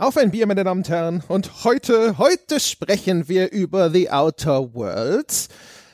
Auf 0.00 0.16
ein 0.16 0.30
Bier, 0.30 0.46
meine 0.46 0.64
Damen 0.64 0.80
und 0.80 0.88
Herren. 0.88 1.22
Und 1.28 1.62
heute, 1.64 2.16
heute 2.16 2.58
sprechen 2.58 3.28
wir 3.28 3.52
über 3.52 3.90
The 3.90 4.10
Outer 4.10 4.72
Worlds. 4.72 5.48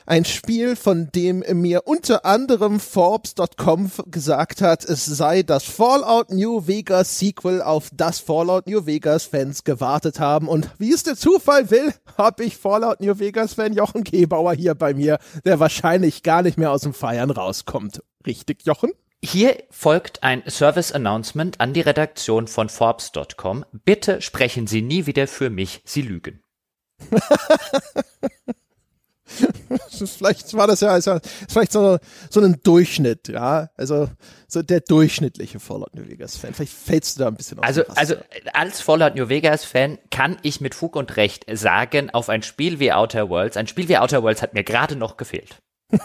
Ein 0.05 0.23
Spiel, 0.23 0.77
von 0.77 1.09
dem 1.13 1.43
mir 1.51 1.87
unter 1.87 2.23
anderem 2.23 2.79
Forbes.com 2.79 3.91
gesagt 4.05 4.61
hat, 4.61 4.85
es 4.85 5.05
sei 5.05 5.43
das 5.43 5.65
Fallout 5.65 6.31
New 6.31 6.65
Vegas 6.67 7.19
Sequel, 7.19 7.61
auf 7.61 7.89
das 7.93 8.19
Fallout 8.19 8.67
New 8.67 8.85
Vegas 8.85 9.25
Fans 9.25 9.65
gewartet 9.65 10.21
haben. 10.21 10.47
Und 10.47 10.71
wie 10.77 10.93
es 10.93 11.03
der 11.03 11.17
Zufall 11.17 11.69
will, 11.69 11.93
habe 12.17 12.45
ich 12.45 12.55
Fallout 12.55 13.01
New 13.01 13.19
Vegas 13.19 13.55
Fan 13.55 13.73
Jochen 13.73 14.05
Gebauer 14.05 14.53
hier 14.53 14.75
bei 14.75 14.93
mir, 14.93 15.19
der 15.43 15.59
wahrscheinlich 15.59 16.23
gar 16.23 16.43
nicht 16.43 16.57
mehr 16.57 16.71
aus 16.71 16.83
dem 16.83 16.93
Feiern 16.93 17.29
rauskommt. 17.29 18.01
Richtig, 18.25 18.65
Jochen? 18.65 18.91
Hier 19.23 19.63
folgt 19.71 20.21
ein 20.21 20.43
Service 20.47 20.91
Announcement 20.91 21.59
an 21.59 21.73
die 21.73 21.81
Redaktion 21.81 22.47
von 22.47 22.69
Forbes.com. 22.69 23.65
Bitte 23.71 24.21
sprechen 24.21 24.67
Sie 24.67 24.81
nie 24.83 25.07
wieder 25.07 25.27
für 25.27 25.49
mich, 25.49 25.81
Sie 25.85 26.03
lügen. 26.03 26.43
vielleicht 29.27 30.53
war 30.53 30.67
das 30.67 30.81
ja 30.81 30.89
also, 30.89 31.19
vielleicht 31.49 31.71
so, 31.71 31.97
so 32.29 32.41
ein 32.41 32.59
Durchschnitt, 32.63 33.27
ja, 33.27 33.69
also 33.75 34.09
so 34.47 34.61
der 34.61 34.81
durchschnittliche 34.81 35.59
Fallout 35.59 35.95
New 35.95 36.07
Vegas 36.07 36.37
Fan. 36.37 36.53
Vielleicht 36.53 36.73
fällst 36.73 37.17
du 37.17 37.23
da 37.23 37.27
ein 37.27 37.35
bisschen 37.35 37.59
auf. 37.59 37.65
Also, 37.65 37.83
also 37.95 38.15
als 38.53 38.81
Fallout 38.81 39.15
New 39.15 39.29
Vegas 39.29 39.65
Fan 39.65 39.97
kann 40.11 40.37
ich 40.43 40.61
mit 40.61 40.75
Fug 40.75 40.95
und 40.95 41.17
Recht 41.17 41.45
sagen, 41.51 42.09
auf 42.11 42.29
ein 42.29 42.43
Spiel 42.43 42.79
wie 42.79 42.91
Outer 42.93 43.29
Worlds, 43.29 43.57
ein 43.57 43.67
Spiel 43.67 43.89
wie 43.89 43.97
Outer 43.97 44.23
Worlds 44.23 44.41
hat 44.41 44.53
mir 44.53 44.63
gerade 44.63 44.95
noch 44.95 45.17
gefehlt. 45.17 45.57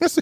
Das 0.00 0.16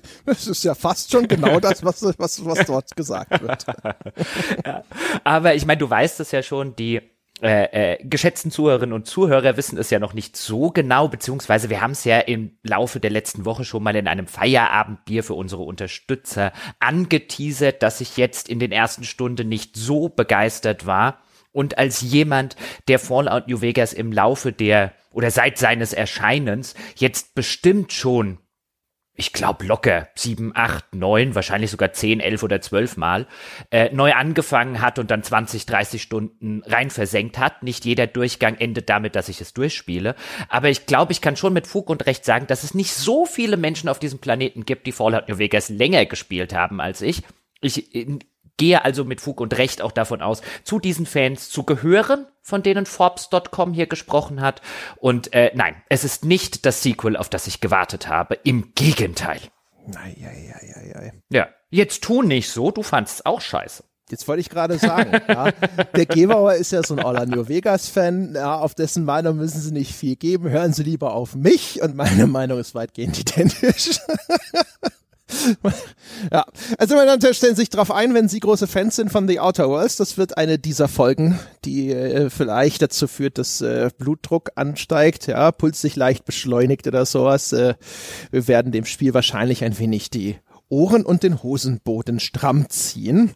ist 0.48 0.64
ja 0.64 0.74
fast 0.74 1.12
schon 1.12 1.28
genau 1.28 1.60
das, 1.60 1.84
was, 1.84 2.02
was, 2.18 2.44
was 2.44 2.66
dort 2.66 2.96
gesagt 2.96 3.40
wird. 3.40 3.64
ja, 4.66 4.82
aber 5.22 5.54
ich 5.54 5.66
meine, 5.66 5.78
du 5.78 5.88
weißt 5.88 6.18
es 6.18 6.32
ja 6.32 6.42
schon, 6.42 6.74
die 6.74 7.00
äh, 7.40 7.92
äh, 7.92 8.04
geschätzten 8.04 8.50
Zuhörerinnen 8.50 8.92
und 8.92 9.06
Zuhörer 9.06 9.56
wissen 9.56 9.78
es 9.78 9.90
ja 9.90 10.00
noch 10.00 10.12
nicht 10.12 10.36
so 10.36 10.72
genau, 10.72 11.06
beziehungsweise 11.06 11.70
wir 11.70 11.80
haben 11.80 11.92
es 11.92 12.02
ja 12.02 12.18
im 12.18 12.58
Laufe 12.64 12.98
der 12.98 13.10
letzten 13.10 13.44
Woche 13.44 13.64
schon 13.64 13.84
mal 13.84 13.94
in 13.94 14.08
einem 14.08 14.26
Feierabendbier 14.26 15.22
für 15.22 15.34
unsere 15.34 15.62
Unterstützer 15.62 16.52
angeteasert, 16.80 17.84
dass 17.84 18.00
ich 18.00 18.16
jetzt 18.16 18.48
in 18.48 18.58
den 18.58 18.72
ersten 18.72 19.04
Stunden 19.04 19.48
nicht 19.48 19.76
so 19.76 20.08
begeistert 20.08 20.84
war. 20.84 21.18
Und 21.52 21.78
als 21.78 22.00
jemand, 22.00 22.56
der 22.88 22.98
Fallout 22.98 23.46
New 23.46 23.60
Vegas 23.60 23.92
im 23.92 24.12
Laufe 24.12 24.52
der 24.52 24.92
oder 25.12 25.30
seit 25.30 25.58
seines 25.58 25.92
Erscheinens 25.92 26.74
jetzt 26.96 27.36
bestimmt 27.36 27.92
schon 27.92 28.38
ich 29.18 29.32
glaube 29.32 29.66
locker 29.66 30.08
sieben, 30.14 30.52
acht, 30.54 30.94
neun, 30.94 31.34
wahrscheinlich 31.34 31.72
sogar 31.72 31.92
zehn, 31.92 32.20
elf 32.20 32.44
oder 32.44 32.60
zwölf 32.60 32.96
Mal 32.96 33.26
äh, 33.72 33.92
neu 33.92 34.12
angefangen 34.12 34.80
hat 34.80 35.00
und 35.00 35.10
dann 35.10 35.24
20, 35.24 35.66
30 35.66 36.00
Stunden 36.00 36.62
rein 36.64 36.88
versenkt 36.88 37.36
hat. 37.36 37.64
Nicht 37.64 37.84
jeder 37.84 38.06
Durchgang 38.06 38.54
endet 38.54 38.88
damit, 38.88 39.16
dass 39.16 39.28
ich 39.28 39.40
es 39.40 39.52
durchspiele. 39.52 40.14
Aber 40.48 40.70
ich 40.70 40.86
glaube, 40.86 41.10
ich 41.10 41.20
kann 41.20 41.36
schon 41.36 41.52
mit 41.52 41.66
Fug 41.66 41.90
und 41.90 42.06
Recht 42.06 42.24
sagen, 42.24 42.46
dass 42.46 42.62
es 42.62 42.74
nicht 42.74 42.94
so 42.94 43.26
viele 43.26 43.56
Menschen 43.56 43.88
auf 43.88 43.98
diesem 43.98 44.20
Planeten 44.20 44.64
gibt, 44.64 44.86
die 44.86 44.92
Fallout 44.92 45.28
New 45.28 45.38
Vegas 45.38 45.68
länger 45.68 46.06
gespielt 46.06 46.54
haben 46.54 46.80
als 46.80 47.02
ich. 47.02 47.24
Ich 47.60 47.90
gehe 48.56 48.84
also 48.84 49.04
mit 49.04 49.20
Fug 49.20 49.40
und 49.40 49.58
Recht 49.58 49.82
auch 49.82 49.92
davon 49.92 50.22
aus, 50.22 50.42
zu 50.62 50.78
diesen 50.78 51.06
Fans 51.06 51.50
zu 51.50 51.64
gehören, 51.64 52.26
von 52.48 52.62
denen 52.62 52.86
Forbes.com 52.86 53.74
hier 53.74 53.86
gesprochen 53.86 54.40
hat. 54.40 54.62
Und 54.96 55.34
äh, 55.34 55.52
nein, 55.54 55.76
es 55.90 56.02
ist 56.02 56.24
nicht 56.24 56.64
das 56.64 56.82
Sequel, 56.82 57.16
auf 57.16 57.28
das 57.28 57.46
ich 57.46 57.60
gewartet 57.60 58.08
habe. 58.08 58.36
Im 58.42 58.72
Gegenteil. 58.74 59.40
Ei, 59.94 60.16
ei, 60.22 60.54
ei, 60.54 60.98
ei. 60.98 61.12
Ja, 61.28 61.48
jetzt 61.70 62.02
tu 62.02 62.22
nicht 62.22 62.50
so, 62.50 62.70
du 62.70 62.82
fandst 62.82 63.26
auch 63.26 63.42
scheiße. 63.42 63.84
Jetzt 64.10 64.26
wollte 64.26 64.40
ich 64.40 64.48
gerade 64.48 64.78
sagen, 64.78 65.12
ja, 65.28 65.50
der 65.94 66.06
Gebauer 66.06 66.54
ist 66.54 66.72
ja 66.72 66.82
so 66.82 66.96
ein 66.96 67.04
All 67.04 67.26
New 67.26 67.48
Vegas 67.48 67.88
Fan, 67.88 68.34
ja, 68.34 68.56
auf 68.58 68.74
dessen 68.74 69.04
Meinung 69.04 69.36
müssen 69.36 69.60
Sie 69.60 69.72
nicht 69.72 69.94
viel 69.94 70.16
geben, 70.16 70.48
hören 70.48 70.72
Sie 70.72 70.82
lieber 70.82 71.12
auf 71.12 71.34
mich 71.34 71.82
und 71.82 71.94
meine 71.94 72.26
Meinung 72.26 72.58
ist 72.58 72.74
weitgehend 72.74 73.18
identisch. 73.18 74.00
ja, 76.32 76.44
also 76.78 76.94
meine 76.94 77.06
Damen 77.06 77.16
und 77.16 77.24
Herren, 77.24 77.34
stellen 77.34 77.54
Sie 77.54 77.62
sich 77.62 77.70
darauf 77.70 77.90
ein, 77.90 78.14
wenn 78.14 78.28
Sie 78.28 78.40
große 78.40 78.66
Fans 78.66 78.96
sind 78.96 79.10
von 79.12 79.28
The 79.28 79.40
Outer 79.40 79.68
Worlds. 79.68 79.96
Das 79.96 80.16
wird 80.16 80.38
eine 80.38 80.58
dieser 80.58 80.88
Folgen, 80.88 81.38
die 81.64 81.90
äh, 81.90 82.30
vielleicht 82.30 82.82
dazu 82.82 83.06
führt, 83.06 83.38
dass 83.38 83.60
äh, 83.60 83.90
Blutdruck 83.98 84.50
ansteigt, 84.54 85.26
ja, 85.26 85.52
Puls 85.52 85.80
sich 85.80 85.96
leicht 85.96 86.24
beschleunigt 86.24 86.86
oder 86.86 87.04
sowas. 87.04 87.52
Äh, 87.52 87.74
wir 88.30 88.48
werden 88.48 88.72
dem 88.72 88.84
Spiel 88.84 89.14
wahrscheinlich 89.14 89.64
ein 89.64 89.78
wenig 89.78 90.10
die 90.10 90.36
Ohren 90.70 91.04
und 91.04 91.22
den 91.22 91.42
Hosenboden 91.42 92.20
stramm 92.20 92.68
ziehen. 92.68 93.32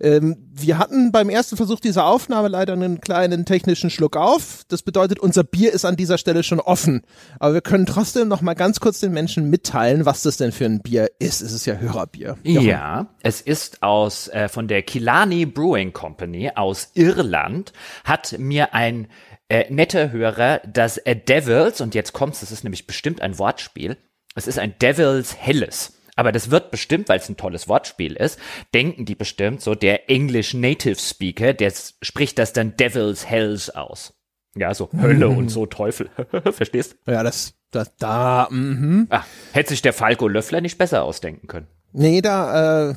Ähm, 0.00 0.36
wir 0.52 0.78
hatten 0.78 1.12
beim 1.12 1.28
ersten 1.28 1.56
Versuch 1.56 1.80
dieser 1.80 2.06
Aufnahme 2.06 2.48
leider 2.48 2.72
einen 2.72 3.00
kleinen 3.00 3.44
technischen 3.44 3.90
Schluck 3.90 4.16
auf. 4.16 4.64
Das 4.68 4.82
bedeutet, 4.82 5.18
unser 5.18 5.44
Bier 5.44 5.72
ist 5.72 5.84
an 5.84 5.96
dieser 5.96 6.18
Stelle 6.18 6.42
schon 6.42 6.60
offen. 6.60 7.02
Aber 7.38 7.54
wir 7.54 7.60
können 7.60 7.86
trotzdem 7.86 8.28
noch 8.28 8.40
mal 8.40 8.54
ganz 8.54 8.80
kurz 8.80 9.00
den 9.00 9.12
Menschen 9.12 9.50
mitteilen, 9.50 10.06
was 10.06 10.22
das 10.22 10.36
denn 10.36 10.52
für 10.52 10.66
ein 10.66 10.80
Bier 10.80 11.10
ist. 11.18 11.40
Es 11.40 11.52
ist 11.52 11.66
ja 11.66 11.74
Hörerbier. 11.74 12.36
Jochen. 12.42 12.66
Ja, 12.66 13.06
es 13.22 13.40
ist 13.40 13.82
aus 13.82 14.28
äh, 14.28 14.48
von 14.48 14.68
der 14.68 14.82
Killarney 14.82 15.46
Brewing 15.46 15.92
Company 15.92 16.50
aus 16.54 16.90
Irland. 16.94 17.72
Hat 18.04 18.38
mir 18.38 18.74
ein 18.74 19.08
äh, 19.48 19.72
netter 19.72 20.10
Hörer 20.10 20.60
das 20.66 20.98
äh, 20.98 21.16
Devils 21.16 21.80
und 21.80 21.94
jetzt 21.94 22.12
kommt's, 22.12 22.40
das 22.40 22.50
ist 22.50 22.64
nämlich 22.64 22.86
bestimmt 22.86 23.22
ein 23.22 23.38
Wortspiel. 23.38 23.96
Es 24.34 24.46
ist 24.46 24.58
ein 24.58 24.74
Devils 24.78 25.36
Helles 25.36 25.95
aber 26.16 26.32
das 26.32 26.50
wird 26.50 26.70
bestimmt, 26.70 27.08
weil 27.08 27.18
es 27.18 27.28
ein 27.28 27.36
tolles 27.36 27.68
Wortspiel 27.68 28.14
ist, 28.14 28.38
denken 28.74 29.04
die 29.04 29.14
bestimmt 29.14 29.60
so, 29.60 29.74
der 29.74 30.10
English 30.10 30.54
Native 30.54 30.98
Speaker, 30.98 31.52
der 31.52 31.72
spricht 32.02 32.38
das 32.38 32.52
dann 32.52 32.76
Devil's 32.76 33.26
Hells 33.26 33.70
aus. 33.70 34.14
Ja, 34.56 34.72
so 34.72 34.88
Hölle 34.98 35.28
und 35.28 35.50
so 35.50 35.66
Teufel. 35.66 36.08
Verstehst? 36.52 36.96
Ja, 37.06 37.22
das, 37.22 37.52
das 37.70 37.94
da, 37.96 38.48
mhm. 38.50 39.06
Ach, 39.10 39.26
hätte 39.52 39.70
sich 39.70 39.82
der 39.82 39.92
Falco 39.92 40.26
Löffler 40.28 40.62
nicht 40.62 40.78
besser 40.78 41.04
ausdenken 41.04 41.46
können. 41.46 41.66
Nee, 41.92 42.22
da, 42.22 42.90
äh, 42.90 42.94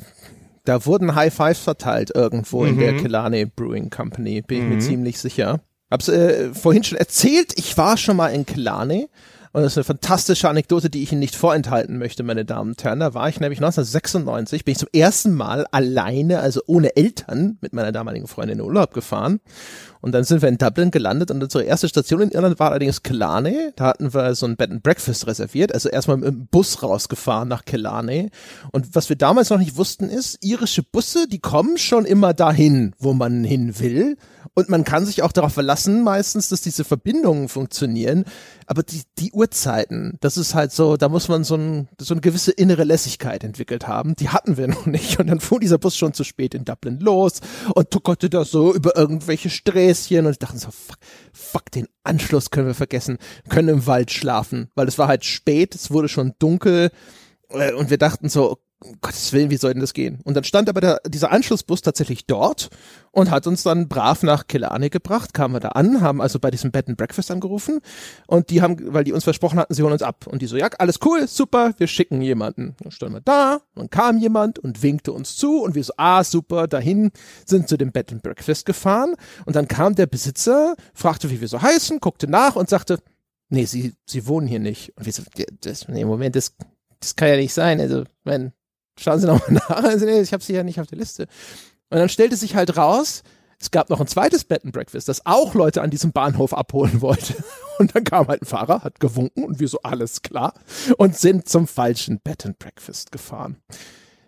da 0.64 0.86
wurden 0.86 1.14
High 1.14 1.32
Fives 1.32 1.58
verteilt 1.58 2.12
irgendwo 2.14 2.62
mhm. 2.62 2.68
in 2.68 2.78
der 2.78 2.92
mhm. 2.92 2.96
Killarney 3.02 3.44
Brewing 3.44 3.90
Company, 3.90 4.40
bin 4.40 4.58
ich 4.58 4.64
mir 4.64 4.74
mhm. 4.76 4.80
ziemlich 4.80 5.18
sicher. 5.18 5.60
Hab's 5.90 6.08
äh, 6.08 6.54
vorhin 6.54 6.84
schon 6.84 6.98
erzählt, 6.98 7.52
ich 7.56 7.76
war 7.76 7.98
schon 7.98 8.16
mal 8.16 8.28
in 8.28 8.46
Killarney 8.46 9.08
und 9.52 9.62
das 9.62 9.72
ist 9.72 9.78
eine 9.78 9.84
fantastische 9.84 10.48
Anekdote, 10.48 10.90
die 10.90 11.02
ich 11.02 11.10
Ihnen 11.10 11.20
nicht 11.20 11.34
vorenthalten 11.34 11.98
möchte, 11.98 12.22
meine 12.22 12.44
Damen 12.44 12.70
und 12.70 12.84
Herren. 12.84 13.00
Da 13.00 13.14
war 13.14 13.28
ich 13.28 13.40
nämlich 13.40 13.58
1996, 13.58 14.64
bin 14.64 14.72
ich 14.72 14.78
zum 14.78 14.88
ersten 14.92 15.34
Mal 15.34 15.66
alleine, 15.72 16.38
also 16.38 16.60
ohne 16.66 16.94
Eltern, 16.96 17.58
mit 17.60 17.72
meiner 17.72 17.90
damaligen 17.90 18.28
Freundin 18.28 18.58
in 18.58 18.64
Urlaub 18.64 18.94
gefahren. 18.94 19.40
Und 20.00 20.12
dann 20.12 20.24
sind 20.24 20.42
wir 20.42 20.48
in 20.48 20.58
Dublin 20.58 20.90
gelandet 20.90 21.30
und 21.30 21.42
unsere 21.42 21.64
erste 21.64 21.88
Station 21.88 22.22
in 22.22 22.30
Irland 22.30 22.58
war 22.58 22.70
allerdings 22.70 23.02
Killarney. 23.02 23.70
Da 23.76 23.86
hatten 23.86 24.14
wir 24.14 24.34
so 24.34 24.46
ein 24.46 24.56
Bed 24.56 24.70
and 24.70 24.82
Breakfast 24.82 25.26
reserviert, 25.26 25.72
also 25.74 25.88
erstmal 25.88 26.16
mit 26.16 26.28
dem 26.28 26.46
Bus 26.46 26.82
rausgefahren 26.82 27.48
nach 27.48 27.64
Killarney. 27.64 28.30
Und 28.72 28.94
was 28.94 29.08
wir 29.08 29.16
damals 29.16 29.50
noch 29.50 29.58
nicht 29.58 29.76
wussten 29.76 30.08
ist, 30.08 30.38
irische 30.42 30.82
Busse, 30.82 31.26
die 31.28 31.40
kommen 31.40 31.78
schon 31.78 32.04
immer 32.04 32.34
dahin, 32.34 32.94
wo 32.98 33.12
man 33.12 33.44
hin 33.44 33.78
will. 33.78 34.16
Und 34.54 34.68
man 34.68 34.84
kann 34.84 35.06
sich 35.06 35.22
auch 35.22 35.32
darauf 35.32 35.52
verlassen, 35.52 36.02
meistens, 36.02 36.48
dass 36.48 36.60
diese 36.60 36.84
Verbindungen 36.84 37.48
funktionieren. 37.48 38.24
Aber 38.66 38.82
die, 38.82 39.02
die 39.18 39.32
Uhrzeiten, 39.32 40.18
das 40.20 40.36
ist 40.36 40.54
halt 40.54 40.72
so, 40.72 40.96
da 40.96 41.08
muss 41.08 41.28
man 41.28 41.44
so, 41.44 41.54
ein, 41.56 41.88
so 41.98 42.14
eine 42.14 42.20
gewisse 42.20 42.52
innere 42.52 42.84
Lässigkeit 42.84 43.44
entwickelt 43.44 43.86
haben. 43.86 44.16
Die 44.16 44.28
hatten 44.28 44.56
wir 44.56 44.68
noch 44.68 44.86
nicht. 44.86 45.18
Und 45.18 45.28
dann 45.28 45.40
fuhr 45.40 45.60
dieser 45.60 45.78
Bus 45.78 45.96
schon 45.96 46.14
zu 46.14 46.24
spät 46.24 46.54
in 46.54 46.64
Dublin 46.64 46.98
los 47.00 47.40
und 47.74 47.90
tuckerte 47.90 48.28
da 48.28 48.44
so 48.44 48.74
über 48.74 48.96
irgendwelche 48.96 49.50
Sträßchen. 49.94 50.26
Und 50.26 50.32
ich 50.32 50.38
dachte 50.38 50.58
so, 50.58 50.70
fuck, 50.70 50.98
fuck, 51.32 51.70
den 51.70 51.88
Anschluss 52.02 52.50
können 52.50 52.66
wir 52.66 52.74
vergessen, 52.74 53.18
können 53.48 53.68
im 53.68 53.86
Wald 53.86 54.10
schlafen. 54.10 54.70
Weil 54.74 54.88
es 54.88 54.98
war 54.98 55.08
halt 55.08 55.24
spät, 55.24 55.74
es 55.74 55.90
wurde 55.90 56.08
schon 56.08 56.34
dunkel. 56.38 56.90
Äh, 57.48 57.72
und 57.72 57.90
wir 57.90 57.98
dachten 57.98 58.28
so, 58.28 58.58
um 58.82 58.96
Gottes 59.00 59.32
Willen, 59.32 59.50
wie 59.50 59.56
soll 59.56 59.74
denn 59.74 59.80
das 59.80 59.92
gehen? 59.92 60.20
Und 60.24 60.34
dann 60.34 60.44
stand 60.44 60.68
aber 60.68 60.80
der, 60.80 61.00
dieser 61.06 61.30
Anschlussbus 61.30 61.82
tatsächlich 61.82 62.26
dort 62.26 62.70
und 63.12 63.30
hat 63.30 63.46
uns 63.46 63.62
dann 63.62 63.88
brav 63.88 64.22
nach 64.22 64.46
Killarney 64.46 64.88
gebracht, 64.88 65.34
kamen 65.34 65.54
wir 65.54 65.60
da 65.60 65.68
an, 65.70 66.00
haben 66.00 66.22
also 66.22 66.38
bei 66.38 66.50
diesem 66.50 66.70
Bed 66.70 66.88
and 66.88 66.96
Breakfast 66.96 67.30
angerufen 67.30 67.80
und 68.26 68.48
die 68.48 68.62
haben, 68.62 68.76
weil 68.94 69.04
die 69.04 69.12
uns 69.12 69.24
versprochen 69.24 69.58
hatten, 69.58 69.74
sie 69.74 69.82
holen 69.82 69.92
uns 69.92 70.02
ab. 70.02 70.26
Und 70.26 70.40
die 70.40 70.46
so, 70.46 70.56
ja, 70.56 70.68
alles 70.78 70.98
cool, 71.04 71.28
super, 71.28 71.72
wir 71.76 71.88
schicken 71.88 72.22
jemanden. 72.22 72.74
Dann 72.80 72.90
standen 72.90 73.16
wir 73.16 73.20
da 73.20 73.60
und 73.74 73.90
kam 73.90 74.18
jemand 74.18 74.58
und 74.58 74.82
winkte 74.82 75.12
uns 75.12 75.36
zu 75.36 75.62
und 75.62 75.74
wir 75.74 75.84
so, 75.84 75.92
ah, 75.98 76.24
super, 76.24 76.66
dahin, 76.66 77.10
sind 77.44 77.68
zu 77.68 77.76
dem 77.76 77.92
Bed 77.92 78.12
and 78.12 78.22
Breakfast 78.22 78.64
gefahren 78.64 79.14
und 79.44 79.56
dann 79.56 79.68
kam 79.68 79.94
der 79.94 80.06
Besitzer, 80.06 80.74
fragte, 80.94 81.30
wie 81.30 81.40
wir 81.40 81.48
so 81.48 81.60
heißen, 81.60 82.00
guckte 82.00 82.28
nach 82.28 82.56
und 82.56 82.70
sagte, 82.70 82.98
nee, 83.50 83.66
sie, 83.66 83.92
sie 84.06 84.26
wohnen 84.26 84.46
hier 84.46 84.60
nicht. 84.60 84.96
Und 84.96 85.04
wir 85.04 85.12
so, 85.12 85.22
das, 85.60 85.86
nee, 85.88 86.04
Moment, 86.04 86.34
das, 86.34 86.54
das 87.00 87.16
kann 87.16 87.28
ja 87.28 87.36
nicht 87.36 87.52
sein. 87.52 87.80
Also, 87.80 88.04
wenn, 88.24 88.52
Schauen 88.98 89.20
Sie 89.20 89.26
nochmal 89.26 89.52
nach. 89.68 89.84
Also, 89.84 90.06
ich 90.06 90.32
habe 90.32 90.42
sie 90.42 90.54
ja 90.54 90.62
nicht 90.62 90.80
auf 90.80 90.86
der 90.86 90.98
Liste. 90.98 91.26
Und 91.90 91.98
dann 91.98 92.08
stellte 92.08 92.36
sich 92.36 92.54
halt 92.54 92.76
raus, 92.76 93.22
es 93.60 93.70
gab 93.70 93.90
noch 93.90 94.00
ein 94.00 94.06
zweites 94.06 94.44
Bed 94.44 94.64
and 94.64 94.72
Breakfast, 94.72 95.08
das 95.08 95.26
auch 95.26 95.54
Leute 95.54 95.82
an 95.82 95.90
diesem 95.90 96.12
Bahnhof 96.12 96.54
abholen 96.54 97.00
wollte. 97.02 97.34
Und 97.78 97.94
dann 97.94 98.04
kam 98.04 98.26
halt 98.28 98.42
ein 98.42 98.46
Fahrer, 98.46 98.82
hat 98.82 99.00
gewunken 99.00 99.44
und 99.44 99.60
wir 99.60 99.68
so 99.68 99.80
alles 99.82 100.22
klar 100.22 100.54
und 100.96 101.16
sind 101.16 101.48
zum 101.48 101.66
falschen 101.66 102.20
Bed 102.20 102.46
and 102.46 102.58
Breakfast 102.58 103.12
gefahren. 103.12 103.56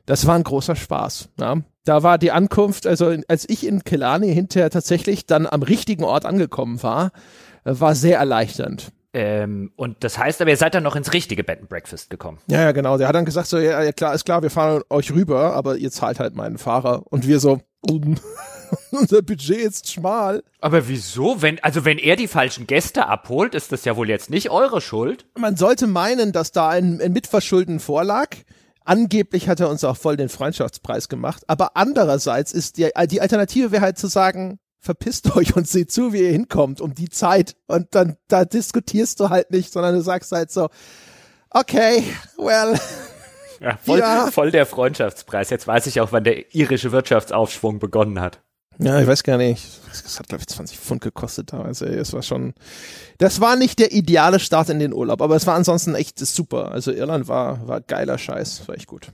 Das 0.05 0.27
war 0.27 0.35
ein 0.35 0.43
großer 0.43 0.77
Spaß. 0.77 1.29
Ja. 1.41 1.59
Da 1.85 2.03
war 2.03 2.19
die 2.19 2.31
Ankunft, 2.31 2.87
also 2.87 3.17
als 3.29 3.49
ich 3.49 3.67
in 3.67 3.85
Killarney 3.85 4.33
hinterher 4.33 4.71
tatsächlich 4.71 5.27
dann 5.27 5.47
am 5.47 5.63
richtigen 5.63 6.05
Ort 6.05 6.27
angekommen 6.27 6.83
war, 6.83 7.13
äh, 7.65 7.75
war 7.79 7.95
sehr 7.95 8.19
erleichternd. 8.19 8.93
Ähm, 9.15 9.73
und 9.77 10.05
das 10.05 10.17
heißt 10.17 10.41
aber, 10.41 10.51
ihr 10.51 10.57
seid 10.57 10.75
dann 10.75 10.83
noch 10.83 10.97
ins 10.97 11.13
richtige 11.13 11.45
Bed 11.45 11.61
and 11.61 11.69
Breakfast 11.69 12.09
gekommen. 12.09 12.39
Ja, 12.47 12.63
ja, 12.63 12.73
genau. 12.73 12.97
Der 12.97 13.09
hat 13.09 13.15
dann 13.15 13.27
gesagt 13.27 13.47
so, 13.49 13.59
ja, 13.59 13.83
ja 13.83 13.93
klar, 13.93 14.15
ist 14.15 14.25
klar, 14.25 14.43
wir 14.43 14.51
fahren 14.51 14.83
euch 14.89 15.13
rüber, 15.13 15.55
aber 15.55 15.77
ihr 15.77 15.91
zahlt 15.91 16.19
halt 16.19 16.35
meinen 16.35 16.57
Fahrer. 16.57 17.03
Und 17.11 17.27
wir 17.27 17.39
so, 17.39 17.61
unser 18.91 19.23
Budget 19.23 19.59
ist 19.59 19.93
schmal. 19.93 20.43
Aber 20.61 20.89
wieso? 20.89 21.43
Wenn, 21.43 21.63
also 21.63 21.85
wenn 21.85 21.99
er 21.99 22.17
die 22.17 22.29
falschen 22.29 22.67
Gäste 22.67 23.07
abholt, 23.07 23.55
ist 23.55 23.71
das 23.73 23.85
ja 23.85 23.97
wohl 23.97 24.09
jetzt 24.09 24.31
nicht 24.31 24.51
eure 24.51 24.81
Schuld. 24.81 25.27
Man 25.37 25.57
sollte 25.57 25.87
meinen, 25.87 26.33
dass 26.33 26.53
da 26.53 26.69
ein, 26.69 27.01
ein 27.01 27.13
Mitverschulden 27.13 27.81
vorlag. 27.81 28.29
Angeblich 28.85 29.49
hat 29.49 29.61
er 29.61 29.69
uns 29.69 29.85
auch 29.85 29.97
voll 29.97 30.17
den 30.17 30.29
Freundschaftspreis 30.29 31.09
gemacht. 31.09 31.43
Aber 31.49 31.77
andererseits 31.77 32.53
ist 32.53 32.79
die, 32.79 32.89
die 33.11 33.21
Alternative 33.21 33.73
wäre 33.73 33.83
halt 33.83 33.99
zu 33.99 34.07
sagen, 34.07 34.59
verpisst 34.83 35.35
euch 35.35 35.57
und 35.57 35.67
seht 35.67 35.91
zu, 35.91 36.13
wie 36.13 36.23
ihr 36.23 36.33
hinkommt 36.33 36.81
um 36.81 36.95
die 36.95 37.09
Zeit. 37.09 37.57
Und 37.67 37.95
dann, 37.95 38.17
da 38.29 38.45
diskutierst 38.45 39.21
du 39.21 39.31
halt 39.31 39.51
nicht, 39.51 39.73
sondern 39.73 39.95
du 39.95 40.03
sagst 40.03 40.33
halt 40.33 40.51
so, 40.51 40.69
okay, 41.51 42.03
well. 42.37 42.79
Ja, 43.61 43.77
voll, 43.83 44.01
ja. 44.01 44.31
voll 44.31 44.51
der 44.51 44.67
Freundschaftspreis. 44.67 45.51
Jetzt 45.51 45.67
weiß 45.67 45.87
ich 45.87 46.01
auch, 46.01 46.11
wann 46.13 46.25
der 46.25 46.55
irische 46.55 46.93
Wirtschaftsaufschwung 46.93 47.79
begonnen 47.79 48.21
hat. 48.21 48.41
Ja, 48.79 49.01
ich 49.01 49.07
weiß 49.07 49.23
gar 49.23 49.37
nicht. 49.37 49.65
Das 49.89 50.19
hat, 50.19 50.29
glaube 50.29 50.43
ich, 50.43 50.49
20 50.49 50.79
Pfund 50.79 51.03
gekostet 51.03 51.53
damals. 51.53 51.83
Ey. 51.83 51.95
Es 51.95 52.13
war 52.13 52.23
schon, 52.23 52.55
das 53.19 53.41
war 53.41 53.55
nicht 53.55 53.79
der 53.79 53.93
ideale 53.93 54.41
Start 54.41 54.71
in 54.71 54.81
den 54.81 54.93
Urlaub, 54.93 55.23
aber 55.23 55.37
es 55.37 55.47
war 55.47 55.55
ansonsten 55.55 55.95
echt 55.95 56.19
super. 56.19 56.73
Also 56.73 56.91
Irland 56.91 57.29
war, 57.29 57.69
war 57.69 57.81
geiler 57.81 58.19
Scheiß. 58.19 58.67
War 58.67 58.75
echt 58.75 58.89
gut. 58.89 59.13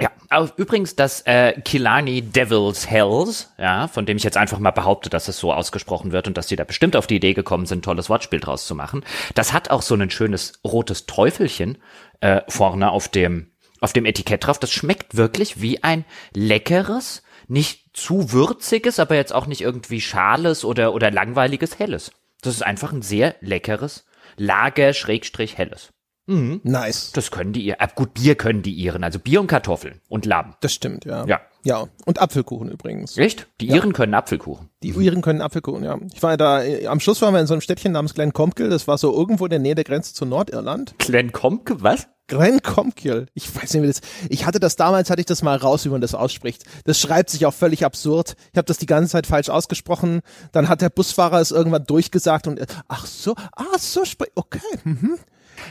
Ja, 0.00 0.10
übrigens 0.56 0.96
das 0.96 1.20
äh, 1.22 1.52
Killarney 1.60 2.20
Devil's 2.20 2.90
Hells, 2.90 3.52
ja, 3.58 3.86
von 3.86 4.06
dem 4.06 4.16
ich 4.16 4.24
jetzt 4.24 4.36
einfach 4.36 4.58
mal 4.58 4.72
behaupte, 4.72 5.08
dass 5.08 5.28
es 5.28 5.38
so 5.38 5.52
ausgesprochen 5.52 6.10
wird 6.10 6.26
und 6.26 6.36
dass 6.36 6.48
die 6.48 6.56
da 6.56 6.64
bestimmt 6.64 6.96
auf 6.96 7.06
die 7.06 7.16
Idee 7.16 7.32
gekommen 7.32 7.66
sind, 7.66 7.84
tolles 7.84 8.10
Wortspiel 8.10 8.40
draus 8.40 8.66
zu 8.66 8.74
machen. 8.74 9.04
Das 9.36 9.52
hat 9.52 9.70
auch 9.70 9.82
so 9.82 9.94
ein 9.94 10.10
schönes 10.10 10.54
rotes 10.64 11.06
Teufelchen 11.06 11.78
äh, 12.20 12.40
vorne 12.48 12.90
auf 12.90 13.08
dem 13.08 13.52
auf 13.80 13.92
dem 13.92 14.06
Etikett 14.06 14.46
drauf. 14.46 14.58
Das 14.58 14.72
schmeckt 14.72 15.16
wirklich 15.16 15.60
wie 15.60 15.84
ein 15.84 16.04
leckeres, 16.32 17.22
nicht 17.46 17.90
zu 17.92 18.32
würziges, 18.32 18.98
aber 18.98 19.14
jetzt 19.14 19.32
auch 19.32 19.46
nicht 19.46 19.60
irgendwie 19.60 20.00
schales 20.00 20.64
oder 20.64 20.92
oder 20.94 21.12
langweiliges 21.12 21.78
helles. 21.78 22.10
Das 22.42 22.54
ist 22.54 22.62
einfach 22.62 22.92
ein 22.92 23.02
sehr 23.02 23.36
leckeres 23.40 24.06
Lager 24.36 24.92
Schrägstrich 24.92 25.56
helles. 25.56 25.93
Mhm. 26.26 26.60
Nice. 26.62 27.12
Das 27.12 27.30
können 27.30 27.52
die 27.52 27.62
ihr. 27.62 27.76
Äh, 27.80 27.88
gut, 27.94 28.14
Bier 28.14 28.34
können 28.34 28.62
die 28.62 28.72
ihren. 28.72 29.04
Also 29.04 29.18
Bier 29.18 29.40
und 29.40 29.46
Kartoffeln 29.46 30.00
und 30.08 30.26
Lamm. 30.26 30.54
Das 30.60 30.72
stimmt, 30.72 31.04
ja. 31.04 31.26
Ja. 31.26 31.40
Ja. 31.64 31.86
Und 32.04 32.20
Apfelkuchen 32.20 32.70
übrigens. 32.70 33.16
Echt? 33.16 33.48
Die 33.60 33.66
ja. 33.66 33.76
Iren 33.76 33.92
können 33.92 34.14
Apfelkuchen. 34.14 34.68
Die 34.82 34.90
Iren 34.90 35.22
können 35.22 35.40
Apfelkuchen, 35.40 35.82
ja. 35.82 35.98
Ich 36.12 36.22
war 36.22 36.32
ja 36.32 36.36
da, 36.36 36.62
äh, 36.62 36.86
am 36.86 37.00
Schluss 37.00 37.22
waren 37.22 37.32
wir 37.34 37.40
in 37.40 37.46
so 37.46 37.54
einem 37.54 37.62
Städtchen 37.62 37.92
namens 37.92 38.14
Glen 38.14 38.32
Comkel. 38.32 38.68
Das 38.68 38.86
war 38.86 38.98
so 38.98 39.12
irgendwo 39.12 39.46
in 39.46 39.50
der 39.50 39.58
Nähe 39.58 39.74
der 39.74 39.84
Grenze 39.84 40.14
zu 40.14 40.26
Nordirland. 40.26 40.94
Glen 40.98 41.32
Comkel, 41.32 41.76
was? 41.80 42.06
Glen 42.26 42.62
Comkel. 42.62 43.26
Ich 43.34 43.54
weiß 43.54 43.74
nicht, 43.74 43.82
wie 43.82 43.86
das. 43.86 44.00
Ich 44.30 44.46
hatte 44.46 44.60
das 44.60 44.76
damals, 44.76 45.10
hatte 45.10 45.20
ich 45.20 45.26
das 45.26 45.42
mal 45.42 45.56
raus, 45.56 45.84
wie 45.84 45.90
man 45.90 46.00
das 46.00 46.14
ausspricht. 46.14 46.64
Das 46.84 46.98
schreibt 46.98 47.28
sich 47.28 47.44
auch 47.44 47.52
völlig 47.52 47.84
absurd. 47.84 48.36
Ich 48.52 48.56
habe 48.56 48.66
das 48.66 48.78
die 48.78 48.86
ganze 48.86 49.12
Zeit 49.12 49.26
falsch 49.26 49.50
ausgesprochen. 49.50 50.20
Dann 50.52 50.68
hat 50.68 50.80
der 50.80 50.88
Busfahrer 50.88 51.40
es 51.40 51.50
irgendwann 51.50 51.84
durchgesagt 51.84 52.46
und 52.46 52.60
ach 52.88 53.06
so, 53.06 53.34
ah 53.52 53.78
so, 53.78 54.02
okay. 54.34 54.60
Mhm. 54.84 55.18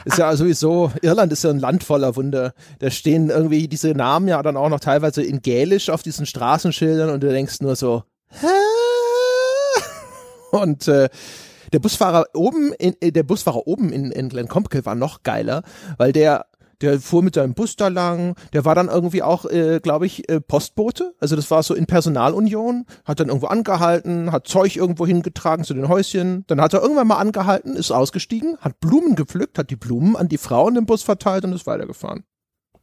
Ist 0.06 0.18
ja 0.18 0.36
sowieso, 0.36 0.92
Irland 1.02 1.32
ist 1.32 1.44
ja 1.44 1.50
ein 1.50 1.60
Land 1.60 1.84
voller 1.84 2.16
Wunder. 2.16 2.54
Da 2.80 2.90
stehen 2.90 3.30
irgendwie 3.30 3.68
diese 3.68 3.92
Namen 3.92 4.28
ja 4.28 4.42
dann 4.42 4.58
auch 4.58 4.70
noch 4.70 4.80
teilweise 4.80 5.24
in 5.24 5.42
Gälisch 5.42 5.90
auf 5.90 6.04
diesen 6.04 6.26
Straßenschildern 6.26 7.10
und 7.10 7.22
du 7.22 7.30
denkst 7.30 7.62
nur 7.62 7.76
so, 7.76 8.04
Hä? 8.30 8.48
Und 10.52 10.88
äh, 10.88 11.10
der 11.74 11.80
Busfahrer 11.80 12.26
oben, 12.36 12.72
in, 12.74 12.96
äh, 13.02 13.12
der 13.12 13.24
Busfahrer 13.24 13.68
oben 13.68 13.92
in, 13.92 14.12
in 14.12 14.30
Glencompkel 14.30 14.86
war 14.86 14.96
noch 14.96 15.24
geiler, 15.24 15.64
weil 15.98 16.14
der 16.14 16.46
der 16.84 17.00
fuhr 17.00 17.24
mit 17.24 17.36
seinem 17.36 17.54
Bus 17.54 17.76
da 17.76 17.88
lang, 17.88 18.36
der 18.52 18.66
war 18.66 18.76
dann 18.76 18.90
irgendwie 18.90 19.24
auch, 19.24 19.46
äh, 19.46 19.80
glaube 19.82 20.06
ich, 20.06 20.30
äh, 20.30 20.42
Postbote. 20.42 21.16
Also 21.20 21.36
das 21.36 21.50
war 21.50 21.64
so 21.64 21.74
in 21.74 21.86
Personalunion, 21.86 22.86
hat 23.06 23.20
dann 23.20 23.30
irgendwo 23.30 23.48
angehalten, 23.48 24.32
hat 24.32 24.48
Zeug 24.48 24.76
irgendwo 24.76 25.08
hingetragen 25.08 25.64
zu 25.64 25.74
den 25.74 25.88
Häuschen. 25.88 26.44
Dann 26.48 26.62
hat 26.62 26.74
er 26.74 26.82
irgendwann 26.82 27.08
mal 27.08 27.18
angehalten, 27.18 27.76
ist 27.76 27.92
ausgestiegen, 27.92 28.58
hat 28.60 28.80
Blumen 28.80 29.16
gepflückt, 29.16 29.58
hat 29.58 29.70
die 29.70 29.76
Blumen 29.76 30.16
an 30.16 30.28
die 30.28 30.38
Frauen 30.38 30.76
im 30.76 30.86
Bus 30.86 31.04
verteilt 31.04 31.46
und 31.46 31.54
ist 31.54 31.66
weitergefahren. 31.66 32.26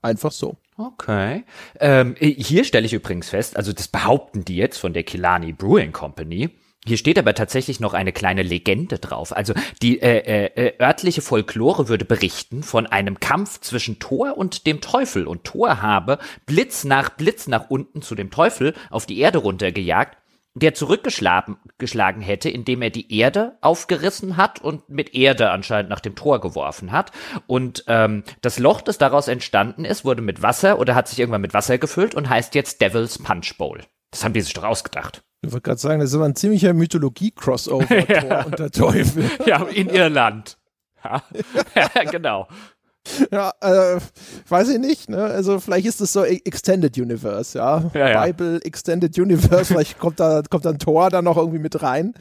Einfach 0.02 0.32
so. 0.32 0.56
Okay. 0.78 1.44
Ähm, 1.78 2.14
hier 2.18 2.64
stelle 2.64 2.86
ich 2.86 2.94
übrigens 2.94 3.28
fest, 3.28 3.56
also 3.56 3.72
das 3.72 3.88
behaupten 3.88 4.46
die 4.46 4.56
jetzt 4.56 4.78
von 4.78 4.94
der 4.94 5.02
Kilani 5.02 5.52
Brewing 5.52 5.92
Company, 5.92 6.50
hier 6.86 6.96
steht 6.96 7.18
aber 7.18 7.34
tatsächlich 7.34 7.78
noch 7.78 7.92
eine 7.92 8.12
kleine 8.12 8.42
Legende 8.42 8.98
drauf. 8.98 9.36
Also 9.36 9.52
die 9.82 10.00
äh, 10.00 10.18
äh, 10.18 10.68
äh, 10.68 10.82
örtliche 10.82 11.20
Folklore 11.20 11.88
würde 11.88 12.06
berichten 12.06 12.62
von 12.62 12.86
einem 12.86 13.20
Kampf 13.20 13.60
zwischen 13.60 13.98
Thor 13.98 14.38
und 14.38 14.66
dem 14.66 14.80
Teufel. 14.80 15.26
Und 15.26 15.44
Thor 15.44 15.82
habe 15.82 16.18
Blitz 16.46 16.84
nach 16.84 17.10
Blitz 17.10 17.48
nach 17.48 17.68
unten 17.68 18.00
zu 18.00 18.14
dem 18.14 18.30
Teufel 18.30 18.74
auf 18.88 19.04
die 19.04 19.18
Erde 19.18 19.38
runtergejagt, 19.38 20.16
der 20.54 20.72
zurückgeschlagen 20.72 21.58
geschlagen 21.76 22.22
hätte, 22.22 22.48
indem 22.48 22.80
er 22.80 22.90
die 22.90 23.14
Erde 23.14 23.58
aufgerissen 23.60 24.38
hat 24.38 24.62
und 24.62 24.88
mit 24.88 25.14
Erde 25.14 25.50
anscheinend 25.50 25.90
nach 25.90 26.00
dem 26.00 26.14
Tor 26.14 26.40
geworfen 26.40 26.92
hat. 26.92 27.12
Und 27.46 27.84
ähm, 27.88 28.24
das 28.40 28.58
Loch, 28.58 28.80
das 28.80 28.96
daraus 28.96 29.28
entstanden 29.28 29.84
ist, 29.84 30.06
wurde 30.06 30.22
mit 30.22 30.40
Wasser 30.42 30.78
oder 30.78 30.94
hat 30.94 31.08
sich 31.08 31.18
irgendwann 31.18 31.42
mit 31.42 31.54
Wasser 31.54 31.76
gefüllt 31.76 32.14
und 32.14 32.30
heißt 32.30 32.54
jetzt 32.54 32.80
Devil's 32.80 33.18
Punch 33.18 33.58
Bowl. 33.58 33.82
Das 34.10 34.24
haben 34.24 34.32
die 34.32 34.40
sich 34.40 34.54
doch 34.54 34.64
ausgedacht. 34.64 35.22
Ich 35.42 35.50
wollte 35.52 35.62
gerade 35.62 35.80
sagen, 35.80 36.00
das 36.00 36.10
ist 36.10 36.16
aber 36.16 36.26
ein 36.26 36.36
ziemlicher 36.36 36.72
Mythologie-Crossover, 36.74 38.08
ja. 38.28 38.44
und 38.44 38.58
der 38.58 38.70
Teufel. 38.70 39.24
Ja, 39.46 39.62
in 39.64 39.88
Irland. 39.88 40.58
Ja, 41.02 41.22
genau. 42.10 42.46
Ja, 43.32 43.52
äh, 43.62 43.98
weiß 44.48 44.68
ich 44.68 44.78
nicht, 44.78 45.08
ne? 45.08 45.24
Also 45.24 45.58
vielleicht 45.58 45.86
ist 45.86 46.02
es 46.02 46.12
so 46.12 46.22
e- 46.24 46.42
Extended 46.44 46.98
Universe, 46.98 47.56
ja? 47.56 47.90
ja, 47.94 48.08
ja. 48.10 48.26
Bible 48.26 48.60
Extended 48.62 49.18
Universe, 49.18 49.72
vielleicht 49.72 49.98
kommt 49.98 50.20
da 50.20 50.42
kommt 50.48 50.66
dann 50.66 50.78
Thor 50.78 51.08
da 51.08 51.22
noch 51.22 51.38
irgendwie 51.38 51.58
mit 51.58 51.82
rein. 51.82 52.12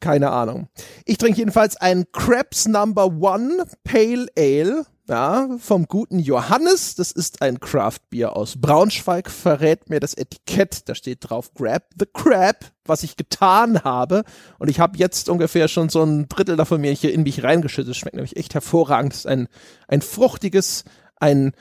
Keine 0.00 0.30
Ahnung. 0.30 0.68
Ich 1.04 1.16
trinke 1.18 1.38
jedenfalls 1.38 1.76
ein 1.76 2.06
Krebs 2.12 2.66
Number 2.66 3.06
One 3.06 3.64
Pale 3.84 4.26
Ale 4.36 4.84
ja, 5.10 5.48
vom 5.58 5.86
guten 5.86 6.20
Johannes. 6.20 6.94
Das 6.94 7.10
ist 7.10 7.42
ein 7.42 7.58
Craft-Bier 7.58 8.36
aus 8.36 8.60
Braunschweig, 8.60 9.28
verrät 9.28 9.90
mir 9.90 9.98
das 9.98 10.14
Etikett. 10.14 10.88
Da 10.88 10.94
steht 10.94 11.18
drauf 11.28 11.52
Grab 11.54 11.82
the 11.98 12.06
Crab, 12.06 12.64
was 12.84 13.02
ich 13.02 13.16
getan 13.16 13.82
habe. 13.82 14.22
Und 14.58 14.70
ich 14.70 14.78
habe 14.78 14.96
jetzt 14.96 15.28
ungefähr 15.28 15.66
schon 15.66 15.88
so 15.88 16.04
ein 16.04 16.28
Drittel 16.28 16.56
davon 16.56 16.80
mir 16.80 16.92
hier 16.92 17.12
in 17.12 17.24
mich 17.24 17.42
reingeschüttet. 17.42 17.90
Das 17.90 17.96
schmeckt 17.96 18.14
nämlich 18.14 18.36
echt 18.36 18.54
hervorragend. 18.54 19.12
Das 19.12 19.20
ist 19.20 19.26
ein, 19.26 19.48
ein 19.88 20.00
fruchtiges, 20.00 20.84
ein 21.16 21.52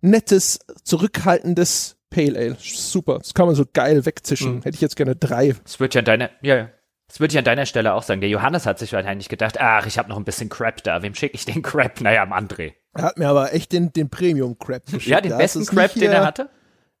nettes, 0.00 0.60
zurückhaltendes 0.82 1.96
Pale 2.08 2.38
Ale. 2.38 2.56
Super. 2.58 3.18
Das 3.18 3.34
kann 3.34 3.46
man 3.46 3.54
so 3.54 3.66
geil 3.70 4.06
wegzischen. 4.06 4.56
Mhm. 4.56 4.62
Hätte 4.62 4.76
ich 4.76 4.80
jetzt 4.80 4.96
gerne 4.96 5.14
drei. 5.14 5.54
Das 5.62 5.78
wird 5.78 5.94
ja 5.94 6.00
deine, 6.00 6.30
ja, 6.40 6.56
ja. 6.56 6.70
Das 7.08 7.20
würde 7.20 7.32
ich 7.32 7.38
an 7.38 7.44
deiner 7.44 7.66
Stelle 7.66 7.94
auch 7.94 8.02
sagen. 8.02 8.20
Der 8.20 8.30
Johannes 8.30 8.66
hat 8.66 8.78
sich 8.78 8.92
wahrscheinlich 8.92 9.28
gedacht, 9.28 9.60
ach, 9.60 9.86
ich 9.86 9.98
habe 9.98 10.08
noch 10.08 10.16
ein 10.16 10.24
bisschen 10.24 10.48
Crap 10.48 10.82
da. 10.82 11.02
Wem 11.02 11.14
schicke 11.14 11.34
ich 11.34 11.44
den 11.44 11.62
Crap? 11.62 12.00
Naja, 12.00 12.22
am 12.22 12.32
André. 12.32 12.72
Er 12.94 13.04
hat 13.04 13.18
mir 13.18 13.28
aber 13.28 13.52
echt 13.52 13.72
den, 13.72 13.92
den 13.92 14.08
Premium-Crap 14.08 14.86
geschickt. 14.86 15.06
Ja, 15.06 15.20
den 15.20 15.36
besten 15.36 15.66
Crap, 15.66 15.92
den 15.94 16.12
er 16.12 16.24
hatte? 16.24 16.48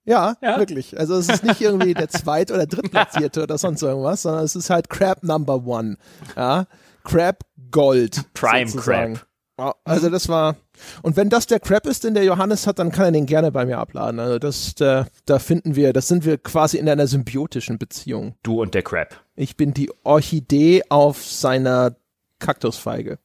Ja, 0.04 0.36
ja, 0.42 0.58
wirklich. 0.58 0.98
Also 0.98 1.14
es 1.14 1.28
ist 1.28 1.44
nicht 1.44 1.62
irgendwie 1.62 1.94
der 1.94 2.08
zweit- 2.10 2.50
oder 2.50 2.66
drittplatzierte 2.66 3.42
oder 3.42 3.56
sonst 3.56 3.82
irgendwas, 3.82 4.22
sondern 4.22 4.44
es 4.44 4.54
ist 4.54 4.68
halt 4.68 4.90
Crab 4.90 5.22
Number 5.22 5.64
One. 5.64 5.96
Ja, 6.36 6.66
Crab 7.04 7.38
Gold. 7.70 8.22
Prime 8.34 8.68
sozusagen. 8.68 9.14
Crab. 9.14 9.26
Also 9.56 10.10
das 10.10 10.28
war, 10.28 10.56
und 11.02 11.16
wenn 11.16 11.28
das 11.28 11.46
der 11.46 11.60
Crab 11.60 11.86
ist, 11.86 12.02
den 12.02 12.14
der 12.14 12.24
Johannes 12.24 12.66
hat, 12.66 12.80
dann 12.80 12.90
kann 12.90 13.04
er 13.04 13.12
den 13.12 13.26
gerne 13.26 13.52
bei 13.52 13.64
mir 13.64 13.78
abladen. 13.78 14.18
Also 14.18 14.38
das, 14.40 14.74
da, 14.74 15.06
da 15.26 15.38
finden 15.38 15.76
wir, 15.76 15.92
das 15.92 16.08
sind 16.08 16.24
wir 16.24 16.38
quasi 16.38 16.76
in 16.78 16.88
einer 16.88 17.06
symbiotischen 17.06 17.78
Beziehung. 17.78 18.34
Du 18.42 18.60
und 18.60 18.74
der 18.74 18.82
Crab. 18.82 19.20
Ich 19.36 19.56
bin 19.56 19.72
die 19.72 19.92
Orchidee 20.02 20.82
auf 20.88 21.24
seiner 21.24 21.94
Kaktusfeige. 22.40 23.18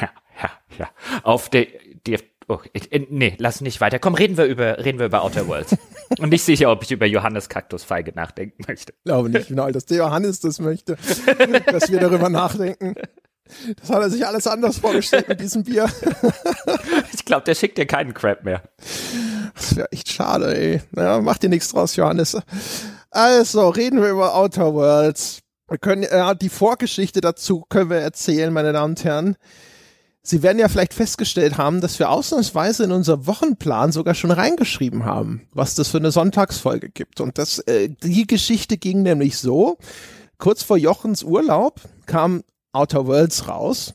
ja, 0.00 0.10
ja, 0.40 0.50
ja. 0.78 0.88
Auf 1.24 1.48
der, 1.48 1.66
die, 2.06 2.18
oh, 2.46 2.58
äh, 2.72 3.06
nee, 3.10 3.34
lass 3.38 3.60
nicht 3.60 3.80
weiter. 3.80 3.98
Komm, 3.98 4.14
reden 4.14 4.36
wir 4.36 4.44
über, 4.44 4.78
reden 4.84 5.00
wir 5.00 5.06
über 5.06 5.24
Outer 5.24 5.48
Worlds. 5.48 5.76
und 6.18 6.30
nicht 6.30 6.44
sicher, 6.44 6.70
ob 6.70 6.84
ich 6.84 6.92
über 6.92 7.06
Johannes 7.06 7.48
Kaktusfeige 7.48 8.12
nachdenken 8.14 8.62
möchte. 8.68 8.92
Ich 8.92 9.04
glaube 9.04 9.28
nicht, 9.28 9.48
genau, 9.48 9.68
dass 9.72 9.86
der 9.86 9.98
Johannes 9.98 10.38
das 10.38 10.60
möchte, 10.60 10.96
dass 11.66 11.90
wir 11.90 11.98
darüber 11.98 12.28
nachdenken. 12.28 12.94
Das 13.80 13.90
hat 13.90 14.02
er 14.02 14.10
sich 14.10 14.26
alles 14.26 14.46
anders 14.46 14.78
vorgestellt 14.78 15.28
mit 15.28 15.40
diesem 15.40 15.64
Bier. 15.64 15.88
ich 17.12 17.24
glaube, 17.24 17.44
der 17.44 17.54
schickt 17.54 17.78
dir 17.78 17.86
keinen 17.86 18.14
Crap 18.14 18.44
mehr. 18.44 18.62
Das 19.54 19.76
wäre 19.76 19.92
echt 19.92 20.10
schade, 20.10 20.56
ey. 20.56 20.82
Naja, 20.92 21.20
mach 21.20 21.38
dir 21.38 21.50
nichts 21.50 21.68
draus, 21.70 21.96
Johannes. 21.96 22.36
Also, 23.10 23.68
reden 23.68 24.00
wir 24.00 24.10
über 24.10 24.34
Outer 24.34 24.74
Worlds. 24.74 25.40
Wir 25.68 25.78
können, 25.78 26.02
äh, 26.02 26.36
die 26.36 26.48
Vorgeschichte 26.48 27.20
dazu 27.20 27.64
können 27.68 27.90
wir 27.90 27.98
erzählen, 27.98 28.52
meine 28.52 28.72
Damen 28.72 28.92
und 28.92 29.04
Herren. 29.04 29.36
Sie 30.26 30.42
werden 30.42 30.58
ja 30.58 30.68
vielleicht 30.68 30.94
festgestellt 30.94 31.58
haben, 31.58 31.82
dass 31.82 31.98
wir 31.98 32.08
ausnahmsweise 32.08 32.84
in 32.84 32.92
unser 32.92 33.26
Wochenplan 33.26 33.92
sogar 33.92 34.14
schon 34.14 34.30
reingeschrieben 34.30 35.04
haben, 35.04 35.46
was 35.52 35.74
das 35.74 35.88
für 35.88 35.98
eine 35.98 36.10
Sonntagsfolge 36.10 36.88
gibt. 36.88 37.20
Und 37.20 37.36
das, 37.36 37.58
äh, 37.60 37.90
die 37.90 38.26
Geschichte 38.26 38.78
ging 38.78 39.02
nämlich 39.02 39.38
so, 39.38 39.76
kurz 40.38 40.62
vor 40.62 40.78
Jochens 40.78 41.22
Urlaub 41.22 41.80
kam 42.06 42.42
Outer 42.74 43.06
Worlds 43.06 43.48
raus. 43.48 43.94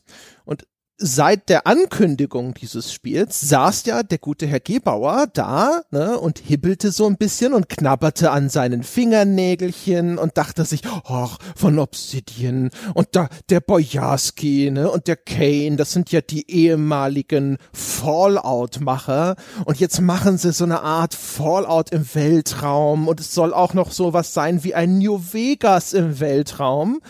Seit 1.02 1.48
der 1.48 1.66
Ankündigung 1.66 2.52
dieses 2.52 2.92
Spiels 2.92 3.40
saß 3.40 3.86
ja 3.86 4.02
der 4.02 4.18
gute 4.18 4.46
Herr 4.46 4.60
Gebauer 4.60 5.28
da 5.32 5.80
ne, 5.90 6.20
und 6.20 6.40
hibbelte 6.40 6.92
so 6.92 7.06
ein 7.06 7.16
bisschen 7.16 7.54
und 7.54 7.70
knabberte 7.70 8.30
an 8.30 8.50
seinen 8.50 8.82
Fingernägelchen 8.82 10.18
und 10.18 10.36
dachte 10.36 10.66
sich, 10.66 10.82
ach, 11.06 11.38
von 11.56 11.78
Obsidian 11.78 12.68
und 12.92 13.08
da 13.12 13.30
der 13.48 13.60
Bojarski 13.60 14.70
ne, 14.70 14.90
und 14.90 15.06
der 15.06 15.16
Kane, 15.16 15.76
das 15.76 15.92
sind 15.92 16.12
ja 16.12 16.20
die 16.20 16.50
ehemaligen 16.50 17.56
Fallout-Macher. 17.72 19.36
Und 19.64 19.80
jetzt 19.80 20.02
machen 20.02 20.36
sie 20.36 20.52
so 20.52 20.64
eine 20.64 20.82
Art 20.82 21.14
Fallout 21.14 21.92
im 21.92 22.06
Weltraum 22.14 23.08
und 23.08 23.20
es 23.20 23.32
soll 23.32 23.54
auch 23.54 23.72
noch 23.72 23.90
so 23.90 24.12
was 24.12 24.34
sein 24.34 24.64
wie 24.64 24.74
ein 24.74 24.98
New 24.98 25.18
Vegas 25.32 25.94
im 25.94 26.20
Weltraum. 26.20 27.00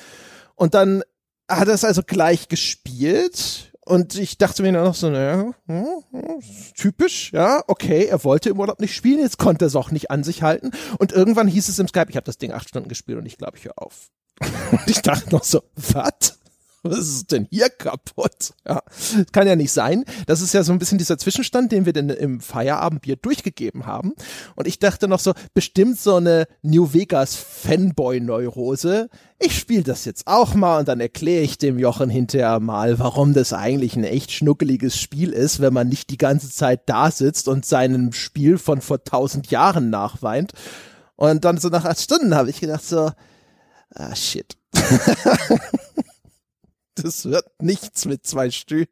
Und 0.54 0.74
dann 0.74 1.02
hat 1.50 1.68
es 1.68 1.84
also 1.84 2.02
gleich 2.02 2.48
gespielt 2.48 3.70
und 3.90 4.14
ich 4.16 4.38
dachte 4.38 4.62
mir 4.62 4.72
dann 4.72 4.84
noch 4.84 4.94
so, 4.94 5.10
naja, 5.10 5.52
hm, 5.66 5.86
hm, 6.12 6.42
typisch, 6.76 7.32
ja, 7.32 7.64
okay, 7.66 8.04
er 8.04 8.22
wollte 8.22 8.50
im 8.50 8.60
Urlaub 8.60 8.78
nicht 8.80 8.94
spielen, 8.94 9.18
jetzt 9.18 9.38
konnte 9.38 9.64
er 9.64 9.66
es 9.66 9.76
auch 9.76 9.90
nicht 9.90 10.10
an 10.10 10.22
sich 10.22 10.42
halten. 10.42 10.70
Und 10.98 11.12
irgendwann 11.12 11.48
hieß 11.48 11.68
es 11.68 11.78
im 11.78 11.88
Skype, 11.88 12.06
ich 12.08 12.16
habe 12.16 12.24
das 12.24 12.38
Ding 12.38 12.52
acht 12.52 12.68
Stunden 12.68 12.88
gespielt 12.88 13.18
und 13.18 13.26
ich 13.26 13.36
glaube, 13.36 13.58
ich 13.58 13.64
höre 13.64 13.82
auf. 13.82 14.10
Und 14.70 14.88
ich 14.88 15.02
dachte 15.02 15.34
noch 15.34 15.44
so, 15.44 15.62
was? 15.76 16.39
was 16.82 17.00
ist 17.00 17.32
denn 17.32 17.46
hier 17.50 17.68
kaputt? 17.68 18.54
Ja, 18.66 18.82
kann 19.32 19.46
ja 19.46 19.56
nicht 19.56 19.72
sein. 19.72 20.04
Das 20.26 20.40
ist 20.40 20.54
ja 20.54 20.62
so 20.62 20.72
ein 20.72 20.78
bisschen 20.78 20.98
dieser 20.98 21.18
Zwischenstand, 21.18 21.72
den 21.72 21.84
wir 21.84 21.92
denn 21.92 22.08
im 22.08 22.40
Feierabendbier 22.40 23.16
durchgegeben 23.16 23.86
haben. 23.86 24.14
Und 24.56 24.66
ich 24.66 24.78
dachte 24.78 25.06
noch 25.06 25.20
so, 25.20 25.34
bestimmt 25.52 25.98
so 25.98 26.16
eine 26.16 26.46
New 26.62 26.92
Vegas 26.94 27.36
Fanboy-Neurose. 27.36 29.10
Ich 29.38 29.58
spiele 29.58 29.82
das 29.82 30.04
jetzt 30.04 30.26
auch 30.26 30.54
mal 30.54 30.80
und 30.80 30.88
dann 30.88 31.00
erkläre 31.00 31.42
ich 31.42 31.58
dem 31.58 31.78
Jochen 31.78 32.08
hinterher 32.08 32.60
mal, 32.60 32.98
warum 32.98 33.34
das 33.34 33.52
eigentlich 33.52 33.96
ein 33.96 34.04
echt 34.04 34.32
schnuckeliges 34.32 34.98
Spiel 34.98 35.32
ist, 35.32 35.60
wenn 35.60 35.74
man 35.74 35.88
nicht 35.88 36.10
die 36.10 36.18
ganze 36.18 36.50
Zeit 36.50 36.82
da 36.86 37.10
sitzt 37.10 37.48
und 37.48 37.66
seinem 37.66 38.12
Spiel 38.12 38.58
von 38.58 38.80
vor 38.80 39.04
tausend 39.04 39.50
Jahren 39.50 39.90
nachweint. 39.90 40.52
Und 41.16 41.44
dann 41.44 41.58
so 41.58 41.68
nach 41.68 41.84
acht 41.84 42.00
Stunden 42.00 42.34
habe 42.34 42.48
ich 42.48 42.60
gedacht 42.60 42.84
so, 42.84 43.10
ah 43.94 44.14
shit. 44.14 44.56
das 47.02 47.24
wird 47.24 47.44
nichts 47.60 48.06
mit 48.06 48.26
zwei 48.26 48.50
Stühlen, 48.50 48.86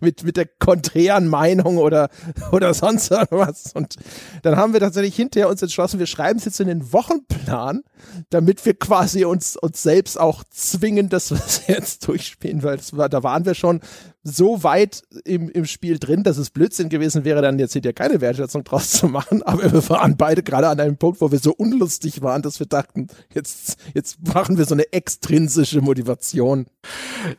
mit, 0.00 0.22
mit 0.24 0.36
der 0.36 0.46
konträren 0.46 1.28
Meinung 1.28 1.78
oder, 1.78 2.08
oder 2.52 2.74
sonst 2.74 3.10
was. 3.10 3.72
Und 3.74 3.96
dann 4.42 4.56
haben 4.56 4.72
wir 4.72 4.80
tatsächlich 4.80 5.16
hinterher 5.16 5.48
uns 5.48 5.62
entschlossen, 5.62 5.98
wir 5.98 6.06
schreiben 6.06 6.38
es 6.38 6.44
jetzt 6.44 6.60
in 6.60 6.68
den 6.68 6.92
Wochenplan, 6.92 7.82
damit 8.30 8.64
wir 8.64 8.74
quasi 8.74 9.24
uns, 9.24 9.56
uns 9.56 9.82
selbst 9.82 10.18
auch 10.18 10.44
zwingen, 10.50 11.08
dass 11.08 11.30
wir 11.30 11.38
es 11.38 11.66
jetzt 11.66 12.06
durchspielen, 12.06 12.62
weil 12.62 12.78
war, 12.92 13.08
da 13.08 13.22
waren 13.22 13.44
wir 13.44 13.54
schon 13.54 13.80
so 14.26 14.64
weit 14.64 15.04
im, 15.24 15.48
im 15.48 15.66
Spiel 15.66 15.98
drin, 16.00 16.24
dass 16.24 16.36
es 16.36 16.50
Blödsinn 16.50 16.88
gewesen 16.88 17.24
wäre, 17.24 17.42
dann 17.42 17.60
jetzt 17.60 17.74
hinterher 17.74 17.94
keine 17.94 18.20
Wertschätzung 18.20 18.64
draus 18.64 18.90
zu 18.90 19.06
machen. 19.06 19.42
Aber 19.44 19.72
wir 19.72 19.88
waren 19.88 20.16
beide 20.16 20.42
gerade 20.42 20.68
an 20.68 20.80
einem 20.80 20.96
Punkt, 20.96 21.20
wo 21.20 21.30
wir 21.30 21.38
so 21.38 21.52
unlustig 21.52 22.22
waren, 22.22 22.42
dass 22.42 22.58
wir 22.58 22.66
dachten, 22.66 23.06
jetzt, 23.32 23.78
jetzt 23.94 24.26
machen 24.26 24.58
wir 24.58 24.64
so 24.64 24.74
eine 24.74 24.92
extrinsische 24.92 25.80
Motivation. 25.80 26.66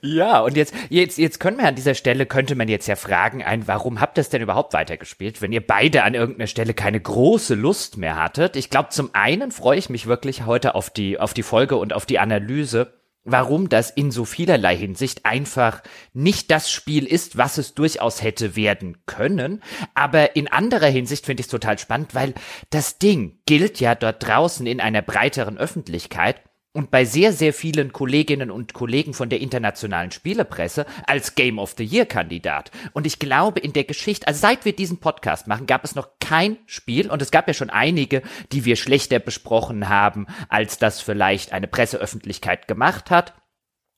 Ja, 0.02 0.40
und 0.40 0.56
jetzt, 0.56 0.74
jetzt, 0.90 1.18
jetzt 1.18 1.40
können 1.40 1.58
wir 1.58 1.68
an 1.68 1.76
dieser 1.76 1.94
Stelle, 1.94 2.26
könnte 2.26 2.56
man 2.56 2.70
jetzt 2.70 2.88
ja 2.88 2.96
fragen, 2.96 3.44
ein, 3.44 3.68
warum 3.68 4.00
habt 4.00 4.18
ihr 4.18 4.22
es 4.22 4.30
denn 4.30 4.42
überhaupt 4.42 4.74
weitergespielt, 4.74 5.42
wenn 5.42 5.52
ihr 5.52 5.66
beide 5.66 6.04
an 6.04 6.14
irgendeiner 6.14 6.48
Stelle 6.48 6.74
keine 6.74 7.02
große 7.02 7.56
Lust 7.56 7.98
mehr 7.98 8.16
hattet? 8.16 8.56
Ich 8.56 8.70
glaube, 8.70 8.90
zum 8.90 9.10
einen 9.14 9.52
freue 9.52 9.78
ich 9.78 9.90
mich 9.90 10.08
wirklich 10.08 10.46
heute 10.46 10.74
auf 10.74 10.90
die, 10.90 11.20
auf 11.20 11.34
die 11.34 11.44
Folge 11.44 11.76
und 11.76 11.92
auf 11.92 12.06
die 12.06 12.20
Analyse, 12.20 12.94
warum 13.28 13.70
das 13.70 13.92
in 13.92 14.10
so 14.10 14.26
vielerlei 14.26 14.76
Hinsicht 14.76 15.26
einfach 15.26 15.84
nicht 16.14 16.50
das 16.50 16.72
Spiel 16.72 17.06
ist, 17.06 17.38
was 17.38 17.58
es 17.58 17.76
durchaus 17.76 18.24
hätte 18.24 18.56
werden 18.56 18.98
können. 19.06 19.62
Aber 19.94 20.36
in 20.36 20.48
anderer 20.48 20.88
Hinsicht 20.88 21.26
finde 21.26 21.42
ich 21.42 21.48
es 21.48 21.52
total 21.52 21.78
spannend, 21.78 22.16
weil 22.16 22.34
das 22.70 22.98
Ding 22.98 23.38
gilt 23.46 23.80
ja 23.80 23.96
dort 23.96 24.26
draußen 24.26 24.66
in 24.66 24.80
einer 24.80 25.02
breiteren 25.02 25.58
Öffentlichkeit 25.58 26.42
und 26.78 26.92
bei 26.92 27.06
sehr, 27.06 27.34
sehr 27.34 27.54
vielen 27.54 27.92
Kolleginnen 27.92 28.52
und 28.52 28.76
Kollegen 28.76 29.16
von 29.16 29.30
der 29.30 29.42
internationalen 29.42 30.12
Spielepresse 30.12 30.86
als 31.08 31.34
Game 31.34 31.58
of 31.58 31.74
the 31.76 31.84
Year 31.84 32.06
Kandidat. 32.06 32.70
Und 32.94 33.08
ich 33.08 33.18
glaube, 33.18 33.60
in 33.60 33.74
der 33.74 33.84
Geschichte, 33.84 34.28
also 34.28 34.40
seit 34.40 34.64
wir 34.64 34.76
diesen 34.76 35.00
Podcast 35.00 35.48
machen, 35.48 35.66
gab 35.66 35.84
es 35.84 35.96
noch 35.96 36.08
kein 36.20 36.58
Spiel, 36.68 37.10
und 37.10 37.20
es 37.24 37.32
gab 37.32 37.48
ja 37.48 37.56
schon 37.56 37.72
einige, 37.72 38.22
die 38.52 38.64
wir 38.64 38.76
schlechter 38.76 39.18
besprochen 39.18 39.90
haben, 39.90 40.28
als 40.50 40.78
das 40.78 41.02
vielleicht 41.02 41.52
eine 41.52 41.68
Presseöffentlichkeit 41.68 42.68
gemacht 42.68 43.10
hat 43.10 43.34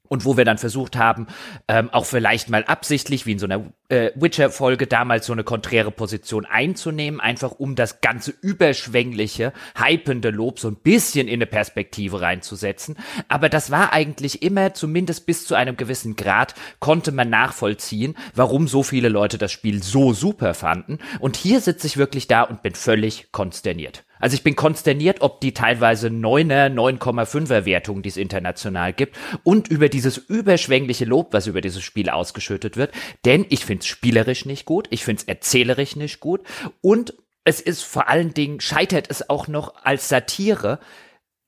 und 0.08 0.24
wo 0.24 0.38
wir 0.38 0.46
dann 0.46 0.58
versucht 0.58 0.96
haben, 0.96 1.28
ähm, 1.68 1.90
auch 1.90 2.06
vielleicht 2.06 2.50
mal 2.50 2.64
absichtlich, 2.64 3.26
wie 3.26 3.34
in 3.34 3.40
so 3.40 3.46
einer 3.46 3.74
äh, 3.90 4.12
Witcher-Folge 4.16 4.88
damals, 4.88 5.26
so 5.26 5.34
eine 5.34 5.44
konträre 5.44 5.92
Position 5.92 6.46
einzunehmen, 6.46 7.20
einfach 7.20 7.52
um 7.52 7.76
das 7.76 8.02
ganze 8.02 8.34
überschwängliche, 8.42 9.52
hypende 9.76 10.30
Lob 10.30 10.60
so 10.60 10.70
ein 10.70 10.76
bisschen 10.76 11.28
in 11.28 11.36
eine 11.36 11.48
Perspektive 11.48 12.22
reinzusetzen. 12.22 12.98
Aber 13.28 13.50
das 13.50 13.72
war 13.72 13.92
eigentlich 13.92 14.42
immer, 14.44 14.74
zumindest 14.74 15.26
bis 15.26 15.46
zu 15.46 15.56
einem 15.56 15.76
gewissen 15.76 16.16
Grad, 16.16 16.56
konnte 16.80 17.12
man 17.12 17.30
nachvollziehen, 17.30 18.16
warum 18.36 18.68
so 18.68 18.84
viele 18.84 19.10
Leute 19.10 19.38
das 19.38 19.52
Spiel 19.52 19.84
so 19.84 20.14
super 20.14 20.54
fanden. 20.54 21.00
Und 21.20 21.36
hier 21.36 21.60
sitze 21.60 21.88
ich 21.88 21.98
wirklich 21.98 22.28
da 22.28 22.44
und 22.44 22.62
bin 22.62 22.76
völlig 22.76 23.32
konsterniert. 23.32 24.06
Also 24.20 24.36
ich 24.36 24.44
bin 24.44 24.56
konsterniert, 24.56 25.22
ob 25.22 25.40
die 25.40 25.54
teilweise 25.54 26.10
9er, 26.10 26.68
9,5er 26.68 27.66
Wertungen, 27.66 28.04
die 28.04 28.10
es 28.10 28.18
international 28.18 28.92
gibt 28.92 29.18
und 29.44 29.70
über 29.70 29.88
dieses 29.88 30.18
überschwängliche 30.18 31.06
Lob, 31.06 31.34
was 31.34 31.48
über 31.48 31.62
dieses 31.62 31.84
Spiel 31.84 32.10
ausgeschüttet 32.10 32.76
wird. 32.76 32.92
Denn 33.26 33.46
ich 33.50 33.66
finde 33.66 33.79
es 33.80 33.88
spielerisch 33.88 34.46
nicht 34.46 34.66
gut, 34.66 34.88
ich 34.92 35.04
finde 35.04 35.22
es 35.22 35.28
erzählerisch 35.28 35.96
nicht 35.96 36.20
gut 36.20 36.42
und 36.82 37.14
es 37.44 37.62
ist 37.62 37.84
vor 37.84 38.08
allen 38.08 38.34
Dingen, 38.34 38.60
scheitert 38.60 39.10
es 39.10 39.30
auch 39.30 39.48
noch 39.48 39.84
als 39.84 40.10
Satire 40.10 40.80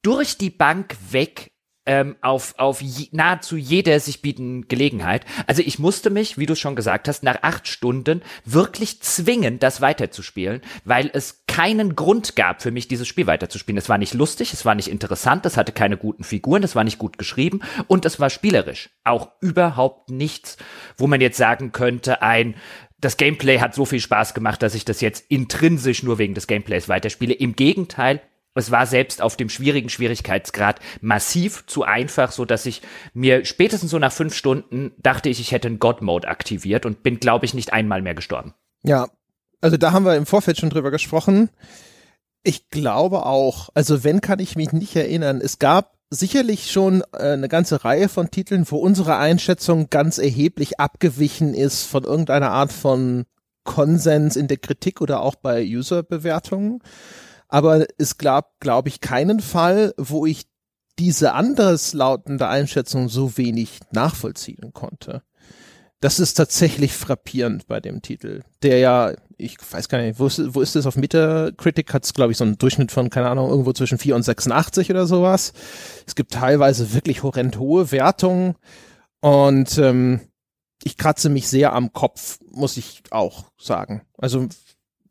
durch 0.01 0.37
die 0.37 0.49
Bank 0.49 0.97
weg 1.11 1.51
ähm, 1.85 2.15
auf, 2.21 2.53
auf 2.57 2.81
je, 2.81 3.07
nahezu 3.11 3.57
jeder 3.57 3.99
sich 3.99 4.21
bieten 4.21 4.67
Gelegenheit. 4.67 5.25
Also 5.47 5.61
ich 5.65 5.79
musste 5.79 6.09
mich, 6.09 6.37
wie 6.37 6.45
du 6.45 6.55
schon 6.55 6.75
gesagt 6.75 7.07
hast, 7.07 7.23
nach 7.23 7.39
acht 7.41 7.67
Stunden 7.67 8.21
wirklich 8.45 9.01
zwingen, 9.01 9.59
das 9.59 9.81
weiterzuspielen, 9.81 10.61
weil 10.85 11.09
es 11.13 11.43
keinen 11.47 11.95
Grund 11.95 12.35
gab 12.35 12.61
für 12.61 12.71
mich, 12.71 12.87
dieses 12.87 13.07
Spiel 13.07 13.27
weiterzuspielen. 13.27 13.77
Es 13.77 13.89
war 13.89 13.97
nicht 13.97 14.13
lustig, 14.13 14.53
es 14.53 14.65
war 14.65 14.75
nicht 14.75 14.89
interessant, 14.89 15.45
es 15.45 15.57
hatte 15.57 15.71
keine 15.71 15.97
guten 15.97 16.23
Figuren, 16.23 16.63
es 16.63 16.75
war 16.75 16.83
nicht 16.83 16.99
gut 16.99 17.17
geschrieben 17.17 17.61
und 17.87 18.05
es 18.05 18.19
war 18.19 18.29
spielerisch 18.29 18.89
auch 19.03 19.31
überhaupt 19.41 20.09
nichts, 20.09 20.57
wo 20.97 21.07
man 21.07 21.21
jetzt 21.21 21.37
sagen 21.37 21.71
könnte, 21.71 22.21
ein 22.21 22.55
das 23.01 23.17
Gameplay 23.17 23.59
hat 23.59 23.73
so 23.73 23.85
viel 23.85 23.99
Spaß 23.99 24.35
gemacht, 24.35 24.61
dass 24.61 24.75
ich 24.75 24.85
das 24.85 25.01
jetzt 25.01 25.25
intrinsisch 25.29 26.03
nur 26.03 26.19
wegen 26.19 26.35
des 26.35 26.45
Gameplays 26.45 26.87
weiterspiele. 26.87 27.33
Im 27.33 27.55
Gegenteil, 27.55 28.21
es 28.53 28.71
war 28.71 28.85
selbst 28.85 29.21
auf 29.21 29.37
dem 29.37 29.49
schwierigen 29.49 29.89
Schwierigkeitsgrad 29.89 30.79
massiv 30.99 31.65
zu 31.67 31.83
einfach, 31.83 32.31
so 32.31 32.45
dass 32.45 32.65
ich 32.65 32.81
mir 33.13 33.45
spätestens 33.45 33.91
so 33.91 33.99
nach 33.99 34.11
fünf 34.11 34.35
Stunden 34.35 34.91
dachte 34.97 35.29
ich, 35.29 35.39
ich 35.39 35.51
hätte 35.51 35.67
einen 35.67 35.79
God-Mode 35.79 36.27
aktiviert 36.27 36.85
und 36.85 37.03
bin, 37.03 37.19
glaube 37.19 37.45
ich, 37.45 37.53
nicht 37.53 37.73
einmal 37.73 38.01
mehr 38.01 38.15
gestorben. 38.15 38.53
Ja, 38.83 39.07
also 39.61 39.77
da 39.77 39.91
haben 39.91 40.05
wir 40.05 40.15
im 40.15 40.25
Vorfeld 40.25 40.57
schon 40.57 40.69
drüber 40.69 40.91
gesprochen. 40.91 41.49
Ich 42.43 42.69
glaube 42.69 43.25
auch, 43.25 43.69
also 43.73 44.03
wenn 44.03 44.19
kann 44.19 44.39
ich 44.39 44.55
mich 44.55 44.73
nicht 44.73 44.95
erinnern, 44.95 45.39
es 45.41 45.59
gab 45.59 45.95
sicherlich 46.09 46.71
schon 46.71 47.03
äh, 47.13 47.33
eine 47.33 47.47
ganze 47.47 47.85
Reihe 47.85 48.09
von 48.09 48.31
Titeln, 48.31 48.65
wo 48.69 48.77
unsere 48.77 49.17
Einschätzung 49.17 49.89
ganz 49.89 50.17
erheblich 50.17 50.79
abgewichen 50.79 51.53
ist 51.53 51.85
von 51.85 52.03
irgendeiner 52.03 52.51
Art 52.51 52.73
von 52.73 53.25
Konsens 53.63 54.35
in 54.35 54.47
der 54.47 54.57
Kritik 54.57 55.01
oder 55.01 55.21
auch 55.21 55.35
bei 55.35 55.63
User-Bewertungen 55.63 56.81
aber 57.51 57.85
es 57.97 58.17
gab, 58.17 58.59
glaube 58.61 58.89
ich, 58.89 59.01
keinen 59.01 59.41
Fall, 59.41 59.93
wo 59.97 60.25
ich 60.25 60.47
diese 60.97 61.33
anderslautende 61.33 62.47
Einschätzung 62.47 63.09
so 63.09 63.37
wenig 63.37 63.79
nachvollziehen 63.91 64.71
konnte. 64.73 65.21
Das 65.99 66.19
ist 66.19 66.33
tatsächlich 66.33 66.93
frappierend 66.93 67.67
bei 67.67 67.79
dem 67.79 68.01
Titel, 68.01 68.41
der 68.63 68.79
ja, 68.79 69.13
ich 69.37 69.57
weiß 69.69 69.89
gar 69.89 70.01
nicht, 70.01 70.17
wo 70.17 70.27
ist, 70.27 70.55
wo 70.55 70.61
ist 70.61 70.75
das 70.75 70.87
auf 70.87 70.95
Metacritic? 70.95 71.93
Hat 71.93 72.05
es, 72.05 72.13
glaube 72.13 72.31
ich, 72.31 72.37
so 72.37 72.43
einen 72.43 72.57
Durchschnitt 72.57 72.91
von, 72.91 73.09
keine 73.09 73.29
Ahnung, 73.29 73.49
irgendwo 73.49 73.73
zwischen 73.73 73.97
4 73.97 74.15
und 74.15 74.23
86 74.23 74.89
oder 74.89 75.05
sowas. 75.05 75.53
Es 76.07 76.15
gibt 76.15 76.31
teilweise 76.31 76.93
wirklich 76.93 77.21
horrend 77.21 77.59
hohe 77.59 77.91
Wertungen 77.91 78.55
und 79.19 79.77
ähm, 79.77 80.21
ich 80.83 80.97
kratze 80.97 81.29
mich 81.29 81.49
sehr 81.49 81.73
am 81.73 81.91
Kopf, 81.93 82.39
muss 82.49 82.77
ich 82.77 83.03
auch 83.11 83.45
sagen. 83.59 84.01
Also, 84.17 84.47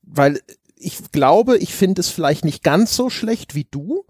weil 0.02 0.40
ich 0.80 1.12
glaube, 1.12 1.58
ich 1.58 1.74
finde 1.74 2.00
es 2.00 2.08
vielleicht 2.08 2.44
nicht 2.44 2.62
ganz 2.62 2.96
so 2.96 3.10
schlecht 3.10 3.54
wie 3.54 3.66
du, 3.70 4.04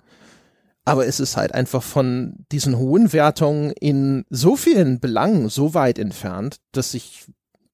aber 0.85 1.07
es 1.07 1.21
ist 1.21 1.37
halt 1.37 1.53
einfach 1.53 1.83
von 1.83 2.47
diesen 2.53 2.79
hohen 2.79 3.13
Wertungen 3.13 3.73
in 3.73 4.25
so 4.31 4.57
vielen 4.57 5.01
Belangen 5.01 5.49
so 5.49 5.75
weit 5.75 5.99
entfernt, 5.99 6.61
dass 6.73 6.95
ich 6.95 7.27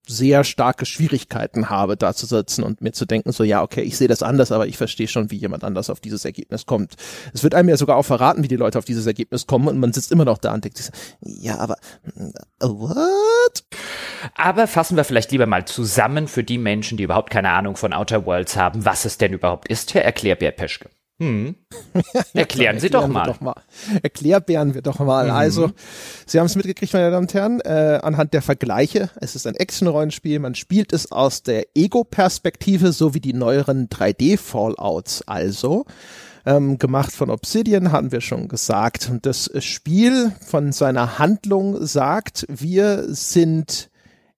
sehr 0.06 0.44
starke 0.44 0.86
Schwierigkeiten 0.86 1.70
habe, 1.70 1.96
da 1.96 2.14
zu 2.14 2.26
sitzen 2.26 2.62
und 2.62 2.80
mir 2.80 2.92
zu 2.92 3.06
denken, 3.06 3.32
so 3.32 3.44
ja, 3.44 3.62
okay, 3.62 3.82
ich 3.82 3.96
sehe 3.96 4.08
das 4.08 4.22
anders, 4.22 4.52
aber 4.52 4.66
ich 4.66 4.76
verstehe 4.76 5.08
schon, 5.08 5.30
wie 5.30 5.36
jemand 5.36 5.64
anders 5.64 5.90
auf 5.90 6.00
dieses 6.00 6.25
Ergebnis 6.25 6.66
kommt. 6.66 6.94
Es 7.34 7.42
wird 7.42 7.54
einem 7.54 7.68
ja 7.68 7.76
sogar 7.76 7.96
auch 7.96 8.04
verraten, 8.04 8.42
wie 8.42 8.48
die 8.48 8.56
Leute 8.56 8.78
auf 8.78 8.84
dieses 8.84 9.06
Ergebnis 9.06 9.46
kommen 9.46 9.68
und 9.68 9.78
man 9.78 9.92
sitzt 9.92 10.12
immer 10.12 10.25
noch 10.25 10.38
da 10.38 10.54
und 10.54 10.64
denkt, 10.64 10.90
ja, 11.20 11.58
aber 11.58 11.76
uh, 12.62 12.68
what? 12.68 13.64
Aber 14.34 14.66
fassen 14.66 14.96
wir 14.96 15.04
vielleicht 15.04 15.32
lieber 15.32 15.46
mal 15.46 15.64
zusammen 15.64 16.28
für 16.28 16.44
die 16.44 16.58
Menschen, 16.58 16.96
die 16.96 17.04
überhaupt 17.04 17.30
keine 17.30 17.50
Ahnung 17.50 17.76
von 17.76 17.92
Outer 17.92 18.26
Worlds 18.26 18.56
haben, 18.56 18.84
was 18.84 19.04
es 19.04 19.18
denn 19.18 19.32
überhaupt 19.32 19.68
ist, 19.68 19.94
Herr 19.94 20.04
Erklärbär 20.04 20.52
Peschke. 20.52 20.88
Hm. 21.18 21.54
Erklären 22.35 22.78
Sie 22.78 22.90
doch 22.90 23.06
mal. 23.08 23.25
doch 23.26 23.40
mal. 23.40 23.62
Erklärbären 24.02 24.75
wir 24.75 24.82
doch 24.82 24.99
mal. 24.99 25.26
Mhm. 25.26 25.30
Also, 25.30 25.70
Sie 26.26 26.38
haben 26.38 26.46
es 26.46 26.56
mitgekriegt, 26.56 26.92
meine 26.92 27.11
Damen 27.11 27.25
und 27.25 27.35
Herren, 27.35 27.61
äh, 27.61 28.00
anhand 28.02 28.35
der 28.35 28.42
Vergleiche. 28.42 29.08
Es 29.20 29.35
ist 29.35 29.46
ein 29.46 29.54
Action-Rollenspiel. 29.54 30.38
Man 30.40 30.54
spielt 30.54 30.92
es 30.92 31.11
aus 31.11 31.42
der 31.42 31.68
Ego-Perspektive, 31.75 32.92
so 32.92 33.14
wie 33.14 33.20
die 33.20 33.32
neueren 33.32 33.88
3D-Fallouts 33.88 35.23
also. 35.26 35.87
Ähm, 36.44 36.78
gemacht 36.78 37.12
von 37.12 37.30
Obsidian, 37.30 37.92
hatten 37.92 38.12
wir 38.12 38.20
schon 38.20 38.46
gesagt. 38.46 39.08
Und 39.11 39.26
das 39.26 39.50
Spiel 39.64 40.32
von 40.46 40.70
seiner 40.70 41.18
Handlung 41.18 41.85
sagt, 41.85 42.46
wir 42.49 43.04
sind 43.08 43.90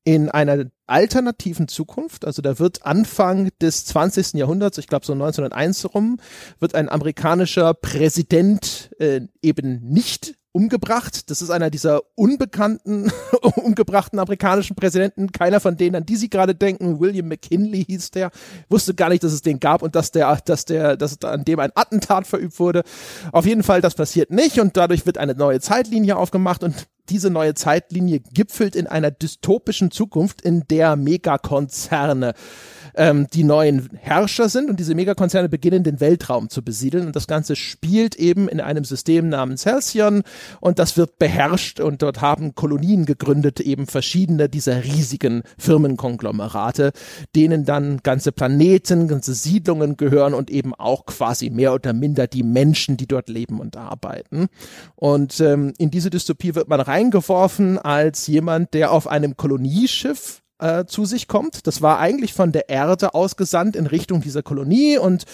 in 0.05 0.31
einer 0.31 0.67
alternativen 0.89 1.69
Zukunft, 1.69 2.25
also 2.25 2.43
da 2.43 2.59
wird 2.59 2.85
Anfang 2.85 3.51
des 3.61 3.85
20. 3.87 4.35
Jahrhunderts, 4.35 4.79
ich 4.79 4.87
glaube 4.87 5.07
so 5.07 5.13
1901 5.13 5.95
rum, 5.95 6.19
wird 6.59 6.75
ein 6.75 6.89
amerikanischer 6.89 7.75
Präsident 7.75 8.91
äh, 8.99 9.21
eben 9.43 9.81
nicht 9.83 10.38
umgebracht. 10.59 11.31
Das 11.31 11.41
ist 11.41 11.51
einer 11.51 11.71
dieser 11.71 12.03
unbekannten, 12.17 13.13
umgebrachten 13.55 14.19
amerikanischen 14.19 14.75
Präsidenten. 14.75 15.31
Keiner 15.31 15.61
von 15.61 15.77
denen, 15.77 15.95
an 15.95 16.05
die 16.05 16.17
Sie 16.17 16.29
gerade 16.29 16.57
denken. 16.57 16.99
William 16.99 17.29
McKinley 17.29 17.85
hieß 17.85 18.11
der. 18.11 18.33
Wusste 18.69 18.95
gar 18.95 19.09
nicht, 19.09 19.23
dass 19.23 19.33
es 19.33 19.43
den 19.43 19.61
gab 19.61 19.83
und 19.83 19.95
dass 19.95 20.11
der, 20.11 20.37
dass 20.45 20.65
der, 20.65 20.97
dass 20.97 21.23
an 21.23 21.45
dem 21.45 21.61
ein 21.61 21.71
Attentat 21.77 22.27
verübt 22.27 22.59
wurde. 22.59 22.83
Auf 23.31 23.47
jeden 23.47 23.63
Fall, 23.63 23.81
das 23.81 23.95
passiert 23.95 24.33
nicht 24.33 24.59
und 24.59 24.77
dadurch 24.77 25.07
wird 25.07 25.17
eine 25.17 25.35
neue 25.35 25.61
Zeitlinie 25.61 26.17
aufgemacht 26.17 26.65
und 26.65 26.89
diese 27.09 27.31
neue 27.31 27.55
Zeitlinie 27.55 28.21
gipfelt 28.21 28.75
in 28.75 28.89
einer 28.89 29.13
dystopischen 29.13 29.93
Zukunft, 29.93 30.43
in 30.43 30.65
der 30.69 30.97
Megakonzerne 30.97 32.35
ähm, 32.99 33.29
die 33.33 33.45
neuen 33.45 33.89
Herrscher 33.95 34.49
sind 34.49 34.69
und 34.69 34.79
diese 34.79 34.95
Megakonzerne 34.95 35.49
beginnen 35.49 35.85
den 35.85 36.01
Weltraum 36.01 36.51
zu 36.51 36.63
besiedeln 36.63 37.07
und 37.07 37.17
das 37.17 37.29
Ganze 37.29 37.57
spielt 37.57 38.17
eben 38.17 38.49
in 38.49 38.61
einem 38.61 38.85
System 38.85 39.29
namens 39.29 39.65
Halcyon 39.65 40.23
und 40.61 40.79
das 40.81 40.97
wird 40.97 41.19
beherrscht 41.19 41.81
und 41.81 42.03
dort 42.03 42.21
haben 42.21 42.57
Kolonien 42.57 43.07
gegründet, 43.07 43.61
eben 43.61 43.87
verschiedene 43.87 44.49
dieser 44.49 44.85
riesigen 44.85 45.43
Firmenkonglomerate, 45.59 46.93
denen 47.37 47.65
dann 47.65 48.01
ganze 48.03 48.33
Planeten, 48.33 49.07
ganze 49.07 49.33
Siedlungen 49.33 49.97
gehören 49.97 50.35
und 50.35 50.51
eben 50.51 50.75
auch 50.75 51.07
quasi 51.07 51.51
mehr 51.51 51.73
oder 51.75 51.93
minder 51.93 52.27
die 52.27 52.43
Menschen, 52.43 52.97
die 52.97 53.07
dort 53.07 53.29
leben 53.29 53.61
und 53.61 53.77
arbeiten. 53.77 54.49
Und 54.97 55.39
ähm, 55.41 55.73
in 55.79 55.93
diese 55.93 56.11
Dystopie 56.11 56.57
wird 56.57 56.69
man 56.69 56.81
reingeworfen 56.81 57.79
als 57.79 58.27
jemand, 58.27 58.75
der 58.75 58.91
auf 58.91 59.07
einem 59.07 59.37
Kolonieschiff 59.37 60.43
äh, 60.59 60.85
zu 60.85 61.05
sich 61.05 61.29
kommt. 61.29 61.67
Das 61.67 61.83
war 61.83 61.99
eigentlich 61.99 62.35
von 62.35 62.53
der 62.53 62.69
Erde 62.69 63.15
ausgesandt 63.15 63.77
in 63.77 63.87
Richtung 63.87 64.21
dieser 64.21 64.43
Kolonie 64.43 64.99
und 64.99 65.25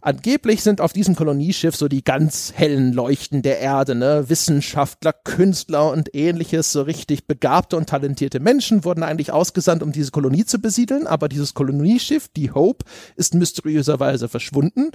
Angeblich 0.00 0.62
sind 0.62 0.80
auf 0.80 0.92
diesem 0.92 1.16
Kolonieschiff 1.16 1.74
so 1.74 1.88
die 1.88 2.04
ganz 2.04 2.52
hellen 2.54 2.92
Leuchten 2.92 3.42
der 3.42 3.58
Erde, 3.58 3.96
ne? 3.96 4.28
Wissenschaftler, 4.28 5.12
Künstler 5.12 5.90
und 5.90 6.14
ähnliches, 6.14 6.70
so 6.70 6.82
richtig 6.82 7.26
begabte 7.26 7.76
und 7.76 7.88
talentierte 7.88 8.38
Menschen 8.38 8.84
wurden 8.84 9.02
eigentlich 9.02 9.32
ausgesandt, 9.32 9.82
um 9.82 9.90
diese 9.90 10.12
Kolonie 10.12 10.44
zu 10.44 10.60
besiedeln, 10.60 11.08
aber 11.08 11.28
dieses 11.28 11.52
Kolonieschiff, 11.54 12.28
die 12.28 12.52
Hope, 12.52 12.84
ist 13.16 13.34
mysteriöserweise 13.34 14.28
verschwunden. 14.28 14.92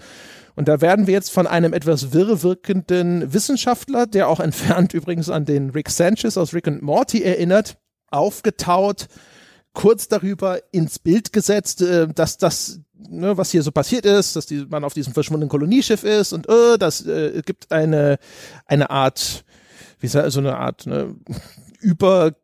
Und 0.56 0.70
da 0.70 0.80
werden 0.80 1.06
wir 1.06 1.14
jetzt 1.14 1.32
von 1.32 1.48
einem 1.48 1.74
etwas 1.74 2.14
wirr 2.14 2.42
wirkenden 2.42 3.34
Wissenschaftler, 3.34 4.08
der 4.08 4.30
auch 4.30 4.40
entfernt 4.40 4.94
übrigens 4.96 5.30
an 5.30 5.44
den 5.44 5.72
Rick 5.72 5.90
Sanchez 5.90 6.38
aus 6.38 6.54
Rick 6.54 6.68
and 6.70 6.82
Morty 6.82 7.22
erinnert, 7.24 7.78
aufgetaut 8.10 9.08
kurz 9.74 10.08
darüber 10.08 10.60
ins 10.72 11.00
Bild 11.00 11.34
gesetzt, 11.34 11.82
äh, 11.82 12.08
dass 12.08 12.38
das, 12.38 12.80
ne, 13.10 13.38
was 13.38 13.52
hier 13.52 13.64
so 13.64 13.72
passiert 13.72 14.06
ist, 14.06 14.36
dass 14.36 14.46
die, 14.46 14.66
man 14.70 14.84
auf 14.84 14.94
diesem 14.94 15.14
verschwundenen 15.14 15.50
Kolonieschiff 15.50 16.04
ist 16.04 16.34
und 16.34 16.48
äh, 16.48 16.78
das 16.78 17.06
äh, 17.06 17.42
gibt 17.46 17.72
eine 17.72 18.20
eine 18.66 18.90
Art, 18.90 19.44
wie 20.00 20.08
sagt 20.08 20.32
so 20.32 20.40
eine 20.40 20.58
Art 20.58 20.86
ne, 20.86 21.16
über 21.80 22.36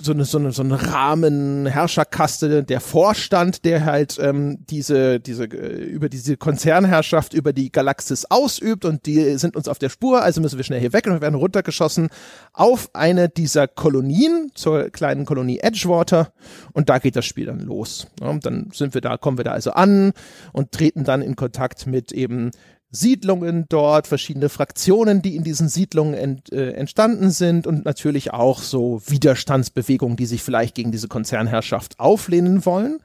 so 0.00 0.12
eine, 0.12 0.24
so 0.24 0.38
eine, 0.38 0.52
so 0.52 0.62
eine 0.62 0.80
Rahmenherrscherkaste, 0.80 2.62
der 2.62 2.80
Vorstand, 2.80 3.64
der 3.64 3.84
halt 3.84 4.18
ähm, 4.20 4.58
diese, 4.70 5.20
diese, 5.20 5.44
äh, 5.44 5.84
über 5.84 6.08
diese 6.08 6.36
Konzernherrschaft 6.36 7.34
über 7.34 7.52
die 7.52 7.72
Galaxis 7.72 8.24
ausübt 8.26 8.84
und 8.84 9.06
die 9.06 9.38
sind 9.38 9.56
uns 9.56 9.68
auf 9.68 9.78
der 9.78 9.88
Spur, 9.88 10.22
also 10.22 10.40
müssen 10.40 10.56
wir 10.56 10.64
schnell 10.64 10.80
hier 10.80 10.92
weg 10.92 11.06
und 11.06 11.14
wir 11.14 11.20
werden 11.20 11.34
runtergeschossen 11.34 12.08
auf 12.52 12.90
eine 12.94 13.28
dieser 13.28 13.66
Kolonien, 13.66 14.50
zur 14.54 14.90
kleinen 14.90 15.24
Kolonie 15.24 15.58
Edgewater 15.58 16.32
und 16.72 16.88
da 16.88 16.98
geht 16.98 17.16
das 17.16 17.26
Spiel 17.26 17.46
dann 17.46 17.60
los. 17.60 18.06
Ja, 18.20 18.32
dann 18.38 18.70
sind 18.72 18.94
wir 18.94 19.00
da, 19.00 19.16
kommen 19.16 19.38
wir 19.38 19.44
da 19.44 19.52
also 19.52 19.72
an 19.72 20.12
und 20.52 20.72
treten 20.72 21.04
dann 21.04 21.22
in 21.22 21.36
Kontakt 21.36 21.86
mit 21.86 22.12
eben 22.12 22.50
Siedlungen 22.90 23.66
dort, 23.68 24.06
verschiedene 24.06 24.48
Fraktionen, 24.48 25.20
die 25.20 25.36
in 25.36 25.44
diesen 25.44 25.68
Siedlungen 25.68 26.14
ent, 26.14 26.50
äh, 26.52 26.72
entstanden 26.72 27.30
sind 27.30 27.66
und 27.66 27.84
natürlich 27.84 28.32
auch 28.32 28.62
so 28.62 29.02
Widerstandsbewegungen, 29.06 30.16
die 30.16 30.24
sich 30.24 30.42
vielleicht 30.42 30.74
gegen 30.74 30.90
diese 30.90 31.06
Konzernherrschaft 31.06 32.00
auflehnen 32.00 32.64
wollen. 32.64 33.00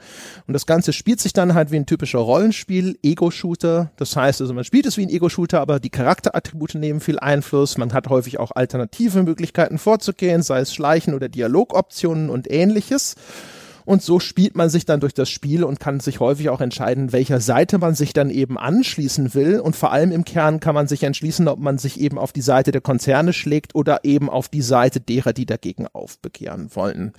Und 0.47 0.53
das 0.53 0.65
Ganze 0.65 0.93
spielt 0.93 1.19
sich 1.19 1.33
dann 1.33 1.53
halt 1.53 1.71
wie 1.71 1.75
ein 1.75 1.85
typischer 1.85 2.19
Rollenspiel, 2.19 2.97
Ego-Shooter. 3.03 3.91
Das 3.97 4.15
heißt 4.15 4.39
also, 4.39 4.53
man 4.53 4.63
spielt 4.63 4.85
es 4.85 4.95
wie 4.95 5.05
ein 5.05 5.09
Ego-Shooter, 5.09 5.59
aber 5.59 5.81
die 5.81 5.89
Charakterattribute 5.89 6.75
nehmen 6.75 7.01
viel 7.01 7.19
Einfluss. 7.19 7.77
Man 7.77 7.91
hat 7.91 8.07
häufig 8.07 8.39
auch 8.39 8.51
alternative 8.51 9.23
Möglichkeiten 9.23 9.77
vorzugehen, 9.79 10.43
sei 10.43 10.61
es 10.61 10.73
Schleichen 10.73 11.13
oder 11.13 11.27
Dialogoptionen 11.27 12.29
und 12.29 12.49
ähnliches. 12.49 13.15
Und 13.85 14.01
so 14.01 14.19
spielt 14.19 14.55
man 14.55 14.69
sich 14.69 14.85
dann 14.85 14.99
durch 14.99 15.13
das 15.13 15.29
Spiel 15.29 15.63
und 15.63 15.79
kann 15.79 15.99
sich 15.99 16.19
häufig 16.19 16.49
auch 16.49 16.61
entscheiden, 16.61 17.11
welcher 17.11 17.39
Seite 17.39 17.77
man 17.77 17.95
sich 17.95 18.13
dann 18.13 18.29
eben 18.29 18.57
anschließen 18.57 19.33
will. 19.33 19.59
Und 19.59 19.75
vor 19.75 19.91
allem 19.91 20.11
im 20.11 20.25
Kern 20.25 20.59
kann 20.59 20.75
man 20.75 20.87
sich 20.87 21.03
entschließen, 21.03 21.47
ob 21.47 21.59
man 21.59 21.77
sich 21.77 21.99
eben 21.99 22.17
auf 22.17 22.33
die 22.33 22.41
Seite 22.41 22.71
der 22.71 22.81
Konzerne 22.81 23.33
schlägt 23.33 23.75
oder 23.75 24.03
eben 24.03 24.29
auf 24.29 24.49
die 24.49 24.61
Seite 24.61 24.99
derer, 24.99 25.33
die 25.33 25.45
dagegen 25.45 25.87
aufbegehren 25.87 26.69
wollen. 26.73 27.13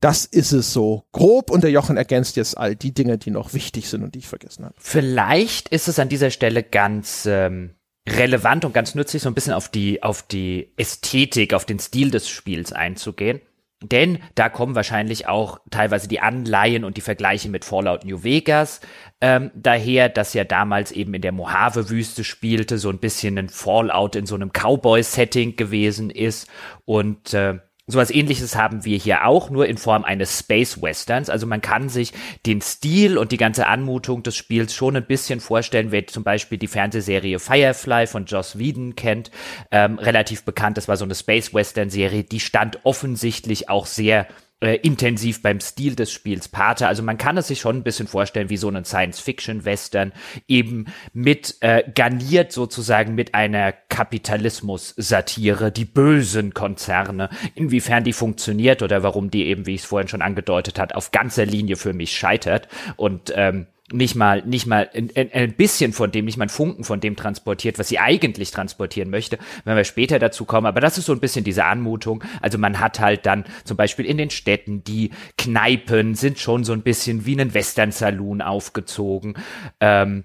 Das 0.00 0.24
ist 0.24 0.52
es 0.52 0.72
so 0.72 1.04
grob 1.12 1.50
und 1.50 1.62
der 1.62 1.70
Jochen 1.70 1.96
ergänzt 1.96 2.36
jetzt 2.36 2.56
all 2.56 2.76
die 2.76 2.92
Dinge, 2.92 3.18
die 3.18 3.30
noch 3.30 3.54
wichtig 3.54 3.88
sind 3.88 4.02
und 4.02 4.14
die 4.14 4.20
ich 4.20 4.28
vergessen 4.28 4.64
habe. 4.64 4.74
Vielleicht 4.78 5.68
ist 5.68 5.88
es 5.88 5.98
an 5.98 6.08
dieser 6.08 6.30
Stelle 6.30 6.62
ganz 6.62 7.26
ähm, 7.26 7.70
relevant 8.08 8.64
und 8.64 8.72
ganz 8.72 8.94
nützlich, 8.94 9.22
so 9.22 9.28
ein 9.28 9.34
bisschen 9.34 9.52
auf 9.52 9.68
die, 9.68 10.02
auf 10.02 10.22
die 10.22 10.72
Ästhetik, 10.76 11.54
auf 11.54 11.64
den 11.64 11.78
Stil 11.78 12.10
des 12.10 12.28
Spiels 12.28 12.72
einzugehen. 12.72 13.40
Denn 13.82 14.18
da 14.34 14.48
kommen 14.48 14.74
wahrscheinlich 14.74 15.28
auch 15.28 15.60
teilweise 15.70 16.08
die 16.08 16.20
Anleihen 16.20 16.84
und 16.84 16.96
die 16.96 17.02
Vergleiche 17.02 17.50
mit 17.50 17.64
Fallout 17.64 18.04
New 18.04 18.24
Vegas 18.24 18.80
ähm, 19.20 19.50
daher, 19.54 20.08
dass 20.08 20.34
ja 20.34 20.44
damals 20.44 20.92
eben 20.92 21.14
in 21.14 21.22
der 21.22 21.32
Mojave-Wüste 21.32 22.22
spielte, 22.24 22.78
so 22.78 22.90
ein 22.90 22.98
bisschen 22.98 23.38
ein 23.38 23.48
Fallout 23.48 24.14
in 24.14 24.26
so 24.26 24.34
einem 24.34 24.50
Cowboy-Setting 24.50 25.56
gewesen 25.56 26.10
ist. 26.10 26.48
Und 26.84 27.32
äh, 27.32 27.58
Sowas 27.88 28.10
ähnliches 28.10 28.56
haben 28.56 28.84
wir 28.84 28.98
hier 28.98 29.26
auch, 29.26 29.48
nur 29.48 29.66
in 29.66 29.78
Form 29.78 30.02
eines 30.02 30.40
Space 30.40 30.82
Westerns. 30.82 31.30
Also 31.30 31.46
man 31.46 31.60
kann 31.60 31.88
sich 31.88 32.12
den 32.44 32.60
Stil 32.60 33.16
und 33.16 33.30
die 33.30 33.36
ganze 33.36 33.68
Anmutung 33.68 34.24
des 34.24 34.34
Spiels 34.34 34.74
schon 34.74 34.96
ein 34.96 35.06
bisschen 35.06 35.38
vorstellen, 35.38 35.92
wer 35.92 36.04
zum 36.08 36.24
Beispiel 36.24 36.58
die 36.58 36.66
Fernsehserie 36.66 37.38
Firefly 37.38 38.08
von 38.08 38.24
Joss 38.24 38.58
Whedon 38.58 38.96
kennt, 38.96 39.30
ähm, 39.70 40.00
relativ 40.00 40.44
bekannt. 40.44 40.78
Das 40.78 40.88
war 40.88 40.96
so 40.96 41.04
eine 41.04 41.14
Space 41.14 41.54
Western 41.54 41.88
Serie, 41.88 42.24
die 42.24 42.40
stand 42.40 42.80
offensichtlich 42.82 43.68
auch 43.68 43.86
sehr 43.86 44.26
äh, 44.60 44.76
intensiv 44.76 45.42
beim 45.42 45.60
Stil 45.60 45.96
des 45.96 46.10
Spiels 46.10 46.48
Pate. 46.48 46.86
Also 46.86 47.02
man 47.02 47.18
kann 47.18 47.36
es 47.36 47.48
sich 47.48 47.60
schon 47.60 47.76
ein 47.76 47.82
bisschen 47.82 48.06
vorstellen 48.06 48.48
wie 48.48 48.56
so 48.56 48.68
einen 48.68 48.84
Science-Fiction-Western, 48.84 50.12
eben 50.48 50.86
mit 51.12 51.56
äh, 51.60 51.84
garniert 51.94 52.52
sozusagen 52.52 53.14
mit 53.14 53.34
einer 53.34 53.72
Kapitalismus-Satire, 53.72 55.70
die 55.70 55.84
bösen 55.84 56.54
Konzerne, 56.54 57.28
inwiefern 57.54 58.04
die 58.04 58.14
funktioniert 58.14 58.82
oder 58.82 59.02
warum 59.02 59.30
die 59.30 59.44
eben, 59.46 59.66
wie 59.66 59.74
ich 59.74 59.82
es 59.82 59.86
vorhin 59.86 60.08
schon 60.08 60.22
angedeutet 60.22 60.78
hat, 60.78 60.94
auf 60.94 61.10
ganzer 61.10 61.44
Linie 61.44 61.76
für 61.76 61.92
mich 61.92 62.16
scheitert. 62.16 62.68
Und 62.96 63.32
ähm, 63.36 63.66
nicht 63.92 64.16
mal, 64.16 64.42
nicht 64.42 64.66
mal 64.66 64.90
ein, 64.94 65.10
ein, 65.14 65.52
bisschen 65.52 65.92
von 65.92 66.10
dem, 66.10 66.24
nicht 66.24 66.38
mal 66.38 66.46
ein 66.46 66.50
Funken 66.50 66.82
von 66.82 67.00
dem 67.00 67.14
transportiert, 67.14 67.78
was 67.78 67.88
sie 67.88 68.00
eigentlich 68.00 68.50
transportieren 68.50 69.10
möchte, 69.10 69.38
wenn 69.64 69.76
wir 69.76 69.84
später 69.84 70.18
dazu 70.18 70.44
kommen. 70.44 70.66
Aber 70.66 70.80
das 70.80 70.98
ist 70.98 71.06
so 71.06 71.12
ein 71.12 71.20
bisschen 71.20 71.44
diese 71.44 71.64
Anmutung. 71.64 72.24
Also 72.42 72.58
man 72.58 72.80
hat 72.80 72.98
halt 72.98 73.26
dann 73.26 73.44
zum 73.64 73.76
Beispiel 73.76 74.04
in 74.04 74.18
den 74.18 74.30
Städten 74.30 74.82
die 74.82 75.10
Kneipen 75.38 76.16
sind 76.16 76.38
schon 76.40 76.64
so 76.64 76.72
ein 76.72 76.82
bisschen 76.82 77.26
wie 77.26 77.40
ein 77.40 77.54
Western-Saloon 77.54 78.42
aufgezogen. 78.42 79.34
Ähm, 79.80 80.24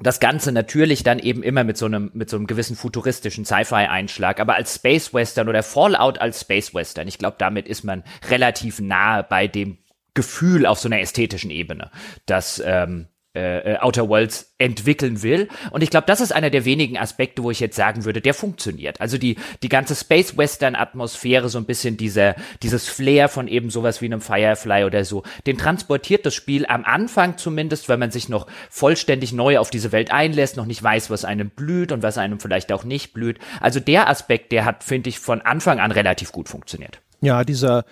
das 0.00 0.18
Ganze 0.18 0.50
natürlich 0.50 1.02
dann 1.02 1.18
eben 1.18 1.42
immer 1.42 1.62
mit 1.62 1.76
so 1.76 1.86
einem, 1.86 2.10
mit 2.14 2.28
so 2.28 2.36
einem 2.36 2.46
gewissen 2.46 2.74
futuristischen 2.74 3.44
Sci-Fi-Einschlag, 3.44 4.40
aber 4.40 4.56
als 4.56 4.74
Space 4.74 5.14
Western 5.14 5.48
oder 5.48 5.62
Fallout 5.62 6.18
als 6.18 6.40
Space 6.40 6.74
Western. 6.74 7.06
Ich 7.06 7.18
glaube, 7.18 7.36
damit 7.38 7.68
ist 7.68 7.84
man 7.84 8.02
relativ 8.28 8.80
nahe 8.80 9.22
bei 9.22 9.46
dem 9.46 9.78
Gefühl 10.14 10.66
auf 10.66 10.78
so 10.78 10.88
einer 10.88 11.00
ästhetischen 11.00 11.50
Ebene, 11.50 11.90
das 12.26 12.62
ähm, 12.64 13.08
äh, 13.36 13.72
äh, 13.72 13.78
Outer 13.78 14.08
Worlds 14.08 14.54
entwickeln 14.58 15.24
will. 15.24 15.48
Und 15.72 15.82
ich 15.82 15.90
glaube, 15.90 16.06
das 16.06 16.20
ist 16.20 16.32
einer 16.32 16.50
der 16.50 16.64
wenigen 16.64 16.96
Aspekte, 16.96 17.42
wo 17.42 17.50
ich 17.50 17.58
jetzt 17.58 17.74
sagen 17.74 18.04
würde, 18.04 18.20
der 18.20 18.32
funktioniert. 18.32 19.00
Also 19.00 19.18
die, 19.18 19.38
die 19.64 19.68
ganze 19.68 19.96
Space 19.96 20.36
Western 20.36 20.76
Atmosphäre, 20.76 21.48
so 21.48 21.58
ein 21.58 21.64
bisschen 21.64 21.96
diese, 21.96 22.36
dieses 22.62 22.88
Flair 22.88 23.28
von 23.28 23.48
eben 23.48 23.70
sowas 23.70 24.00
wie 24.00 24.06
einem 24.06 24.20
Firefly 24.20 24.84
oder 24.84 25.04
so, 25.04 25.24
den 25.48 25.58
transportiert 25.58 26.24
das 26.24 26.32
Spiel 26.32 26.64
am 26.66 26.84
Anfang 26.84 27.36
zumindest, 27.36 27.88
weil 27.88 27.96
man 27.96 28.12
sich 28.12 28.28
noch 28.28 28.46
vollständig 28.70 29.32
neu 29.32 29.58
auf 29.58 29.70
diese 29.70 29.90
Welt 29.90 30.12
einlässt, 30.12 30.56
noch 30.56 30.66
nicht 30.66 30.84
weiß, 30.84 31.10
was 31.10 31.24
einem 31.24 31.50
blüht 31.50 31.90
und 31.90 32.04
was 32.04 32.18
einem 32.18 32.38
vielleicht 32.38 32.70
auch 32.70 32.84
nicht 32.84 33.14
blüht. 33.14 33.40
Also 33.60 33.80
der 33.80 34.08
Aspekt, 34.08 34.52
der 34.52 34.64
hat, 34.64 34.84
finde 34.84 35.08
ich, 35.08 35.18
von 35.18 35.40
Anfang 35.40 35.80
an 35.80 35.90
relativ 35.90 36.30
gut 36.30 36.48
funktioniert. 36.48 37.00
Ja, 37.20 37.42
dieser 37.42 37.84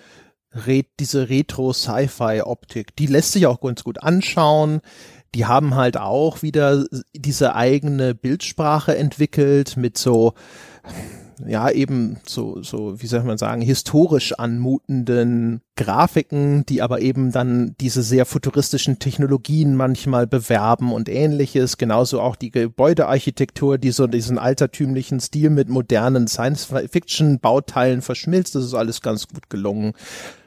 Re 0.53 0.85
diese 0.99 1.29
Retro-Sci-Fi-Optik, 1.29 2.95
die 2.95 3.07
lässt 3.07 3.31
sich 3.31 3.47
auch 3.47 3.61
ganz 3.61 3.83
gut 3.83 4.01
anschauen. 4.03 4.81
Die 5.35 5.45
haben 5.45 5.75
halt 5.75 5.97
auch 5.97 6.43
wieder 6.43 6.85
diese 7.15 7.55
eigene 7.55 8.13
Bildsprache 8.13 8.95
entwickelt 8.95 9.77
mit 9.77 9.97
so 9.97 10.33
ja 11.45 11.69
eben 11.71 12.17
so 12.27 12.61
so 12.61 13.01
wie 13.01 13.07
soll 13.07 13.23
man 13.23 13.37
sagen 13.37 13.61
historisch 13.61 14.33
anmutenden 14.33 15.61
Grafiken, 15.75 16.65
die 16.67 16.81
aber 16.81 17.01
eben 17.01 17.31
dann 17.31 17.75
diese 17.79 18.03
sehr 18.03 18.25
futuristischen 18.25 18.99
Technologien 18.99 19.75
manchmal 19.75 20.27
bewerben 20.27 20.93
und 20.93 21.09
ähnliches, 21.09 21.77
genauso 21.77 22.21
auch 22.21 22.35
die 22.35 22.51
Gebäudearchitektur, 22.51 23.79
die 23.79 23.91
so 23.91 24.05
diesen 24.05 24.37
altertümlichen 24.37 25.19
Stil 25.19 25.49
mit 25.49 25.69
modernen 25.69 26.27
Science-Fiction 26.27 27.39
Bauteilen 27.39 28.03
verschmilzt, 28.03 28.53
das 28.53 28.65
ist 28.65 28.75
alles 28.75 29.01
ganz 29.01 29.27
gut 29.27 29.49
gelungen. 29.49 29.93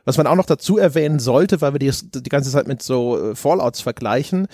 Was 0.06 0.16
man 0.16 0.26
auch 0.26 0.36
noch 0.36 0.46
dazu 0.46 0.78
erwähnen 0.78 1.18
sollte, 1.18 1.60
weil 1.60 1.74
wir 1.74 1.78
die, 1.78 1.90
die 1.90 2.28
ganze 2.30 2.50
Zeit 2.50 2.66
mit 2.66 2.82
so 2.82 3.32
äh, 3.32 3.34
Fallouts 3.34 3.82
vergleichen, 3.82 4.46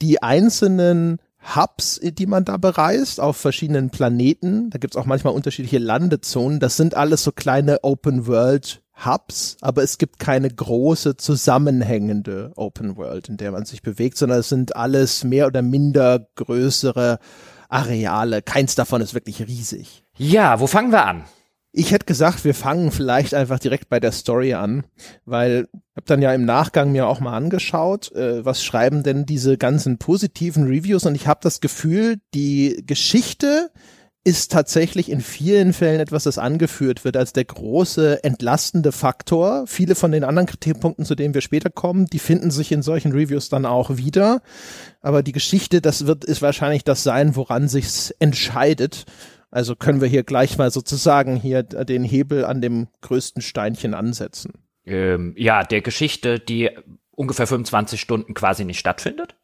die 0.00 0.22
einzelnen 0.22 1.18
Hubs, 1.54 2.00
die 2.02 2.26
man 2.26 2.44
da 2.44 2.56
bereist 2.56 3.20
auf 3.20 3.36
verschiedenen 3.36 3.90
Planeten, 3.90 4.70
da 4.70 4.78
gibt's 4.78 4.96
auch 4.96 5.06
manchmal 5.06 5.34
unterschiedliche 5.34 5.78
Landezonen, 5.78 6.60
das 6.60 6.76
sind 6.76 6.94
alles 6.94 7.24
so 7.24 7.32
kleine 7.32 7.82
Open 7.82 8.26
World 8.26 8.82
Hubs, 9.04 9.56
aber 9.62 9.82
es 9.82 9.98
gibt 9.98 10.18
keine 10.18 10.50
große 10.50 11.16
zusammenhängende 11.16 12.52
Open 12.56 12.96
World, 12.96 13.28
in 13.28 13.36
der 13.36 13.52
man 13.52 13.64
sich 13.64 13.82
bewegt, 13.82 14.18
sondern 14.18 14.40
es 14.40 14.48
sind 14.48 14.76
alles 14.76 15.24
mehr 15.24 15.46
oder 15.46 15.62
minder 15.62 16.26
größere 16.36 17.18
Areale. 17.68 18.42
Keins 18.42 18.74
davon 18.74 19.00
ist 19.00 19.14
wirklich 19.14 19.40
riesig. 19.40 20.04
Ja, 20.18 20.60
wo 20.60 20.66
fangen 20.66 20.92
wir 20.92 21.06
an? 21.06 21.24
Ich 21.72 21.92
hätte 21.92 22.06
gesagt, 22.06 22.44
wir 22.44 22.54
fangen 22.54 22.90
vielleicht 22.90 23.32
einfach 23.32 23.60
direkt 23.60 23.88
bei 23.88 24.00
der 24.00 24.10
Story 24.10 24.54
an, 24.54 24.84
weil 25.24 25.68
ich 25.72 25.96
habe 25.96 26.06
dann 26.06 26.22
ja 26.22 26.34
im 26.34 26.44
Nachgang 26.44 26.90
mir 26.90 27.06
auch 27.06 27.20
mal 27.20 27.36
angeschaut, 27.36 28.10
äh, 28.12 28.44
was 28.44 28.64
schreiben 28.64 29.02
denn 29.02 29.24
diese 29.24 29.56
ganzen 29.56 29.98
positiven 29.98 30.66
Reviews 30.66 31.06
und 31.06 31.14
ich 31.14 31.28
habe 31.28 31.40
das 31.42 31.60
Gefühl, 31.60 32.16
die 32.34 32.82
Geschichte 32.86 33.70
ist 34.22 34.52
tatsächlich 34.52 35.10
in 35.10 35.22
vielen 35.22 35.72
Fällen 35.72 36.00
etwas, 36.00 36.24
das 36.24 36.36
angeführt 36.36 37.04
wird 37.04 37.16
als 37.16 37.32
der 37.32 37.44
große 37.44 38.22
entlastende 38.22 38.92
Faktor. 38.92 39.66
Viele 39.66 39.94
von 39.94 40.12
den 40.12 40.24
anderen 40.24 40.46
Kritikpunkten, 40.46 41.06
zu 41.06 41.14
denen 41.14 41.32
wir 41.32 41.40
später 41.40 41.70
kommen, 41.70 42.04
die 42.04 42.18
finden 42.18 42.50
sich 42.50 42.70
in 42.70 42.82
solchen 42.82 43.12
Reviews 43.12 43.48
dann 43.48 43.64
auch 43.64 43.96
wieder. 43.96 44.42
Aber 45.00 45.22
die 45.22 45.32
Geschichte, 45.32 45.80
das 45.80 46.06
wird, 46.06 46.24
ist 46.24 46.42
wahrscheinlich 46.42 46.84
das 46.84 47.02
sein, 47.02 47.34
woran 47.34 47.68
sich's 47.68 48.10
entscheidet. 48.18 49.06
Also 49.50 49.74
können 49.74 50.00
wir 50.00 50.08
hier 50.08 50.22
gleich 50.22 50.58
mal 50.58 50.70
sozusagen 50.70 51.36
hier 51.36 51.62
den 51.62 52.04
Hebel 52.04 52.44
an 52.44 52.60
dem 52.60 52.88
größten 53.00 53.42
Steinchen 53.42 53.94
ansetzen. 53.94 54.52
Ähm, 54.86 55.34
ja, 55.36 55.64
der 55.64 55.80
Geschichte, 55.80 56.38
die 56.38 56.70
ungefähr 57.10 57.46
25 57.46 58.00
Stunden 58.00 58.34
quasi 58.34 58.64
nicht 58.64 58.78
stattfindet. 58.78 59.34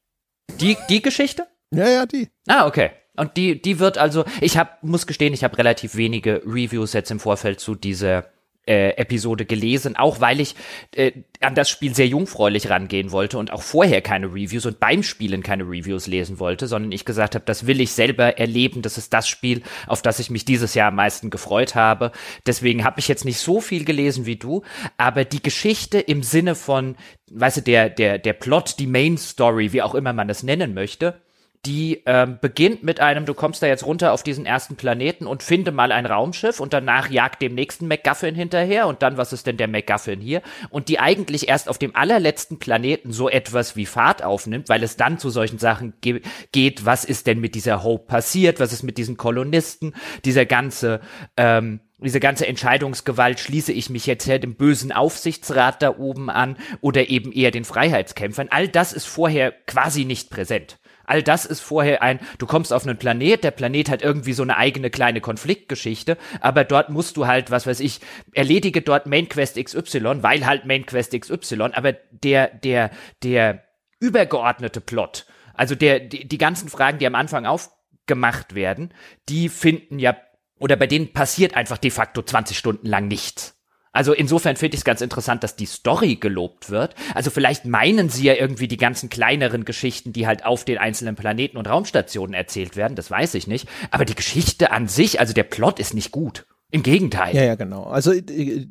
Die, 0.61 0.77
die 0.89 1.03
Geschichte? 1.03 1.47
Ja, 1.73 1.89
ja, 1.89 2.07
die. 2.07 2.29
Ah, 2.47 2.67
okay. 2.67 2.91
Und 3.17 3.37
die, 3.37 3.61
die 3.61 3.79
wird 3.79 3.99
also, 3.99 4.25
ich 4.41 4.57
hab, 4.57 4.83
muss 4.83 5.07
gestehen, 5.07 5.35
ich 5.35 5.43
habe 5.43 5.59
relativ 5.59 5.97
wenige 5.97 6.43
Reviews 6.47 6.93
jetzt 6.93 7.11
im 7.11 7.19
Vorfeld 7.19 7.61
zu 7.61 7.75
dieser 7.75 8.27
äh, 8.67 8.91
Episode 8.91 9.47
gelesen, 9.47 9.97
auch 9.97 10.21
weil 10.21 10.41
ich 10.41 10.55
äh, 10.95 11.13
an 11.41 11.55
das 11.55 11.71
Spiel 11.71 11.95
sehr 11.95 12.07
jungfräulich 12.07 12.69
rangehen 12.71 13.13
wollte 13.13 13.39
und 13.39 13.53
auch 13.53 13.63
vorher 13.63 14.03
keine 14.03 14.27
Reviews 14.27 14.67
und 14.67 14.81
beim 14.81 15.03
Spielen 15.03 15.43
keine 15.43 15.65
Reviews 15.65 16.07
lesen 16.07 16.39
wollte, 16.39 16.67
sondern 16.67 16.93
ich 16.93 17.05
gesagt 17.05 17.35
habe, 17.35 17.45
das 17.45 17.67
will 17.67 17.81
ich 17.81 17.93
selber 17.93 18.39
erleben, 18.39 18.83
das 18.83 18.99
ist 18.99 19.13
das 19.13 19.29
Spiel, 19.29 19.63
auf 19.87 20.03
das 20.03 20.19
ich 20.19 20.31
mich 20.31 20.45
dieses 20.45 20.75
Jahr 20.75 20.89
am 20.89 20.97
meisten 20.97 21.31
gefreut 21.31 21.75
habe. 21.75 22.13
Deswegen 22.47 22.85
habe 22.85 23.01
ich 23.01 23.09
jetzt 23.09 23.25
nicht 23.25 23.39
so 23.39 23.61
viel 23.61 23.85
gelesen 23.85 24.27
wie 24.27 24.37
du, 24.37 24.63
aber 24.97 25.25
die 25.25 25.43
Geschichte 25.43 25.99
im 25.99 26.23
Sinne 26.23 26.55
von, 26.55 26.97
weißt 27.31 27.59
du, 27.59 27.63
der 27.63 27.91
der 27.91 28.19
der 28.19 28.33
Plot, 28.33 28.79
die 28.79 28.87
Main 28.87 29.19
Story, 29.19 29.73
wie 29.73 29.83
auch 29.83 29.95
immer 29.95 30.13
man 30.13 30.29
das 30.29 30.43
nennen 30.43 30.75
möchte, 30.75 31.21
die 31.67 32.03
ähm, 32.07 32.39
beginnt 32.41 32.85
mit 32.85 33.01
einem, 33.01 33.27
du 33.27 33.35
kommst 33.35 33.63
da 33.63 33.67
jetzt 33.67 33.85
runter 33.85 34.13
auf 34.13 34.23
diesen 34.23 34.47
ersten 34.47 34.77
Planeten 34.77 35.27
und 35.27 35.43
finde 35.43 35.73
mal 35.73 35.91
ein 35.91 36.07
Raumschiff 36.07 36.61
und 36.61 36.73
danach 36.73 37.11
jagt 37.11 37.43
dem 37.43 37.55
nächsten 37.55 37.89
MacGuffin 37.89 38.37
hinterher 38.37 38.87
und 38.87 39.03
dann, 39.03 39.17
was 39.17 39.33
ist 39.33 39.47
denn 39.47 39.57
der 39.57 39.67
MacGuffin 39.67 40.21
hier? 40.21 40.43
Und 40.71 40.89
die 40.89 41.01
eigentlich 41.01 41.49
erst 41.49 41.69
auf 41.69 41.79
dem 41.79 41.97
allerletzten 41.97 42.61
Planeten 42.61 43.13
so 43.13 43.29
etwas 43.29 43.75
wie 43.75 43.87
Fahrt 43.87 44.23
aufnimmt, 44.23 44.69
weil 44.69 44.83
es 44.85 44.97
dann 44.97 45.19
zu 45.19 45.29
solchen 45.29 45.59
Sachen 45.59 45.95
ge 46.01 46.21
geht, 46.53 46.85
was 46.85 47.05
ist 47.05 47.27
denn 47.27 47.41
mit 47.41 47.55
dieser 47.57 47.83
Hope 47.83 48.07
passiert, 48.07 48.61
was 48.61 48.73
ist 48.73 48.85
mit 48.85 48.97
diesen 48.97 49.17
Kolonisten, 49.17 49.95
dieser 50.25 50.47
ganze, 50.47 51.01
ähm, 51.37 51.81
diese 51.99 52.21
ganze 52.21 52.47
Entscheidungsgewalt, 52.47 53.41
schließe 53.41 53.73
ich 53.73 53.91
mich 53.91 54.07
jetzt 54.07 54.29
dem 54.29 54.55
bösen 54.55 54.93
Aufsichtsrat 54.93 55.83
da 55.83 55.99
oben 55.99 56.31
an 56.31 56.57
oder 56.81 57.09
eben 57.09 57.33
eher 57.33 57.51
den 57.51 57.65
Freiheitskämpfern, 57.65 58.49
all 58.51 58.69
das 58.69 58.93
ist 58.93 59.07
vorher 59.07 59.51
quasi 59.51 60.05
nicht 60.05 60.31
präsent. 60.31 60.79
All 61.07 61.23
das 61.23 61.47
ist 61.47 61.61
vorher 61.61 62.03
ein, 62.03 62.21
du 62.39 62.47
kommst 62.47 62.73
auf 62.73 62.85
einen 62.87 62.99
Planet, 62.99 63.45
der 63.45 63.53
Planet 63.53 63.89
hat 63.89 64.03
irgendwie 64.03 64.33
so 64.33 64.43
eine 64.43 64.57
eigene 64.57 64.91
kleine 64.91 65.21
Konfliktgeschichte, 65.21 66.19
aber 66.41 66.65
dort 66.65 66.91
musst 66.91 67.17
du 67.17 67.27
halt, 67.27 67.51
was 67.51 67.67
weiß 67.67 67.81
ich, 67.81 68.01
erledige 68.35 68.83
dort 68.83 69.07
Main 69.07 69.29
Quest 69.29 69.57
XY, 69.63 70.23
weil 70.23 70.45
halt 70.45 70.67
Main 70.67 70.85
Quest 70.85 71.19
XY, 71.19 71.71
aber 71.73 71.93
der, 71.93 72.49
der, 72.49 72.91
der 73.23 73.65
übergeordnete 74.01 74.81
Plot, 74.81 75.27
also 75.55 75.75
der, 75.75 76.01
die, 76.01 76.27
die 76.27 76.39
ganzen 76.39 76.69
Fragen, 76.69 76.99
die 76.99 77.07
am 77.07 77.15
Anfang 77.15 77.47
aufgemacht 77.47 78.55
werden, 78.55 78.93
die 79.29 79.49
finden 79.49 79.99
ja, 79.99 80.17
oder 80.59 80.77
bei 80.77 80.87
denen 80.87 81.13
passiert 81.13 81.55
einfach 81.55 81.79
de 81.79 81.91
facto 81.91 82.23
20 82.23 82.59
Stunden 82.59 82.87
lang 82.87 83.09
nichts. 83.09 83.56
Also 83.97 84.13
insofern 84.13 84.57
finde 84.57 84.75
ich 84.75 84.81
es 84.81 84.85
ganz 84.85 85.01
interessant, 85.01 85.43
dass 85.43 85.57
die 85.57 85.65
Story 85.65 86.17
gelobt 86.17 86.69
wird. 86.69 86.95
Also 87.15 87.31
vielleicht 87.31 87.65
meinen 87.65 88.11
sie 88.11 88.25
ja 88.25 88.35
irgendwie 88.35 88.69
die 88.69 88.77
ganzen 88.77 89.09
kleineren 89.09 89.65
Geschichten, 89.65 90.13
die 90.13 90.27
halt 90.27 90.45
auf 90.45 90.67
den 90.67 90.77
einzelnen 90.77 91.17
Planeten 91.17 91.57
und 91.57 91.67
Raumstationen 91.67 92.35
erzählt 92.35 92.77
werden, 92.77 92.95
das 92.95 93.11
weiß 93.11 93.33
ich 93.35 93.47
nicht. 93.47 93.67
Aber 93.91 94.05
die 94.05 94.15
Geschichte 94.15 94.71
an 94.71 94.87
sich, 94.87 95.19
also 95.19 95.33
der 95.33 95.45
Plot 95.45 95.81
ist 95.81 95.95
nicht 95.95 96.13
gut. 96.13 96.45
Im 96.71 96.83
Gegenteil. 96.83 97.35
Ja, 97.35 97.43
ja, 97.43 97.55
genau. 97.55 97.85
Also 97.85 98.13
äh, 98.13 98.67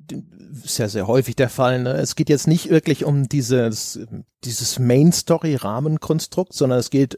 ist 0.63 0.77
ja 0.77 0.87
sehr 0.87 1.07
häufig 1.07 1.35
der 1.35 1.49
Fall. 1.49 1.81
Ne? 1.81 1.93
Es 1.93 2.15
geht 2.15 2.29
jetzt 2.29 2.47
nicht 2.47 2.69
wirklich 2.69 3.03
um 3.03 3.27
dieses, 3.27 3.99
dieses 4.43 4.77
Main-Story-Rahmenkonstrukt, 4.77 6.53
sondern 6.53 6.77
es 6.77 6.91
geht, 6.91 7.17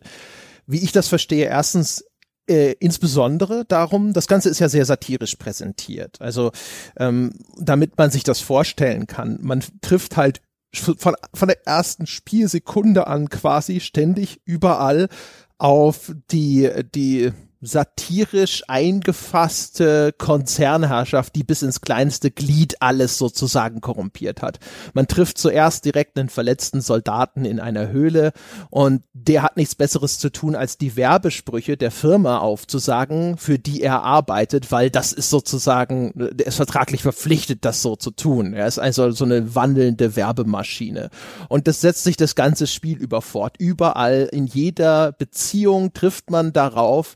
wie 0.65 0.79
ich 0.79 0.93
das 0.93 1.09
verstehe, 1.09 1.47
erstens 1.47 2.05
äh, 2.47 2.73
insbesondere 2.79 3.65
darum, 3.65 4.13
das 4.13 4.27
Ganze 4.27 4.49
ist 4.49 4.59
ja 4.59 4.69
sehr 4.69 4.85
satirisch 4.85 5.35
präsentiert. 5.35 6.21
Also 6.21 6.51
ähm, 6.97 7.33
damit 7.57 7.97
man 7.97 8.11
sich 8.11 8.23
das 8.23 8.39
vorstellen 8.39 9.07
kann, 9.07 9.39
man 9.41 9.63
trifft 9.81 10.17
halt 10.17 10.41
von, 10.73 11.15
von 11.33 11.47
der 11.47 11.65
ersten 11.65 12.07
Spielsekunde 12.07 13.07
an 13.07 13.29
quasi 13.29 13.79
ständig 13.79 14.41
überall 14.45 15.09
auf 15.57 16.13
die, 16.31 16.69
die 16.93 17.31
satirisch 17.61 18.63
eingefasste 18.67 20.13
Konzernherrschaft, 20.17 21.35
die 21.35 21.43
bis 21.43 21.63
ins 21.63 21.81
kleinste 21.81 22.29
Glied 22.29 22.81
alles 22.81 23.17
sozusagen 23.17 23.81
korrumpiert 23.81 24.41
hat. 24.41 24.59
Man 24.93 25.07
trifft 25.07 25.37
zuerst 25.37 25.85
direkt 25.85 26.19
einen 26.19 26.29
verletzten 26.29 26.81
Soldaten 26.81 27.45
in 27.45 27.59
einer 27.59 27.89
Höhle 27.89 28.31
und 28.69 29.03
der 29.13 29.41
hat 29.41 29.57
nichts 29.57 29.75
Besseres 29.75 30.19
zu 30.19 30.31
tun, 30.31 30.55
als 30.55 30.77
die 30.77 30.95
Werbesprüche 30.95 31.77
der 31.77 31.91
Firma 31.91 32.37
aufzusagen, 32.37 33.37
für 33.37 33.57
die 33.57 33.81
er 33.81 34.03
arbeitet, 34.03 34.71
weil 34.71 34.91
das 34.91 35.11
ist 35.11 35.29
sozusagen, 35.29 36.13
er 36.37 36.47
ist 36.47 36.55
vertraglich 36.57 37.01
verpflichtet, 37.01 37.65
das 37.65 37.81
so 37.81 37.95
zu 37.95 38.11
tun. 38.11 38.53
Er 38.53 38.67
ist 38.67 38.79
also 38.79 39.09
so 39.11 39.25
eine 39.25 39.55
wandelnde 39.55 40.15
Werbemaschine. 40.15 41.09
Und 41.49 41.67
das 41.67 41.81
setzt 41.81 42.03
sich 42.03 42.17
das 42.17 42.35
ganze 42.35 42.67
Spiel 42.67 42.97
über 42.97 43.21
fort. 43.21 43.55
Überall, 43.57 44.29
in 44.31 44.45
jeder 44.45 45.11
Beziehung 45.11 45.93
trifft 45.93 46.29
man 46.29 46.53
darauf, 46.53 47.15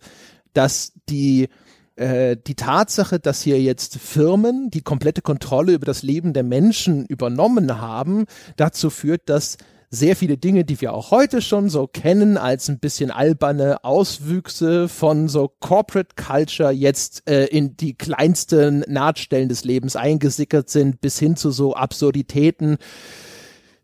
dass 0.53 0.93
die 1.09 1.49
äh, 1.95 2.37
die 2.47 2.55
Tatsache, 2.55 3.19
dass 3.19 3.41
hier 3.41 3.61
jetzt 3.61 3.97
Firmen 3.97 4.69
die 4.69 4.81
komplette 4.81 5.21
Kontrolle 5.21 5.73
über 5.73 5.85
das 5.85 6.03
Leben 6.03 6.33
der 6.33 6.43
Menschen 6.43 7.05
übernommen 7.05 7.79
haben, 7.79 8.25
dazu 8.55 8.89
führt, 8.89 9.29
dass 9.29 9.57
sehr 9.93 10.15
viele 10.15 10.37
Dinge, 10.37 10.63
die 10.63 10.79
wir 10.79 10.93
auch 10.93 11.11
heute 11.11 11.41
schon 11.41 11.69
so 11.69 11.85
kennen, 11.85 12.37
als 12.37 12.69
ein 12.69 12.79
bisschen 12.79 13.11
alberne 13.11 13.83
Auswüchse 13.83 14.87
von 14.87 15.27
so 15.27 15.51
Corporate 15.59 16.15
Culture 16.15 16.71
jetzt 16.71 17.29
äh, 17.29 17.45
in 17.47 17.75
die 17.75 17.93
kleinsten 17.93 18.85
Nahtstellen 18.87 19.49
des 19.49 19.65
Lebens 19.65 19.97
eingesickert 19.97 20.69
sind, 20.69 21.01
bis 21.01 21.19
hin 21.19 21.35
zu 21.35 21.51
so 21.51 21.75
Absurditäten 21.75 22.77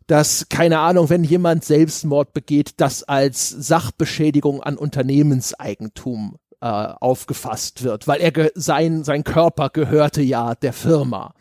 dass, 0.08 0.48
keine 0.48 0.78
Ahnung, 0.78 1.10
wenn 1.10 1.22
jemand 1.22 1.66
Selbstmord 1.66 2.32
begeht, 2.32 2.72
das 2.78 3.02
als 3.02 3.50
Sachbeschädigung 3.50 4.62
an 4.62 4.78
Unternehmenseigentum 4.78 6.38
äh, 6.60 6.66
aufgefasst 6.66 7.82
wird, 7.82 8.06
weil 8.06 8.20
er 8.20 8.50
sein, 8.54 9.04
sein 9.04 9.24
Körper 9.24 9.70
gehörte 9.70 10.22
ja 10.22 10.54
der 10.54 10.72
Firma. 10.72 11.34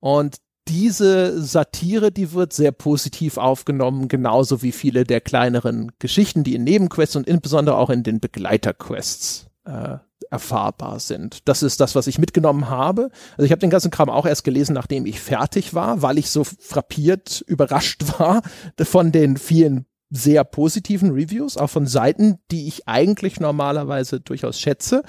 Und 0.00 0.36
diese 0.68 1.40
Satire, 1.42 2.12
die 2.12 2.32
wird 2.32 2.52
sehr 2.52 2.72
positiv 2.72 3.38
aufgenommen, 3.38 4.08
genauso 4.08 4.62
wie 4.62 4.72
viele 4.72 5.04
der 5.04 5.20
kleineren 5.20 5.92
Geschichten, 5.98 6.44
die 6.44 6.54
in 6.54 6.64
Nebenquests 6.64 7.16
und 7.16 7.26
insbesondere 7.26 7.76
auch 7.76 7.90
in 7.90 8.02
den 8.02 8.20
Begleiterquests 8.20 9.46
äh, 9.64 9.96
erfahrbar 10.30 11.00
sind. 11.00 11.48
Das 11.48 11.62
ist 11.62 11.80
das, 11.80 11.94
was 11.94 12.06
ich 12.06 12.18
mitgenommen 12.18 12.68
habe. 12.68 13.10
Also 13.36 13.44
ich 13.44 13.50
habe 13.50 13.60
den 13.60 13.70
ganzen 13.70 13.90
Kram 13.90 14.10
auch 14.10 14.26
erst 14.26 14.44
gelesen, 14.44 14.74
nachdem 14.74 15.06
ich 15.06 15.20
fertig 15.20 15.72
war, 15.72 16.02
weil 16.02 16.18
ich 16.18 16.30
so 16.30 16.44
frappiert, 16.44 17.42
überrascht 17.46 18.04
war 18.18 18.42
von 18.82 19.10
den 19.10 19.36
vielen 19.36 19.86
sehr 20.10 20.44
positiven 20.44 21.10
Reviews, 21.10 21.56
auch 21.56 21.68
von 21.68 21.86
Seiten, 21.86 22.38
die 22.50 22.66
ich 22.66 22.88
eigentlich 22.88 23.40
normalerweise 23.40 24.20
durchaus 24.20 24.58
schätze. 24.58 25.02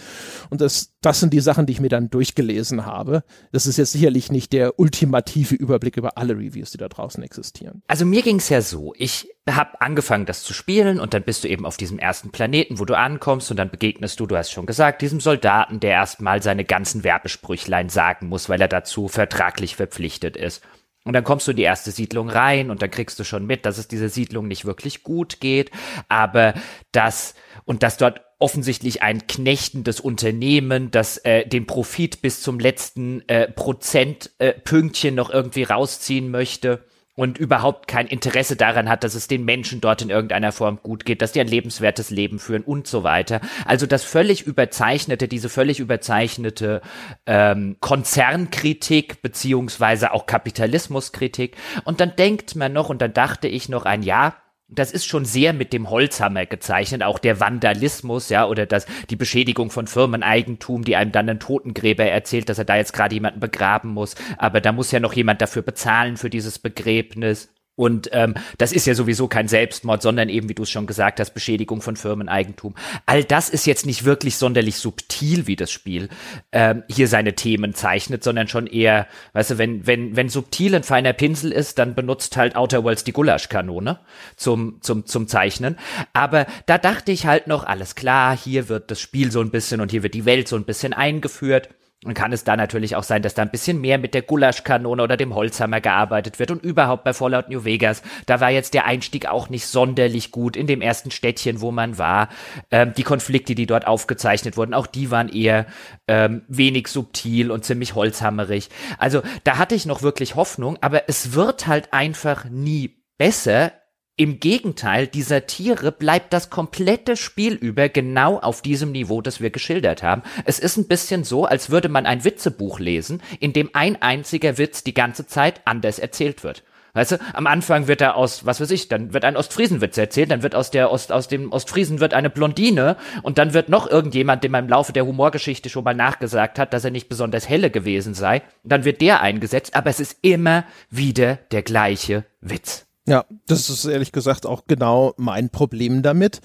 Und 0.50 0.62
das, 0.62 0.94
das 1.02 1.20
sind 1.20 1.34
die 1.34 1.40
Sachen, 1.40 1.66
die 1.66 1.74
ich 1.74 1.80
mir 1.80 1.90
dann 1.90 2.10
durchgelesen 2.10 2.86
habe. 2.86 3.24
Das 3.52 3.66
ist 3.66 3.78
jetzt 3.78 3.94
sicherlich 3.94 4.32
nicht 4.32 4.52
der 4.52 4.78
ultimative 4.78 5.56
Überblick 5.56 5.96
über 5.96 6.18
alle 6.18 6.36
Reviews, 6.36 6.72
die 6.72 6.78
da 6.78 6.90
draußen 6.90 7.24
existieren. 7.24 7.82
Also 7.88 8.06
mir 8.06 8.22
ging 8.22 8.38
es 8.38 8.50
ja 8.50 8.62
so. 8.62 8.94
Ich 8.98 9.30
habe 9.50 9.82
angefangen, 9.82 10.26
das 10.26 10.44
zu 10.44 10.54
spielen 10.54 11.00
und 11.00 11.14
dann 11.14 11.24
bist 11.24 11.44
du 11.44 11.48
eben 11.48 11.66
auf 11.66 11.78
diesem 11.78 11.98
ersten 11.98 12.32
Planeten, 12.32 12.80
wo 12.80 12.86
du 12.86 12.98
ankommst 12.98 13.50
und 13.52 13.58
dann 13.58 13.72
begegnest 13.72 14.20
du, 14.20 14.26
du 14.26 14.36
hast 14.36 14.52
schon 14.52 14.66
gesagt, 14.66 15.02
diesem 15.02 15.22
Soldaten, 15.22 15.80
der 15.80 15.92
erstmal 15.92 16.44
seine 16.44 16.66
ganzen 16.66 17.04
Werbesprüchlein 17.04 17.90
sagen 17.90 18.28
muss, 18.28 18.50
weil 18.50 18.62
er 18.62 18.68
dazu 18.68 19.08
vertraglich 19.08 19.76
verpflichtet 19.76 20.36
ist. 20.36 20.62
Und 21.10 21.14
dann 21.14 21.24
kommst 21.24 21.48
du 21.48 21.52
in 21.54 21.58
die 21.58 21.64
erste 21.64 21.90
Siedlung 21.90 22.30
rein 22.30 22.70
und 22.70 22.84
dann 22.84 22.92
kriegst 22.92 23.18
du 23.18 23.24
schon 23.24 23.48
mit, 23.48 23.66
dass 23.66 23.80
es 23.80 23.88
dieser 23.88 24.10
Siedlung 24.10 24.48
nicht 24.48 24.66
wirklich 24.66 25.02
gut 25.02 25.40
geht, 25.40 25.72
aber 26.08 26.54
dass 26.92 27.34
und 27.66 27.82
dass 27.82 27.98
dort 27.98 28.22
offensichtlich 28.38 29.02
ein 29.02 29.26
knechtendes 29.26 30.00
Unternehmen, 30.00 30.92
das 30.92 31.18
äh, 31.18 31.48
den 31.48 31.66
Profit 31.66 32.22
bis 32.22 32.44
zum 32.44 32.60
letzten 32.60 33.28
äh, 33.28 33.52
Prozentpünktchen 33.52 35.14
äh, 35.14 35.16
noch 35.16 35.32
irgendwie 35.32 35.64
rausziehen 35.64 36.30
möchte 36.30 36.86
und 37.20 37.38
überhaupt 37.38 37.90
kein 37.90 38.08
Interesse 38.08 38.56
daran 38.56 38.88
hat, 38.88 39.04
dass 39.04 39.14
es 39.14 39.28
den 39.28 39.44
Menschen 39.44 39.82
dort 39.82 40.02
in 40.02 40.10
irgendeiner 40.10 40.54
Form 40.54 40.80
gut 40.82 41.04
geht, 41.04 41.22
dass 41.22 41.34
die 41.34 41.42
ein 41.42 41.50
lebenswertes 41.50 42.12
Leben 42.12 42.40
führen 42.40 42.64
und 42.64 42.88
so 42.88 43.04
weiter. 43.04 43.42
Also 43.66 43.86
das 43.86 44.06
völlig 44.06 44.44
überzeichnete, 44.44 45.28
diese 45.28 45.50
völlig 45.50 45.82
überzeichnete 45.82 46.82
ähm, 47.26 47.76
Konzernkritik 47.82 49.22
beziehungsweise 49.22 50.14
auch 50.14 50.28
Kapitalismuskritik. 50.28 51.58
Und 51.84 52.00
dann 52.00 52.16
denkt 52.16 52.56
man 52.56 52.72
noch, 52.72 52.88
und 52.88 53.02
dann 53.02 53.12
dachte 53.12 53.50
ich 53.50 53.68
noch 53.68 53.84
ein 53.84 54.02
Jahr, 54.02 54.38
das 54.70 54.92
ist 54.92 55.06
schon 55.06 55.26
sehr 55.26 55.54
mit 55.54 55.74
dem 55.74 55.90
Holzhammer 55.90 56.46
gezeichnet, 56.46 57.04
auch 57.04 57.20
der 57.20 57.40
Vandalismus, 57.40 58.30
ja, 58.30 58.46
oder 58.46 58.66
das, 58.66 58.86
die 59.10 59.16
Beschädigung 59.16 59.72
von 59.72 59.88
Firmeneigentum, 59.88 60.84
die 60.84 60.96
einem 60.96 61.12
dann 61.12 61.30
ein 61.30 61.40
Totengräber 61.40 62.06
erzählt, 62.06 62.50
dass 62.50 62.60
er 62.60 62.66
da 62.66 62.76
jetzt 62.76 62.94
gerade 62.94 63.16
jemanden 63.16 63.40
begraben 63.40 63.90
muss, 63.90 64.16
aber 64.38 64.62
da 64.62 64.72
muss 64.72 64.92
ja 64.92 65.00
noch 65.00 65.14
jemand 65.14 65.42
dafür 65.42 65.64
bezahlen 65.64 66.18
für 66.18 66.30
dieses 66.30 66.60
Begräbnis. 66.60 67.50
Und 67.80 68.10
ähm, 68.12 68.34
das 68.58 68.74
ist 68.74 68.88
ja 68.88 68.94
sowieso 68.94 69.30
kein 69.30 69.48
Selbstmord, 69.48 70.02
sondern 70.02 70.28
eben, 70.28 70.50
wie 70.50 70.54
du 70.54 70.64
es 70.64 70.70
schon 70.70 70.86
gesagt 70.86 71.22
hast, 71.22 71.34
Beschädigung 71.34 71.82
von 71.82 71.96
Firmeneigentum. 71.96 72.76
All 73.06 73.24
das 73.24 73.48
ist 73.50 73.66
jetzt 73.66 73.86
nicht 73.86 74.04
wirklich 74.04 74.36
sonderlich 74.36 74.76
subtil, 74.76 75.48
wie 75.48 75.56
das 75.56 75.72
Spiel 75.72 76.10
ähm, 76.52 76.84
hier 76.90 77.08
seine 77.08 77.36
Themen 77.36 77.74
zeichnet, 77.74 78.22
sondern 78.22 78.50
schon 78.50 78.68
eher, 78.68 79.08
weißt 79.32 79.52
du, 79.52 79.58
wenn, 79.60 79.88
wenn, 79.88 80.18
wenn 80.18 80.28
subtil 80.28 80.76
ein 80.76 80.84
feiner 80.84 81.14
Pinsel 81.14 81.54
ist, 81.54 81.80
dann 81.80 81.96
benutzt 81.96 82.36
halt 82.36 82.58
Outer 82.58 82.84
Worlds 82.84 83.06
die 83.06 83.14
Gulaschkanone 83.14 84.02
zum, 84.36 84.82
zum, 84.82 85.06
zum 85.06 85.30
Zeichnen. 85.30 85.78
Aber 86.12 86.48
da 86.66 86.78
dachte 86.78 87.14
ich 87.14 87.28
halt 87.28 87.48
noch, 87.48 87.64
alles 87.64 87.96
klar, 87.96 88.36
hier 88.36 88.68
wird 88.68 88.92
das 88.92 89.00
Spiel 89.00 89.32
so 89.32 89.40
ein 89.40 89.52
bisschen 89.52 89.80
und 89.80 89.90
hier 89.90 90.04
wird 90.04 90.16
die 90.16 90.26
Welt 90.26 90.50
so 90.50 90.58
ein 90.58 90.66
bisschen 90.66 90.92
eingeführt. 90.92 91.70
Und 92.06 92.14
kann 92.14 92.32
es 92.32 92.46
da 92.46 92.56
natürlich 92.56 92.96
auch 92.96 93.04
sein, 93.04 93.22
dass 93.22 93.34
da 93.34 93.42
ein 93.42 93.52
bisschen 93.52 93.82
mehr 93.82 93.98
mit 93.98 94.14
der 94.14 94.22
Gulaschkanone 94.22 95.04
oder 95.04 95.18
dem 95.18 95.36
Holzhammer 95.36 95.82
gearbeitet 95.82 96.40
wird 96.40 96.50
und 96.50 96.64
überhaupt 96.64 97.04
bei 97.04 97.12
Fallout 97.12 97.50
New 97.50 97.66
Vegas, 97.66 98.04
da 98.26 98.40
war 98.40 98.50
jetzt 98.50 98.74
der 98.74 98.86
Einstieg 98.86 99.26
auch 99.26 99.50
nicht 99.50 99.68
sonderlich 99.68 100.32
gut 100.32 100.56
in 100.56 100.66
dem 100.66 100.80
ersten 100.80 101.12
Städtchen, 101.12 101.60
wo 101.60 101.72
man 101.72 101.98
war. 101.98 102.30
Ähm, 102.72 102.94
die 102.96 103.04
Konflikte, 103.04 103.54
die 103.54 103.66
dort 103.66 103.86
aufgezeichnet 103.86 104.56
wurden, 104.56 104.74
auch 104.74 104.88
die 104.88 105.12
waren 105.12 105.28
eher 105.28 105.66
ähm, 106.08 106.44
wenig 106.48 106.88
subtil 106.88 107.52
und 107.52 107.66
ziemlich 107.66 107.96
holzhammerig. 107.96 108.70
Also 108.98 109.22
da 109.44 109.58
hatte 109.58 109.76
ich 109.76 109.86
noch 109.86 110.02
wirklich 110.02 110.36
Hoffnung, 110.36 110.78
aber 110.80 111.10
es 111.10 111.34
wird 111.34 111.68
halt 111.68 111.92
einfach 111.92 112.46
nie 112.46 113.04
besser 113.18 113.74
im 114.20 114.42
Gegenteil, 114.42 115.08
die 115.08 115.22
Satire 115.22 115.94
bleibt 115.94 116.34
das 116.34 116.50
komplette 116.50 117.16
Spiel 117.16 117.54
über 117.54 117.88
genau 117.88 118.38
auf 118.38 118.62
diesem 118.62 118.92
Niveau, 118.92 119.22
das 119.22 119.40
wir 119.40 119.50
geschildert 119.50 120.04
haben. 120.04 120.24
Es 120.44 120.60
ist 120.60 120.76
ein 120.76 120.90
bisschen 120.90 121.24
so, 121.24 121.46
als 121.46 121.70
würde 121.70 121.88
man 121.88 122.06
ein 122.06 122.26
Witzebuch 122.26 122.80
lesen, 122.80 123.22
in 123.40 123.54
dem 123.54 123.70
ein 123.72 124.02
einziger 124.02 124.58
Witz 124.58 124.84
die 124.84 124.94
ganze 124.94 125.26
Zeit 125.26 125.62
anders 125.64 126.00
erzählt 126.00 126.44
wird. 126.44 126.64
Weißt 126.92 127.14
du, 127.14 127.20
am 127.32 127.48
Anfang 127.48 127.88
wird 127.88 128.02
er 128.02 128.18
aus, 128.18 128.46
was 128.46 128.60
weiß 128.60 128.72
ich, 128.72 128.90
dann 128.90 129.14
wird 129.14 129.24
ein 129.24 129.38
Ostfriesenwitz 129.38 129.98
erzählt, 129.98 130.32
dann 130.32 130.44
wird 130.44 130.54
aus 130.54 130.70
der 130.70 130.92
Ost, 130.92 131.14
aus 131.14 131.30
dem 131.30 131.54
Ostfriesen 131.54 132.02
wird 132.02 132.14
eine 132.14 132.30
Blondine 132.30 132.98
und 133.24 133.38
dann 133.38 133.54
wird 133.54 133.70
noch 133.70 133.90
irgendjemand, 133.90 134.44
dem 134.44 134.52
man 134.52 134.66
im 134.66 134.70
Laufe 134.70 134.92
der 134.92 135.06
Humorgeschichte 135.06 135.70
schon 135.70 135.86
mal 135.86 135.96
nachgesagt 135.96 136.60
hat, 136.60 136.74
dass 136.74 136.84
er 136.84 136.92
nicht 136.92 137.08
besonders 137.08 137.48
helle 137.48 137.70
gewesen 137.70 138.16
sei, 138.16 138.42
dann 138.66 138.84
wird 138.84 139.00
der 139.00 139.22
eingesetzt, 139.22 139.76
aber 139.76 139.90
es 139.90 140.02
ist 140.02 140.18
immer 140.24 140.66
wieder 140.90 141.38
der 141.52 141.62
gleiche 141.62 142.26
Witz. 142.42 142.89
Ja, 143.10 143.26
das 143.48 143.72
ist 143.72 143.86
ehrlich 143.86 144.12
gesagt 144.12 144.46
auch 144.46 144.66
genau 144.68 145.16
mein 145.18 145.50
Problem 145.50 146.04
damit. 146.04 146.42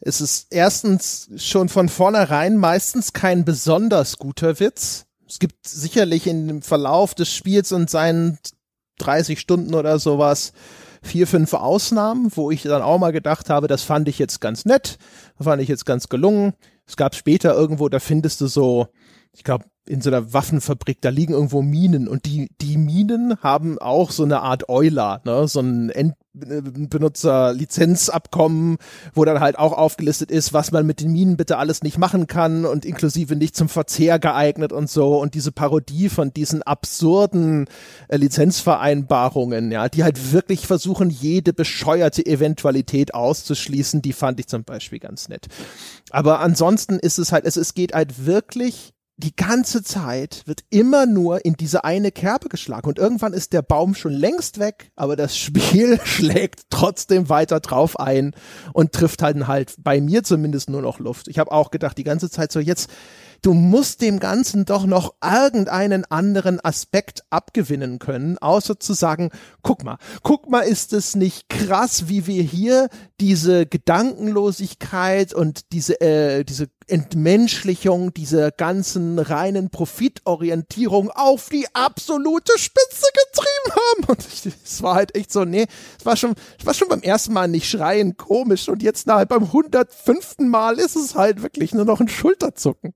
Es 0.00 0.22
ist 0.22 0.46
erstens 0.48 1.28
schon 1.36 1.68
von 1.68 1.90
vornherein 1.90 2.56
meistens 2.56 3.12
kein 3.12 3.44
besonders 3.44 4.16
guter 4.16 4.58
Witz. 4.58 5.04
Es 5.28 5.38
gibt 5.38 5.68
sicherlich 5.68 6.22
dem 6.22 6.62
Verlauf 6.62 7.14
des 7.14 7.30
Spiels 7.30 7.72
und 7.72 7.90
seinen 7.90 8.38
30 9.00 9.38
Stunden 9.38 9.74
oder 9.74 9.98
sowas 9.98 10.54
vier, 11.02 11.26
fünf 11.26 11.52
Ausnahmen, 11.52 12.32
wo 12.34 12.50
ich 12.50 12.62
dann 12.62 12.80
auch 12.80 12.98
mal 12.98 13.12
gedacht 13.12 13.50
habe, 13.50 13.68
das 13.68 13.82
fand 13.82 14.08
ich 14.08 14.18
jetzt 14.18 14.40
ganz 14.40 14.64
nett, 14.64 14.96
fand 15.38 15.60
ich 15.60 15.68
jetzt 15.68 15.84
ganz 15.84 16.08
gelungen. 16.08 16.54
Es 16.86 16.96
gab 16.96 17.14
später 17.16 17.54
irgendwo, 17.54 17.90
da 17.90 18.00
findest 18.00 18.40
du 18.40 18.46
so, 18.46 18.88
ich 19.38 19.44
glaube, 19.44 19.64
in 19.86 20.02
so 20.02 20.10
einer 20.10 20.32
Waffenfabrik, 20.32 21.00
da 21.00 21.10
liegen 21.10 21.32
irgendwo 21.32 21.62
Minen 21.62 22.08
und 22.08 22.26
die, 22.26 22.50
die 22.60 22.76
Minen 22.76 23.40
haben 23.40 23.78
auch 23.78 24.10
so 24.10 24.24
eine 24.24 24.42
Art 24.42 24.68
Euler, 24.68 25.20
ne, 25.24 25.46
so 25.46 25.60
ein 25.60 25.90
End 25.90 26.14
Benutzer-Lizenzabkommen, 26.34 28.76
wo 29.12 29.24
dann 29.24 29.40
halt 29.40 29.58
auch 29.58 29.72
aufgelistet 29.72 30.30
ist, 30.30 30.52
was 30.52 30.70
man 30.70 30.86
mit 30.86 31.00
den 31.00 31.10
Minen 31.10 31.36
bitte 31.36 31.58
alles 31.58 31.82
nicht 31.82 31.98
machen 31.98 32.28
kann 32.28 32.64
und 32.64 32.84
inklusive 32.84 33.34
nicht 33.34 33.56
zum 33.56 33.68
Verzehr 33.68 34.20
geeignet 34.20 34.72
und 34.72 34.88
so 34.88 35.20
und 35.20 35.34
diese 35.34 35.50
Parodie 35.50 36.08
von 36.08 36.32
diesen 36.32 36.62
absurden 36.62 37.66
äh, 38.06 38.18
Lizenzvereinbarungen, 38.18 39.72
ja, 39.72 39.88
die 39.88 40.04
halt 40.04 40.32
wirklich 40.32 40.68
versuchen, 40.68 41.10
jede 41.10 41.52
bescheuerte 41.52 42.24
Eventualität 42.24 43.14
auszuschließen, 43.14 44.00
die 44.02 44.12
fand 44.12 44.38
ich 44.38 44.46
zum 44.46 44.62
Beispiel 44.64 45.00
ganz 45.00 45.28
nett. 45.28 45.48
Aber 46.10 46.38
ansonsten 46.40 47.00
ist 47.00 47.18
es 47.18 47.32
halt, 47.32 47.46
es, 47.46 47.56
es 47.56 47.74
geht 47.74 47.94
halt 47.94 48.26
wirklich 48.26 48.92
die 49.18 49.34
ganze 49.34 49.82
Zeit 49.82 50.44
wird 50.46 50.62
immer 50.70 51.04
nur 51.04 51.44
in 51.44 51.54
diese 51.54 51.82
eine 51.82 52.12
Kerbe 52.12 52.48
geschlagen 52.48 52.88
und 52.88 52.98
irgendwann 52.98 53.32
ist 53.32 53.52
der 53.52 53.62
Baum 53.62 53.96
schon 53.96 54.12
längst 54.12 54.60
weg, 54.60 54.92
aber 54.94 55.16
das 55.16 55.36
Spiel 55.36 56.00
schlägt 56.04 56.62
trotzdem 56.70 57.28
weiter 57.28 57.58
drauf 57.58 57.98
ein 57.98 58.32
und 58.72 58.92
trifft 58.92 59.20
halt 59.22 59.48
halt 59.48 59.74
bei 59.78 60.00
mir 60.00 60.22
zumindest 60.22 60.70
nur 60.70 60.82
noch 60.82 61.00
Luft. 61.00 61.26
Ich 61.26 61.40
habe 61.40 61.50
auch 61.50 61.72
gedacht 61.72 61.98
die 61.98 62.04
ganze 62.04 62.30
Zeit 62.30 62.52
so 62.52 62.60
jetzt 62.60 62.90
du 63.42 63.54
musst 63.54 64.02
dem 64.02 64.20
Ganzen 64.20 64.64
doch 64.64 64.86
noch 64.86 65.14
irgendeinen 65.22 66.04
anderen 66.04 66.60
Aspekt 66.60 67.22
abgewinnen 67.30 67.98
können, 67.98 68.38
außer 68.38 68.78
zu 68.80 68.92
sagen, 68.92 69.30
guck 69.62 69.84
mal, 69.84 69.98
guck 70.22 70.48
mal, 70.48 70.60
ist 70.60 70.92
es 70.92 71.14
nicht 71.14 71.48
krass, 71.48 72.08
wie 72.08 72.26
wir 72.26 72.42
hier 72.42 72.88
diese 73.20 73.66
Gedankenlosigkeit 73.66 75.34
und 75.34 75.72
diese, 75.72 76.00
äh, 76.00 76.44
diese 76.44 76.68
Entmenschlichung 76.86 78.14
dieser 78.14 78.50
ganzen 78.50 79.18
reinen 79.18 79.70
Profitorientierung 79.70 81.10
auf 81.10 81.48
die 81.50 81.66
absolute 81.74 82.52
Spitze 82.58 83.06
getrieben 83.12 83.76
haben. 83.76 84.04
Und 84.12 84.26
es 84.64 84.82
war 84.82 84.94
halt 84.94 85.14
echt 85.14 85.32
so, 85.32 85.44
nee, 85.44 85.66
es 85.98 86.06
war 86.06 86.16
schon, 86.16 86.34
es 86.58 86.66
war 86.66 86.74
schon 86.74 86.88
beim 86.88 87.02
ersten 87.02 87.32
Mal 87.32 87.48
nicht 87.48 87.68
schreien 87.68 88.16
komisch 88.16 88.68
und 88.68 88.82
jetzt 88.82 89.06
halt 89.06 89.28
beim 89.28 89.44
105. 89.44 90.38
Mal 90.38 90.78
ist 90.78 90.96
es 90.96 91.14
halt 91.14 91.42
wirklich 91.42 91.74
nur 91.74 91.84
noch 91.84 92.00
ein 92.00 92.08
Schulterzucken. 92.08 92.94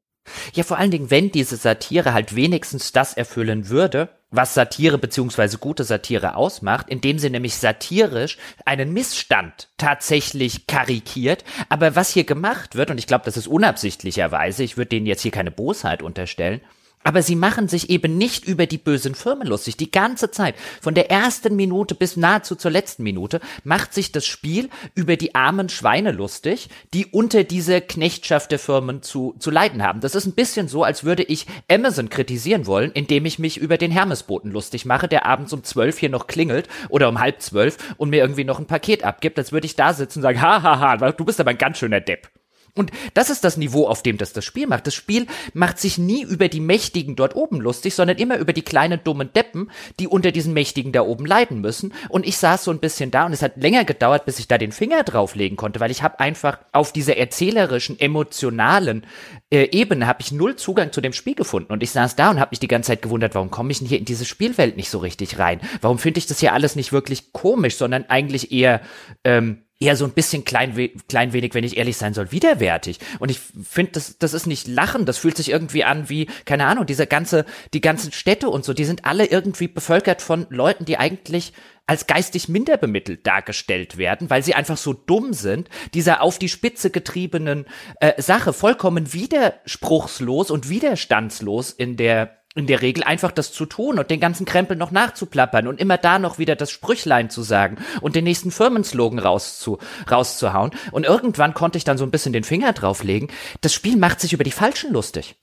Ja, 0.55 0.63
vor 0.63 0.79
allen 0.79 0.91
Dingen, 0.91 1.11
wenn 1.11 1.31
diese 1.33 1.57
Satire 1.57 2.13
halt 2.15 2.37
wenigstens 2.37 2.93
das 2.93 3.15
erfüllen 3.15 3.69
würde, 3.69 4.09
was 4.31 4.55
Satire 4.55 4.99
beziehungsweise 4.99 5.59
gute 5.59 5.85
Satire 5.85 6.37
ausmacht, 6.37 6.89
indem 6.89 7.19
sie 7.19 7.31
nämlich 7.31 7.57
satirisch 7.57 8.39
einen 8.65 8.93
Missstand 8.93 9.69
tatsächlich 9.77 10.67
karikiert. 10.67 11.45
Aber 11.69 11.97
was 11.97 12.11
hier 12.11 12.25
gemacht 12.25 12.75
wird, 12.75 12.91
und 12.91 12.99
ich 12.99 13.07
glaube, 13.07 13.25
das 13.27 13.37
ist 13.37 13.47
unabsichtlicherweise, 13.47 14.63
ich 14.65 14.77
würde 14.77 14.89
denen 14.91 15.07
jetzt 15.07 15.23
hier 15.23 15.33
keine 15.33 15.51
Bosheit 15.51 16.03
unterstellen, 16.03 16.63
Aber 17.05 17.23
sie 17.23 17.37
machen 17.37 17.69
sich 17.69 17.91
eben 17.91 18.17
nicht 18.17 18.45
über 18.45 18.67
die 18.67 18.79
bösen 18.79 19.15
Firmen 19.15 19.49
lustig. 19.49 19.77
Die 19.77 19.91
ganze 19.91 20.31
Zeit, 20.31 20.55
von 20.81 20.95
der 20.95 21.11
ersten 21.11 21.57
Minute 21.57 21.95
bis 21.95 22.17
nahezu 22.17 22.55
zur 22.55 22.71
letzten 22.71 23.03
Minute, 23.03 23.41
macht 23.65 23.93
sich 23.93 24.13
das 24.13 24.25
Spiel 24.25 24.69
über 24.95 25.17
die 25.17 25.35
armen 25.35 25.69
Schweine 25.69 26.13
lustig, 26.13 26.69
die 26.95 27.07
unter 27.07 27.45
diese 27.45 27.81
Knechtschaft 27.81 28.51
der 28.51 28.59
Firmen 28.59 29.03
zu, 29.03 29.35
zu 29.39 29.51
leiden 29.51 29.83
haben. 29.83 30.01
Das 30.01 30.15
ist 30.15 30.27
ein 30.27 30.35
bisschen 30.35 30.69
so, 30.69 30.85
als 30.85 31.05
würde 31.05 31.23
ich 31.23 31.47
Amazon 31.71 32.09
kritisieren 32.09 32.67
wollen, 32.67 32.93
indem 32.93 33.25
ich 33.27 33.39
mich 33.39 33.59
über 33.59 33.79
den 33.79 33.91
Hermesboten 33.91 34.51
lustig 34.51 34.85
mache, 34.85 35.09
der 35.09 35.27
abends 35.27 35.53
um 35.53 35.65
zwölf 35.65 35.99
hier 35.99 36.11
noch 36.11 36.27
klingelt 36.27 36.69
oder 36.89 37.09
um 37.09 37.19
halb 37.19 37.43
zwölf 37.43 37.77
und 37.97 38.11
mir 38.11 38.21
irgendwie 38.21 38.45
noch 38.45 38.59
ein 38.59 38.67
Paket 38.67 39.05
abgibt. 39.05 39.39
Als 39.39 39.53
würde 39.53 39.67
ich 39.67 39.77
da 39.77 39.93
sitzen 39.93 40.21
und 40.21 40.23
sagen, 40.23 40.41
hahaha, 40.41 41.13
du 41.13 41.25
bist 41.25 41.41
aber 41.41 41.51
ein 41.51 41.59
ganz 41.59 41.79
schöner 41.79 42.01
Depp. 42.01 42.29
Und 42.75 42.91
das 43.13 43.29
ist 43.29 43.45
das 43.45 43.59
Niveau, 43.59 43.87
auf 43.87 44.03
dem 44.03 44.17
das 44.17 44.33
das 44.33 44.47
Spiel 44.47 44.67
macht. 44.67 44.87
Das 44.87 44.95
Spiel 44.95 45.27
macht 45.53 45.79
sich 45.79 45.99
nie 45.99 46.23
über 46.23 46.49
die 46.49 46.61
Mächtigen 46.61 47.17
dort 47.17 47.37
oben 47.37 47.61
lustig, 47.61 47.95
sondern 47.95 48.17
immer 48.17 48.39
über 48.39 48.55
die 48.55 48.63
kleinen 48.63 49.01
dummen 49.05 49.31
Deppen, 49.35 49.71
die 50.01 50.09
unter 50.09 50.33
diesen 50.33 50.55
Mächtigen 50.55 50.91
da 50.91 51.03
oben 51.03 51.27
leiden 51.27 51.61
müssen. 51.61 51.93
Und 52.09 52.27
ich 52.27 52.39
saß 52.39 52.65
so 52.65 52.71
ein 52.71 52.79
bisschen 52.79 53.11
da 53.11 53.27
und 53.27 53.35
es 53.35 53.43
hat 53.43 53.59
länger 53.59 53.85
gedauert, 53.85 54.25
bis 54.25 54.39
ich 54.39 54.49
da 54.49 54.57
den 54.57 54.73
Finger 54.73 55.03
drauflegen 55.03 55.59
konnte, 55.59 55.81
weil 55.81 55.91
ich 55.91 56.03
habe 56.03 56.19
einfach 56.19 56.59
auf 56.73 56.95
dieser 56.95 57.19
erzählerischen, 57.19 58.01
emotionalen 58.01 59.07
äh, 59.51 59.69
Ebene 59.71 60.07
habe 60.07 60.23
ich 60.23 60.33
null 60.33 60.57
Zugang 60.57 60.93
zu 60.93 61.03
dem 61.03 61.13
Spiel 61.13 61.35
gefunden. 61.35 61.73
Und 61.75 61.83
ich 61.83 61.91
saß 61.91 62.17
da 62.17 62.31
und 62.31 62.41
habe 62.41 62.53
mich 62.53 62.61
die 62.61 62.69
ganze 62.69 62.89
Zeit 62.89 63.03
gewundert, 63.03 63.35
warum 63.35 63.51
komme 63.51 63.71
ich 63.71 63.81
denn 63.81 63.89
hier 63.89 63.99
in 63.99 64.07
diese 64.07 64.25
Spielwelt 64.25 64.79
nicht 64.79 64.89
so 64.89 64.99
richtig 64.99 65.39
rein? 65.39 65.61
Warum 65.83 65.99
finde 65.99 66.19
ich 66.19 66.27
das 66.27 66.41
hier 66.41 66.55
alles 66.55 66.75
nicht 66.75 66.91
wirklich 66.91 67.33
komisch, 67.33 67.77
sondern 67.77 68.07
eigentlich 68.09 68.51
eher 68.51 68.81
ähm, 69.25 69.65
eher 69.83 69.97
so 69.97 70.05
ein 70.05 70.13
bisschen 70.13 70.45
klein, 70.45 70.91
klein 71.09 71.33
wenig, 71.33 71.55
wenn 71.55 71.65
ich 71.65 71.77
ehrlich 71.77 71.97
sein 71.97 72.15
soll, 72.15 72.33
widerwärtig. 72.33 73.01
Und 73.19 73.31
ich 73.31 73.41
finde, 73.41 73.93
das, 73.93 74.19
das 74.19 74.33
ist 74.33 74.47
nicht 74.47 74.69
Lachen, 74.69 75.05
das 75.05 75.19
fühlt 75.19 75.37
sich 75.37 75.51
irgendwie 75.51 75.85
an 75.85 76.09
wie, 76.09 76.27
keine 76.45 76.67
Ahnung, 76.67 76.87
diese 76.87 77.07
ganze, 77.07 77.45
die 77.75 77.81
ganzen 77.81 78.13
Städte 78.13 78.49
und 78.49 78.65
so, 78.65 78.73
die 78.73 78.85
sind 78.85 79.05
alle 79.05 79.27
irgendwie 79.27 79.69
bevölkert 79.69 80.23
von 80.23 80.47
Leuten, 80.51 80.85
die 80.85 80.99
eigentlich 80.99 81.53
als 81.87 82.07
geistig 82.07 82.49
minder 82.49 82.77
bemittelt 82.77 83.27
dargestellt 83.27 83.97
werden, 83.97 84.31
weil 84.31 84.43
sie 84.43 84.55
einfach 84.55 84.77
so 84.77 84.93
dumm 84.93 85.33
sind, 85.33 85.69
dieser 85.95 86.23
auf 86.23 86.39
die 86.39 86.49
Spitze 86.49 86.91
getriebenen 86.91 87.67
äh, 88.01 88.21
Sache 88.23 88.53
vollkommen 88.53 89.13
widerspruchslos 89.13 90.51
und 90.51 90.69
widerstandslos 90.69 91.73
in 91.73 91.97
der 91.97 92.42
in 92.55 92.67
der 92.67 92.83
Regel 92.83 93.03
einfach 93.03 93.33
das 93.33 93.53
zu 93.53 93.65
tun 93.65 93.99
und 93.99 94.11
den 94.11 94.21
ganzen 94.21 94.45
Krempel 94.45 94.77
noch 94.77 94.91
nachzuplappern 94.91 95.67
und 95.67 95.81
immer 95.81 95.97
da 95.97 96.19
noch 96.19 96.39
wieder 96.39 96.55
das 96.55 96.71
Sprüchlein 96.71 97.31
zu 97.31 97.43
sagen 97.43 97.79
und 98.01 98.15
den 98.15 98.25
nächsten 98.25 98.51
Firmenslogan 98.51 99.19
rauszu, 99.19 99.79
rauszuhauen. 100.11 100.73
Und 100.91 101.07
irgendwann 101.07 101.55
konnte 101.55 101.79
ich 101.79 101.85
dann 101.85 101.99
so 101.99 102.05
ein 102.05 102.11
bisschen 102.11 102.33
den 102.33 102.45
Finger 102.45 102.73
drauflegen. 102.73 103.29
Das 103.63 103.73
Spiel 103.73 103.97
macht 103.97 104.21
sich 104.21 104.35
über 104.35 104.45
die 104.45 104.51
Falschen 104.51 104.93
lustig. 104.93 105.37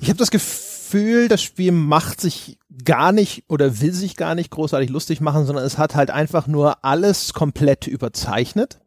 Ich 0.00 0.08
habe 0.08 0.18
das 0.18 0.30
Gefühl, 0.30 1.28
das 1.28 1.42
Spiel 1.42 1.72
macht 1.72 2.20
sich 2.20 2.58
gar 2.84 3.12
nicht 3.12 3.44
oder 3.48 3.80
will 3.80 3.92
sich 3.92 4.16
gar 4.16 4.34
nicht 4.34 4.50
großartig 4.50 4.90
lustig 4.90 5.20
machen, 5.20 5.46
sondern 5.46 5.64
es 5.64 5.78
hat 5.78 5.94
halt 5.94 6.10
einfach 6.10 6.46
nur 6.46 6.84
alles 6.84 7.32
komplett 7.32 7.86
überzeichnet. 7.86 8.80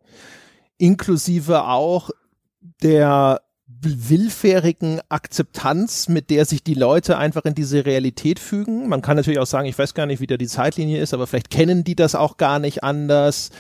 Inklusive 0.78 1.64
auch 1.64 2.10
der 2.82 3.42
willfährigen 3.82 5.02
Akzeptanz, 5.10 6.10
mit 6.10 6.30
der 6.30 6.46
sich 6.46 6.64
die 6.64 6.74
Leute 6.74 7.18
einfach 7.18 7.46
in 7.46 7.56
diese 7.56 7.86
Realität 7.86 8.40
fügen. 8.40 8.88
Man 8.90 9.02
kann 9.02 9.16
natürlich 9.18 9.40
auch 9.40 9.46
sagen, 9.46 9.68
ich 9.68 9.78
weiß 9.78 9.94
gar 9.94 10.06
nicht, 10.06 10.20
wie 10.20 10.28
da 10.28 10.38
die 10.38 10.48
Zeitlinie 10.48 11.02
ist, 11.02 11.14
aber 11.14 11.28
vielleicht 11.28 11.50
kennen 11.50 11.84
die 11.84 11.96
das 11.96 12.16
auch 12.16 12.38
gar 12.38 12.60
nicht 12.60 12.84
anders. 12.84 13.52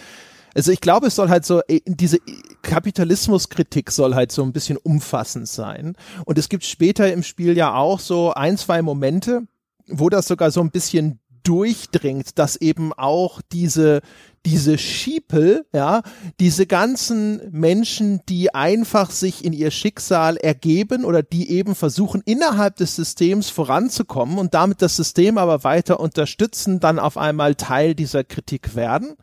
Also 0.56 0.72
ich 0.72 0.82
glaube, 0.82 1.08
es 1.08 1.16
soll 1.16 1.30
halt 1.30 1.46
so, 1.46 1.62
äh, 1.68 1.82
diese 1.86 2.18
Kapitalismuskritik 2.64 3.92
soll 3.92 4.16
halt 4.16 4.32
so 4.32 4.44
ein 4.44 4.52
bisschen 4.52 4.78
umfassend 4.78 5.48
sein. 5.48 5.96
Und 6.26 6.38
es 6.38 6.50
gibt 6.50 6.66
später 6.66 7.12
im 7.12 7.24
Spiel 7.24 7.56
ja 7.56 7.74
auch 7.76 8.00
so 8.00 8.34
ein, 8.34 8.58
zwei 8.58 8.82
Momente, 8.82 9.44
wo 9.88 10.10
das 10.10 10.28
sogar 10.28 10.52
so 10.52 10.62
ein 10.62 10.72
bisschen 10.72 11.20
durchdringt, 11.44 12.38
dass 12.38 12.56
eben 12.56 12.94
auch 12.94 13.42
diese 13.52 14.02
diese 14.46 14.78
Schiepel, 14.78 15.66
ja, 15.74 16.02
diese 16.40 16.66
ganzen 16.66 17.42
Menschen, 17.52 18.22
die 18.30 18.54
einfach 18.54 19.12
sich 19.12 19.44
in 19.44 19.54
ihr 19.54 19.72
Schicksal 19.72 20.38
ergeben 20.38 21.04
oder 21.04 21.24
die 21.24 21.52
eben 21.52 21.76
versuchen, 21.76 22.22
innerhalb 22.26 22.78
des 22.78 22.96
Systems 22.96 23.50
voranzukommen 23.50 24.38
und 24.38 24.54
damit 24.54 24.82
das 24.82 24.96
System 24.96 25.38
aber 25.38 25.64
weiter 25.64 26.00
unterstützen, 26.00 26.80
dann 26.80 27.00
auf 27.00 27.18
einmal 27.18 27.56
Teil 27.56 27.96
dieser 27.96 28.24
Kritik 28.24 28.76
werden. 28.76 29.16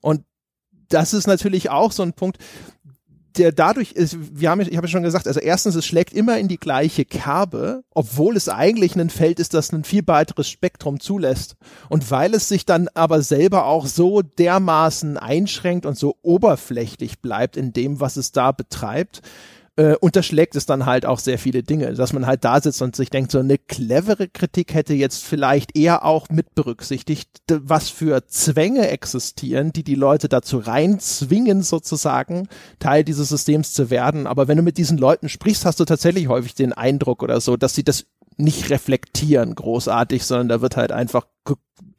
Und 0.00 0.24
das 0.88 1.12
ist 1.12 1.26
natürlich 1.26 1.70
auch 1.70 1.92
so 1.92 2.02
ein 2.02 2.12
Punkt, 2.12 2.38
der 3.38 3.52
dadurch 3.52 3.92
ist, 3.92 4.16
wir 4.38 4.50
haben, 4.50 4.60
ich 4.60 4.76
habe 4.76 4.86
ja 4.86 4.90
schon 4.90 5.02
gesagt, 5.02 5.26
also 5.26 5.40
erstens, 5.40 5.74
es 5.74 5.86
schlägt 5.86 6.12
immer 6.12 6.38
in 6.38 6.48
die 6.48 6.58
gleiche 6.58 7.04
Kerbe, 7.04 7.84
obwohl 7.90 8.36
es 8.36 8.48
eigentlich 8.48 8.96
ein 8.96 9.10
Feld 9.10 9.40
ist, 9.40 9.54
das 9.54 9.72
ein 9.72 9.84
viel 9.84 10.02
weiteres 10.06 10.48
Spektrum 10.48 11.00
zulässt. 11.00 11.56
Und 11.88 12.10
weil 12.10 12.34
es 12.34 12.48
sich 12.48 12.66
dann 12.66 12.88
aber 12.94 13.22
selber 13.22 13.66
auch 13.66 13.86
so 13.86 14.22
dermaßen 14.22 15.16
einschränkt 15.16 15.86
und 15.86 15.98
so 15.98 16.16
oberflächlich 16.22 17.20
bleibt 17.20 17.56
in 17.56 17.72
dem, 17.72 18.00
was 18.00 18.16
es 18.16 18.32
da 18.32 18.52
betreibt, 18.52 19.22
äh, 19.76 19.94
unterschlägt 19.96 20.56
es 20.56 20.64
dann 20.66 20.86
halt 20.86 21.04
auch 21.04 21.18
sehr 21.18 21.38
viele 21.38 21.62
Dinge, 21.62 21.92
dass 21.92 22.12
man 22.12 22.26
halt 22.26 22.44
da 22.44 22.60
sitzt 22.60 22.80
und 22.80 22.96
sich 22.96 23.10
denkt, 23.10 23.30
so 23.30 23.38
eine 23.38 23.58
clevere 23.58 24.26
Kritik 24.28 24.72
hätte 24.74 24.94
jetzt 24.94 25.22
vielleicht 25.22 25.76
eher 25.76 26.04
auch 26.04 26.28
mit 26.30 26.54
berücksichtigt, 26.54 27.28
was 27.48 27.90
für 27.90 28.26
Zwänge 28.26 28.88
existieren, 28.88 29.72
die 29.72 29.84
die 29.84 29.94
Leute 29.94 30.28
dazu 30.28 30.58
reinzwingen, 30.58 31.62
sozusagen 31.62 32.48
Teil 32.78 33.04
dieses 33.04 33.28
Systems 33.28 33.74
zu 33.74 33.90
werden. 33.90 34.26
Aber 34.26 34.48
wenn 34.48 34.56
du 34.56 34.62
mit 34.62 34.78
diesen 34.78 34.96
Leuten 34.96 35.28
sprichst, 35.28 35.66
hast 35.66 35.78
du 35.78 35.84
tatsächlich 35.84 36.28
häufig 36.28 36.54
den 36.54 36.72
Eindruck 36.72 37.22
oder 37.22 37.40
so, 37.40 37.56
dass 37.56 37.74
sie 37.74 37.84
das 37.84 38.06
nicht 38.36 38.70
reflektieren 38.70 39.54
großartig, 39.54 40.24
sondern 40.24 40.48
da 40.48 40.60
wird 40.60 40.76
halt 40.76 40.92
einfach 40.92 41.26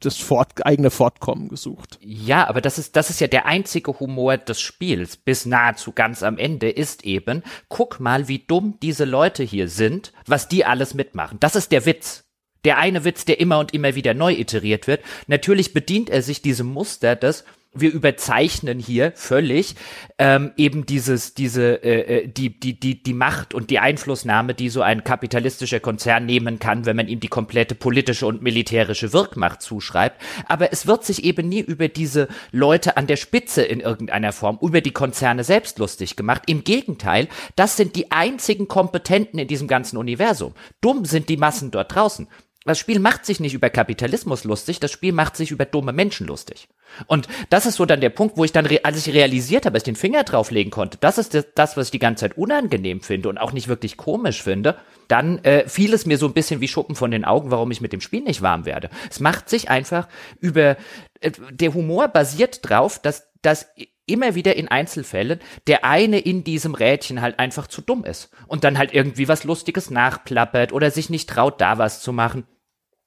das 0.00 0.16
Fort, 0.16 0.64
eigene 0.64 0.90
Fortkommen 0.90 1.48
gesucht. 1.48 1.98
Ja, 2.00 2.48
aber 2.48 2.60
das 2.60 2.78
ist, 2.78 2.96
das 2.96 3.10
ist 3.10 3.20
ja 3.20 3.26
der 3.26 3.46
einzige 3.46 3.98
Humor 3.98 4.36
des 4.36 4.60
Spiels, 4.60 5.16
bis 5.16 5.46
nahezu 5.46 5.92
ganz 5.92 6.22
am 6.22 6.38
Ende, 6.38 6.70
ist 6.70 7.04
eben, 7.04 7.42
guck 7.68 8.00
mal, 8.00 8.28
wie 8.28 8.40
dumm 8.40 8.78
diese 8.82 9.04
Leute 9.04 9.42
hier 9.42 9.68
sind, 9.68 10.12
was 10.26 10.48
die 10.48 10.64
alles 10.64 10.94
mitmachen. 10.94 11.38
Das 11.40 11.56
ist 11.56 11.72
der 11.72 11.86
Witz. 11.86 12.24
Der 12.64 12.78
eine 12.78 13.04
Witz, 13.04 13.24
der 13.24 13.40
immer 13.40 13.60
und 13.60 13.72
immer 13.72 13.94
wieder 13.94 14.14
neu 14.14 14.32
iteriert 14.32 14.86
wird. 14.88 15.02
Natürlich 15.28 15.72
bedient 15.72 16.10
er 16.10 16.22
sich 16.22 16.42
diesem 16.42 16.66
Muster 16.66 17.14
des, 17.14 17.44
wir 17.80 17.92
überzeichnen 17.92 18.78
hier 18.78 19.12
völlig 19.14 19.74
ähm, 20.18 20.52
eben 20.56 20.86
dieses, 20.86 21.34
diese, 21.34 21.82
äh, 21.82 22.22
äh, 22.24 22.28
die, 22.28 22.58
die, 22.58 22.78
die, 22.78 23.02
die 23.02 23.14
Macht 23.14 23.54
und 23.54 23.70
die 23.70 23.78
Einflussnahme, 23.78 24.54
die 24.54 24.68
so 24.68 24.82
ein 24.82 25.04
kapitalistischer 25.04 25.80
Konzern 25.80 26.26
nehmen 26.26 26.58
kann, 26.58 26.86
wenn 26.86 26.96
man 26.96 27.08
ihm 27.08 27.20
die 27.20 27.28
komplette 27.28 27.74
politische 27.74 28.26
und 28.26 28.42
militärische 28.42 29.12
Wirkmacht 29.12 29.62
zuschreibt. 29.62 30.20
Aber 30.46 30.72
es 30.72 30.86
wird 30.86 31.04
sich 31.04 31.24
eben 31.24 31.48
nie 31.48 31.60
über 31.60 31.88
diese 31.88 32.28
Leute 32.52 32.96
an 32.96 33.06
der 33.06 33.16
Spitze 33.16 33.62
in 33.62 33.80
irgendeiner 33.80 34.32
Form, 34.32 34.58
über 34.60 34.80
die 34.80 34.92
Konzerne 34.92 35.44
selbst 35.44 35.78
lustig 35.78 36.16
gemacht. 36.16 36.42
Im 36.46 36.64
Gegenteil, 36.64 37.28
das 37.56 37.76
sind 37.76 37.96
die 37.96 38.10
einzigen 38.10 38.68
Kompetenten 38.68 39.38
in 39.38 39.48
diesem 39.48 39.68
ganzen 39.68 39.96
Universum. 39.96 40.54
Dumm 40.80 41.04
sind 41.04 41.28
die 41.28 41.36
Massen 41.36 41.70
dort 41.70 41.94
draußen. 41.94 42.28
Das 42.64 42.78
Spiel 42.78 42.98
macht 42.98 43.24
sich 43.24 43.40
nicht 43.40 43.54
über 43.54 43.70
Kapitalismus 43.70 44.44
lustig, 44.44 44.78
das 44.78 44.92
Spiel 44.92 45.12
macht 45.12 45.36
sich 45.36 45.50
über 45.50 45.64
dumme 45.64 45.94
Menschen 45.94 46.26
lustig. 46.26 46.68
Und 47.06 47.28
das 47.50 47.66
ist 47.66 47.76
so 47.76 47.86
dann 47.86 48.00
der 48.00 48.10
Punkt, 48.10 48.36
wo 48.36 48.44
ich 48.44 48.52
dann, 48.52 48.68
als 48.82 49.06
ich 49.06 49.14
realisiert 49.14 49.66
habe, 49.66 49.74
als 49.74 49.82
ich 49.82 49.92
den 49.92 49.96
Finger 49.96 50.24
drauflegen 50.24 50.70
konnte, 50.70 50.98
das 51.00 51.18
ist 51.18 51.46
das, 51.54 51.76
was 51.76 51.86
ich 51.86 51.90
die 51.92 51.98
ganze 51.98 52.22
Zeit 52.22 52.36
unangenehm 52.38 53.00
finde 53.00 53.28
und 53.28 53.38
auch 53.38 53.52
nicht 53.52 53.68
wirklich 53.68 53.96
komisch 53.96 54.42
finde, 54.42 54.76
dann 55.08 55.38
äh, 55.44 55.68
fiel 55.68 55.94
es 55.94 56.06
mir 56.06 56.18
so 56.18 56.26
ein 56.26 56.34
bisschen 56.34 56.60
wie 56.60 56.68
Schuppen 56.68 56.94
von 56.94 57.10
den 57.10 57.24
Augen, 57.24 57.50
warum 57.50 57.70
ich 57.70 57.80
mit 57.80 57.92
dem 57.92 58.00
Spiel 58.00 58.22
nicht 58.22 58.42
warm 58.42 58.66
werde. 58.66 58.90
Es 59.10 59.20
macht 59.20 59.48
sich 59.48 59.70
einfach 59.70 60.08
über, 60.40 60.76
äh, 61.20 61.30
der 61.50 61.74
Humor 61.74 62.08
basiert 62.08 62.60
drauf, 62.62 62.98
dass, 62.98 63.30
dass 63.42 63.68
immer 64.08 64.34
wieder 64.34 64.56
in 64.56 64.68
Einzelfällen 64.68 65.40
der 65.66 65.84
eine 65.84 66.18
in 66.18 66.44
diesem 66.44 66.74
Rädchen 66.74 67.20
halt 67.20 67.38
einfach 67.38 67.66
zu 67.66 67.82
dumm 67.82 68.04
ist 68.04 68.30
und 68.46 68.64
dann 68.64 68.78
halt 68.78 68.92
irgendwie 68.92 69.28
was 69.28 69.44
Lustiges 69.44 69.90
nachplappert 69.90 70.72
oder 70.72 70.90
sich 70.90 71.10
nicht 71.10 71.28
traut, 71.28 71.60
da 71.60 71.78
was 71.78 72.00
zu 72.00 72.12
machen. 72.12 72.46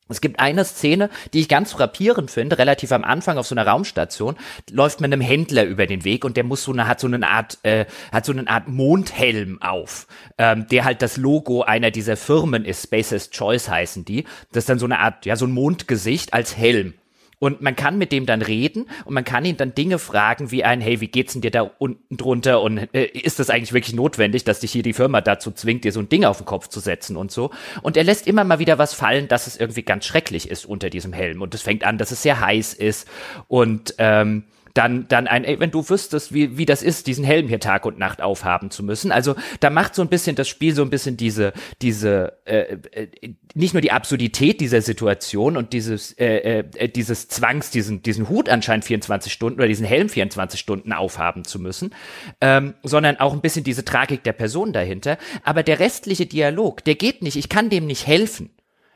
Es 0.09 0.19
gibt 0.19 0.39
eine 0.39 0.65
Szene, 0.65 1.09
die 1.33 1.39
ich 1.39 1.47
ganz 1.47 1.71
frappierend 1.71 2.29
finde, 2.29 2.57
relativ 2.57 2.91
am 2.91 3.03
Anfang 3.03 3.37
auf 3.37 3.47
so 3.47 3.55
einer 3.55 3.65
Raumstation, 3.65 4.35
läuft 4.69 4.99
man 4.99 5.11
einem 5.11 5.21
Händler 5.21 5.63
über 5.63 5.87
den 5.87 6.03
Weg 6.03 6.25
und 6.25 6.35
der 6.37 6.43
muss 6.43 6.63
so 6.63 6.73
eine, 6.73 6.87
hat 6.87 6.99
so 6.99 7.07
eine 7.07 7.25
Art, 7.27 7.59
äh, 7.63 7.85
hat 8.11 8.25
so 8.25 8.33
eine 8.33 8.47
Art 8.47 8.67
Mondhelm 8.67 9.61
auf, 9.61 10.07
ähm, 10.37 10.67
der 10.67 10.83
halt 10.83 11.01
das 11.01 11.17
Logo 11.17 11.61
einer 11.61 11.91
dieser 11.91 12.17
Firmen 12.17 12.65
ist, 12.65 12.83
Spaces 12.83 13.29
Choice 13.29 13.69
heißen 13.69 14.03
die. 14.03 14.25
Das 14.51 14.63
ist 14.63 14.69
dann 14.69 14.79
so 14.79 14.85
eine 14.85 14.99
Art, 14.99 15.25
ja, 15.25 15.35
so 15.35 15.45
ein 15.45 15.51
Mondgesicht 15.51 16.33
als 16.33 16.57
Helm. 16.57 16.93
Und 17.41 17.59
man 17.59 17.75
kann 17.75 17.97
mit 17.97 18.11
dem 18.11 18.27
dann 18.27 18.43
reden 18.43 18.85
und 19.03 19.15
man 19.15 19.23
kann 19.23 19.43
ihn 19.45 19.57
dann 19.57 19.73
Dinge 19.73 19.97
fragen 19.97 20.51
wie 20.51 20.63
ein, 20.63 20.79
hey, 20.79 21.01
wie 21.01 21.07
geht's 21.07 21.33
denn 21.33 21.41
dir 21.41 21.49
da 21.49 21.63
unten 21.79 22.15
drunter 22.15 22.61
und 22.61 22.77
äh, 22.93 23.05
ist 23.05 23.39
das 23.39 23.49
eigentlich 23.49 23.73
wirklich 23.73 23.95
notwendig, 23.95 24.43
dass 24.43 24.59
dich 24.59 24.71
hier 24.71 24.83
die 24.83 24.93
Firma 24.93 25.21
dazu 25.21 25.49
zwingt, 25.49 25.83
dir 25.83 25.91
so 25.91 26.01
ein 26.01 26.07
Ding 26.07 26.23
auf 26.23 26.37
den 26.37 26.45
Kopf 26.45 26.67
zu 26.67 26.79
setzen 26.79 27.17
und 27.17 27.31
so. 27.31 27.49
Und 27.81 27.97
er 27.97 28.03
lässt 28.03 28.27
immer 28.27 28.43
mal 28.43 28.59
wieder 28.59 28.77
was 28.77 28.93
fallen, 28.93 29.27
dass 29.27 29.47
es 29.47 29.57
irgendwie 29.57 29.81
ganz 29.81 30.05
schrecklich 30.05 30.51
ist 30.51 30.67
unter 30.67 30.91
diesem 30.91 31.13
Helm. 31.13 31.41
Und 31.41 31.55
es 31.55 31.63
fängt 31.63 31.83
an, 31.83 31.97
dass 31.97 32.11
es 32.11 32.21
sehr 32.21 32.39
heiß 32.39 32.75
ist 32.75 33.07
und 33.47 33.95
ähm, 33.97 34.43
dann, 34.73 35.07
dann 35.07 35.27
ein, 35.27 35.43
ey, 35.43 35.59
wenn 35.59 35.71
du 35.71 35.87
wüsstest, 35.87 36.33
wie, 36.33 36.57
wie 36.57 36.65
das 36.65 36.83
ist, 36.83 37.07
diesen 37.07 37.23
Helm 37.23 37.47
hier 37.47 37.59
Tag 37.59 37.85
und 37.85 37.99
Nacht 37.99 38.21
aufhaben 38.21 38.71
zu 38.71 38.83
müssen. 38.83 39.11
Also 39.11 39.35
da 39.59 39.69
macht 39.69 39.95
so 39.95 40.01
ein 40.01 40.07
bisschen 40.07 40.35
das 40.35 40.47
Spiel 40.47 40.73
so 40.75 40.81
ein 40.81 40.89
bisschen 40.89 41.17
diese, 41.17 41.53
diese, 41.81 42.37
äh, 42.45 42.77
äh, 42.91 43.35
nicht 43.53 43.73
nur 43.73 43.81
die 43.81 43.91
Absurdität 43.91 44.61
dieser 44.61 44.81
Situation 44.81 45.57
und 45.57 45.73
dieses, 45.73 46.13
äh, 46.13 46.59
äh, 46.59 46.89
dieses 46.89 47.27
Zwangs, 47.27 47.71
diesen, 47.71 48.01
diesen 48.01 48.29
Hut 48.29 48.49
anscheinend 48.49 48.85
24 48.85 49.31
Stunden 49.31 49.59
oder 49.59 49.67
diesen 49.67 49.85
Helm 49.85 50.09
24 50.09 50.59
Stunden 50.59 50.93
aufhaben 50.93 51.43
zu 51.43 51.59
müssen, 51.59 51.93
ähm, 52.39 52.73
sondern 52.83 53.17
auch 53.17 53.33
ein 53.33 53.41
bisschen 53.41 53.63
diese 53.63 53.85
Tragik 53.85 54.23
der 54.23 54.33
Person 54.33 54.73
dahinter. 54.73 55.17
Aber 55.43 55.63
der 55.63 55.79
restliche 55.79 56.25
Dialog, 56.25 56.83
der 56.83 56.95
geht 56.95 57.21
nicht, 57.21 57.35
ich 57.35 57.49
kann 57.49 57.69
dem 57.69 57.87
nicht 57.87 58.07
helfen 58.07 58.51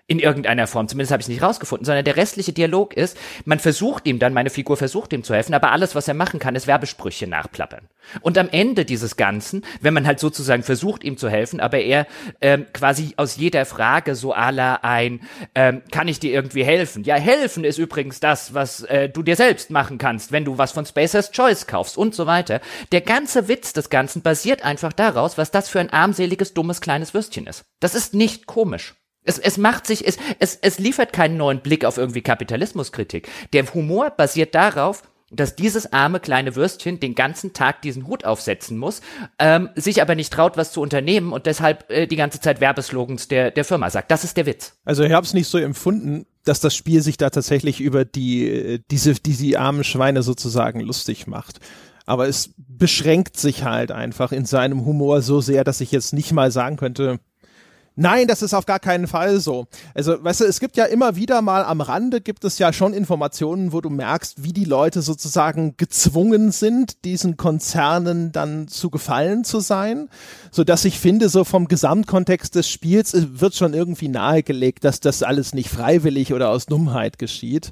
in 0.07 0.19
irgendeiner 0.19 0.67
Form, 0.67 0.87
zumindest 0.87 1.11
habe 1.11 1.21
ich 1.21 1.25
es 1.25 1.29
nicht 1.29 1.41
rausgefunden, 1.41 1.83
sondern 1.83 2.05
der 2.05 2.15
restliche 2.15 2.53
Dialog 2.53 2.93
ist, 2.93 3.17
man 3.45 3.57
versucht 3.57 4.05
ihm 4.05 4.19
dann, 4.19 4.33
meine 4.33 4.51
Figur 4.51 4.77
versucht 4.77 5.13
ihm 5.13 5.23
zu 5.23 5.33
helfen, 5.33 5.55
aber 5.55 5.71
alles, 5.71 5.95
was 5.95 6.07
er 6.07 6.13
machen 6.13 6.39
kann, 6.39 6.55
ist 6.55 6.67
Werbesprüche 6.67 7.25
nachplappern. 7.25 7.87
Und 8.21 8.37
am 8.37 8.49
Ende 8.49 8.85
dieses 8.85 9.17
Ganzen, 9.17 9.65
wenn 9.81 9.95
man 9.95 10.05
halt 10.05 10.19
sozusagen 10.19 10.61
versucht 10.61 11.03
ihm 11.03 11.17
zu 11.17 11.27
helfen, 11.27 11.59
aber 11.59 11.79
er 11.79 12.05
ähm, 12.39 12.67
quasi 12.71 13.13
aus 13.17 13.37
jeder 13.37 13.65
Frage 13.65 14.13
so 14.13 14.31
aller 14.33 14.83
ein, 14.83 15.21
ähm, 15.55 15.81
kann 15.91 16.07
ich 16.07 16.19
dir 16.19 16.31
irgendwie 16.31 16.63
helfen? 16.63 17.03
Ja, 17.03 17.15
helfen 17.15 17.63
ist 17.63 17.79
übrigens 17.79 18.19
das, 18.19 18.53
was 18.53 18.83
äh, 18.83 19.09
du 19.09 19.23
dir 19.23 19.35
selbst 19.35 19.71
machen 19.71 19.97
kannst, 19.97 20.31
wenn 20.31 20.45
du 20.45 20.59
was 20.59 20.71
von 20.71 20.85
Spacer's 20.85 21.31
Choice 21.31 21.65
kaufst 21.65 21.97
und 21.97 22.13
so 22.13 22.27
weiter. 22.27 22.61
Der 22.91 23.01
ganze 23.01 23.47
Witz 23.47 23.73
des 23.73 23.89
Ganzen 23.89 24.21
basiert 24.21 24.63
einfach 24.63 24.93
daraus, 24.93 25.39
was 25.39 25.49
das 25.49 25.67
für 25.67 25.79
ein 25.79 25.89
armseliges, 25.89 26.53
dummes, 26.53 26.79
kleines 26.79 27.15
Würstchen 27.15 27.47
ist. 27.47 27.65
Das 27.79 27.95
ist 27.95 28.13
nicht 28.13 28.45
komisch. 28.45 28.93
Es, 29.25 29.39
es 29.39 29.57
macht 29.57 29.87
sich, 29.87 30.07
es, 30.07 30.17
es, 30.39 30.57
es 30.61 30.79
liefert 30.79 31.11
keinen 31.11 31.37
neuen 31.37 31.59
Blick 31.59 31.83
auf 31.83 31.97
irgendwie 31.97 32.21
Kapitalismuskritik. 32.21 33.27
Der 33.53 33.65
Humor 33.73 34.11
basiert 34.11 34.55
darauf, 34.55 35.03
dass 35.31 35.55
dieses 35.55 35.91
arme 35.91 36.19
kleine 36.19 36.55
Würstchen 36.55 36.99
den 36.99 37.15
ganzen 37.15 37.53
Tag 37.53 37.81
diesen 37.81 38.07
Hut 38.07 38.25
aufsetzen 38.25 38.77
muss, 38.77 39.01
ähm, 39.39 39.69
sich 39.75 40.01
aber 40.01 40.15
nicht 40.15 40.31
traut, 40.31 40.55
was 40.55 40.71
zu 40.71 40.81
unternehmen 40.81 41.33
und 41.33 41.45
deshalb 41.45 41.89
äh, 41.89 42.05
die 42.05 42.15
ganze 42.15 42.39
Zeit 42.39 42.61
Werbeslogans 42.61 43.27
der, 43.27 43.51
der 43.51 43.65
Firma 43.65 43.89
sagt. 43.89 44.11
Das 44.11 44.23
ist 44.23 44.37
der 44.37 44.45
Witz. 44.45 44.73
Also 44.85 45.03
ich 45.03 45.11
habe 45.11 45.25
es 45.25 45.33
nicht 45.33 45.47
so 45.47 45.57
empfunden, 45.57 46.27
dass 46.43 46.59
das 46.59 46.75
Spiel 46.75 47.01
sich 47.01 47.17
da 47.17 47.31
tatsächlich 47.31 47.81
über 47.81 48.05
die 48.05 48.47
äh, 48.47 48.79
diese 48.91 49.15
diese 49.15 49.59
armen 49.59 49.83
Schweine 49.83 50.21
sozusagen 50.21 50.79
lustig 50.79 51.27
macht. 51.27 51.59
Aber 52.05 52.27
es 52.27 52.53
beschränkt 52.57 53.35
sich 53.35 53.63
halt 53.63 53.91
einfach 53.91 54.31
in 54.31 54.45
seinem 54.45 54.85
Humor 54.85 55.23
so 55.23 55.41
sehr, 55.41 55.63
dass 55.63 55.81
ich 55.81 55.91
jetzt 55.91 56.13
nicht 56.13 56.33
mal 56.33 56.51
sagen 56.51 56.77
könnte, 56.77 57.19
Nein, 57.97 58.27
das 58.27 58.41
ist 58.41 58.53
auf 58.53 58.65
gar 58.65 58.79
keinen 58.79 59.07
Fall 59.07 59.39
so. 59.39 59.67
Also, 59.93 60.21
weißt 60.21 60.41
du, 60.41 60.45
es 60.45 60.59
gibt 60.59 60.75
ja 60.75 60.83
immer 60.85 61.15
wieder 61.15 61.41
mal 61.41 61.63
am 61.63 61.79
Rande 61.79 62.19
gibt 62.19 62.43
es 62.43 62.59
ja 62.59 62.73
schon 62.73 62.93
Informationen, 62.93 63.71
wo 63.71 63.79
du 63.79 63.89
merkst, 63.89 64.43
wie 64.43 64.51
die 64.51 64.65
Leute 64.65 65.01
sozusagen 65.01 65.75
gezwungen 65.77 66.51
sind, 66.51 67.05
diesen 67.05 67.37
Konzernen 67.37 68.33
dann 68.33 68.67
zu 68.67 68.89
gefallen 68.89 69.45
zu 69.45 69.61
sein, 69.61 70.09
so 70.51 70.65
dass 70.65 70.83
ich 70.83 70.99
finde, 70.99 71.29
so 71.29 71.45
vom 71.45 71.69
Gesamtkontext 71.69 72.55
des 72.55 72.69
Spiels 72.69 73.13
äh, 73.13 73.39
wird 73.39 73.55
schon 73.55 73.73
irgendwie 73.73 74.09
nahegelegt, 74.09 74.83
dass 74.83 74.99
das 74.99 75.23
alles 75.23 75.53
nicht 75.53 75.69
freiwillig 75.69 76.33
oder 76.33 76.49
aus 76.49 76.65
Dummheit 76.65 77.17
geschieht. 77.17 77.71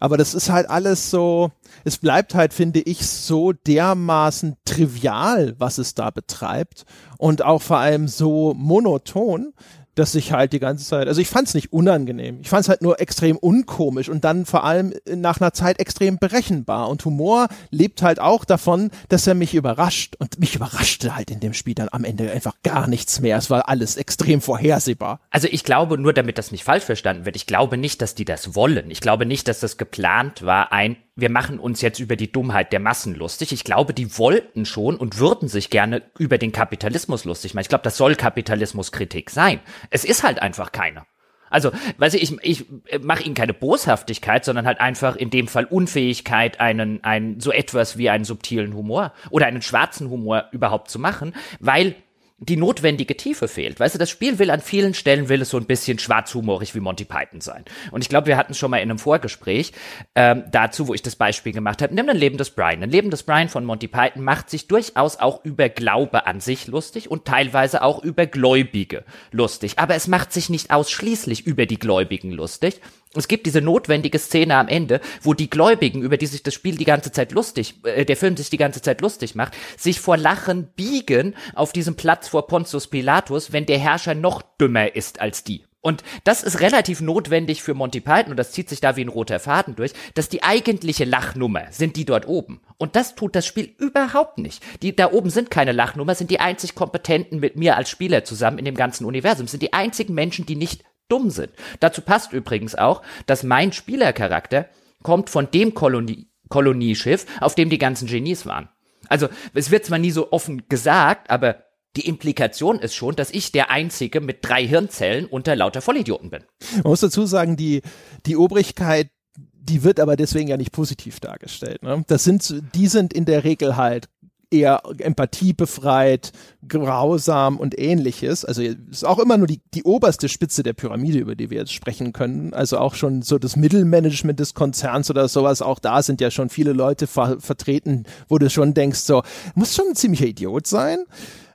Aber 0.00 0.16
das 0.16 0.34
ist 0.34 0.50
halt 0.50 0.68
alles 0.70 1.10
so, 1.10 1.50
es 1.84 1.98
bleibt 1.98 2.34
halt, 2.34 2.52
finde 2.54 2.80
ich, 2.80 3.06
so 3.06 3.52
dermaßen 3.52 4.56
trivial, 4.64 5.54
was 5.58 5.78
es 5.78 5.94
da 5.94 6.10
betreibt 6.10 6.84
und 7.18 7.42
auch 7.44 7.62
vor 7.62 7.78
allem 7.78 8.08
so 8.08 8.54
monoton, 8.54 9.52
dass 9.98 10.14
ich 10.14 10.32
halt 10.32 10.52
die 10.52 10.60
ganze 10.60 10.84
Zeit, 10.84 11.08
also 11.08 11.20
ich 11.20 11.28
fand 11.28 11.48
es 11.48 11.54
nicht 11.54 11.72
unangenehm, 11.72 12.38
ich 12.40 12.48
fand 12.48 12.62
es 12.62 12.68
halt 12.68 12.82
nur 12.82 13.00
extrem 13.00 13.36
unkomisch 13.36 14.08
und 14.08 14.24
dann 14.24 14.46
vor 14.46 14.64
allem 14.64 14.94
nach 15.06 15.40
einer 15.40 15.52
Zeit 15.52 15.80
extrem 15.80 16.18
berechenbar. 16.18 16.88
Und 16.88 17.04
Humor 17.04 17.48
lebt 17.70 18.02
halt 18.02 18.20
auch 18.20 18.44
davon, 18.44 18.90
dass 19.08 19.26
er 19.26 19.34
mich 19.34 19.54
überrascht. 19.54 20.16
Und 20.18 20.38
mich 20.38 20.54
überraschte 20.54 21.16
halt 21.16 21.30
in 21.30 21.40
dem 21.40 21.54
Spiel 21.54 21.74
dann 21.74 21.88
am 21.90 22.04
Ende 22.04 22.30
einfach 22.30 22.54
gar 22.62 22.86
nichts 22.86 23.20
mehr. 23.20 23.36
Es 23.36 23.50
war 23.50 23.68
alles 23.68 23.96
extrem 23.96 24.40
vorhersehbar. 24.40 25.20
Also 25.30 25.48
ich 25.50 25.64
glaube, 25.64 25.98
nur 25.98 26.12
damit 26.12 26.38
das 26.38 26.52
nicht 26.52 26.64
falsch 26.64 26.84
verstanden 26.84 27.24
wird, 27.24 27.36
ich 27.36 27.46
glaube 27.46 27.76
nicht, 27.76 28.00
dass 28.00 28.14
die 28.14 28.24
das 28.24 28.54
wollen. 28.54 28.90
Ich 28.90 29.00
glaube 29.00 29.26
nicht, 29.26 29.48
dass 29.48 29.60
das 29.60 29.76
geplant 29.76 30.44
war, 30.44 30.72
ein 30.72 30.96
wir 31.18 31.30
machen 31.30 31.58
uns 31.58 31.80
jetzt 31.80 31.98
über 31.98 32.14
die 32.14 32.30
Dummheit 32.30 32.72
der 32.72 32.78
Massen 32.78 33.12
lustig. 33.12 33.52
Ich 33.52 33.64
glaube, 33.64 33.92
die 33.92 34.16
wollten 34.18 34.64
schon 34.64 34.96
und 34.96 35.18
würden 35.18 35.48
sich 35.48 35.68
gerne 35.68 36.02
über 36.16 36.38
den 36.38 36.52
Kapitalismus 36.52 37.24
lustig 37.24 37.54
machen. 37.54 37.62
Ich 37.62 37.68
glaube, 37.68 37.82
das 37.82 37.96
soll 37.96 38.14
Kapitalismuskritik 38.14 39.28
sein. 39.28 39.58
Es 39.90 40.04
ist 40.04 40.22
halt 40.22 40.40
einfach 40.40 40.70
keine. 40.70 41.06
Also, 41.50 41.72
weiß 41.96 42.14
ich, 42.14 42.30
ich, 42.42 42.66
ich 42.84 43.02
mache 43.02 43.24
ihnen 43.24 43.34
keine 43.34 43.52
Boshaftigkeit, 43.52 44.44
sondern 44.44 44.64
halt 44.64 44.80
einfach 44.80 45.16
in 45.16 45.30
dem 45.30 45.48
Fall 45.48 45.64
Unfähigkeit, 45.64 46.60
einen, 46.60 47.02
einen 47.02 47.40
so 47.40 47.50
etwas 47.50 47.98
wie 47.98 48.10
einen 48.10 48.24
subtilen 48.24 48.74
Humor 48.74 49.12
oder 49.30 49.46
einen 49.46 49.62
schwarzen 49.62 50.10
Humor 50.10 50.44
überhaupt 50.52 50.88
zu 50.88 51.00
machen, 51.00 51.34
weil 51.58 51.96
die 52.40 52.56
notwendige 52.56 53.16
Tiefe 53.16 53.48
fehlt. 53.48 53.80
Weißt 53.80 53.96
du, 53.96 53.98
das 53.98 54.10
Spiel 54.10 54.38
will 54.38 54.50
an 54.50 54.60
vielen 54.60 54.94
Stellen 54.94 55.28
will 55.28 55.42
es 55.42 55.50
so 55.50 55.56
ein 55.56 55.66
bisschen 55.66 55.98
schwarzhumorig 55.98 56.72
wie 56.74 56.80
Monty 56.80 57.04
Python 57.04 57.40
sein. 57.40 57.64
Und 57.90 58.02
ich 58.02 58.08
glaube, 58.08 58.28
wir 58.28 58.36
hatten 58.36 58.52
es 58.52 58.58
schon 58.58 58.70
mal 58.70 58.76
in 58.76 58.90
einem 58.90 59.00
Vorgespräch 59.00 59.72
ähm, 60.14 60.44
dazu, 60.52 60.86
wo 60.86 60.94
ich 60.94 61.02
das 61.02 61.16
Beispiel 61.16 61.52
gemacht 61.52 61.82
habe. 61.82 61.92
Nimm 61.94 62.08
ein 62.08 62.16
Leben 62.16 62.38
des 62.38 62.50
Brian. 62.50 62.82
Ein 62.82 62.90
Leben 62.90 63.10
des 63.10 63.24
Brian 63.24 63.48
von 63.48 63.64
Monty 63.64 63.88
Python 63.88 64.22
macht 64.22 64.50
sich 64.50 64.68
durchaus 64.68 65.18
auch 65.18 65.44
über 65.44 65.68
Glaube 65.68 66.26
an 66.26 66.40
sich 66.40 66.68
lustig 66.68 67.10
und 67.10 67.24
teilweise 67.24 67.82
auch 67.82 68.04
über 68.04 68.26
Gläubige 68.26 69.04
lustig. 69.32 69.72
Aber 69.78 69.96
es 69.96 70.06
macht 70.06 70.32
sich 70.32 70.48
nicht 70.48 70.70
ausschließlich 70.70 71.44
über 71.44 71.66
die 71.66 71.78
Gläubigen 71.78 72.30
lustig, 72.30 72.80
es 73.18 73.28
gibt 73.28 73.46
diese 73.46 73.60
notwendige 73.60 74.18
Szene 74.18 74.56
am 74.56 74.68
Ende, 74.68 75.00
wo 75.22 75.34
die 75.34 75.50
Gläubigen, 75.50 76.02
über 76.02 76.16
die 76.16 76.26
sich 76.26 76.42
das 76.42 76.54
Spiel 76.54 76.76
die 76.76 76.84
ganze 76.84 77.12
Zeit 77.12 77.32
lustig, 77.32 77.74
äh, 77.84 78.04
der 78.04 78.16
Film 78.16 78.36
sich 78.36 78.50
die 78.50 78.56
ganze 78.56 78.82
Zeit 78.82 79.00
lustig 79.00 79.34
macht, 79.34 79.54
sich 79.76 80.00
vor 80.00 80.16
Lachen 80.16 80.68
biegen 80.76 81.34
auf 81.54 81.72
diesem 81.72 81.96
Platz 81.96 82.28
vor 82.28 82.46
Pontius 82.46 82.86
Pilatus, 82.88 83.52
wenn 83.52 83.66
der 83.66 83.78
Herrscher 83.78 84.14
noch 84.14 84.42
dümmer 84.58 84.94
ist 84.94 85.20
als 85.20 85.44
die. 85.44 85.62
Und 85.80 86.02
das 86.24 86.42
ist 86.42 86.60
relativ 86.60 87.00
notwendig 87.00 87.62
für 87.62 87.72
Monty 87.72 88.00
Python 88.00 88.32
und 88.32 88.36
das 88.36 88.50
zieht 88.50 88.68
sich 88.68 88.80
da 88.80 88.96
wie 88.96 89.04
ein 89.04 89.08
roter 89.08 89.38
Faden 89.38 89.76
durch, 89.76 89.92
dass 90.14 90.28
die 90.28 90.42
eigentliche 90.42 91.04
Lachnummer 91.04 91.66
sind 91.70 91.96
die 91.96 92.04
dort 92.04 92.26
oben. 92.26 92.60
Und 92.78 92.96
das 92.96 93.14
tut 93.14 93.36
das 93.36 93.46
Spiel 93.46 93.72
überhaupt 93.78 94.38
nicht. 94.38 94.62
Die 94.82 94.94
da 94.94 95.12
oben 95.12 95.30
sind 95.30 95.50
keine 95.50 95.72
Lachnummer, 95.72 96.16
sind 96.16 96.30
die 96.30 96.40
einzig 96.40 96.74
Kompetenten 96.74 97.38
mit 97.38 97.56
mir 97.56 97.76
als 97.76 97.90
Spieler 97.90 98.24
zusammen 98.24 98.58
in 98.58 98.64
dem 98.64 98.74
ganzen 98.74 99.04
Universum, 99.04 99.46
sind 99.46 99.62
die 99.62 99.72
einzigen 99.72 100.14
Menschen, 100.14 100.46
die 100.46 100.56
nicht 100.56 100.82
dumm 101.08 101.30
sind. 101.30 101.50
Dazu 101.80 102.02
passt 102.02 102.32
übrigens 102.32 102.74
auch, 102.74 103.02
dass 103.26 103.42
mein 103.42 103.72
Spielercharakter 103.72 104.68
kommt 105.02 105.30
von 105.30 105.50
dem 105.50 105.74
Kolonie 105.74 106.28
Kolonieschiff, 106.48 107.26
auf 107.40 107.54
dem 107.54 107.68
die 107.68 107.76
ganzen 107.76 108.08
Genies 108.08 108.46
waren. 108.46 108.70
Also 109.08 109.28
es 109.54 109.70
wird 109.70 109.84
zwar 109.84 109.98
nie 109.98 110.10
so 110.10 110.32
offen 110.32 110.66
gesagt, 110.68 111.30
aber 111.30 111.64
die 111.96 112.06
Implikation 112.06 112.78
ist 112.78 112.94
schon, 112.94 113.16
dass 113.16 113.30
ich 113.30 113.52
der 113.52 113.70
Einzige 113.70 114.20
mit 114.20 114.38
drei 114.42 114.66
Hirnzellen 114.66 115.26
unter 115.26 115.56
lauter 115.56 115.80
Vollidioten 115.80 116.30
bin. 116.30 116.44
Man 116.74 116.84
muss 116.84 117.00
dazu 117.00 117.26
sagen, 117.26 117.56
die, 117.56 117.82
die 118.26 118.36
Obrigkeit, 118.36 119.10
die 119.36 119.82
wird 119.82 120.00
aber 120.00 120.16
deswegen 120.16 120.48
ja 120.48 120.56
nicht 120.56 120.72
positiv 120.72 121.20
dargestellt. 121.20 121.82
Ne? 121.82 122.04
Das 122.06 122.24
sind, 122.24 122.62
die 122.74 122.86
sind 122.86 123.12
in 123.12 123.24
der 123.24 123.44
Regel 123.44 123.76
halt 123.76 124.08
eher 124.50 124.82
empathiebefreit, 124.98 126.32
grausam 126.66 127.58
und 127.58 127.78
ähnliches. 127.78 128.44
Also 128.44 128.62
ist 128.62 129.04
auch 129.04 129.18
immer 129.18 129.36
nur 129.36 129.46
die, 129.46 129.60
die 129.74 129.84
oberste 129.84 130.28
Spitze 130.28 130.62
der 130.62 130.72
Pyramide, 130.72 131.18
über 131.18 131.34
die 131.34 131.50
wir 131.50 131.58
jetzt 131.58 131.72
sprechen 131.72 132.12
können. 132.12 132.54
Also 132.54 132.78
auch 132.78 132.94
schon 132.94 133.22
so 133.22 133.38
das 133.38 133.56
Mittelmanagement 133.56 134.40
des 134.40 134.54
Konzerns 134.54 135.10
oder 135.10 135.28
sowas. 135.28 135.62
Auch 135.62 135.78
da 135.78 136.02
sind 136.02 136.20
ja 136.20 136.30
schon 136.30 136.48
viele 136.48 136.72
Leute 136.72 137.06
ver 137.06 137.40
vertreten, 137.40 138.04
wo 138.28 138.38
du 138.38 138.48
schon 138.50 138.74
denkst, 138.74 139.00
so, 139.00 139.22
muss 139.54 139.74
schon 139.74 139.88
ein 139.90 139.96
ziemlicher 139.96 140.26
Idiot 140.26 140.66
sein. 140.66 141.04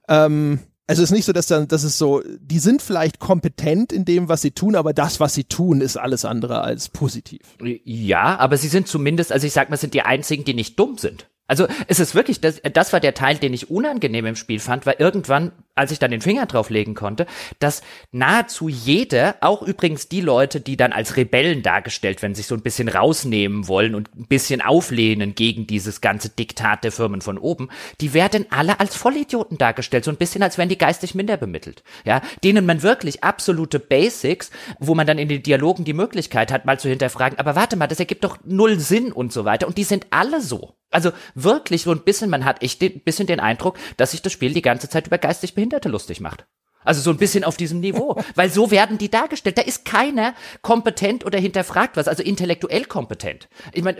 Ähm, 0.07 0.59
also 0.85 1.01
es 1.01 1.09
ist 1.09 1.15
nicht 1.15 1.25
so, 1.25 1.31
dass 1.31 1.47
dann, 1.47 1.67
dass 1.67 1.83
es 1.83 1.97
so, 1.97 2.21
die 2.39 2.59
sind 2.59 2.81
vielleicht 2.81 3.19
kompetent 3.19 3.93
in 3.93 4.03
dem, 4.03 4.27
was 4.27 4.41
sie 4.41 4.51
tun, 4.51 4.75
aber 4.75 4.93
das, 4.93 5.21
was 5.21 5.33
sie 5.33 5.45
tun, 5.45 5.79
ist 5.79 5.95
alles 5.95 6.25
andere 6.25 6.61
als 6.61 6.89
positiv. 6.89 7.41
Ja, 7.85 8.37
aber 8.37 8.57
sie 8.57 8.67
sind 8.67 8.87
zumindest, 8.87 9.31
also 9.31 9.47
ich 9.47 9.53
sag 9.53 9.69
mal, 9.69 9.77
sind 9.77 9.93
die 9.93 10.01
einzigen, 10.01 10.43
die 10.43 10.53
nicht 10.53 10.77
dumm 10.77 10.97
sind. 10.97 11.29
Also 11.53 11.67
es 11.87 11.99
ist 11.99 12.15
wirklich, 12.15 12.41
das, 12.41 12.59
das 12.73 12.93
war 12.93 12.99
der 12.99 13.13
Teil, 13.13 13.37
den 13.37 13.53
ich 13.53 13.69
unangenehm 13.69 14.25
im 14.25 14.35
Spiel 14.35 14.59
fand, 14.59 14.87
weil 14.87 14.95
irgendwann, 14.97 15.51
als 15.75 15.91
ich 15.91 15.99
dann 15.99 16.09
den 16.09 16.19
Finger 16.19 16.47
drauflegen 16.47 16.95
konnte, 16.95 17.27
dass 17.59 17.83
nahezu 18.11 18.69
jeder, 18.69 19.35
auch 19.41 19.61
übrigens 19.61 20.09
die 20.09 20.21
Leute, 20.21 20.61
die 20.61 20.77
dann 20.77 20.91
als 20.91 21.15
Rebellen 21.15 21.61
dargestellt 21.61 22.23
werden, 22.23 22.33
sich 22.33 22.47
so 22.47 22.55
ein 22.55 22.63
bisschen 22.63 22.87
rausnehmen 22.87 23.67
wollen 23.67 23.93
und 23.93 24.09
ein 24.17 24.25
bisschen 24.25 24.63
auflehnen 24.63 25.35
gegen 25.35 25.67
dieses 25.67 26.01
ganze 26.01 26.29
Diktat 26.29 26.83
der 26.83 26.91
Firmen 26.91 27.21
von 27.21 27.37
oben, 27.37 27.69
die 28.01 28.15
werden 28.15 28.47
alle 28.49 28.79
als 28.79 28.95
Vollidioten 28.95 29.59
dargestellt, 29.59 30.05
so 30.05 30.11
ein 30.11 30.17
bisschen 30.17 30.41
als 30.41 30.57
wären 30.57 30.69
die 30.69 30.77
geistig 30.79 31.13
minder 31.13 31.37
bemittelt. 31.37 31.83
Ja, 32.03 32.23
denen 32.43 32.65
man 32.65 32.81
wirklich 32.81 33.23
absolute 33.23 33.77
Basics, 33.77 34.49
wo 34.79 34.95
man 34.95 35.05
dann 35.05 35.19
in 35.19 35.29
den 35.29 35.43
Dialogen 35.43 35.83
die 35.83 35.93
Möglichkeit 35.93 36.51
hat, 36.51 36.65
mal 36.65 36.79
zu 36.79 36.89
hinterfragen, 36.89 37.37
aber 37.37 37.55
warte 37.55 37.75
mal, 37.75 37.85
das 37.85 37.99
ergibt 37.99 38.23
doch 38.23 38.39
null 38.43 38.79
Sinn 38.79 39.11
und 39.11 39.31
so 39.31 39.45
weiter 39.45 39.67
und 39.67 39.77
die 39.77 39.83
sind 39.83 40.07
alle 40.09 40.41
so. 40.41 40.73
Also 40.93 41.11
wirklich 41.35 41.83
so 41.83 41.91
ein 41.91 42.03
bisschen, 42.03 42.29
man 42.29 42.45
hat 42.45 42.63
echt 42.63 42.81
ein 42.81 43.01
bisschen 43.01 43.27
den 43.27 43.39
Eindruck, 43.39 43.77
dass 43.97 44.11
sich 44.11 44.21
das 44.21 44.31
Spiel 44.31 44.53
die 44.53 44.61
ganze 44.61 44.89
Zeit 44.89 45.07
über 45.07 45.17
geistig 45.17 45.55
Behinderte 45.55 45.89
lustig 45.89 46.21
macht. 46.21 46.45
Also 46.85 47.01
so 47.01 47.11
ein 47.11 47.17
bisschen 47.17 47.43
auf 47.43 47.57
diesem 47.57 47.79
Niveau, 47.79 48.21
weil 48.35 48.49
so 48.49 48.71
werden 48.71 48.97
die 48.97 49.09
dargestellt. 49.09 49.57
Da 49.57 49.61
ist 49.61 49.85
keiner 49.85 50.33
kompetent 50.61 51.25
oder 51.25 51.39
hinterfragt 51.39 51.97
was, 51.97 52.07
also 52.07 52.23
intellektuell 52.23 52.85
kompetent. 52.85 53.49
Ich 53.71 53.83
meine, 53.83 53.97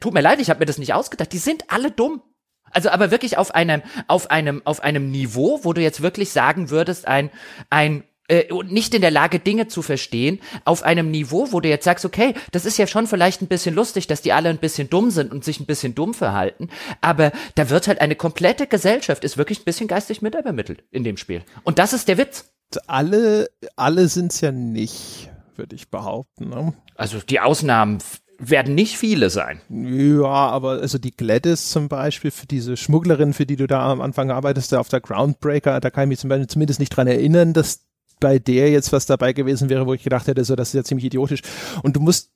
tut 0.00 0.14
mir 0.14 0.20
leid, 0.20 0.40
ich 0.40 0.50
habe 0.50 0.60
mir 0.60 0.66
das 0.66 0.78
nicht 0.78 0.94
ausgedacht. 0.94 1.32
Die 1.32 1.38
sind 1.38 1.70
alle 1.70 1.90
dumm. 1.90 2.22
Also 2.70 2.88
aber 2.88 3.10
wirklich 3.10 3.36
auf 3.36 3.54
einem 3.54 3.82
auf 4.08 4.30
einem 4.30 4.62
auf 4.64 4.82
einem 4.82 5.10
Niveau, 5.10 5.60
wo 5.62 5.74
du 5.74 5.82
jetzt 5.82 6.00
wirklich 6.00 6.30
sagen 6.30 6.70
würdest, 6.70 7.06
ein 7.06 7.30
ein 7.68 8.04
äh, 8.28 8.52
und 8.52 8.72
nicht 8.72 8.94
in 8.94 9.02
der 9.02 9.10
Lage, 9.10 9.38
Dinge 9.38 9.68
zu 9.68 9.82
verstehen, 9.82 10.40
auf 10.64 10.82
einem 10.82 11.10
Niveau, 11.10 11.48
wo 11.50 11.60
du 11.60 11.68
jetzt 11.68 11.84
sagst, 11.84 12.04
okay, 12.04 12.34
das 12.50 12.64
ist 12.64 12.78
ja 12.78 12.86
schon 12.86 13.06
vielleicht 13.06 13.42
ein 13.42 13.48
bisschen 13.48 13.74
lustig, 13.74 14.06
dass 14.06 14.22
die 14.22 14.32
alle 14.32 14.48
ein 14.48 14.58
bisschen 14.58 14.88
dumm 14.88 15.10
sind 15.10 15.32
und 15.32 15.44
sich 15.44 15.60
ein 15.60 15.66
bisschen 15.66 15.94
dumm 15.94 16.14
verhalten, 16.14 16.68
aber 17.00 17.32
da 17.54 17.70
wird 17.70 17.88
halt 17.88 18.00
eine 18.00 18.16
komplette 18.16 18.66
Gesellschaft, 18.66 19.24
ist 19.24 19.38
wirklich 19.38 19.60
ein 19.60 19.64
bisschen 19.64 19.88
geistig 19.88 20.22
mit 20.22 20.34
übermittelt 20.34 20.84
in 20.90 21.04
dem 21.04 21.16
Spiel. 21.16 21.42
Und 21.64 21.78
das 21.78 21.92
ist 21.92 22.08
der 22.08 22.18
Witz. 22.18 22.50
Alle, 22.86 23.50
alle 23.76 24.08
sind's 24.08 24.40
ja 24.40 24.50
nicht, 24.50 25.30
würde 25.56 25.76
ich 25.76 25.90
behaupten. 25.90 26.48
Ne? 26.48 26.72
Also 26.94 27.18
die 27.18 27.40
Ausnahmen 27.40 27.98
werden 28.38 28.74
nicht 28.74 28.96
viele 28.96 29.30
sein. 29.30 29.60
Ja, 29.68 30.26
aber 30.26 30.80
also 30.80 30.98
die 30.98 31.12
Gladys 31.12 31.70
zum 31.70 31.88
Beispiel, 31.88 32.30
für 32.30 32.46
diese 32.46 32.76
Schmugglerin, 32.76 33.34
für 33.34 33.46
die 33.46 33.56
du 33.56 33.66
da 33.66 33.90
am 33.90 34.00
Anfang 34.00 34.30
arbeitest, 34.30 34.74
auf 34.74 34.88
der 34.88 35.00
Groundbreaker, 35.00 35.80
da 35.80 35.90
kann 35.90 36.10
ich 36.10 36.24
mich 36.24 36.48
zumindest 36.48 36.80
nicht 36.80 36.90
dran 36.90 37.06
erinnern, 37.06 37.52
dass 37.52 37.80
bei 38.22 38.38
der 38.38 38.70
jetzt 38.70 38.92
was 38.92 39.04
dabei 39.04 39.32
gewesen 39.32 39.68
wäre, 39.68 39.86
wo 39.86 39.92
ich 39.92 40.02
gedacht 40.02 40.28
hätte, 40.28 40.44
so 40.44 40.56
das 40.56 40.68
ist 40.68 40.74
ja 40.74 40.84
ziemlich 40.84 41.06
idiotisch. 41.06 41.42
Und 41.82 41.96
du 41.96 42.00
musst 42.00 42.30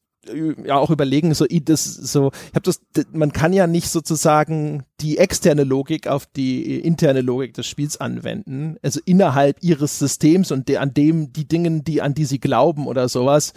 ja 0.65 0.77
auch 0.77 0.91
überlegen, 0.91 1.35
so 1.35 1.47
das 1.47 1.85
so, 1.85 2.31
ich 2.49 2.55
habe 2.55 2.63
das, 2.63 2.81
man 3.13 3.33
kann 3.33 3.53
ja 3.53 3.67
nicht 3.67 3.89
sozusagen 3.89 4.85
die 5.01 5.19
externe 5.19 5.65
Logik 5.65 6.07
auf 6.09 6.27
die 6.27 6.79
interne 6.81 7.21
Logik 7.21 7.55
des 7.55 7.67
Spiels 7.67 8.01
anwenden, 8.01 8.77
also 8.83 9.01
innerhalb 9.05 9.63
ihres 9.63 9.99
Systems 9.99 10.53
und 10.53 10.69
der, 10.69 10.81
an 10.81 10.95
dem 10.95 11.33
die 11.33 11.47
Dingen, 11.47 11.85
die 11.85 12.01
an 12.03 12.15
die 12.15 12.25
sie 12.25 12.41
glauben 12.41 12.87
oder 12.87 13.09
sowas, 13.09 13.53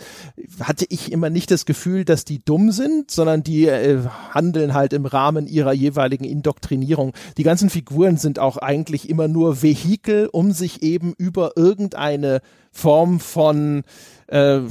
hatte 0.60 0.86
ich 0.90 1.12
immer 1.12 1.30
nicht 1.30 1.52
das 1.52 1.66
Gefühl, 1.66 2.06
dass 2.06 2.26
die 2.26 2.44
dumm 2.44 2.72
sind, 2.72 3.12
sondern 3.12 3.44
die 3.44 3.68
äh, 3.68 4.02
handeln 4.32 4.74
halt 4.74 4.94
im 4.94 5.06
Rahmen 5.06 5.48
ihrer 5.48 5.74
jeweiligen 5.74 6.26
Indoktrinierung. 6.26 7.14
Die 7.38 7.44
ganzen 7.44 7.70
Figuren 7.70 8.18
sind 8.18 8.40
auch 8.40 8.58
eigentlich 8.58 9.10
immer 9.10 9.28
nur 9.28 9.62
Vehikel, 9.62 10.30
um 10.32 10.52
sich 10.52 10.84
eben 10.84 11.14
über 11.18 11.54
irgendeine 11.56 12.42
Form 12.72 13.20
von 13.20 13.84
äh, 14.30 14.62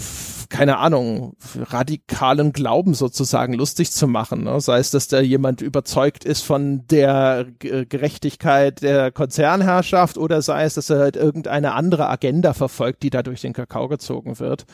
keine 0.49 0.79
Ahnung, 0.79 1.37
radikalen 1.55 2.53
Glauben 2.53 2.95
sozusagen 2.95 3.53
lustig 3.53 3.91
zu 3.91 4.07
machen. 4.07 4.45
Ne? 4.45 4.61
Sei 4.61 4.79
es, 4.79 4.91
dass 4.91 5.09
da 5.09 5.21
jemand 5.21 5.61
überzeugt 5.61 6.25
ist 6.25 6.43
von 6.43 6.87
der 6.89 7.47
G 7.59 7.85
Gerechtigkeit 7.85 8.81
der 8.81 9.13
Konzernherrschaft 9.13 10.17
oder 10.17 10.41
sei 10.41 10.65
es, 10.65 10.75
dass 10.75 10.91
er 10.91 11.01
halt 11.01 11.17
irgendeine 11.17 11.75
andere 11.75 12.09
Agenda 12.09 12.55
verfolgt, 12.55 13.03
die 13.03 13.11
da 13.11 13.23
durch 13.23 13.43
den 13.43 13.53
Kakao 13.53 13.89
gezogen 13.89 14.39
wird 14.39 14.65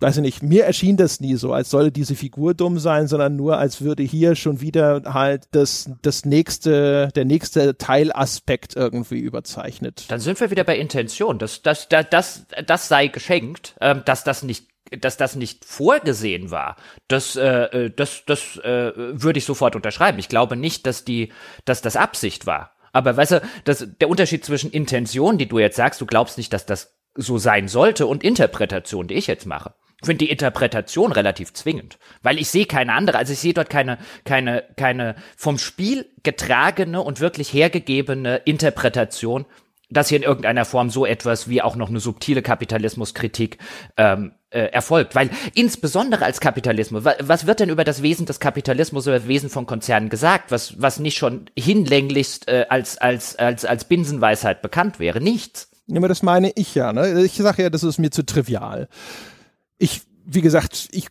weiß 0.00 0.18
ich 0.18 0.22
nicht, 0.22 0.42
mir 0.42 0.64
erschien 0.64 0.96
das 0.96 1.20
nie 1.20 1.36
so, 1.36 1.52
als 1.52 1.70
solle 1.70 1.90
diese 1.90 2.14
Figur 2.14 2.54
dumm 2.54 2.78
sein, 2.78 3.08
sondern 3.08 3.36
nur 3.36 3.58
als 3.58 3.80
würde 3.80 4.02
hier 4.02 4.34
schon 4.34 4.60
wieder 4.60 5.02
halt 5.06 5.44
das, 5.52 5.90
das 6.02 6.24
nächste, 6.24 7.08
der 7.14 7.24
nächste 7.24 7.78
Teilaspekt 7.78 8.76
irgendwie 8.76 9.18
überzeichnet. 9.18 10.04
Dann 10.08 10.20
sind 10.20 10.38
wir 10.40 10.50
wieder 10.50 10.64
bei 10.64 10.78
Intention. 10.78 11.38
Das, 11.38 11.62
das, 11.62 11.88
das, 11.88 12.06
das, 12.10 12.46
das 12.66 12.88
sei 12.88 13.08
geschenkt, 13.08 13.74
ähm, 13.80 14.02
dass 14.04 14.24
das 14.24 14.42
nicht 14.42 14.68
dass 15.00 15.16
das 15.16 15.34
nicht 15.34 15.64
vorgesehen 15.64 16.52
war, 16.52 16.76
das, 17.08 17.34
äh, 17.34 17.86
äh, 17.86 17.90
das, 17.90 18.22
das 18.24 18.56
äh, 18.58 18.92
würde 18.94 19.40
ich 19.40 19.44
sofort 19.44 19.74
unterschreiben. 19.74 20.20
Ich 20.20 20.28
glaube 20.28 20.54
nicht, 20.54 20.86
dass 20.86 21.04
die, 21.04 21.32
dass 21.64 21.82
das 21.82 21.96
Absicht 21.96 22.46
war. 22.46 22.70
Aber 22.92 23.16
weißt 23.16 23.32
du, 23.32 23.42
das, 23.64 23.84
der 24.00 24.08
Unterschied 24.08 24.44
zwischen 24.44 24.70
Intention, 24.70 25.38
die 25.38 25.48
du 25.48 25.58
jetzt 25.58 25.74
sagst, 25.74 26.00
du 26.00 26.06
glaubst 26.06 26.38
nicht, 26.38 26.52
dass 26.52 26.66
das 26.66 26.94
so 27.16 27.36
sein 27.36 27.66
sollte, 27.66 28.06
und 28.06 28.22
Interpretation, 28.22 29.08
die 29.08 29.14
ich 29.14 29.26
jetzt 29.26 29.46
mache 29.46 29.74
finde 30.06 30.24
die 30.24 30.30
Interpretation 30.30 31.12
relativ 31.12 31.52
zwingend, 31.52 31.98
weil 32.22 32.38
ich 32.38 32.48
sehe 32.48 32.66
keine 32.66 32.94
andere, 32.94 33.18
also 33.18 33.32
ich 33.32 33.38
sehe 33.38 33.54
dort 33.54 33.70
keine, 33.70 33.98
keine, 34.24 34.64
keine 34.76 35.16
vom 35.36 35.58
Spiel 35.58 36.06
getragene 36.22 37.02
und 37.02 37.20
wirklich 37.20 37.52
hergegebene 37.52 38.36
Interpretation, 38.44 39.44
dass 39.88 40.08
hier 40.08 40.16
in 40.16 40.24
irgendeiner 40.24 40.64
Form 40.64 40.90
so 40.90 41.06
etwas 41.06 41.48
wie 41.48 41.62
auch 41.62 41.76
noch 41.76 41.88
eine 41.88 42.00
subtile 42.00 42.42
Kapitalismuskritik 42.42 43.58
ähm, 43.96 44.32
äh, 44.50 44.60
erfolgt. 44.72 45.14
Weil 45.14 45.30
insbesondere 45.54 46.24
als 46.24 46.40
Kapitalismus, 46.40 47.04
was 47.04 47.46
wird 47.46 47.60
denn 47.60 47.68
über 47.68 47.84
das 47.84 48.02
Wesen 48.02 48.26
des 48.26 48.40
Kapitalismus 48.40 49.06
oder 49.06 49.18
das 49.18 49.28
Wesen 49.28 49.48
von 49.48 49.66
Konzernen 49.66 50.08
gesagt, 50.08 50.50
was, 50.50 50.80
was 50.80 50.98
nicht 50.98 51.16
schon 51.16 51.50
hinlänglichst 51.56 52.48
äh, 52.48 52.66
als, 52.68 52.98
als, 52.98 53.36
als, 53.36 53.64
als 53.64 53.84
Binsenweisheit 53.84 54.60
bekannt 54.60 54.98
wäre? 54.98 55.20
Nichts. 55.20 55.70
Ja, 55.86 55.98
aber 55.98 56.08
das 56.08 56.22
meine 56.22 56.50
ich 56.56 56.74
ja. 56.74 56.92
Ne? 56.92 57.22
Ich 57.22 57.34
sage 57.34 57.62
ja, 57.62 57.70
das 57.70 57.84
ist 57.84 57.98
mir 57.98 58.10
zu 58.10 58.26
trivial 58.26 58.88
ich, 59.78 60.02
wie 60.24 60.40
gesagt, 60.40 60.88
ich, 60.92 61.08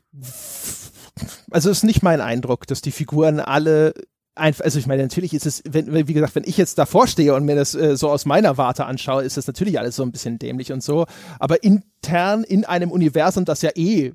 also 1.52 1.70
es 1.70 1.78
ist 1.78 1.84
nicht 1.84 2.04
mein 2.04 2.22
Eindruck, 2.22 2.68
dass 2.68 2.82
die 2.82 2.92
Figuren 2.92 3.40
alle 3.40 3.94
einfach, 4.36 4.66
also 4.66 4.80
ich 4.80 4.88
meine, 4.88 5.04
natürlich 5.04 5.34
ist 5.34 5.46
es, 5.46 5.64
wenn, 5.68 6.08
wie 6.08 6.14
gesagt, 6.14 6.36
wenn 6.36 6.44
ich 6.44 6.58
jetzt 6.58 6.78
davor 6.78 7.08
stehe 7.08 7.34
und 7.34 7.46
mir 7.46 7.56
das 7.56 7.74
äh, 7.74 7.96
so 7.96 8.10
aus 8.10 8.26
meiner 8.26 8.58
Warte 8.58 8.86
anschaue, 8.86 9.24
ist 9.24 9.38
das 9.38 9.48
natürlich 9.48 9.80
alles 9.80 9.96
so 9.96 10.04
ein 10.04 10.12
bisschen 10.12 10.40
dämlich 10.40 10.72
und 10.72 10.84
so, 10.84 11.06
aber 11.40 11.64
intern 11.64 12.44
in 12.44 12.66
einem 12.66 12.92
Universum, 12.92 13.46
das 13.46 13.62
ja 13.62 13.72
eh 13.76 14.14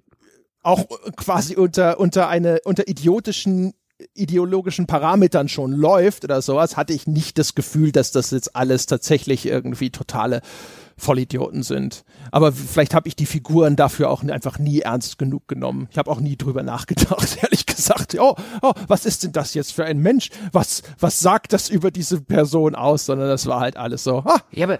auch 0.62 0.84
quasi 1.16 1.56
unter, 1.56 1.98
unter 1.98 2.28
eine, 2.28 2.60
unter 2.64 2.86
idiotischen 2.86 3.72
ideologischen 4.14 4.86
Parametern 4.86 5.48
schon 5.48 5.72
läuft 5.72 6.24
oder 6.24 6.40
sowas, 6.40 6.76
hatte 6.76 6.92
ich 6.92 7.06
nicht 7.06 7.38
das 7.38 7.54
Gefühl, 7.54 7.92
dass 7.92 8.12
das 8.12 8.30
jetzt 8.30 8.56
alles 8.56 8.86
tatsächlich 8.86 9.46
irgendwie 9.46 9.90
totale 9.90 10.40
Vollidioten 11.00 11.62
sind. 11.62 12.04
Aber 12.30 12.52
vielleicht 12.52 12.94
habe 12.94 13.08
ich 13.08 13.16
die 13.16 13.26
Figuren 13.26 13.76
dafür 13.76 14.10
auch 14.10 14.22
einfach 14.22 14.58
nie 14.58 14.80
ernst 14.80 15.18
genug 15.18 15.48
genommen. 15.48 15.88
Ich 15.90 15.98
habe 15.98 16.10
auch 16.10 16.20
nie 16.20 16.36
drüber 16.36 16.62
nachgedacht, 16.62 17.38
ehrlich 17.42 17.66
gesagt. 17.66 18.16
Oh, 18.18 18.36
oh, 18.62 18.72
was 18.86 19.06
ist 19.06 19.24
denn 19.24 19.32
das 19.32 19.54
jetzt 19.54 19.72
für 19.72 19.84
ein 19.84 19.98
Mensch? 19.98 20.30
Was, 20.52 20.82
was 20.98 21.20
sagt 21.20 21.52
das 21.52 21.68
über 21.68 21.90
diese 21.90 22.20
Person 22.20 22.74
aus? 22.74 23.06
Sondern 23.06 23.28
das 23.28 23.46
war 23.46 23.60
halt 23.60 23.76
alles 23.76 24.04
so. 24.04 24.18
Ah. 24.18 24.40
Ja, 24.52 24.66
aber 24.66 24.78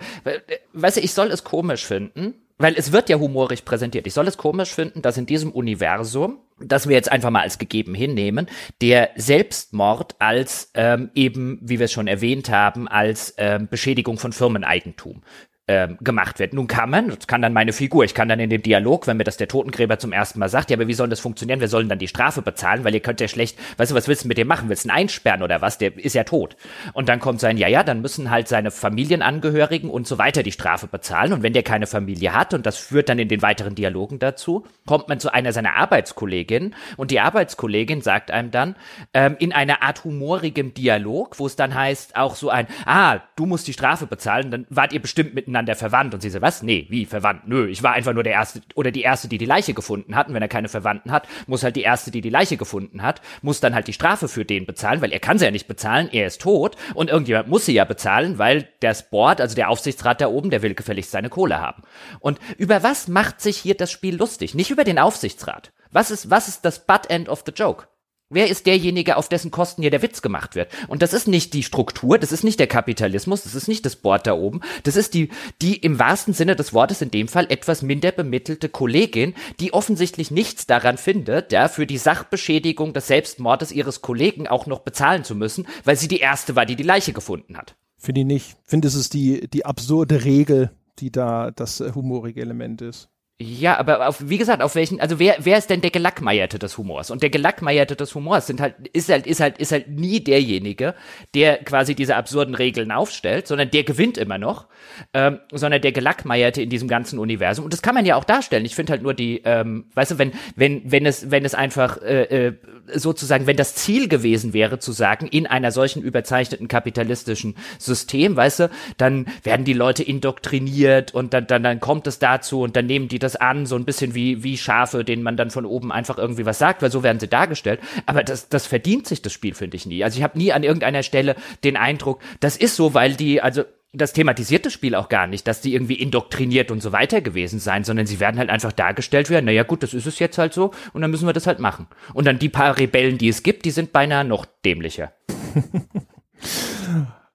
weißt 0.73 0.99
du, 0.99 1.01
ich 1.01 1.13
soll 1.13 1.29
es 1.29 1.45
komisch 1.45 1.85
finden, 1.85 2.35
weil 2.61 2.75
es 2.77 2.93
wird 2.93 3.09
ja 3.09 3.19
humorig 3.19 3.65
präsentiert. 3.65 4.07
Ich 4.07 4.13
soll 4.13 4.29
es 4.29 4.37
komisch 4.37 4.75
finden, 4.75 5.01
dass 5.01 5.17
in 5.17 5.25
diesem 5.25 5.51
Universum, 5.51 6.39
das 6.59 6.87
wir 6.87 6.95
jetzt 6.95 7.11
einfach 7.11 7.31
mal 7.31 7.41
als 7.41 7.57
gegeben 7.57 7.95
hinnehmen, 7.95 8.49
der 8.83 9.11
Selbstmord 9.17 10.17
als 10.19 10.71
ähm, 10.75 11.11
eben, 11.15 11.59
wie 11.63 11.79
wir 11.79 11.87
es 11.87 11.93
schon 11.93 12.07
erwähnt 12.07 12.51
haben, 12.51 12.87
als 12.87 13.35
ähm, 13.39 13.67
Beschädigung 13.69 14.19
von 14.19 14.33
Firmeneigentum 14.33 15.23
ähm, 15.71 15.99
gemacht 16.01 16.41
wird. 16.41 16.53
Nun 16.53 16.67
kann 16.67 16.91
man, 16.91 17.11
das 17.11 17.29
kann 17.29 17.43
dann 17.43 17.53
meine 17.53 17.73
Figur, 17.73 18.03
ich 18.03 18.13
kann 18.13 18.29
dann 18.29 18.41
in 18.41 18.51
dem 18.51 18.61
Dialog, 18.61 19.07
wenn 19.07 19.17
mir 19.17 19.23
das 19.23 19.37
der 19.37 19.47
Totengräber 19.47 20.01
zum 20.01 20.13
ersten 20.13 20.41
Mal 20.41 20.49
sagt, 20.49 20.69
ja, 20.69 20.77
aber 20.77 20.89
wie 20.89 20.95
soll 20.95 21.09
das 21.09 21.21
funktionieren? 21.21 21.61
Wir 21.61 21.69
sollen 21.69 21.89
dann 21.89 22.01
die 22.01 22.09
Strafe 22.09 22.43
bezahlen, 22.43 22.83
weil 22.83 22.93
ihr 22.93 22.99
könnt 22.99 23.21
ja 23.21 23.29
schlecht, 23.29 23.57
weißt 23.77 23.93
du, 23.93 23.95
was 23.95 24.09
willst 24.09 24.25
du 24.25 24.29
mit 24.29 24.37
dem 24.37 24.49
machen? 24.49 24.69
Willst 24.69 24.85
du 24.85 24.89
ihn 24.89 24.91
einsperren 24.91 25.45
oder 25.45 25.61
was? 25.61 25.79
Der 25.79 25.97
ist 25.97 26.17
ja 26.17 26.25
tot. 26.25 26.57
Und 26.93 27.09
dann 27.09 27.21
kommt 27.21 27.39
sein, 27.39 27.57
ja, 27.57 27.69
ja, 27.69 27.85
dann 27.85 28.01
müssen 28.01 28.31
halt 28.31 28.49
seine 28.49 28.73
Familienangehörigen 28.73 29.89
und 29.89 30.09
so 30.09 30.19
weiter 30.19 30.43
die 30.43 30.51
Strafe 30.51 30.89
bezahlen. 30.89 31.33
Und 31.33 31.45
wenn 31.45 31.53
der 31.53 31.63
keine 31.63 31.87
Familie 31.87 32.35
hat, 32.35 32.53
und 32.53 32.67
das 32.67 32.77
führt 32.77 33.09
dann 33.09 33.21
in 33.21 33.29
den 33.29 33.41
weiteren 33.41 33.77
Dialogen 33.77 34.19
dazu, 34.19 34.67
kommt 34.87 35.09
man 35.09 35.21
zu 35.21 35.33
einer 35.33 35.53
seiner 35.53 35.77
Arbeitskolleginnen 35.77 36.75
und 36.97 37.13
die 37.13 37.21
Arbeitskollegin 37.21 38.03
sagt 38.03 38.33
einem 38.33 38.51
dann 38.51 38.75
ähm, 39.15 39.37
in 39.39 39.53
einer 39.53 39.85
Art 39.85 40.03
humorigem 40.03 40.75
Dialog, 40.75 41.39
wo 41.39 41.47
es 41.47 41.55
dann 41.55 41.77
heißt, 41.77 42.17
auch 42.17 42.35
so 42.35 42.51
ein, 42.51 42.67
ah, 42.87 43.21
du 43.37 43.47
musst 43.47 43.69
die 43.69 43.73
Strafe 43.73 44.09
bezahlen, 44.09 44.51
dann 44.51 44.67
wart 44.69 44.93
ihr 44.93 45.01
bestimmt 45.01 45.35
miteinander 45.35 45.60
miteinander 45.61 45.75
verwandt. 45.77 46.15
Und 46.15 46.21
sie 46.21 46.31
so, 46.31 46.41
was? 46.41 46.63
Nee, 46.63 46.87
wie 46.89 47.05
verwandt? 47.05 47.47
Nö, 47.47 47.69
ich 47.69 47.83
war 47.83 47.93
einfach 47.93 48.13
nur 48.13 48.23
der 48.23 48.33
Erste 48.33 48.61
oder 48.75 48.91
die 48.91 49.03
Erste, 49.03 49.29
die 49.29 49.39
die 49.39 49.47
Leiche 49.47 49.75
gefunden 49.75 50.17
hat. 50.17 50.29
Und 50.29 50.35
wenn 50.35 50.43
er 50.43 50.49
keine 50.49 50.69
Verwandten 50.69 51.13
hat, 51.13 51.29
muss 51.47 51.63
halt 51.63 51.77
die 51.77 51.83
Erste, 51.83 52.11
die 52.11 52.21
die 52.21 52.31
Leiche 52.31 52.57
gefunden 52.57 53.03
hat, 53.03 53.21
muss 53.43 53.61
dann 53.61 53.75
halt 53.75 53.87
die 53.87 53.93
Strafe 53.93 54.29
für 54.29 54.45
den 54.45 54.67
bezahlen, 54.67 55.01
weil 55.01 55.13
er 55.13 55.21
kann 55.21 55.39
sie 55.39 55.45
ja 55.45 55.51
nicht 55.51 55.69
bezahlen, 55.69 56.09
er 56.13 56.27
ist 56.27 56.41
tot. 56.41 56.77
Und 56.95 57.11
irgendjemand 57.11 57.49
muss 57.49 57.67
sie 57.67 57.75
ja 57.75 57.85
bezahlen, 57.85 58.39
weil 58.39 58.69
der 58.83 58.97
Board, 59.11 59.41
also 59.41 59.55
der 59.55 59.71
Aufsichtsrat 59.71 60.21
da 60.21 60.29
oben, 60.29 60.51
der 60.51 60.63
will 60.63 60.75
gefälligst 60.75 61.11
seine 61.11 61.31
Kohle 61.31 61.61
haben. 61.61 61.83
Und 62.19 62.39
über 62.59 62.83
was 62.83 63.09
macht 63.09 63.41
sich 63.41 63.57
hier 63.57 63.77
das 63.77 63.91
Spiel 63.91 64.17
lustig? 64.17 64.55
Nicht 64.55 64.71
über 64.71 64.85
den 64.85 64.99
Aufsichtsrat. 64.99 65.73
Was 65.93 66.11
ist, 66.11 66.31
was 66.31 66.49
ist 66.49 66.65
das 66.65 66.87
Butt 66.87 67.09
End 67.09 67.29
of 67.29 67.43
the 67.47 67.53
Joke? 67.53 67.87
Wer 68.33 68.49
ist 68.49 68.67
derjenige, 68.67 69.17
auf 69.17 69.29
dessen 69.29 69.51
Kosten 69.51 69.83
hier 69.83 69.91
der 69.91 70.03
Witz 70.03 70.23
gemacht 70.23 70.55
wird? 70.55 70.71
Und 70.87 71.03
das 71.03 71.13
ist 71.13 71.27
nicht 71.27 71.53
die 71.53 71.65
Struktur, 71.65 72.17
das 72.17 72.31
ist 72.31 72.45
nicht 72.45 72.61
der 72.61 72.69
Kapitalismus, 72.69 73.43
das 73.43 73.57
ist 73.57 73.67
nicht 73.67 73.85
das 73.85 73.97
Board 73.97 74.29
da 74.29 74.35
oben, 74.35 74.61
das 74.85 74.95
ist 74.95 75.15
die, 75.15 75.31
die 75.61 75.75
im 75.75 75.99
wahrsten 75.99 76.33
Sinne 76.33 76.55
des 76.55 76.73
Wortes 76.73 77.03
in 77.03 77.11
dem 77.11 77.27
Fall 77.27 77.47
etwas 77.51 77.83
minder 77.83 78.13
bemittelte 78.13 78.69
Kollegin, 78.69 79.35
die 79.59 79.73
offensichtlich 79.73 80.31
nichts 80.31 80.65
daran 80.65 80.97
findet, 80.97 81.51
ja, 81.51 81.67
für 81.67 81.89
die 81.89 81.99
Sachbeschädigung 81.99 82.93
des 82.93 83.09
Selbstmordes 83.09 83.73
ihres 83.73 84.01
Kollegen 84.01 84.47
auch 84.47 84.67
noch 84.67 84.81
bezahlen 84.81 85.25
zu 85.25 85.35
müssen, 85.35 85.67
weil 85.83 85.97
sie 85.97 86.07
die 86.07 86.21
erste 86.21 86.55
war, 86.55 86.67
die 86.67 86.77
die 86.77 86.85
Leiche 86.85 87.13
gefunden 87.13 87.57
hat. 87.57 87.75
Finde 87.99 88.21
ich 88.21 88.27
nicht. 88.29 88.57
Finde 88.63 88.87
es 88.87 88.95
ist 88.95 89.13
die, 89.13 89.49
die 89.49 89.67
absurde 89.67 90.25
Regel, 90.25 90.71
die 91.01 91.11
da 91.11 91.51
das 91.51 91.81
humorige 91.81 92.41
Element 92.41 92.81
ist. 92.81 93.09
Ja, 93.43 93.79
aber 93.79 94.07
auf, 94.07 94.29
wie 94.29 94.37
gesagt, 94.37 94.61
auf 94.63 94.75
welchen, 94.75 95.01
also 95.01 95.19
wer, 95.19 95.37
wer 95.39 95.57
ist 95.57 95.71
denn 95.71 95.81
der 95.81 95.91
Gelackmeierte 95.91 96.59
des 96.59 96.77
Humors? 96.77 97.11
Und 97.11 97.23
der 97.23 97.31
Gelackmeierte 97.31 97.97
des 97.97 98.15
Humors 98.15 98.47
sind 98.47 98.61
halt, 98.61 98.75
ist 98.93 99.09
halt, 99.09 99.27
ist 99.27 99.41
halt, 99.41 99.57
ist 99.57 99.73
halt 99.73 99.89
nie 99.89 100.21
derjenige, 100.21 100.95
der 101.35 101.57
quasi 101.65 101.95
diese 101.95 102.17
absurden 102.17 102.55
Regeln 102.55 102.93
aufstellt, 102.93 103.47
sondern 103.47 103.71
der 103.71 103.85
gewinnt 103.85 104.19
immer 104.19 104.37
noch, 104.37 104.67
ähm, 105.15 105.39
sondern 105.53 105.81
der 105.81 105.93
Gelackmeierte 105.93 106.61
in 106.61 106.69
diesem 106.69 106.87
ganzen 106.87 107.19
Universum. 107.19 107.65
Und 107.65 107.73
das 107.73 107.81
kann 107.81 107.95
man 107.95 108.05
ja 108.05 108.17
auch 108.17 108.25
darstellen. 108.25 108.67
Ich 108.67 108.75
finde 108.75 108.93
halt 108.93 109.03
nur 109.03 109.15
die, 109.15 109.41
ähm, 109.47 109.87
weißt 109.95 110.11
du, 110.11 110.19
wenn, 110.19 110.33
wenn, 110.55 110.83
wenn 110.85 111.07
es, 111.07 111.31
wenn 111.31 111.47
es 111.47 111.55
einfach, 111.55 111.97
äh, 112.03 112.49
äh, 112.49 112.53
sozusagen, 112.95 113.47
wenn 113.47 113.57
das 113.57 113.75
Ziel 113.75 114.09
gewesen 114.09 114.53
wäre, 114.53 114.79
zu 114.79 114.93
sagen, 114.93 115.27
in 115.27 115.47
einer 115.47 115.71
solchen 115.73 116.03
überzeichneten 116.03 116.69
kapitalistischen 116.69 117.57
System, 117.79 118.37
weißt 118.37 118.61
du, 118.61 118.71
dann 118.97 119.27
werden 119.43 119.65
die 119.65 119.73
Leute 119.73 120.03
indoktriniert 120.03 121.15
und 121.15 121.33
dann, 121.33 121.47
dann, 121.47 121.63
dann 121.63 121.81
kommt 121.81 122.07
es 122.07 122.19
dazu 122.19 122.63
und 122.63 122.77
dann 122.77 122.87
nehmen 122.87 123.09
die 123.09 123.19
das 123.19 123.30
das 123.31 123.41
an, 123.41 123.67
so 123.67 123.77
ein 123.77 123.85
bisschen 123.85 124.15
wie, 124.15 124.43
wie 124.43 124.59
Schafe, 124.59 125.05
denen 125.05 125.23
man 125.23 125.37
dann 125.37 125.51
von 125.51 125.65
oben 125.65 125.93
einfach 125.93 126.19
irgendwie 126.19 126.47
was 126.47 126.59
sagt, 126.59 126.83
weil 126.83 126.91
so 126.91 127.03
werden 127.03 127.21
sie 127.21 127.29
dargestellt. 127.29 127.81
Aber 128.07 128.25
das, 128.25 128.49
das 128.49 128.67
verdient 128.67 129.07
sich 129.07 129.23
das 129.23 129.33
Spiel, 129.33 129.55
finde 129.55 129.77
ich 129.77 129.87
nie. 129.87 130.03
Also 130.03 130.19
ich 130.19 130.23
habe 130.23 130.39
nie 130.39 130.53
an 130.53 130.63
irgendeiner 130.63 131.03
Stelle 131.03 131.37
den 131.65 131.77
Eindruck, 131.77 132.21
das 132.41 132.57
ist 132.57 132.77
so, 132.77 132.95
weil 132.95 133.15
die, 133.15 133.41
also 133.41 133.65
das 133.93 134.13
thematisiert 134.13 134.67
das 134.67 134.73
Spiel 134.73 134.95
auch 134.95 135.09
gar 135.09 135.27
nicht, 135.27 135.49
dass 135.49 135.61
die 135.61 135.75
irgendwie 135.75 135.95
indoktriniert 135.95 136.71
und 136.71 136.81
so 136.81 136.93
weiter 136.93 137.21
gewesen 137.21 137.59
sein, 137.59 137.83
sondern 137.83 138.07
sie 138.07 138.21
werden 138.21 138.39
halt 138.39 138.51
einfach 138.51 138.73
dargestellt 138.73 139.31
werden, 139.31 139.47
naja 139.47 139.65
gut, 139.65 139.83
das 139.83 139.95
ist 139.95 140.07
es 140.07 140.19
jetzt 140.19 140.39
halt 140.39 140.55
so 140.55 140.73
und 140.93 141.03
dann 141.03 141.11
müssen 141.11 141.27
wir 141.27 141.33
das 141.33 141.47
halt 141.47 141.59
machen. 141.59 141.87
Und 142.15 142.27
dann 142.27 142.39
die 142.39 142.49
paar 142.49 142.79
Rebellen, 142.79 143.19
die 143.19 143.29
es 143.29 143.43
gibt, 143.43 143.65
die 143.65 143.73
sind 143.73 143.93
beinahe 143.93 144.25
noch 144.25 144.47
dämlicher. 144.65 145.13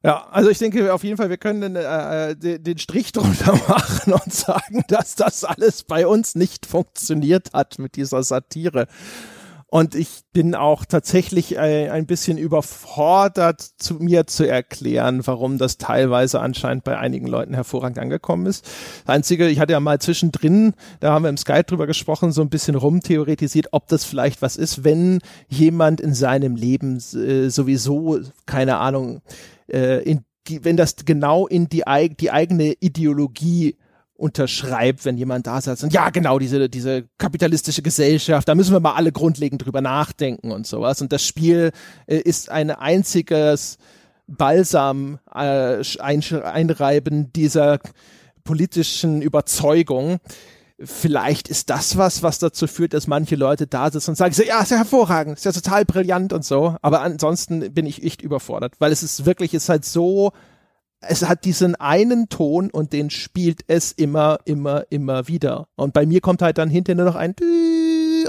Ja, 0.05 0.27
also 0.29 0.51
ich 0.51 0.59
denke 0.59 0.93
auf 0.93 1.03
jeden 1.03 1.17
Fall, 1.17 1.31
wir 1.31 1.37
können 1.37 1.75
äh, 1.75 2.31
äh 2.31 2.59
den 2.59 2.77
Strich 2.77 3.11
drunter 3.11 3.53
machen 3.67 4.13
und 4.13 4.31
sagen, 4.31 4.83
dass 4.87 5.15
das 5.15 5.43
alles 5.43 5.81
bei 5.81 6.05
uns 6.05 6.35
nicht 6.35 6.67
funktioniert 6.67 7.53
hat 7.53 7.79
mit 7.79 7.95
dieser 7.95 8.21
Satire. 8.21 8.85
Und 9.65 9.95
ich 9.95 10.21
bin 10.31 10.53
auch 10.53 10.85
tatsächlich 10.85 11.57
ein, 11.57 11.69
äh, 11.69 11.89
ein 11.89 12.05
bisschen 12.05 12.37
überfordert, 12.37 13.61
zu 13.61 13.95
mir 13.95 14.27
zu 14.27 14.47
erklären, 14.47 15.25
warum 15.25 15.57
das 15.57 15.79
teilweise 15.79 16.39
anscheinend 16.39 16.83
bei 16.83 16.99
einigen 16.99 17.25
Leuten 17.25 17.55
hervorragend 17.55 17.97
angekommen 17.97 18.45
ist. 18.45 18.63
Das 19.05 19.15
Einzige, 19.15 19.47
ich 19.49 19.59
hatte 19.59 19.73
ja 19.73 19.79
mal 19.79 19.99
zwischendrin, 19.99 20.75
da 20.99 21.13
haben 21.13 21.23
wir 21.23 21.29
im 21.29 21.37
Skype 21.37 21.63
drüber 21.63 21.87
gesprochen, 21.87 22.31
so 22.31 22.43
ein 22.43 22.49
bisschen 22.49 22.75
rumtheoretisiert, 22.75 23.69
ob 23.71 23.87
das 23.87 24.05
vielleicht 24.05 24.43
was 24.43 24.55
ist, 24.55 24.83
wenn 24.83 25.19
jemand 25.47 25.99
in 25.99 26.13
seinem 26.13 26.55
Leben 26.55 26.97
äh, 26.97 27.49
sowieso, 27.49 28.19
keine 28.45 28.77
Ahnung, 28.77 29.23
äh, 29.67 30.03
in 30.03 30.25
die, 30.47 30.63
wenn 30.63 30.77
das 30.77 30.95
genau 31.05 31.47
in 31.47 31.69
die, 31.69 31.83
die 32.19 32.31
eigene 32.31 32.73
Ideologie 32.79 33.77
unterschreibt, 34.17 35.03
wenn 35.03 35.17
jemand 35.17 35.45
da 35.47 35.59
sitzt 35.59 35.83
und 35.83 35.91
ja, 35.91 36.09
genau, 36.09 36.39
diese, 36.39 36.69
diese 36.69 37.05
kapitalistische 37.17 37.81
Gesellschaft, 37.81 38.47
da 38.47 38.55
müssen 38.55 38.71
wir 38.71 38.79
mal 38.79 38.93
alle 38.93 39.11
grundlegend 39.11 39.65
drüber 39.65 39.81
nachdenken 39.81 40.51
und 40.51 40.65
sowas. 40.65 41.01
Und 41.01 41.11
das 41.11 41.25
Spiel 41.25 41.71
äh, 42.07 42.17
ist 42.17 42.49
ein 42.49 42.71
einziges 42.71 43.77
Balsam 44.27 45.19
äh, 45.33 45.83
einreiben 45.99 47.33
dieser 47.33 47.79
politischen 48.43 49.21
Überzeugung, 49.21 50.19
vielleicht 50.79 51.47
ist 51.47 51.69
das 51.69 51.97
was, 51.97 52.21
was 52.23 52.39
dazu 52.39 52.67
führt, 52.67 52.93
dass 52.93 53.07
manche 53.07 53.35
Leute 53.35 53.67
da 53.67 53.89
sitzen 53.89 54.11
und 54.11 54.15
sagen, 54.15 54.35
ja, 54.45 54.61
ist 54.61 54.71
ja 54.71 54.77
hervorragend, 54.77 55.37
ist 55.37 55.45
ja 55.45 55.51
total 55.51 55.85
brillant 55.85 56.33
und 56.33 56.43
so. 56.43 56.75
Aber 56.81 57.01
ansonsten 57.01 57.73
bin 57.73 57.85
ich 57.85 58.03
echt 58.03 58.21
überfordert, 58.21 58.75
weil 58.79 58.91
es 58.91 59.03
ist 59.03 59.25
wirklich, 59.25 59.53
es 59.53 59.63
ist 59.63 59.69
halt 59.69 59.85
so, 59.85 60.33
es 61.01 61.27
hat 61.27 61.45
diesen 61.45 61.75
einen 61.75 62.29
Ton 62.29 62.69
und 62.69 62.93
den 62.93 63.09
spielt 63.09 63.61
es 63.67 63.91
immer, 63.91 64.39
immer, 64.45 64.85
immer 64.89 65.27
wieder. 65.27 65.67
Und 65.75 65.93
bei 65.93 66.05
mir 66.05 66.21
kommt 66.21 66.41
halt 66.41 66.57
dann 66.57 66.69
hinterher 66.69 66.97
nur 66.97 67.05
noch 67.05 67.15
ein 67.15 67.35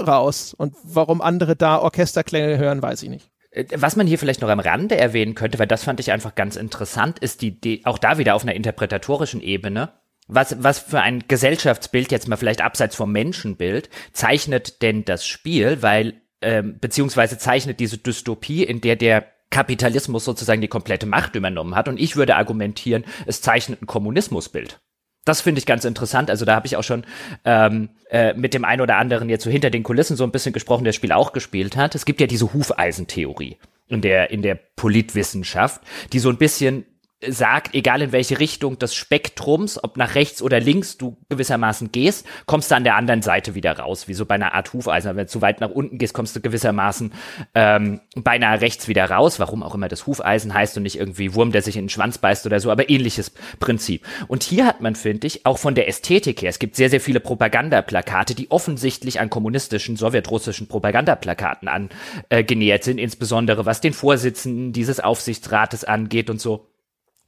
raus. 0.05 0.53
Und 0.53 0.75
warum 0.83 1.21
andere 1.21 1.55
da 1.55 1.79
Orchesterklänge 1.79 2.57
hören, 2.57 2.81
weiß 2.81 3.03
ich 3.03 3.09
nicht. 3.09 3.31
Äh, 3.51 3.65
was 3.75 3.95
man 3.95 4.07
hier 4.07 4.19
vielleicht 4.19 4.41
noch 4.41 4.49
am 4.49 4.59
Rande 4.59 4.97
erwähnen 4.97 5.35
könnte, 5.35 5.59
weil 5.59 5.67
das 5.67 5.83
fand 5.83 5.99
ich 5.99 6.11
einfach 6.11 6.35
ganz 6.35 6.55
interessant, 6.55 7.19
ist 7.19 7.41
die, 7.41 7.59
die 7.59 7.85
auch 7.85 7.97
da 7.97 8.17
wieder 8.17 8.35
auf 8.35 8.43
einer 8.43 8.55
interpretatorischen 8.55 9.41
Ebene, 9.41 9.89
was, 10.27 10.61
was 10.61 10.79
für 10.79 11.01
ein 11.01 11.23
Gesellschaftsbild, 11.27 12.11
jetzt 12.11 12.27
mal 12.27 12.35
vielleicht 12.35 12.61
abseits 12.61 12.95
vom 12.95 13.11
Menschenbild, 13.11 13.89
zeichnet 14.11 14.81
denn 14.81 15.05
das 15.05 15.25
Spiel, 15.25 15.81
weil, 15.81 16.21
ähm, 16.41 16.77
beziehungsweise 16.79 17.37
zeichnet 17.37 17.79
diese 17.79 17.97
Dystopie, 17.97 18.63
in 18.63 18.81
der 18.81 18.95
der 18.95 19.27
Kapitalismus 19.49 20.25
sozusagen 20.25 20.61
die 20.61 20.67
komplette 20.67 21.05
Macht 21.05 21.35
übernommen 21.35 21.75
hat. 21.75 21.87
Und 21.87 21.99
ich 21.99 22.15
würde 22.15 22.35
argumentieren, 22.35 23.05
es 23.25 23.41
zeichnet 23.41 23.81
ein 23.81 23.87
Kommunismusbild. 23.87 24.79
Das 25.23 25.41
finde 25.41 25.59
ich 25.59 25.65
ganz 25.65 25.83
interessant. 25.83 26.29
Also 26.29 26.45
da 26.45 26.55
habe 26.55 26.67
ich 26.67 26.77
auch 26.77 26.83
schon 26.83 27.05
ähm, 27.43 27.89
äh, 28.09 28.33
mit 28.33 28.53
dem 28.53 28.63
einen 28.63 28.81
oder 28.81 28.97
anderen 28.97 29.29
jetzt 29.29 29.43
so 29.43 29.49
hinter 29.49 29.69
den 29.69 29.83
Kulissen 29.83 30.15
so 30.15 30.23
ein 30.23 30.31
bisschen 30.31 30.53
gesprochen, 30.53 30.83
der 30.85 30.91
das 30.91 30.95
Spiel 30.95 31.11
auch 31.11 31.33
gespielt 31.33 31.75
hat. 31.75 31.95
Es 31.95 32.05
gibt 32.05 32.21
ja 32.21 32.27
diese 32.27 32.53
Hufeisentheorie 32.53 33.57
in 33.89 34.01
der 34.01 34.31
in 34.31 34.41
der 34.41 34.55
Politwissenschaft, 34.55 35.81
die 36.13 36.19
so 36.19 36.29
ein 36.29 36.37
bisschen 36.37 36.85
sagt, 37.25 37.73
egal 37.73 38.03
in 38.03 38.11
welche 38.11 38.39
Richtung 38.39 38.77
des 38.77 38.93
Spektrums, 38.93 39.83
ob 39.83 39.97
nach 39.97 40.13
rechts 40.13 40.41
oder 40.41 40.59
links 40.59 40.97
du 40.97 41.17
gewissermaßen 41.29 41.91
gehst, 41.91 42.27
kommst 42.45 42.69
du 42.69 42.75
an 42.75 42.83
der 42.83 42.95
anderen 42.95 43.23
Seite 43.23 43.55
wieder 43.55 43.79
raus, 43.79 44.07
wie 44.07 44.13
so 44.13 44.25
bei 44.25 44.35
einer 44.35 44.53
Art 44.53 44.71
Hufeisen. 44.71 45.09
Wenn 45.09 45.25
du 45.25 45.27
zu 45.27 45.41
weit 45.41 45.59
nach 45.59 45.71
unten 45.71 45.97
gehst, 45.97 46.13
kommst 46.13 46.35
du 46.35 46.41
gewissermaßen 46.41 47.11
ähm, 47.55 48.01
beinahe 48.15 48.61
rechts 48.61 48.87
wieder 48.87 49.09
raus, 49.09 49.39
warum 49.39 49.63
auch 49.63 49.73
immer 49.73 49.87
das 49.87 50.05
Hufeisen 50.05 50.53
heißt 50.53 50.77
und 50.77 50.83
nicht 50.83 50.99
irgendwie 50.99 51.33
Wurm, 51.33 51.51
der 51.51 51.63
sich 51.63 51.75
in 51.75 51.85
den 51.85 51.89
Schwanz 51.89 52.19
beißt 52.19 52.45
oder 52.45 52.59
so, 52.59 52.69
aber 52.69 52.87
ähnliches 52.87 53.31
Prinzip. 53.59 54.05
Und 54.27 54.43
hier 54.43 54.67
hat 54.67 54.81
man, 54.81 54.95
finde 54.95 55.25
ich, 55.25 55.43
auch 55.47 55.57
von 55.57 55.73
der 55.73 55.87
Ästhetik 55.87 56.43
her, 56.43 56.49
es 56.49 56.59
gibt 56.59 56.75
sehr, 56.75 56.91
sehr 56.91 57.01
viele 57.01 57.19
Propagandaplakate, 57.19 58.35
die 58.35 58.51
offensichtlich 58.51 59.19
an 59.19 59.31
kommunistischen, 59.31 59.95
sowjetrussischen 59.95 60.67
Propagandaplakaten 60.67 61.67
angenähert 61.67 62.81
äh, 62.81 62.85
sind, 62.85 62.99
insbesondere 62.99 63.65
was 63.65 63.81
den 63.81 63.93
Vorsitzenden 63.93 64.71
dieses 64.71 64.99
Aufsichtsrates 64.99 65.83
angeht 65.83 66.29
und 66.29 66.39
so 66.39 66.67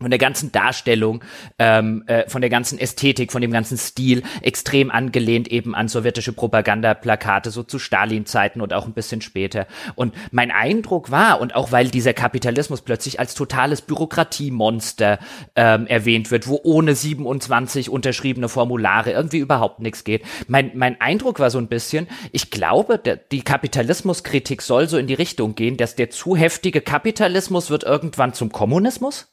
von 0.01 0.11
der 0.11 0.17
ganzen 0.17 0.53
Darstellung, 0.53 1.21
ähm, 1.57 2.03
äh, 2.07 2.29
von 2.29 2.39
der 2.39 2.49
ganzen 2.49 2.79
Ästhetik, 2.79 3.33
von 3.33 3.41
dem 3.41 3.51
ganzen 3.51 3.77
Stil 3.77 4.23
extrem 4.41 4.91
angelehnt 4.91 5.49
eben 5.49 5.75
an 5.75 5.89
sowjetische 5.89 6.31
Propagandaplakate, 6.31 7.51
so 7.51 7.63
zu 7.63 7.79
Stalin-Zeiten 7.79 8.61
und 8.61 8.71
auch 8.73 8.85
ein 8.85 8.93
bisschen 8.93 9.19
später. 9.21 9.67
Und 9.95 10.15
mein 10.31 10.51
Eindruck 10.51 11.11
war, 11.11 11.41
und 11.41 11.53
auch 11.53 11.73
weil 11.73 11.89
dieser 11.89 12.13
Kapitalismus 12.13 12.81
plötzlich 12.81 13.19
als 13.19 13.35
totales 13.35 13.81
Bürokratiemonster 13.81 15.19
ähm, 15.57 15.85
erwähnt 15.87 16.31
wird, 16.31 16.47
wo 16.47 16.61
ohne 16.63 16.95
27 16.95 17.89
unterschriebene 17.89 18.47
Formulare 18.47 19.11
irgendwie 19.11 19.39
überhaupt 19.39 19.81
nichts 19.81 20.05
geht, 20.05 20.23
mein, 20.47 20.71
mein 20.75 21.01
Eindruck 21.01 21.39
war 21.39 21.49
so 21.49 21.57
ein 21.57 21.67
bisschen, 21.67 22.07
ich 22.31 22.51
glaube, 22.51 22.99
der, 22.99 23.17
die 23.17 23.41
Kapitalismuskritik 23.41 24.61
soll 24.61 24.87
so 24.87 24.97
in 24.97 25.07
die 25.07 25.13
Richtung 25.13 25.55
gehen, 25.55 25.75
dass 25.75 25.95
der 25.95 26.09
zu 26.09 26.37
heftige 26.37 26.79
Kapitalismus 26.79 27.69
wird 27.69 27.83
irgendwann 27.83 28.33
zum 28.33 28.49
Kommunismus? 28.53 29.27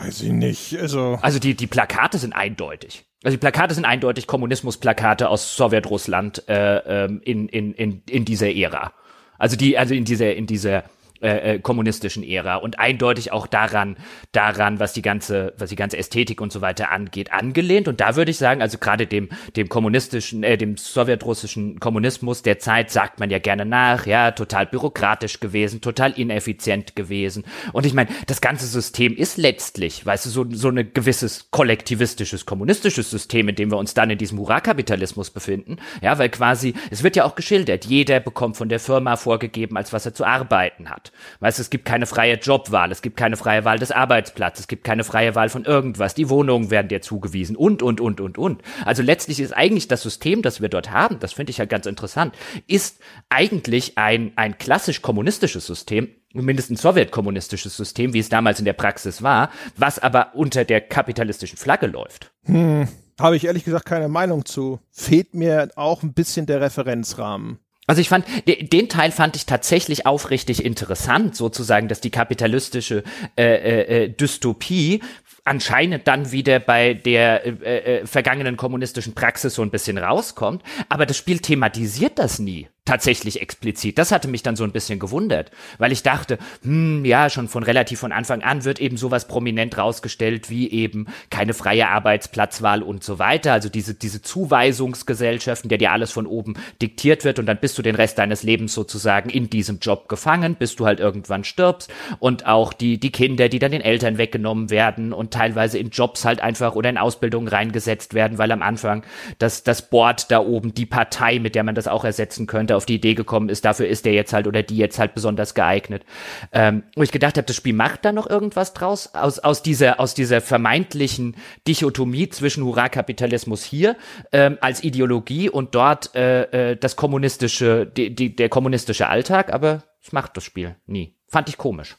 Weiß 0.00 0.22
ich 0.22 0.32
nicht. 0.32 0.78
Also, 0.78 1.18
also 1.20 1.38
die, 1.38 1.54
die 1.54 1.66
Plakate 1.66 2.18
sind 2.18 2.32
eindeutig. 2.32 3.04
Also 3.22 3.36
die 3.36 3.40
Plakate 3.40 3.74
sind 3.74 3.84
eindeutig 3.84 4.26
Kommunismusplakate 4.26 5.28
aus 5.28 5.56
Sowjetrussland 5.56 6.48
äh, 6.48 7.04
ähm, 7.04 7.20
in, 7.22 7.48
in, 7.48 7.74
in, 7.74 8.02
in 8.08 8.24
dieser 8.24 8.48
Ära. 8.50 8.92
Also 9.38 9.56
die, 9.56 9.76
also 9.76 9.94
in 9.94 10.04
dieser, 10.04 10.34
in 10.34 10.46
dieser 10.46 10.84
äh, 11.20 11.56
äh, 11.56 11.58
kommunistischen 11.58 12.22
Ära 12.22 12.56
und 12.56 12.78
eindeutig 12.78 13.30
auch 13.30 13.46
daran, 13.46 13.96
daran, 14.32 14.80
was 14.80 14.94
die 14.94 15.02
ganze, 15.02 15.52
was 15.58 15.68
die 15.68 15.76
ganze 15.76 15.98
Ästhetik 15.98 16.40
und 16.40 16.50
so 16.50 16.62
weiter 16.62 16.90
angeht, 16.90 17.30
angelehnt. 17.30 17.88
Und 17.88 18.00
da 18.00 18.16
würde 18.16 18.30
ich 18.30 18.38
sagen, 18.38 18.62
also 18.62 18.78
gerade 18.78 19.06
dem, 19.06 19.28
dem 19.54 19.68
kommunistischen, 19.68 20.42
äh, 20.42 20.56
dem 20.56 20.78
sowjetrussischen 20.78 21.78
Kommunismus 21.78 22.40
der 22.40 22.58
Zeit 22.58 22.90
sagt 22.90 23.20
man 23.20 23.28
ja 23.28 23.38
gerne 23.38 23.66
nach, 23.66 24.06
ja, 24.06 24.30
total 24.30 24.64
bürokratisch 24.64 25.40
gewesen, 25.40 25.82
total 25.82 26.12
ineffizient 26.12 26.96
gewesen. 26.96 27.44
Und 27.74 27.84
ich 27.84 27.92
meine, 27.92 28.08
das 28.26 28.40
ganze 28.40 28.66
System 28.66 29.14
ist 29.14 29.36
letztlich, 29.36 30.06
weißt 30.06 30.24
du, 30.24 30.30
so, 30.30 30.46
so 30.50 30.68
ein 30.70 30.94
gewisses 30.94 31.50
kollektivistisches, 31.50 32.46
kommunistisches 32.46 33.10
System, 33.10 33.48
in 33.48 33.56
dem 33.56 33.70
wir 33.70 33.76
uns 33.76 33.92
dann 33.92 34.08
in 34.08 34.16
diesem 34.16 34.38
Hurra-Kapitalismus 34.38 35.30
befinden. 35.30 35.76
Ja, 36.00 36.18
weil 36.18 36.30
quasi, 36.30 36.72
es 36.90 37.02
wird 37.02 37.16
ja 37.16 37.24
auch 37.24 37.34
geschildert, 37.34 37.84
jeder 37.84 38.20
bekommt 38.20 38.56
von 38.56 38.70
der 38.70 38.80
Firma 38.80 39.16
vorgegeben, 39.16 39.76
als 39.76 39.92
was 39.92 40.06
er 40.06 40.14
zu 40.14 40.24
arbeiten 40.24 40.88
hat. 40.88 41.09
Weißt 41.40 41.58
du, 41.58 41.62
es 41.62 41.70
gibt 41.70 41.84
keine 41.84 42.06
freie 42.06 42.34
Jobwahl, 42.34 42.90
es 42.92 43.02
gibt 43.02 43.16
keine 43.16 43.36
freie 43.36 43.64
Wahl 43.64 43.78
des 43.78 43.92
Arbeitsplatzes, 43.92 44.60
es 44.62 44.68
gibt 44.68 44.84
keine 44.84 45.04
freie 45.04 45.34
Wahl 45.34 45.48
von 45.48 45.64
irgendwas, 45.64 46.14
die 46.14 46.28
Wohnungen 46.28 46.70
werden 46.70 46.88
dir 46.88 47.02
zugewiesen 47.02 47.56
und, 47.56 47.82
und, 47.82 48.00
und, 48.00 48.20
und, 48.20 48.38
und. 48.38 48.62
Also 48.84 49.02
letztlich 49.02 49.40
ist 49.40 49.52
eigentlich 49.52 49.88
das 49.88 50.02
System, 50.02 50.42
das 50.42 50.60
wir 50.60 50.68
dort 50.68 50.90
haben, 50.90 51.18
das 51.20 51.32
finde 51.32 51.50
ich 51.50 51.58
ja 51.58 51.64
ganz 51.64 51.86
interessant, 51.86 52.34
ist 52.66 53.00
eigentlich 53.28 53.98
ein, 53.98 54.32
ein 54.36 54.58
klassisch 54.58 55.02
kommunistisches 55.02 55.66
System, 55.66 56.08
mindestens 56.32 56.78
ein 56.78 56.82
sowjetkommunistisches 56.82 57.76
System, 57.76 58.12
wie 58.12 58.20
es 58.20 58.28
damals 58.28 58.58
in 58.58 58.64
der 58.64 58.72
Praxis 58.72 59.22
war, 59.22 59.50
was 59.76 59.98
aber 59.98 60.34
unter 60.34 60.64
der 60.64 60.80
kapitalistischen 60.80 61.58
Flagge 61.58 61.86
läuft. 61.86 62.32
Hm, 62.44 62.88
habe 63.18 63.36
ich 63.36 63.44
ehrlich 63.44 63.64
gesagt 63.64 63.84
keine 63.84 64.08
Meinung 64.08 64.44
zu. 64.44 64.80
Fehlt 64.90 65.34
mir 65.34 65.70
auch 65.76 66.02
ein 66.02 66.14
bisschen 66.14 66.46
der 66.46 66.60
Referenzrahmen. 66.60 67.58
Also 67.90 68.02
ich 68.02 68.08
fand, 68.08 68.24
den 68.46 68.88
Teil 68.88 69.10
fand 69.10 69.34
ich 69.34 69.46
tatsächlich 69.46 70.06
aufrichtig 70.06 70.64
interessant, 70.64 71.34
sozusagen, 71.34 71.88
dass 71.88 72.00
die 72.00 72.10
kapitalistische 72.10 73.02
äh, 73.36 73.42
äh, 73.42 74.04
äh 74.04 74.08
Dystopie 74.08 75.00
anscheinend 75.44 76.06
dann 76.06 76.32
wieder 76.32 76.60
bei 76.60 76.94
der 76.94 77.46
äh, 77.46 78.00
äh, 78.00 78.06
vergangenen 78.06 78.56
kommunistischen 78.56 79.14
Praxis 79.14 79.54
so 79.54 79.62
ein 79.62 79.70
bisschen 79.70 79.98
rauskommt. 79.98 80.62
Aber 80.88 81.06
das 81.06 81.16
Spiel 81.16 81.38
thematisiert 81.38 82.18
das 82.18 82.38
nie 82.38 82.68
tatsächlich 82.90 83.40
explizit. 83.40 83.98
Das 83.98 84.10
hatte 84.10 84.26
mich 84.26 84.42
dann 84.42 84.56
so 84.56 84.64
ein 84.64 84.72
bisschen 84.72 84.98
gewundert, 84.98 85.52
weil 85.78 85.92
ich 85.92 86.02
dachte, 86.02 86.38
hm, 86.62 87.04
ja, 87.04 87.30
schon 87.30 87.46
von 87.46 87.62
relativ 87.62 88.00
von 88.00 88.10
Anfang 88.10 88.42
an 88.42 88.64
wird 88.64 88.80
eben 88.80 88.96
sowas 88.96 89.28
prominent 89.28 89.78
rausgestellt 89.78 90.50
wie 90.50 90.68
eben 90.70 91.06
keine 91.30 91.54
freie 91.54 91.86
Arbeitsplatzwahl 91.88 92.82
und 92.82 93.04
so 93.04 93.20
weiter. 93.20 93.52
Also 93.52 93.68
diese, 93.68 93.94
diese 93.94 94.22
Zuweisungsgesellschaften, 94.22 95.68
der 95.68 95.78
dir 95.78 95.92
alles 95.92 96.10
von 96.10 96.26
oben 96.26 96.54
diktiert 96.82 97.24
wird 97.24 97.38
und 97.38 97.46
dann 97.46 97.58
bist 97.60 97.78
du 97.78 97.82
den 97.82 97.94
Rest 97.94 98.18
deines 98.18 98.42
Lebens 98.42 98.74
sozusagen 98.74 99.30
in 99.30 99.48
diesem 99.50 99.78
Job 99.78 100.08
gefangen, 100.08 100.56
bis 100.56 100.74
du 100.74 100.86
halt 100.86 100.98
irgendwann 100.98 101.44
stirbst 101.44 101.92
und 102.18 102.46
auch 102.46 102.72
die, 102.72 102.98
die 102.98 103.12
Kinder, 103.12 103.48
die 103.48 103.60
dann 103.60 103.70
den 103.70 103.82
Eltern 103.82 104.18
weggenommen 104.18 104.70
werden 104.70 105.12
und 105.12 105.32
teilweise 105.40 105.78
in 105.78 105.88
Jobs 105.88 106.26
halt 106.26 106.42
einfach 106.42 106.74
oder 106.74 106.90
in 106.90 106.98
Ausbildungen 106.98 107.48
reingesetzt 107.48 108.12
werden, 108.12 108.36
weil 108.36 108.52
am 108.52 108.60
Anfang 108.60 109.04
das, 109.38 109.64
das 109.64 109.88
Board 109.88 110.30
da 110.30 110.40
oben, 110.40 110.74
die 110.74 110.84
Partei, 110.84 111.38
mit 111.38 111.54
der 111.54 111.64
man 111.64 111.74
das 111.74 111.88
auch 111.88 112.04
ersetzen 112.04 112.46
könnte, 112.46 112.76
auf 112.76 112.84
die 112.84 112.96
Idee 112.96 113.14
gekommen 113.14 113.48
ist, 113.48 113.64
dafür 113.64 113.88
ist 113.88 114.04
der 114.04 114.12
jetzt 114.12 114.34
halt 114.34 114.46
oder 114.46 114.62
die 114.62 114.76
jetzt 114.76 114.98
halt 114.98 115.14
besonders 115.14 115.54
geeignet. 115.54 116.04
Ähm, 116.52 116.82
wo 116.94 117.02
ich 117.02 117.10
gedacht 117.10 117.38
habe, 117.38 117.46
das 117.46 117.56
Spiel 117.56 117.72
macht 117.72 118.04
da 118.04 118.12
noch 118.12 118.28
irgendwas 118.28 118.74
draus 118.74 119.14
aus, 119.14 119.38
aus 119.38 119.62
dieser 119.62 119.98
aus 119.98 120.12
dieser 120.12 120.42
vermeintlichen 120.42 121.36
Dichotomie 121.66 122.28
zwischen 122.28 122.62
Hurra-Kapitalismus 122.64 123.64
hier 123.64 123.96
ähm, 124.32 124.58
als 124.60 124.84
Ideologie 124.84 125.48
und 125.48 125.74
dort 125.74 126.14
äh, 126.14 126.72
äh, 126.72 126.76
das 126.76 126.96
kommunistische 126.96 127.86
die, 127.86 128.14
die, 128.14 128.36
der 128.36 128.50
kommunistische 128.50 129.08
Alltag, 129.08 129.54
aber 129.54 129.84
es 130.02 130.12
macht 130.12 130.36
das 130.36 130.44
Spiel 130.44 130.76
nie. 130.86 131.16
Fand 131.28 131.48
ich 131.48 131.56
komisch. 131.56 131.96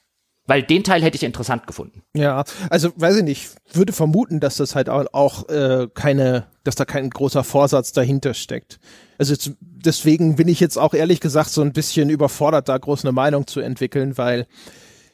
Weil 0.47 0.63
den 0.63 0.83
Teil 0.83 1.01
hätte 1.03 1.15
ich 1.15 1.23
interessant 1.23 1.67
gefunden. 1.67 2.01
Ja, 2.15 2.43
also 2.69 2.91
weiß 2.95 3.17
ich 3.17 3.23
nicht, 3.23 3.51
würde 3.73 3.93
vermuten, 3.93 4.39
dass 4.39 4.57
das 4.57 4.75
halt 4.75 4.89
auch, 4.89 5.47
äh, 5.49 5.87
keine, 5.93 6.47
dass 6.63 6.75
da 6.75 6.85
kein 6.85 7.09
großer 7.09 7.43
Vorsatz 7.43 7.91
dahinter 7.91 8.33
steckt. 8.33 8.79
Also 9.17 9.33
jetzt, 9.33 9.51
deswegen 9.59 10.35
bin 10.35 10.47
ich 10.47 10.59
jetzt 10.59 10.77
auch 10.77 10.93
ehrlich 10.93 11.19
gesagt 11.19 11.51
so 11.51 11.61
ein 11.61 11.73
bisschen 11.73 12.09
überfordert, 12.09 12.69
da 12.69 12.77
groß 12.77 13.05
eine 13.05 13.11
Meinung 13.11 13.45
zu 13.45 13.59
entwickeln, 13.59 14.17
weil 14.17 14.47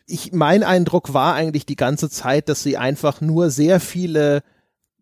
ich 0.07 0.31
mein 0.31 0.63
Eindruck 0.63 1.13
war 1.13 1.35
eigentlich 1.35 1.65
die 1.65 1.75
ganze 1.75 2.09
Zeit, 2.09 2.47
dass 2.47 2.63
sie 2.63 2.77
einfach 2.77 3.19
nur 3.19 3.49
sehr 3.49 3.81
viele 3.81 4.41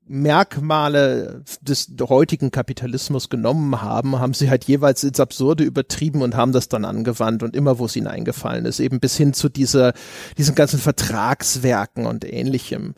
Merkmale 0.08 1.42
des 1.62 1.90
heutigen 2.00 2.52
Kapitalismus 2.52 3.30
genommen 3.30 3.82
haben, 3.82 4.20
haben 4.20 4.36
sie 4.36 4.50
halt 4.50 4.66
jeweils 4.66 5.04
ins 5.04 5.20
Absurde 5.20 5.64
übertrieben 5.64 6.22
und 6.22 6.36
haben 6.36 6.52
das 6.52 6.70
dann 6.70 6.86
angewandt 6.86 7.42
und 7.42 7.56
immer, 7.56 7.80
wo 7.80 7.86
es 7.86 7.96
ihnen 7.96 8.08
eingefallen 8.08 8.66
ist, 8.66 8.80
eben 8.80 9.00
bis 9.00 9.18
hin 9.18 9.34
zu 9.34 9.50
dieser, 9.50 9.94
diesen 10.38 10.54
ganzen 10.54 10.80
Vertragswerken 10.80 12.06
und 12.06 12.24
ähnlichem 12.24 12.94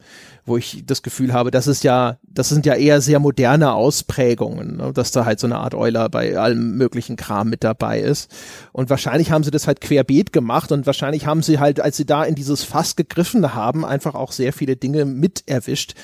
wo 0.48 0.58
ich 0.58 0.84
das 0.86 1.04
Gefühl 1.04 1.34
habe, 1.34 1.52
das 1.52 1.68
ist 1.68 1.84
ja, 1.84 2.18
das 2.24 2.50
sind 2.50 2.66
ja 2.66 2.74
eher 2.74 3.02
sehr 3.02 3.20
moderne 3.20 3.74
Ausprägungen, 3.74 4.78
ne? 4.78 4.93
dass 4.93 5.12
da 5.12 5.26
halt 5.26 5.39
so 5.39 5.48
eine 5.48 5.58
Art 5.58 5.76
Euler 5.76 6.10
bei 6.10 6.38
allem 6.38 6.78
möglichen 6.78 7.18
Kram 7.18 7.50
mit 7.50 7.64
dabei 7.64 8.00
ist. 8.00 8.32
Und 8.72 8.89
wahrscheinlich 8.89 9.32
haben 9.32 9.43
sie 9.43 9.52
das 9.52 9.68
halt 9.68 9.82
querbeet 9.82 10.32
gemacht 10.32 10.72
und 10.72 10.86
wahrscheinlich 10.86 11.26
haben 11.26 11.43
sie 11.43 11.60
halt, 11.60 11.82
als 11.82 11.98
sie 11.98 12.06
da 12.06 12.24
in 12.24 12.36
dieses 12.36 12.64
Fass 12.64 12.95
gegriffen 12.95 13.54
haben, 13.54 13.86
einfach 13.86 14.16
auch 14.16 14.32
sehr 14.32 14.54
viele 14.54 14.78
Dinge 14.78 15.06
mit 15.06 15.43
erwischt, 15.48 15.95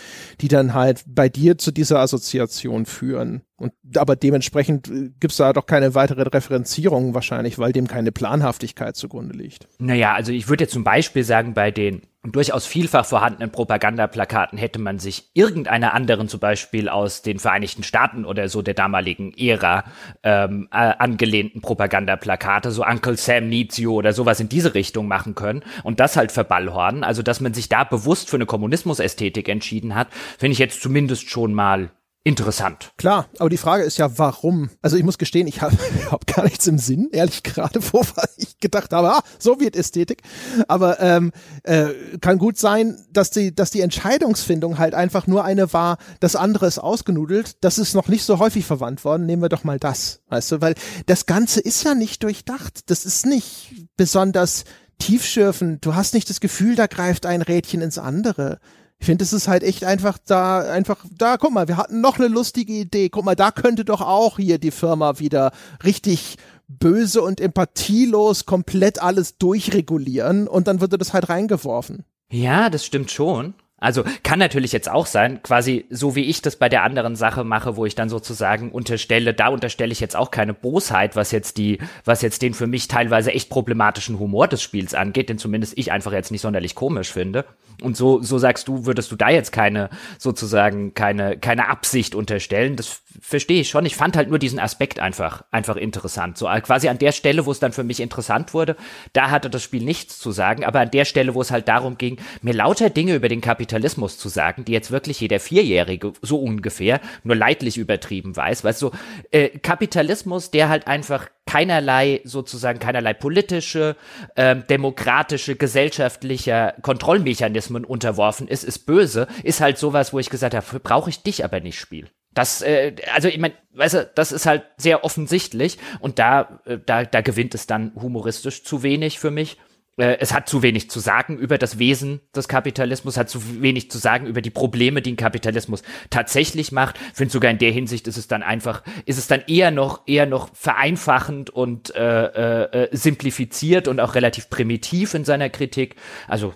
die 0.42 0.50
dann 0.50 0.74
halt 0.74 1.04
bei 1.08 1.30
dir 1.30 1.58
zu 1.58 1.72
dieser 1.72 2.00
Assoziation 2.00 2.86
führen. 2.86 3.42
Und 3.64 3.72
aber 3.98 4.18
dementsprechend 4.18 4.90
äh, 4.90 5.12
gibt's 5.22 5.38
da 5.38 5.54
doch 5.54 5.66
keine 5.66 5.96
weitere 5.96 6.24
Referenzierung 6.24 7.14
wahrscheinlich, 7.14 7.58
weil 7.58 7.72
dem 7.72 7.88
keine 7.88 8.12
Planhaftigkeit 8.12 8.98
zugrunde 8.98 9.36
liegt. 9.38 9.70
Naja, 9.80 10.14
also 10.14 10.34
ich 10.34 10.50
würde 10.50 10.66
jetzt 10.66 10.74
zum 10.74 10.84
Beispiel 10.84 11.24
sagen, 11.24 11.54
bei 11.54 11.72
den 11.72 12.02
durchaus 12.24 12.66
vielfach 12.66 13.06
vorhandenen 13.06 13.52
Propagandaplakaten 13.52 14.58
hätte 14.58 14.80
man 14.80 15.00
sich 15.00 15.30
irgendeiner 15.34 15.94
anderen, 15.94 16.28
zum 16.28 16.42
Beispiel 16.42 16.90
aus 16.90 17.22
den 17.22 17.40
Vereinigten 17.40 17.84
Staaten 17.84 18.26
oder 18.26 18.50
so 18.50 18.62
der 18.62 18.74
damaligen 18.74 19.34
Ära, 19.38 19.86
ähm, 20.24 20.68
äh, 20.72 20.76
angelehnten 20.76 21.62
Propagandaplakate, 21.62 22.72
so 22.72 22.86
Uncle 22.86 23.16
Sam 23.16 23.48
Needs 23.48 23.78
You 23.78 23.94
oder 23.94 24.12
sowas 24.12 24.42
in 24.42 24.50
diese 24.50 24.74
Richtung 24.74 25.08
machen 25.08 25.36
können 25.36 25.64
und 25.84 26.02
das 26.02 26.18
halt 26.18 26.34
verballhornen. 26.34 27.06
Also, 27.06 27.24
dass 27.24 27.40
man 27.40 27.54
sich 27.54 27.70
da 27.70 27.86
bewusst 27.86 28.30
für 28.30 28.38
eine 28.38 28.46
Kommunismusästhetik 28.46 29.48
entschieden 29.48 29.96
hat, 29.96 30.08
finde 30.38 30.52
ich 30.52 30.60
jetzt 30.60 30.82
zumindest 30.82 31.30
schon 31.30 31.54
mal 31.54 31.92
interessant. 32.24 32.94
Klar, 32.98 33.28
aber 33.38 33.50
die 33.50 33.58
Frage 33.58 33.84
ist 33.84 33.98
ja, 33.98 34.18
warum? 34.18 34.70
Also 34.82 34.96
ich 34.96 35.04
muss 35.04 35.18
gestehen, 35.18 35.48
ich 35.48 35.62
habe 35.62 35.78
hab 36.12 36.26
gar 36.26 36.44
nichts 36.46 36.66
im 36.68 36.78
Sinn, 36.78 37.10
ehrlich 37.12 37.44
gerade, 37.44 37.80
wo 37.92 38.06
ich 38.38 38.60
gedacht 38.60 38.94
habe, 38.94 39.12
ah, 39.12 39.24
Sowjetästhetik. 39.40 40.22
Aber 40.68 41.00
ähm, 41.02 41.32
äh, 41.64 41.88
kann 42.22 42.38
gut 42.38 42.58
sein, 42.58 42.98
dass 43.12 43.30
die, 43.30 43.54
dass 43.54 43.72
die 43.72 43.82
Entscheidungsfindung 43.82 44.78
halt 44.78 44.94
einfach 44.94 45.28
nur 45.28 45.44
eine 45.44 45.74
war, 45.74 45.98
das 46.20 46.36
andere 46.36 46.68
ist 46.68 46.80
ausgenudelt, 46.80 47.58
das 47.62 47.78
ist 47.78 47.94
noch 47.94 48.08
nicht 48.08 48.24
so 48.24 48.40
häufig 48.40 48.66
verwandt 48.66 49.04
worden, 49.04 49.26
nehmen 49.26 49.42
wir 49.42 49.50
doch 49.50 49.64
mal 49.64 49.80
das, 49.80 50.22
weißt 50.30 50.54
du, 50.54 50.62
weil 50.62 50.76
das 51.06 51.26
Ganze 51.26 51.60
ist 51.60 51.84
ja 51.84 51.94
nicht 51.94 52.24
durchdacht, 52.24 52.90
das 52.90 53.06
ist 53.06 53.26
nicht 53.26 53.88
besonders 53.98 54.64
tiefschürfend, 55.00 55.86
du 55.86 55.96
hast 55.96 56.14
nicht 56.14 56.30
das 56.30 56.40
Gefühl, 56.40 56.76
da 56.76 56.88
greift 56.88 57.26
ein 57.26 57.42
Rädchen 57.42 57.82
ins 57.82 57.98
andere. 57.98 58.60
Ich 59.04 59.08
finde, 59.08 59.26
es 59.26 59.34
ist 59.34 59.50
halt 59.50 59.64
echt 59.64 59.84
einfach 59.84 60.18
da, 60.18 60.62
einfach 60.62 61.04
da, 61.12 61.36
guck 61.36 61.52
mal, 61.52 61.68
wir 61.68 61.76
hatten 61.76 62.00
noch 62.00 62.20
eine 62.20 62.30
lustige 62.30 62.72
Idee. 62.72 63.10
Guck 63.10 63.26
mal, 63.26 63.36
da 63.36 63.52
könnte 63.52 63.84
doch 63.84 64.00
auch 64.00 64.38
hier 64.38 64.60
die 64.60 64.72
Firma 64.72 65.20
wieder 65.20 65.52
richtig 65.84 66.38
böse 66.70 67.22
und 67.22 67.42
empathielos 67.42 68.46
komplett 68.46 69.02
alles 69.02 69.38
durchregulieren 69.38 70.48
und 70.48 70.70
dann 70.70 70.80
würde 70.80 70.98
das 70.98 71.12
halt 71.12 71.28
reingeworfen. 71.28 72.06
Ja, 72.32 72.70
das 72.70 72.86
stimmt 72.86 73.12
schon. 73.12 73.56
Also 73.84 74.04
kann 74.24 74.40
natürlich 74.40 74.72
jetzt 74.72 74.90
auch 74.90 75.06
sein, 75.06 75.44
quasi 75.44 75.86
so 75.90 76.16
wie 76.16 76.24
ich 76.24 76.42
das 76.42 76.56
bei 76.56 76.70
der 76.70 76.84
anderen 76.84 77.16
Sache 77.18 77.44
mache, 77.44 77.76
wo 77.76 77.86
ich 77.86 77.96
dann 77.96 78.08
sozusagen 78.08 78.72
unterstelle, 78.72 79.34
da 79.34 79.50
unterstelle 79.50 79.92
ich 79.92 80.00
jetzt 80.00 80.16
auch 80.16 80.32
keine 80.32 80.54
Bosheit, 80.54 81.18
was 81.18 81.32
jetzt 81.32 81.58
die, 81.58 81.80
was 82.06 82.22
jetzt 82.22 82.42
den 82.42 82.54
für 82.54 82.66
mich 82.66 82.88
teilweise 82.88 83.34
echt 83.34 83.50
problematischen 83.50 84.20
Humor 84.20 84.48
des 84.48 84.62
Spiels 84.62 84.94
angeht, 84.94 85.28
den 85.28 85.38
zumindest 85.38 85.78
ich 85.78 85.92
einfach 85.92 86.14
jetzt 86.14 86.32
nicht 86.32 86.42
sonderlich 86.42 86.76
komisch 86.76 87.12
finde. 87.12 87.46
Und 87.82 87.98
so, 87.98 88.22
so 88.22 88.38
sagst 88.38 88.70
du, 88.70 88.86
würdest 88.86 89.12
du 89.12 89.18
da 89.18 89.30
jetzt 89.30 89.52
keine, 89.52 89.90
sozusagen, 90.18 90.94
keine, 90.94 91.38
keine 91.38 91.68
Absicht 91.68 92.16
unterstellen. 92.16 92.78
Das 92.78 93.02
verstehe 93.22 93.62
ich 93.62 93.70
schon. 93.70 93.86
Ich 93.86 93.96
fand 93.96 94.16
halt 94.16 94.30
nur 94.30 94.40
diesen 94.40 94.60
Aspekt 94.60 95.00
einfach, 95.00 95.44
einfach 95.52 95.76
interessant. 95.76 96.38
So 96.38 96.48
quasi 96.64 96.90
an 96.90 96.98
der 96.98 97.12
Stelle, 97.12 97.46
wo 97.46 97.52
es 97.52 97.60
dann 97.60 97.74
für 97.74 97.84
mich 97.84 98.00
interessant 98.00 98.54
wurde, 98.54 98.76
da 99.14 99.30
hatte 99.30 99.50
das 99.50 99.64
Spiel 99.64 99.84
nichts 99.84 100.20
zu 100.20 100.32
sagen. 100.32 100.64
Aber 100.64 100.80
an 100.80 100.92
der 100.92 101.06
Stelle, 101.06 101.36
wo 101.36 101.42
es 101.42 101.52
halt 101.52 101.68
darum 101.68 101.98
ging, 101.98 102.18
mir 102.42 102.54
lauter 102.54 102.90
Dinge 102.90 103.16
über 103.16 103.30
den 103.30 103.42
Kapitalismus 103.42 104.18
zu 104.18 104.30
sagen, 104.30 104.66
die 104.66 104.72
jetzt 104.72 104.92
wirklich 104.92 105.20
jeder 105.20 105.40
Vierjährige 105.40 106.14
so 106.22 106.38
ungefähr 106.38 107.02
nur 107.24 107.36
leidlich 107.36 107.78
übertrieben 107.78 108.36
weiß. 108.36 108.64
Weißt 108.64 108.82
du, 108.82 108.92
äh, 109.32 109.50
Kapitalismus, 109.50 110.52
der 110.52 110.70
halt 110.70 110.88
einfach 110.88 111.28
keinerlei 111.46 112.22
sozusagen 112.24 112.80
keinerlei 112.80 113.14
politische, 113.14 113.96
ähm, 114.36 114.64
demokratische, 114.70 115.56
gesellschaftlicher 115.56 116.74
Kontrollmechanismen 116.82 117.86
unterworfen 117.86 118.48
ist, 118.48 118.64
ist 118.64 118.86
böse, 118.86 119.28
ist 119.44 119.62
halt 119.62 119.78
sowas, 119.78 120.14
wo 120.14 120.20
ich 120.20 120.30
gesagt 120.30 120.56
habe, 120.56 120.80
brauche 120.80 121.10
ich 121.10 121.22
dich 121.22 121.44
aber 121.44 121.60
nicht 121.60 121.80
Spiel. 121.80 122.10
Das, 122.34 122.62
äh, 122.62 122.96
also 123.14 123.28
ich 123.28 123.38
meine, 123.38 123.54
weißt 123.74 123.94
du, 123.94 124.12
das 124.16 124.32
ist 124.32 124.46
halt 124.46 124.64
sehr 124.78 125.04
offensichtlich 125.04 125.78
und 126.00 126.20
da, 126.20 126.60
äh, 126.66 126.78
da, 126.84 127.04
da 127.04 127.22
gewinnt 127.22 127.56
es 127.56 127.68
dann 127.68 127.92
humoristisch 127.96 128.64
zu 128.64 128.84
wenig 128.84 129.20
für 129.20 129.32
mich 129.32 129.58
äh, 129.98 130.18
es 130.20 130.34
hat 130.34 130.50
zu 130.50 130.64
wenig 130.64 130.90
zu 130.90 131.00
sagen 131.00 131.38
über 131.38 131.58
das 131.58 131.78
Wesen 131.78 132.22
des 132.36 132.48
Kapitalismus, 132.48 133.18
hat 133.18 133.30
zu 133.30 133.62
wenig 133.62 133.92
zu 133.92 133.98
sagen 133.98 134.26
über 134.26 134.42
die 134.42 134.50
Probleme, 134.50 135.02
die 135.02 135.14
ein 135.14 135.18
Kapitalismus 135.18 135.84
tatsächlich 136.10 136.72
macht. 136.72 136.96
Ich 137.12 137.18
finde 137.18 137.32
sogar 137.32 137.52
in 137.52 137.60
der 137.60 137.72
Hinsicht 137.72 138.08
ist 138.08 138.18
es 138.18 138.28
dann 138.28 138.44
einfach, 138.44 138.84
ist 139.06 139.18
es 139.18 139.28
dann 139.28 139.44
eher 139.48 139.72
noch, 139.72 140.02
eher 140.08 140.26
noch 140.26 140.50
vereinfachend 140.56 141.50
und 141.50 141.96
äh, 141.96 142.26
äh, 142.26 142.86
äh 142.86 142.90
simplifiziert 142.92 143.88
und 143.88 144.00
auch 144.00 144.16
relativ 144.16 144.50
primitiv 144.50 145.14
in 145.14 145.26
seiner 145.26 145.50
Kritik. 145.50 145.96
Also 146.28 146.54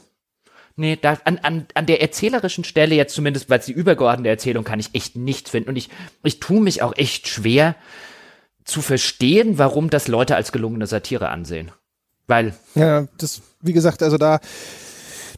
Nee, 0.80 0.96
da, 0.96 1.18
an, 1.26 1.40
an, 1.40 1.66
an 1.74 1.88
der 1.88 2.02
erzählerischen 2.02 2.64
Stelle 2.64 2.94
jetzt 2.94 3.16
zumindest, 3.16 3.50
weil 3.50 3.60
es 3.60 3.66
die 3.66 3.72
übergeordnete 3.72 4.30
Erzählung 4.30 4.64
kann 4.64 4.80
ich 4.80 4.94
echt 4.94 5.16
nichts 5.16 5.50
finden. 5.50 5.70
Und 5.70 5.76
ich, 5.76 5.90
ich 6.24 6.40
tue 6.40 6.62
mich 6.62 6.84
auch 6.84 6.96
echt 6.96 7.28
schwer 7.28 7.76
zu 8.64 8.84
verstehen, 8.84 9.58
warum 9.58 9.90
das 9.90 10.08
Leute 10.08 10.36
als 10.36 10.52
gelungene 10.52 10.86
Satire 10.86 11.30
ansehen. 11.30 11.72
Weil. 12.28 12.54
Ja, 12.76 13.08
das, 13.18 13.42
wie 13.60 13.74
gesagt, 13.74 14.04
also 14.04 14.18
da 14.18 14.40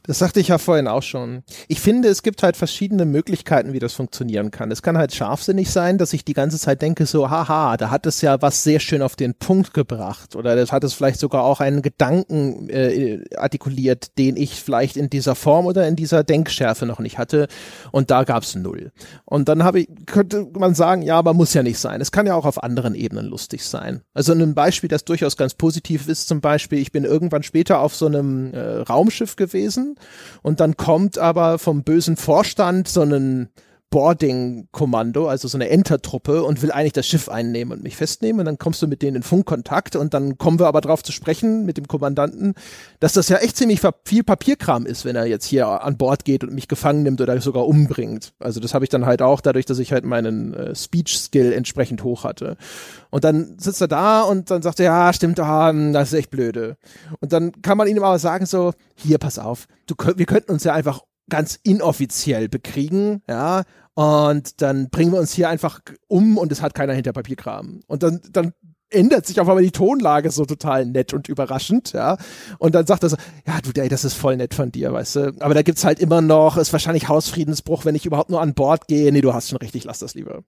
das 0.03 0.19
sagte 0.19 0.39
ich 0.39 0.47
ja 0.47 0.57
vorhin 0.57 0.87
auch 0.87 1.03
schon. 1.03 1.43
Ich 1.67 1.81
finde, 1.81 2.07
es 2.09 2.23
gibt 2.23 2.43
halt 2.43 2.57
verschiedene 2.57 3.05
Möglichkeiten, 3.05 3.73
wie 3.73 3.79
das 3.79 3.93
funktionieren 3.93 4.51
kann. 4.51 4.71
Es 4.71 4.81
kann 4.81 4.97
halt 4.97 5.13
scharfsinnig 5.13 5.69
sein, 5.69 5.97
dass 5.97 6.13
ich 6.13 6.25
die 6.25 6.33
ganze 6.33 6.57
Zeit 6.57 6.81
denke, 6.81 7.05
so, 7.05 7.29
haha, 7.29 7.77
da 7.77 7.89
hat 7.89 8.05
es 8.05 8.21
ja 8.21 8.41
was 8.41 8.63
sehr 8.63 8.79
schön 8.79 9.01
auf 9.01 9.15
den 9.15 9.33
Punkt 9.35 9.73
gebracht. 9.73 10.35
Oder 10.35 10.55
das 10.55 10.71
hat 10.71 10.83
es 10.83 10.93
vielleicht 10.93 11.19
sogar 11.19 11.43
auch 11.43 11.59
einen 11.59 11.81
Gedanken 11.81 12.69
äh, 12.69 13.23
artikuliert, 13.35 14.17
den 14.17 14.37
ich 14.37 14.61
vielleicht 14.61 14.97
in 14.97 15.09
dieser 15.09 15.35
Form 15.35 15.65
oder 15.65 15.87
in 15.87 15.95
dieser 15.95 16.23
Denkschärfe 16.23 16.85
noch 16.85 16.99
nicht 16.99 17.17
hatte. 17.17 17.47
Und 17.91 18.11
da 18.11 18.23
gab's 18.23 18.55
null. 18.55 18.91
Und 19.25 19.49
dann 19.49 19.63
habe 19.63 19.81
ich, 19.81 19.89
könnte 20.05 20.47
man 20.57 20.75
sagen, 20.75 21.01
ja, 21.01 21.17
aber 21.17 21.33
muss 21.33 21.53
ja 21.53 21.63
nicht 21.63 21.79
sein. 21.79 22.01
Es 22.01 22.11
kann 22.11 22.25
ja 22.25 22.35
auch 22.35 22.45
auf 22.45 22.63
anderen 22.63 22.95
Ebenen 22.95 23.25
lustig 23.25 23.65
sein. 23.65 24.01
Also 24.13 24.33
ein 24.33 24.55
Beispiel, 24.55 24.89
das 24.89 25.05
durchaus 25.05 25.37
ganz 25.37 25.53
positiv 25.53 26.07
ist, 26.07 26.27
zum 26.27 26.41
Beispiel, 26.41 26.79
ich 26.79 26.91
bin 26.91 27.03
irgendwann 27.03 27.43
später 27.43 27.79
auf 27.79 27.95
so 27.95 28.05
einem 28.05 28.53
äh, 28.53 28.59
Raumschiff 28.59 29.35
gewesen 29.35 29.88
und 30.41 30.59
dann 30.59 30.77
kommt 30.77 31.17
aber 31.17 31.59
vom 31.59 31.83
bösen 31.83 32.17
Vorstand 32.17 32.87
so 32.87 33.01
ein 33.01 33.49
Boarding-Kommando, 33.89 35.27
also 35.27 35.47
so 35.47 35.57
eine 35.57 35.69
Enter-Truppe 35.69 36.43
und 36.43 36.61
will 36.61 36.71
eigentlich 36.71 36.93
das 36.93 37.07
Schiff 37.07 37.27
einnehmen 37.27 37.73
und 37.73 37.83
mich 37.83 37.95
festnehmen. 37.95 38.41
Und 38.41 38.45
dann 38.45 38.57
kommst 38.57 38.81
du 38.81 38.87
mit 38.87 39.01
denen 39.01 39.17
in 39.17 39.23
Funkkontakt 39.23 39.95
und 39.95 40.13
dann 40.13 40.37
kommen 40.37 40.59
wir 40.59 40.67
aber 40.67 40.81
drauf 40.81 41.03
zu 41.03 41.11
sprechen 41.11 41.65
mit 41.65 41.77
dem 41.77 41.87
Kommandanten, 41.87 42.53
dass 42.99 43.13
das 43.13 43.29
ja 43.29 43.37
echt 43.37 43.57
ziemlich 43.57 43.81
viel 44.05 44.23
Papierkram 44.23 44.85
ist, 44.85 45.05
wenn 45.05 45.15
er 45.15 45.25
jetzt 45.25 45.45
hier 45.45 45.67
an 45.67 45.97
Bord 45.97 46.23
geht 46.25 46.43
und 46.43 46.53
mich 46.53 46.67
gefangen 46.67 47.03
nimmt 47.03 47.19
oder 47.21 47.39
sogar 47.41 47.67
umbringt. 47.67 48.33
Also 48.39 48.59
das 48.59 48.73
habe 48.73 48.85
ich 48.85 48.89
dann 48.89 49.05
halt 49.05 49.21
auch 49.21 49.41
dadurch, 49.41 49.65
dass 49.65 49.79
ich 49.79 49.91
halt 49.91 50.05
meinen 50.05 50.53
äh, 50.53 50.75
Speech-Skill 50.75 51.51
entsprechend 51.51 52.03
hoch 52.03 52.23
hatte. 52.23 52.57
Und 53.09 53.23
dann 53.23 53.57
sitzt 53.57 53.81
er 53.81 53.87
da 53.87 54.21
und 54.21 54.51
dann 54.51 54.61
sagt 54.61 54.79
er, 54.79 54.85
ja, 54.85 55.13
stimmt, 55.13 55.39
ah, 55.39 55.73
das 55.73 56.13
ist 56.13 56.19
echt 56.19 56.29
blöde. 56.29 56.77
Und 57.21 57.33
dann 57.33 57.61
kann 57.63 57.77
man 57.77 57.87
ihm 57.87 57.97
aber 58.03 58.19
sagen 58.19 58.45
so, 58.45 58.73
hier, 58.95 59.17
pass 59.17 59.39
auf, 59.39 59.67
du, 59.87 59.95
wir 60.15 60.25
könnten 60.25 60.51
uns 60.51 60.63
ja 60.63 60.73
einfach 60.73 61.01
ganz 61.29 61.59
inoffiziell 61.63 62.49
bekriegen, 62.49 63.21
ja, 63.27 63.63
und 63.93 64.61
dann 64.61 64.89
bringen 64.89 65.11
wir 65.11 65.19
uns 65.19 65.33
hier 65.33 65.49
einfach 65.49 65.81
um 66.07 66.37
und 66.37 66.51
es 66.51 66.61
hat 66.61 66.73
keiner 66.73 66.93
hinter 66.93 67.11
Papierkram. 67.13 67.81
Und 67.87 68.03
dann, 68.03 68.21
dann 68.31 68.53
ändert 68.89 69.25
sich 69.25 69.39
auf 69.39 69.47
einmal 69.47 69.63
die 69.63 69.71
Tonlage 69.71 70.31
so 70.31 70.45
total 70.45 70.85
nett 70.85 71.13
und 71.13 71.27
überraschend, 71.29 71.93
ja. 71.93 72.17
Und 72.57 72.75
dann 72.75 72.87
sagt 72.87 73.03
er 73.03 73.09
so, 73.09 73.17
ja, 73.45 73.59
du, 73.61 73.71
ey, 73.79 73.89
das 73.89 74.05
ist 74.05 74.13
voll 74.13 74.37
nett 74.37 74.53
von 74.53 74.71
dir, 74.71 74.93
weißt 74.93 75.15
du. 75.15 75.33
Aber 75.39 75.53
da 75.53 75.61
gibt's 75.61 75.83
halt 75.83 75.99
immer 75.99 76.21
noch, 76.21 76.57
ist 76.57 76.71
wahrscheinlich 76.71 77.07
Hausfriedensbruch, 77.07 77.85
wenn 77.85 77.95
ich 77.95 78.05
überhaupt 78.05 78.29
nur 78.29 78.41
an 78.41 78.53
Bord 78.53 78.87
gehe. 78.87 79.11
Nee, 79.11 79.21
du 79.21 79.33
hast 79.33 79.49
schon 79.49 79.59
richtig, 79.59 79.83
lass 79.83 79.99
das 79.99 80.15
lieber 80.15 80.43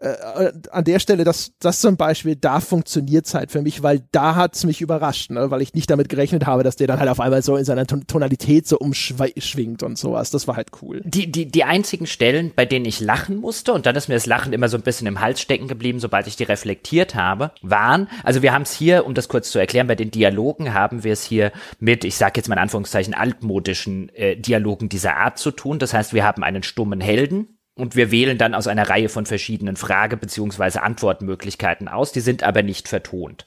äh, 0.00 0.52
an 0.70 0.84
der 0.84 1.00
Stelle, 1.00 1.24
das, 1.24 1.52
das 1.58 1.80
zum 1.80 1.96
Beispiel, 1.96 2.36
da 2.36 2.60
funktioniert's 2.60 3.34
halt 3.34 3.50
für 3.50 3.62
mich, 3.62 3.82
weil 3.82 4.02
da 4.12 4.36
hat's 4.36 4.64
mich 4.64 4.80
überrascht, 4.80 5.30
ne? 5.30 5.50
weil 5.50 5.60
ich 5.60 5.74
nicht 5.74 5.90
damit 5.90 6.08
gerechnet 6.08 6.46
habe, 6.46 6.62
dass 6.62 6.76
der 6.76 6.86
dann 6.86 7.00
halt 7.00 7.10
auf 7.10 7.18
einmal 7.18 7.42
so 7.42 7.56
in 7.56 7.64
seiner 7.64 7.86
Tonalität 7.86 8.68
so 8.68 8.78
umschwingt 8.78 9.82
und 9.82 9.98
sowas. 9.98 10.30
Das 10.30 10.46
war 10.46 10.56
halt 10.56 10.68
cool. 10.82 11.02
Die, 11.04 11.30
die, 11.30 11.50
die 11.50 11.64
einzigen 11.64 12.06
Stellen, 12.06 12.52
bei 12.54 12.64
denen 12.64 12.84
ich 12.84 13.00
lachen 13.00 13.38
musste, 13.38 13.72
und 13.72 13.86
dann 13.86 13.96
ist 13.96 14.08
mir 14.08 14.14
das 14.14 14.26
Lachen 14.26 14.52
immer 14.52 14.68
so 14.68 14.76
ein 14.76 14.82
bisschen 14.82 15.08
im 15.08 15.20
Hals 15.20 15.40
stecken 15.40 15.66
geblieben, 15.66 15.98
sobald 15.98 16.28
ich 16.28 16.36
die 16.36 16.44
reflektiert 16.44 17.16
habe, 17.16 17.50
waren, 17.62 18.08
also 18.22 18.42
wir 18.42 18.52
haben 18.52 18.62
es 18.62 18.72
hier, 18.72 19.04
um 19.04 19.14
das 19.14 19.28
kurz 19.28 19.50
zu 19.50 19.58
erklären, 19.58 19.88
bei 19.88 19.96
den 19.96 20.12
Dialogen 20.12 20.74
haben 20.74 21.02
wir 21.02 21.12
es 21.12 21.24
hier 21.24 21.50
mit, 21.80 22.04
ich 22.04 22.16
sage 22.16 22.34
jetzt 22.36 22.48
mal 22.48 22.54
in 22.54 22.62
Anführungszeichen, 22.62 23.14
altmodischen 23.14 24.10
äh, 24.10 24.36
Dialogen 24.36 24.88
dieser 24.88 25.16
Art 25.16 25.38
zu 25.38 25.50
tun. 25.50 25.80
Das 25.80 25.92
heißt, 25.92 26.14
wir 26.14 26.24
haben 26.24 26.44
einen 26.44 26.62
stummen 26.62 27.00
Helden, 27.00 27.57
und 27.78 27.96
wir 27.96 28.10
wählen 28.10 28.38
dann 28.38 28.54
aus 28.54 28.66
einer 28.66 28.88
Reihe 28.88 29.08
von 29.08 29.24
verschiedenen 29.24 29.76
Frage- 29.76 30.16
bzw. 30.16 30.80
Antwortmöglichkeiten 30.80 31.88
aus, 31.88 32.12
die 32.12 32.20
sind 32.20 32.42
aber 32.42 32.62
nicht 32.62 32.88
vertont. 32.88 33.46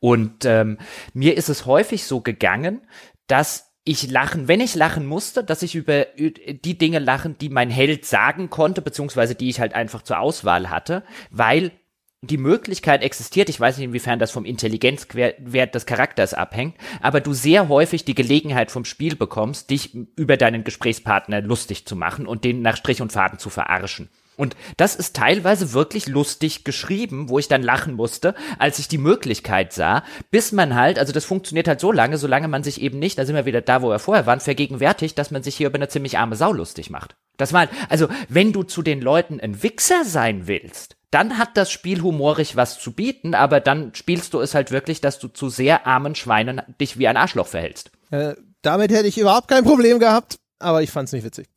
Und 0.00 0.44
ähm, 0.44 0.78
mir 1.14 1.36
ist 1.36 1.48
es 1.48 1.66
häufig 1.66 2.04
so 2.04 2.20
gegangen, 2.20 2.82
dass 3.26 3.72
ich 3.84 4.10
lachen, 4.10 4.46
wenn 4.46 4.60
ich 4.60 4.74
lachen 4.74 5.06
musste, 5.06 5.42
dass 5.42 5.62
ich 5.62 5.74
über 5.74 6.06
die 6.14 6.78
Dinge 6.78 6.98
lachen, 6.98 7.38
die 7.38 7.48
mein 7.48 7.70
Held 7.70 8.04
sagen 8.04 8.50
konnte, 8.50 8.82
beziehungsweise 8.82 9.34
die 9.34 9.48
ich 9.48 9.60
halt 9.60 9.74
einfach 9.74 10.02
zur 10.02 10.18
Auswahl 10.20 10.68
hatte, 10.68 11.02
weil 11.30 11.72
die 12.22 12.36
Möglichkeit 12.36 13.02
existiert, 13.02 13.48
ich 13.48 13.58
weiß 13.58 13.78
nicht, 13.78 13.86
inwiefern 13.86 14.18
das 14.18 14.30
vom 14.30 14.44
Intelligenzwert 14.44 15.74
des 15.74 15.86
Charakters 15.86 16.34
abhängt, 16.34 16.76
aber 17.00 17.20
du 17.20 17.32
sehr 17.32 17.68
häufig 17.68 18.04
die 18.04 18.14
Gelegenheit 18.14 18.70
vom 18.70 18.84
Spiel 18.84 19.16
bekommst, 19.16 19.70
dich 19.70 19.96
über 20.16 20.36
deinen 20.36 20.62
Gesprächspartner 20.62 21.40
lustig 21.40 21.86
zu 21.86 21.96
machen 21.96 22.26
und 22.26 22.44
den 22.44 22.60
nach 22.60 22.76
Strich 22.76 23.00
und 23.00 23.12
Faden 23.12 23.38
zu 23.38 23.48
verarschen. 23.48 24.10
Und 24.36 24.56
das 24.76 24.96
ist 24.96 25.16
teilweise 25.16 25.72
wirklich 25.72 26.08
lustig 26.08 26.64
geschrieben, 26.64 27.28
wo 27.28 27.38
ich 27.38 27.48
dann 27.48 27.62
lachen 27.62 27.94
musste, 27.94 28.34
als 28.58 28.78
ich 28.78 28.88
die 28.88 28.98
Möglichkeit 28.98 29.72
sah, 29.72 30.02
bis 30.30 30.52
man 30.52 30.74
halt, 30.74 30.98
also 30.98 31.12
das 31.12 31.26
funktioniert 31.26 31.68
halt 31.68 31.80
so 31.80 31.92
lange, 31.92 32.16
solange 32.16 32.48
man 32.48 32.62
sich 32.62 32.80
eben 32.80 32.98
nicht, 32.98 33.18
da 33.18 33.26
sind 33.26 33.34
wir 33.34 33.44
wieder 33.44 33.60
da, 33.60 33.82
wo 33.82 33.90
wir 33.90 33.98
vorher 33.98 34.26
waren, 34.26 34.40
vergegenwärtigt, 34.40 35.18
dass 35.18 35.30
man 35.30 35.42
sich 35.42 35.56
hier 35.56 35.66
über 35.66 35.76
eine 35.76 35.88
ziemlich 35.88 36.18
arme 36.18 36.36
Sau 36.36 36.52
lustig 36.52 36.88
macht. 36.88 37.16
Das 37.36 37.52
war 37.52 37.60
halt, 37.60 37.70
also 37.88 38.08
wenn 38.28 38.52
du 38.52 38.62
zu 38.62 38.82
den 38.82 39.00
Leuten 39.00 39.40
ein 39.40 39.62
Wichser 39.62 40.04
sein 40.04 40.46
willst, 40.46 40.96
dann 41.10 41.38
hat 41.38 41.56
das 41.56 41.70
Spiel 41.70 42.02
humorig 42.02 42.56
was 42.56 42.78
zu 42.78 42.92
bieten, 42.92 43.34
aber 43.34 43.60
dann 43.60 43.94
spielst 43.94 44.32
du 44.32 44.40
es 44.40 44.54
halt 44.54 44.70
wirklich, 44.70 45.00
dass 45.00 45.18
du 45.18 45.28
zu 45.28 45.48
sehr 45.48 45.86
armen 45.86 46.14
Schweinen 46.14 46.62
dich 46.80 46.98
wie 46.98 47.08
ein 47.08 47.16
Arschloch 47.16 47.48
verhältst. 47.48 47.90
Äh, 48.10 48.34
damit 48.62 48.92
hätte 48.92 49.08
ich 49.08 49.18
überhaupt 49.18 49.48
kein 49.48 49.64
Problem 49.64 49.98
gehabt, 49.98 50.38
aber 50.58 50.82
ich 50.82 50.90
fand's 50.90 51.12
nicht 51.12 51.24
witzig. 51.24 51.48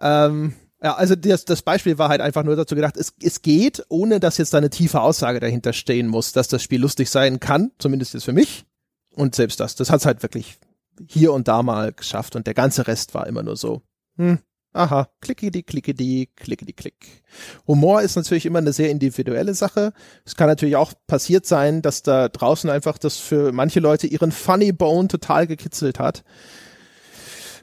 Ähm, 0.00 0.54
ja, 0.82 0.94
also 0.94 1.14
das, 1.14 1.44
das 1.44 1.62
Beispiel 1.62 1.98
war 1.98 2.08
halt 2.08 2.20
einfach 2.20 2.42
nur 2.42 2.56
dazu 2.56 2.74
gedacht, 2.74 2.96
es, 2.96 3.12
es 3.22 3.42
geht, 3.42 3.84
ohne 3.88 4.18
dass 4.20 4.38
jetzt 4.38 4.54
da 4.54 4.58
eine 4.58 4.70
tiefe 4.70 5.00
Aussage 5.00 5.40
dahinter 5.40 5.72
stehen 5.72 6.08
muss, 6.08 6.32
dass 6.32 6.48
das 6.48 6.62
Spiel 6.62 6.80
lustig 6.80 7.10
sein 7.10 7.40
kann, 7.40 7.72
zumindest 7.78 8.14
jetzt 8.14 8.24
für 8.24 8.32
mich. 8.32 8.64
Und 9.14 9.34
selbst 9.34 9.60
das, 9.60 9.74
das 9.74 9.90
hat's 9.90 10.06
halt 10.06 10.22
wirklich 10.22 10.58
hier 11.06 11.32
und 11.32 11.48
da 11.48 11.62
mal 11.62 11.92
geschafft 11.92 12.36
und 12.36 12.46
der 12.46 12.54
ganze 12.54 12.86
Rest 12.86 13.14
war 13.14 13.26
immer 13.26 13.42
nur 13.42 13.56
so, 13.56 13.82
hm, 14.16 14.38
Aha, 14.72 15.08
klickidi, 15.20 15.64
klickidi, 15.64 16.28
klickidi, 16.36 16.72
klick. 16.72 17.24
Humor 17.66 18.02
ist 18.02 18.14
natürlich 18.14 18.46
immer 18.46 18.60
eine 18.60 18.72
sehr 18.72 18.88
individuelle 18.88 19.52
Sache. 19.54 19.92
Es 20.24 20.36
kann 20.36 20.46
natürlich 20.46 20.76
auch 20.76 20.92
passiert 21.08 21.44
sein, 21.44 21.82
dass 21.82 22.04
da 22.04 22.28
draußen 22.28 22.70
einfach 22.70 22.96
das 22.96 23.16
für 23.16 23.50
manche 23.50 23.80
Leute 23.80 24.06
ihren 24.06 24.30
Funny 24.30 24.70
Bone 24.70 25.08
total 25.08 25.48
gekitzelt 25.48 25.98
hat. 25.98 26.22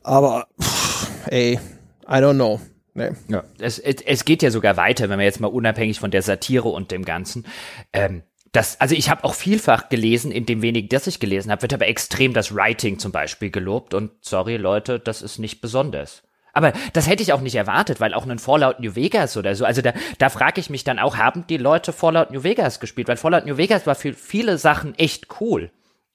Aber, 0.04 0.48
pff, 0.62 1.10
ey, 1.28 1.60
I 2.04 2.16
don't 2.16 2.34
know. 2.36 2.60
Nee. 2.98 3.12
Ja, 3.28 3.44
es, 3.60 3.78
es, 3.78 4.02
es 4.02 4.26
geht 4.26 4.42
ja 4.42 4.50
sogar 4.50 4.76
weiter, 4.76 5.04
wenn 5.04 5.18
man 5.18 5.26
jetzt 5.26 5.40
mal 5.40 5.48
unabhängig 5.48 6.00
von 6.00 6.10
der 6.10 6.24
Satire 6.24 6.68
und 6.70 6.90
dem 6.90 7.06
Ganzen. 7.06 7.46
Ähm, 7.94 8.24
das, 8.52 8.82
also 8.82 8.96
ich 8.96 9.12
habe 9.12 9.24
auch 9.24 9.36
vielfach 9.36 9.90
gelesen, 9.90 10.32
in 10.32 10.48
dem 10.48 10.64
wenigen, 10.64 10.90
das 10.90 11.06
ich 11.06 11.20
gelesen 11.20 11.52
habe, 11.52 11.62
wird 11.62 11.76
aber 11.76 11.86
extrem 11.86 12.34
das 12.34 12.56
Writing 12.56 12.98
zum 12.98 13.12
Beispiel 13.12 13.52
gelobt. 13.52 13.94
Und 13.94 14.10
sorry, 14.22 14.58
Leute, 14.58 15.00
das 15.00 15.22
ist 15.22 15.38
nicht 15.38 15.62
besonders. 15.62 16.24
Aber 16.54 16.74
das 16.94 17.08
hätte 17.08 17.22
ich 17.22 17.34
auch 17.34 17.42
nicht 17.42 17.54
erwartet, 17.54 18.00
weil 18.00 18.16
auch 18.16 18.26
ein 18.26 18.40
Fallout 18.40 18.80
New 18.80 18.96
Vegas 18.96 19.38
oder 19.38 19.54
so, 19.54 19.64
also 19.64 19.84
da, 19.84 19.94
da 20.18 20.30
frage 20.30 20.60
ich 20.60 20.72
mich 20.72 20.84
dann 20.84 20.98
auch, 20.98 21.18
haben 21.18 21.46
die 21.46 21.58
Leute 21.58 21.94
Fallout 21.94 22.32
New 22.32 22.44
Vegas 22.44 22.80
gespielt? 22.80 23.08
Weil 23.08 23.18
Fallout 23.18 23.46
New 23.46 23.58
Vegas 23.58 23.86
war 23.86 23.94
für 23.94 24.14
viele 24.14 24.58
Sachen 24.58 24.98
echt 24.98 25.28
cool. 25.40 25.70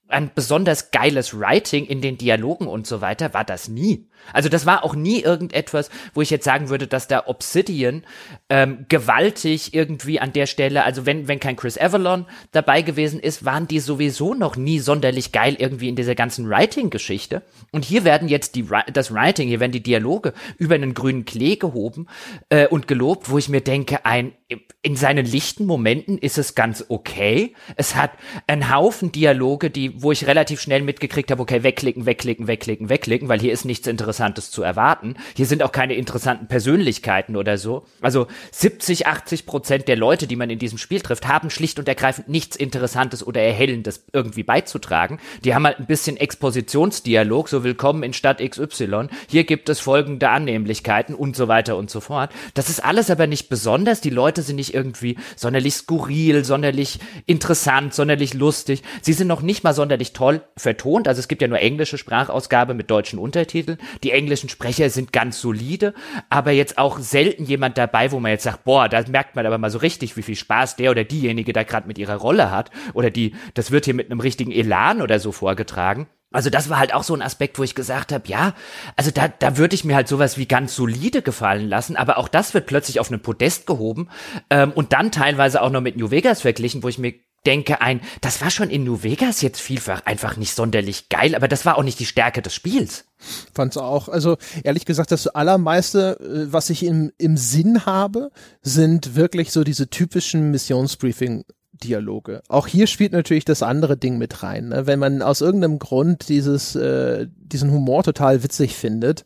Ein 0.09 0.31
besonders 0.35 0.91
geiles 0.91 1.39
Writing 1.39 1.85
in 1.85 2.01
den 2.01 2.17
Dialogen 2.17 2.67
und 2.67 2.85
so 2.85 2.99
weiter 2.99 3.33
war 3.33 3.45
das 3.45 3.69
nie. 3.69 4.09
Also 4.31 4.49
das 4.49 4.65
war 4.65 4.83
auch 4.83 4.95
nie 4.95 5.21
irgendetwas, 5.21 5.89
wo 6.13 6.21
ich 6.21 6.29
jetzt 6.29 6.45
sagen 6.45 6.69
würde, 6.69 6.87
dass 6.87 7.07
da 7.07 7.23
Obsidian 7.25 8.03
ähm, 8.49 8.85
gewaltig 8.89 9.73
irgendwie 9.73 10.19
an 10.19 10.33
der 10.33 10.45
Stelle, 10.45 10.83
also 10.83 11.05
wenn, 11.05 11.27
wenn 11.27 11.39
kein 11.39 11.55
Chris 11.55 11.77
Avalon 11.77 12.25
dabei 12.51 12.81
gewesen 12.81 13.19
ist, 13.19 13.45
waren 13.45 13.67
die 13.67 13.79
sowieso 13.79 14.33
noch 14.33 14.55
nie 14.55 14.79
sonderlich 14.79 15.31
geil 15.31 15.55
irgendwie 15.57 15.89
in 15.89 15.95
dieser 15.95 16.15
ganzen 16.15 16.49
Writing-Geschichte. 16.49 17.41
Und 17.71 17.85
hier 17.85 18.05
werden 18.05 18.27
jetzt 18.27 18.55
die, 18.55 18.65
das 18.93 19.13
Writing, 19.13 19.47
hier 19.47 19.59
werden 19.59 19.71
die 19.71 19.83
Dialoge 19.83 20.33
über 20.57 20.75
einen 20.75 20.93
grünen 20.93 21.25
Klee 21.25 21.55
gehoben 21.55 22.07
äh, 22.49 22.67
und 22.67 22.87
gelobt, 22.87 23.29
wo 23.29 23.37
ich 23.37 23.49
mir 23.49 23.61
denke, 23.61 24.05
ein, 24.05 24.33
in 24.81 24.95
seinen 24.95 25.25
lichten 25.25 25.65
Momenten 25.65 26.17
ist 26.17 26.37
es 26.37 26.55
ganz 26.55 26.85
okay. 26.89 27.53
Es 27.75 27.95
hat 27.95 28.11
einen 28.47 28.73
Haufen 28.73 29.11
Dialoge, 29.11 29.69
die, 29.69 30.01
wo 30.01 30.11
ich 30.11 30.27
relativ 30.27 30.61
schnell 30.61 30.81
mitgekriegt 30.81 31.31
habe, 31.31 31.41
okay, 31.41 31.63
wegklicken, 31.63 32.05
wegklicken, 32.05 32.47
wegklicken, 32.47 32.89
wegklicken, 32.89 33.29
weil 33.29 33.39
hier 33.39 33.53
ist 33.53 33.65
nichts 33.65 33.87
interessantes 33.87 34.12
Interessantes 34.13 34.51
zu 34.51 34.61
erwarten. 34.61 35.15
Hier 35.35 35.47
sind 35.47 35.63
auch 35.63 35.71
keine 35.71 35.95
interessanten 35.95 36.47
Persönlichkeiten 36.47 37.35
oder 37.35 37.57
so. 37.57 37.83
Also 37.99 38.27
70, 38.51 39.07
80 39.07 39.47
Prozent 39.47 39.87
der 39.87 39.95
Leute, 39.95 40.27
die 40.27 40.35
man 40.35 40.51
in 40.51 40.59
diesem 40.59 40.77
Spiel 40.77 41.01
trifft, 41.01 41.27
haben 41.27 41.49
schlicht 41.49 41.79
und 41.79 41.87
ergreifend 41.87 42.29
nichts 42.29 42.55
Interessantes 42.55 43.25
oder 43.25 43.41
Erhellendes 43.41 44.05
irgendwie 44.13 44.43
beizutragen. 44.43 45.17
Die 45.43 45.55
haben 45.55 45.65
halt 45.65 45.79
ein 45.79 45.87
bisschen 45.87 46.17
Expositionsdialog, 46.17 47.49
so 47.49 47.63
willkommen 47.63 48.03
in 48.03 48.13
Stadt 48.13 48.37
XY. 48.37 49.07
Hier 49.27 49.45
gibt 49.45 49.67
es 49.67 49.79
folgende 49.79 50.29
Annehmlichkeiten 50.29 51.15
und 51.15 51.35
so 51.35 51.47
weiter 51.47 51.75
und 51.75 51.89
so 51.89 51.99
fort. 51.99 52.29
Das 52.53 52.69
ist 52.69 52.85
alles 52.85 53.09
aber 53.09 53.25
nicht 53.25 53.49
besonders. 53.49 53.99
Die 53.99 54.11
Leute 54.11 54.43
sind 54.43 54.57
nicht 54.57 54.75
irgendwie 54.75 55.17
sonderlich 55.35 55.73
skurril, 55.73 56.45
sonderlich 56.45 56.99
interessant, 57.25 57.95
sonderlich 57.95 58.35
lustig. 58.35 58.83
Sie 59.01 59.13
sind 59.13 59.27
noch 59.27 59.41
nicht 59.41 59.63
mal 59.63 59.73
sonderlich 59.73 60.13
toll 60.13 60.41
vertont. 60.55 61.07
Also 61.07 61.17
es 61.17 61.27
gibt 61.27 61.41
ja 61.41 61.47
nur 61.47 61.59
englische 61.59 61.97
Sprachausgabe 61.97 62.75
mit 62.75 62.91
deutschen 62.91 63.17
Untertiteln. 63.17 63.79
Die 64.03 64.11
englischen 64.11 64.49
Sprecher 64.49 64.89
sind 64.89 65.13
ganz 65.13 65.39
solide, 65.39 65.93
aber 66.29 66.51
jetzt 66.51 66.77
auch 66.77 66.99
selten 66.99 67.45
jemand 67.45 67.77
dabei, 67.77 68.11
wo 68.11 68.19
man 68.19 68.31
jetzt 68.31 68.43
sagt, 68.43 68.65
boah, 68.65 68.89
da 68.89 69.03
merkt 69.07 69.35
man 69.35 69.45
aber 69.45 69.57
mal 69.57 69.69
so 69.69 69.79
richtig, 69.79 70.17
wie 70.17 70.21
viel 70.21 70.35
Spaß 70.35 70.75
der 70.75 70.91
oder 70.91 71.03
diejenige 71.03 71.53
da 71.53 71.63
gerade 71.63 71.87
mit 71.87 71.97
ihrer 71.97 72.15
Rolle 72.15 72.51
hat 72.51 72.71
oder 72.93 73.09
die, 73.09 73.35
das 73.53 73.71
wird 73.71 73.85
hier 73.85 73.93
mit 73.93 74.11
einem 74.11 74.19
richtigen 74.19 74.51
Elan 74.51 75.01
oder 75.01 75.19
so 75.19 75.31
vorgetragen. 75.31 76.07
Also 76.33 76.49
das 76.49 76.69
war 76.69 76.79
halt 76.79 76.93
auch 76.95 77.03
so 77.03 77.13
ein 77.13 77.21
Aspekt, 77.21 77.59
wo 77.59 77.63
ich 77.63 77.75
gesagt 77.75 78.11
habe, 78.11 78.27
ja, 78.27 78.55
also 78.95 79.11
da, 79.11 79.27
da 79.27 79.57
würde 79.57 79.75
ich 79.75 79.83
mir 79.83 79.95
halt 79.95 80.07
sowas 80.07 80.37
wie 80.37 80.47
ganz 80.47 80.75
solide 80.75 81.21
gefallen 81.21 81.69
lassen, 81.69 81.95
aber 81.95 82.17
auch 82.17 82.27
das 82.27 82.55
wird 82.55 82.65
plötzlich 82.65 82.99
auf 82.99 83.11
einen 83.11 83.21
Podest 83.21 83.67
gehoben 83.67 84.09
ähm, 84.49 84.71
und 84.71 84.93
dann 84.93 85.11
teilweise 85.11 85.61
auch 85.61 85.69
noch 85.69 85.81
mit 85.81 85.95
New 85.95 86.09
Vegas 86.09 86.41
verglichen, 86.41 86.81
wo 86.81 86.87
ich 86.87 86.97
mir 86.97 87.13
denke 87.45 87.81
ein, 87.81 88.01
das 88.21 88.41
war 88.41 88.49
schon 88.49 88.69
in 88.69 88.83
New 88.83 89.03
Vegas 89.03 89.41
jetzt 89.41 89.59
vielfach 89.59 90.05
einfach 90.05 90.37
nicht 90.37 90.55
sonderlich 90.55 91.09
geil, 91.09 91.35
aber 91.35 91.47
das 91.47 91.65
war 91.65 91.77
auch 91.77 91.83
nicht 91.83 91.99
die 91.99 92.05
Stärke 92.05 92.41
des 92.41 92.53
Spiels. 92.53 93.05
Fand's 93.53 93.77
auch. 93.77 94.09
Also 94.09 94.37
ehrlich 94.63 94.85
gesagt, 94.85 95.11
das 95.11 95.27
allermeiste, 95.27 96.19
äh, 96.19 96.51
was 96.51 96.69
ich 96.69 96.83
im, 96.85 97.11
im 97.17 97.37
Sinn 97.37 97.85
habe, 97.85 98.31
sind 98.61 99.15
wirklich 99.15 99.51
so 99.51 99.63
diese 99.63 99.89
typischen 99.89 100.51
Missionsbriefing 100.51 101.45
Dialoge. 101.83 102.41
Auch 102.47 102.67
hier 102.67 102.87
spielt 102.87 103.11
natürlich 103.11 103.45
das 103.45 103.63
andere 103.63 103.97
Ding 103.97 104.17
mit 104.17 104.43
rein. 104.43 104.69
Ne? 104.69 104.87
Wenn 104.87 104.99
man 104.99 105.21
aus 105.21 105.41
irgendeinem 105.41 105.79
Grund 105.79 106.29
dieses, 106.29 106.75
äh, 106.75 107.27
diesen 107.37 107.71
Humor 107.71 108.03
total 108.03 108.43
witzig 108.43 108.75
findet, 108.75 109.25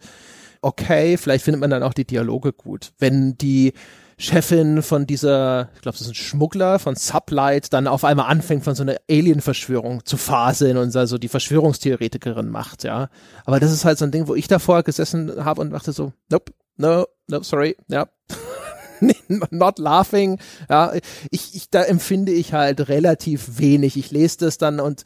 okay, 0.61 1.17
vielleicht 1.17 1.45
findet 1.45 1.61
man 1.61 1.69
dann 1.69 1.83
auch 1.83 1.93
die 1.93 2.05
Dialoge 2.05 2.53
gut. 2.53 2.91
Wenn 2.97 3.37
die 3.37 3.73
Chefin 4.19 4.81
von 4.81 5.05
dieser, 5.05 5.69
ich 5.75 5.81
glaube, 5.81 5.97
das 5.97 6.01
ist 6.01 6.09
ein 6.09 6.15
Schmuggler 6.15 6.79
von 6.79 6.95
Sublight, 6.95 7.71
dann 7.71 7.87
auf 7.87 8.03
einmal 8.03 8.31
anfängt 8.31 8.63
von 8.63 8.73
so 8.73 8.81
einer 8.81 8.97
Alien-Verschwörung 9.09 10.05
zu 10.05 10.17
faseln 10.17 10.77
und 10.77 10.95
also 10.95 11.19
die 11.19 11.27
Verschwörungstheoretikerin 11.27 12.49
macht, 12.49 12.83
ja. 12.83 13.09
Aber 13.45 13.59
das 13.59 13.71
ist 13.71 13.85
halt 13.85 13.99
so 13.99 14.05
ein 14.05 14.11
Ding, 14.11 14.27
wo 14.27 14.33
ich 14.33 14.47
davor 14.47 14.81
gesessen 14.81 15.45
habe 15.45 15.61
und 15.61 15.69
dachte 15.69 15.91
so, 15.91 16.13
nope, 16.29 16.51
no, 16.77 17.05
no, 17.27 17.43
sorry, 17.43 17.77
ja. 17.89 18.07
not 19.51 19.77
laughing. 19.77 20.39
Ja, 20.69 20.93
ich, 21.29 21.55
ich, 21.55 21.69
da 21.69 21.83
empfinde 21.83 22.31
ich 22.31 22.53
halt 22.53 22.89
relativ 22.89 23.59
wenig. 23.59 23.97
Ich 23.97 24.09
lese 24.09 24.39
das 24.39 24.57
dann 24.57 24.79
und 24.79 25.03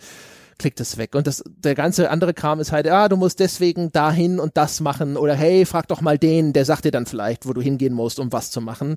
klickt 0.61 0.79
es 0.79 0.97
weg. 0.97 1.15
Und 1.15 1.27
das, 1.27 1.43
der 1.47 1.75
ganze 1.75 2.09
andere 2.09 2.33
Kram 2.33 2.59
ist 2.59 2.71
halt, 2.71 2.85
ja, 2.85 3.09
du 3.09 3.17
musst 3.17 3.39
deswegen 3.39 3.91
dahin 3.91 4.39
und 4.39 4.55
das 4.55 4.79
machen 4.79 5.17
oder 5.17 5.35
hey, 5.35 5.65
frag 5.65 5.87
doch 5.87 6.01
mal 6.01 6.17
den, 6.17 6.53
der 6.53 6.65
sagt 6.65 6.85
dir 6.85 6.91
dann 6.91 7.05
vielleicht, 7.05 7.47
wo 7.47 7.53
du 7.53 7.61
hingehen 7.61 7.93
musst, 7.93 8.19
um 8.19 8.31
was 8.31 8.51
zu 8.51 8.61
machen. 8.61 8.95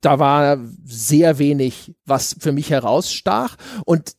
Da 0.00 0.20
war 0.20 0.58
sehr 0.84 1.38
wenig, 1.38 1.94
was 2.06 2.36
für 2.38 2.52
mich 2.52 2.70
herausstach 2.70 3.56
und 3.84 4.14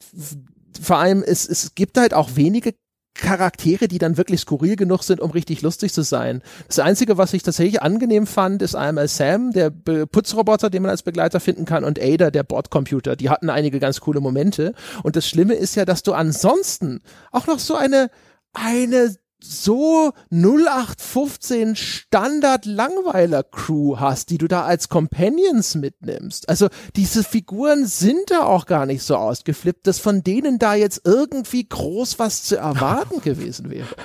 vor 0.81 0.97
allem 0.97 1.23
es, 1.23 1.47
es 1.47 1.73
gibt 1.75 1.97
halt 1.97 2.13
auch 2.13 2.35
wenige 2.35 2.75
Charaktere, 3.19 3.87
die 3.87 3.97
dann 3.97 4.17
wirklich 4.17 4.41
skurril 4.41 4.75
genug 4.75 5.03
sind, 5.03 5.21
um 5.21 5.31
richtig 5.31 5.61
lustig 5.61 5.93
zu 5.93 6.01
sein. 6.01 6.41
Das 6.67 6.79
Einzige, 6.79 7.17
was 7.17 7.33
ich 7.33 7.43
tatsächlich 7.43 7.81
angenehm 7.81 8.27
fand, 8.27 8.61
ist 8.61 8.75
einmal 8.75 9.07
Sam, 9.07 9.51
der 9.51 9.69
Putzroboter, 9.69 10.69
den 10.69 10.81
man 10.81 10.91
als 10.91 11.03
Begleiter 11.03 11.39
finden 11.39 11.65
kann, 11.65 11.83
und 11.83 11.99
Ada, 11.99 12.31
der 12.31 12.43
Bordcomputer. 12.43 13.15
Die 13.15 13.29
hatten 13.29 13.49
einige 13.49 13.79
ganz 13.79 14.01
coole 14.01 14.19
Momente. 14.19 14.73
Und 15.03 15.15
das 15.15 15.27
Schlimme 15.27 15.53
ist 15.53 15.75
ja, 15.75 15.85
dass 15.85 16.03
du 16.03 16.13
ansonsten 16.13 17.01
auch 17.31 17.47
noch 17.47 17.59
so 17.59 17.75
eine, 17.75 18.09
eine 18.53 19.15
so 19.41 20.11
0815 20.31 21.75
Standard 21.75 22.65
Langweiler 22.65 23.43
Crew 23.43 23.97
hast, 23.97 24.29
die 24.29 24.37
du 24.37 24.47
da 24.47 24.63
als 24.63 24.89
Companions 24.89 25.75
mitnimmst. 25.75 26.49
Also 26.49 26.67
diese 26.95 27.23
Figuren 27.23 27.85
sind 27.85 28.31
da 28.31 28.43
auch 28.43 28.65
gar 28.65 28.85
nicht 28.85 29.03
so 29.03 29.15
ausgeflippt, 29.15 29.87
dass 29.87 29.99
von 29.99 30.23
denen 30.23 30.59
da 30.59 30.75
jetzt 30.75 31.01
irgendwie 31.05 31.67
groß 31.67 32.19
was 32.19 32.43
zu 32.43 32.57
erwarten 32.57 33.21
gewesen 33.23 33.69
wäre. 33.69 33.87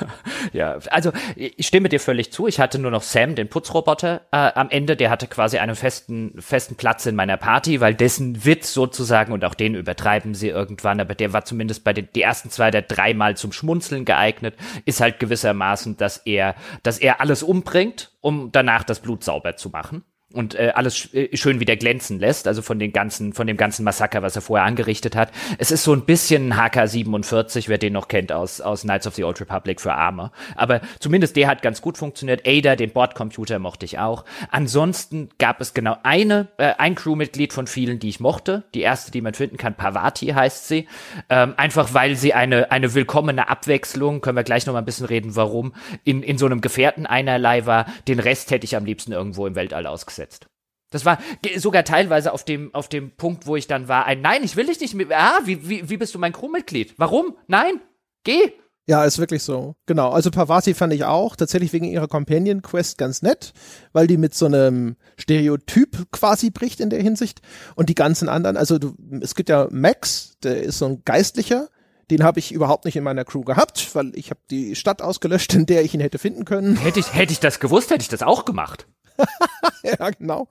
Ja, 0.52 0.78
also 0.90 1.10
ich 1.34 1.66
stimme 1.66 1.88
dir 1.88 1.98
völlig 1.98 2.30
zu. 2.30 2.46
Ich 2.46 2.60
hatte 2.60 2.78
nur 2.78 2.90
noch 2.90 3.02
Sam, 3.02 3.34
den 3.34 3.48
Putzroboter, 3.48 4.20
äh, 4.30 4.52
am 4.54 4.70
Ende. 4.70 4.94
Der 4.94 5.10
hatte 5.10 5.26
quasi 5.26 5.58
einen 5.58 5.74
festen, 5.74 6.34
festen 6.38 6.76
Platz 6.76 7.06
in 7.06 7.16
meiner 7.16 7.36
Party, 7.36 7.80
weil 7.80 7.94
dessen 7.94 8.44
Witz 8.44 8.72
sozusagen, 8.72 9.32
und 9.32 9.44
auch 9.44 9.54
den 9.54 9.74
übertreiben 9.74 10.34
sie 10.34 10.48
irgendwann, 10.48 11.00
aber 11.00 11.14
der 11.14 11.32
war 11.32 11.44
zumindest 11.44 11.82
bei 11.82 11.92
den 11.92 12.08
die 12.14 12.22
ersten 12.22 12.50
zwei 12.50 12.70
der 12.70 12.82
dreimal 12.82 13.36
zum 13.36 13.52
Schmunzeln 13.52 14.04
geeignet, 14.04 14.54
ist 14.84 15.00
halt 15.00 15.18
gewissermaßen, 15.24 15.96
dass 15.96 16.18
er, 16.18 16.54
dass 16.82 16.98
er 16.98 17.20
alles 17.20 17.42
umbringt, 17.42 18.12
um 18.20 18.52
danach 18.52 18.84
das 18.84 19.00
Blut 19.00 19.24
sauber 19.24 19.56
zu 19.56 19.70
machen 19.70 20.04
und 20.34 20.54
äh, 20.56 20.72
alles 20.74 21.14
äh, 21.14 21.34
schön 21.36 21.60
wieder 21.60 21.76
glänzen 21.76 22.18
lässt, 22.18 22.48
also 22.48 22.60
von 22.60 22.78
den 22.78 22.92
ganzen, 22.92 23.32
von 23.32 23.46
dem 23.46 23.56
ganzen 23.56 23.84
Massaker, 23.84 24.22
was 24.22 24.36
er 24.36 24.42
vorher 24.42 24.66
angerichtet 24.66 25.14
hat. 25.14 25.30
Es 25.58 25.70
ist 25.70 25.84
so 25.84 25.92
ein 25.92 26.04
bisschen 26.04 26.54
HK47, 26.54 27.68
wer 27.68 27.78
den 27.78 27.92
noch 27.92 28.08
kennt 28.08 28.32
aus, 28.32 28.60
aus 28.60 28.82
Knights 28.82 29.06
of 29.06 29.14
the 29.14 29.24
Old 29.24 29.40
Republic 29.40 29.80
für 29.80 29.94
Arme. 29.94 30.32
Aber 30.56 30.80
zumindest 30.98 31.36
der 31.36 31.48
hat 31.48 31.62
ganz 31.62 31.80
gut 31.80 31.96
funktioniert. 31.96 32.42
Ada, 32.46 32.76
den 32.76 32.90
Bordcomputer 32.90 33.58
mochte 33.58 33.84
ich 33.84 33.98
auch. 33.98 34.24
Ansonsten 34.50 35.30
gab 35.38 35.60
es 35.60 35.72
genau 35.72 35.96
eine, 36.02 36.48
äh, 36.56 36.74
ein 36.78 36.96
Crewmitglied 36.96 37.52
von 37.52 37.66
vielen, 37.66 38.00
die 38.00 38.08
ich 38.08 38.18
mochte. 38.18 38.64
Die 38.74 38.80
erste, 38.80 39.12
die 39.12 39.20
man 39.20 39.34
finden 39.34 39.56
kann, 39.56 39.74
Pavati 39.74 40.26
heißt 40.26 40.66
sie. 40.66 40.88
Ähm, 41.30 41.54
einfach 41.56 41.94
weil 41.94 42.16
sie 42.16 42.34
eine, 42.34 42.72
eine 42.72 42.94
willkommene 42.94 43.48
Abwechslung, 43.48 44.20
können 44.20 44.36
wir 44.36 44.44
gleich 44.44 44.66
noch 44.66 44.72
mal 44.72 44.80
ein 44.80 44.84
bisschen 44.84 45.06
reden, 45.06 45.36
warum, 45.36 45.74
in, 46.02 46.22
in 46.22 46.38
so 46.38 46.46
einem 46.46 46.60
Gefährten 46.60 47.06
einerlei 47.06 47.66
war. 47.66 47.86
Den 48.08 48.18
Rest 48.18 48.50
hätte 48.50 48.64
ich 48.64 48.76
am 48.76 48.84
liebsten 48.84 49.12
irgendwo 49.12 49.46
im 49.46 49.54
Weltall 49.54 49.86
ausgesetzt 49.86 50.23
umgesetzt. 50.24 50.46
Das 50.90 51.04
war 51.04 51.18
sogar 51.56 51.84
teilweise 51.84 52.32
auf 52.32 52.44
dem, 52.44 52.72
auf 52.72 52.88
dem 52.88 53.10
Punkt, 53.16 53.46
wo 53.46 53.56
ich 53.56 53.66
dann 53.66 53.88
war, 53.88 54.04
ein 54.06 54.20
Nein, 54.20 54.44
ich 54.44 54.54
will 54.54 54.66
dich 54.66 54.80
nicht 54.80 54.94
mehr. 54.94 55.08
Ah, 55.10 55.40
wie, 55.44 55.68
wie, 55.68 55.88
wie 55.90 55.96
bist 55.96 56.14
du 56.14 56.18
mein 56.18 56.32
Crewmitglied? 56.32 56.94
Warum? 56.98 57.36
Nein, 57.48 57.80
geh. 58.22 58.52
Ja, 58.86 59.04
ist 59.04 59.18
wirklich 59.18 59.42
so. 59.42 59.74
Genau. 59.86 60.10
Also 60.10 60.30
Pavati 60.30 60.74
fand 60.74 60.92
ich 60.92 61.04
auch 61.04 61.36
tatsächlich 61.36 61.72
wegen 61.72 61.86
ihrer 61.86 62.06
Companion 62.06 62.62
Quest 62.62 62.98
ganz 62.98 63.22
nett, 63.22 63.54
weil 63.92 64.06
die 64.06 64.18
mit 64.18 64.34
so 64.34 64.46
einem 64.46 64.96
Stereotyp 65.16 66.12
quasi 66.12 66.50
bricht 66.50 66.80
in 66.80 66.90
der 66.90 67.02
Hinsicht. 67.02 67.40
Und 67.74 67.88
die 67.88 67.94
ganzen 67.94 68.28
anderen, 68.28 68.56
also 68.56 68.78
du, 68.78 68.94
es 69.20 69.34
gibt 69.34 69.48
ja 69.48 69.68
Max, 69.70 70.36
der 70.44 70.62
ist 70.62 70.78
so 70.78 70.86
ein 70.86 71.02
Geistlicher, 71.04 71.70
den 72.10 72.22
habe 72.22 72.38
ich 72.38 72.52
überhaupt 72.52 72.84
nicht 72.84 72.96
in 72.96 73.02
meiner 73.02 73.24
Crew 73.24 73.40
gehabt, 73.40 73.94
weil 73.94 74.12
ich 74.14 74.30
habe 74.30 74.40
die 74.50 74.76
Stadt 74.76 75.00
ausgelöscht, 75.00 75.54
in 75.54 75.64
der 75.66 75.82
ich 75.82 75.94
ihn 75.94 76.00
hätte 76.00 76.18
finden 76.18 76.44
können. 76.44 76.76
Hätte 76.76 77.00
ich, 77.00 77.14
hätte 77.14 77.32
ich 77.32 77.40
das 77.40 77.58
gewusst, 77.58 77.90
hätte 77.90 78.02
ich 78.02 78.08
das 78.08 78.22
auch 78.22 78.44
gemacht. 78.44 78.86
ja, 79.82 80.10
genau. 80.10 80.48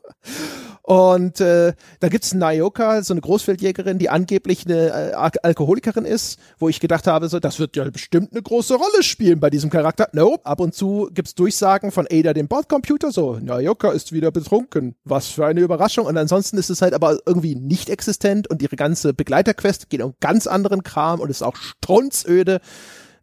Und 0.82 1.40
äh, 1.40 1.74
da 2.02 2.10
gibt's 2.10 2.34
Nayoka, 2.34 3.04
so 3.04 3.14
eine 3.14 3.22
Großfeldjägerin, 3.22 4.00
die 4.00 4.10
angeblich 4.10 4.66
eine 4.66 5.14
äh, 5.14 5.38
Alkoholikerin 5.42 6.04
ist, 6.04 6.40
wo 6.60 6.68
ich 6.68 6.80
gedacht 6.80 7.08
habe, 7.08 7.30
so, 7.30 7.40
das 7.40 7.60
wird 7.60 7.76
ja 7.78 7.90
bestimmt 7.90 8.34
eine 8.34 8.42
große 8.42 8.76
Rolle 8.76 9.02
spielen 9.02 9.40
bei 9.40 9.50
diesem 9.50 9.70
Charakter. 9.70 10.10
Nope. 10.12 10.46
Ab 10.46 10.60
und 10.60 10.76
zu 10.76 11.10
gibt's 11.14 11.36
Durchsagen 11.36 11.92
von 11.92 12.06
Ada, 12.12 12.34
dem 12.34 12.48
Bordcomputer, 12.48 13.12
so, 13.12 13.38
Nayoka 13.40 13.92
ist 13.92 14.12
wieder 14.12 14.32
betrunken. 14.32 14.96
Was 15.06 15.28
für 15.28 15.46
eine 15.46 15.62
Überraschung. 15.62 16.06
Und 16.06 16.18
ansonsten 16.18 16.58
ist 16.58 16.70
es 16.70 16.82
halt 16.82 16.94
aber 16.94 17.18
irgendwie 17.26 17.56
nicht 17.56 17.90
existent 17.90 18.50
und 18.50 18.62
ihre 18.62 18.76
ganze 18.76 19.14
Begleiterquest 19.14 19.90
geht 19.90 20.02
um 20.02 20.16
ganz 20.20 20.48
anderen 20.48 20.84
Kram 20.84 21.22
und 21.22 21.30
ist 21.30 21.44
auch 21.44 21.56
strunzöde. 21.56 22.60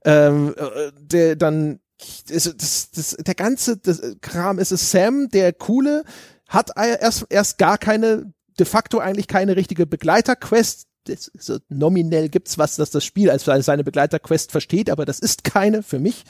Ähm, 0.02 0.54
äh, 0.56 0.92
der 0.98 1.36
dann 1.36 1.78
das, 2.28 2.56
das, 2.56 2.90
das, 2.90 3.16
der 3.18 3.34
ganze 3.34 3.76
das 3.76 4.00
Kram 4.20 4.58
ist 4.58 4.72
es 4.72 4.90
Sam, 4.90 5.28
der 5.28 5.52
coole, 5.52 6.04
hat 6.48 6.70
erst, 6.76 7.26
erst 7.30 7.58
gar 7.58 7.78
keine, 7.78 8.32
de 8.58 8.66
facto 8.66 8.98
eigentlich 8.98 9.28
keine 9.28 9.56
richtige 9.56 9.86
Begleiterquest. 9.86 10.86
So 11.38 11.58
nominell 11.68 12.28
gibt's 12.28 12.58
was, 12.58 12.76
dass 12.76 12.90
das 12.90 13.04
Spiel 13.04 13.30
als 13.30 13.44
seine 13.44 13.84
Begleiterquest 13.84 14.52
versteht, 14.52 14.90
aber 14.90 15.04
das 15.04 15.18
ist 15.18 15.44
keine 15.44 15.82
für 15.82 15.98
mich. 15.98 16.24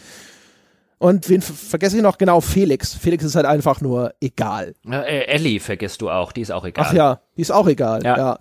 Und 0.99 1.29
wen 1.31 1.41
vergesse 1.41 1.97
ich 1.97 2.03
noch? 2.03 2.19
Genau, 2.19 2.43
Felix. 2.43 2.95
Felix 2.95 3.25
ist 3.25 3.35
halt 3.35 3.47
einfach 3.47 3.81
nur 3.81 4.15
egal. 4.21 4.75
Äh, 4.87 5.25
Ellie 5.25 5.59
vergisst 5.59 6.03
du 6.03 6.11
auch, 6.11 6.31
die 6.31 6.43
ist 6.43 6.53
auch 6.53 6.67
egal. 6.67 6.87
Ach 6.89 6.93
ja, 6.93 7.23
die 7.39 7.41
ist 7.41 7.51
auch 7.51 7.67
egal, 7.67 8.05
ja. 8.05 8.17
ja. 8.19 8.39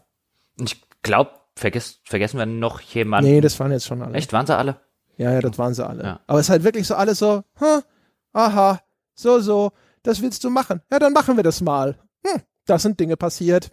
Ich 0.59 0.81
glaube, 1.01 1.31
vergessen 1.55 2.37
wir 2.37 2.45
noch 2.45 2.81
jemanden. 2.81 3.31
Nee, 3.31 3.39
das 3.39 3.57
waren 3.61 3.71
jetzt 3.71 3.85
schon 3.85 4.01
alle. 4.01 4.13
Echt, 4.13 4.33
waren 4.33 4.45
sie 4.45 4.57
alle? 4.57 4.81
Ja, 5.19 5.33
ja, 5.33 5.41
das 5.41 5.57
waren 5.57 5.73
sie 5.73 5.85
alle. 5.85 6.03
Ja. 6.03 6.19
Aber 6.27 6.39
es 6.39 6.45
ist 6.45 6.49
halt 6.49 6.63
wirklich 6.63 6.87
so 6.87 6.95
alles 6.95 7.19
so, 7.19 7.43
hm, 7.57 7.81
aha, 8.31 8.79
so, 9.13 9.39
so, 9.39 9.71
das 10.01 10.21
willst 10.21 10.45
du 10.45 10.49
machen. 10.49 10.81
Ja, 10.89 10.97
dann 10.97 11.11
machen 11.11 11.35
wir 11.35 11.43
das 11.43 11.59
mal. 11.59 11.97
Hm, 12.25 12.41
das 12.65 12.83
sind 12.83 12.99
Dinge 12.99 13.17
passiert. 13.17 13.71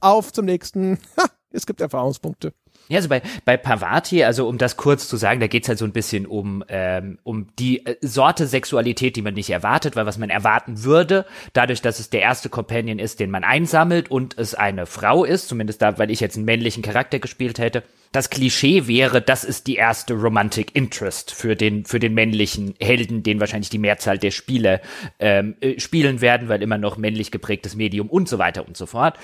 Auf 0.00 0.32
zum 0.32 0.46
nächsten. 0.46 0.98
Ha, 1.18 1.26
es 1.50 1.66
gibt 1.66 1.80
Erfahrungspunkte. 1.80 2.54
Ja, 2.88 2.98
also 2.98 3.08
bei, 3.08 3.22
bei 3.44 3.56
Pavati, 3.56 4.22
also 4.22 4.48
um 4.48 4.56
das 4.56 4.76
kurz 4.76 5.08
zu 5.08 5.16
sagen, 5.16 5.40
da 5.40 5.48
geht's 5.48 5.68
halt 5.68 5.78
so 5.78 5.84
ein 5.84 5.92
bisschen 5.92 6.26
um, 6.26 6.62
ähm, 6.68 7.18
um 7.24 7.48
die 7.58 7.84
äh, 7.84 7.96
Sorte 8.00 8.46
Sexualität, 8.46 9.16
die 9.16 9.22
man 9.22 9.34
nicht 9.34 9.50
erwartet, 9.50 9.96
weil 9.96 10.06
was 10.06 10.16
man 10.16 10.30
erwarten 10.30 10.84
würde, 10.84 11.26
dadurch, 11.52 11.82
dass 11.82 11.98
es 11.98 12.10
der 12.10 12.20
erste 12.20 12.48
Companion 12.48 13.00
ist, 13.00 13.18
den 13.18 13.30
man 13.30 13.42
einsammelt 13.42 14.12
und 14.12 14.38
es 14.38 14.54
eine 14.54 14.86
Frau 14.86 15.24
ist, 15.24 15.48
zumindest 15.48 15.82
da, 15.82 15.98
weil 15.98 16.12
ich 16.12 16.20
jetzt 16.20 16.36
einen 16.36 16.44
männlichen 16.44 16.84
Charakter 16.84 17.18
gespielt 17.18 17.58
hätte, 17.58 17.82
das 18.12 18.28
Klischee 18.28 18.88
wäre, 18.88 19.22
das 19.22 19.44
ist 19.44 19.68
die 19.68 19.76
erste 19.76 20.14
Romantic 20.14 20.74
Interest 20.74 21.32
für 21.32 21.54
den, 21.54 21.84
für 21.84 22.00
den 22.00 22.12
männlichen 22.12 22.74
Helden, 22.80 23.22
den 23.22 23.38
wahrscheinlich 23.38 23.70
die 23.70 23.78
Mehrzahl 23.78 24.18
der 24.18 24.32
Spieler 24.32 24.80
ähm, 25.20 25.56
äh, 25.60 25.78
spielen 25.78 26.20
werden, 26.20 26.48
weil 26.48 26.60
immer 26.60 26.78
noch 26.78 26.96
männlich 26.96 27.30
geprägtes 27.30 27.76
Medium 27.76 28.10
und 28.10 28.28
so 28.28 28.38
weiter 28.38 28.66
und 28.66 28.76
so 28.76 28.86
fort. 28.86 29.16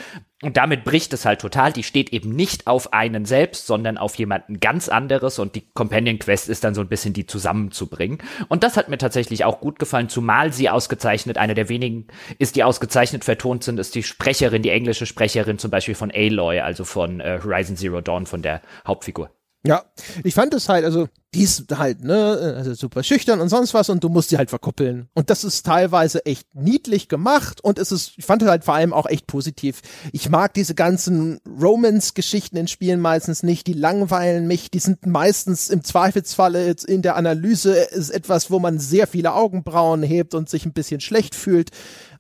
Und 0.43 0.59
damit 0.59 0.85
bricht 0.85 1.15
es 1.15 1.25
halt 1.25 1.41
total. 1.41 1.73
Die 1.73 1.83
steht 1.83 2.13
eben 2.13 2.29
nicht 2.29 2.67
auf 2.67 2.93
einen 2.93 3.25
selbst, 3.25 3.67
sondern 3.67 3.97
auf 3.97 4.17
jemanden 4.17 4.61
ganz 4.61 4.91
anderes 4.91 5.39
und 5.39 5.55
die 5.55 5.63
Companion 5.73 6.19
Quest 6.19 6.51
ist 6.51 6.63
dann 6.63 6.75
so 6.75 6.83
ein 6.83 6.89
bisschen 6.89 7.15
die 7.15 7.25
zusammenzubringen. 7.25 8.19
Und 8.49 8.63
das 8.63 8.77
hat 8.77 8.91
mir 8.91 8.99
tatsächlich 8.99 9.45
auch 9.45 9.61
gut 9.61 9.79
gefallen, 9.79 10.11
zumal 10.11 10.53
sie 10.53 10.69
ausgezeichnet, 10.69 11.39
eine 11.39 11.55
der 11.55 11.71
wenigen 11.71 12.09
ist, 12.39 12.55
die 12.55 12.65
ausgezeichnet 12.65 13.25
vertont 13.25 13.65
sind, 13.65 13.81
ist 13.81 13.95
die 13.95 14.03
Sprecherin, 14.03 14.61
die 14.61 14.71
englische 14.71 15.07
Sprecherin 15.07 15.59
zum 15.59 15.71
Beispiel 15.71 15.95
von 15.95 16.13
Aloy, 16.15 16.61
also 16.61 16.85
von 16.85 17.21
äh, 17.21 17.41
Horizon 17.43 17.77
Zero 17.77 18.03
Dawn, 18.03 18.27
von 18.27 18.43
der 18.43 18.61
Hauptfigur. 18.87 19.31
Ja, 19.67 19.85
ich 20.23 20.35
fand 20.35 20.55
es 20.55 20.69
halt, 20.69 20.85
also 20.85 21.09
die 21.35 21.43
ist 21.43 21.77
halt, 21.77 22.05
ne, 22.05 22.55
also 22.57 22.73
super 22.75 23.03
schüchtern 23.03 23.41
und 23.41 23.49
sonst 23.49 23.75
was 23.75 23.91
und 23.91 24.03
du 24.05 24.09
musst 24.09 24.29
sie 24.29 24.39
halt 24.39 24.49
verkuppeln. 24.49 25.09
Und 25.13 25.29
das 25.29 25.43
ist 25.43 25.67
teilweise 25.67 26.25
echt 26.25 26.55
niedlich 26.55 27.09
gemacht 27.09 27.63
und 27.63 27.79
es 27.79 27.91
ist, 27.91 28.13
ich 28.17 28.25
fand 28.25 28.43
es 28.43 28.49
halt 28.49 28.65
vor 28.65 28.75
allem 28.75 28.93
auch 28.93 29.07
echt 29.07 29.27
positiv. 29.27 29.83
Ich 30.13 30.31
mag 30.31 30.55
diese 30.55 30.77
ganzen 30.77 31.41
Romance-Geschichten 31.61 32.57
in 32.57 32.69
Spielen 32.69 33.01
meistens 33.01 33.43
nicht, 33.43 33.67
die 33.67 33.73
langweilen 33.73 34.47
mich, 34.47 34.71
die 34.71 34.79
sind 34.79 35.05
meistens 35.05 35.69
im 35.69 35.83
Zweifelsfalle 35.83 36.75
in 36.87 37.03
der 37.03 37.17
Analyse 37.17 37.75
ist 37.75 38.11
etwas, 38.11 38.53
wo 38.53 38.61
man 38.61 38.79
sehr 38.79 39.09
viele 39.09 39.35
Augenbrauen 39.35 40.05
hebt 40.05 40.35
und 40.35 40.49
sich 40.49 40.65
ein 40.65 40.73
bisschen 40.73 41.01
schlecht 41.01 41.35
fühlt. 41.35 41.71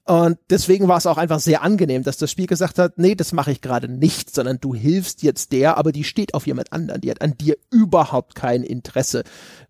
Und 0.06 0.38
deswegen 0.50 0.86
war 0.86 0.98
es 0.98 1.06
auch 1.06 1.18
einfach 1.18 1.40
sehr 1.40 1.62
angenehm, 1.62 2.04
dass 2.04 2.16
das 2.16 2.30
Spiel 2.30 2.46
gesagt 2.46 2.78
hat, 2.78 2.96
nee, 2.96 3.16
das 3.16 3.32
mache 3.32 3.50
ich 3.50 3.60
gerade 3.60 3.88
nicht, 3.88 4.32
sondern 4.32 4.58
du 4.60 4.72
hilfst 4.72 5.22
jetzt 5.24 5.50
der, 5.50 5.76
aber 5.76 5.90
die 5.90 6.04
steht 6.04 6.32
auf 6.34 6.46
jemand 6.46 6.72
anderen, 6.72 7.00
die 7.00 7.10
hat 7.10 7.22
an 7.22 7.36
dir 7.36 7.56
überhaupt 7.70 8.36
kein 8.36 8.62
Interesse 8.62 9.24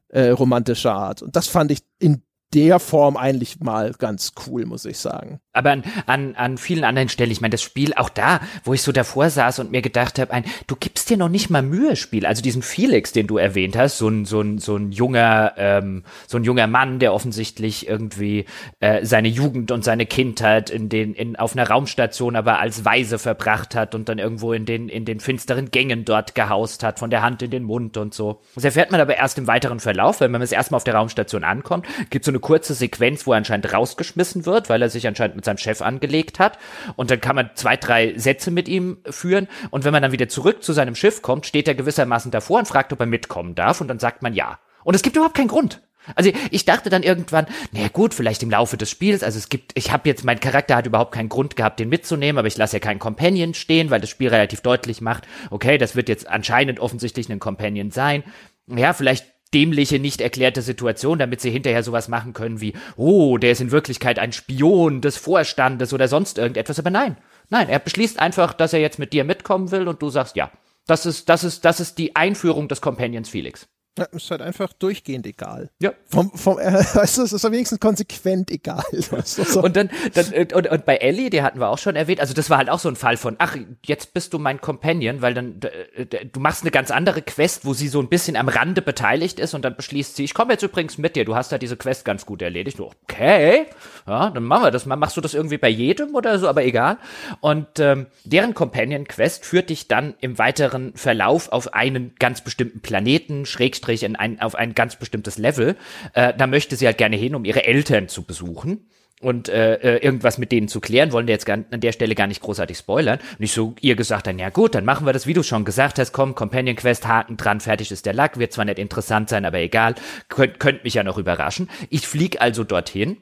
äh, 0.08 0.28
romantischer 0.28 0.92
Art. 0.92 1.22
Und 1.22 1.36
das 1.36 1.48
fand 1.48 1.70
ich 1.70 1.80
in 1.98 2.22
der 2.52 2.78
Form 2.80 3.16
eigentlich 3.16 3.60
mal 3.60 3.92
ganz 3.92 4.32
cool, 4.46 4.66
muss 4.66 4.84
ich 4.84 4.98
sagen. 4.98 5.40
Aber 5.56 5.70
an, 5.70 5.84
an, 6.06 6.34
an 6.36 6.58
vielen 6.58 6.84
anderen 6.84 7.08
Stellen, 7.08 7.30
ich 7.30 7.40
meine, 7.40 7.52
das 7.52 7.62
Spiel, 7.62 7.94
auch 7.94 8.08
da, 8.08 8.40
wo 8.64 8.74
ich 8.74 8.82
so 8.82 8.92
davor 8.92 9.30
saß 9.30 9.58
und 9.58 9.70
mir 9.70 9.82
gedacht 9.82 10.18
habe, 10.18 10.32
ein, 10.32 10.44
du 10.66 10.76
gibst 10.76 11.10
dir 11.10 11.16
noch 11.16 11.28
nicht 11.28 11.50
mal 11.50 11.62
Mühe, 11.62 11.96
Spiel. 11.96 12.26
Also 12.26 12.42
diesen 12.42 12.62
Felix, 12.62 13.12
den 13.12 13.26
du 13.26 13.38
erwähnt 13.38 13.76
hast, 13.76 13.98
so 13.98 14.08
ein, 14.08 14.24
so 14.24 14.40
ein, 14.40 14.58
so 14.58 14.76
ein 14.76 14.92
junger, 14.92 15.54
ähm, 15.56 16.04
so 16.26 16.38
ein 16.38 16.44
junger 16.44 16.66
Mann, 16.66 16.98
der 16.98 17.14
offensichtlich 17.14 17.88
irgendwie 17.88 18.44
äh, 18.80 19.04
seine 19.04 19.28
Jugend 19.28 19.70
und 19.70 19.84
seine 19.84 20.06
Kindheit 20.06 20.70
in 20.70 20.88
den, 20.88 21.14
in, 21.14 21.36
auf 21.36 21.54
einer 21.54 21.68
Raumstation 21.68 22.36
aber 22.36 22.58
als 22.58 22.84
Weise 22.84 23.18
verbracht 23.18 23.74
hat 23.74 23.94
und 23.94 24.08
dann 24.08 24.18
irgendwo 24.18 24.52
in 24.52 24.66
den, 24.66 24.88
in 24.88 25.04
den 25.04 25.20
finsteren 25.20 25.70
Gängen 25.70 26.04
dort 26.04 26.34
gehaust 26.34 26.82
hat, 26.82 26.98
von 26.98 27.10
der 27.10 27.22
Hand 27.22 27.42
in 27.42 27.50
den 27.50 27.64
Mund 27.64 27.96
und 27.96 28.14
so. 28.14 28.42
Das 28.54 28.64
erfährt 28.64 28.90
man 28.90 29.00
aber 29.00 29.16
erst 29.16 29.38
im 29.38 29.46
weiteren 29.46 29.80
Verlauf, 29.80 30.20
weil 30.20 30.26
wenn 30.26 30.32
man 30.32 30.42
es 30.42 30.52
erstmal 30.52 30.76
auf 30.76 30.84
der 30.84 30.94
Raumstation 30.94 31.44
ankommt, 31.44 31.86
gibt 32.10 32.24
so 32.24 32.30
eine 32.30 32.40
kurze 32.40 32.74
Sequenz, 32.74 33.26
wo 33.26 33.32
er 33.32 33.38
anscheinend 33.38 33.72
rausgeschmissen 33.72 34.46
wird, 34.46 34.68
weil 34.68 34.82
er 34.82 34.90
sich 34.90 35.06
anscheinend 35.06 35.36
mit 35.36 35.44
seinem 35.46 35.58
Chef 35.58 35.80
angelegt 35.80 36.38
hat. 36.38 36.58
Und 36.96 37.10
dann 37.10 37.20
kann 37.20 37.36
man 37.36 37.50
zwei, 37.54 37.76
drei 37.76 38.16
Sätze 38.18 38.50
mit 38.50 38.68
ihm 38.68 38.98
führen. 39.08 39.48
Und 39.70 39.84
wenn 39.84 39.92
man 39.92 40.02
dann 40.02 40.12
wieder 40.12 40.28
zurück 40.28 40.62
zu 40.62 40.72
seinem 40.74 40.94
Schiff 40.94 41.22
kommt, 41.22 41.46
steht 41.46 41.66
er 41.68 41.74
gewissermaßen 41.74 42.30
davor 42.30 42.58
und 42.58 42.68
fragt, 42.68 42.92
ob 42.92 43.00
er 43.00 43.06
mitkommen 43.06 43.54
darf. 43.54 43.80
Und 43.80 43.88
dann 43.88 43.98
sagt 43.98 44.22
man 44.22 44.34
ja. 44.34 44.58
Und 44.84 44.94
es 44.94 45.02
gibt 45.02 45.16
überhaupt 45.16 45.36
keinen 45.36 45.48
Grund. 45.48 45.80
Also 46.14 46.30
ich 46.50 46.64
dachte 46.64 46.90
dann 46.90 47.02
irgendwann, 47.02 47.46
naja 47.72 47.88
gut, 47.88 48.14
vielleicht 48.14 48.42
im 48.42 48.50
Laufe 48.50 48.76
des 48.76 48.90
Spiels, 48.90 49.22
also 49.22 49.38
es 49.38 49.48
gibt, 49.48 49.72
ich 49.74 49.90
habe 49.90 50.08
jetzt, 50.08 50.24
mein 50.24 50.38
Charakter 50.38 50.76
hat 50.76 50.86
überhaupt 50.86 51.12
keinen 51.12 51.28
Grund 51.28 51.56
gehabt, 51.56 51.80
den 51.80 51.88
mitzunehmen, 51.88 52.38
aber 52.38 52.46
ich 52.46 52.56
lasse 52.56 52.76
ja 52.76 52.80
keinen 52.80 53.00
Companion 53.00 53.54
stehen, 53.54 53.90
weil 53.90 54.00
das 54.00 54.10
Spiel 54.10 54.28
relativ 54.28 54.60
deutlich 54.60 55.00
macht, 55.00 55.26
okay, 55.50 55.78
das 55.78 55.96
wird 55.96 56.08
jetzt 56.08 56.28
anscheinend 56.28 56.78
offensichtlich 56.78 57.28
ein 57.28 57.40
Companion 57.40 57.90
sein. 57.90 58.22
Ja, 58.68 58.92
vielleicht 58.92 59.26
dämliche, 59.54 59.98
nicht 59.98 60.20
erklärte 60.20 60.62
Situation, 60.62 61.18
damit 61.18 61.40
sie 61.40 61.50
hinterher 61.50 61.82
sowas 61.82 62.08
machen 62.08 62.32
können 62.32 62.60
wie, 62.60 62.74
oh, 62.96 63.38
der 63.38 63.52
ist 63.52 63.60
in 63.60 63.70
Wirklichkeit 63.70 64.18
ein 64.18 64.32
Spion 64.32 65.00
des 65.00 65.16
Vorstandes 65.16 65.92
oder 65.92 66.08
sonst 66.08 66.38
irgendetwas. 66.38 66.78
Aber 66.78 66.90
nein, 66.90 67.16
nein, 67.48 67.68
er 67.68 67.78
beschließt 67.78 68.18
einfach, 68.18 68.52
dass 68.52 68.72
er 68.72 68.80
jetzt 68.80 68.98
mit 68.98 69.12
dir 69.12 69.24
mitkommen 69.24 69.70
will 69.70 69.88
und 69.88 70.02
du 70.02 70.10
sagst 70.10 70.36
ja. 70.36 70.50
Das 70.86 71.04
ist, 71.04 71.28
das 71.28 71.42
ist, 71.42 71.64
das 71.64 71.80
ist 71.80 71.98
die 71.98 72.14
Einführung 72.14 72.68
des 72.68 72.80
Companions 72.80 73.28
Felix. 73.28 73.68
Ja, 73.98 74.04
ist 74.04 74.30
halt 74.30 74.42
einfach 74.42 74.72
durchgehend 74.72 75.26
egal. 75.26 75.70
Ja. 75.80 75.92
Vom, 76.06 76.30
vom, 76.32 76.58
äh, 76.58 76.72
weißt 76.94 77.18
du, 77.18 77.22
es 77.22 77.32
ist 77.32 77.44
am 77.44 77.52
wenigsten 77.52 77.80
konsequent 77.80 78.50
egal. 78.50 78.84
Weißt 78.92 79.38
du, 79.38 79.44
so. 79.46 79.62
Und 79.62 79.76
dann, 79.76 79.90
dann 80.14 80.32
äh, 80.32 80.46
und, 80.54 80.68
und 80.68 80.84
bei 80.84 80.96
Ellie, 80.96 81.30
die 81.30 81.42
hatten 81.42 81.60
wir 81.60 81.68
auch 81.68 81.78
schon 81.78 81.96
erwähnt, 81.96 82.20
also 82.20 82.34
das 82.34 82.50
war 82.50 82.58
halt 82.58 82.68
auch 82.68 82.78
so 82.78 82.88
ein 82.88 82.96
Fall 82.96 83.16
von, 83.16 83.36
ach, 83.38 83.56
jetzt 83.84 84.12
bist 84.12 84.32
du 84.32 84.38
mein 84.38 84.60
Companion, 84.60 85.22
weil 85.22 85.34
dann, 85.34 85.60
äh, 85.94 86.06
du 86.26 86.40
machst 86.40 86.62
eine 86.62 86.70
ganz 86.70 86.90
andere 86.90 87.22
Quest, 87.22 87.64
wo 87.64 87.74
sie 87.74 87.88
so 87.88 88.00
ein 88.00 88.08
bisschen 88.08 88.36
am 88.36 88.48
Rande 88.48 88.82
beteiligt 88.82 89.40
ist 89.40 89.54
und 89.54 89.64
dann 89.64 89.76
beschließt 89.76 90.16
sie, 90.16 90.24
ich 90.24 90.34
komme 90.34 90.52
jetzt 90.52 90.62
übrigens 90.62 90.98
mit 90.98 91.16
dir, 91.16 91.24
du 91.24 91.34
hast 91.34 91.52
ja 91.52 91.58
diese 91.58 91.76
Quest 91.76 92.04
ganz 92.04 92.26
gut 92.26 92.42
erledigt. 92.42 92.80
Okay, 92.80 93.66
ja, 94.06 94.30
dann 94.30 94.44
machen 94.44 94.64
wir 94.64 94.70
das. 94.70 94.86
Machst 94.86 95.16
du 95.16 95.20
das 95.20 95.34
irgendwie 95.34 95.58
bei 95.58 95.68
jedem 95.68 96.14
oder 96.14 96.38
so, 96.38 96.48
aber 96.48 96.64
egal. 96.64 96.98
Und 97.40 97.78
ähm, 97.78 98.06
deren 98.24 98.54
Companion-Quest 98.54 99.44
führt 99.44 99.70
dich 99.70 99.88
dann 99.88 100.14
im 100.20 100.38
weiteren 100.38 100.92
Verlauf 100.94 101.50
auf 101.50 101.74
einen 101.74 102.14
ganz 102.18 102.42
bestimmten 102.42 102.80
Planeten, 102.80 103.46
Schrägstrich 103.46 103.76
Schrägstrich 103.76 104.02
in 104.02 104.16
ein, 104.16 104.40
auf 104.40 104.54
ein 104.54 104.74
ganz 104.74 104.96
bestimmtes 104.96 105.38
Level. 105.38 105.76
Äh, 106.14 106.34
da 106.36 106.46
möchte 106.46 106.76
sie 106.76 106.86
halt 106.86 106.98
gerne 106.98 107.16
hin, 107.16 107.34
um 107.34 107.44
ihre 107.44 107.64
Eltern 107.64 108.08
zu 108.08 108.22
besuchen 108.22 108.86
und 109.20 109.48
äh, 109.48 109.74
äh, 109.76 110.04
irgendwas 110.04 110.36
mit 110.36 110.52
denen 110.52 110.68
zu 110.68 110.80
klären, 110.80 111.10
wollen 111.10 111.26
wir 111.26 111.34
jetzt 111.34 111.46
gar, 111.46 111.58
an 111.70 111.80
der 111.80 111.92
Stelle 111.92 112.14
gar 112.14 112.26
nicht 112.26 112.42
großartig 112.42 112.76
spoilern. 112.76 113.18
Und 113.38 113.44
ich 113.44 113.52
so 113.52 113.74
ihr 113.80 113.96
gesagt 113.96 114.26
dann, 114.26 114.38
ja 114.38 114.50
gut, 114.50 114.74
dann 114.74 114.84
machen 114.84 115.06
wir 115.06 115.12
das, 115.12 115.26
wie 115.26 115.32
du 115.32 115.42
schon 115.42 115.64
gesagt 115.64 115.98
hast, 115.98 116.12
komm, 116.12 116.34
Companion 116.34 116.76
Quest, 116.76 117.06
Haken 117.06 117.36
dran, 117.36 117.60
fertig 117.60 117.90
ist 117.90 118.06
der 118.06 118.14
Lack, 118.14 118.38
wird 118.38 118.52
zwar 118.52 118.66
nicht 118.66 118.78
interessant 118.78 119.28
sein, 119.28 119.44
aber 119.44 119.58
egal, 119.58 119.94
könnt, 120.28 120.60
könnt 120.60 120.84
mich 120.84 120.94
ja 120.94 121.02
noch 121.02 121.18
überraschen. 121.18 121.70
Ich 121.88 122.06
flieg 122.06 122.40
also 122.40 122.62
dorthin 122.62 123.16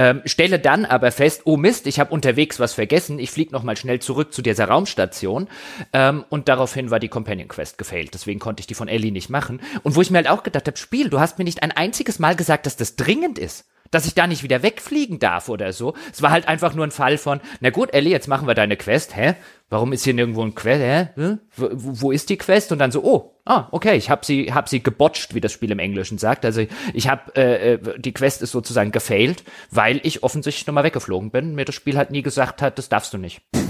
ähm, 0.00 0.22
stelle 0.24 0.58
dann 0.58 0.86
aber 0.86 1.12
fest, 1.12 1.42
oh 1.44 1.58
Mist, 1.58 1.86
ich 1.86 2.00
habe 2.00 2.14
unterwegs 2.14 2.58
was 2.58 2.72
vergessen. 2.72 3.18
Ich 3.18 3.30
fliege 3.30 3.52
nochmal 3.52 3.76
schnell 3.76 3.98
zurück 3.98 4.32
zu 4.32 4.40
dieser 4.40 4.64
Raumstation. 4.64 5.46
Ähm, 5.92 6.24
und 6.30 6.48
daraufhin 6.48 6.90
war 6.90 7.00
die 7.00 7.08
Companion 7.08 7.48
Quest 7.48 7.76
gefailt. 7.76 8.14
Deswegen 8.14 8.40
konnte 8.40 8.62
ich 8.62 8.66
die 8.66 8.72
von 8.72 8.88
Ellie 8.88 9.12
nicht 9.12 9.28
machen. 9.28 9.60
Und 9.82 9.96
wo 9.96 10.00
ich 10.00 10.10
mir 10.10 10.16
halt 10.16 10.30
auch 10.30 10.42
gedacht 10.42 10.66
habe, 10.66 10.78
Spiel, 10.78 11.10
du 11.10 11.20
hast 11.20 11.36
mir 11.36 11.44
nicht 11.44 11.62
ein 11.62 11.70
einziges 11.70 12.18
Mal 12.18 12.34
gesagt, 12.34 12.64
dass 12.64 12.76
das 12.76 12.96
dringend 12.96 13.38
ist 13.38 13.66
dass 13.90 14.06
ich 14.06 14.14
da 14.14 14.26
nicht 14.26 14.42
wieder 14.42 14.62
wegfliegen 14.62 15.18
darf 15.18 15.48
oder 15.48 15.72
so. 15.72 15.94
Es 16.12 16.22
war 16.22 16.30
halt 16.30 16.46
einfach 16.46 16.74
nur 16.74 16.86
ein 16.86 16.90
Fall 16.90 17.18
von, 17.18 17.40
na 17.60 17.70
gut, 17.70 17.92
Ellie, 17.92 18.12
jetzt 18.12 18.28
machen 18.28 18.46
wir 18.46 18.54
deine 18.54 18.76
Quest. 18.76 19.16
Hä? 19.16 19.34
Warum 19.68 19.92
ist 19.92 20.04
hier 20.04 20.14
nirgendwo 20.14 20.42
ein 20.42 20.54
Quest? 20.54 20.80
Hä? 20.80 21.36
Wo, 21.56 21.68
wo 21.72 22.12
ist 22.12 22.28
die 22.30 22.38
Quest? 22.38 22.72
Und 22.72 22.78
dann 22.78 22.92
so, 22.92 23.02
oh, 23.04 23.36
ah, 23.44 23.68
okay, 23.72 23.96
ich 23.96 24.10
habe 24.10 24.24
sie, 24.24 24.52
hab 24.52 24.68
sie 24.68 24.82
gebotcht, 24.82 25.34
wie 25.34 25.40
das 25.40 25.52
Spiel 25.52 25.70
im 25.70 25.78
Englischen 25.78 26.18
sagt. 26.18 26.44
Also 26.44 26.64
ich 26.94 27.08
habe, 27.08 27.34
äh, 27.36 27.74
äh, 27.74 27.98
die 27.98 28.12
Quest 28.12 28.42
ist 28.42 28.52
sozusagen 28.52 28.92
gefailt, 28.92 29.44
weil 29.70 30.00
ich 30.04 30.22
offensichtlich 30.22 30.66
nochmal 30.66 30.84
weggeflogen 30.84 31.30
bin. 31.30 31.54
Mir 31.54 31.64
das 31.64 31.74
Spiel 31.74 31.96
halt 31.96 32.10
nie 32.10 32.22
gesagt 32.22 32.62
hat, 32.62 32.78
das 32.78 32.88
darfst 32.88 33.12
du 33.12 33.18
nicht. 33.18 33.42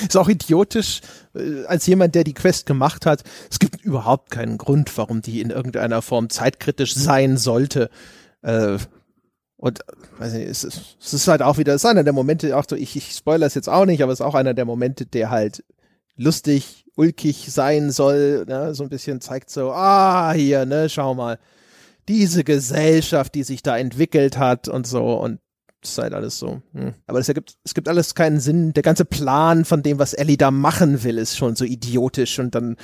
Ist 0.00 0.16
auch 0.16 0.28
idiotisch, 0.28 1.00
äh, 1.34 1.64
als 1.66 1.86
jemand, 1.86 2.14
der 2.14 2.24
die 2.24 2.34
Quest 2.34 2.66
gemacht 2.66 3.06
hat. 3.06 3.22
Es 3.50 3.58
gibt 3.58 3.82
überhaupt 3.82 4.30
keinen 4.30 4.58
Grund, 4.58 4.96
warum 4.98 5.22
die 5.22 5.40
in 5.40 5.50
irgendeiner 5.50 6.02
Form 6.02 6.28
zeitkritisch 6.28 6.94
sein 6.94 7.36
sollte. 7.36 7.88
Äh, 8.42 8.78
und 9.56 9.80
weiß 10.18 10.34
nicht, 10.34 10.48
es, 10.48 10.64
ist, 10.64 10.96
es 11.00 11.14
ist 11.14 11.28
halt 11.28 11.42
auch 11.42 11.58
wieder, 11.58 11.74
es 11.74 11.84
ist 11.84 11.90
einer 11.90 12.04
der 12.04 12.12
Momente, 12.12 12.56
auch 12.56 12.64
so, 12.68 12.76
ich, 12.76 12.94
ich 12.96 13.12
spoilere 13.12 13.46
es 13.46 13.54
jetzt 13.54 13.68
auch 13.68 13.86
nicht, 13.86 14.02
aber 14.02 14.12
es 14.12 14.20
ist 14.20 14.26
auch 14.26 14.34
einer 14.34 14.54
der 14.54 14.64
Momente, 14.64 15.06
der 15.06 15.30
halt 15.30 15.64
lustig, 16.16 16.86
ulkig 16.96 17.50
sein 17.50 17.90
soll, 17.90 18.44
ne? 18.46 18.74
so 18.74 18.82
ein 18.82 18.88
bisschen 18.88 19.20
zeigt 19.20 19.50
so, 19.50 19.72
ah, 19.72 20.32
hier, 20.32 20.66
ne, 20.66 20.88
schau 20.88 21.14
mal, 21.14 21.38
diese 22.08 22.44
Gesellschaft, 22.44 23.34
die 23.34 23.42
sich 23.42 23.62
da 23.62 23.76
entwickelt 23.76 24.38
hat 24.38 24.68
und 24.68 24.86
so 24.86 25.14
und 25.14 25.40
es 25.82 25.92
ist 25.92 25.98
halt 25.98 26.14
alles 26.14 26.38
so. 26.38 26.62
Hm. 26.72 26.94
Aber 27.06 27.18
es 27.18 27.28
ergibt, 27.28 27.56
es 27.62 27.74
gibt 27.74 27.88
alles 27.88 28.14
keinen 28.14 28.40
Sinn. 28.40 28.72
Der 28.72 28.82
ganze 28.82 29.04
Plan 29.04 29.64
von 29.64 29.82
dem, 29.82 29.98
was 29.98 30.14
Ellie 30.14 30.36
da 30.36 30.50
machen 30.50 31.04
will, 31.04 31.18
ist 31.18 31.36
schon 31.36 31.54
so 31.54 31.64
idiotisch 31.64 32.38
und 32.38 32.54
dann 32.54 32.76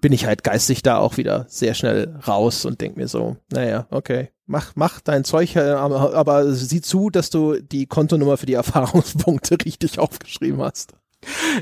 bin 0.00 0.12
ich 0.12 0.26
halt 0.26 0.44
geistig 0.44 0.82
da 0.82 0.98
auch 0.98 1.16
wieder 1.16 1.46
sehr 1.48 1.74
schnell 1.74 2.14
raus 2.26 2.64
und 2.64 2.80
denk 2.80 2.96
mir 2.96 3.08
so, 3.08 3.36
naja, 3.50 3.86
okay, 3.90 4.30
mach, 4.52 4.72
mach 4.76 5.00
dein 5.00 5.24
Zeug, 5.24 5.56
äh, 5.56 5.60
aber, 5.60 6.14
aber 6.14 6.52
sieh 6.52 6.80
zu, 6.80 7.10
dass 7.10 7.30
du 7.30 7.60
die 7.60 7.86
Kontonummer 7.86 8.36
für 8.36 8.46
die 8.46 8.54
Erfahrungspunkte 8.54 9.56
richtig 9.64 9.98
aufgeschrieben 9.98 10.62
hast. 10.62 10.92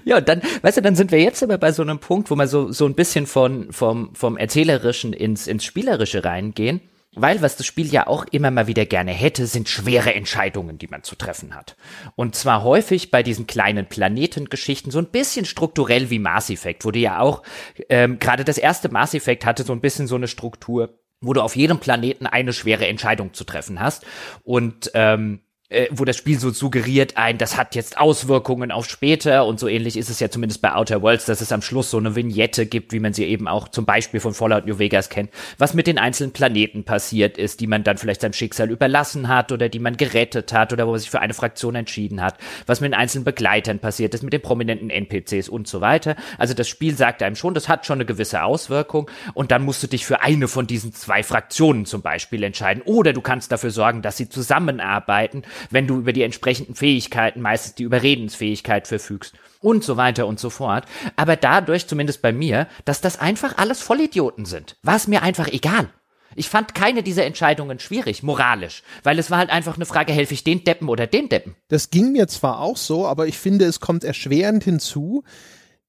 Ja, 0.04 0.20
dann, 0.20 0.42
weißt 0.62 0.78
du, 0.78 0.82
dann 0.82 0.96
sind 0.96 1.12
wir 1.12 1.20
jetzt 1.20 1.42
aber 1.42 1.58
bei 1.58 1.72
so 1.72 1.82
einem 1.82 1.98
Punkt, 1.98 2.30
wo 2.30 2.34
wir 2.34 2.48
so, 2.48 2.72
so 2.72 2.86
ein 2.86 2.94
bisschen 2.94 3.26
von, 3.26 3.72
vom, 3.72 4.14
vom 4.14 4.36
Erzählerischen 4.36 5.12
ins, 5.12 5.46
ins 5.46 5.64
Spielerische 5.64 6.24
reingehen. 6.24 6.80
Weil 7.16 7.42
was 7.42 7.56
das 7.56 7.66
Spiel 7.66 7.92
ja 7.92 8.06
auch 8.06 8.24
immer 8.30 8.52
mal 8.52 8.68
wieder 8.68 8.86
gerne 8.86 9.10
hätte, 9.10 9.46
sind 9.46 9.68
schwere 9.68 10.14
Entscheidungen, 10.14 10.78
die 10.78 10.86
man 10.86 11.02
zu 11.02 11.16
treffen 11.16 11.56
hat. 11.56 11.76
Und 12.14 12.36
zwar 12.36 12.62
häufig 12.62 13.10
bei 13.10 13.24
diesen 13.24 13.48
kleinen 13.48 13.86
Planetengeschichten, 13.86 14.92
so 14.92 15.00
ein 15.00 15.06
bisschen 15.06 15.44
strukturell 15.44 16.08
wie 16.10 16.20
Mass 16.20 16.50
Effect, 16.50 16.84
wo 16.84 16.92
du 16.92 17.00
ja 17.00 17.18
auch, 17.18 17.42
ähm, 17.88 18.20
gerade 18.20 18.44
das 18.44 18.58
erste 18.58 18.90
Mass 18.90 19.12
Effect 19.14 19.44
hatte 19.44 19.64
so 19.64 19.72
ein 19.72 19.80
bisschen 19.80 20.06
so 20.06 20.14
eine 20.14 20.28
Struktur, 20.28 20.99
wo 21.20 21.32
du 21.32 21.42
auf 21.42 21.56
jedem 21.56 21.78
Planeten 21.78 22.26
eine 22.26 22.52
schwere 22.52 22.86
Entscheidung 22.86 23.34
zu 23.34 23.44
treffen 23.44 23.80
hast. 23.80 24.06
Und 24.42 24.90
ähm, 24.94 25.40
äh, 25.70 25.88
wo 25.92 26.04
das 26.04 26.16
Spiel 26.16 26.38
so 26.38 26.50
suggeriert 26.50 27.16
ein, 27.16 27.38
das 27.38 27.56
hat 27.56 27.74
jetzt 27.76 27.98
Auswirkungen 27.98 28.72
auf 28.72 28.88
später 28.88 29.46
und 29.46 29.60
so 29.60 29.68
ähnlich 29.68 29.96
ist 29.96 30.10
es 30.10 30.18
ja 30.20 30.28
zumindest 30.28 30.60
bei 30.60 30.74
Outer 30.74 31.00
Worlds, 31.00 31.26
dass 31.26 31.40
es 31.40 31.52
am 31.52 31.62
Schluss 31.62 31.90
so 31.90 31.98
eine 31.98 32.16
Vignette 32.16 32.66
gibt, 32.66 32.92
wie 32.92 32.98
man 32.98 33.12
sie 33.12 33.24
eben 33.24 33.46
auch 33.46 33.68
zum 33.68 33.86
Beispiel 33.86 34.18
von 34.18 34.34
Fallout 34.34 34.66
New 34.66 34.78
Vegas 34.78 35.08
kennt, 35.08 35.30
was 35.58 35.72
mit 35.72 35.86
den 35.86 35.98
einzelnen 35.98 36.32
Planeten 36.32 36.84
passiert 36.84 37.38
ist, 37.38 37.60
die 37.60 37.68
man 37.68 37.84
dann 37.84 37.98
vielleicht 37.98 38.20
seinem 38.20 38.32
Schicksal 38.32 38.70
überlassen 38.70 39.28
hat 39.28 39.52
oder 39.52 39.68
die 39.68 39.78
man 39.78 39.96
gerettet 39.96 40.52
hat 40.52 40.72
oder 40.72 40.86
wo 40.86 40.90
man 40.90 41.00
sich 41.00 41.10
für 41.10 41.20
eine 41.20 41.34
Fraktion 41.34 41.76
entschieden 41.76 42.20
hat, 42.20 42.36
was 42.66 42.80
mit 42.80 42.92
den 42.92 42.98
einzelnen 42.98 43.24
Begleitern 43.24 43.78
passiert 43.78 44.12
ist, 44.14 44.24
mit 44.24 44.32
den 44.32 44.42
prominenten 44.42 44.90
NPCs 44.90 45.48
und 45.48 45.68
so 45.68 45.80
weiter. 45.80 46.16
Also 46.36 46.52
das 46.52 46.68
Spiel 46.68 46.96
sagt 46.96 47.22
einem 47.22 47.36
schon, 47.36 47.54
das 47.54 47.68
hat 47.68 47.86
schon 47.86 47.98
eine 47.98 48.06
gewisse 48.06 48.42
Auswirkung 48.42 49.08
und 49.34 49.52
dann 49.52 49.62
musst 49.62 49.84
du 49.84 49.86
dich 49.86 50.04
für 50.04 50.22
eine 50.22 50.48
von 50.48 50.66
diesen 50.66 50.92
zwei 50.92 51.22
Fraktionen 51.22 51.86
zum 51.86 52.02
Beispiel 52.02 52.42
entscheiden 52.42 52.82
oder 52.84 53.12
du 53.12 53.20
kannst 53.20 53.52
dafür 53.52 53.70
sorgen, 53.70 54.02
dass 54.02 54.16
sie 54.16 54.28
zusammenarbeiten 54.28 55.42
wenn 55.70 55.86
du 55.86 55.98
über 55.98 56.12
die 56.12 56.22
entsprechenden 56.22 56.74
Fähigkeiten, 56.74 57.40
meistens 57.40 57.74
die 57.74 57.82
Überredensfähigkeit 57.82 58.86
verfügst 58.86 59.34
und 59.60 59.84
so 59.84 59.96
weiter 59.96 60.26
und 60.26 60.40
so 60.40 60.50
fort. 60.50 60.84
Aber 61.16 61.36
dadurch, 61.36 61.86
zumindest 61.86 62.22
bei 62.22 62.32
mir, 62.32 62.66
dass 62.84 63.00
das 63.00 63.18
einfach 63.18 63.58
alles 63.58 63.82
Vollidioten 63.82 64.44
sind, 64.44 64.76
war 64.82 64.96
es 64.96 65.06
mir 65.06 65.22
einfach 65.22 65.48
egal. 65.48 65.90
Ich 66.36 66.48
fand 66.48 66.74
keine 66.74 67.02
dieser 67.02 67.24
Entscheidungen 67.24 67.80
schwierig, 67.80 68.22
moralisch, 68.22 68.82
weil 69.02 69.18
es 69.18 69.30
war 69.30 69.38
halt 69.38 69.50
einfach 69.50 69.74
eine 69.74 69.86
Frage, 69.86 70.12
helfe 70.12 70.34
ich 70.34 70.44
den 70.44 70.62
Deppen 70.62 70.88
oder 70.88 71.06
den 71.06 71.28
Deppen. 71.28 71.56
Das 71.68 71.90
ging 71.90 72.12
mir 72.12 72.28
zwar 72.28 72.60
auch 72.60 72.76
so, 72.76 73.06
aber 73.06 73.26
ich 73.26 73.36
finde, 73.36 73.64
es 73.64 73.80
kommt 73.80 74.04
erschwerend 74.04 74.62
hinzu, 74.62 75.24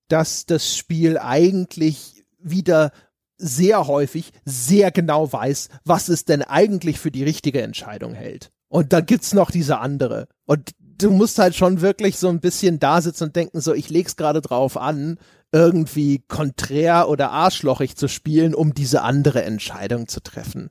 dass 0.07 0.45
das 0.45 0.75
Spiel 0.75 1.17
eigentlich 1.19 2.23
wieder 2.39 2.91
sehr 3.37 3.87
häufig 3.87 4.33
sehr 4.45 4.91
genau 4.91 5.31
weiß, 5.31 5.69
was 5.83 6.09
es 6.09 6.25
denn 6.25 6.41
eigentlich 6.41 6.99
für 6.99 7.11
die 7.11 7.23
richtige 7.23 7.61
Entscheidung 7.61 8.13
hält. 8.13 8.51
Und 8.71 8.93
dann 8.93 9.05
gibt's 9.05 9.33
noch 9.33 9.51
diese 9.51 9.79
andere. 9.79 10.29
Und 10.45 10.71
du 10.79 11.11
musst 11.11 11.39
halt 11.39 11.55
schon 11.57 11.81
wirklich 11.81 12.17
so 12.17 12.29
ein 12.29 12.39
bisschen 12.39 12.79
da 12.79 13.01
sitzen 13.01 13.25
und 13.25 13.35
denken, 13.35 13.59
so, 13.59 13.73
ich 13.73 13.89
leg's 13.89 14.15
gerade 14.15 14.39
drauf 14.39 14.77
an, 14.77 15.17
irgendwie 15.51 16.23
konträr 16.29 17.09
oder 17.09 17.31
arschlochig 17.31 17.97
zu 17.97 18.07
spielen, 18.07 18.55
um 18.55 18.73
diese 18.73 19.01
andere 19.01 19.43
Entscheidung 19.43 20.07
zu 20.07 20.21
treffen. 20.21 20.69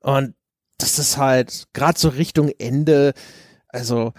Und 0.00 0.34
das 0.76 0.98
ist 0.98 1.16
halt 1.16 1.64
gerade 1.72 1.98
so 1.98 2.10
Richtung 2.10 2.50
Ende, 2.58 3.14
also 3.68 4.12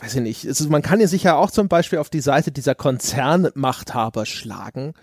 weiß 0.00 0.16
ich 0.16 0.22
nicht, 0.22 0.44
ist, 0.44 0.68
man 0.68 0.82
kann 0.82 1.00
ja 1.00 1.06
sicher 1.06 1.36
auch 1.36 1.52
zum 1.52 1.68
Beispiel 1.68 2.00
auf 2.00 2.10
die 2.10 2.20
Seite 2.20 2.50
dieser 2.50 2.74
Konzernmachthaber 2.74 4.26
schlagen 4.26 4.94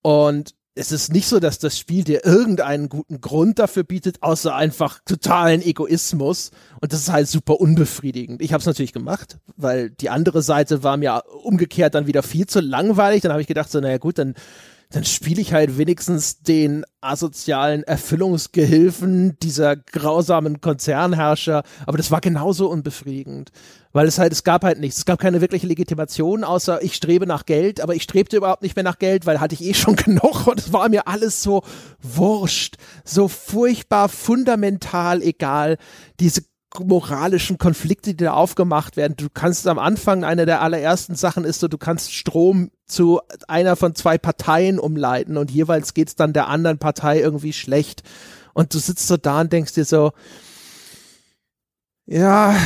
und 0.00 0.54
es 0.76 0.92
ist 0.92 1.10
nicht 1.10 1.26
so, 1.26 1.40
dass 1.40 1.58
das 1.58 1.78
Spiel 1.78 2.04
dir 2.04 2.24
irgendeinen 2.26 2.90
guten 2.90 3.22
Grund 3.22 3.58
dafür 3.58 3.82
bietet, 3.82 4.22
außer 4.22 4.54
einfach 4.54 5.00
totalen 5.06 5.62
Egoismus. 5.62 6.50
Und 6.80 6.92
das 6.92 7.00
ist 7.00 7.10
halt 7.10 7.28
super 7.28 7.60
unbefriedigend. 7.60 8.42
Ich 8.42 8.52
habe 8.52 8.60
es 8.60 8.66
natürlich 8.66 8.92
gemacht, 8.92 9.38
weil 9.56 9.88
die 9.88 10.10
andere 10.10 10.42
Seite 10.42 10.82
war 10.82 10.98
mir 10.98 11.22
umgekehrt 11.42 11.94
dann 11.94 12.06
wieder 12.06 12.22
viel 12.22 12.46
zu 12.46 12.60
langweilig. 12.60 13.22
Dann 13.22 13.32
habe 13.32 13.40
ich 13.40 13.48
gedacht, 13.48 13.70
so, 13.70 13.80
naja 13.80 13.96
gut, 13.96 14.18
dann 14.18 14.34
dann 14.96 15.04
spiele 15.04 15.42
ich 15.42 15.52
halt 15.52 15.76
wenigstens 15.76 16.40
den 16.40 16.82
asozialen 17.02 17.82
Erfüllungsgehilfen 17.82 19.38
dieser 19.42 19.76
grausamen 19.76 20.62
Konzernherrscher. 20.62 21.64
Aber 21.84 21.98
das 21.98 22.10
war 22.10 22.22
genauso 22.22 22.70
unbefriedigend. 22.70 23.50
Weil 23.92 24.08
es 24.08 24.18
halt, 24.18 24.32
es 24.32 24.42
gab 24.42 24.64
halt 24.64 24.80
nichts. 24.80 24.96
Es 24.96 25.04
gab 25.04 25.20
keine 25.20 25.42
wirkliche 25.42 25.66
Legitimation, 25.66 26.44
außer 26.44 26.82
ich 26.82 26.94
strebe 26.94 27.26
nach 27.26 27.44
Geld, 27.44 27.82
aber 27.82 27.94
ich 27.94 28.04
strebte 28.04 28.38
überhaupt 28.38 28.62
nicht 28.62 28.74
mehr 28.74 28.84
nach 28.84 28.98
Geld, 28.98 29.26
weil 29.26 29.38
hatte 29.38 29.54
ich 29.54 29.62
eh 29.62 29.74
schon 29.74 29.96
genug 29.96 30.46
und 30.46 30.60
es 30.60 30.72
war 30.72 30.88
mir 30.88 31.06
alles 31.06 31.42
so 31.42 31.62
wurscht, 32.00 32.76
so 33.04 33.28
furchtbar 33.28 34.08
fundamental 34.08 35.20
egal. 35.20 35.76
Diese 36.20 36.40
moralischen 36.78 37.58
Konflikte, 37.58 38.14
die 38.14 38.24
da 38.24 38.34
aufgemacht 38.34 38.96
werden. 38.96 39.14
Du 39.16 39.28
kannst 39.32 39.66
am 39.66 39.78
Anfang, 39.78 40.24
eine 40.24 40.46
der 40.46 40.60
allerersten 40.62 41.14
Sachen 41.14 41.44
ist 41.44 41.60
so, 41.60 41.68
du 41.68 41.78
kannst 41.78 42.12
Strom 42.12 42.70
zu 42.86 43.20
einer 43.48 43.76
von 43.76 43.94
zwei 43.94 44.18
Parteien 44.18 44.78
umleiten 44.78 45.36
und 45.36 45.50
jeweils 45.50 45.94
geht's 45.94 46.16
dann 46.16 46.32
der 46.32 46.48
anderen 46.48 46.78
Partei 46.78 47.20
irgendwie 47.20 47.52
schlecht. 47.52 48.02
Und 48.52 48.74
du 48.74 48.78
sitzt 48.78 49.06
so 49.06 49.16
da 49.16 49.42
und 49.42 49.52
denkst 49.52 49.74
dir 49.74 49.84
so, 49.84 50.12
ja, 52.06 52.56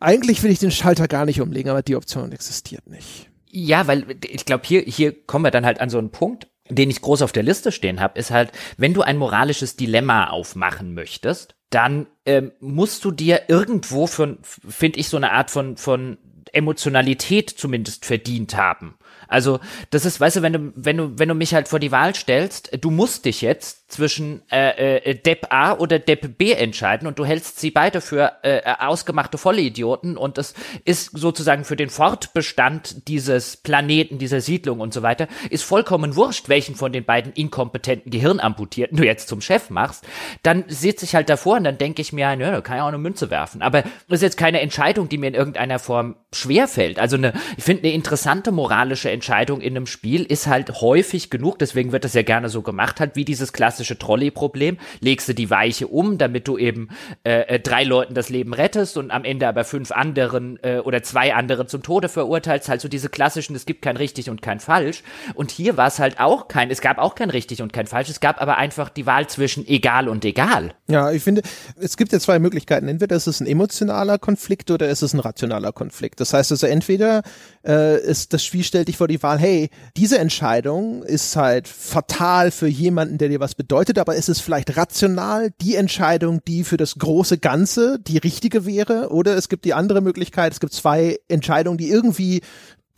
eigentlich 0.00 0.42
will 0.42 0.50
ich 0.50 0.58
den 0.58 0.70
Schalter 0.70 1.08
gar 1.08 1.26
nicht 1.26 1.40
umlegen, 1.40 1.70
aber 1.70 1.82
die 1.82 1.96
Option 1.96 2.32
existiert 2.32 2.88
nicht. 2.88 3.28
Ja, 3.50 3.86
weil 3.86 4.04
ich 4.24 4.44
glaube, 4.44 4.64
hier, 4.66 4.82
hier 4.82 5.12
kommen 5.26 5.44
wir 5.44 5.50
dann 5.50 5.66
halt 5.66 5.80
an 5.80 5.90
so 5.90 5.98
einen 5.98 6.10
Punkt, 6.10 6.48
den 6.68 6.90
ich 6.90 7.00
groß 7.00 7.22
auf 7.22 7.32
der 7.32 7.42
Liste 7.42 7.72
stehen 7.72 8.00
habe, 8.00 8.18
ist 8.18 8.30
halt, 8.30 8.52
wenn 8.76 8.94
du 8.94 9.02
ein 9.02 9.16
moralisches 9.16 9.76
Dilemma 9.76 10.30
aufmachen 10.30 10.94
möchtest, 10.94 11.54
dann 11.70 12.06
ähm, 12.24 12.52
musst 12.60 13.04
du 13.04 13.10
dir 13.10 13.42
irgendwo 13.48 14.06
für, 14.06 14.38
finde 14.42 15.00
ich, 15.00 15.08
so 15.08 15.16
eine 15.16 15.32
Art 15.32 15.50
von, 15.50 15.76
von 15.76 16.18
Emotionalität 16.52 17.50
zumindest 17.50 18.06
verdient 18.06 18.56
haben. 18.56 18.96
Also, 19.26 19.60
das 19.90 20.06
ist, 20.06 20.20
weißt 20.20 20.36
du, 20.36 20.42
wenn 20.42 20.52
du, 20.54 20.72
wenn 20.74 20.96
du, 20.96 21.18
wenn 21.18 21.28
du 21.28 21.34
mich 21.34 21.52
halt 21.52 21.68
vor 21.68 21.78
die 21.78 21.92
Wahl 21.92 22.14
stellst, 22.14 22.70
du 22.80 22.90
musst 22.90 23.26
dich 23.26 23.42
jetzt 23.42 23.87
zwischen 23.88 24.42
äh, 24.50 24.98
äh, 24.98 25.14
Depp 25.14 25.46
A 25.50 25.72
oder 25.72 25.98
Depp 25.98 26.36
B 26.36 26.52
entscheiden 26.52 27.08
und 27.08 27.18
du 27.18 27.24
hältst 27.24 27.58
sie 27.58 27.70
beide 27.70 28.02
für 28.02 28.34
äh, 28.42 28.60
ausgemachte 28.78 29.38
Vollidioten 29.38 30.18
und 30.18 30.36
es 30.36 30.52
ist 30.84 31.16
sozusagen 31.16 31.64
für 31.64 31.74
den 31.74 31.88
Fortbestand 31.88 33.08
dieses 33.08 33.56
Planeten, 33.56 34.18
dieser 34.18 34.42
Siedlung 34.42 34.80
und 34.80 34.92
so 34.92 35.02
weiter, 35.02 35.26
ist 35.48 35.64
vollkommen 35.64 36.16
wurscht, 36.16 36.50
welchen 36.50 36.74
von 36.74 36.92
den 36.92 37.04
beiden 37.04 37.32
inkompetenten 37.32 38.12
Gehirnamputierten 38.12 38.98
du 38.98 39.04
jetzt 39.04 39.28
zum 39.28 39.40
Chef 39.40 39.70
machst, 39.70 40.06
dann 40.42 40.64
sitze 40.68 41.06
ich 41.06 41.14
halt 41.14 41.30
davor 41.30 41.56
und 41.56 41.64
dann 41.64 41.78
denke 41.78 42.02
ich 42.02 42.12
mir, 42.12 42.36
nö, 42.36 42.60
kann 42.60 42.76
ich 42.76 42.82
auch 42.82 42.88
eine 42.88 42.98
Münze 42.98 43.30
werfen. 43.30 43.62
Aber 43.62 43.82
das 43.82 44.18
ist 44.18 44.22
jetzt 44.22 44.36
keine 44.36 44.60
Entscheidung, 44.60 45.08
die 45.08 45.16
mir 45.16 45.28
in 45.28 45.34
irgendeiner 45.34 45.78
Form 45.78 46.16
schwerfällt. 46.32 46.98
Also 46.98 47.16
eine, 47.16 47.32
ich 47.56 47.64
finde, 47.64 47.84
eine 47.84 47.94
interessante 47.94 48.52
moralische 48.52 49.10
Entscheidung 49.10 49.62
in 49.62 49.76
einem 49.76 49.86
Spiel 49.86 50.24
ist 50.24 50.46
halt 50.46 50.82
häufig 50.82 51.30
genug, 51.30 51.58
deswegen 51.58 51.90
wird 51.92 52.04
das 52.04 52.12
ja 52.12 52.22
gerne 52.22 52.50
so 52.50 52.60
gemacht, 52.60 53.00
halt 53.00 53.16
wie 53.16 53.24
dieses 53.24 53.54
klassische 53.54 53.77
Trolley-Problem. 53.84 54.78
Legst 55.00 55.28
du 55.28 55.34
die 55.34 55.50
Weiche 55.50 55.86
um, 55.86 56.18
damit 56.18 56.48
du 56.48 56.58
eben 56.58 56.88
äh, 57.24 57.42
äh, 57.42 57.60
drei 57.60 57.84
Leuten 57.84 58.14
das 58.14 58.28
Leben 58.28 58.54
rettest 58.54 58.96
und 58.96 59.10
am 59.10 59.24
Ende 59.24 59.48
aber 59.48 59.64
fünf 59.64 59.92
anderen 59.92 60.58
äh, 60.62 60.78
oder 60.78 61.02
zwei 61.02 61.34
andere 61.34 61.66
zum 61.66 61.82
Tode 61.82 62.08
verurteilst. 62.08 62.68
Halt 62.68 62.80
so 62.80 62.88
diese 62.88 63.08
klassischen, 63.08 63.54
es 63.54 63.66
gibt 63.66 63.82
kein 63.82 63.96
richtig 63.96 64.30
und 64.30 64.42
kein 64.42 64.60
falsch. 64.60 65.02
Und 65.34 65.50
hier 65.50 65.76
war 65.76 65.88
es 65.88 65.98
halt 65.98 66.20
auch 66.20 66.48
kein, 66.48 66.70
es 66.70 66.80
gab 66.80 66.98
auch 66.98 67.14
kein 67.14 67.30
richtig 67.30 67.62
und 67.62 67.72
kein 67.72 67.86
falsch. 67.86 68.08
Es 68.08 68.20
gab 68.20 68.40
aber 68.40 68.56
einfach 68.56 68.88
die 68.88 69.06
Wahl 69.06 69.26
zwischen 69.28 69.66
egal 69.66 70.08
und 70.08 70.24
egal. 70.24 70.74
Ja, 70.88 71.12
ich 71.12 71.22
finde, 71.22 71.42
es 71.78 71.96
gibt 71.96 72.12
ja 72.12 72.20
zwei 72.20 72.38
Möglichkeiten. 72.38 72.88
Entweder 72.88 73.16
ist 73.16 73.26
es 73.26 73.40
ein 73.40 73.46
emotionaler 73.46 74.18
Konflikt 74.18 74.70
oder 74.70 74.88
ist 74.88 75.02
es 75.02 75.12
ein 75.12 75.20
rationaler 75.20 75.72
Konflikt. 75.72 76.20
Das 76.20 76.32
heißt 76.32 76.52
also, 76.52 76.66
entweder 76.66 77.22
äh, 77.66 78.00
ist 78.00 78.32
das 78.32 78.44
Spiel 78.44 78.64
stellt 78.64 78.88
dich 78.88 78.96
vor 78.96 79.08
die 79.08 79.22
Wahl, 79.22 79.38
hey, 79.38 79.70
diese 79.96 80.18
Entscheidung 80.18 81.02
ist 81.02 81.36
halt 81.36 81.68
fatal 81.68 82.50
für 82.50 82.68
jemanden, 82.68 83.18
der 83.18 83.28
dir 83.28 83.40
was 83.40 83.54
bedeutet, 83.54 83.67
aber 83.72 84.16
ist 84.16 84.28
es 84.28 84.40
vielleicht 84.40 84.76
rational 84.76 85.50
die 85.60 85.76
Entscheidung, 85.76 86.40
die 86.46 86.64
für 86.64 86.76
das 86.76 86.96
große 86.96 87.38
Ganze 87.38 87.98
die 87.98 88.18
richtige 88.18 88.64
wäre? 88.66 89.10
Oder 89.10 89.36
es 89.36 89.48
gibt 89.48 89.64
die 89.64 89.74
andere 89.74 90.00
Möglichkeit, 90.00 90.52
es 90.52 90.60
gibt 90.60 90.72
zwei 90.72 91.18
Entscheidungen, 91.28 91.78
die 91.78 91.90
irgendwie 91.90 92.40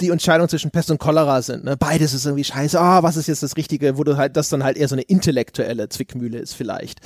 die 0.00 0.10
Entscheidung 0.10 0.48
zwischen 0.48 0.70
Pest 0.70 0.90
und 0.90 0.98
Cholera 0.98 1.42
sind. 1.42 1.64
Ne? 1.64 1.76
Beides 1.76 2.14
ist 2.14 2.24
irgendwie 2.24 2.44
scheiße. 2.44 2.80
Ah, 2.80 3.00
oh, 3.00 3.02
was 3.02 3.16
ist 3.16 3.26
jetzt 3.26 3.42
das 3.42 3.56
Richtige, 3.56 3.98
wo 3.98 4.04
du 4.04 4.16
halt, 4.16 4.36
das 4.36 4.48
dann 4.48 4.64
halt 4.64 4.76
eher 4.76 4.88
so 4.88 4.94
eine 4.94 5.02
intellektuelle 5.02 5.88
Zwickmühle 5.88 6.38
ist 6.38 6.54
vielleicht. 6.54 7.00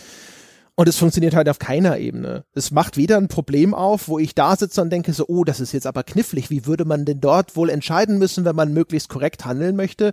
Und 0.76 0.88
es 0.88 0.96
funktioniert 0.96 1.36
halt 1.36 1.48
auf 1.48 1.60
keiner 1.60 1.98
Ebene. 1.98 2.44
Es 2.52 2.72
macht 2.72 2.96
weder 2.96 3.16
ein 3.16 3.28
Problem 3.28 3.74
auf, 3.74 4.08
wo 4.08 4.18
ich 4.18 4.34
da 4.34 4.56
sitze 4.56 4.82
und 4.82 4.90
denke 4.90 5.12
so, 5.12 5.24
oh, 5.28 5.44
das 5.44 5.60
ist 5.60 5.72
jetzt 5.72 5.86
aber 5.86 6.02
knifflig. 6.02 6.50
Wie 6.50 6.66
würde 6.66 6.84
man 6.84 7.04
denn 7.04 7.20
dort 7.20 7.54
wohl 7.54 7.70
entscheiden 7.70 8.18
müssen, 8.18 8.44
wenn 8.44 8.56
man 8.56 8.72
möglichst 8.72 9.08
korrekt 9.08 9.44
handeln 9.44 9.76
möchte? 9.76 10.10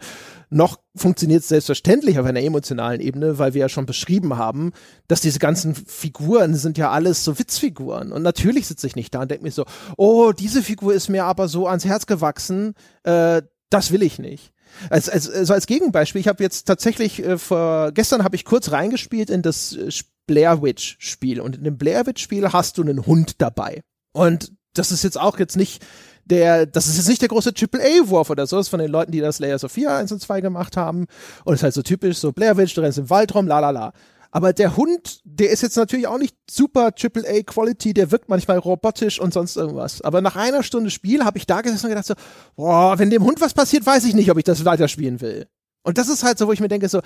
Noch 0.52 0.80
funktioniert 0.96 1.42
es 1.42 1.48
selbstverständlich 1.48 2.20
auf 2.20 2.28
einer 2.28 2.44
emotionalen 2.44 3.02
Ebene, 3.02 3.40
weil 3.40 3.56
wir 3.56 3.62
ja 3.62 3.70
schon 3.70 3.88
beschrieben 3.88 4.38
haben, 4.38 4.72
dass 5.08 5.22
diese 5.22 5.40
ganzen 5.40 5.74
Figuren 5.74 6.54
sind 6.54 6.78
ja 6.78 6.92
alles 6.92 7.24
so 7.24 7.40
Witzfiguren. 7.40 8.12
Und 8.12 8.22
natürlich 8.22 8.68
sitze 8.68 8.86
ich 8.86 8.96
nicht 8.96 9.16
da 9.16 9.22
und 9.22 9.32
denke 9.32 9.44
mir 9.44 9.52
so, 9.52 9.66
oh, 9.98 10.32
diese 10.32 10.62
Figur 10.62 10.94
ist 10.94 11.10
mir 11.10 11.26
aber 11.26 11.48
so 11.48 11.66
ans 11.66 11.86
Herz 11.86 12.06
gewachsen, 12.06 12.76
äh, 13.02 13.42
das 13.72 13.92
will 13.92 14.04
ich 14.04 14.20
nicht. 14.20 14.54
Als, 14.90 15.10
als, 15.10 15.30
also 15.30 15.54
als 15.54 15.66
Gegenbeispiel, 15.66 16.22
ich 16.22 16.28
habe 16.28 16.44
jetzt 16.44 16.68
tatsächlich 16.68 17.24
äh, 17.24 17.38
vor 17.38 17.92
gestern 17.94 18.24
habe 18.24 18.36
ich 18.36 18.46
kurz 18.46 18.72
reingespielt 18.72 19.30
in 19.30 19.42
das 19.42 19.76
äh, 19.76 19.92
Blair 20.32 20.62
Witch 20.62 20.95
Spiel 20.99 21.41
und 21.41 21.58
in 21.58 21.66
dem 21.66 21.78
Blair 21.78 22.08
Witch 22.08 22.24
Spiel 22.24 22.48
hast 22.53 22.78
du 22.78 22.84
einen 22.84 23.06
Hund 23.06 23.41
dabei. 23.41 23.82
Und 24.14 24.53
das 24.74 24.94
ist 24.94 25.03
jetzt 25.03 25.20
auch 25.20 25.38
jetzt 25.40 25.58
nicht 25.58 25.86
der, 26.24 26.66
das 26.66 26.88
ist 26.88 26.95
jetzt 26.95 27.10
nicht 27.10 27.22
der 27.22 27.28
große 27.28 27.53
Triple-A-Wurf 27.53 28.30
oder 28.30 28.48
so, 28.48 28.56
das 28.56 28.68
ist 28.68 28.70
von 28.70 28.80
den 28.80 28.90
Leuten, 28.90 29.12
die 29.12 29.20
das 29.20 29.40
Layer 29.40 29.60
Sophia 29.60 29.98
1 29.98 30.14
und 30.14 30.22
2 30.22 30.40
gemacht 30.40 30.78
haben. 30.78 31.08
Und 31.44 31.53
es 31.53 31.60
ist 31.60 31.64
halt 31.64 31.74
so 31.74 31.82
typisch, 31.82 32.18
so 32.18 32.32
Blair 32.32 32.56
Witch, 32.56 32.74
du 32.74 32.82
rennst 32.82 32.98
im 32.98 33.10
Wald 33.10 33.36
rum, 33.36 33.45
la 33.45 33.60
la 33.60 33.72
la. 33.72 33.91
Aber 34.34 34.53
der 34.53 34.78
Hund, 34.78 35.20
der 35.26 35.49
ist 35.49 35.62
jetzt 35.62 35.76
natürlich 35.76 36.08
auch 36.08 36.18
nicht 36.18 36.38
super 36.49 36.95
Triple-A 36.95 37.44
Quality, 37.44 37.94
der 37.94 38.12
wirkt 38.12 38.30
manchmal 38.30 38.60
robotisch 38.60 39.20
und 39.20 39.34
sonst 39.34 39.58
irgendwas. 39.58 40.02
Aber 40.02 40.22
nach 40.22 40.38
einer 40.38 40.64
Stunde 40.64 40.91
Spiel 40.91 41.26
habe 41.26 41.38
ich 41.38 41.45
da 41.45 41.60
gesessen 41.60 41.88
und 41.88 41.90
gedacht 41.90 42.06
so, 42.06 42.14
boah, 42.56 42.98
wenn 42.98 43.10
dem 43.10 43.26
Hund 43.26 43.41
was 43.41 43.53
passiert, 43.53 43.86
weiß 43.86 44.06
ich 44.06 44.14
nicht, 44.14 44.32
ob 44.32 44.38
ich 44.38 44.45
das 44.45 44.64
weiterspielen 44.64 45.20
will. 45.20 45.48
Und 45.84 45.98
das 45.98 46.08
ist 46.08 46.24
halt 46.24 46.38
so, 46.38 46.48
wo 46.48 46.53
ich 46.53 46.62
mir 46.62 46.70
denke 46.70 46.88
so, 46.88 47.02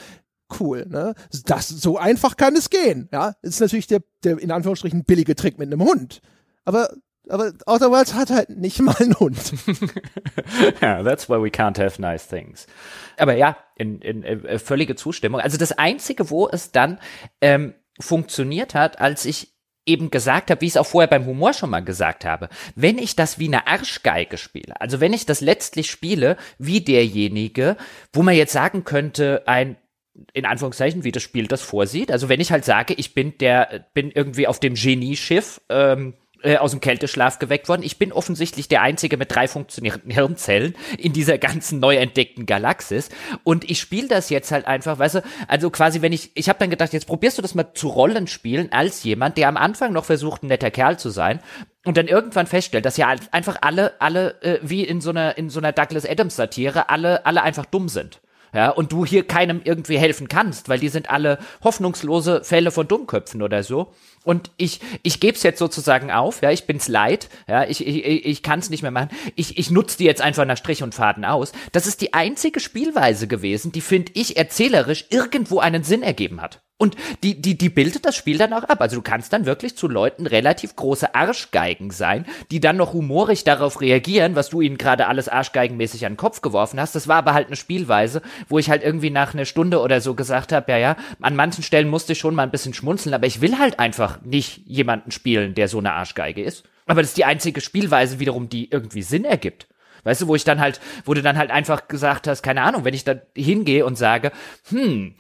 cool, 0.59 0.85
ne? 0.87 1.13
Das, 1.45 1.67
so 1.67 1.97
einfach 1.97 2.37
kann 2.37 2.55
es 2.55 2.69
gehen, 2.69 3.09
ja? 3.11 3.35
Ist 3.41 3.61
natürlich 3.61 3.87
der, 3.87 4.01
der 4.23 4.39
in 4.39 4.51
Anführungsstrichen 4.51 5.03
billige 5.03 5.35
Trick 5.35 5.57
mit 5.57 5.71
einem 5.71 5.83
Hund. 5.83 6.21
Aber, 6.63 6.89
aber 7.29 7.53
Outer 7.65 7.91
Wilds 7.91 8.13
hat 8.13 8.29
halt 8.29 8.49
nicht 8.49 8.79
mal 8.81 8.95
einen 8.97 9.19
Hund. 9.19 9.37
ja, 10.81 11.03
that's 11.03 11.29
why 11.29 11.35
we 11.35 11.49
can't 11.49 11.79
have 11.83 12.01
nice 12.01 12.27
things. 12.27 12.67
Aber 13.17 13.35
ja, 13.35 13.57
in, 13.75 13.99
in, 14.01 14.23
in 14.23 14.45
äh, 14.45 14.59
völlige 14.59 14.95
Zustimmung. 14.95 15.39
Also 15.39 15.57
das 15.57 15.71
Einzige, 15.73 16.29
wo 16.29 16.49
es 16.49 16.71
dann 16.71 16.99
ähm, 17.41 17.73
funktioniert 17.99 18.75
hat, 18.75 18.99
als 18.99 19.25
ich 19.25 19.55
eben 19.85 20.09
gesagt 20.09 20.49
habe, 20.49 20.61
wie 20.61 20.65
ich 20.65 20.73
es 20.73 20.77
auch 20.77 20.85
vorher 20.85 21.07
beim 21.07 21.25
Humor 21.25 21.53
schon 21.53 21.69
mal 21.69 21.83
gesagt 21.83 22.25
habe, 22.25 22.49
wenn 22.75 22.97
ich 22.97 23.15
das 23.15 23.39
wie 23.39 23.47
eine 23.47 23.67
Arschgeige 23.67 24.37
spiele, 24.37 24.79
also 24.81 24.99
wenn 24.99 25.13
ich 25.13 25.25
das 25.25 25.41
letztlich 25.41 25.91
spiele 25.91 26.37
wie 26.57 26.81
derjenige, 26.81 27.77
wo 28.11 28.23
man 28.23 28.35
jetzt 28.35 28.53
sagen 28.53 28.83
könnte, 28.83 29.43
ein 29.45 29.77
in 30.33 30.45
Anführungszeichen, 30.45 31.03
wie 31.03 31.11
das 31.11 31.23
Spiel 31.23 31.47
das 31.47 31.61
vorsieht. 31.61 32.11
Also 32.11 32.29
wenn 32.29 32.39
ich 32.39 32.51
halt 32.51 32.65
sage, 32.65 32.93
ich 32.93 33.13
bin 33.13 33.37
der, 33.39 33.85
bin 33.93 34.11
irgendwie 34.11 34.47
auf 34.47 34.59
dem 34.59 34.75
Genieschiff 34.75 35.61
ähm, 35.69 36.13
äh, 36.45 36.57
aus 36.57 36.71
dem 36.71 36.79
Kälteschlaf 36.79 37.39
geweckt 37.39 37.67
worden. 37.69 37.81
Ich 37.83 37.97
bin 37.97 38.11
offensichtlich 38.11 38.67
der 38.67 38.81
Einzige 38.83 39.17
mit 39.17 39.33
drei 39.33 39.47
funktionierenden 39.47 40.11
Hirnzellen 40.11 40.75
in 40.97 41.11
dieser 41.11 41.37
ganzen 41.37 41.79
neu 41.79 41.95
entdeckten 41.95 42.45
Galaxis. 42.45 43.09
Und 43.43 43.69
ich 43.69 43.79
spiele 43.79 44.07
das 44.07 44.29
jetzt 44.29 44.51
halt 44.51 44.67
einfach, 44.67 44.99
weißt 44.99 45.15
du, 45.15 45.23
also 45.47 45.71
quasi, 45.71 46.01
wenn 46.01 46.13
ich, 46.13 46.31
ich 46.35 46.47
habe 46.47 46.59
dann 46.59 46.69
gedacht, 46.69 46.93
jetzt 46.93 47.07
probierst 47.07 47.37
du 47.37 47.41
das 47.41 47.55
mal 47.55 47.73
zu 47.73 47.87
Rollen 47.87 48.27
spielen 48.27 48.71
als 48.71 49.03
jemand, 49.03 49.37
der 49.37 49.47
am 49.47 49.57
Anfang 49.57 49.91
noch 49.91 50.05
versucht, 50.05 50.43
ein 50.43 50.47
netter 50.47 50.71
Kerl 50.71 50.99
zu 50.99 51.09
sein 51.09 51.39
und 51.83 51.97
dann 51.97 52.07
irgendwann 52.07 52.47
feststellt, 52.47 52.85
dass 52.85 52.97
ja 52.97 53.13
einfach 53.31 53.57
alle, 53.61 53.99
alle, 53.99 54.41
äh, 54.41 54.59
wie 54.61 54.83
in 54.83 55.01
so 55.01 55.09
einer, 55.09 55.37
in 55.37 55.49
so 55.49 55.59
einer 55.59 55.71
Douglas 55.71 56.05
Adams 56.05 56.35
Satire, 56.35 56.89
alle, 56.89 57.25
alle 57.25 57.41
einfach 57.41 57.65
dumm 57.65 57.89
sind. 57.89 58.21
Ja, 58.55 58.69
und 58.69 58.93
du 58.93 59.05
hier 59.05 59.27
keinem 59.27 59.61
irgendwie 59.63 59.97
helfen 59.97 60.29
kannst, 60.29 60.69
weil 60.69 60.79
die 60.79 60.87
sind 60.87 61.09
alle 61.09 61.39
hoffnungslose 61.61 62.43
Fälle 62.43 62.71
von 62.71 62.87
Dummköpfen 62.87 63.41
oder 63.41 63.63
so. 63.63 63.91
Und 64.23 64.49
ich, 64.55 64.79
ich 65.03 65.19
gebe 65.19 65.35
es 65.35 65.43
jetzt 65.43 65.59
sozusagen 65.59 66.09
auf, 66.09 66.41
ja, 66.41 66.51
ich 66.51 66.65
bin's 66.65 66.87
leid, 66.87 67.29
ja, 67.47 67.65
ich, 67.65 67.85
ich, 67.85 68.25
ich 68.25 68.43
kann 68.43 68.59
es 68.59 68.69
nicht 68.69 68.81
mehr 68.81 68.91
machen. 68.91 69.09
Ich, 69.35 69.57
ich 69.57 69.71
nutze 69.71 69.97
die 69.97 70.05
jetzt 70.05 70.21
einfach 70.21 70.45
nach 70.45 70.57
Strich 70.57 70.81
und 70.81 70.95
Faden 70.95 71.25
aus. 71.25 71.51
Das 71.73 71.85
ist 71.85 72.01
die 72.01 72.13
einzige 72.13 72.61
Spielweise 72.61 73.27
gewesen, 73.27 73.73
die, 73.73 73.81
finde 73.81 74.13
ich, 74.15 74.37
erzählerisch 74.37 75.05
irgendwo 75.09 75.59
einen 75.59 75.83
Sinn 75.83 76.01
ergeben 76.01 76.41
hat. 76.41 76.61
Und 76.77 76.97
die, 77.23 77.41
die, 77.41 77.57
die 77.57 77.69
bildet 77.69 78.05
das 78.05 78.17
Spiel 78.17 78.37
dann 78.37 78.51
auch 78.51 78.65
ab. 78.65 78.81
Also 78.81 78.97
du 78.97 79.01
kannst 79.01 79.31
dann 79.31 79.45
wirklich 79.45 79.77
zu 79.77 79.87
Leuten 79.87 80.27
relativ 80.27 80.75
große 80.75 81.15
Arschgeigen 81.15 81.89
sein, 81.89 82.25
die 82.51 82.59
dann 82.59 82.75
noch 82.75 82.91
humorig 82.91 83.45
darauf 83.45 83.79
reagieren, 83.79 84.35
was 84.35 84.49
du 84.49 84.59
ihnen 84.59 84.77
gerade 84.77 85.07
alles 85.07 85.29
arschgeigenmäßig 85.29 86.05
an 86.05 86.13
den 86.13 86.17
Kopf 86.17 86.41
geworfen 86.41 86.79
hast. 86.79 86.93
Das 86.93 87.07
war 87.07 87.15
aber 87.17 87.33
halt 87.33 87.47
eine 87.47 87.55
Spielweise, 87.55 88.21
wo 88.49 88.59
ich 88.59 88.69
halt 88.69 88.83
irgendwie 88.83 89.09
nach 89.09 89.33
einer 89.33 89.45
Stunde 89.45 89.79
oder 89.79 90.01
so 90.01 90.15
gesagt 90.15 90.51
habe, 90.51 90.69
ja, 90.73 90.77
ja, 90.77 90.97
an 91.21 91.37
manchen 91.37 91.63
Stellen 91.63 91.87
musste 91.87 92.11
ich 92.11 92.19
schon 92.19 92.35
mal 92.35 92.43
ein 92.43 92.51
bisschen 92.51 92.73
schmunzeln, 92.73 93.15
aber 93.15 93.25
ich 93.25 93.39
will 93.39 93.57
halt 93.57 93.79
einfach 93.79 94.21
nicht 94.23 94.61
jemanden 94.65 95.11
spielen, 95.11 95.53
der 95.55 95.69
so 95.69 95.77
eine 95.77 95.93
Arschgeige 95.93 96.43
ist. 96.43 96.65
Aber 96.87 97.01
das 97.01 97.11
ist 97.11 97.17
die 97.17 97.25
einzige 97.25 97.61
Spielweise 97.61 98.19
wiederum, 98.19 98.49
die 98.49 98.69
irgendwie 98.69 99.01
Sinn 99.01 99.23
ergibt. 99.23 99.67
Weißt 100.03 100.21
du, 100.21 100.27
wo 100.27 100.35
ich 100.35 100.43
dann 100.43 100.59
halt, 100.59 100.81
wo 101.03 101.13
du 101.13 101.21
dann 101.23 101.37
halt 101.37 101.51
einfach 101.51 101.87
gesagt 101.87 102.27
hast, 102.27 102.43
keine 102.43 102.61
Ahnung, 102.61 102.85
wenn 102.85 102.93
ich 102.93 103.05
da 103.05 103.15
hingehe 103.35 103.85
und 103.85 103.97
sage, 103.97 104.31
hm, 104.69 105.15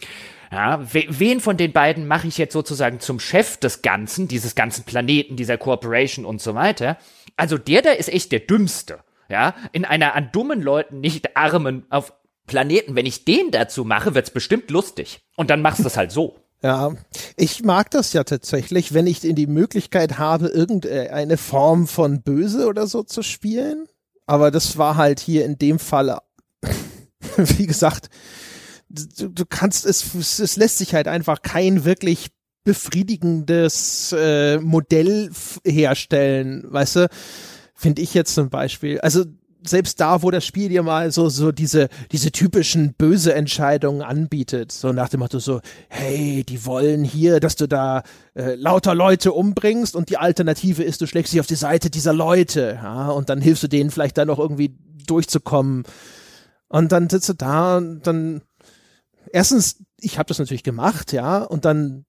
ja, 0.55 0.79
wen 0.89 1.41
von 1.41 1.57
den 1.57 1.73
beiden 1.73 2.07
mache 2.07 2.27
ich 2.29 2.37
jetzt 2.37 2.53
sozusagen 2.53 3.01
zum 3.01 3.19
Chef 3.19 3.57
des 3.57 3.81
Ganzen, 3.81 4.29
dieses 4.29 4.55
ganzen 4.55 4.85
Planeten, 4.85 5.35
dieser 5.35 5.57
Corporation 5.57 6.23
und 6.23 6.41
so 6.41 6.55
weiter? 6.55 6.97
Also 7.35 7.57
der 7.57 7.81
da 7.81 7.91
ist 7.91 8.07
echt 8.07 8.31
der 8.31 8.39
dümmste. 8.39 8.99
Ja, 9.27 9.53
in 9.73 9.83
einer 9.83 10.15
an 10.15 10.29
dummen 10.31 10.61
Leuten 10.61 11.01
nicht 11.01 11.35
armen 11.35 11.85
auf 11.89 12.13
Planeten. 12.47 12.95
Wenn 12.95 13.05
ich 13.05 13.25
den 13.25 13.51
dazu 13.51 13.83
mache, 13.83 14.15
wird's 14.15 14.29
bestimmt 14.29 14.71
lustig. 14.71 15.25
Und 15.35 15.49
dann 15.49 15.61
machst 15.61 15.81
du 15.81 15.87
es 15.87 15.97
halt 15.97 16.13
so. 16.13 16.37
Ja, 16.63 16.93
ich 17.35 17.61
mag 17.65 17.91
das 17.91 18.13
ja 18.13 18.23
tatsächlich, 18.23 18.93
wenn 18.93 19.07
ich 19.07 19.19
die 19.19 19.47
Möglichkeit 19.47 20.19
habe, 20.19 20.47
irgendeine 20.47 21.35
Form 21.35 21.85
von 21.85 22.21
Böse 22.21 22.67
oder 22.67 22.87
so 22.87 23.03
zu 23.03 23.23
spielen. 23.23 23.89
Aber 24.25 24.51
das 24.51 24.77
war 24.77 24.95
halt 24.95 25.19
hier 25.19 25.43
in 25.43 25.57
dem 25.57 25.79
Fall, 25.79 26.17
wie 27.35 27.67
gesagt, 27.67 28.09
du, 28.89 29.29
du 29.29 29.45
kannst 29.45 29.85
es, 29.85 30.13
es 30.15 30.55
lässt 30.57 30.77
sich 30.77 30.93
halt 30.93 31.07
einfach 31.07 31.41
kein 31.41 31.85
wirklich 31.85 32.29
befriedigendes 32.63 34.13
äh, 34.17 34.59
Modell 34.59 35.29
herstellen, 35.65 36.65
weißt 36.67 36.95
du? 36.97 37.09
Finde 37.75 38.01
ich 38.01 38.13
jetzt 38.13 38.33
zum 38.33 38.49
Beispiel. 38.49 38.99
Also 39.01 39.25
selbst 39.67 39.99
da, 39.99 40.21
wo 40.21 40.31
das 40.31 40.45
Spiel 40.45 40.69
dir 40.69 40.83
mal 40.83 41.11
so, 41.11 41.29
so 41.29 41.51
diese, 41.51 41.89
diese 42.11 42.31
typischen 42.31 42.93
böse 42.93 43.33
Entscheidungen 43.33 44.01
anbietet, 44.01 44.71
so 44.71 44.93
nach 44.93 45.09
dem 45.09 45.19
Motto 45.21 45.39
so, 45.39 45.61
hey, 45.89 46.43
die 46.43 46.65
wollen 46.65 47.03
hier, 47.03 47.39
dass 47.39 47.55
du 47.55 47.67
da 47.67 48.03
äh, 48.35 48.55
lauter 48.55 48.95
Leute 48.95 49.33
umbringst 49.33 49.95
und 49.95 50.09
die 50.09 50.17
Alternative 50.17 50.83
ist, 50.83 51.01
du 51.01 51.07
schlägst 51.07 51.33
dich 51.33 51.39
auf 51.39 51.47
die 51.47 51.55
Seite 51.55 51.89
dieser 51.89 52.13
Leute, 52.13 52.79
ja, 52.81 53.09
und 53.09 53.29
dann 53.29 53.41
hilfst 53.41 53.63
du 53.63 53.67
denen 53.67 53.91
vielleicht 53.91 54.17
da 54.17 54.25
noch 54.25 54.39
irgendwie 54.39 54.75
durchzukommen. 55.07 55.83
Und 56.67 56.91
dann 56.91 57.09
sitzt 57.09 57.29
du 57.29 57.33
da 57.33 57.77
und 57.77 58.05
dann 58.07 58.41
erstens, 59.31 59.83
ich 59.99 60.17
habe 60.17 60.27
das 60.27 60.39
natürlich 60.39 60.63
gemacht, 60.63 61.11
ja, 61.11 61.43
und 61.43 61.65
dann 61.65 62.05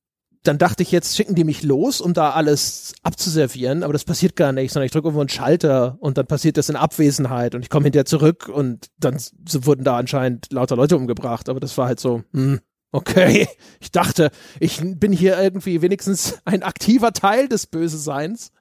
dann 0.46 0.58
dachte 0.58 0.82
ich, 0.82 0.92
jetzt 0.92 1.16
schicken 1.16 1.34
die 1.34 1.44
mich 1.44 1.62
los, 1.62 2.00
um 2.00 2.14
da 2.14 2.30
alles 2.30 2.94
abzuservieren, 3.02 3.82
aber 3.82 3.92
das 3.92 4.04
passiert 4.04 4.36
gar 4.36 4.52
nicht, 4.52 4.72
sondern 4.72 4.86
ich 4.86 4.92
drücke 4.92 5.08
irgendwo 5.08 5.20
einen 5.20 5.28
Schalter 5.28 5.96
und 6.00 6.18
dann 6.18 6.26
passiert 6.26 6.56
das 6.56 6.68
in 6.68 6.76
Abwesenheit 6.76 7.54
und 7.54 7.62
ich 7.62 7.70
komme 7.70 7.84
hinterher 7.84 8.06
zurück 8.06 8.48
und 8.48 8.86
dann 8.98 9.16
wurden 9.62 9.84
da 9.84 9.96
anscheinend 9.96 10.52
lauter 10.52 10.76
Leute 10.76 10.96
umgebracht, 10.96 11.48
aber 11.48 11.60
das 11.60 11.76
war 11.78 11.86
halt 11.86 12.00
so, 12.00 12.22
hm, 12.32 12.60
okay, 12.92 13.48
ich 13.80 13.90
dachte, 13.90 14.30
ich 14.60 14.80
bin 14.82 15.12
hier 15.12 15.38
irgendwie 15.38 15.82
wenigstens 15.82 16.38
ein 16.44 16.62
aktiver 16.62 17.12
Teil 17.12 17.48
des 17.48 17.66
Böse 17.66 17.98
Seins 17.98 18.52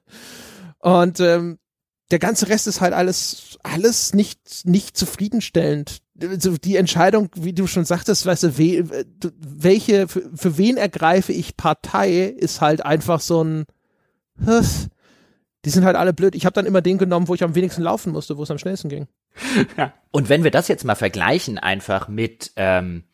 und 0.78 1.20
ähm, 1.20 1.58
der 2.10 2.18
ganze 2.18 2.48
Rest 2.48 2.66
ist 2.66 2.80
halt 2.80 2.94
alles, 2.94 3.58
alles 3.62 4.14
nicht, 4.14 4.64
nicht 4.64 4.96
zufriedenstellend. 4.96 6.02
Also 6.20 6.56
die 6.56 6.76
Entscheidung, 6.76 7.28
wie 7.34 7.52
du 7.52 7.66
schon 7.66 7.84
sagtest, 7.84 8.24
weißt 8.24 8.44
du, 8.44 8.58
we, 8.58 9.06
welche, 9.38 10.08
für, 10.08 10.22
für, 10.34 10.56
wen 10.56 10.76
ergreife 10.76 11.32
ich 11.32 11.56
Partei, 11.56 12.24
ist 12.24 12.60
halt 12.60 12.84
einfach 12.84 13.20
so 13.20 13.44
ein, 13.44 13.64
die 14.38 15.70
sind 15.70 15.84
halt 15.84 15.96
alle 15.96 16.14
blöd. 16.14 16.34
Ich 16.34 16.46
habe 16.46 16.54
dann 16.54 16.66
immer 16.66 16.80
den 16.80 16.98
genommen, 16.98 17.28
wo 17.28 17.34
ich 17.34 17.42
am 17.42 17.54
wenigsten 17.54 17.82
laufen 17.82 18.12
musste, 18.12 18.38
wo 18.38 18.44
es 18.44 18.50
am 18.50 18.58
schnellsten 18.58 18.88
ging. 18.88 19.08
Ja. 19.76 19.92
Und 20.10 20.30
wenn 20.30 20.44
wir 20.44 20.50
das 20.50 20.68
jetzt 20.68 20.84
mal 20.84 20.94
vergleichen, 20.94 21.58
einfach 21.58 22.08
mit, 22.08 22.52
ähm, 22.56 23.04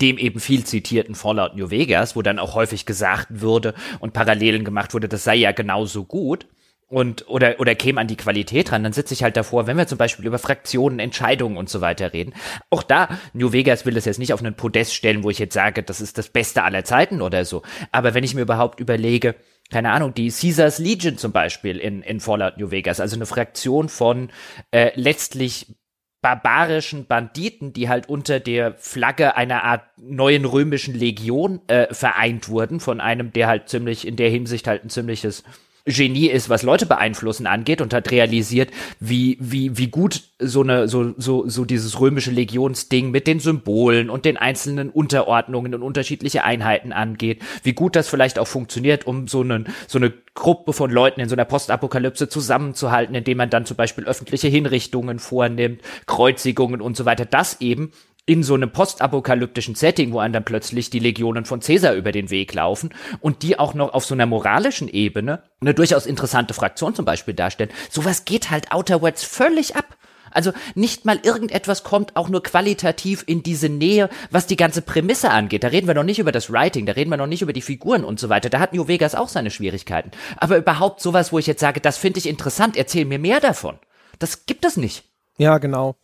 dem 0.00 0.18
eben 0.18 0.40
viel 0.40 0.64
zitierten 0.64 1.14
Fallout 1.14 1.56
New 1.56 1.70
Vegas, 1.70 2.16
wo 2.16 2.22
dann 2.22 2.38
auch 2.38 2.54
häufig 2.54 2.86
gesagt 2.86 3.40
würde 3.40 3.74
und 3.98 4.12
Parallelen 4.12 4.64
gemacht 4.64 4.94
wurde, 4.94 5.08
das 5.08 5.24
sei 5.24 5.36
ja 5.36 5.52
genauso 5.52 6.04
gut, 6.04 6.46
und 6.88 7.28
oder 7.28 7.58
oder 7.58 7.74
käme 7.74 8.00
an 8.00 8.06
die 8.06 8.16
Qualität 8.16 8.70
ran, 8.70 8.84
dann 8.84 8.92
sitze 8.92 9.12
ich 9.12 9.22
halt 9.22 9.36
davor, 9.36 9.66
wenn 9.66 9.76
wir 9.76 9.86
zum 9.86 9.98
Beispiel 9.98 10.26
über 10.26 10.38
Fraktionen, 10.38 11.00
Entscheidungen 11.00 11.56
und 11.56 11.68
so 11.68 11.80
weiter 11.80 12.12
reden. 12.12 12.32
Auch 12.70 12.82
da, 12.82 13.08
New 13.32 13.52
Vegas 13.52 13.86
will 13.86 13.96
es 13.96 14.04
jetzt 14.04 14.18
nicht 14.18 14.32
auf 14.32 14.40
einen 14.40 14.54
Podest 14.54 14.94
stellen, 14.94 15.24
wo 15.24 15.30
ich 15.30 15.38
jetzt 15.38 15.54
sage, 15.54 15.82
das 15.82 16.00
ist 16.00 16.16
das 16.16 16.28
Beste 16.28 16.62
aller 16.62 16.84
Zeiten 16.84 17.22
oder 17.22 17.44
so. 17.44 17.62
Aber 17.90 18.14
wenn 18.14 18.24
ich 18.24 18.34
mir 18.34 18.42
überhaupt 18.42 18.78
überlege, 18.78 19.34
keine 19.70 19.90
Ahnung, 19.90 20.14
die 20.14 20.30
Caesars 20.30 20.78
Legion 20.78 21.18
zum 21.18 21.32
Beispiel 21.32 21.78
in, 21.78 22.02
in 22.02 22.20
Fallout 22.20 22.56
New 22.56 22.70
Vegas, 22.70 23.00
also 23.00 23.16
eine 23.16 23.26
Fraktion 23.26 23.88
von 23.88 24.30
äh, 24.70 24.92
letztlich 24.94 25.74
barbarischen 26.22 27.06
Banditen, 27.06 27.72
die 27.72 27.88
halt 27.88 28.08
unter 28.08 28.40
der 28.40 28.74
Flagge 28.78 29.36
einer 29.36 29.64
Art 29.64 29.84
neuen 29.96 30.44
römischen 30.44 30.94
Legion 30.94 31.60
äh, 31.68 31.92
vereint 31.92 32.48
wurden, 32.48 32.80
von 32.80 33.00
einem, 33.00 33.32
der 33.32 33.48
halt 33.48 33.68
ziemlich 33.68 34.06
in 34.06 34.16
der 34.16 34.30
Hinsicht 34.30 34.66
halt 34.66 34.84
ein 34.84 34.90
ziemliches 34.90 35.44
Genie 35.86 36.26
ist, 36.26 36.48
was 36.48 36.62
Leute 36.62 36.84
beeinflussen 36.84 37.46
angeht 37.46 37.80
und 37.80 37.94
hat 37.94 38.10
realisiert, 38.10 38.70
wie, 38.98 39.38
wie, 39.40 39.78
wie 39.78 39.86
gut 39.86 40.22
so 40.38 40.62
eine, 40.62 40.88
so, 40.88 41.14
so, 41.16 41.48
so 41.48 41.64
dieses 41.64 42.00
römische 42.00 42.32
Legionsding 42.32 43.10
mit 43.10 43.26
den 43.26 43.38
Symbolen 43.38 44.10
und 44.10 44.24
den 44.24 44.36
einzelnen 44.36 44.90
Unterordnungen 44.90 45.74
und 45.74 45.82
unterschiedliche 45.82 46.42
Einheiten 46.44 46.92
angeht, 46.92 47.40
wie 47.62 47.72
gut 47.72 47.94
das 47.94 48.08
vielleicht 48.08 48.38
auch 48.38 48.48
funktioniert, 48.48 49.06
um 49.06 49.28
so 49.28 49.40
einen, 49.42 49.68
so 49.86 49.98
eine 49.98 50.12
Gruppe 50.34 50.72
von 50.72 50.90
Leuten 50.90 51.20
in 51.20 51.28
so 51.28 51.36
einer 51.36 51.44
Postapokalypse 51.44 52.28
zusammenzuhalten, 52.28 53.14
indem 53.14 53.38
man 53.38 53.50
dann 53.50 53.64
zum 53.64 53.76
Beispiel 53.76 54.04
öffentliche 54.04 54.48
Hinrichtungen 54.48 55.20
vornimmt, 55.20 55.80
Kreuzigungen 56.06 56.80
und 56.80 56.96
so 56.96 57.04
weiter. 57.04 57.24
Das 57.24 57.60
eben 57.60 57.92
in 58.26 58.42
so 58.42 58.54
einem 58.54 58.70
postapokalyptischen 58.70 59.76
Setting, 59.76 60.12
wo 60.12 60.18
einem 60.18 60.34
dann 60.34 60.44
plötzlich 60.44 60.90
die 60.90 60.98
Legionen 60.98 61.44
von 61.44 61.60
Caesar 61.60 61.94
über 61.94 62.10
den 62.10 62.28
Weg 62.28 62.52
laufen 62.52 62.90
und 63.20 63.42
die 63.42 63.58
auch 63.58 63.72
noch 63.72 63.94
auf 63.94 64.04
so 64.04 64.14
einer 64.14 64.26
moralischen 64.26 64.88
Ebene 64.88 65.42
eine 65.60 65.74
durchaus 65.74 66.06
interessante 66.06 66.52
Fraktion 66.52 66.94
zum 66.94 67.04
Beispiel 67.04 67.34
darstellen. 67.34 67.70
Sowas 67.88 68.24
geht 68.24 68.50
halt 68.50 68.72
Outerworlds 68.72 69.22
völlig 69.22 69.76
ab. 69.76 69.96
Also 70.32 70.52
nicht 70.74 71.06
mal 71.06 71.18
irgendetwas 71.22 71.82
kommt 71.82 72.16
auch 72.16 72.28
nur 72.28 72.42
qualitativ 72.42 73.24
in 73.26 73.42
diese 73.42 73.70
Nähe, 73.70 74.10
was 74.30 74.46
die 74.46 74.56
ganze 74.56 74.82
Prämisse 74.82 75.30
angeht. 75.30 75.64
Da 75.64 75.68
reden 75.68 75.86
wir 75.86 75.94
noch 75.94 76.02
nicht 76.02 76.18
über 76.18 76.32
das 76.32 76.52
Writing, 76.52 76.84
da 76.84 76.92
reden 76.92 77.10
wir 77.10 77.16
noch 77.16 77.26
nicht 77.26 77.40
über 77.42 77.54
die 77.54 77.62
Figuren 77.62 78.04
und 78.04 78.20
so 78.20 78.28
weiter. 78.28 78.50
Da 78.50 78.58
hat 78.58 78.74
New 78.74 78.86
Vegas 78.86 79.14
auch 79.14 79.28
seine 79.28 79.50
Schwierigkeiten. 79.50 80.10
Aber 80.36 80.58
überhaupt 80.58 81.00
sowas, 81.00 81.32
wo 81.32 81.38
ich 81.38 81.46
jetzt 81.46 81.60
sage, 81.60 81.80
das 81.80 81.96
finde 81.96 82.18
ich 82.18 82.28
interessant, 82.28 82.76
erzähl 82.76 83.06
mir 83.06 83.18
mehr 83.18 83.40
davon. 83.40 83.78
Das 84.18 84.44
gibt 84.44 84.64
es 84.66 84.76
nicht. 84.76 85.04
Ja, 85.38 85.56
genau. 85.56 85.96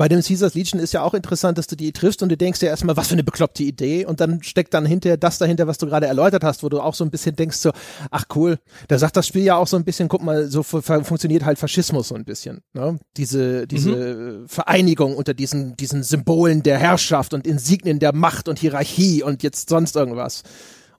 Bei 0.00 0.08
dem 0.08 0.22
Caesars 0.22 0.54
Legion 0.54 0.80
ist 0.80 0.94
ja 0.94 1.02
auch 1.02 1.12
interessant, 1.12 1.58
dass 1.58 1.66
du 1.66 1.76
die 1.76 1.92
triffst 1.92 2.22
und 2.22 2.30
du 2.30 2.36
denkst 2.38 2.60
dir 2.60 2.68
erstmal, 2.68 2.96
was 2.96 3.08
für 3.08 3.12
eine 3.12 3.22
bekloppte 3.22 3.64
Idee 3.64 4.06
und 4.06 4.22
dann 4.22 4.42
steckt 4.42 4.72
dann 4.72 4.86
hinterher 4.86 5.18
das 5.18 5.36
dahinter, 5.36 5.66
was 5.66 5.76
du 5.76 5.84
gerade 5.84 6.06
erläutert 6.06 6.42
hast, 6.42 6.62
wo 6.62 6.70
du 6.70 6.80
auch 6.80 6.94
so 6.94 7.04
ein 7.04 7.10
bisschen 7.10 7.36
denkst 7.36 7.58
so, 7.58 7.70
ach 8.10 8.24
cool, 8.34 8.56
da 8.88 8.96
sagt 8.96 9.18
das 9.18 9.26
Spiel 9.26 9.42
ja 9.42 9.56
auch 9.56 9.66
so 9.66 9.76
ein 9.76 9.84
bisschen, 9.84 10.08
guck 10.08 10.22
mal, 10.22 10.46
so 10.46 10.62
funktioniert 10.62 11.44
halt 11.44 11.58
Faschismus 11.58 12.08
so 12.08 12.14
ein 12.14 12.24
bisschen, 12.24 12.62
ne? 12.72 12.98
Diese, 13.18 13.66
diese 13.66 13.90
mhm. 13.90 14.48
Vereinigung 14.48 15.14
unter 15.14 15.34
diesen, 15.34 15.76
diesen 15.76 16.02
Symbolen 16.02 16.62
der 16.62 16.78
Herrschaft 16.78 17.34
und 17.34 17.46
Insignien 17.46 17.98
der 17.98 18.14
Macht 18.14 18.48
und 18.48 18.58
Hierarchie 18.58 19.22
und 19.22 19.42
jetzt 19.42 19.68
sonst 19.68 19.96
irgendwas. 19.96 20.44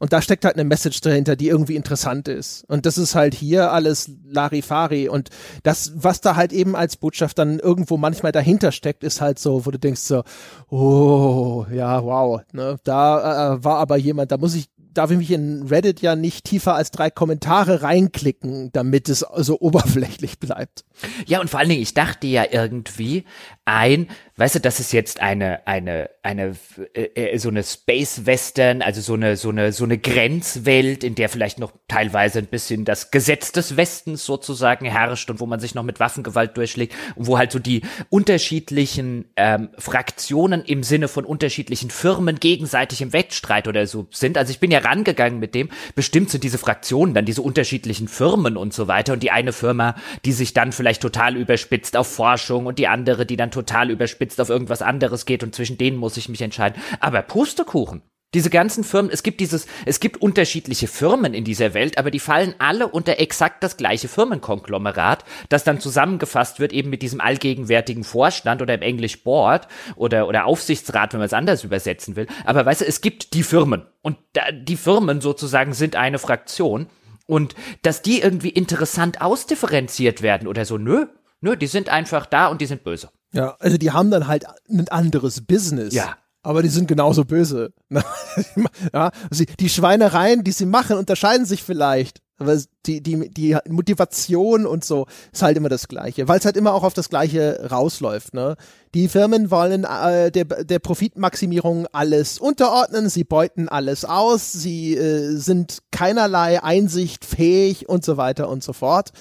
Und 0.02 0.14
da 0.14 0.22
steckt 0.23 0.45
halt 0.45 0.56
eine 0.56 0.64
Message 0.64 0.99
dahinter, 1.02 1.36
die 1.36 1.48
irgendwie 1.48 1.76
interessant 1.76 2.28
ist. 2.28 2.64
Und 2.68 2.88
das 2.88 2.98
ist 2.98 3.14
halt 3.14 3.36
hier 3.36 3.72
alles 3.72 4.10
Larifari. 4.26 5.07
Und 5.07 5.30
das, 5.61 5.91
was 5.94 6.22
da 6.22 6.36
halt 6.36 6.53
eben 6.53 6.76
als 6.76 6.98
Botschaft 6.98 7.38
dann 7.38 7.60
irgendwo 7.60 7.98
manchmal 7.98 8.32
dahinter 8.32 8.72
steckt, 8.72 9.03
ist 9.03 9.22
halt 9.22 9.38
so, 9.38 9.68
wo 9.68 9.69
du 9.69 9.78
denkst 9.78 10.02
so, 10.02 10.23
oh, 10.72 11.68
ja, 11.72 12.03
wow. 12.03 12.41
Ne? 12.52 12.78
Da 12.84 13.53
äh, 13.53 13.64
war 13.64 13.78
aber 13.78 13.95
jemand, 13.95 14.32
da 14.32 14.38
muss 14.38 14.56
ich 14.56 14.72
darf 14.94 15.11
ich 15.11 15.18
mich 15.18 15.32
in 15.32 15.68
Reddit 15.68 16.02
ja 16.02 16.15
nicht 16.15 16.45
tiefer 16.45 16.76
als 16.76 16.91
drei 16.91 17.10
Kommentare 17.10 17.82
reinklicken, 17.82 18.72
damit 18.72 19.10
es 19.10 19.19
so 19.19 19.57
oberflächlich 19.61 20.40
bleibt. 20.40 20.84
Ja, 21.28 21.40
und 21.41 21.49
vor 21.49 21.60
allen 21.60 21.69
Dingen, 21.69 21.82
ich 21.82 21.94
dachte 21.94 22.28
ja 22.28 22.44
irgendwie, 22.49 23.26
ein, 23.66 24.08
weißt 24.38 24.56
du, 24.56 24.60
das 24.60 24.80
ist 24.80 24.92
jetzt 24.92 25.20
eine, 25.20 25.68
eine, 25.68 26.10
eine, 26.24 26.56
äh, 26.96 27.04
äh, 27.14 27.38
so 27.38 27.50
eine 27.50 27.62
Space 27.64 28.26
Western, 28.26 28.82
also 28.82 29.02
so 29.02 29.14
eine, 29.14 29.38
so 29.38 29.50
eine, 29.50 29.72
so 29.72 29.84
eine 29.84 30.00
Grenzwelt, 30.00 31.04
in 31.04 31.14
der 31.14 31.30
vielleicht 31.30 31.60
noch 31.60 31.72
teilweise 31.88 32.40
ein 32.40 32.48
bisschen 32.48 32.84
das 32.84 33.12
Gesetz 33.12 33.52
des 33.52 33.78
Westens 33.78 34.26
sozusagen 34.26 34.86
herrscht 34.86 35.30
und 35.30 35.40
wo 35.40 35.46
man 35.46 35.60
sich 35.60 35.76
noch 35.76 35.84
mit 35.84 36.00
Waffengewalt 36.00 36.58
durchschlägt 36.58 36.96
und 37.16 37.28
wo 37.28 37.38
halt 37.38 37.52
so 37.52 37.60
die 37.60 37.84
unterschiedlichen 38.10 39.26
ähm, 39.36 39.70
Fraktionen 39.78 40.64
im 40.66 40.82
Sinne 40.82 41.08
von 41.08 41.24
unterschiedlichen 41.24 41.92
Firmen 41.92 42.40
gegenseitig 42.40 43.04
im 43.04 43.14
Wettstreit 43.14 43.68
oder 43.68 43.86
so 43.86 44.08
sind. 44.10 44.40
Also 44.40 44.50
ich 44.50 44.60
bin 44.60 44.72
ja 44.72 44.80
rangegangen 44.80 45.40
mit 45.40 45.54
dem, 45.54 45.70
bestimmt 45.94 46.32
sind 46.32 46.44
diese 46.44 46.58
Fraktionen 46.58 47.14
dann 47.14 47.26
diese 47.26 47.44
unterschiedlichen 47.44 48.08
Firmen 48.08 48.58
und 48.58 48.74
so 48.74 48.88
weiter 48.88 49.14
und 49.14 49.22
die 49.22 49.30
eine 49.30 49.54
Firma, 49.54 49.96
die 50.26 50.32
sich 50.32 50.54
dann 50.54 50.72
vielleicht 50.72 51.04
total 51.04 51.38
überspitzt 51.38 51.96
auf 51.96 52.08
Forschung 52.08 52.66
und 52.66 52.80
die 52.80 52.88
andere, 52.88 53.28
die 53.28 53.38
dann 53.38 53.51
total 53.52 53.90
überspitzt 53.90 54.40
auf 54.41 54.49
irgendwas 54.49 54.82
anderes 54.82 55.26
geht 55.26 55.44
und 55.44 55.53
zwischen 55.53 55.78
denen 55.78 55.98
muss 55.98 56.18
ich 56.18 56.30
mich 56.30 56.41
entscheiden. 56.41 56.82
Aber 56.99 57.22
Pustekuchen. 57.22 58.02
Diese 58.34 58.49
ganzen 58.49 58.86
Firmen, 58.86 59.11
es 59.11 59.23
gibt 59.23 59.41
dieses, 59.41 59.68
es 59.86 59.99
gibt 59.99 60.22
unterschiedliche 60.22 60.88
Firmen 60.88 61.34
in 61.34 61.44
dieser 61.44 61.73
Welt, 61.73 61.98
aber 61.98 62.11
die 62.11 62.19
fallen 62.19 62.56
alle 62.60 62.88
unter 62.88 63.19
exakt 63.19 63.61
das 63.61 63.76
gleiche 63.76 64.07
Firmenkonglomerat, 64.07 65.26
das 65.49 65.65
dann 65.65 65.82
zusammengefasst 65.82 66.61
wird 66.61 66.72
eben 66.72 66.90
mit 66.90 67.02
diesem 67.02 67.19
allgegenwärtigen 67.19 68.06
Vorstand 68.06 68.61
oder 68.61 68.73
im 68.76 68.82
Englisch 68.82 69.26
Board 69.26 69.68
oder, 69.98 70.30
oder 70.30 70.45
Aufsichtsrat, 70.45 71.11
wenn 71.11 71.19
man 71.19 71.26
es 71.26 71.34
anders 71.34 71.65
übersetzen 71.65 72.15
will. 72.15 72.28
Aber 72.45 72.65
weißt 72.65 72.82
du, 72.82 72.86
es 72.86 73.02
gibt 73.02 73.34
die 73.34 73.44
Firmen 73.44 73.86
und 74.02 74.18
die 74.53 74.78
Firmen 74.78 75.19
sozusagen 75.19 75.73
sind 75.73 75.98
eine 75.98 76.18
Fraktion 76.18 76.88
und 77.28 77.53
dass 77.82 78.02
die 78.02 78.22
irgendwie 78.22 78.49
interessant 78.49 79.19
ausdifferenziert 79.19 80.22
werden 80.22 80.48
oder 80.48 80.64
so, 80.64 80.78
nö, 80.78 81.07
nö, 81.41 81.57
die 81.57 81.68
sind 81.68 81.90
einfach 81.90 82.26
da 82.26 82.48
und 82.48 82.61
die 82.61 82.65
sind 82.65 82.86
böse. 82.86 83.10
Ja, 83.34 83.56
also 83.60 83.78
die 83.78 83.91
haben 83.91 84.12
dann 84.12 84.28
halt 84.28 84.45
ein 84.70 84.88
anderes 84.90 85.41
Business. 85.41 85.94
Ja. 85.94 86.16
Aber 86.44 86.64
die 86.64 86.70
sind 86.70 86.88
genauso 86.88 87.24
böse. 87.24 87.72
ja, 88.94 89.12
also 89.30 89.44
die 89.60 89.70
Schweinereien, 89.70 90.44
die 90.44 90.52
sie 90.52 90.66
machen, 90.66 90.98
unterscheiden 90.98 91.45
sich 91.45 91.62
vielleicht. 91.62 92.20
Aber 92.41 92.58
die, 92.88 93.03
die, 93.03 93.30
die 93.30 93.56
Motivation 93.70 94.66
und 94.66 94.84
so 94.84 95.06
ist 95.32 95.44
halt 95.44 95.58
immer 95.58 95.70
das 95.70 95.88
Gleiche, 95.88 96.28
weil 96.28 96.40
es 96.40 96.45
halt 96.45 96.58
immer 96.58 96.74
auch 96.74 96.84
auf 96.84 96.95
das 96.95 97.10
Gleiche 97.10 97.70
rausläuft. 97.70 98.34
Ne? 98.34 98.56
Die 98.95 99.08
Firmen 99.08 99.52
wollen 99.52 99.84
äh, 99.84 100.32
der, 100.32 100.45
der 100.45 100.80
Profitmaximierung 100.80 101.86
alles 101.91 102.40
unterordnen, 102.40 103.10
sie 103.10 103.24
beuten 103.24 103.70
alles 103.70 104.06
aus, 104.06 104.52
sie 104.52 104.98
äh, 104.98 105.36
sind 105.36 105.84
keinerlei 105.91 106.64
Einsicht 106.64 107.26
fähig 107.26 107.88
und 107.88 108.03
so 108.03 108.18
weiter 108.18 108.49
und 108.49 108.64
so 108.64 108.74
fort. 108.74 109.12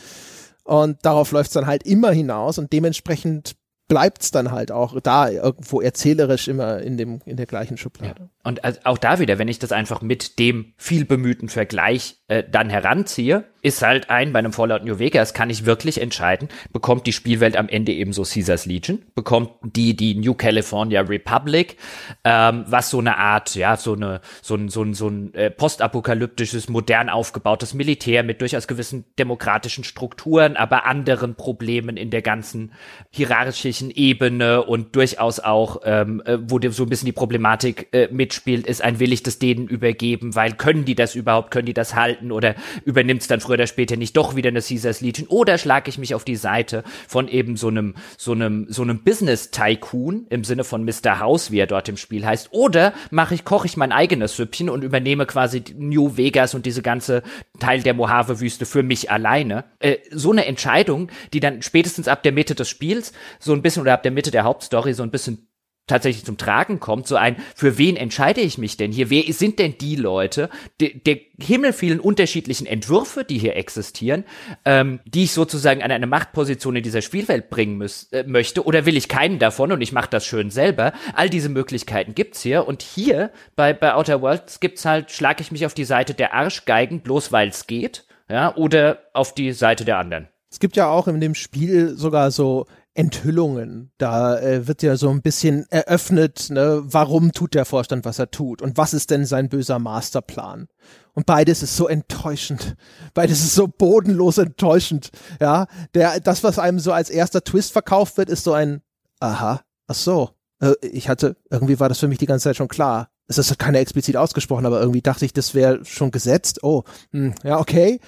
Und 0.65 0.97
darauf 1.03 1.31
läuft 1.33 1.49
es 1.49 1.55
dann 1.55 1.67
halt 1.67 1.83
immer 1.83 2.13
hinaus 2.13 2.57
und 2.57 2.73
dementsprechend 2.73 3.55
bleibt's 3.91 4.31
dann 4.31 4.53
halt 4.53 4.71
auch 4.71 4.99
da 5.01 5.29
irgendwo 5.29 5.81
erzählerisch 5.81 6.47
immer 6.47 6.79
in 6.79 6.97
dem 6.97 7.21
in 7.27 7.37
der 7.37 7.47
gleichen 7.47 7.77
Schublade. 7.77 8.21
Ja. 8.21 8.29
Und 8.43 8.87
auch 8.87 8.97
da 8.97 9.19
wieder, 9.19 9.39
wenn 9.39 9.49
ich 9.49 9.59
das 9.59 9.73
einfach 9.73 10.01
mit 10.01 10.39
dem 10.39 10.73
viel 10.77 11.05
bemühten 11.05 11.49
Vergleich 11.51 12.17
äh, 12.29 12.43
dann 12.49 12.71
heranziehe, 12.71 13.45
ist 13.63 13.83
halt 13.83 14.09
ein, 14.09 14.33
bei 14.33 14.39
einem 14.39 14.55
Fallout 14.55 14.85
New 14.85 14.99
Vegas 14.99 15.35
kann 15.35 15.51
ich 15.51 15.67
wirklich 15.67 16.01
entscheiden, 16.01 16.49
bekommt 16.73 17.07
die 17.07 17.13
Spielwelt 17.13 17.57
am 17.57 17.69
Ende 17.69 17.93
ebenso 17.93 18.23
Caesars 18.23 18.65
Legion, 18.65 19.03
bekommt 19.15 19.51
die 19.63 19.95
die 19.95 20.15
New 20.15 20.33
California 20.33 21.03
Republic, 21.03 21.77
ähm, 22.25 22.65
was 22.67 22.89
so 22.89 23.01
eine 23.01 23.19
Art, 23.19 23.55
ja, 23.57 23.77
so 23.77 23.93
eine 23.93 24.23
so 24.41 24.55
ein 24.55 24.71
so 24.71 24.83
ein 24.83 24.95
so 24.95 25.09
ein 25.09 25.35
äh, 25.35 25.51
postapokalyptisches, 25.51 26.71
modern 26.71 27.11
aufgebautes 27.11 27.75
Militär 27.75 28.23
mit 28.23 28.41
durchaus 28.41 28.67
gewissen 28.67 29.05
demokratischen 29.19 29.85
Strukturen, 29.85 30.57
aber 30.57 30.87
anderen 30.87 31.35
Problemen 31.35 31.99
in 31.99 32.11
der 32.11 32.23
ganzen 32.23 32.73
hierarchischen 33.11 33.80
Ebene 33.89 34.63
und 34.63 34.95
durchaus 34.95 35.41
auch, 35.41 35.81
ähm, 35.85 36.21
äh, 36.27 36.37
wo 36.43 36.61
so 36.69 36.83
ein 36.83 36.91
bisschen 36.91 37.07
die 37.07 37.13
Problematik 37.13 37.89
äh, 37.93 38.09
mitspielt, 38.13 38.67
ist 38.67 38.83
ein 38.83 39.01
will 39.01 39.15
ich 39.15 39.23
das 39.23 39.39
denen 39.39 39.67
übergeben, 39.67 40.35
weil 40.35 40.53
können 40.53 40.85
die 40.85 40.95
das 40.95 41.15
überhaupt, 41.15 41.51
können 41.51 41.65
die 41.65 41.73
das 41.73 41.95
halten 41.95 42.33
oder 42.33 42.55
übernimmt 42.85 43.23
es 43.23 43.29
dann 43.29 43.41
früher 43.41 43.55
oder 43.55 43.67
später 43.67 43.97
nicht 43.97 44.17
doch 44.17 44.37
wieder 44.37 44.49
eine 44.49 44.61
Caesars 44.61 45.01
Legion 45.01 45.29
oder 45.29 45.57
schlage 45.57 45.89
ich 45.89 45.97
mich 45.97 46.15
auf 46.15 46.25
die 46.25 46.37
Seite 46.37 46.85
von 47.09 47.29
eben 47.29 47.57
so 47.57 47.69
einem, 47.69 47.95
so 48.19 48.33
einem, 48.33 48.67
so 48.69 48.83
einem 48.83 49.03
Business 49.03 49.51
Tycoon 49.51 50.27
im 50.29 50.45
Sinne 50.45 50.65
von 50.65 50.85
Mr. 50.85 51.21
House, 51.21 51.51
wie 51.51 51.59
er 51.59 51.67
dort 51.67 51.89
im 51.89 51.97
Spiel 51.97 52.27
heißt, 52.27 52.49
oder 52.51 52.93
mache 53.11 53.35
ich, 53.35 53.45
koche 53.45 53.67
ich 53.67 53.77
mein 53.77 53.93
eigenes 53.93 54.37
Süppchen 54.37 54.69
und 54.69 54.83
übernehme 54.83 55.25
quasi 55.25 55.63
New 55.79 56.17
Vegas 56.17 56.55
und 56.55 56.67
diese 56.67 56.83
ganze 56.83 57.23
Teil 57.61 57.83
der 57.83 57.95
Mojave-Wüste 57.95 58.67
für 58.67 58.83
mich 58.83 59.11
alleine. 59.11 59.65
Äh, 59.79 59.99
so 60.11 60.33
eine 60.33 60.47
Entscheidung, 60.47 61.11
die 61.33 61.41
dann 61.41 61.63
spätestens 61.63 62.09
ab 62.09 62.23
der 62.23 62.33
Mitte 62.33 62.55
des 62.55 62.69
Spiels 62.69 63.13
so 63.39 63.53
ein 63.53 63.63
bisschen 63.63 63.70
oder 63.79 63.93
ab 63.93 64.03
der 64.03 64.13
Mitte 64.13 64.31
der 64.31 64.45
Hauptstory 64.45 64.95
so 64.95 65.03
ein 65.03 65.11
bisschen 65.11 65.51
tatsächlich 65.91 66.25
zum 66.25 66.39
Tragen 66.39 66.81
kommt, 66.81 67.07
so 67.07 67.17
ein, 67.17 67.37
für 67.55 67.77
wen 67.77 67.97
entscheide 67.97 68.41
ich 68.41 68.59
mich 68.59 68.77
denn 68.77 68.93
hier? 68.93 69.11
Wer 69.11 69.25
sind 69.33 69.59
denn 69.59 69.77
die 69.79 69.97
Leute, 69.97 70.49
de, 70.81 70.99
der 70.99 71.19
Himmel 71.41 71.73
vielen 71.73 72.01
unterschiedlichen 72.01 72.67
Entwürfe, 72.67 73.25
die 73.25 73.39
hier 73.39 73.57
existieren, 73.57 74.25
ähm, 74.65 75.01
die 75.05 75.25
ich 75.25 75.33
sozusagen 75.33 75.83
an 75.83 75.91
eine 75.91 76.07
Machtposition 76.07 76.77
in 76.77 76.83
dieser 76.83 77.03
Spielwelt 77.03 77.51
bringen 77.51 77.77
müß, 77.77 78.13
äh, 78.13 78.25
möchte? 78.25 78.65
Oder 78.65 78.87
will 78.87 78.97
ich 78.97 79.09
keinen 79.09 79.39
davon 79.39 79.73
und 79.73 79.81
ich 79.81 79.93
mache 79.93 80.11
das 80.11 80.25
schön 80.25 80.51
selber? 80.51 80.93
All 81.15 81.29
diese 81.29 81.49
Möglichkeiten 81.49 82.15
gibt's 82.15 82.41
hier 82.41 82.69
und 82.69 82.83
hier 82.83 83.33
bei, 83.57 83.73
bei 83.73 83.95
Outer 83.95 84.23
Worlds 84.23 84.61
gibt's 84.61 84.85
halt, 84.85 85.11
schlage 85.11 85.43
ich 85.43 85.51
mich 85.51 85.67
auf 85.67 85.75
die 85.75 85.85
Seite 85.85 86.15
der 86.15 86.35
Arschgeigen, 86.35 87.01
bloß 87.01 87.33
weil 87.33 87.49
es 87.49 87.67
geht, 87.67 88.07
ja, 88.29 88.55
oder 88.55 88.99
auf 89.13 89.35
die 89.35 89.53
Seite 89.53 89.85
der 89.85 89.99
anderen. 89.99 90.29
Es 90.53 90.59
gibt 90.59 90.77
ja 90.77 90.89
auch 90.89 91.07
in 91.07 91.21
dem 91.21 91.35
Spiel 91.35 91.97
sogar 91.97 92.31
so 92.33 92.67
Enthüllungen. 92.95 93.93
Da 93.99 94.39
äh, 94.39 94.67
wird 94.67 94.83
ja 94.83 94.97
so 94.97 95.11
ein 95.11 95.23
bisschen 95.23 95.67
eröffnet, 95.71 96.51
ne, 96.51 96.83
warum 96.85 97.33
tut 97.33 97.55
der 97.55 97.65
Vorstand, 97.65 98.05
was 98.05 98.19
er 98.19 98.31
tut 98.31 98.63
und 98.63 98.77
was 98.77 98.95
ist 98.95 99.11
denn 99.11 99.27
sein 99.27 99.49
böser 99.49 99.79
Masterplan. 99.79 100.69
Und 101.13 101.27
beides 101.27 101.63
ist 101.63 101.77
so 101.77 101.89
enttäuschend. 101.89 102.77
Beides 103.15 103.41
ist 103.41 103.55
so 103.55 103.67
bodenlos 103.67 104.39
enttäuschend. 104.39 105.11
Ja, 105.41 105.67
der, 105.95 106.21
das, 106.21 106.45
was 106.45 106.59
einem 106.59 106.79
so 106.79 106.93
als 106.93 107.11
erster 107.11 107.43
Twist 107.43 107.73
verkauft 107.73 108.17
wird, 108.17 108.29
ist 108.29 108.45
so 108.45 108.53
ein, 108.53 108.81
aha, 109.19 109.61
ach 109.87 109.95
so. 109.95 110.31
Äh, 110.61 110.75
ich 110.83 111.09
hatte, 111.09 111.37
irgendwie 111.51 111.81
war 111.81 111.89
das 111.89 111.99
für 111.99 112.09
mich 112.09 112.19
die 112.19 112.27
ganze 112.27 112.45
Zeit 112.45 112.57
schon 112.57 112.69
klar. 112.69 113.11
Es 113.27 113.39
ist 113.39 113.59
keiner 113.59 113.79
explizit 113.79 114.17
ausgesprochen, 114.17 114.67
aber 114.67 114.81
irgendwie 114.81 115.03
dachte 115.03 115.25
ich, 115.25 115.33
das 115.33 115.55
wäre 115.55 115.85
schon 115.85 116.11
gesetzt. 116.11 116.63
Oh, 116.63 116.85
hm, 117.13 117.35
ja, 117.45 117.59
okay. 117.59 118.01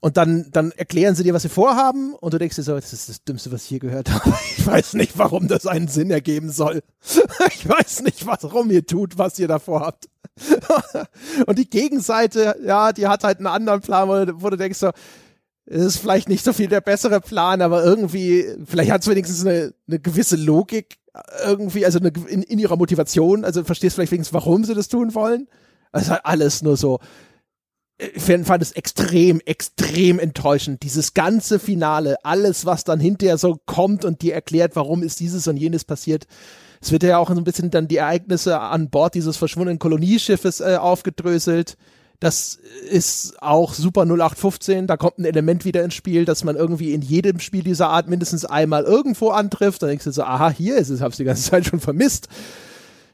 Und 0.00 0.16
dann, 0.16 0.46
dann 0.52 0.70
erklären 0.72 1.14
sie 1.16 1.24
dir, 1.24 1.34
was 1.34 1.42
sie 1.42 1.48
vorhaben, 1.48 2.14
und 2.14 2.32
du 2.32 2.38
denkst 2.38 2.56
dir 2.56 2.62
so, 2.62 2.74
das 2.74 2.92
ist 2.92 3.08
das 3.08 3.24
Dümmste, 3.24 3.50
was 3.50 3.62
ich 3.62 3.68
hier 3.68 3.80
gehört 3.80 4.10
habe. 4.10 4.32
Ich 4.58 4.66
weiß 4.66 4.94
nicht, 4.94 5.16
warum 5.18 5.48
das 5.48 5.66
einen 5.66 5.88
Sinn 5.88 6.10
ergeben 6.10 6.50
soll. 6.50 6.82
Ich 7.48 7.68
weiß 7.68 8.02
nicht, 8.02 8.26
warum 8.26 8.70
ihr 8.70 8.86
tut, 8.86 9.18
was 9.18 9.38
ihr 9.38 9.48
da 9.48 9.58
vorhabt. 9.58 10.08
Und 11.46 11.58
die 11.58 11.68
Gegenseite, 11.68 12.56
ja, 12.64 12.92
die 12.92 13.06
hat 13.06 13.24
halt 13.24 13.38
einen 13.38 13.46
anderen 13.46 13.80
Plan, 13.80 14.08
wo, 14.08 14.42
wo 14.42 14.50
du 14.50 14.56
denkst 14.56 14.78
so, 14.78 14.90
es 15.66 15.84
ist 15.84 15.96
vielleicht 15.98 16.28
nicht 16.28 16.44
so 16.44 16.52
viel 16.52 16.68
der 16.68 16.80
bessere 16.80 17.20
Plan, 17.20 17.60
aber 17.60 17.84
irgendwie, 17.84 18.46
vielleicht 18.64 18.90
hat 18.90 19.02
es 19.02 19.08
wenigstens 19.08 19.44
eine, 19.44 19.74
eine 19.86 19.98
gewisse 19.98 20.36
Logik 20.36 20.98
irgendwie, 21.44 21.84
also 21.84 21.98
eine, 21.98 22.12
in, 22.28 22.42
in 22.42 22.58
ihrer 22.58 22.76
Motivation, 22.76 23.44
also 23.44 23.64
verstehst 23.64 23.96
vielleicht 23.96 24.12
wenigstens, 24.12 24.34
warum 24.34 24.64
sie 24.64 24.74
das 24.74 24.88
tun 24.88 25.14
wollen. 25.14 25.48
Halt 25.92 26.24
alles 26.24 26.62
nur 26.62 26.76
so, 26.76 27.00
fand 28.16 28.62
es 28.62 28.72
extrem, 28.72 29.40
extrem 29.44 30.18
enttäuschend. 30.18 30.82
Dieses 30.82 31.14
ganze 31.14 31.58
Finale, 31.58 32.16
alles, 32.24 32.64
was 32.64 32.84
dann 32.84 33.00
hinterher 33.00 33.38
so 33.38 33.58
kommt 33.66 34.04
und 34.04 34.22
dir 34.22 34.34
erklärt, 34.34 34.76
warum 34.76 35.02
ist 35.02 35.20
dieses 35.20 35.48
und 35.48 35.56
jenes 35.56 35.84
passiert. 35.84 36.26
Es 36.80 36.92
wird 36.92 37.02
ja 37.02 37.18
auch 37.18 37.28
so 37.28 37.36
ein 37.36 37.44
bisschen 37.44 37.70
dann 37.70 37.88
die 37.88 37.96
Ereignisse 37.96 38.60
an 38.60 38.88
Bord 38.88 39.14
dieses 39.14 39.36
verschwundenen 39.36 39.80
Kolonieschiffes 39.80 40.60
äh, 40.60 40.76
aufgedröselt. 40.76 41.76
Das 42.20 42.58
ist 42.90 43.40
auch 43.42 43.74
super 43.74 44.02
0815. 44.02 44.86
Da 44.86 44.96
kommt 44.96 45.18
ein 45.18 45.24
Element 45.24 45.64
wieder 45.64 45.84
ins 45.84 45.94
Spiel, 45.94 46.24
dass 46.24 46.44
man 46.44 46.56
irgendwie 46.56 46.92
in 46.92 47.02
jedem 47.02 47.40
Spiel 47.40 47.62
dieser 47.62 47.88
Art 47.88 48.08
mindestens 48.08 48.44
einmal 48.44 48.84
irgendwo 48.84 49.30
antrifft. 49.30 49.82
Dann 49.82 49.90
denkst 49.90 50.04
du 50.04 50.12
so, 50.12 50.22
aha, 50.22 50.50
hier 50.50 50.76
ist 50.76 50.88
es, 50.88 51.00
hab's 51.00 51.16
die 51.16 51.24
ganze 51.24 51.42
Zeit 51.50 51.66
schon 51.66 51.80
vermisst. 51.80 52.28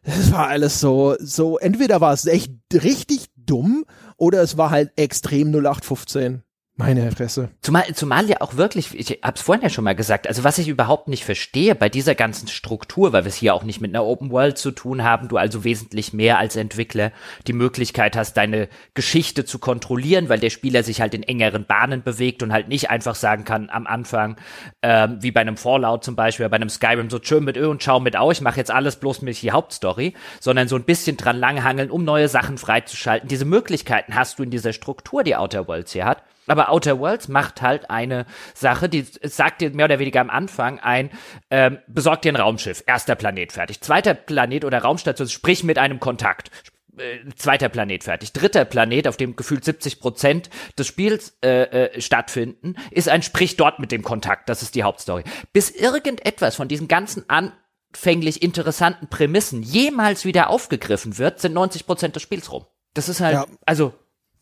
Das 0.04 0.32
war 0.32 0.48
alles 0.48 0.80
so, 0.80 1.16
so, 1.18 1.58
entweder 1.58 2.02
war 2.02 2.12
es 2.12 2.26
echt 2.26 2.52
richtig 2.74 3.26
dumm 3.36 3.84
oder 4.16 4.42
es 4.42 4.56
war 4.56 4.70
halt 4.70 4.92
extrem 4.96 5.48
0815. 5.48 6.43
Meine 6.76 7.08
Fresse. 7.12 7.50
Zumal, 7.60 7.84
zumal 7.94 8.28
ja 8.28 8.40
auch 8.40 8.56
wirklich, 8.56 8.98
ich 8.98 9.20
hab's 9.22 9.42
vorhin 9.42 9.62
ja 9.62 9.70
schon 9.70 9.84
mal 9.84 9.94
gesagt, 9.94 10.26
also 10.26 10.42
was 10.42 10.58
ich 10.58 10.66
überhaupt 10.66 11.06
nicht 11.06 11.24
verstehe 11.24 11.76
bei 11.76 11.88
dieser 11.88 12.16
ganzen 12.16 12.48
Struktur, 12.48 13.12
weil 13.12 13.22
wir 13.22 13.28
es 13.28 13.36
hier 13.36 13.54
auch 13.54 13.62
nicht 13.62 13.80
mit 13.80 13.94
einer 13.94 14.04
Open 14.04 14.32
World 14.32 14.58
zu 14.58 14.72
tun 14.72 15.04
haben, 15.04 15.28
du 15.28 15.36
also 15.36 15.62
wesentlich 15.62 16.12
mehr 16.12 16.36
als 16.38 16.56
Entwickler 16.56 17.12
die 17.46 17.52
Möglichkeit 17.52 18.16
hast, 18.16 18.36
deine 18.36 18.68
Geschichte 18.94 19.44
zu 19.44 19.60
kontrollieren, 19.60 20.28
weil 20.28 20.40
der 20.40 20.50
Spieler 20.50 20.82
sich 20.82 21.00
halt 21.00 21.14
in 21.14 21.22
engeren 21.22 21.64
Bahnen 21.64 22.02
bewegt 22.02 22.42
und 22.42 22.52
halt 22.52 22.66
nicht 22.66 22.90
einfach 22.90 23.14
sagen 23.14 23.44
kann 23.44 23.70
am 23.70 23.86
Anfang, 23.86 24.36
ähm, 24.82 25.18
wie 25.20 25.30
bei 25.30 25.42
einem 25.42 25.56
Fallout 25.56 26.02
zum 26.02 26.16
Beispiel, 26.16 26.48
bei 26.48 26.56
einem 26.56 26.70
Skyrim, 26.70 27.08
so 27.08 27.20
schön 27.22 27.44
mit 27.44 27.56
Ö 27.56 27.68
und 27.68 27.84
schau 27.84 28.00
mit 28.00 28.16
Au, 28.16 28.32
ich 28.32 28.40
mache 28.40 28.58
jetzt 28.58 28.72
alles 28.72 28.96
bloß 28.96 29.22
mit 29.22 29.40
die 29.40 29.52
Hauptstory, 29.52 30.14
sondern 30.40 30.66
so 30.66 30.74
ein 30.74 30.82
bisschen 30.82 31.16
dran 31.16 31.38
langhangeln, 31.38 31.92
um 31.92 32.02
neue 32.02 32.26
Sachen 32.26 32.58
freizuschalten. 32.58 33.28
Diese 33.28 33.44
Möglichkeiten 33.44 34.16
hast 34.16 34.40
du 34.40 34.42
in 34.42 34.50
dieser 34.50 34.72
Struktur, 34.72 35.22
die 35.22 35.36
Outer 35.36 35.68
Worlds 35.68 35.92
hier 35.92 36.06
hat. 36.06 36.24
Aber 36.46 36.70
Outer 36.70 36.98
Worlds 36.98 37.28
macht 37.28 37.62
halt 37.62 37.90
eine 37.90 38.26
Sache, 38.54 38.88
die 38.88 39.06
sagt 39.22 39.60
dir 39.60 39.70
mehr 39.70 39.86
oder 39.86 39.98
weniger 39.98 40.20
am 40.20 40.30
Anfang 40.30 40.78
ein, 40.80 41.10
ähm, 41.50 41.78
besorg 41.86 42.22
dir 42.22 42.32
ein 42.32 42.36
Raumschiff, 42.36 42.82
erster 42.86 43.14
Planet 43.14 43.52
fertig. 43.52 43.80
Zweiter 43.80 44.14
Planet 44.14 44.64
oder 44.64 44.78
Raumstation, 44.78 45.28
sprich 45.28 45.64
mit 45.64 45.78
einem 45.78 46.00
Kontakt. 46.00 46.50
Äh, 46.96 47.28
zweiter 47.34 47.68
Planet 47.68 48.04
fertig. 48.04 48.32
Dritter 48.32 48.64
Planet, 48.64 49.08
auf 49.08 49.16
dem 49.16 49.36
gefühlt 49.36 49.64
70 49.64 50.00
Prozent 50.00 50.50
des 50.78 50.86
Spiels 50.86 51.36
äh, 51.42 51.62
äh, 51.62 52.00
stattfinden, 52.00 52.76
ist 52.90 53.08
ein 53.08 53.22
Sprich 53.22 53.56
dort 53.56 53.78
mit 53.80 53.90
dem 53.90 54.02
Kontakt. 54.02 54.48
Das 54.48 54.62
ist 54.62 54.74
die 54.74 54.84
Hauptstory. 54.84 55.24
Bis 55.52 55.70
irgendetwas 55.70 56.54
von 56.54 56.68
diesen 56.68 56.86
ganzen 56.86 57.24
anfänglich 57.28 58.42
interessanten 58.42 59.08
Prämissen 59.08 59.62
jemals 59.62 60.24
wieder 60.24 60.50
aufgegriffen 60.50 61.18
wird, 61.18 61.40
sind 61.40 61.54
90 61.54 61.86
Prozent 61.86 62.14
des 62.16 62.22
Spiels 62.22 62.52
rum. 62.52 62.66
Das 62.92 63.08
ist 63.08 63.20
halt, 63.20 63.34
ja. 63.34 63.46
also, 63.66 63.92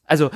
also 0.05 0.31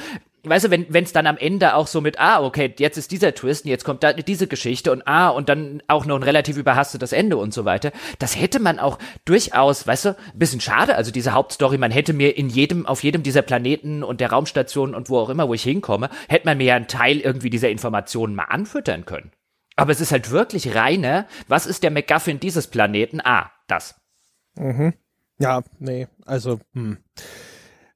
weißt 0.48 0.66
du, 0.66 0.70
wenn 0.70 1.04
es 1.04 1.12
dann 1.12 1.26
am 1.26 1.36
Ende 1.36 1.74
auch 1.74 1.86
so 1.86 2.00
mit, 2.00 2.18
ah, 2.18 2.42
okay, 2.42 2.74
jetzt 2.78 2.96
ist 2.96 3.10
dieser 3.10 3.34
Twist, 3.34 3.64
und 3.64 3.70
jetzt 3.70 3.84
kommt 3.84 4.02
da 4.02 4.12
diese 4.12 4.46
Geschichte 4.46 4.92
und 4.92 5.06
ah, 5.06 5.28
und 5.28 5.48
dann 5.48 5.82
auch 5.88 6.06
noch 6.06 6.16
ein 6.16 6.22
relativ 6.22 6.56
überhastetes 6.56 7.12
Ende 7.12 7.36
und 7.36 7.52
so 7.52 7.64
weiter, 7.64 7.92
das 8.18 8.38
hätte 8.38 8.60
man 8.60 8.78
auch 8.78 8.98
durchaus, 9.24 9.86
weißt 9.86 10.04
du, 10.06 10.08
ein 10.10 10.38
bisschen 10.38 10.60
schade, 10.60 10.96
also 10.96 11.10
diese 11.10 11.32
Hauptstory, 11.32 11.78
man 11.78 11.90
hätte 11.90 12.12
mir 12.12 12.36
in 12.36 12.48
jedem, 12.48 12.86
auf 12.86 13.02
jedem 13.02 13.22
dieser 13.22 13.42
Planeten 13.42 14.02
und 14.02 14.20
der 14.20 14.30
Raumstation 14.30 14.94
und 14.94 15.10
wo 15.10 15.18
auch 15.18 15.30
immer, 15.30 15.48
wo 15.48 15.54
ich 15.54 15.62
hinkomme, 15.62 16.10
hätte 16.28 16.46
man 16.46 16.58
mir 16.58 16.64
ja 16.64 16.76
einen 16.76 16.88
Teil 16.88 17.20
irgendwie 17.20 17.50
dieser 17.50 17.70
Informationen 17.70 18.34
mal 18.34 18.44
anfüttern 18.44 19.04
können. 19.04 19.32
Aber 19.76 19.92
es 19.92 20.00
ist 20.00 20.12
halt 20.12 20.30
wirklich 20.30 20.74
reine, 20.74 21.26
was 21.48 21.66
ist 21.66 21.82
der 21.82 21.90
MacGuffin 21.90 22.40
dieses 22.40 22.66
Planeten? 22.66 23.20
Ah, 23.22 23.50
das. 23.66 23.94
Mhm. 24.54 24.94
Ja, 25.38 25.62
nee, 25.78 26.08
also, 26.24 26.60
hm. 26.72 26.96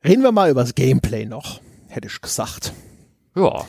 Reden 0.05 0.22
wir 0.22 0.32
mal 0.32 0.51
über 0.51 0.62
das 0.62 0.74
Gameplay 0.74 1.27
noch 1.27 1.60
hätte 1.90 2.08
ich 2.08 2.20
gesagt. 2.20 2.72
Ja. 3.34 3.64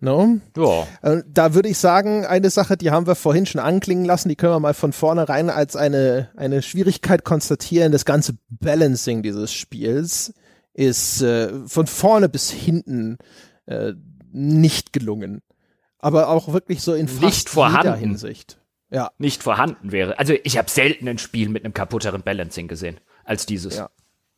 No? 0.00 0.40
Ja. 0.56 0.86
Äh, 1.02 1.22
da 1.28 1.54
würde 1.54 1.68
ich 1.68 1.78
sagen, 1.78 2.26
eine 2.26 2.50
Sache, 2.50 2.76
die 2.76 2.90
haben 2.90 3.06
wir 3.06 3.14
vorhin 3.14 3.46
schon 3.46 3.60
anklingen 3.60 4.04
lassen, 4.04 4.28
die 4.28 4.34
können 4.34 4.52
wir 4.52 4.58
mal 4.58 4.74
von 4.74 4.92
vornherein 4.92 5.48
als 5.48 5.76
eine, 5.76 6.30
eine 6.36 6.60
Schwierigkeit 6.60 7.24
konstatieren. 7.24 7.92
Das 7.92 8.04
ganze 8.04 8.36
Balancing 8.50 9.22
dieses 9.22 9.52
Spiels 9.52 10.34
ist 10.74 11.22
äh, 11.22 11.52
von 11.68 11.86
vorne 11.86 12.28
bis 12.28 12.50
hinten 12.50 13.18
äh, 13.66 13.92
nicht 14.32 14.92
gelungen. 14.92 15.40
Aber 15.98 16.28
auch 16.28 16.52
wirklich 16.52 16.82
so 16.82 16.94
in 16.94 17.06
fast 17.06 17.22
nicht 17.22 17.48
vorhanden. 17.48 17.86
jeder 17.86 17.96
Hinsicht. 17.96 18.58
Ja. 18.90 19.12
Nicht 19.18 19.44
vorhanden 19.44 19.92
wäre. 19.92 20.18
Also 20.18 20.34
ich 20.42 20.58
habe 20.58 20.68
selten 20.68 21.06
ein 21.06 21.18
Spiel 21.18 21.48
mit 21.48 21.64
einem 21.64 21.74
kaputteren 21.74 22.22
Balancing 22.22 22.66
gesehen 22.66 22.98
als 23.24 23.46
dieses. 23.46 23.76
Ja. 23.76 23.90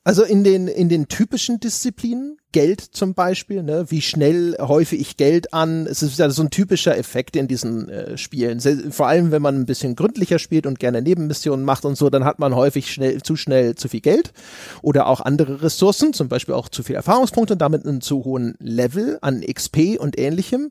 Also 0.06 0.22
in 0.22 0.44
den, 0.44 0.68
in 0.68 0.90
den 0.90 1.09
typischen 1.09 1.60
Disziplinen, 1.60 2.36
Geld 2.52 2.82
zum 2.82 3.14
Beispiel, 3.14 3.62
ne, 3.62 3.86
wie 3.89 4.02
schnell 4.02 4.55
häufe 4.60 4.94
ich 4.94 5.16
Geld 5.16 5.52
an, 5.52 5.86
es 5.86 6.02
ist 6.02 6.18
ja 6.18 6.28
so 6.31 6.43
ein 6.43 6.51
typischer 6.51 6.97
Effekt 6.97 7.35
in 7.35 7.48
diesen 7.48 7.89
äh, 7.89 8.16
Spielen. 8.16 8.60
Vor 8.93 9.09
allem, 9.09 9.32
wenn 9.32 9.43
man 9.43 9.56
ein 9.56 9.66
bisschen 9.66 9.97
gründlicher 9.97 10.39
spielt 10.39 10.66
und 10.66 10.78
gerne 10.78 11.02
Nebenmissionen 11.02 11.64
macht 11.64 11.86
und 11.86 11.97
so, 11.97 12.10
dann 12.10 12.24
hat 12.24 12.39
man 12.39 12.55
häufig 12.55 12.93
schnell, 12.93 13.22
zu 13.22 13.35
schnell 13.35 13.74
zu 13.74 13.89
viel 13.89 14.02
Geld 14.02 14.32
oder 14.82 15.06
auch 15.09 15.20
andere 15.20 15.62
Ressourcen, 15.62 16.12
zum 16.12 16.28
Beispiel 16.28 16.55
auch 16.55 16.68
zu 16.68 16.82
viel 16.82 16.94
Erfahrungspunkte 16.94 17.55
und 17.55 17.62
damit 17.62 17.86
einen 17.86 18.02
zu 18.02 18.24
hohen 18.24 18.55
Level 18.60 19.18
an 19.22 19.40
XP 19.40 19.98
und 19.98 20.18
ähnlichem. 20.18 20.70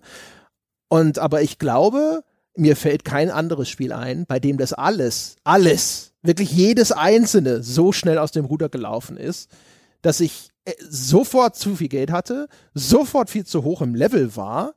Und 0.90 1.18
aber 1.18 1.42
ich 1.42 1.58
glaube, 1.58 2.24
mir 2.56 2.76
fällt 2.76 3.04
kein 3.04 3.30
anderes 3.32 3.70
Spiel 3.70 3.92
ein, 3.92 4.26
bei 4.26 4.40
dem 4.40 4.58
das 4.58 4.74
alles, 4.74 5.38
alles 5.44 6.14
wirklich 6.22 6.52
jedes 6.52 6.92
einzelne 6.92 7.64
so 7.64 7.92
schnell 7.92 8.18
aus 8.18 8.32
dem 8.32 8.46
Ruder 8.46 8.70
gelaufen 8.70 9.18
ist, 9.18 9.50
dass 10.02 10.20
ich 10.20 10.50
äh, 10.66 10.74
sofort 10.80 11.56
zu 11.56 11.76
viel 11.76 11.90
Geld 11.90 12.12
hatte, 12.12 12.48
sofort 12.74 13.30
viel 13.30 13.46
zu 13.46 13.64
hoch 13.64 13.82
im 13.82 13.96
Level 13.96 14.36
war, 14.36 14.76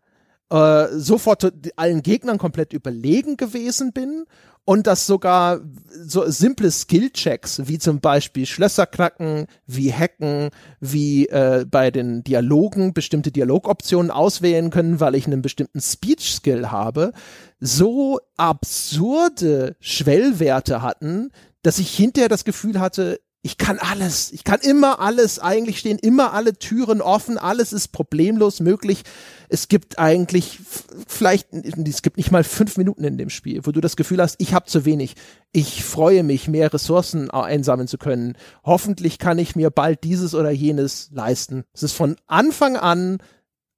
äh, 0.51 0.87
sofort 0.93 1.53
allen 1.77 2.03
Gegnern 2.03 2.39
komplett 2.39 2.73
überlegen 2.73 3.37
gewesen 3.37 3.93
bin 3.93 4.25
und 4.67 4.89
dass 4.89 5.07
sogar 5.07 5.61
so 6.05 6.29
simple 6.29 6.71
Skill-Checks, 6.71 7.63
wie 7.67 7.79
zum 7.79 8.01
Beispiel 8.01 8.47
Schlösser 8.47 8.85
knacken, 8.87 9.47
wie 9.67 9.93
hacken, 9.93 10.51
wie 10.81 11.29
äh, 11.29 11.65
bei 11.71 11.93
den 11.93 12.25
Dialogen 12.25 12.93
bestimmte 12.93 13.31
Dialogoptionen 13.31 14.11
auswählen 14.11 14.71
können, 14.71 14.99
weil 14.99 15.15
ich 15.15 15.27
einen 15.27 15.41
bestimmten 15.41 15.81
Speech-Skill 15.81 16.73
habe, 16.73 17.13
so 17.61 18.19
absurde 18.37 19.77
Schwellwerte 19.79 20.83
hatten, 20.83 21.31
dass 21.63 21.79
ich 21.79 21.97
hinterher 21.97 22.29
das 22.29 22.45
Gefühl 22.45 22.81
hatte, 22.81 23.21
ich 23.47 23.59
kann 23.59 23.79
alles, 23.79 24.33
ich 24.33 24.43
kann 24.43 24.59
immer 24.59 24.99
alles, 24.99 25.39
eigentlich 25.39 25.79
stehen 25.79 26.01
immer 26.01 26.33
alle 26.33 26.59
Türen 26.59 27.01
offen, 27.01 27.39
alles 27.39 27.73
ist 27.73 27.93
problemlos 27.93 28.59
möglich. 28.59 29.05
Es 29.49 29.69
gibt 29.69 30.01
eigentlich 30.01 30.59
vielleicht, 31.07 31.53
es 31.53 32.03
gibt 32.03 32.17
nicht 32.17 32.33
mal 32.33 32.43
fünf 32.43 32.77
Minuten 32.77 33.05
in 33.05 33.19
dem 33.19 33.31
Spiel, 33.31 33.61
wo 33.63 33.71
du 33.71 33.81
das 33.81 33.95
Gefühl 33.95 34.21
hast, 34.21 34.35
ich 34.39 34.53
habe 34.53 34.67
zu 34.67 34.85
wenig. 34.85 35.15
Ich 35.53 35.85
freue 35.85 36.25
mich, 36.25 36.49
mehr 36.49 36.75
Ressourcen 36.75 37.31
einsammeln 37.31 37.87
zu 37.87 37.99
können. 37.99 38.37
Hoffentlich 38.65 39.21
kann 39.21 39.39
ich 39.39 39.55
mir 39.55 39.71
bald 39.71 40.03
dieses 40.03 40.35
oder 40.35 40.51
jenes 40.51 41.11
leisten. 41.13 41.63
Es 41.73 41.85
ist 41.85 41.93
von 41.93 42.17
Anfang 42.27 42.77
an 42.77 43.19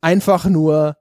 einfach 0.01 0.47
nur 0.47 0.97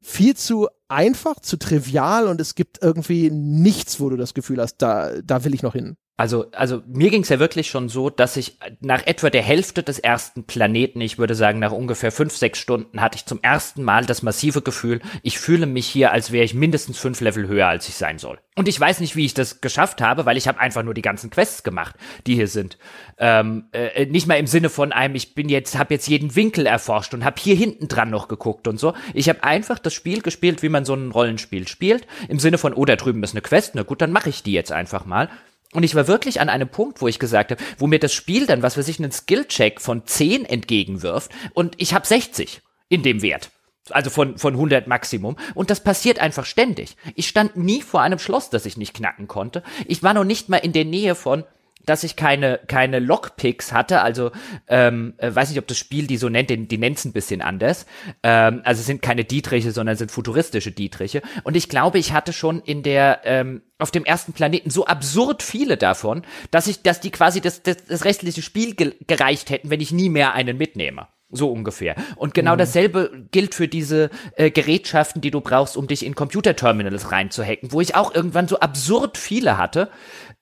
viel 0.00 0.36
zu 0.36 0.68
einfach, 0.86 1.40
zu 1.40 1.56
trivial 1.56 2.28
und 2.28 2.40
es 2.40 2.54
gibt 2.54 2.80
irgendwie 2.80 3.32
nichts, 3.32 3.98
wo 3.98 4.08
du 4.08 4.16
das 4.16 4.34
Gefühl 4.34 4.60
hast, 4.60 4.76
da, 4.76 5.20
da 5.20 5.42
will 5.42 5.52
ich 5.52 5.64
noch 5.64 5.72
hin. 5.72 5.96
Also, 6.16 6.46
also 6.52 6.80
mir 6.86 7.10
ging 7.10 7.22
es 7.22 7.28
ja 7.28 7.40
wirklich 7.40 7.68
schon 7.68 7.88
so, 7.88 8.08
dass 8.08 8.36
ich 8.36 8.56
nach 8.80 9.04
etwa 9.04 9.30
der 9.30 9.42
Hälfte 9.42 9.82
des 9.82 9.98
ersten 9.98 10.44
Planeten, 10.44 11.00
ich 11.00 11.18
würde 11.18 11.34
sagen 11.34 11.58
nach 11.58 11.72
ungefähr 11.72 12.12
fünf, 12.12 12.36
sechs 12.36 12.60
Stunden, 12.60 13.00
hatte 13.00 13.16
ich 13.16 13.26
zum 13.26 13.40
ersten 13.42 13.82
Mal 13.82 14.04
das 14.04 14.22
massive 14.22 14.62
Gefühl, 14.62 15.00
ich 15.22 15.40
fühle 15.40 15.66
mich 15.66 15.88
hier, 15.88 16.12
als 16.12 16.30
wäre 16.30 16.44
ich 16.44 16.54
mindestens 16.54 16.98
fünf 16.98 17.20
Level 17.20 17.48
höher, 17.48 17.66
als 17.66 17.88
ich 17.88 17.96
sein 17.96 18.18
soll. 18.18 18.38
Und 18.54 18.68
ich 18.68 18.78
weiß 18.78 19.00
nicht, 19.00 19.16
wie 19.16 19.24
ich 19.24 19.34
das 19.34 19.60
geschafft 19.60 20.00
habe, 20.00 20.24
weil 20.24 20.36
ich 20.36 20.46
habe 20.46 20.60
einfach 20.60 20.84
nur 20.84 20.94
die 20.94 21.02
ganzen 21.02 21.30
Quests 21.30 21.64
gemacht, 21.64 21.96
die 22.28 22.36
hier 22.36 22.46
sind. 22.46 22.78
Ähm, 23.18 23.64
äh, 23.72 24.06
nicht 24.06 24.28
mal 24.28 24.38
im 24.38 24.46
Sinne 24.46 24.68
von 24.68 24.92
einem, 24.92 25.16
ich 25.16 25.34
bin 25.34 25.48
jetzt, 25.48 25.76
habe 25.76 25.94
jetzt 25.94 26.06
jeden 26.06 26.36
Winkel 26.36 26.66
erforscht 26.66 27.12
und 27.14 27.24
habe 27.24 27.40
hier 27.40 27.56
hinten 27.56 27.88
dran 27.88 28.10
noch 28.10 28.28
geguckt 28.28 28.68
und 28.68 28.78
so. 28.78 28.94
Ich 29.14 29.28
habe 29.28 29.42
einfach 29.42 29.80
das 29.80 29.92
Spiel 29.92 30.22
gespielt, 30.22 30.62
wie 30.62 30.68
man 30.68 30.84
so 30.84 30.94
ein 30.94 31.10
Rollenspiel 31.10 31.66
spielt, 31.66 32.06
im 32.28 32.38
Sinne 32.38 32.58
von, 32.58 32.72
oh, 32.72 32.84
da 32.84 32.94
drüben 32.94 33.24
ist 33.24 33.32
eine 33.32 33.42
Quest, 33.42 33.74
na 33.74 33.82
gut, 33.82 34.00
dann 34.00 34.12
mache 34.12 34.28
ich 34.28 34.44
die 34.44 34.52
jetzt 34.52 34.70
einfach 34.70 35.06
mal. 35.06 35.28
Und 35.74 35.82
ich 35.82 35.94
war 35.94 36.08
wirklich 36.08 36.40
an 36.40 36.48
einem 36.48 36.68
Punkt, 36.68 37.02
wo 37.02 37.08
ich 37.08 37.18
gesagt 37.18 37.50
habe, 37.50 37.62
wo 37.78 37.86
mir 37.86 37.98
das 37.98 38.14
Spiel 38.14 38.46
dann, 38.46 38.62
was 38.62 38.78
weiß 38.78 38.88
ich, 38.88 38.98
einen 38.98 39.12
Skillcheck 39.12 39.80
von 39.80 40.06
10 40.06 40.44
entgegenwirft 40.44 41.30
und 41.52 41.74
ich 41.78 41.92
habe 41.92 42.06
60 42.06 42.62
in 42.88 43.02
dem 43.02 43.20
Wert. 43.20 43.50
Also 43.90 44.08
von, 44.08 44.38
von 44.38 44.54
100 44.54 44.86
Maximum. 44.86 45.36
Und 45.54 45.68
das 45.68 45.80
passiert 45.80 46.18
einfach 46.18 46.46
ständig. 46.46 46.96
Ich 47.16 47.28
stand 47.28 47.56
nie 47.56 47.82
vor 47.82 48.00
einem 48.00 48.18
Schloss, 48.18 48.48
das 48.48 48.64
ich 48.64 48.78
nicht 48.78 48.94
knacken 48.94 49.28
konnte. 49.28 49.62
Ich 49.86 50.02
war 50.02 50.14
noch 50.14 50.24
nicht 50.24 50.48
mal 50.48 50.56
in 50.58 50.72
der 50.72 50.86
Nähe 50.86 51.14
von, 51.14 51.44
dass 51.86 52.04
ich 52.04 52.16
keine, 52.16 52.60
keine 52.66 52.98
Lockpicks 52.98 53.72
hatte, 53.72 54.00
also 54.00 54.30
ähm, 54.68 55.14
äh, 55.18 55.34
weiß 55.34 55.50
nicht, 55.50 55.58
ob 55.58 55.66
das 55.66 55.78
Spiel 55.78 56.06
die 56.06 56.16
so 56.16 56.28
nennt, 56.28 56.50
die, 56.50 56.68
die 56.68 56.78
nennt's 56.78 57.04
ein 57.04 57.12
bisschen 57.12 57.42
anders. 57.42 57.86
Ähm, 58.22 58.62
also 58.64 58.80
es 58.80 58.86
sind 58.86 59.02
keine 59.02 59.24
Dietriche, 59.24 59.72
sondern 59.72 59.96
sind 59.96 60.10
futuristische 60.10 60.72
Dietriche. 60.72 61.22
Und 61.42 61.56
ich 61.56 61.68
glaube, 61.68 61.98
ich 61.98 62.12
hatte 62.12 62.32
schon 62.32 62.60
in 62.60 62.82
der 62.82 63.20
ähm, 63.24 63.62
auf 63.78 63.90
dem 63.90 64.04
ersten 64.04 64.32
Planeten 64.32 64.70
so 64.70 64.86
absurd 64.86 65.42
viele 65.42 65.76
davon, 65.76 66.22
dass 66.50 66.66
ich, 66.66 66.82
dass 66.82 67.00
die 67.00 67.10
quasi 67.10 67.40
das, 67.40 67.62
das, 67.62 67.84
das 67.84 68.04
restliche 68.04 68.42
Spiel 68.42 68.74
ge 68.74 68.94
gereicht 69.06 69.50
hätten, 69.50 69.70
wenn 69.70 69.80
ich 69.80 69.92
nie 69.92 70.08
mehr 70.08 70.34
einen 70.34 70.56
mitnehme. 70.56 71.08
So 71.36 71.50
ungefähr. 71.50 71.96
Und 72.16 72.32
genau 72.32 72.54
mhm. 72.54 72.58
dasselbe 72.58 73.26
gilt 73.30 73.54
für 73.54 73.68
diese 73.68 74.10
äh, 74.36 74.50
Gerätschaften, 74.50 75.20
die 75.20 75.30
du 75.30 75.40
brauchst, 75.40 75.76
um 75.76 75.86
dich 75.86 76.06
in 76.06 76.14
Computerterminals 76.14 77.10
reinzuhacken, 77.10 77.72
wo 77.72 77.80
ich 77.80 77.94
auch 77.94 78.14
irgendwann 78.14 78.48
so 78.48 78.60
absurd 78.60 79.18
viele 79.18 79.58
hatte, 79.58 79.90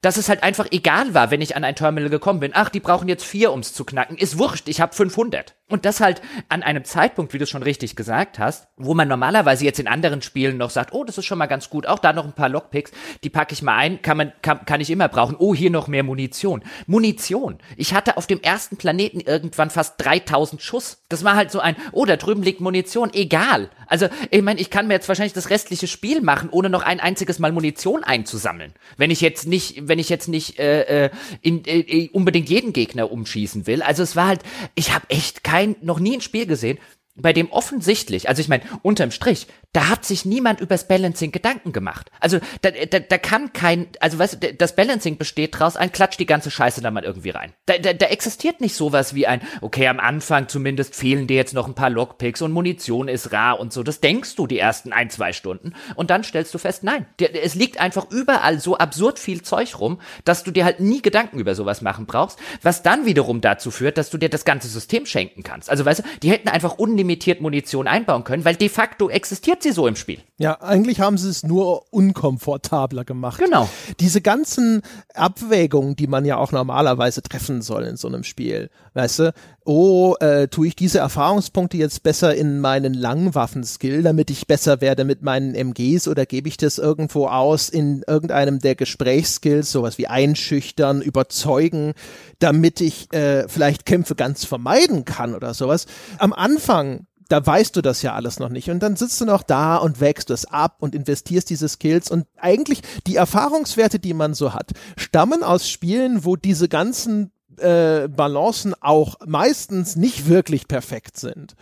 dass 0.02 0.16
es 0.16 0.28
halt 0.28 0.42
einfach 0.42 0.66
egal 0.70 1.14
war, 1.14 1.30
wenn 1.30 1.40
ich 1.40 1.56
an 1.56 1.64
ein 1.64 1.76
Terminal 1.76 2.10
gekommen 2.10 2.40
bin. 2.40 2.52
Ach, 2.54 2.68
die 2.68 2.80
brauchen 2.80 3.08
jetzt 3.08 3.24
vier, 3.24 3.52
ums 3.52 3.72
zu 3.72 3.84
knacken. 3.84 4.18
Ist 4.18 4.38
wurscht, 4.38 4.68
ich 4.68 4.80
habe 4.80 4.94
500. 4.94 5.54
Und 5.72 5.86
das 5.86 6.00
halt 6.00 6.20
an 6.50 6.62
einem 6.62 6.84
Zeitpunkt, 6.84 7.32
wie 7.32 7.38
du 7.38 7.46
schon 7.46 7.62
richtig 7.62 7.96
gesagt 7.96 8.38
hast, 8.38 8.68
wo 8.76 8.92
man 8.92 9.08
normalerweise 9.08 9.64
jetzt 9.64 9.80
in 9.80 9.88
anderen 9.88 10.20
Spielen 10.20 10.58
noch 10.58 10.68
sagt, 10.68 10.92
oh, 10.92 11.02
das 11.02 11.16
ist 11.16 11.24
schon 11.24 11.38
mal 11.38 11.46
ganz 11.46 11.70
gut, 11.70 11.86
auch 11.86 11.98
da 11.98 12.12
noch 12.12 12.26
ein 12.26 12.34
paar 12.34 12.50
Lockpicks, 12.50 12.92
die 13.24 13.30
packe 13.30 13.54
ich 13.54 13.62
mal 13.62 13.74
ein, 13.78 14.02
kann 14.02 14.18
man 14.18 14.32
kann, 14.42 14.66
kann 14.66 14.82
ich 14.82 14.90
immer 14.90 15.08
brauchen. 15.08 15.34
Oh, 15.38 15.54
hier 15.54 15.70
noch 15.70 15.88
mehr 15.88 16.02
Munition. 16.02 16.62
Munition. 16.86 17.56
Ich 17.78 17.94
hatte 17.94 18.18
auf 18.18 18.26
dem 18.26 18.42
ersten 18.42 18.76
Planeten 18.76 19.20
irgendwann 19.20 19.70
fast 19.70 19.94
3000 19.96 20.60
Schuss. 20.60 21.04
Das 21.08 21.24
war 21.24 21.36
halt 21.36 21.50
so 21.50 21.60
ein, 21.60 21.74
oh, 21.92 22.04
da 22.04 22.16
drüben 22.16 22.42
liegt 22.42 22.60
Munition, 22.60 23.08
egal. 23.14 23.70
Also, 23.86 24.08
ich 24.30 24.42
meine, 24.42 24.60
ich 24.60 24.68
kann 24.68 24.88
mir 24.88 24.94
jetzt 24.94 25.08
wahrscheinlich 25.08 25.32
das 25.32 25.48
restliche 25.48 25.86
Spiel 25.86 26.20
machen, 26.20 26.50
ohne 26.50 26.68
noch 26.68 26.82
ein 26.82 27.00
einziges 27.00 27.38
Mal 27.38 27.52
Munition 27.52 28.04
einzusammeln. 28.04 28.74
Wenn 28.98 29.10
ich 29.10 29.22
jetzt 29.22 29.46
nicht, 29.46 29.88
wenn 29.88 29.98
ich 29.98 30.10
jetzt 30.10 30.28
nicht 30.28 30.58
äh, 30.58 31.06
äh 31.06 31.10
in, 31.40 31.62
äh, 31.64 32.10
unbedingt 32.12 32.50
jeden 32.50 32.74
Gegner 32.74 33.10
umschießen 33.10 33.66
will. 33.66 33.82
Also 33.82 34.02
es 34.02 34.16
war 34.16 34.28
halt, 34.28 34.40
ich 34.74 34.92
habe 34.94 35.06
echt 35.08 35.44
kein 35.44 35.61
kein, 35.62 35.76
noch 35.80 36.00
nie 36.00 36.16
ein 36.16 36.20
Spiel 36.20 36.46
gesehen, 36.46 36.78
bei 37.14 37.32
dem 37.32 37.50
offensichtlich, 37.50 38.28
also 38.28 38.40
ich 38.40 38.48
meine, 38.48 38.62
unterm 38.82 39.10
Strich, 39.10 39.46
Da 39.72 39.88
hat 39.88 40.04
sich 40.04 40.26
niemand 40.26 40.60
übers 40.60 40.86
Balancing 40.86 41.32
Gedanken 41.32 41.72
gemacht. 41.72 42.10
Also 42.20 42.40
da, 42.60 42.70
da, 42.70 42.98
da 42.98 43.16
kann 43.16 43.54
kein, 43.54 43.86
also 44.00 44.18
weißt 44.18 44.42
du, 44.42 44.52
das 44.52 44.76
Balancing 44.76 45.16
besteht 45.16 45.58
draus, 45.58 45.76
ein 45.76 45.90
klatscht 45.92 46.20
die 46.20 46.26
ganze 46.26 46.50
Scheiße 46.50 46.82
da 46.82 46.90
mal 46.90 47.04
irgendwie 47.04 47.30
rein. 47.30 47.54
Da, 47.64 47.78
da, 47.78 47.94
da 47.94 48.06
existiert 48.06 48.60
nicht 48.60 48.74
sowas 48.74 49.14
wie 49.14 49.26
ein, 49.26 49.40
okay, 49.62 49.88
am 49.88 49.98
Anfang 49.98 50.48
zumindest 50.48 50.94
fehlen 50.94 51.26
dir 51.26 51.36
jetzt 51.36 51.54
noch 51.54 51.66
ein 51.68 51.74
paar 51.74 51.88
Lockpicks 51.88 52.42
und 52.42 52.52
Munition 52.52 53.08
ist 53.08 53.32
rar 53.32 53.58
und 53.58 53.72
so. 53.72 53.82
Das 53.82 54.00
denkst 54.00 54.36
du 54.36 54.46
die 54.46 54.58
ersten 54.58 54.92
ein, 54.92 55.08
zwei 55.08 55.32
Stunden 55.32 55.72
und 55.94 56.10
dann 56.10 56.22
stellst 56.22 56.52
du 56.52 56.58
fest, 56.58 56.84
nein, 56.84 57.06
es 57.18 57.54
liegt 57.54 57.80
einfach 57.80 58.10
überall 58.10 58.60
so 58.60 58.76
absurd 58.76 59.18
viel 59.18 59.40
Zeug 59.40 59.78
rum, 59.80 60.00
dass 60.24 60.44
du 60.44 60.50
dir 60.50 60.66
halt 60.66 60.80
nie 60.80 61.00
Gedanken 61.00 61.38
über 61.38 61.54
sowas 61.54 61.80
machen 61.80 62.04
brauchst, 62.04 62.38
was 62.60 62.82
dann 62.82 63.06
wiederum 63.06 63.40
dazu 63.40 63.70
führt, 63.70 63.96
dass 63.96 64.10
du 64.10 64.18
dir 64.18 64.28
das 64.28 64.44
ganze 64.44 64.68
System 64.68 65.06
schenken 65.06 65.42
kannst. 65.42 65.70
Also 65.70 65.86
weißt 65.86 66.00
du, 66.00 66.04
die 66.22 66.30
hätten 66.30 66.50
einfach 66.50 66.74
unlimitiert 66.74 67.40
Munition 67.40 67.88
einbauen 67.88 68.24
können, 68.24 68.44
weil 68.44 68.56
de 68.56 68.68
facto 68.68 69.08
existiert 69.08 69.61
sie 69.62 69.72
so 69.72 69.86
im 69.86 69.96
Spiel. 69.96 70.20
Ja, 70.38 70.60
eigentlich 70.60 71.00
haben 71.00 71.18
sie 71.18 71.28
es 71.28 71.42
nur 71.42 71.92
unkomfortabler 71.92 73.04
gemacht. 73.04 73.38
Genau. 73.38 73.68
Diese 74.00 74.20
ganzen 74.20 74.82
Abwägungen, 75.14 75.96
die 75.96 76.06
man 76.06 76.24
ja 76.24 76.36
auch 76.36 76.52
normalerweise 76.52 77.22
treffen 77.22 77.62
soll 77.62 77.84
in 77.84 77.96
so 77.96 78.08
einem 78.08 78.24
Spiel, 78.24 78.70
weißt 78.94 79.18
du, 79.20 79.34
oh, 79.64 80.14
äh, 80.20 80.48
tue 80.48 80.66
ich 80.66 80.76
diese 80.76 80.98
Erfahrungspunkte 80.98 81.76
jetzt 81.76 82.02
besser 82.02 82.34
in 82.34 82.60
meinen 82.60 82.94
Langwaffen-Skill, 82.94 84.02
damit 84.02 84.30
ich 84.30 84.46
besser 84.46 84.80
werde 84.80 85.04
mit 85.04 85.22
meinen 85.22 85.54
MGs 85.54 86.08
oder 86.08 86.26
gebe 86.26 86.48
ich 86.48 86.56
das 86.56 86.78
irgendwo 86.78 87.28
aus 87.28 87.68
in 87.68 88.02
irgendeinem 88.06 88.58
der 88.58 88.74
Gesprächsskills, 88.74 89.70
sowas 89.70 89.98
wie 89.98 90.08
einschüchtern, 90.08 91.02
überzeugen, 91.02 91.94
damit 92.38 92.80
ich 92.80 93.12
äh, 93.12 93.48
vielleicht 93.48 93.86
Kämpfe 93.86 94.14
ganz 94.14 94.44
vermeiden 94.44 95.04
kann 95.04 95.34
oder 95.34 95.54
sowas. 95.54 95.86
Am 96.18 96.32
Anfang 96.32 97.06
da 97.32 97.44
weißt 97.44 97.74
du 97.74 97.80
das 97.80 98.02
ja 98.02 98.12
alles 98.12 98.38
noch 98.38 98.50
nicht. 98.50 98.68
Und 98.68 98.80
dann 98.80 98.94
sitzt 98.94 99.18
du 99.20 99.24
noch 99.24 99.42
da 99.42 99.76
und 99.76 100.00
wächst 100.00 100.28
es 100.28 100.44
ab 100.44 100.76
und 100.80 100.94
investierst 100.94 101.48
diese 101.48 101.66
Skills. 101.66 102.10
Und 102.10 102.26
eigentlich 102.36 102.82
die 103.06 103.16
Erfahrungswerte, 103.16 103.98
die 103.98 104.12
man 104.12 104.34
so 104.34 104.52
hat, 104.52 104.72
stammen 104.98 105.42
aus 105.42 105.66
Spielen, 105.68 106.26
wo 106.26 106.36
diese 106.36 106.68
ganzen 106.68 107.32
äh, 107.56 108.06
Balancen 108.08 108.74
auch 108.82 109.16
meistens 109.24 109.96
nicht 109.96 110.28
wirklich 110.28 110.68
perfekt 110.68 111.18
sind. 111.18 111.54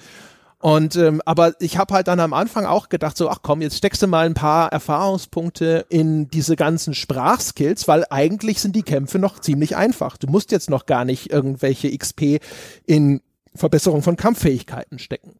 Und 0.58 0.96
ähm, 0.96 1.22
aber 1.24 1.54
ich 1.60 1.78
habe 1.78 1.94
halt 1.94 2.08
dann 2.08 2.18
am 2.18 2.34
Anfang 2.34 2.66
auch 2.66 2.88
gedacht, 2.88 3.16
so, 3.16 3.30
ach 3.30 3.38
komm, 3.40 3.62
jetzt 3.62 3.78
steckst 3.78 4.02
du 4.02 4.08
mal 4.08 4.26
ein 4.26 4.34
paar 4.34 4.72
Erfahrungspunkte 4.72 5.86
in 5.88 6.28
diese 6.28 6.56
ganzen 6.56 6.94
Sprachskills, 6.94 7.86
weil 7.86 8.04
eigentlich 8.10 8.60
sind 8.60 8.74
die 8.74 8.82
Kämpfe 8.82 9.20
noch 9.20 9.38
ziemlich 9.38 9.76
einfach. 9.76 10.16
Du 10.16 10.26
musst 10.26 10.50
jetzt 10.50 10.68
noch 10.68 10.84
gar 10.86 11.04
nicht 11.04 11.30
irgendwelche 11.30 11.96
XP 11.96 12.40
in 12.86 13.22
Verbesserung 13.54 14.02
von 14.02 14.16
Kampffähigkeiten 14.16 14.98
stecken. 14.98 15.38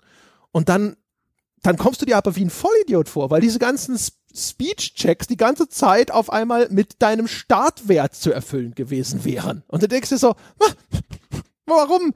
Und 0.52 0.68
dann, 0.68 0.97
dann 1.62 1.77
kommst 1.77 2.02
du 2.02 2.06
dir 2.06 2.16
aber 2.16 2.36
wie 2.36 2.44
ein 2.44 2.51
Vollidiot 2.51 3.09
vor, 3.09 3.31
weil 3.31 3.40
diese 3.40 3.59
ganzen 3.59 3.98
Speech-Checks 4.35 5.27
die 5.27 5.36
ganze 5.36 5.68
Zeit 5.68 6.10
auf 6.10 6.31
einmal 6.31 6.68
mit 6.70 7.02
deinem 7.02 7.27
Startwert 7.27 8.14
zu 8.14 8.32
erfüllen 8.32 8.74
gewesen 8.74 9.24
wären. 9.24 9.64
Und 9.68 9.82
du 9.82 9.89
denkst 9.89 10.10
dir 10.10 10.18
so, 10.18 10.35
warum? 11.66 12.12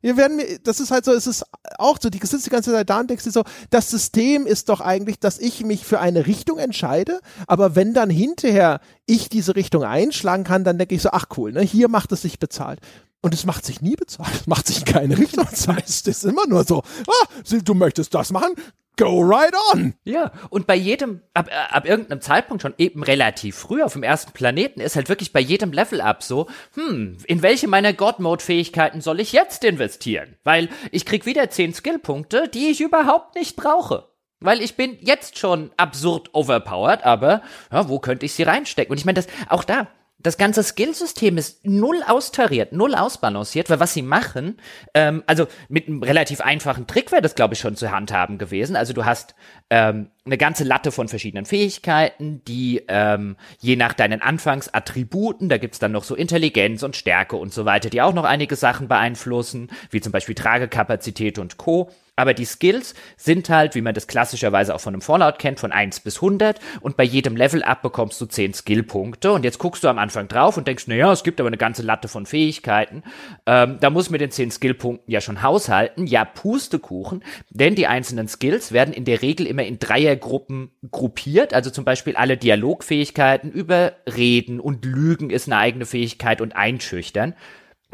Wir 0.00 0.16
werden 0.16 0.36
mir, 0.36 0.58
das 0.60 0.80
ist 0.80 0.90
halt 0.90 1.04
so, 1.04 1.12
es 1.12 1.26
ist 1.26 1.44
auch 1.78 1.98
so, 2.00 2.10
die 2.10 2.24
sitzt 2.24 2.46
die 2.46 2.50
ganze 2.50 2.72
Zeit 2.72 2.88
da 2.88 3.00
und 3.00 3.10
denkst 3.10 3.24
dir 3.24 3.30
so, 3.30 3.44
das 3.70 3.90
System 3.90 4.46
ist 4.46 4.68
doch 4.68 4.80
eigentlich, 4.80 5.18
dass 5.18 5.38
ich 5.38 5.64
mich 5.64 5.84
für 5.84 6.00
eine 6.00 6.26
Richtung 6.26 6.58
entscheide, 6.58 7.20
aber 7.46 7.74
wenn 7.74 7.92
dann 7.92 8.10
hinterher 8.10 8.80
ich 9.06 9.28
diese 9.28 9.56
Richtung 9.56 9.84
einschlagen 9.84 10.44
kann, 10.44 10.64
dann 10.64 10.78
denke 10.78 10.94
ich 10.94 11.02
so, 11.02 11.10
ach 11.12 11.26
cool, 11.36 11.52
ne, 11.52 11.62
hier 11.62 11.88
macht 11.88 12.12
es 12.12 12.22
sich 12.22 12.38
bezahlt. 12.38 12.80
Und 13.22 13.34
es 13.34 13.46
macht 13.46 13.64
sich 13.64 13.80
nie 13.80 13.96
bezahlt. 13.96 14.34
Es 14.34 14.46
macht 14.46 14.66
sich 14.66 14.78
in 14.78 14.84
keine 14.84 15.18
Richtung. 15.18 15.46
Das 15.50 15.66
heißt, 15.66 16.08
es 16.08 16.18
ist 16.18 16.24
immer 16.24 16.46
nur 16.46 16.64
so, 16.64 16.82
ah, 17.08 17.26
du 17.64 17.74
möchtest 17.74 18.14
das 18.14 18.30
machen, 18.30 18.54
go 18.96 19.20
right 19.20 19.54
on. 19.72 19.94
Ja, 20.04 20.32
und 20.50 20.66
bei 20.66 20.74
jedem, 20.74 21.20
ab, 21.34 21.50
ab 21.70 21.86
irgendeinem 21.86 22.20
Zeitpunkt 22.20 22.62
schon 22.62 22.74
eben 22.78 23.02
relativ 23.02 23.56
früh 23.56 23.82
auf 23.82 23.92
dem 23.92 24.02
ersten 24.02 24.32
Planeten 24.32 24.80
ist 24.80 24.96
halt 24.96 25.08
wirklich 25.08 25.32
bei 25.32 25.40
jedem 25.40 25.72
Level-Up 25.72 26.22
so, 26.22 26.48
hm, 26.74 27.18
in 27.26 27.42
welche 27.42 27.68
meiner 27.68 27.92
God-Mode-Fähigkeiten 27.92 29.00
soll 29.00 29.20
ich 29.20 29.32
jetzt 29.32 29.64
investieren? 29.64 30.36
Weil 30.44 30.68
ich 30.90 31.04
krieg 31.04 31.26
wieder 31.26 31.50
zehn 31.50 31.74
Skillpunkte, 31.74 32.48
die 32.48 32.68
ich 32.68 32.80
überhaupt 32.80 33.34
nicht 33.34 33.56
brauche. 33.56 34.08
Weil 34.46 34.62
ich 34.62 34.76
bin 34.76 34.96
jetzt 35.00 35.38
schon 35.38 35.70
absurd 35.76 36.30
overpowered, 36.32 37.04
aber 37.04 37.42
ja, 37.72 37.88
wo 37.88 37.98
könnte 37.98 38.24
ich 38.24 38.32
sie 38.32 38.44
reinstecken? 38.44 38.92
Und 38.92 38.98
ich 38.98 39.04
meine, 39.04 39.16
das 39.16 39.26
auch 39.48 39.64
da, 39.64 39.88
das 40.18 40.38
ganze 40.38 40.62
Skillsystem 40.62 41.36
ist 41.36 41.64
null 41.64 42.02
austariert, 42.06 42.72
null 42.72 42.94
ausbalanciert, 42.94 43.68
weil 43.68 43.80
was 43.80 43.92
sie 43.92 44.02
machen, 44.02 44.56
ähm, 44.94 45.22
also 45.26 45.46
mit 45.68 45.86
einem 45.86 46.02
relativ 46.02 46.40
einfachen 46.40 46.86
Trick 46.86 47.12
wäre 47.12 47.22
das, 47.22 47.34
glaube 47.34 47.54
ich, 47.54 47.60
schon 47.60 47.76
zu 47.76 47.90
handhaben 47.90 48.38
gewesen. 48.38 48.76
Also 48.76 48.92
du 48.92 49.04
hast 49.04 49.34
ähm, 49.68 50.10
eine 50.24 50.38
ganze 50.38 50.64
Latte 50.64 50.90
von 50.90 51.08
verschiedenen 51.08 51.44
Fähigkeiten, 51.44 52.42
die 52.44 52.82
ähm, 52.88 53.36
je 53.60 53.76
nach 53.76 53.92
deinen 53.92 54.22
Anfangsattributen, 54.22 55.48
da 55.48 55.58
gibt's 55.58 55.78
dann 55.78 55.92
noch 55.92 56.04
so 56.04 56.14
Intelligenz 56.14 56.82
und 56.82 56.96
Stärke 56.96 57.36
und 57.36 57.52
so 57.52 57.64
weiter, 57.64 57.90
die 57.90 58.00
auch 58.00 58.14
noch 58.14 58.24
einige 58.24 58.56
Sachen 58.56 58.88
beeinflussen, 58.88 59.68
wie 59.90 60.00
zum 60.00 60.12
Beispiel 60.12 60.34
Tragekapazität 60.34 61.38
und 61.38 61.58
Co. 61.58 61.90
Aber 62.16 62.32
die 62.32 62.46
Skills 62.46 62.94
sind 63.18 63.50
halt, 63.50 63.74
wie 63.74 63.82
man 63.82 63.94
das 63.94 64.06
klassischerweise 64.06 64.74
auch 64.74 64.80
von 64.80 64.94
einem 64.94 65.02
Fallout 65.02 65.38
kennt, 65.38 65.60
von 65.60 65.70
1 65.70 66.00
bis 66.00 66.16
100 66.16 66.58
und 66.80 66.96
bei 66.96 67.04
jedem 67.04 67.36
Level-Up 67.36 67.82
bekommst 67.82 68.18
du 68.20 68.26
10 68.26 68.54
Skillpunkte. 68.54 69.32
Und 69.32 69.44
jetzt 69.44 69.58
guckst 69.58 69.84
du 69.84 69.88
am 69.88 69.98
Anfang 69.98 70.26
drauf 70.26 70.56
und 70.56 70.66
denkst, 70.66 70.86
naja, 70.86 71.12
es 71.12 71.24
gibt 71.24 71.40
aber 71.40 71.48
eine 71.48 71.58
ganze 71.58 71.82
Latte 71.82 72.08
von 72.08 72.24
Fähigkeiten. 72.24 73.02
Ähm, 73.44 73.76
da 73.80 73.90
muss 73.90 74.08
mit 74.08 74.22
den 74.22 74.30
10 74.30 74.50
Skillpunkten 74.50 75.12
ja 75.12 75.20
schon 75.20 75.42
haushalten. 75.42 76.06
Ja, 76.06 76.24
Pustekuchen, 76.24 77.22
denn 77.50 77.74
die 77.74 77.86
einzelnen 77.86 78.28
Skills 78.28 78.72
werden 78.72 78.94
in 78.94 79.04
der 79.04 79.20
Regel 79.20 79.46
immer 79.46 79.64
in 79.64 79.78
Dreiergruppen 79.78 80.70
gruppiert, 80.90 81.52
also 81.52 81.70
zum 81.70 81.84
Beispiel 81.84 82.16
alle 82.16 82.38
Dialogfähigkeiten 82.38 83.50
über 83.52 83.92
Reden 84.06 84.58
und 84.58 84.84
Lügen 84.86 85.28
ist 85.28 85.48
eine 85.48 85.58
eigene 85.58 85.84
Fähigkeit 85.84 86.40
und 86.40 86.56
Einschüchtern 86.56 87.34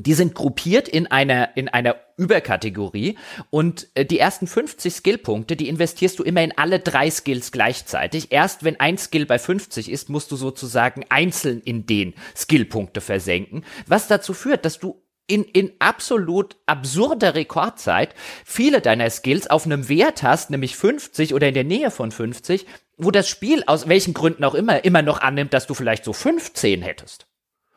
die 0.02 0.14
sind 0.14 0.34
gruppiert 0.34 0.88
in 0.88 1.06
einer, 1.06 1.56
in 1.56 1.68
einer 1.68 1.96
Überkategorie 2.16 3.18
und 3.50 3.88
äh, 3.94 4.04
die 4.04 4.18
ersten 4.18 4.46
50 4.46 4.94
Skillpunkte, 4.94 5.56
die 5.56 5.68
investierst 5.68 6.18
du 6.18 6.22
immer 6.22 6.42
in 6.42 6.56
alle 6.56 6.78
drei 6.80 7.10
Skills 7.10 7.52
gleichzeitig. 7.52 8.32
Erst 8.32 8.64
wenn 8.64 8.78
ein 8.80 8.98
Skill 8.98 9.26
bei 9.26 9.38
50 9.38 9.90
ist, 9.90 10.08
musst 10.08 10.30
du 10.30 10.36
sozusagen 10.36 11.04
einzeln 11.08 11.60
in 11.60 11.86
den 11.86 12.14
Skillpunkte 12.36 13.00
versenken, 13.00 13.64
was 13.86 14.08
dazu 14.08 14.34
führt, 14.34 14.64
dass 14.64 14.78
du 14.78 15.02
in, 15.26 15.44
in 15.44 15.72
absolut 15.78 16.56
absurder 16.66 17.34
Rekordzeit 17.34 18.14
viele 18.44 18.80
deiner 18.80 19.08
Skills 19.08 19.48
auf 19.48 19.64
einem 19.64 19.88
Wert 19.88 20.22
hast, 20.22 20.50
nämlich 20.50 20.76
50 20.76 21.32
oder 21.32 21.48
in 21.48 21.54
der 21.54 21.64
Nähe 21.64 21.90
von 21.90 22.10
50, 22.10 22.66
wo 22.96 23.10
das 23.10 23.28
Spiel 23.28 23.62
aus 23.66 23.88
welchen 23.88 24.14
Gründen 24.14 24.44
auch 24.44 24.54
immer 24.54 24.84
immer 24.84 25.02
noch 25.02 25.20
annimmt, 25.20 25.54
dass 25.54 25.66
du 25.66 25.74
vielleicht 25.74 26.04
so 26.04 26.12
15 26.12 26.82
hättest. 26.82 27.26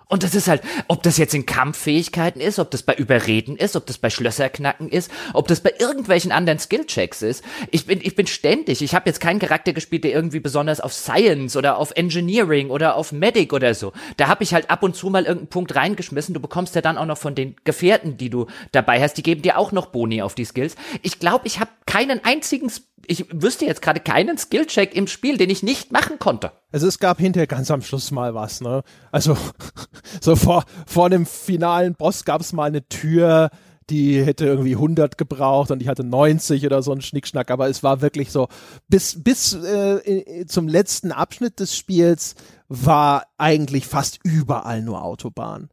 Und 0.07 0.23
das 0.23 0.36
ist 0.36 0.48
halt, 0.48 0.61
ob 0.88 1.02
das 1.03 1.18
jetzt 1.18 1.34
in 1.34 1.45
Kampffähigkeiten 1.45 2.40
ist, 2.40 2.60
ob 2.60 2.69
das 2.69 2.84
bei 2.84 2.94
Überreden 2.94 3.57
ist, 3.57 3.76
ob 3.76 3.88
das 3.88 3.98
bei 3.98 4.10
Schlösserknacken 4.10 4.90
ist, 4.90 5.10
ob 5.34 5.48
das 5.48 5.61
bei 5.61 5.73
irgendwelchen 5.80 6.32
anderen 6.32 6.60
Skillchecks 6.60 7.23
ist. 7.23 7.44
Ich 7.72 7.88
bin, 7.88 7.99
ich 8.02 8.15
bin 8.15 8.27
ständig. 8.27 8.82
Ich 8.84 8.94
habe 8.94 9.10
jetzt 9.10 9.19
keinen 9.19 9.40
Charakter 9.40 9.73
gespielt, 9.73 10.03
der 10.03 10.11
irgendwie 10.11 10.40
besonders 10.40 10.80
auf 10.80 10.94
Science 10.94 11.57
oder 11.57 11.77
auf 11.77 11.91
Engineering 11.95 12.69
oder 12.69 12.95
auf 12.95 13.11
Medic 13.11 13.52
oder 13.52 13.73
so. 13.73 13.94
Da 14.18 14.27
habe 14.27 14.44
ich 14.44 14.53
halt 14.53 14.69
ab 14.69 14.84
und 14.84 14.95
zu 14.95 15.10
mal 15.10 15.23
irgendeinen 15.23 15.49
Punkt 15.49 15.76
reingeschmissen. 15.76 16.34
Du 16.34 16.40
bekommst 16.40 16.76
ja 16.76 16.82
dann 16.82 16.98
auch 16.98 17.06
noch 17.06 17.18
von 17.18 17.34
den 17.34 17.56
Gefährten, 17.64 18.18
die 18.18 18.30
du 18.30 18.45
dabei 18.72 19.02
hast, 19.02 19.15
die 19.15 19.23
geben 19.23 19.41
dir 19.41 19.57
auch 19.57 19.72
noch 19.72 19.88
Boni 19.88 20.22
auf 20.22 20.36
die 20.36 20.45
Skills. 20.45 20.76
Ich 21.02 21.19
glaube, 21.19 21.48
ich 21.48 21.60
habe 21.60 21.72
keinen 21.88 22.23
einzigen 22.23 22.69
ich 23.07 23.26
wüsste 23.32 23.65
jetzt 23.65 23.82
gerade 23.82 23.99
keinen 23.99 24.38
Skillcheck 24.38 24.95
im 24.95 25.07
Spiel, 25.07 25.38
den 25.38 25.49
ich 25.49 25.64
nicht 25.64 25.91
machen 25.91 26.19
konnte. 26.19 26.52
Also 26.72 26.88
es 26.88 26.99
gab 26.99 27.19
hinterher 27.19 27.48
ganz 27.48 27.72
am 27.72 27.82
Schluss 27.82 28.11
mal 28.11 28.34
was, 28.34 28.61
ne? 28.61 28.84
Also 29.11 29.38
so 30.22 30.35
vor, 30.35 30.63
vor 30.85 31.09
dem 31.09 31.26
finalen 31.26 31.95
Boss 31.95 32.26
gab 32.26 32.41
es 32.41 32.53
mal 32.53 32.65
eine 32.65 32.88
Tür, 32.88 33.49
die 33.89 34.23
hätte 34.23 34.45
irgendwie 34.45 34.73
100 34.73 35.17
gebraucht 35.17 35.69
und 35.72 35.81
ich 35.81 35.88
hatte 35.88 36.03
90 36.03 36.65
oder 36.65 36.81
so 36.81 36.91
ein 36.91 37.01
Schnickschnack, 37.01 37.51
aber 37.51 37.69
es 37.69 37.84
war 37.84 38.01
wirklich 38.01 38.31
so, 38.31 38.47
bis, 38.88 39.23
bis 39.23 39.53
äh, 39.53 40.45
zum 40.47 40.67
letzten 40.67 41.11
Abschnitt 41.11 41.59
des 41.59 41.76
Spiels 41.77 42.35
war 42.67 43.27
eigentlich 43.38 43.85
fast 43.85 44.19
überall 44.23 44.81
nur 44.81 45.03
Autobahn. 45.03 45.69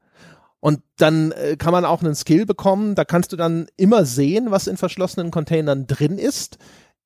Und 0.60 0.80
dann 0.98 1.32
äh, 1.32 1.56
kann 1.56 1.72
man 1.72 1.84
auch 1.84 2.02
einen 2.02 2.14
Skill 2.14 2.46
bekommen, 2.46 2.94
da 2.94 3.04
kannst 3.04 3.32
du 3.32 3.36
dann 3.36 3.66
immer 3.76 4.04
sehen, 4.04 4.50
was 4.50 4.66
in 4.66 4.76
verschlossenen 4.76 5.30
Containern 5.30 5.86
drin 5.86 6.18
ist 6.18 6.58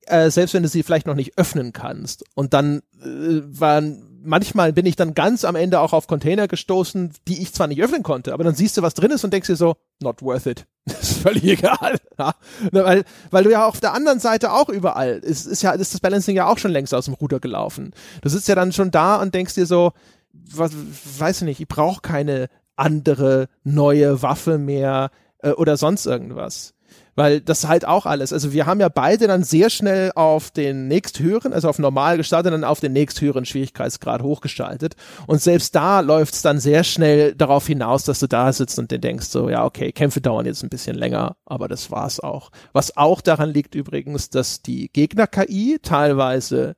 äh, 0.07 0.31
selbst 0.31 0.53
wenn 0.53 0.63
du 0.63 0.69
sie 0.69 0.83
vielleicht 0.83 1.07
noch 1.07 1.15
nicht 1.15 1.37
öffnen 1.37 1.73
kannst. 1.73 2.23
Und 2.33 2.53
dann 2.53 2.81
äh, 3.01 3.41
waren 3.43 4.06
manchmal 4.27 4.73
bin 4.73 4.85
ich 4.85 4.95
dann 4.95 5.13
ganz 5.13 5.45
am 5.45 5.55
Ende 5.55 5.79
auch 5.79 5.93
auf 5.93 6.05
Container 6.05 6.47
gestoßen, 6.47 7.13
die 7.27 7.41
ich 7.41 7.53
zwar 7.53 7.67
nicht 7.67 7.81
öffnen 7.81 8.03
konnte, 8.03 8.33
aber 8.33 8.43
dann 8.43 8.53
siehst 8.53 8.77
du, 8.77 8.81
was 8.81 8.93
drin 8.93 9.11
ist 9.11 9.23
und 9.23 9.33
denkst 9.33 9.47
dir 9.47 9.55
so, 9.55 9.77
not 10.01 10.21
worth 10.21 10.45
it. 10.45 10.65
Das 10.85 11.01
ist 11.01 11.21
völlig 11.21 11.43
egal. 11.43 11.97
Ja? 12.17 12.33
Weil, 12.71 13.03
weil 13.29 13.43
du 13.43 13.51
ja 13.51 13.65
auf 13.65 13.81
der 13.81 13.93
anderen 13.93 14.21
Seite 14.21 14.53
auch 14.53 14.69
überall, 14.69 15.17
ist, 15.17 15.45
ist 15.45 15.61
ja, 15.61 15.71
ist 15.71 15.93
das 15.93 15.99
Balancing 15.99 16.37
ja 16.37 16.47
auch 16.47 16.57
schon 16.57 16.71
längst 16.71 16.93
aus 16.93 17.05
dem 17.05 17.13
Ruder 17.13 17.41
gelaufen. 17.41 17.91
Du 18.21 18.29
sitzt 18.29 18.47
ja 18.47 18.55
dann 18.55 18.71
schon 18.71 18.89
da 18.89 19.17
und 19.17 19.35
denkst 19.35 19.55
dir 19.55 19.65
so, 19.65 19.91
was, 20.31 20.71
weiß 21.19 21.41
ich 21.41 21.45
nicht, 21.45 21.59
ich 21.59 21.67
brauche 21.67 22.01
keine 22.01 22.47
andere 22.77 23.49
neue 23.65 24.21
Waffe 24.21 24.57
mehr 24.57 25.11
äh, 25.39 25.49
oder 25.49 25.75
sonst 25.75 26.05
irgendwas 26.05 26.73
weil 27.17 27.41
das 27.41 27.67
halt 27.67 27.85
auch 27.85 28.05
alles, 28.05 28.31
also 28.31 28.53
wir 28.53 28.65
haben 28.65 28.79
ja 28.79 28.87
beide 28.87 29.27
dann 29.27 29.43
sehr 29.43 29.69
schnell 29.69 30.13
auf 30.15 30.51
den 30.51 30.87
nächsthöheren, 30.87 31.51
also 31.51 31.67
auf 31.67 31.79
normal 31.79 32.15
gestartet, 32.15 32.53
dann 32.53 32.63
auf 32.63 32.79
den 32.79 32.93
nächsthöheren 32.93 33.43
Schwierigkeitsgrad 33.43 34.21
hochgestaltet 34.21 34.95
und 35.25 35.41
selbst 35.41 35.75
da 35.75 35.99
läuft 35.99 36.35
es 36.35 36.41
dann 36.43 36.59
sehr 36.59 36.85
schnell 36.85 37.35
darauf 37.35 37.67
hinaus, 37.67 38.05
dass 38.05 38.19
du 38.19 38.27
da 38.27 38.53
sitzt 38.53 38.79
und 38.79 38.91
dir 38.91 38.99
denkst 38.99 39.27
so, 39.27 39.49
ja 39.49 39.65
okay, 39.65 39.91
Kämpfe 39.91 40.21
dauern 40.21 40.45
jetzt 40.45 40.63
ein 40.63 40.69
bisschen 40.69 40.95
länger, 40.95 41.35
aber 41.45 41.67
das 41.67 41.91
war's 41.91 42.19
auch. 42.19 42.51
Was 42.71 42.95
auch 42.95 43.21
daran 43.21 43.49
liegt 43.49 43.73
übrigens, 43.75 44.29
dass 44.29 44.61
die 44.61 44.91
Gegner-KI 44.93 45.79
teilweise, 45.81 46.75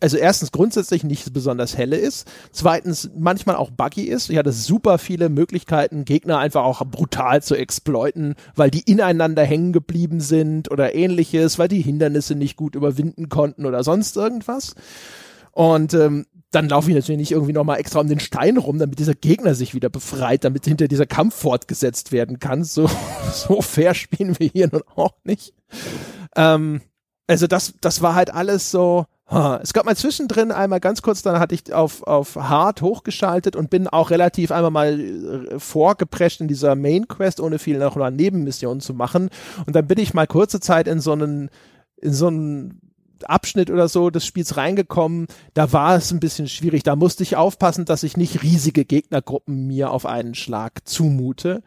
also 0.00 0.16
erstens 0.16 0.52
grundsätzlich 0.52 1.02
nicht 1.02 1.32
besonders 1.32 1.76
helle 1.76 1.96
ist, 1.96 2.30
zweitens 2.52 3.10
manchmal 3.16 3.56
auch 3.56 3.70
buggy 3.70 4.04
ist. 4.04 4.30
Ich 4.30 4.38
hatte 4.38 4.52
super 4.52 4.98
viele 4.98 5.28
Möglichkeiten, 5.28 6.04
Gegner 6.04 6.38
einfach 6.38 6.62
auch 6.62 6.84
brutal 6.86 7.42
zu 7.42 7.56
exploiten, 7.56 8.36
weil 8.54 8.70
die 8.70 8.88
ineinander 8.88 9.42
hängen 9.42 9.72
geblieben 9.80 10.20
sind 10.20 10.70
oder 10.70 10.94
ähnliches, 10.94 11.58
weil 11.58 11.68
die 11.68 11.82
Hindernisse 11.82 12.34
nicht 12.34 12.56
gut 12.56 12.74
überwinden 12.74 13.28
konnten 13.28 13.66
oder 13.66 13.82
sonst 13.82 14.16
irgendwas. 14.16 14.74
Und 15.52 15.94
ähm, 15.94 16.26
dann 16.50 16.68
laufe 16.68 16.90
ich 16.90 16.96
natürlich 16.96 17.18
nicht 17.18 17.32
irgendwie 17.32 17.52
nochmal 17.52 17.78
extra 17.78 18.00
um 18.00 18.08
den 18.08 18.20
Stein 18.20 18.56
rum, 18.56 18.78
damit 18.78 18.98
dieser 18.98 19.14
Gegner 19.14 19.54
sich 19.54 19.74
wieder 19.74 19.88
befreit, 19.88 20.44
damit 20.44 20.64
hinter 20.64 20.88
dieser 20.88 21.06
Kampf 21.06 21.34
fortgesetzt 21.34 22.12
werden 22.12 22.38
kann. 22.38 22.64
So, 22.64 22.88
so 23.32 23.62
fair 23.62 23.94
spielen 23.94 24.38
wir 24.38 24.48
hier 24.48 24.68
nun 24.70 24.82
auch 24.96 25.14
nicht. 25.24 25.54
Ähm, 26.36 26.80
also 27.26 27.46
das, 27.46 27.74
das 27.80 28.02
war 28.02 28.14
halt 28.14 28.34
alles 28.34 28.70
so, 28.70 29.06
es 29.62 29.72
gab 29.72 29.84
mal 29.84 29.96
zwischendrin 29.96 30.50
einmal 30.50 30.80
ganz 30.80 31.02
kurz, 31.02 31.22
dann 31.22 31.38
hatte 31.38 31.54
ich 31.54 31.72
auf, 31.72 32.02
auf 32.02 32.34
Hard 32.34 32.82
hochgeschaltet 32.82 33.54
und 33.54 33.70
bin 33.70 33.86
auch 33.86 34.10
relativ 34.10 34.50
einmal 34.50 34.70
mal 34.70 35.00
äh, 35.00 35.58
vorgeprescht 35.58 36.40
in 36.40 36.48
dieser 36.48 36.74
Main 36.74 37.06
Quest, 37.06 37.40
ohne 37.40 37.60
viel 37.60 37.78
noch 37.78 37.96
eine 37.96 38.14
Nebenmission 38.14 38.80
zu 38.80 38.92
machen. 38.92 39.30
Und 39.66 39.76
dann 39.76 39.86
bin 39.86 39.98
ich 39.98 40.14
mal 40.14 40.26
kurze 40.26 40.58
Zeit 40.58 40.88
in 40.88 41.00
so 41.00 41.12
einen, 41.12 41.48
in 41.96 42.12
so 42.12 42.26
einen 42.26 42.80
Abschnitt 43.24 43.70
oder 43.70 43.88
so 43.88 44.10
des 44.10 44.26
Spiels 44.26 44.56
reingekommen, 44.56 45.26
da 45.54 45.72
war 45.72 45.96
es 45.96 46.10
ein 46.10 46.20
bisschen 46.20 46.48
schwierig. 46.48 46.82
Da 46.82 46.96
musste 46.96 47.22
ich 47.22 47.36
aufpassen, 47.36 47.84
dass 47.84 48.02
ich 48.02 48.16
nicht 48.16 48.42
riesige 48.42 48.84
Gegnergruppen 48.84 49.66
mir 49.66 49.90
auf 49.90 50.06
einen 50.06 50.34
Schlag 50.34 50.88
zumute. 50.88 51.62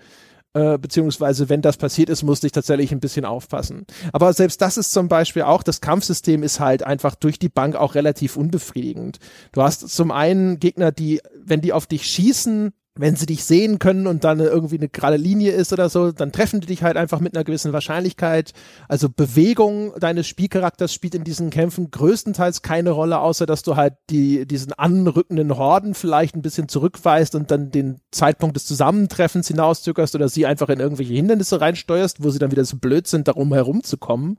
Äh, 0.56 0.78
beziehungsweise 0.78 1.50
wenn 1.50 1.64
das 1.64 1.78
passiert 1.78 2.10
ist, 2.10 2.22
musste 2.22 2.46
ich 2.46 2.54
tatsächlich 2.54 2.92
ein 2.92 3.00
bisschen 3.00 3.26
aufpassen. 3.26 3.88
Aber 4.12 4.32
selbst 4.34 4.62
das 4.62 4.78
ist 4.78 4.92
zum 4.92 5.08
Beispiel 5.08 5.42
auch, 5.42 5.64
das 5.64 5.82
Kampfsystem 5.82 6.44
ist 6.44 6.60
halt 6.60 6.84
einfach 6.84 7.16
durch 7.16 7.40
die 7.40 7.50
Bank 7.50 7.76
auch 7.76 7.96
relativ 7.96 8.38
unbefriedigend. 8.38 9.18
Du 9.52 9.64
hast 9.64 9.90
zum 9.90 10.12
einen 10.12 10.60
Gegner, 10.60 10.92
die, 10.92 11.22
wenn 11.44 11.62
die 11.62 11.74
auf 11.74 11.88
dich 11.88 12.06
schießen, 12.06 12.72
wenn 12.96 13.16
sie 13.16 13.26
dich 13.26 13.44
sehen 13.44 13.80
können 13.80 14.06
und 14.06 14.24
dann 14.24 14.40
irgendwie 14.40 14.78
eine 14.78 14.88
gerade 14.88 15.18
Linie 15.18 15.52
ist 15.52 15.74
oder 15.74 15.90
so, 15.90 16.12
dann 16.12 16.32
treffen 16.32 16.62
die 16.62 16.68
dich 16.68 16.84
halt 16.84 16.96
einfach 16.96 17.20
mit 17.20 17.36
einer 17.36 17.44
gewissen 17.44 17.74
Wahrscheinlichkeit. 17.74 18.54
Also 18.88 19.10
Bewegung 19.10 19.94
deines 20.00 20.28
Spielcharakters 20.28 20.94
spielt 20.94 21.16
in 21.16 21.24
diesen 21.24 21.50
Kämpfen 21.50 21.90
größtenteils 21.90 22.62
keine 22.62 22.92
Rolle, 22.92 23.20
außer 23.20 23.48
dass 23.48 23.64
du 23.64 23.76
halt 23.76 23.96
die, 24.12 24.46
diesen 24.46 24.74
anrückenden 24.74 25.58
Horden 25.58 25.96
vielleicht 25.96 26.36
ein 26.36 26.44
bisschen 26.44 26.68
zurückweist 26.68 27.34
und 27.34 27.50
dann 27.50 27.72
den 27.72 28.00
Zeitpunkt 28.12 28.56
des 28.56 28.68
Zusammentreffens 28.68 29.48
hinauszögerst 29.48 30.14
oder 30.14 30.30
sie 30.30 30.46
einfach 30.46 30.70
in 30.70 30.80
irgendwelche 30.80 31.14
Hindernisse 31.14 31.62
reinsteuerst, 31.62 32.24
wo 32.24 32.30
sie 32.30 32.40
dann 32.40 32.52
wieder 32.52 32.66
so 32.66 32.78
blöd 32.78 33.08
sind, 33.08 33.28
darum 33.28 33.54
herumzukommen. 33.54 34.38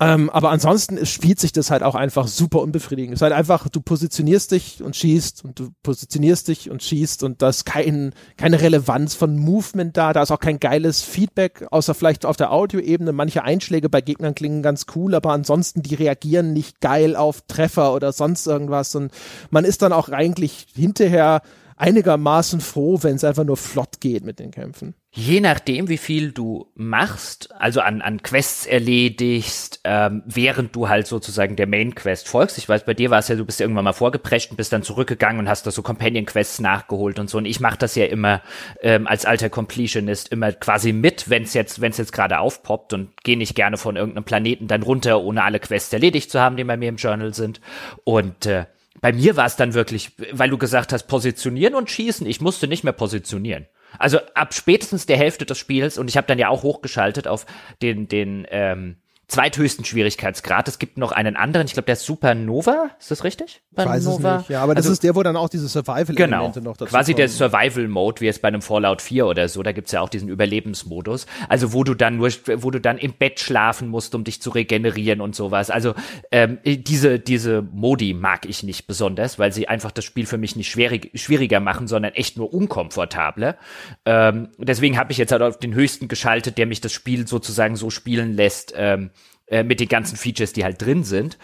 Ähm, 0.00 0.30
aber 0.30 0.50
ansonsten 0.50 1.04
spielt 1.06 1.38
sich 1.38 1.52
das 1.52 1.70
halt 1.70 1.84
auch 1.84 1.94
einfach 1.94 2.26
super 2.26 2.60
unbefriedigend. 2.60 3.14
Es 3.14 3.18
ist 3.18 3.22
halt 3.22 3.32
einfach, 3.32 3.68
du 3.68 3.80
positionierst 3.80 4.50
dich 4.50 4.82
und 4.82 4.96
schießt 4.96 5.44
und 5.44 5.60
du 5.60 5.68
positionierst 5.84 6.48
dich 6.48 6.70
und 6.70 6.82
schießt 6.82 7.22
und 7.22 7.40
da 7.40 7.50
ist 7.50 7.64
kein, 7.66 8.12
keine 8.36 8.60
Relevanz 8.60 9.14
von 9.14 9.38
Movement 9.38 9.96
da. 9.96 10.12
Da 10.12 10.22
ist 10.22 10.32
auch 10.32 10.40
kein 10.40 10.58
geiles 10.58 11.02
Feedback, 11.02 11.66
außer 11.70 11.94
vielleicht 11.94 12.26
auf 12.26 12.36
der 12.36 12.50
Audioebene. 12.50 13.12
Manche 13.12 13.44
Einschläge 13.44 13.88
bei 13.88 14.00
Gegnern 14.00 14.34
klingen 14.34 14.62
ganz 14.62 14.86
cool, 14.96 15.14
aber 15.14 15.32
ansonsten 15.32 15.82
die 15.82 15.94
reagieren 15.94 16.52
nicht 16.52 16.80
geil 16.80 17.14
auf 17.14 17.42
Treffer 17.46 17.94
oder 17.94 18.12
sonst 18.12 18.46
irgendwas 18.46 18.96
und 18.96 19.12
man 19.50 19.64
ist 19.64 19.82
dann 19.82 19.92
auch 19.92 20.08
eigentlich 20.08 20.66
hinterher 20.74 21.42
einigermaßen 21.82 22.60
froh, 22.60 23.00
wenn 23.02 23.16
es 23.16 23.24
einfach 23.24 23.42
nur 23.42 23.56
flott 23.56 24.00
geht 24.00 24.24
mit 24.24 24.38
den 24.38 24.52
Kämpfen. 24.52 24.94
Je 25.10 25.40
nachdem, 25.40 25.88
wie 25.88 25.98
viel 25.98 26.30
du 26.30 26.70
machst, 26.74 27.52
also 27.58 27.80
an, 27.80 28.00
an 28.00 28.22
Quests 28.22 28.66
erledigst, 28.66 29.80
ähm, 29.82 30.22
während 30.24 30.76
du 30.76 30.88
halt 30.88 31.08
sozusagen 31.08 31.56
der 31.56 31.66
Main 31.66 31.96
Quest 31.96 32.28
folgst. 32.28 32.56
Ich 32.56 32.68
weiß, 32.68 32.84
bei 32.84 32.94
dir 32.94 33.10
war 33.10 33.18
es 33.18 33.26
ja, 33.26 33.34
du 33.34 33.44
bist 33.44 33.60
irgendwann 33.60 33.84
mal 33.84 33.92
vorgeprescht 33.92 34.52
und 34.52 34.56
bist 34.56 34.72
dann 34.72 34.84
zurückgegangen 34.84 35.40
und 35.40 35.48
hast 35.48 35.66
da 35.66 35.72
so 35.72 35.82
Companion 35.82 36.24
Quests 36.24 36.60
nachgeholt 36.60 37.18
und 37.18 37.28
so. 37.28 37.38
Und 37.38 37.46
ich 37.46 37.58
mache 37.58 37.78
das 37.78 37.96
ja 37.96 38.06
immer 38.06 38.42
ähm, 38.80 39.08
als 39.08 39.26
alter 39.26 39.50
Completionist 39.50 40.28
immer 40.28 40.52
quasi 40.52 40.92
mit, 40.92 41.28
wenn 41.30 41.42
es 41.42 41.52
jetzt, 41.52 41.80
wenn 41.80 41.90
es 41.90 41.98
jetzt 41.98 42.12
gerade 42.12 42.38
aufpoppt 42.38 42.92
und 42.92 43.10
gehe 43.24 43.36
nicht 43.36 43.56
gerne 43.56 43.76
von 43.76 43.96
irgendeinem 43.96 44.24
Planeten 44.24 44.68
dann 44.68 44.84
runter, 44.84 45.20
ohne 45.20 45.42
alle 45.42 45.58
Quests 45.58 45.92
erledigt 45.92 46.30
zu 46.30 46.40
haben, 46.40 46.56
die 46.56 46.64
bei 46.64 46.76
mir 46.76 46.88
im 46.88 46.96
Journal 46.96 47.34
sind. 47.34 47.60
Und 48.04 48.46
äh, 48.46 48.66
bei 49.00 49.12
mir 49.12 49.36
war 49.36 49.46
es 49.46 49.56
dann 49.56 49.74
wirklich, 49.74 50.12
weil 50.32 50.50
du 50.50 50.58
gesagt 50.58 50.92
hast, 50.92 51.04
positionieren 51.04 51.74
und 51.74 51.90
schießen. 51.90 52.26
Ich 52.26 52.40
musste 52.40 52.68
nicht 52.68 52.84
mehr 52.84 52.92
positionieren. 52.92 53.66
Also 53.98 54.18
ab 54.34 54.54
spätestens 54.54 55.06
der 55.06 55.18
Hälfte 55.18 55.44
des 55.44 55.58
Spiels 55.58 55.98
und 55.98 56.08
ich 56.08 56.16
habe 56.16 56.26
dann 56.26 56.38
ja 56.38 56.48
auch 56.48 56.62
hochgeschaltet 56.62 57.28
auf 57.28 57.46
den 57.82 58.08
den 58.08 58.46
ähm, 58.50 59.01
zweithöchsten 59.32 59.84
Schwierigkeitsgrad. 59.84 60.68
Es 60.68 60.78
gibt 60.78 60.98
noch 60.98 61.10
einen 61.10 61.36
anderen, 61.36 61.66
ich 61.66 61.72
glaube, 61.72 61.86
der 61.86 61.94
ist 61.94 62.04
Supernova, 62.04 62.90
ist 62.98 63.10
das 63.10 63.24
richtig? 63.24 63.62
Ich 63.72 63.84
weiß 63.84 64.04
es 64.04 64.18
nicht, 64.18 64.50
ja, 64.50 64.62
aber 64.62 64.74
das 64.74 64.84
also, 64.84 64.92
ist 64.92 65.02
der, 65.02 65.14
wo 65.14 65.22
dann 65.22 65.36
auch 65.36 65.48
diese 65.48 65.68
Survival-Elemente 65.68 66.60
genau, 66.60 66.70
noch 66.70 66.76
dazu 66.76 66.90
quasi 66.90 67.12
kommen. 67.12 67.16
der 67.16 67.28
Survival-Mode, 67.30 68.20
wie 68.20 68.26
jetzt 68.26 68.42
bei 68.42 68.48
einem 68.48 68.60
Fallout 68.60 69.00
4 69.00 69.26
oder 69.26 69.48
so, 69.48 69.62
da 69.62 69.72
gibt's 69.72 69.92
ja 69.92 70.02
auch 70.02 70.10
diesen 70.10 70.28
Überlebensmodus, 70.28 71.26
also 71.48 71.72
wo 71.72 71.82
du 71.82 71.94
dann 71.94 72.18
nur, 72.18 72.28
wo 72.56 72.70
du 72.70 72.78
dann 72.78 72.98
im 72.98 73.14
Bett 73.14 73.40
schlafen 73.40 73.88
musst, 73.88 74.14
um 74.14 74.22
dich 74.22 74.42
zu 74.42 74.50
regenerieren 74.50 75.22
und 75.22 75.34
sowas. 75.34 75.70
Also 75.70 75.94
ähm, 76.30 76.58
diese, 76.64 77.18
diese 77.18 77.62
Modi 77.62 78.12
mag 78.12 78.44
ich 78.46 78.62
nicht 78.62 78.86
besonders, 78.86 79.38
weil 79.38 79.52
sie 79.52 79.66
einfach 79.66 79.92
das 79.92 80.04
Spiel 80.04 80.26
für 80.26 80.38
mich 80.38 80.56
nicht 80.56 80.70
schwierig, 80.70 81.10
schwieriger 81.14 81.60
machen, 81.60 81.86
sondern 81.86 82.12
echt 82.12 82.36
nur 82.36 82.52
unkomfortabler. 82.52 83.56
Ähm, 84.04 84.48
deswegen 84.58 84.98
habe 84.98 85.12
ich 85.12 85.18
jetzt 85.18 85.32
halt 85.32 85.40
auf 85.40 85.58
den 85.58 85.72
höchsten 85.72 86.08
geschaltet, 86.08 86.58
der 86.58 86.66
mich 86.66 86.82
das 86.82 86.92
Spiel 86.92 87.26
sozusagen 87.26 87.76
so 87.76 87.88
spielen 87.88 88.34
lässt, 88.34 88.74
ähm, 88.76 89.10
äh, 89.46 89.62
mit 89.64 89.80
den 89.80 89.88
ganzen 89.88 90.16
Features, 90.16 90.52
die 90.52 90.64
halt 90.64 90.80
drin 90.80 91.04
sind. 91.04 91.38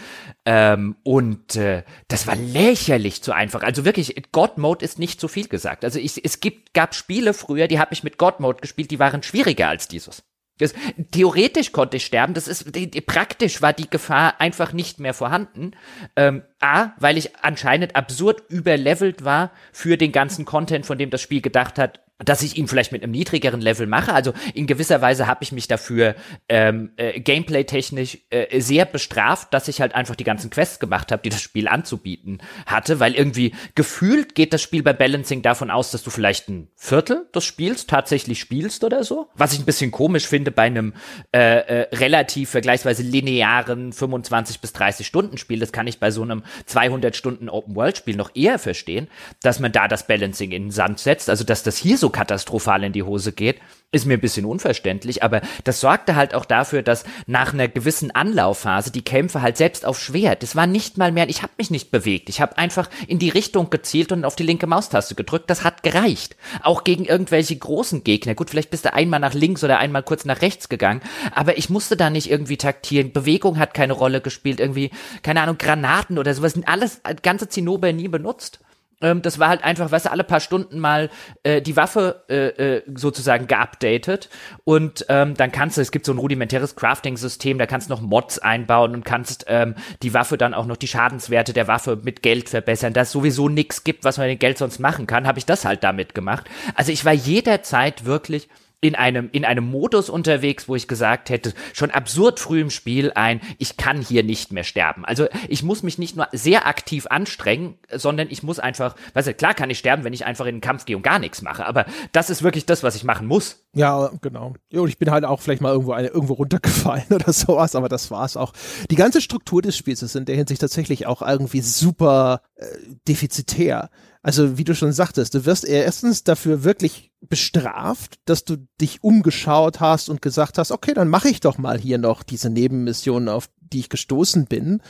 Ähm, 0.44 0.96
und 1.02 1.56
äh, 1.56 1.82
das 2.08 2.26
war 2.26 2.36
lächerlich 2.36 3.22
zu 3.22 3.32
einfach. 3.32 3.62
Also 3.62 3.84
wirklich, 3.84 4.14
God 4.32 4.58
Mode 4.58 4.84
ist 4.84 4.98
nicht 4.98 5.20
so 5.20 5.28
viel 5.28 5.48
gesagt. 5.48 5.84
Also 5.84 5.98
ich, 5.98 6.24
es 6.24 6.40
gibt, 6.40 6.74
gab 6.74 6.94
Spiele 6.94 7.34
früher, 7.34 7.68
die 7.68 7.78
habe 7.78 7.92
ich 7.92 8.04
mit 8.04 8.18
God 8.18 8.40
Mode 8.40 8.60
gespielt, 8.60 8.90
die 8.90 8.98
waren 8.98 9.22
schwieriger 9.22 9.68
als 9.68 9.88
dieses. 9.88 10.22
Das, 10.58 10.74
theoretisch 11.12 11.72
konnte 11.72 11.96
ich 11.96 12.04
sterben. 12.04 12.34
Das 12.34 12.48
ist 12.48 12.74
die, 12.74 12.90
die, 12.90 13.00
praktisch 13.00 13.62
war 13.62 13.72
die 13.72 13.88
Gefahr 13.88 14.40
einfach 14.40 14.72
nicht 14.72 15.00
mehr 15.00 15.14
vorhanden. 15.14 15.72
Ähm, 16.16 16.42
A, 16.60 16.92
weil 16.98 17.16
ich 17.16 17.36
anscheinend 17.36 17.96
absurd 17.96 18.42
überlevelt 18.48 19.24
war 19.24 19.52
für 19.72 19.96
den 19.96 20.12
ganzen 20.12 20.44
Content, 20.44 20.84
von 20.84 20.98
dem 20.98 21.10
das 21.10 21.22
Spiel 21.22 21.40
gedacht 21.40 21.78
hat, 21.78 22.00
dass 22.24 22.43
ich 22.43 22.57
ihn 22.57 22.66
vielleicht 22.66 22.93
mit 22.93 23.03
einem 23.03 23.12
niedrigeren 23.12 23.61
Level 23.61 23.86
mache. 23.86 24.12
Also 24.12 24.32
in 24.55 24.66
gewisser 24.66 25.01
Weise 25.01 25.27
habe 25.27 25.45
ich 25.45 25.53
mich 25.53 25.69
dafür 25.69 26.16
ähm, 26.49 26.90
äh, 26.97 27.20
gameplay-technisch 27.20 28.19
äh, 28.31 28.61
sehr 28.61 28.85
bestraft, 28.85 29.55
dass 29.55 29.69
ich 29.69 29.81
halt 29.81 29.95
einfach 29.95 30.16
die 30.16 30.24
ganzen 30.24 30.51
Quests 30.51 30.81
gemacht 30.81 31.12
habe, 31.12 31.23
die 31.23 31.28
das 31.28 31.40
Spiel 31.40 31.69
anzubieten 31.69 32.39
hatte, 32.66 32.99
weil 32.99 33.15
irgendwie 33.15 33.55
gefühlt 33.74 34.35
geht 34.35 34.53
das 34.53 34.62
Spiel 34.62 34.82
bei 34.82 34.93
Balancing 34.93 35.43
davon 35.43 35.70
aus, 35.70 35.93
dass 35.93 36.03
du 36.03 36.11
vielleicht 36.11 36.49
ein 36.49 36.69
Viertel 36.74 37.27
des 37.35 37.45
Spiels 37.45 37.86
tatsächlich 37.86 38.40
spielst 38.40 38.82
oder 38.82 39.05
so. 39.05 39.28
Was 39.35 39.53
ich 39.53 39.61
ein 39.61 39.65
bisschen 39.65 39.93
komisch 39.93 40.27
finde 40.27 40.51
bei 40.51 40.65
einem 40.65 40.95
äh, 41.32 41.39
äh, 41.39 41.97
relativ 41.97 42.51
vergleichsweise 42.51 43.03
linearen 43.03 43.93
25 43.93 44.61
bis 44.61 44.73
30 44.73 45.07
Stunden 45.07 45.39
Spiel. 45.39 45.61
Das 45.61 45.73
kann 45.73 45.86
ich 45.86 46.01
bei 46.01 46.11
so 46.11 46.23
einem 46.23 46.43
200 46.66 47.15
Stunden 47.15 47.49
Open-World-Spiel 47.49 48.16
noch 48.16 48.31
eher 48.35 48.59
verstehen, 48.59 49.09
dass 49.43 49.61
man 49.61 49.70
da 49.70 49.86
das 49.86 50.07
Balancing 50.07 50.51
in 50.51 50.65
den 50.65 50.70
Sand 50.70 50.99
setzt. 50.99 51.31
Also 51.31 51.45
dass 51.45 51.62
das 51.62 51.77
hier 51.77 51.97
so 51.97 52.07
katastrophal 52.10 52.85
in 52.85 52.93
die 52.93 53.02
Hose 53.02 53.32
geht, 53.32 53.60
ist 53.90 54.05
mir 54.05 54.14
ein 54.14 54.20
bisschen 54.20 54.44
unverständlich, 54.44 55.22
aber 55.22 55.40
das 55.64 55.80
sorgte 55.80 56.14
halt 56.14 56.35
auch 56.35 56.44
dafür, 56.44 56.82
dass 56.82 57.05
nach 57.26 57.55
einer 57.55 57.68
gewissen 57.68 58.10
Anlaufphase 58.10 58.93
die 58.93 59.02
Kämpfe 59.02 59.40
halt 59.40 59.56
selbst 59.56 59.86
auf 59.86 59.98
Schwert, 59.98 60.43
das 60.43 60.55
war 60.56 60.66
nicht 60.66 60.98
mal 60.98 61.10
mehr, 61.10 61.30
ich 61.30 61.43
habe 61.43 61.55
mich 61.56 61.70
nicht 61.70 61.90
bewegt, 61.90 62.28
ich 62.28 62.43
habe 62.43 62.59
einfach 62.59 62.90
in 63.06 63.18
die 63.18 63.30
Richtung 63.30 63.70
gezielt 63.70 64.12
und 64.12 64.26
auf 64.26 64.36
die 64.36 64.43
linke 64.43 64.66
Maustaste 64.66 65.14
gedrückt, 65.14 65.48
das 65.48 65.64
hat 65.64 65.82
gereicht. 65.82 66.36
Auch 66.62 66.85
gegen 66.85 67.06
irgendwelche 67.06 67.56
großen 67.56 68.05
Gegner. 68.05 68.35
Gut, 68.35 68.51
vielleicht 68.51 68.70
bist 68.70 68.85
du 68.85 68.93
einmal 68.93 69.20
nach 69.20 69.32
links 69.32 69.64
oder 69.64 69.78
einmal 69.78 70.02
kurz 70.02 70.26
nach 70.26 70.43
rechts 70.43 70.68
gegangen, 70.68 71.01
aber 71.35 71.56
ich 71.56 71.70
musste 71.70 71.97
da 71.97 72.10
nicht 72.10 72.30
irgendwie 72.30 72.59
taktieren. 72.59 73.12
Bewegung 73.12 73.59
hat 73.59 73.72
keine 73.72 73.94
Rolle 73.94 74.20
gespielt, 74.20 74.60
irgendwie, 74.60 74.90
keine 75.22 75.40
Ahnung, 75.40 75.56
Granaten 75.56 76.18
oder 76.18 76.35
sowas, 76.35 76.55
alles 76.66 77.01
ganze 77.22 77.48
Zinnober 77.48 77.93
nie 77.94 78.09
benutzt. 78.09 78.60
Ähm, 79.00 79.22
das 79.22 79.38
war 79.38 79.48
halt 79.48 79.62
einfach, 79.62 79.90
du, 80.06 80.10
alle 80.10 80.24
paar 80.24 80.40
Stunden 80.40 80.78
mal 80.78 81.10
äh, 81.42 81.62
die 81.62 81.76
Waffe 81.76 82.24
äh, 82.28 82.76
äh, 82.76 82.82
sozusagen 82.94 83.46
geupdatet 83.46 84.28
und 84.64 85.06
ähm, 85.08 85.34
dann 85.34 85.52
kannst 85.52 85.76
du, 85.76 85.80
es 85.80 85.92
gibt 85.92 86.04
so 86.06 86.12
ein 86.12 86.18
rudimentäres 86.18 86.74
Crafting-System, 86.76 87.58
da 87.58 87.66
kannst 87.66 87.88
du 87.88 87.94
noch 87.94 88.00
Mods 88.00 88.38
einbauen 88.38 88.94
und 88.94 89.04
kannst 89.04 89.44
ähm, 89.48 89.74
die 90.02 90.14
Waffe 90.14 90.36
dann 90.36 90.54
auch 90.54 90.66
noch 90.66 90.76
die 90.76 90.88
Schadenswerte 90.88 91.52
der 91.52 91.68
Waffe 91.68 91.98
mit 92.02 92.22
Geld 92.22 92.48
verbessern. 92.48 92.92
Da 92.92 93.02
es 93.02 93.12
sowieso 93.12 93.48
nichts 93.48 93.84
gibt, 93.84 94.04
was 94.04 94.18
man 94.18 94.28
mit 94.28 94.40
Geld 94.40 94.58
sonst 94.58 94.78
machen 94.80 95.06
kann, 95.06 95.26
habe 95.26 95.38
ich 95.38 95.46
das 95.46 95.64
halt 95.64 95.84
damit 95.84 96.14
gemacht. 96.14 96.48
Also 96.74 96.92
ich 96.92 97.04
war 97.04 97.12
jederzeit 97.12 98.04
wirklich 98.04 98.48
in 98.80 98.94
einem, 98.94 99.28
in 99.32 99.44
einem 99.44 99.68
Modus 99.68 100.09
unterwegs, 100.09 100.68
wo 100.68 100.76
ich 100.76 100.86
gesagt 100.86 101.30
hätte, 101.30 101.52
schon 101.72 101.90
absurd 101.90 102.38
früh 102.38 102.60
im 102.60 102.70
Spiel 102.70 103.10
ein, 103.14 103.40
ich 103.59 103.76
kann 103.76 104.00
hier 104.00 104.22
nicht 104.22 104.52
mehr 104.52 104.62
sterben. 104.62 105.05
Also 105.05 105.26
ich 105.48 105.64
muss 105.64 105.82
mich 105.82 105.98
nicht 105.98 106.16
nur 106.16 106.28
sehr 106.32 106.66
aktiv 106.66 107.06
anstrengen, 107.09 107.74
sondern 107.92 108.28
ich 108.30 108.44
muss 108.44 108.60
einfach, 108.60 108.94
weißt 109.14 109.28
du, 109.28 109.34
klar 109.34 109.55
kann 109.55 109.70
ich 109.70 109.78
sterben, 109.78 110.05
wenn 110.05 110.12
ich 110.12 110.24
einfach 110.24 110.46
in 110.46 110.56
den 110.56 110.60
Kampf 110.60 110.84
gehe 110.84 110.96
und 110.96 111.02
gar 111.02 111.18
nichts 111.18 111.42
mache, 111.42 111.66
aber 111.66 111.86
das 112.12 112.30
ist 112.30 112.44
wirklich 112.44 112.66
das, 112.66 112.84
was 112.84 112.94
ich 112.94 113.02
machen 113.02 113.26
muss. 113.26 113.64
Ja, 113.74 114.10
genau. 114.22 114.55
Und 114.72 114.88
ich 114.88 114.98
bin 114.98 115.10
halt 115.10 115.24
auch 115.24 115.40
vielleicht 115.40 115.60
mal 115.60 115.72
irgendwo, 115.72 115.92
eine, 115.92 116.09
irgendwo 116.09 116.34
runtergefallen 116.34 117.06
oder 117.10 117.32
sowas, 117.32 117.74
aber 117.74 117.88
das 117.88 118.12
war's 118.12 118.36
auch. 118.36 118.52
Die 118.90 118.96
ganze 118.96 119.20
Struktur 119.20 119.60
des 119.60 119.76
Spiels 119.76 120.02
ist 120.02 120.14
in 120.14 120.24
der 120.24 120.36
Hinsicht 120.36 120.60
tatsächlich 120.60 121.06
auch 121.06 121.22
irgendwie 121.22 121.62
super 121.62 122.42
äh, 122.55 122.66
defizitär. 123.09 123.90
Also 124.28 124.59
wie 124.59 124.64
du 124.64 124.74
schon 124.74 124.92
sagtest, 124.92 125.32
du 125.32 125.46
wirst 125.46 125.64
erstens 125.64 126.22
dafür 126.22 126.62
wirklich 126.62 127.12
bestraft, 127.22 128.18
dass 128.26 128.44
du 128.44 128.59
dich 128.78 129.02
umgeschaut 129.02 129.80
hast 129.80 130.10
und 130.10 130.20
gesagt 130.20 130.59
hast, 130.59 130.70
okay, 130.70 130.92
dann 130.92 131.09
mache 131.09 131.30
ich 131.30 131.40
doch 131.40 131.56
mal 131.56 131.78
hier 131.78 131.96
noch 131.96 132.22
diese 132.22 132.50
Nebenmission, 132.50 133.30
auf 133.30 133.48
die 133.59 133.80
ich 133.80 133.88
gestoßen 133.88 134.44
bin, 134.44 134.82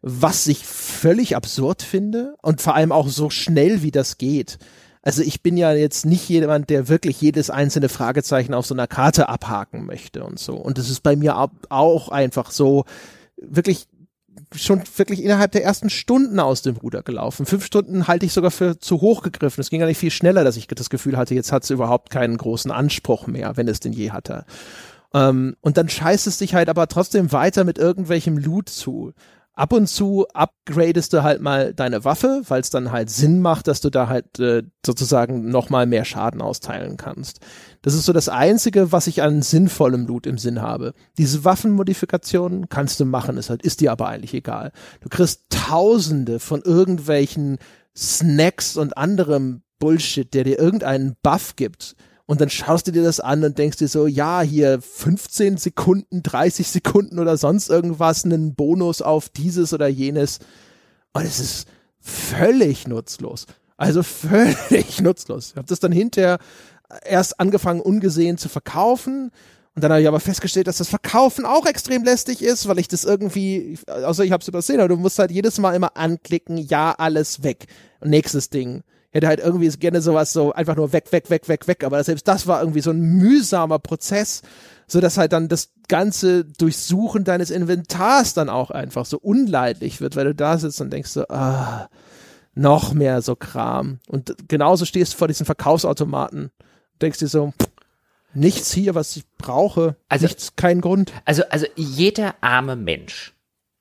was 0.00 0.46
ich 0.46 0.64
völlig 0.64 1.34
absurd 1.34 1.82
finde 1.82 2.36
und 2.40 2.62
vor 2.62 2.76
allem 2.76 2.92
auch 2.92 3.08
so 3.08 3.30
schnell 3.30 3.82
wie 3.82 3.90
das 3.90 4.16
geht. 4.16 4.58
Also 5.02 5.22
ich 5.22 5.42
bin 5.42 5.56
ja 5.56 5.72
jetzt 5.72 6.06
nicht 6.06 6.28
jemand, 6.28 6.70
der 6.70 6.86
wirklich 6.86 7.20
jedes 7.20 7.50
einzelne 7.50 7.88
Fragezeichen 7.88 8.54
auf 8.54 8.66
so 8.66 8.74
einer 8.74 8.86
Karte 8.86 9.28
abhaken 9.28 9.86
möchte 9.86 10.22
und 10.22 10.38
so. 10.38 10.54
Und 10.54 10.78
es 10.78 10.88
ist 10.88 11.02
bei 11.02 11.16
mir 11.16 11.50
auch 11.68 12.08
einfach 12.10 12.52
so, 12.52 12.84
wirklich 13.36 13.88
schon 14.54 14.82
wirklich 14.96 15.22
innerhalb 15.22 15.52
der 15.52 15.64
ersten 15.64 15.90
Stunden 15.90 16.40
aus 16.40 16.62
dem 16.62 16.76
Ruder 16.76 17.02
gelaufen. 17.02 17.46
Fünf 17.46 17.64
Stunden 17.64 18.08
halte 18.08 18.26
ich 18.26 18.32
sogar 18.32 18.50
für 18.50 18.78
zu 18.78 19.00
hoch 19.00 19.22
gegriffen. 19.22 19.60
Es 19.60 19.70
ging 19.70 19.84
nicht 19.84 19.98
viel 19.98 20.10
schneller, 20.10 20.44
dass 20.44 20.56
ich 20.56 20.66
das 20.66 20.90
Gefühl 20.90 21.16
hatte, 21.16 21.34
jetzt 21.34 21.52
hat 21.52 21.64
es 21.64 21.70
überhaupt 21.70 22.10
keinen 22.10 22.36
großen 22.36 22.70
Anspruch 22.70 23.26
mehr, 23.26 23.56
wenn 23.56 23.68
es 23.68 23.80
den 23.80 23.92
je 23.92 24.10
hatte. 24.10 24.44
Ähm, 25.14 25.56
und 25.60 25.76
dann 25.76 25.88
scheißt 25.88 26.26
es 26.26 26.38
dich 26.38 26.54
halt 26.54 26.68
aber 26.68 26.86
trotzdem 26.88 27.32
weiter 27.32 27.64
mit 27.64 27.78
irgendwelchem 27.78 28.36
Loot 28.36 28.68
zu 28.68 29.12
ab 29.58 29.72
und 29.72 29.88
zu 29.88 30.26
upgradest 30.34 31.12
du 31.12 31.24
halt 31.24 31.42
mal 31.42 31.74
deine 31.74 32.04
Waffe, 32.04 32.42
weil 32.46 32.60
es 32.60 32.70
dann 32.70 32.92
halt 32.92 33.10
Sinn 33.10 33.40
macht, 33.40 33.66
dass 33.66 33.80
du 33.80 33.90
da 33.90 34.08
halt 34.08 34.38
äh, 34.38 34.62
sozusagen 34.86 35.48
nochmal 35.50 35.86
mehr 35.86 36.04
Schaden 36.04 36.40
austeilen 36.40 36.96
kannst. 36.96 37.40
Das 37.82 37.94
ist 37.94 38.04
so 38.04 38.12
das 38.12 38.28
Einzige, 38.28 38.92
was 38.92 39.08
ich 39.08 39.20
an 39.20 39.42
sinnvollem 39.42 40.06
Loot 40.06 40.26
im 40.26 40.38
Sinn 40.38 40.62
habe. 40.62 40.94
Diese 41.18 41.44
Waffenmodifikationen 41.44 42.68
kannst 42.68 43.00
du 43.00 43.04
machen, 43.04 43.36
ist 43.36 43.50
halt, 43.50 43.62
ist 43.62 43.80
dir 43.80 43.90
aber 43.90 44.08
eigentlich 44.08 44.34
egal. 44.34 44.70
Du 45.00 45.08
kriegst 45.08 45.46
tausende 45.50 46.38
von 46.38 46.62
irgendwelchen 46.62 47.58
Snacks 47.96 48.76
und 48.76 48.96
anderem 48.96 49.62
Bullshit, 49.80 50.32
der 50.34 50.44
dir 50.44 50.58
irgendeinen 50.58 51.16
Buff 51.22 51.56
gibt 51.56 51.96
und 52.28 52.42
dann 52.42 52.50
schaust 52.50 52.86
du 52.86 52.92
dir 52.92 53.02
das 53.02 53.20
an 53.20 53.42
und 53.42 53.56
denkst 53.56 53.78
dir 53.78 53.88
so, 53.88 54.06
ja, 54.06 54.42
hier 54.42 54.82
15 54.82 55.56
Sekunden, 55.56 56.22
30 56.22 56.68
Sekunden 56.68 57.18
oder 57.18 57.38
sonst 57.38 57.70
irgendwas, 57.70 58.26
einen 58.26 58.54
Bonus 58.54 59.00
auf 59.00 59.30
dieses 59.30 59.72
oder 59.72 59.88
jenes. 59.88 60.38
Und 61.14 61.24
es 61.24 61.40
ist 61.40 61.68
völlig 62.00 62.86
nutzlos. 62.86 63.46
Also 63.78 64.02
völlig 64.02 65.00
nutzlos. 65.00 65.52
Ich 65.52 65.56
habe 65.56 65.68
das 65.68 65.80
dann 65.80 65.90
hinterher 65.90 66.38
erst 67.02 67.40
angefangen, 67.40 67.80
ungesehen 67.80 68.36
zu 68.36 68.50
verkaufen. 68.50 69.30
Und 69.74 69.82
dann 69.82 69.90
habe 69.90 70.02
ich 70.02 70.08
aber 70.08 70.20
festgestellt, 70.20 70.66
dass 70.66 70.76
das 70.76 70.90
Verkaufen 70.90 71.46
auch 71.46 71.64
extrem 71.64 72.04
lästig 72.04 72.42
ist, 72.42 72.68
weil 72.68 72.78
ich 72.78 72.88
das 72.88 73.04
irgendwie, 73.04 73.78
also 73.86 74.22
ich 74.22 74.32
habe 74.32 74.42
es 74.42 74.48
übersehen, 74.48 74.80
aber 74.80 74.88
du 74.88 74.96
musst 74.96 75.18
halt 75.18 75.30
jedes 75.30 75.56
Mal 75.56 75.74
immer 75.74 75.96
anklicken, 75.96 76.58
ja, 76.58 76.92
alles 76.92 77.42
weg. 77.42 77.68
Nächstes 78.02 78.50
Ding 78.50 78.82
hätte 79.18 79.28
halt 79.28 79.40
irgendwie 79.40 79.68
gerne 79.68 80.00
sowas 80.00 80.32
so 80.32 80.52
einfach 80.52 80.76
nur 80.76 80.92
weg, 80.92 81.12
weg, 81.12 81.30
weg, 81.30 81.48
weg, 81.48 81.68
weg. 81.68 81.84
Aber 81.84 82.02
selbst 82.02 82.26
das 82.26 82.46
war 82.46 82.60
irgendwie 82.60 82.80
so 82.80 82.90
ein 82.90 83.00
mühsamer 83.00 83.78
Prozess, 83.78 84.42
so 84.86 85.00
dass 85.00 85.18
halt 85.18 85.32
dann 85.32 85.48
das 85.48 85.70
ganze 85.88 86.44
Durchsuchen 86.44 87.24
deines 87.24 87.50
Inventars 87.50 88.34
dann 88.34 88.48
auch 88.48 88.70
einfach 88.70 89.06
so 89.06 89.18
unleidlich 89.18 90.00
wird, 90.00 90.16
weil 90.16 90.26
du 90.26 90.34
da 90.34 90.58
sitzt 90.58 90.80
und 90.80 90.92
denkst 90.92 91.10
so, 91.10 91.26
ah, 91.28 91.88
noch 92.54 92.92
mehr 92.92 93.22
so 93.22 93.36
Kram. 93.36 94.00
Und 94.08 94.34
genauso 94.48 94.84
stehst 94.84 95.14
du 95.14 95.18
vor 95.18 95.28
diesen 95.28 95.46
Verkaufsautomaten, 95.46 96.50
denkst 97.00 97.18
dir 97.18 97.28
so, 97.28 97.52
nichts 98.34 98.72
hier, 98.72 98.94
was 98.94 99.16
ich 99.16 99.24
brauche, 99.36 99.96
also, 100.08 100.26
nichts, 100.26 100.56
kein 100.56 100.80
Grund. 100.80 101.12
Also, 101.24 101.42
also 101.50 101.66
jeder 101.76 102.34
arme 102.40 102.76
Mensch, 102.76 103.34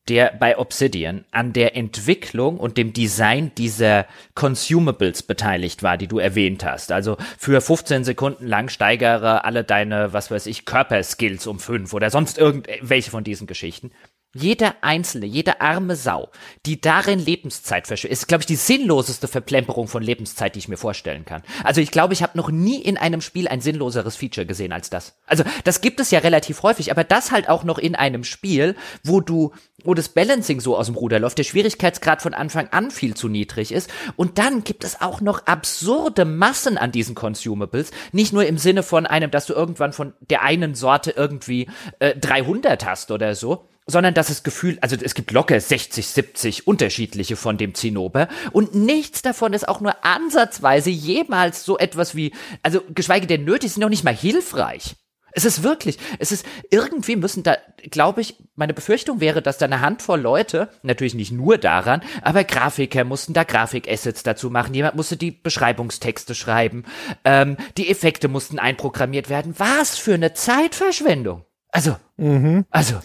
der 0.09 0.33
bei 0.39 0.57
Obsidian 0.57 1.25
an 1.31 1.53
der 1.53 1.75
Entwicklung 1.75 2.57
und 2.57 2.77
dem 2.77 2.93
Design 2.93 3.51
dieser 3.57 4.05
Consumables 4.35 5.23
beteiligt 5.23 5.83
war, 5.83 5.97
die 5.97 6.07
du 6.07 6.19
erwähnt 6.19 6.63
hast. 6.63 6.91
Also 6.91 7.17
für 7.37 7.59
15 7.61 8.03
Sekunden 8.03 8.47
lang 8.47 8.69
steigere 8.69 9.43
alle 9.43 9.63
deine, 9.63 10.13
was 10.13 10.31
weiß 10.31 10.45
ich, 10.47 10.65
Körperskills 10.65 11.47
um 11.47 11.59
fünf 11.59 11.93
oder 11.93 12.09
sonst 12.09 12.37
irgendwelche 12.37 13.11
von 13.11 13.23
diesen 13.23 13.47
Geschichten. 13.47 13.91
Jeder 14.39 14.75
Einzelne, 14.81 15.25
jede 15.25 15.61
arme 15.61 15.95
Sau, 15.95 16.29
die 16.65 16.79
darin 16.79 17.19
Lebenszeit 17.19 17.87
verschwendet, 17.87 18.19
ist, 18.19 18.27
glaube 18.27 18.43
ich, 18.43 18.45
die 18.45 18.55
sinnloseste 18.55 19.27
Verplemperung 19.27 19.87
von 19.87 20.03
Lebenszeit, 20.03 20.53
die 20.53 20.59
ich 20.59 20.67
mir 20.67 20.77
vorstellen 20.77 21.25
kann. 21.25 21.41
Also 21.63 21.81
ich 21.81 21.89
glaube, 21.89 22.13
ich 22.13 22.21
habe 22.21 22.37
noch 22.37 22.51
nie 22.51 22.79
in 22.79 22.97
einem 22.97 23.21
Spiel 23.21 23.47
ein 23.47 23.61
sinnloseres 23.61 24.15
Feature 24.15 24.45
gesehen 24.45 24.71
als 24.71 24.91
das. 24.91 25.17
Also 25.25 25.43
das 25.63 25.81
gibt 25.81 25.99
es 25.99 26.11
ja 26.11 26.19
relativ 26.19 26.61
häufig, 26.61 26.91
aber 26.91 27.03
das 27.03 27.31
halt 27.31 27.49
auch 27.49 27.63
noch 27.63 27.79
in 27.79 27.95
einem 27.95 28.23
Spiel, 28.23 28.75
wo 29.03 29.21
du, 29.21 29.53
wo 29.83 29.95
das 29.95 30.09
Balancing 30.09 30.59
so 30.59 30.77
aus 30.77 30.85
dem 30.85 30.95
Ruder 30.95 31.19
läuft, 31.19 31.39
der 31.39 31.43
Schwierigkeitsgrad 31.43 32.21
von 32.21 32.35
Anfang 32.35 32.67
an 32.69 32.91
viel 32.91 33.15
zu 33.15 33.29
niedrig 33.29 33.71
ist. 33.71 33.89
Und 34.15 34.37
dann 34.37 34.63
gibt 34.63 34.83
es 34.83 35.01
auch 35.01 35.19
noch 35.19 35.47
absurde 35.47 36.25
Massen 36.25 36.77
an 36.77 36.91
diesen 36.91 37.15
Consumables. 37.15 37.91
Nicht 38.11 38.33
nur 38.33 38.45
im 38.45 38.59
Sinne 38.59 38.83
von 38.83 39.07
einem, 39.07 39.31
dass 39.31 39.47
du 39.47 39.53
irgendwann 39.53 39.93
von 39.93 40.13
der 40.19 40.43
einen 40.43 40.75
Sorte 40.75 41.11
irgendwie 41.11 41.67
äh, 41.99 42.15
300 42.15 42.85
hast 42.85 43.09
oder 43.09 43.33
so, 43.33 43.67
sondern 43.87 44.13
dass 44.13 44.29
es 44.29 44.43
Gefühl, 44.43 44.77
also 44.81 44.95
es 45.01 45.15
gibt 45.15 45.31
locker 45.31 45.59
60, 45.59 46.05
70 46.05 46.67
unterschiedliche 46.67 47.37
von 47.37 47.57
dem 47.57 47.73
Zinnober 47.73 48.27
und 48.51 48.75
nichts 48.75 49.21
davon 49.21 49.53
ist 49.53 49.67
auch 49.67 49.79
nur 49.79 50.05
ansatzweise 50.05 50.89
jemals 50.89 51.63
so 51.63 51.77
etwas 51.77 52.15
wie, 52.15 52.33
also 52.61 52.81
geschweige 52.93 53.27
denn 53.27 53.45
nötig, 53.45 53.73
sind 53.73 53.81
noch 53.81 53.89
nicht 53.89 54.03
mal 54.03 54.15
hilfreich. 54.15 54.95
Es 55.33 55.45
ist 55.45 55.61
wirklich, 55.61 55.99
es 56.17 56.31
ist, 56.31 56.45
irgendwie 56.71 57.15
müssen 57.15 57.43
da, 57.43 57.57
glaube 57.91 58.21
ich, 58.21 58.37
meine 58.55 58.73
Befürchtung 58.73 59.19
wäre, 59.19 59.43
dass 59.43 59.59
da 59.59 59.65
eine 59.65 59.81
Handvoll 59.81 60.19
Leute, 60.19 60.69
natürlich 60.81 61.13
nicht 61.13 61.31
nur 61.31 61.59
daran, 61.59 62.01
aber 62.23 62.43
Grafiker 62.43 63.03
mussten 63.03 63.33
da 63.33 63.43
Grafikassets 63.43 64.23
dazu 64.23 64.49
machen, 64.49 64.73
jemand 64.73 64.95
musste 64.95 65.15
die 65.15 65.29
Beschreibungstexte 65.31 66.33
schreiben, 66.33 66.85
ähm, 67.23 67.57
die 67.77 67.89
Effekte 67.89 68.29
mussten 68.29 68.57
einprogrammiert 68.57 69.29
werden. 69.29 69.53
Was 69.57 69.97
für 69.97 70.15
eine 70.15 70.33
Zeitverschwendung. 70.33 71.46
Also, 71.71 71.95
mhm. 72.17 72.65
also. 72.69 72.95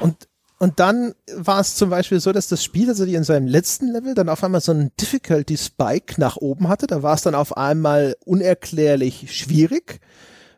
Und, 0.00 0.28
und 0.58 0.78
dann 0.78 1.14
war 1.34 1.60
es 1.60 1.74
zum 1.74 1.90
Beispiel 1.90 2.20
so, 2.20 2.32
dass 2.32 2.48
das 2.48 2.62
Spiel, 2.62 2.88
also 2.88 3.06
die 3.06 3.14
in 3.14 3.24
seinem 3.24 3.46
letzten 3.46 3.90
Level 3.92 4.14
dann 4.14 4.28
auf 4.28 4.44
einmal 4.44 4.60
so 4.60 4.72
einen 4.72 4.90
Difficulty 5.00 5.56
Spike 5.56 6.20
nach 6.20 6.36
oben 6.36 6.68
hatte. 6.68 6.86
Da 6.86 7.02
war 7.02 7.14
es 7.14 7.22
dann 7.22 7.34
auf 7.34 7.56
einmal 7.56 8.16
unerklärlich 8.24 9.34
schwierig, 9.34 10.00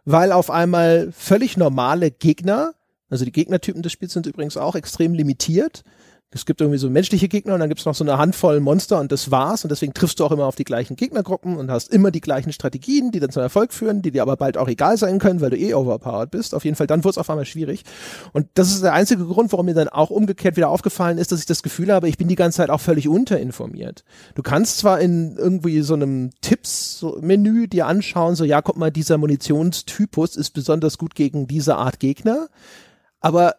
weil 0.04 0.32
auf 0.32 0.50
einmal 0.50 1.12
völlig 1.12 1.56
normale 1.56 2.10
Gegner, 2.10 2.74
also 3.10 3.24
die 3.24 3.32
Gegnertypen 3.32 3.82
des 3.82 3.92
Spiels 3.92 4.12
sind 4.12 4.26
übrigens 4.26 4.56
auch 4.56 4.74
extrem 4.74 5.14
limitiert, 5.14 5.84
es 6.34 6.46
gibt 6.46 6.60
irgendwie 6.60 6.78
so 6.78 6.88
menschliche 6.88 7.28
Gegner 7.28 7.54
und 7.54 7.60
dann 7.60 7.68
gibt 7.68 7.80
es 7.80 7.86
noch 7.86 7.94
so 7.94 8.04
eine 8.04 8.16
Handvoll 8.16 8.60
Monster 8.60 8.98
und 8.98 9.12
das 9.12 9.30
war's. 9.30 9.64
Und 9.64 9.70
deswegen 9.70 9.92
triffst 9.92 10.18
du 10.18 10.24
auch 10.24 10.32
immer 10.32 10.46
auf 10.46 10.56
die 10.56 10.64
gleichen 10.64 10.96
Gegnergruppen 10.96 11.56
und 11.56 11.70
hast 11.70 11.92
immer 11.92 12.10
die 12.10 12.22
gleichen 12.22 12.52
Strategien, 12.52 13.10
die 13.10 13.20
dann 13.20 13.30
zum 13.30 13.42
Erfolg 13.42 13.72
führen, 13.72 14.00
die 14.00 14.10
dir 14.10 14.22
aber 14.22 14.36
bald 14.36 14.56
auch 14.56 14.68
egal 14.68 14.96
sein 14.96 15.18
können, 15.18 15.40
weil 15.40 15.50
du 15.50 15.58
eh 15.58 15.74
overpowered 15.74 16.30
bist. 16.30 16.54
Auf 16.54 16.64
jeden 16.64 16.76
Fall, 16.76 16.86
dann 16.86 17.04
wurde 17.04 17.12
es 17.12 17.18
auf 17.18 17.28
einmal 17.28 17.44
schwierig. 17.44 17.84
Und 18.32 18.46
das 18.54 18.70
ist 18.72 18.82
der 18.82 18.94
einzige 18.94 19.24
Grund, 19.26 19.52
warum 19.52 19.66
mir 19.66 19.74
dann 19.74 19.88
auch 19.88 20.10
umgekehrt 20.10 20.56
wieder 20.56 20.70
aufgefallen 20.70 21.18
ist, 21.18 21.32
dass 21.32 21.40
ich 21.40 21.46
das 21.46 21.62
Gefühl 21.62 21.92
habe, 21.92 22.08
ich 22.08 22.16
bin 22.16 22.28
die 22.28 22.34
ganze 22.34 22.56
Zeit 22.56 22.70
auch 22.70 22.80
völlig 22.80 23.08
unterinformiert. 23.08 24.04
Du 24.34 24.42
kannst 24.42 24.78
zwar 24.78 25.00
in 25.00 25.36
irgendwie 25.36 25.82
so 25.82 25.94
einem 25.94 26.30
Tipps-Menü 26.40 27.68
dir 27.68 27.86
anschauen, 27.86 28.36
so 28.36 28.44
ja, 28.44 28.62
guck 28.62 28.78
mal, 28.78 28.90
dieser 28.90 29.18
Munitionstypus 29.18 30.36
ist 30.36 30.50
besonders 30.50 30.96
gut 30.96 31.14
gegen 31.14 31.46
diese 31.46 31.76
Art 31.76 32.00
Gegner. 32.00 32.48
Aber 33.20 33.54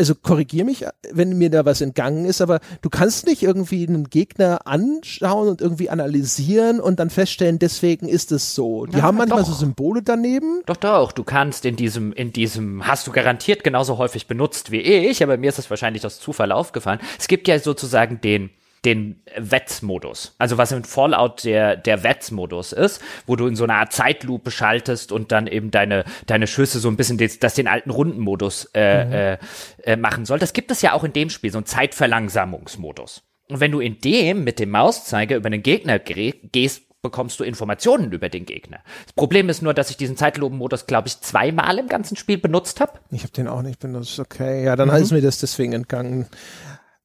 also 0.00 0.14
korrigier 0.14 0.64
mich, 0.64 0.84
wenn 1.12 1.36
mir 1.36 1.50
da 1.50 1.64
was 1.64 1.80
entgangen 1.80 2.24
ist, 2.24 2.40
aber 2.40 2.60
du 2.80 2.88
kannst 2.88 3.26
nicht 3.26 3.42
irgendwie 3.42 3.86
einen 3.86 4.08
Gegner 4.08 4.66
anschauen 4.66 5.48
und 5.48 5.60
irgendwie 5.60 5.90
analysieren 5.90 6.80
und 6.80 6.98
dann 6.98 7.10
feststellen, 7.10 7.58
deswegen 7.58 8.08
ist 8.08 8.32
es 8.32 8.54
so. 8.54 8.86
Die 8.86 8.96
ja, 8.96 9.02
haben 9.02 9.18
manchmal 9.18 9.40
doch. 9.40 9.48
so 9.48 9.54
Symbole 9.54 10.02
daneben. 10.02 10.62
Doch, 10.66 10.78
doch, 10.78 11.12
du 11.12 11.22
kannst 11.22 11.66
in 11.66 11.76
diesem, 11.76 12.12
in 12.14 12.32
diesem, 12.32 12.86
hast 12.86 13.06
du 13.06 13.12
garantiert 13.12 13.62
genauso 13.62 13.98
häufig 13.98 14.26
benutzt 14.26 14.70
wie 14.70 14.80
ich, 14.80 15.22
aber 15.22 15.36
mir 15.36 15.50
ist 15.50 15.58
das 15.58 15.68
wahrscheinlich 15.68 16.04
aus 16.06 16.18
Zufall 16.18 16.50
aufgefallen. 16.50 17.00
Es 17.18 17.28
gibt 17.28 17.46
ja 17.46 17.58
sozusagen 17.58 18.20
den, 18.22 18.50
den 18.84 19.22
Wetzmodus. 19.36 20.34
Also 20.38 20.56
was 20.56 20.72
im 20.72 20.84
Fallout 20.84 21.44
der, 21.44 21.76
der 21.76 22.02
Wetzmodus 22.02 22.72
ist, 22.72 23.02
wo 23.26 23.36
du 23.36 23.46
in 23.46 23.56
so 23.56 23.64
einer 23.64 23.74
Art 23.74 23.92
Zeitlupe 23.92 24.50
schaltest 24.50 25.12
und 25.12 25.32
dann 25.32 25.46
eben 25.46 25.70
deine, 25.70 26.04
deine 26.26 26.46
Schüsse 26.46 26.78
so 26.80 26.88
ein 26.88 26.96
bisschen 26.96 27.18
des, 27.18 27.38
das 27.38 27.54
den 27.54 27.68
alten 27.68 27.90
Rundenmodus 27.90 28.70
äh, 28.74 29.04
mhm. 29.04 29.12
äh, 29.12 29.38
äh, 29.84 29.96
machen 29.96 30.24
soll. 30.24 30.38
Das 30.38 30.52
gibt 30.52 30.70
es 30.70 30.80
ja 30.82 30.94
auch 30.94 31.04
in 31.04 31.12
dem 31.12 31.28
Spiel, 31.30 31.52
so 31.52 31.58
ein 31.58 31.66
Zeitverlangsamungsmodus. 31.66 33.22
Und 33.48 33.60
wenn 33.60 33.72
du 33.72 33.80
in 33.80 34.00
dem 34.00 34.44
mit 34.44 34.58
dem 34.58 34.70
Mauszeiger 34.70 35.36
über 35.36 35.50
den 35.50 35.62
Gegner 35.62 35.98
gehst, 35.98 36.82
bekommst 37.02 37.40
du 37.40 37.44
Informationen 37.44 38.12
über 38.12 38.28
den 38.28 38.44
Gegner. 38.44 38.80
Das 39.04 39.14
Problem 39.14 39.48
ist 39.48 39.62
nur, 39.62 39.74
dass 39.74 39.90
ich 39.90 39.96
diesen 39.96 40.16
Zeitlupenmodus, 40.16 40.86
glaube 40.86 41.08
ich, 41.08 41.20
zweimal 41.20 41.78
im 41.78 41.88
ganzen 41.88 42.16
Spiel 42.16 42.38
benutzt 42.38 42.80
habe. 42.80 42.92
Ich 43.10 43.22
habe 43.22 43.32
den 43.32 43.48
auch 43.48 43.62
nicht 43.62 43.80
benutzt, 43.80 44.18
okay. 44.18 44.64
Ja, 44.64 44.76
dann 44.76 44.88
mhm. 44.88 44.96
ist 44.96 45.10
mir 45.10 45.22
das 45.22 45.38
deswegen 45.38 45.72
entgangen. 45.72 46.26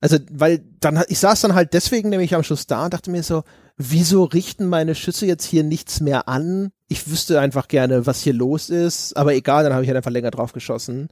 Also, 0.06 0.20
weil 0.32 0.62
dann, 0.82 1.04
ich 1.08 1.18
saß 1.18 1.42
dann 1.42 1.56
halt 1.56 1.74
deswegen 1.74 2.10
nämlich 2.10 2.36
am 2.36 2.44
Schluss 2.44 2.68
da 2.68 2.86
und 2.86 2.94
dachte 2.94 3.10
mir 3.10 3.24
so, 3.24 3.44
wieso 3.78 4.24
richten 4.24 4.68
meine 4.68 4.96
Schüsse 4.96 5.26
jetzt 5.26 5.46
hier 5.46 5.64
nichts 5.64 6.00
mehr 6.00 6.28
an? 6.28 6.72
Ich 6.88 7.10
wüsste 7.10 7.40
einfach 7.40 7.68
gerne, 7.68 8.06
was 8.06 8.22
hier 8.22 8.34
los 8.34 8.70
ist, 8.70 9.18
aber 9.18 9.34
egal, 9.34 9.64
dann 9.64 9.74
habe 9.74 9.84
ich 9.84 9.90
halt 9.90 9.98
einfach 9.98 10.12
länger 10.12 10.30
drauf 10.30 10.54
geschossen. 10.54 11.08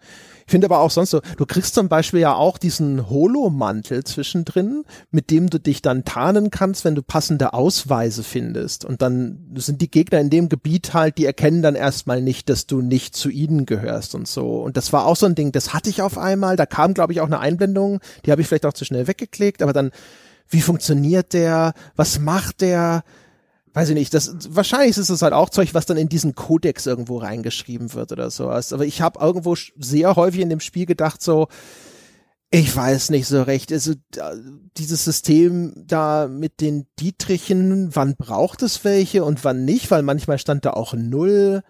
Ich 0.46 0.52
finde 0.52 0.68
aber 0.68 0.80
auch 0.80 0.92
sonst 0.92 1.10
so, 1.10 1.22
du 1.38 1.48
kriegst 1.48 1.74
zum 1.74 1.90
Beispiel 1.90 2.20
ja 2.20 2.36
auch 2.36 2.60
diesen 2.60 3.10
Holo-Mantel 3.10 4.04
zwischendrin, 4.04 4.84
mit 5.10 5.32
dem 5.32 5.50
du 5.50 5.60
dich 5.60 5.82
dann 5.82 6.06
tarnen 6.06 6.52
kannst, 6.52 6.86
wenn 6.86 6.94
du 6.94 7.02
passende 7.02 7.54
Ausweise 7.54 8.22
findest. 8.22 8.86
Und 8.86 9.02
dann 9.02 9.50
sind 9.56 9.82
die 9.82 9.90
Gegner 9.90 10.20
in 10.20 10.30
dem 10.30 10.48
Gebiet 10.48 10.94
halt, 10.94 11.18
die 11.18 11.26
erkennen 11.26 11.64
dann 11.64 11.76
erstmal 11.76 12.22
nicht, 12.22 12.50
dass 12.50 12.68
du 12.68 12.82
nicht 12.82 13.16
zu 13.16 13.30
ihnen 13.30 13.66
gehörst 13.66 14.14
und 14.14 14.28
so. 14.28 14.62
Und 14.62 14.78
das 14.78 14.94
war 14.94 15.08
auch 15.08 15.16
so 15.16 15.26
ein 15.26 15.36
Ding, 15.36 15.52
das 15.52 15.74
hatte 15.74 15.90
ich 15.90 16.04
auf 16.04 16.20
einmal. 16.20 16.56
Da 16.56 16.68
kam, 16.68 16.94
glaube 16.94 17.14
ich, 17.14 17.22
auch 17.22 17.28
eine 17.28 17.40
Einblendung, 17.40 18.00
die 18.26 18.32
habe 18.32 18.42
ich 18.42 18.48
vielleicht 18.48 18.68
auch 18.68 18.74
zu 18.74 18.86
schnell 18.86 19.08
weggeklickt, 19.08 19.64
aber 19.64 19.74
dann 19.74 19.90
wie 20.50 20.62
funktioniert 20.62 21.34
der, 21.34 21.74
was 21.96 22.20
macht 22.20 22.62
der, 22.62 23.04
weiß 23.74 23.90
ich 23.90 23.96
nicht, 23.96 24.14
das 24.14 24.36
wahrscheinlich 24.50 24.98
ist 24.98 25.10
es 25.10 25.22
halt 25.22 25.34
auch 25.34 25.50
Zeug, 25.50 25.74
was 25.74 25.86
dann 25.86 25.98
in 25.98 26.10
diesen 26.10 26.36
Kodex 26.36 26.86
irgendwo 26.86 27.18
reingeschrieben 27.18 27.94
wird 27.94 28.12
oder 28.12 28.30
sowas. 28.30 28.72
Aber 28.72 28.86
ich 28.86 29.02
habe 29.02 29.20
irgendwo 29.20 29.56
sehr 29.56 30.16
häufig 30.16 30.42
in 30.42 30.50
dem 30.50 30.60
Spiel 30.60 30.86
gedacht, 30.86 31.22
so, 31.22 31.48
ich 32.52 32.76
weiß 32.76 33.10
nicht 33.10 33.28
so 33.28 33.42
recht. 33.42 33.72
Also 33.72 33.94
dieses 34.78 35.04
System 35.04 35.74
da 35.76 36.28
mit 36.28 36.62
den 36.62 36.86
Dietrichen, 37.00 37.96
wann 37.96 38.16
braucht 38.16 38.62
es 38.62 38.84
welche 38.84 39.24
und 39.24 39.44
wann 39.44 39.66
nicht, 39.66 39.90
weil 39.90 40.04
manchmal 40.04 40.38
stand 40.38 40.66
da 40.66 40.72
auch 40.72 40.94
null 40.94 41.64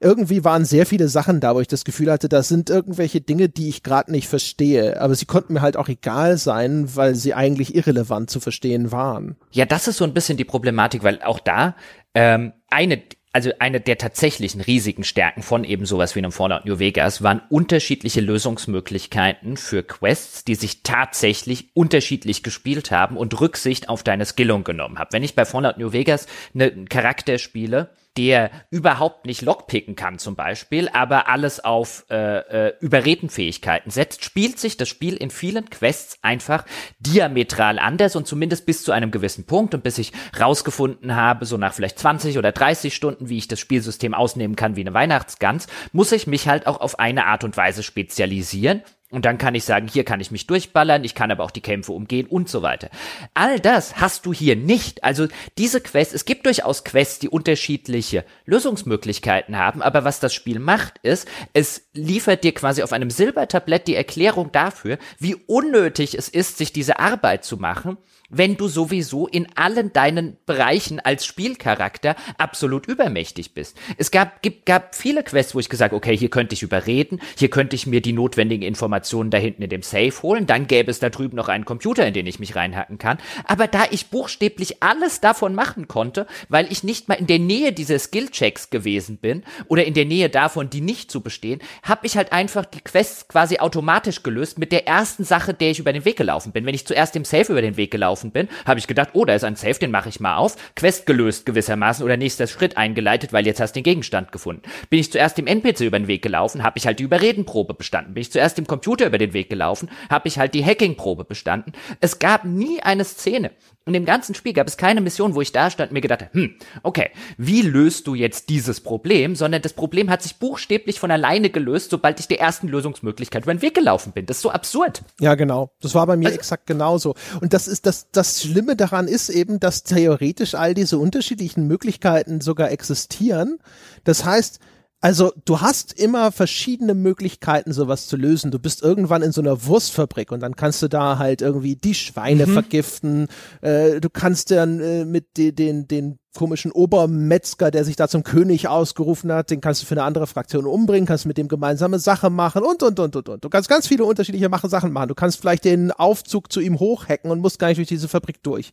irgendwie 0.00 0.44
waren 0.44 0.64
sehr 0.64 0.86
viele 0.86 1.08
Sachen 1.08 1.40
da, 1.40 1.54
wo 1.54 1.60
ich 1.60 1.68
das 1.68 1.84
Gefühl 1.84 2.10
hatte, 2.10 2.28
das 2.28 2.48
sind 2.48 2.70
irgendwelche 2.70 3.20
Dinge, 3.20 3.48
die 3.50 3.68
ich 3.68 3.82
gerade 3.82 4.10
nicht 4.10 4.28
verstehe. 4.28 5.00
Aber 5.00 5.14
sie 5.14 5.26
konnten 5.26 5.52
mir 5.52 5.60
halt 5.60 5.76
auch 5.76 5.88
egal 5.88 6.38
sein, 6.38 6.96
weil 6.96 7.14
sie 7.14 7.34
eigentlich 7.34 7.74
irrelevant 7.74 8.30
zu 8.30 8.40
verstehen 8.40 8.92
waren. 8.92 9.36
Ja, 9.52 9.66
das 9.66 9.88
ist 9.88 9.98
so 9.98 10.04
ein 10.04 10.14
bisschen 10.14 10.38
die 10.38 10.44
Problematik, 10.44 11.02
weil 11.02 11.22
auch 11.22 11.38
da 11.38 11.76
ähm, 12.14 12.52
eine 12.70 13.02
also 13.32 13.50
eine 13.60 13.80
der 13.80 13.96
tatsächlichen 13.96 14.60
riesigen 14.60 15.04
Stärken 15.04 15.42
von 15.42 15.62
eben 15.62 15.86
sowas 15.86 16.16
wie 16.16 16.18
einem 16.18 16.32
Fallout 16.32 16.64
New 16.64 16.80
Vegas 16.80 17.22
waren 17.22 17.40
unterschiedliche 17.48 18.20
Lösungsmöglichkeiten 18.20 19.56
für 19.56 19.84
Quests, 19.84 20.44
die 20.44 20.56
sich 20.56 20.82
tatsächlich 20.82 21.68
unterschiedlich 21.74 22.42
gespielt 22.42 22.90
haben 22.90 23.16
und 23.16 23.40
Rücksicht 23.40 23.88
auf 23.88 24.02
deine 24.02 24.26
Skillung 24.26 24.64
genommen 24.64 24.98
haben. 24.98 25.10
Wenn 25.12 25.22
ich 25.22 25.36
bei 25.36 25.44
Fallout 25.44 25.78
New 25.78 25.92
Vegas 25.92 26.26
einen 26.54 26.88
Charakter 26.88 27.38
spiele, 27.38 27.90
der 28.16 28.50
überhaupt 28.70 29.26
nicht 29.26 29.42
lockpicken 29.42 29.94
kann 29.94 30.18
zum 30.18 30.34
Beispiel, 30.34 30.88
aber 30.88 31.28
alles 31.28 31.62
auf 31.64 32.04
äh, 32.10 32.68
äh, 32.68 32.74
Überredenfähigkeiten 32.80 33.90
setzt, 33.90 34.24
spielt 34.24 34.58
sich 34.58 34.76
das 34.76 34.88
Spiel 34.88 35.14
in 35.14 35.30
vielen 35.30 35.70
Quests 35.70 36.18
einfach 36.22 36.64
diametral 36.98 37.78
anders 37.78 38.16
und 38.16 38.26
zumindest 38.26 38.66
bis 38.66 38.82
zu 38.82 38.92
einem 38.92 39.10
gewissen 39.10 39.46
Punkt. 39.46 39.74
Und 39.74 39.84
bis 39.84 39.98
ich 39.98 40.12
rausgefunden 40.38 41.14
habe, 41.14 41.44
so 41.44 41.56
nach 41.56 41.72
vielleicht 41.72 41.98
20 41.98 42.38
oder 42.38 42.52
30 42.52 42.94
Stunden, 42.94 43.28
wie 43.28 43.38
ich 43.38 43.48
das 43.48 43.60
Spielsystem 43.60 44.14
ausnehmen 44.14 44.56
kann 44.56 44.76
wie 44.76 44.80
eine 44.80 44.94
Weihnachtsgans, 44.94 45.68
muss 45.92 46.12
ich 46.12 46.26
mich 46.26 46.48
halt 46.48 46.66
auch 46.66 46.80
auf 46.80 46.98
eine 46.98 47.26
Art 47.26 47.44
und 47.44 47.56
Weise 47.56 47.82
spezialisieren 47.82 48.82
und 49.10 49.24
dann 49.24 49.38
kann 49.38 49.54
ich 49.54 49.64
sagen, 49.64 49.88
hier 49.88 50.04
kann 50.04 50.20
ich 50.20 50.30
mich 50.30 50.46
durchballern, 50.46 51.04
ich 51.04 51.14
kann 51.14 51.30
aber 51.30 51.44
auch 51.44 51.50
die 51.50 51.60
Kämpfe 51.60 51.92
umgehen 51.92 52.26
und 52.26 52.48
so 52.48 52.62
weiter. 52.62 52.90
All 53.34 53.58
das 53.58 53.96
hast 53.96 54.26
du 54.26 54.32
hier 54.32 54.56
nicht. 54.56 55.04
Also 55.04 55.26
diese 55.58 55.80
Quests, 55.80 56.14
es 56.14 56.24
gibt 56.24 56.46
durchaus 56.46 56.84
Quests, 56.84 57.18
die 57.18 57.28
unterschiedliche 57.28 58.24
Lösungsmöglichkeiten 58.46 59.56
haben, 59.56 59.82
aber 59.82 60.04
was 60.04 60.20
das 60.20 60.32
Spiel 60.32 60.58
macht, 60.58 60.98
ist, 61.02 61.28
es 61.52 61.88
liefert 61.92 62.44
dir 62.44 62.52
quasi 62.52 62.82
auf 62.82 62.92
einem 62.92 63.10
Silbertablett 63.10 63.88
die 63.88 63.96
Erklärung 63.96 64.52
dafür, 64.52 64.98
wie 65.18 65.34
unnötig 65.34 66.14
es 66.14 66.28
ist, 66.28 66.58
sich 66.58 66.72
diese 66.72 66.98
Arbeit 66.98 67.44
zu 67.44 67.56
machen, 67.56 67.98
wenn 68.30 68.56
du 68.56 68.68
sowieso 68.68 69.26
in 69.26 69.46
allen 69.56 69.92
deinen 69.92 70.36
Bereichen 70.46 71.00
als 71.00 71.26
Spielcharakter 71.26 72.16
absolut 72.38 72.86
übermächtig 72.86 73.52
bist. 73.54 73.76
Es 73.98 74.10
gab, 74.10 74.42
gibt, 74.42 74.66
gab 74.66 74.94
viele 74.94 75.22
Quests, 75.22 75.54
wo 75.54 75.60
ich 75.60 75.68
gesagt, 75.68 75.92
okay, 75.92 76.16
hier 76.16 76.30
könnte 76.30 76.54
ich 76.54 76.62
überreden, 76.62 77.20
hier 77.36 77.50
könnte 77.50 77.76
ich 77.76 77.86
mir 77.86 78.00
die 78.00 78.12
notwendigen 78.12 78.62
Informationen 78.62 79.30
da 79.30 79.38
hinten 79.38 79.62
in 79.62 79.70
dem 79.70 79.82
Safe 79.82 80.12
holen, 80.22 80.46
dann 80.46 80.66
gäbe 80.66 80.90
es 80.90 81.00
da 81.00 81.10
drüben 81.10 81.36
noch 81.36 81.48
einen 81.48 81.64
Computer, 81.64 82.06
in 82.06 82.14
den 82.14 82.26
ich 82.26 82.38
mich 82.38 82.56
reinhacken 82.56 82.98
kann. 82.98 83.18
Aber 83.44 83.66
da 83.66 83.84
ich 83.90 84.06
buchstäblich 84.06 84.82
alles 84.82 85.20
davon 85.20 85.54
machen 85.54 85.88
konnte, 85.88 86.26
weil 86.48 86.70
ich 86.70 86.84
nicht 86.84 87.08
mal 87.08 87.14
in 87.14 87.26
der 87.26 87.38
Nähe 87.38 87.72
dieser 87.72 87.98
Skillchecks 87.98 88.70
gewesen 88.70 89.18
bin 89.18 89.42
oder 89.68 89.84
in 89.84 89.94
der 89.94 90.04
Nähe 90.04 90.28
davon, 90.28 90.70
die 90.70 90.80
nicht 90.80 91.10
zu 91.10 91.20
bestehen, 91.20 91.60
habe 91.82 92.06
ich 92.06 92.16
halt 92.16 92.32
einfach 92.32 92.64
die 92.64 92.80
Quests 92.80 93.28
quasi 93.28 93.58
automatisch 93.58 94.22
gelöst 94.22 94.58
mit 94.58 94.72
der 94.72 94.86
ersten 94.86 95.24
Sache, 95.24 95.54
der 95.54 95.70
ich 95.70 95.78
über 95.78 95.92
den 95.92 96.04
Weg 96.04 96.16
gelaufen 96.16 96.52
bin. 96.52 96.66
Wenn 96.66 96.74
ich 96.74 96.86
zuerst 96.86 97.14
dem 97.14 97.24
Safe 97.24 97.52
über 97.52 97.62
den 97.62 97.76
Weg 97.76 97.90
gelaufen 97.90 98.19
gelaufen 98.20 98.30
bin, 98.30 98.48
habe 98.64 98.78
ich 98.78 98.86
gedacht, 98.86 99.10
oh, 99.14 99.24
da 99.24 99.34
ist 99.34 99.44
ein 99.44 99.56
Safe, 99.56 99.78
den 99.78 99.90
mache 99.90 100.08
ich 100.08 100.20
mal 100.20 100.36
auf. 100.36 100.56
Quest 100.76 101.06
gelöst 101.06 101.46
gewissermaßen 101.46 102.04
oder 102.04 102.16
nächster 102.16 102.46
Schritt 102.46 102.76
eingeleitet, 102.76 103.32
weil 103.32 103.46
jetzt 103.46 103.60
hast 103.60 103.72
du 103.72 103.80
den 103.80 103.84
Gegenstand 103.84 104.32
gefunden. 104.32 104.62
Bin 104.88 105.00
ich 105.00 105.10
zuerst 105.10 105.38
dem 105.38 105.46
NPC 105.46 105.80
über 105.80 105.98
den 105.98 106.08
Weg 106.08 106.22
gelaufen, 106.22 106.62
habe 106.62 106.78
ich 106.78 106.86
halt 106.86 106.98
die 106.98 107.04
Überredenprobe 107.04 107.74
bestanden. 107.74 108.14
Bin 108.14 108.20
ich 108.20 108.32
zuerst 108.32 108.58
dem 108.58 108.66
Computer 108.66 109.06
über 109.06 109.18
den 109.18 109.32
Weg 109.32 109.48
gelaufen, 109.48 109.90
habe 110.08 110.28
ich 110.28 110.38
halt 110.38 110.54
die 110.54 110.64
Hackingprobe 110.64 111.24
bestanden. 111.24 111.72
Es 112.00 112.18
gab 112.18 112.44
nie 112.44 112.80
eine 112.82 113.04
Szene, 113.04 113.50
in 113.86 113.94
dem 113.94 114.04
ganzen 114.04 114.34
Spiel 114.34 114.52
gab 114.52 114.66
es 114.66 114.76
keine 114.76 115.00
Mission, 115.00 115.34
wo 115.34 115.40
ich 115.40 115.52
da 115.52 115.70
stand 115.70 115.90
und 115.90 115.94
mir 115.94 116.00
gedacht 116.00 116.22
habe, 116.22 116.32
hm, 116.34 116.54
okay, 116.82 117.10
wie 117.38 117.62
löst 117.62 118.06
du 118.06 118.14
jetzt 118.14 118.48
dieses 118.48 118.80
Problem? 118.80 119.34
Sondern 119.34 119.62
das 119.62 119.72
Problem 119.72 120.10
hat 120.10 120.22
sich 120.22 120.36
buchstäblich 120.36 121.00
von 121.00 121.10
alleine 121.10 121.50
gelöst, 121.50 121.90
sobald 121.90 122.20
ich 122.20 122.28
der 122.28 122.40
ersten 122.40 122.68
Lösungsmöglichkeit 122.68 123.44
über 123.44 123.54
den 123.54 123.62
Weg 123.62 123.74
gelaufen 123.74 124.12
bin. 124.12 124.26
Das 124.26 124.38
ist 124.38 124.42
so 124.42 124.50
absurd. 124.50 125.02
Ja, 125.18 125.34
genau. 125.34 125.72
Das 125.80 125.94
war 125.94 126.06
bei 126.06 126.16
mir 126.16 126.26
also, 126.26 126.38
exakt 126.38 126.66
genauso. 126.66 127.14
Und 127.40 127.54
das 127.54 127.68
ist 127.68 127.86
das, 127.86 128.10
das 128.12 128.42
Schlimme 128.42 128.76
daran 128.76 129.08
ist 129.08 129.30
eben, 129.30 129.60
dass 129.60 129.82
theoretisch 129.82 130.54
all 130.54 130.74
diese 130.74 130.98
unterschiedlichen 130.98 131.66
Möglichkeiten 131.66 132.40
sogar 132.40 132.70
existieren. 132.70 133.58
Das 134.04 134.24
heißt, 134.24 134.60
also 135.00 135.32
du 135.46 135.62
hast 135.62 135.98
immer 135.98 136.30
verschiedene 136.30 136.94
Möglichkeiten, 136.94 137.72
sowas 137.72 138.06
zu 138.06 138.16
lösen. 138.16 138.50
Du 138.50 138.58
bist 138.58 138.82
irgendwann 138.82 139.22
in 139.22 139.32
so 139.32 139.40
einer 139.40 139.64
Wurstfabrik 139.64 140.30
und 140.30 140.40
dann 140.40 140.56
kannst 140.56 140.82
du 140.82 140.88
da 140.88 141.16
halt 141.16 141.40
irgendwie 141.40 141.74
die 141.74 141.94
Schweine 141.94 142.46
mhm. 142.46 142.52
vergiften. 142.52 143.28
Äh, 143.62 144.00
du 144.00 144.10
kannst 144.10 144.50
dann 144.50 144.78
äh, 144.80 145.06
mit 145.06 145.38
de, 145.38 145.52
den, 145.52 145.88
den 145.88 146.18
komischen 146.36 146.70
Obermetzger, 146.70 147.70
der 147.70 147.84
sich 147.84 147.96
da 147.96 148.08
zum 148.08 148.24
König 148.24 148.68
ausgerufen 148.68 149.32
hat, 149.32 149.50
den 149.50 149.62
kannst 149.62 149.82
du 149.82 149.86
für 149.86 149.94
eine 149.94 150.04
andere 150.04 150.26
Fraktion 150.26 150.66
umbringen, 150.66 151.06
kannst 151.06 151.26
mit 151.26 151.38
dem 151.38 151.48
gemeinsame 151.48 151.98
Sache 151.98 152.28
machen 152.28 152.62
und, 152.62 152.82
und, 152.82 153.00
und, 153.00 153.16
und, 153.16 153.28
und. 153.28 153.44
Du 153.44 153.48
kannst 153.48 153.68
ganz 153.70 153.88
viele 153.88 154.04
unterschiedliche 154.04 154.50
Sachen 154.64 154.92
machen. 154.92 155.08
Du 155.08 155.14
kannst 155.14 155.40
vielleicht 155.40 155.64
den 155.64 155.92
Aufzug 155.92 156.52
zu 156.52 156.60
ihm 156.60 156.78
hochhacken 156.78 157.30
und 157.30 157.40
musst 157.40 157.58
gar 157.58 157.68
nicht 157.68 157.78
durch 157.78 157.88
diese 157.88 158.08
Fabrik 158.08 158.42
durch. 158.42 158.70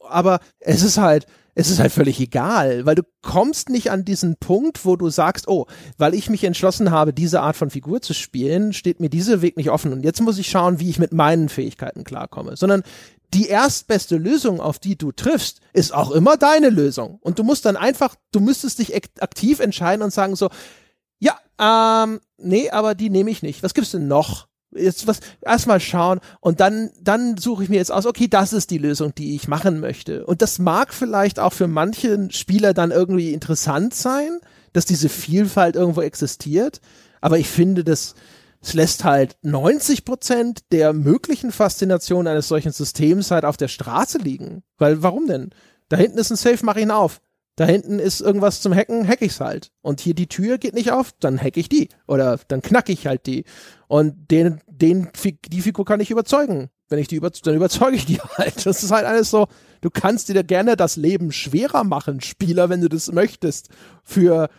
Aber 0.00 0.40
es 0.58 0.82
ist 0.82 0.98
halt, 0.98 1.26
es 1.58 1.70
ist 1.70 1.80
halt 1.80 1.90
völlig 1.90 2.20
egal, 2.20 2.86
weil 2.86 2.94
du 2.94 3.02
kommst 3.20 3.68
nicht 3.68 3.90
an 3.90 4.04
diesen 4.04 4.36
Punkt, 4.36 4.84
wo 4.84 4.94
du 4.94 5.10
sagst, 5.10 5.48
oh, 5.48 5.66
weil 5.96 6.14
ich 6.14 6.30
mich 6.30 6.44
entschlossen 6.44 6.92
habe, 6.92 7.12
diese 7.12 7.40
Art 7.40 7.56
von 7.56 7.68
Figur 7.68 8.00
zu 8.00 8.14
spielen, 8.14 8.72
steht 8.72 9.00
mir 9.00 9.10
dieser 9.10 9.42
Weg 9.42 9.56
nicht 9.56 9.70
offen 9.70 9.92
und 9.92 10.04
jetzt 10.04 10.20
muss 10.20 10.38
ich 10.38 10.48
schauen, 10.48 10.78
wie 10.78 10.88
ich 10.88 11.00
mit 11.00 11.12
meinen 11.12 11.48
Fähigkeiten 11.48 12.04
klarkomme, 12.04 12.56
sondern 12.56 12.84
die 13.34 13.48
erstbeste 13.48 14.16
Lösung, 14.16 14.60
auf 14.60 14.78
die 14.78 14.96
du 14.96 15.10
triffst, 15.10 15.58
ist 15.72 15.92
auch 15.92 16.12
immer 16.12 16.36
deine 16.36 16.70
Lösung. 16.70 17.18
Und 17.20 17.40
du 17.40 17.42
musst 17.42 17.64
dann 17.66 17.76
einfach, 17.76 18.14
du 18.30 18.38
müsstest 18.38 18.78
dich 18.78 18.94
aktiv 19.20 19.58
entscheiden 19.58 20.02
und 20.02 20.12
sagen 20.12 20.36
so, 20.36 20.50
ja, 21.18 21.36
ähm, 21.58 22.20
nee, 22.38 22.70
aber 22.70 22.94
die 22.94 23.10
nehme 23.10 23.30
ich 23.30 23.42
nicht. 23.42 23.64
Was 23.64 23.74
gibt's 23.74 23.90
denn 23.90 24.06
noch? 24.06 24.46
Jetzt 24.72 25.06
was 25.06 25.20
erstmal 25.40 25.80
schauen 25.80 26.20
und 26.40 26.60
dann 26.60 26.90
dann 27.00 27.36
suche 27.36 27.64
ich 27.64 27.68
mir 27.68 27.76
jetzt 27.76 27.92
aus, 27.92 28.06
okay, 28.06 28.28
das 28.28 28.52
ist 28.52 28.70
die 28.70 28.78
Lösung, 28.78 29.14
die 29.14 29.34
ich 29.34 29.48
machen 29.48 29.80
möchte. 29.80 30.26
Und 30.26 30.42
das 30.42 30.58
mag 30.58 30.92
vielleicht 30.92 31.38
auch 31.38 31.52
für 31.52 31.68
manchen 31.68 32.30
Spieler 32.30 32.74
dann 32.74 32.90
irgendwie 32.90 33.32
interessant 33.32 33.94
sein, 33.94 34.38
dass 34.72 34.84
diese 34.84 35.08
Vielfalt 35.08 35.76
irgendwo 35.76 36.02
existiert, 36.02 36.80
aber 37.20 37.38
ich 37.38 37.48
finde, 37.48 37.84
das 37.84 38.14
es 38.60 38.74
lässt 38.74 39.04
halt 39.04 39.36
90 39.42 40.04
Prozent 40.04 40.60
der 40.72 40.92
möglichen 40.92 41.52
Faszination 41.52 42.26
eines 42.26 42.48
solchen 42.48 42.72
Systems 42.72 43.30
halt 43.30 43.44
auf 43.44 43.56
der 43.56 43.68
Straße 43.68 44.18
liegen. 44.18 44.62
Weil 44.78 45.02
warum 45.02 45.26
denn? 45.26 45.50
Da 45.88 45.96
hinten 45.96 46.18
ist 46.18 46.30
ein 46.30 46.36
Safe, 46.36 46.58
mach 46.62 46.76
ihn 46.76 46.90
auf 46.90 47.20
da 47.58 47.66
hinten 47.66 47.98
ist 47.98 48.20
irgendwas 48.20 48.60
zum 48.60 48.72
Hacken, 48.72 49.08
hack 49.08 49.20
ich's 49.20 49.40
halt. 49.40 49.72
Und 49.82 50.00
hier 50.00 50.14
die 50.14 50.28
Tür 50.28 50.58
geht 50.58 50.74
nicht 50.74 50.92
auf, 50.92 51.12
dann 51.18 51.40
hack 51.40 51.56
ich 51.56 51.68
die. 51.68 51.88
Oder 52.06 52.38
dann 52.46 52.62
knack 52.62 52.88
ich 52.88 53.08
halt 53.08 53.26
die. 53.26 53.46
Und 53.88 54.30
den, 54.30 54.60
den, 54.68 55.08
die 55.48 55.60
Figur 55.60 55.84
kann 55.84 55.98
ich 55.98 56.12
überzeugen. 56.12 56.70
Wenn 56.88 57.00
ich 57.00 57.08
die 57.08 57.16
über, 57.16 57.30
dann 57.30 57.56
überzeuge 57.56 57.96
ich 57.96 58.06
die 58.06 58.20
halt. 58.36 58.64
Das 58.64 58.84
ist 58.84 58.92
halt 58.92 59.06
alles 59.06 59.30
so, 59.30 59.48
du 59.80 59.90
kannst 59.90 60.28
dir 60.28 60.44
gerne 60.44 60.76
das 60.76 60.94
Leben 60.94 61.32
schwerer 61.32 61.82
machen, 61.82 62.20
Spieler, 62.20 62.68
wenn 62.68 62.80
du 62.80 62.88
das 62.88 63.10
möchtest. 63.10 63.70
Für 64.04 64.50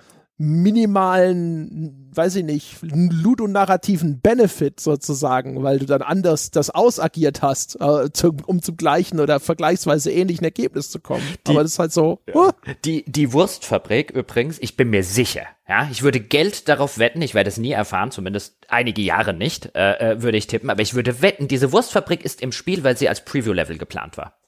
minimalen, 0.42 2.10
weiß 2.16 2.38
ich 2.38 2.46
nicht, 2.46 2.78
ludonarrativen 2.82 4.22
Benefit 4.22 4.80
sozusagen, 4.80 5.62
weil 5.64 5.80
du 5.80 5.86
dann 5.86 6.02
anders 6.02 6.50
das 6.50 6.70
ausagiert 6.70 7.42
hast, 7.42 7.76
äh, 7.82 8.10
zum, 8.14 8.38
um 8.46 8.62
zum 8.62 8.78
gleichen 8.78 9.20
oder 9.20 9.42
vergleichsweise 9.42 10.12
ähnlichen 10.12 10.46
Ergebnis 10.46 10.90
zu 10.90 11.02
kommen. 11.02 11.24
Die, 11.46 11.52
Aber 11.52 11.64
das 11.64 11.74
ist 11.74 11.80
halt 11.80 11.92
so. 11.92 12.22
Uh. 12.34 12.52
Die, 12.86 13.04
die 13.06 13.34
Wurstfabrik 13.34 14.12
übrigens, 14.12 14.60
ich 14.62 14.78
bin 14.78 14.90
mir 14.90 15.04
sicher, 15.04 15.44
ja, 15.68 15.90
ich 15.92 16.04
würde 16.04 16.22
Geld 16.22 16.70
darauf 16.70 17.00
wetten, 17.00 17.22
ich 17.22 17.34
werde 17.34 17.50
es 17.50 17.58
nie 17.58 17.72
erfahren, 17.72 18.12
zumindest 18.12 18.66
einige 18.70 19.02
Jahre 19.02 19.34
nicht, 19.34 19.76
äh, 19.76 20.14
äh 20.14 20.22
würde 20.22 20.38
ich 20.38 20.48
tippen, 20.48 20.70
aber 20.70 20.82
ich 20.82 20.94
würde 20.94 21.22
wetten, 21.22 21.50
diese 21.50 21.74
Wurstfabrik 21.74 22.24
ist 22.24 22.42
im 22.42 22.54
Spiel, 22.54 22.86
weil 22.86 22.96
sie 22.96 23.10
als 23.10 23.26
Preview-Level 23.26 23.78
geplant 23.78 24.16
war. 24.16 24.40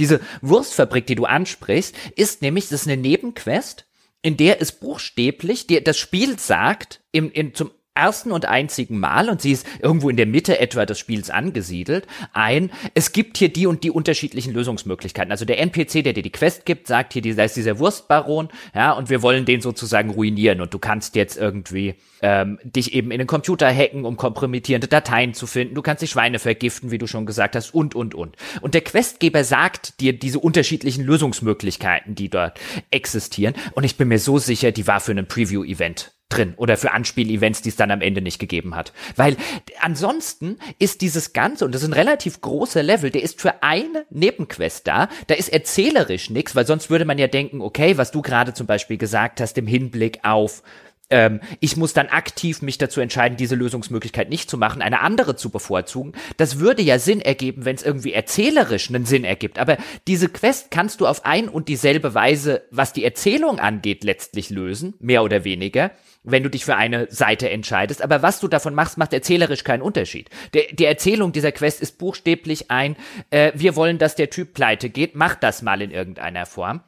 Diese 0.00 0.20
Wurstfabrik, 0.40 1.06
die 1.06 1.14
du 1.14 1.24
ansprichst, 1.24 1.94
ist 2.16 2.42
nämlich, 2.42 2.68
das 2.68 2.82
ist 2.82 2.88
eine 2.88 3.00
Nebenquest, 3.00 3.86
in 4.22 4.36
der 4.36 4.60
es 4.60 4.72
buchstäblich, 4.72 5.66
die, 5.66 5.82
das 5.82 5.98
Spiel 5.98 6.38
sagt, 6.38 7.00
im, 7.12 7.30
in, 7.32 7.54
zum 7.54 7.70
ersten 7.94 8.30
und 8.32 8.46
einzigen 8.46 8.98
Mal, 8.98 9.28
und 9.28 9.42
sie 9.42 9.52
ist 9.52 9.66
irgendwo 9.80 10.08
in 10.08 10.16
der 10.16 10.26
Mitte 10.26 10.58
etwa 10.60 10.86
des 10.86 10.98
Spiels 10.98 11.28
angesiedelt, 11.30 12.06
ein, 12.32 12.70
es 12.94 13.12
gibt 13.12 13.36
hier 13.36 13.52
die 13.52 13.66
und 13.66 13.84
die 13.84 13.90
unterschiedlichen 13.90 14.54
Lösungsmöglichkeiten. 14.54 15.32
Also 15.32 15.44
der 15.44 15.58
NPC, 15.60 16.04
der 16.04 16.12
dir 16.12 16.22
die 16.22 16.30
Quest 16.30 16.64
gibt, 16.64 16.86
sagt 16.86 17.12
hier, 17.12 17.22
da 17.22 17.44
ist 17.44 17.56
dieser 17.56 17.78
Wurstbaron, 17.78 18.48
ja, 18.74 18.92
und 18.92 19.10
wir 19.10 19.22
wollen 19.22 19.44
den 19.44 19.60
sozusagen 19.60 20.10
ruinieren 20.10 20.60
und 20.60 20.72
du 20.72 20.78
kannst 20.78 21.16
jetzt 21.16 21.36
irgendwie 21.36 21.94
ähm, 22.22 22.58
dich 22.62 22.94
eben 22.94 23.10
in 23.10 23.18
den 23.18 23.26
Computer 23.26 23.68
hacken, 23.68 24.04
um 24.04 24.16
kompromittierende 24.16 24.88
Dateien 24.88 25.34
zu 25.34 25.46
finden, 25.46 25.74
du 25.74 25.82
kannst 25.82 26.02
die 26.02 26.08
Schweine 26.08 26.38
vergiften, 26.38 26.90
wie 26.90 26.98
du 26.98 27.06
schon 27.06 27.26
gesagt 27.26 27.56
hast, 27.56 27.74
und, 27.74 27.94
und, 27.94 28.14
und. 28.14 28.36
Und 28.60 28.74
der 28.74 28.82
Questgeber 28.82 29.42
sagt 29.42 30.00
dir 30.00 30.12
diese 30.12 30.38
unterschiedlichen 30.38 31.04
Lösungsmöglichkeiten, 31.04 32.14
die 32.14 32.28
dort 32.28 32.60
existieren, 32.90 33.54
und 33.72 33.84
ich 33.84 33.96
bin 33.96 34.08
mir 34.08 34.18
so 34.18 34.38
sicher, 34.38 34.70
die 34.70 34.86
war 34.86 35.00
für 35.00 35.12
einen 35.12 35.26
Preview-Event 35.26 36.12
drin 36.30 36.54
oder 36.56 36.76
für 36.76 36.92
Anspielevents, 36.92 37.62
die 37.62 37.68
es 37.68 37.76
dann 37.76 37.90
am 37.90 38.00
Ende 38.00 38.22
nicht 38.22 38.38
gegeben 38.38 38.74
hat. 38.74 38.92
Weil 39.16 39.36
ansonsten 39.80 40.56
ist 40.78 41.02
dieses 41.02 41.32
Ganze, 41.32 41.64
und 41.64 41.74
das 41.74 41.82
ist 41.82 41.88
ein 41.88 41.94
relativ 41.94 42.40
großer 42.40 42.82
Level, 42.82 43.10
der 43.10 43.22
ist 43.22 43.40
für 43.40 43.62
eine 43.62 44.06
Nebenquest 44.10 44.86
da, 44.86 45.08
da 45.26 45.34
ist 45.34 45.52
erzählerisch 45.52 46.30
nichts, 46.30 46.56
weil 46.56 46.66
sonst 46.66 46.90
würde 46.90 47.04
man 47.04 47.18
ja 47.18 47.26
denken, 47.26 47.60
okay, 47.60 47.98
was 47.98 48.10
du 48.10 48.22
gerade 48.22 48.54
zum 48.54 48.66
Beispiel 48.66 48.96
gesagt 48.96 49.40
hast 49.40 49.58
im 49.58 49.66
Hinblick 49.66 50.20
auf 50.22 50.62
ähm, 51.10 51.40
ich 51.58 51.76
muss 51.76 51.92
dann 51.92 52.06
aktiv 52.06 52.62
mich 52.62 52.78
dazu 52.78 53.00
entscheiden, 53.00 53.36
diese 53.36 53.56
Lösungsmöglichkeit 53.56 54.30
nicht 54.30 54.48
zu 54.48 54.56
machen, 54.56 54.80
eine 54.80 55.00
andere 55.00 55.36
zu 55.36 55.50
bevorzugen. 55.50 56.12
Das 56.36 56.60
würde 56.60 56.82
ja 56.82 56.98
Sinn 56.98 57.20
ergeben, 57.20 57.64
wenn 57.64 57.76
es 57.76 57.82
irgendwie 57.82 58.12
erzählerisch 58.12 58.88
einen 58.88 59.04
Sinn 59.04 59.24
ergibt. 59.24 59.58
Aber 59.58 59.76
diese 60.06 60.28
Quest 60.28 60.70
kannst 60.70 61.00
du 61.00 61.06
auf 61.06 61.24
ein 61.26 61.48
und 61.48 61.68
dieselbe 61.68 62.14
Weise, 62.14 62.62
was 62.70 62.92
die 62.92 63.04
Erzählung 63.04 63.58
angeht, 63.58 64.04
letztlich 64.04 64.50
lösen, 64.50 64.94
mehr 65.00 65.24
oder 65.24 65.44
weniger 65.44 65.90
wenn 66.22 66.42
du 66.42 66.50
dich 66.50 66.64
für 66.64 66.76
eine 66.76 67.10
Seite 67.10 67.50
entscheidest. 67.50 68.02
Aber 68.02 68.22
was 68.22 68.40
du 68.40 68.48
davon 68.48 68.74
machst, 68.74 68.98
macht 68.98 69.12
erzählerisch 69.12 69.64
keinen 69.64 69.82
Unterschied. 69.82 70.30
Der, 70.54 70.64
die 70.72 70.84
Erzählung 70.84 71.32
dieser 71.32 71.52
Quest 71.52 71.80
ist 71.80 71.98
buchstäblich 71.98 72.70
ein, 72.70 72.96
äh, 73.30 73.52
wir 73.54 73.76
wollen, 73.76 73.98
dass 73.98 74.16
der 74.16 74.30
Typ 74.30 74.54
pleite 74.54 74.90
geht, 74.90 75.14
mach 75.14 75.34
das 75.34 75.62
mal 75.62 75.80
in 75.82 75.90
irgendeiner 75.90 76.46
Form. 76.46 76.82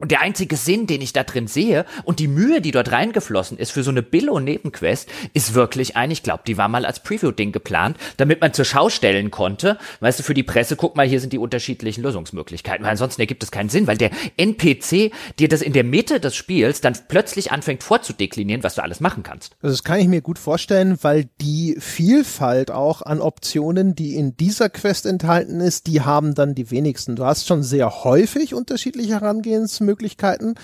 Und 0.00 0.10
der 0.10 0.22
einzige 0.22 0.56
Sinn, 0.56 0.86
den 0.86 1.02
ich 1.02 1.12
da 1.12 1.24
drin 1.24 1.46
sehe 1.46 1.84
und 2.04 2.20
die 2.20 2.26
Mühe, 2.26 2.62
die 2.62 2.70
dort 2.70 2.90
reingeflossen 2.90 3.58
ist 3.58 3.70
für 3.70 3.82
so 3.82 3.90
eine 3.90 4.02
Billo-Nebenquest, 4.02 5.08
ist 5.34 5.54
wirklich 5.54 5.94
ein, 5.94 6.10
ich 6.10 6.22
glaube, 6.22 6.42
die 6.46 6.56
war 6.56 6.68
mal 6.68 6.86
als 6.86 7.00
Preview-Ding 7.00 7.52
geplant, 7.52 7.98
damit 8.16 8.40
man 8.40 8.54
zur 8.54 8.64
Schau 8.64 8.88
stellen 8.88 9.30
konnte. 9.30 9.76
Weißt 10.00 10.18
du, 10.18 10.22
für 10.22 10.32
die 10.32 10.42
Presse, 10.42 10.76
guck 10.76 10.96
mal, 10.96 11.06
hier 11.06 11.20
sind 11.20 11.34
die 11.34 11.38
unterschiedlichen 11.38 12.02
Lösungsmöglichkeiten. 12.02 12.82
Weil 12.84 12.92
ansonsten 12.92 13.20
ergibt 13.20 13.42
es 13.42 13.50
keinen 13.50 13.68
Sinn, 13.68 13.86
weil 13.86 13.98
der 13.98 14.10
NPC 14.38 15.12
dir 15.38 15.48
das 15.48 15.60
in 15.60 15.74
der 15.74 15.84
Mitte 15.84 16.18
des 16.18 16.34
Spiels 16.34 16.80
dann 16.80 16.96
plötzlich 17.08 17.52
anfängt 17.52 17.82
vorzudeklinieren, 17.82 18.64
was 18.64 18.76
du 18.76 18.82
alles 18.82 19.00
machen 19.00 19.22
kannst. 19.22 19.56
Also 19.60 19.74
das 19.74 19.84
kann 19.84 20.00
ich 20.00 20.08
mir 20.08 20.22
gut 20.22 20.38
vorstellen, 20.38 20.96
weil 21.02 21.28
die 21.42 21.76
Vielfalt 21.78 22.70
auch 22.70 23.02
an 23.02 23.20
Optionen, 23.20 23.94
die 23.94 24.14
in 24.14 24.34
dieser 24.38 24.70
Quest 24.70 25.04
enthalten 25.04 25.60
ist, 25.60 25.86
die 25.86 26.00
haben 26.00 26.34
dann 26.34 26.54
die 26.54 26.70
wenigsten. 26.70 27.16
Du 27.16 27.26
hast 27.26 27.46
schon 27.46 27.62
sehr 27.62 28.04
häufig 28.04 28.54
unterschiedliche 28.54 29.12
Herangehensmöglichkeiten 29.12 29.89
Möglichkeiten, 29.90 30.54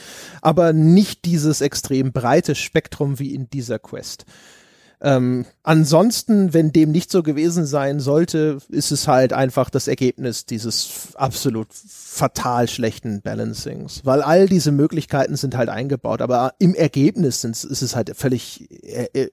aber 0.41 0.73
nicht 0.73 1.25
dieses 1.25 1.61
extrem 1.61 2.13
breite 2.13 2.55
Spektrum 2.55 3.19
wie 3.19 3.35
in 3.35 3.51
dieser 3.51 3.81
Quest. 3.81 4.25
Ähm, 5.03 5.45
ansonsten, 5.63 6.55
wenn 6.55 6.73
dem 6.73 6.91
nicht 6.91 7.11
so 7.11 7.23
gewesen 7.23 7.67
sein 7.67 8.01
sollte, 8.01 8.59
ist 8.71 8.93
es 8.93 9.07
halt 9.07 9.33
einfach 9.33 9.69
das 9.69 9.89
Ergebnis 9.89 10.47
dieses 10.47 11.15
absolut 11.17 11.69
fatal 11.71 12.67
schlechten 12.67 13.21
Balancings, 13.21 14.01
weil 14.05 14.23
all 14.23 14.47
diese 14.47 14.73
Möglichkeiten 14.73 15.37
sind 15.37 15.55
halt 15.57 15.69
eingebaut, 15.69 16.23
aber 16.23 16.55
im 16.59 16.75
Ergebnis 16.75 17.45
ist 17.45 17.83
es 17.83 17.95
halt 17.95 18.17
völlig 18.17 18.69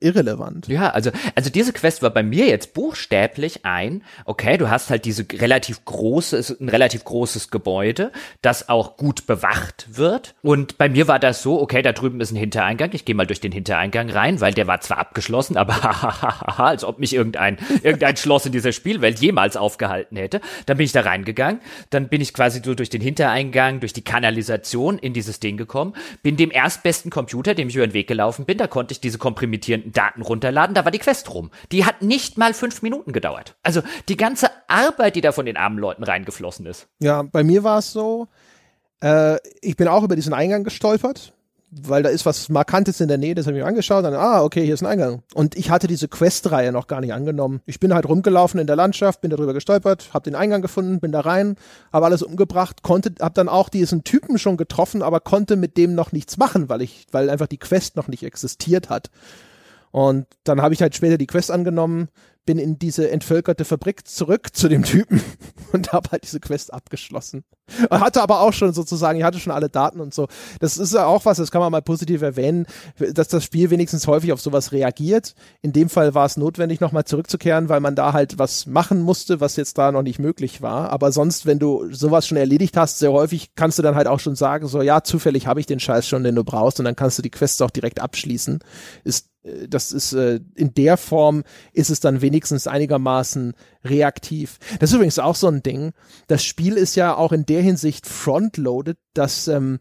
irrelevant. 0.01 0.67
Ja, 0.67 0.89
also, 0.89 1.11
also 1.35 1.49
diese 1.49 1.71
Quest 1.71 2.01
war 2.01 2.09
bei 2.09 2.23
mir 2.23 2.47
jetzt 2.47 2.73
buchstäblich 2.73 3.63
ein, 3.63 4.03
okay, 4.25 4.57
du 4.57 4.69
hast 4.69 4.89
halt 4.89 5.05
diese 5.05 5.25
relativ 5.31 5.85
große, 5.85 6.57
ein 6.59 6.67
relativ 6.67 7.05
großes 7.05 7.51
Gebäude, 7.51 8.11
das 8.41 8.67
auch 8.67 8.97
gut 8.97 9.27
bewacht 9.27 9.87
wird 9.91 10.35
und 10.41 10.77
bei 10.77 10.89
mir 10.89 11.07
war 11.07 11.19
das 11.19 11.41
so, 11.41 11.61
okay, 11.61 11.81
da 11.81 11.93
drüben 11.93 12.19
ist 12.19 12.31
ein 12.31 12.37
Hintereingang, 12.37 12.89
ich 12.91 13.05
gehe 13.05 13.15
mal 13.15 13.27
durch 13.27 13.39
den 13.39 13.53
Hintereingang 13.53 14.09
rein, 14.09 14.41
weil 14.41 14.53
der 14.53 14.67
war 14.67 14.81
zwar 14.81 14.97
abgeschlossen, 14.97 15.52
aber 15.57 16.57
als 16.59 16.83
ob 16.83 16.99
mich 16.99 17.13
irgendein, 17.13 17.57
irgendein 17.81 18.17
Schloss 18.17 18.45
in 18.45 18.51
dieser 18.51 18.71
Spielwelt 18.71 19.19
jemals 19.19 19.57
aufgehalten 19.57 20.17
hätte. 20.17 20.41
Dann 20.65 20.77
bin 20.77 20.85
ich 20.85 20.91
da 20.91 21.01
reingegangen, 21.01 21.61
dann 21.89 22.09
bin 22.09 22.21
ich 22.21 22.33
quasi 22.33 22.61
so 22.63 22.75
durch 22.75 22.89
den 22.89 23.01
Hintereingang, 23.01 23.79
durch 23.79 23.93
die 23.93 24.03
Kanalisation 24.03 24.97
in 24.97 25.13
dieses 25.13 25.39
Ding 25.39 25.57
gekommen, 25.57 25.93
bin 26.21 26.37
dem 26.37 26.51
erstbesten 26.51 27.11
Computer, 27.11 27.53
dem 27.53 27.69
ich 27.69 27.75
über 27.75 27.87
den 27.87 27.93
Weg 27.93 28.07
gelaufen 28.07 28.45
bin, 28.45 28.57
da 28.57 28.67
konnte 28.67 28.93
ich 28.93 29.01
diese 29.01 29.17
komprimitierenden 29.17 29.91
Daten 29.91 30.21
runterladen, 30.21 30.75
da 30.75 30.85
war 30.85 30.91
die 30.91 30.99
Quest 30.99 31.33
rum. 31.33 31.51
Die 31.71 31.85
hat 31.85 32.01
nicht 32.01 32.37
mal 32.37 32.53
fünf 32.53 32.81
Minuten 32.81 33.13
gedauert. 33.13 33.55
Also 33.63 33.81
die 34.09 34.17
ganze 34.17 34.49
Arbeit, 34.67 35.15
die 35.15 35.21
da 35.21 35.31
von 35.31 35.45
den 35.45 35.57
armen 35.57 35.77
Leuten 35.77 36.03
reingeflossen 36.03 36.65
ist. 36.65 36.87
Ja, 36.99 37.23
bei 37.23 37.43
mir 37.43 37.63
war 37.63 37.79
es 37.79 37.91
so, 37.91 38.27
äh, 39.01 39.37
ich 39.61 39.75
bin 39.75 39.87
auch 39.87 40.03
über 40.03 40.15
diesen 40.15 40.33
Eingang 40.33 40.63
gestolpert 40.63 41.33
weil 41.81 42.03
da 42.03 42.09
ist 42.09 42.25
was 42.25 42.49
Markantes 42.49 43.01
in 43.01 43.07
der 43.07 43.17
Nähe, 43.17 43.35
das 43.35 43.45
habe 43.45 43.57
ich 43.57 43.63
mir 43.63 43.67
angeschaut, 43.67 44.03
dann, 44.03 44.13
ah, 44.13 44.43
okay, 44.43 44.63
hier 44.63 44.73
ist 44.73 44.83
ein 44.83 44.87
Eingang. 44.87 45.23
Und 45.33 45.55
ich 45.55 45.69
hatte 45.69 45.87
diese 45.87 46.07
Quest-Reihe 46.07 46.71
noch 46.71 46.87
gar 46.87 47.01
nicht 47.01 47.13
angenommen. 47.13 47.61
Ich 47.65 47.79
bin 47.79 47.93
halt 47.93 48.07
rumgelaufen 48.07 48.59
in 48.59 48.67
der 48.67 48.75
Landschaft, 48.75 49.21
bin 49.21 49.31
darüber 49.31 49.53
gestolpert, 49.53 50.09
habe 50.13 50.23
den 50.23 50.35
Eingang 50.35 50.61
gefunden, 50.61 50.99
bin 50.99 51.11
da 51.11 51.21
rein, 51.21 51.55
habe 51.91 52.05
alles 52.05 52.21
umgebracht, 52.21 52.83
konnte, 52.83 53.13
habe 53.19 53.33
dann 53.33 53.49
auch 53.49 53.69
diesen 53.69 54.03
Typen 54.03 54.37
schon 54.37 54.57
getroffen, 54.57 55.01
aber 55.01 55.19
konnte 55.19 55.55
mit 55.55 55.77
dem 55.77 55.95
noch 55.95 56.11
nichts 56.11 56.37
machen, 56.37 56.69
weil 56.69 56.81
ich, 56.81 57.07
weil 57.11 57.29
einfach 57.29 57.47
die 57.47 57.57
Quest 57.57 57.95
noch 57.95 58.07
nicht 58.07 58.23
existiert 58.23 58.89
hat. 58.89 59.09
Und 59.91 60.25
dann 60.43 60.61
habe 60.61 60.73
ich 60.73 60.81
halt 60.81 60.95
später 60.95 61.17
die 61.17 61.27
Quest 61.27 61.51
angenommen, 61.51 62.09
bin 62.45 62.57
in 62.57 62.77
diese 62.77 63.09
entvölkerte 63.09 63.65
Fabrik 63.65 64.07
zurück 64.07 64.49
zu 64.53 64.67
dem 64.67 64.83
Typen 64.83 65.21
und 65.73 65.91
habe 65.91 66.09
halt 66.11 66.23
diese 66.23 66.39
Quest 66.39 66.73
abgeschlossen. 66.73 67.43
Hatte 67.89 68.21
aber 68.21 68.41
auch 68.41 68.53
schon 68.53 68.73
sozusagen, 68.73 69.17
ich 69.17 69.23
hatte 69.23 69.39
schon 69.39 69.53
alle 69.53 69.69
Daten 69.69 69.99
und 69.99 70.13
so. 70.13 70.27
Das 70.59 70.77
ist 70.77 70.93
ja 70.93 71.05
auch 71.05 71.25
was, 71.25 71.37
das 71.37 71.49
kann 71.49 71.61
man 71.61 71.71
mal 71.71 71.81
positiv 71.81 72.21
erwähnen, 72.21 72.65
dass 72.97 73.29
das 73.29 73.43
Spiel 73.43 73.69
wenigstens 73.69 74.05
häufig 74.07 74.33
auf 74.33 74.41
sowas 74.41 74.71
reagiert. 74.71 75.33
In 75.61 75.73
dem 75.73 75.89
Fall 75.89 76.13
war 76.13 76.25
es 76.25 76.37
notwendig, 76.37 76.81
nochmal 76.81 77.05
zurückzukehren, 77.05 77.69
weil 77.69 77.79
man 77.79 77.95
da 77.95 78.13
halt 78.13 78.37
was 78.37 78.65
machen 78.65 79.01
musste, 79.01 79.39
was 79.39 79.55
jetzt 79.55 79.77
da 79.77 79.91
noch 79.91 80.03
nicht 80.03 80.19
möglich 80.19 80.61
war. 80.61 80.89
Aber 80.91 81.11
sonst, 81.11 81.45
wenn 81.45 81.59
du 81.59 81.91
sowas 81.91 82.27
schon 82.27 82.37
erledigt 82.37 82.77
hast, 82.77 82.99
sehr 82.99 83.11
häufig 83.11 83.55
kannst 83.55 83.79
du 83.79 83.83
dann 83.83 83.95
halt 83.95 84.07
auch 84.07 84.19
schon 84.19 84.35
sagen, 84.35 84.67
so 84.67 84.81
ja, 84.81 85.03
zufällig 85.03 85.47
habe 85.47 85.59
ich 85.59 85.65
den 85.65 85.79
Scheiß 85.79 86.07
schon, 86.07 86.23
den 86.23 86.35
du 86.35 86.43
brauchst 86.43 86.79
und 86.79 86.85
dann 86.85 86.95
kannst 86.95 87.17
du 87.17 87.21
die 87.21 87.31
Quests 87.31 87.61
auch 87.61 87.71
direkt 87.71 87.99
abschließen. 88.01 88.59
Ist 89.03 89.32
das 89.43 89.91
ist 89.91 90.13
äh, 90.13 90.39
in 90.55 90.73
der 90.73 90.97
Form 90.97 91.43
ist 91.73 91.89
es 91.89 91.99
dann 91.99 92.21
wenigstens 92.21 92.67
einigermaßen 92.67 93.53
reaktiv. 93.83 94.57
Das 94.79 94.89
ist 94.89 94.95
übrigens 94.95 95.19
auch 95.19 95.35
so 95.35 95.47
ein 95.47 95.63
Ding. 95.63 95.91
Das 96.27 96.43
Spiel 96.43 96.75
ist 96.75 96.95
ja 96.95 97.15
auch 97.15 97.31
in 97.31 97.45
der 97.45 97.61
Hinsicht 97.61 98.07
frontloaded, 98.07 98.97
dass 99.13 99.47
ähm, 99.47 99.79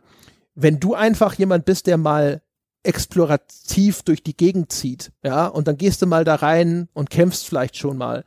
wenn 0.55 0.81
du 0.81 0.95
einfach 0.95 1.35
jemand 1.35 1.65
bist, 1.65 1.87
der 1.87 1.97
mal 1.97 2.43
explorativ 2.83 4.03
durch 4.03 4.25
die 4.25 4.37
Gegend 4.37 4.73
zieht, 4.73 5.13
ja, 5.23 5.47
und 5.47 5.69
dann 5.69 5.77
gehst 5.77 6.03
du 6.03 6.07
mal 6.07 6.25
da 6.25 6.35
rein 6.35 6.89
und 6.93 7.11
kämpfst 7.11 7.47
vielleicht 7.47 7.77
schon 7.77 7.97
mal. 7.97 8.25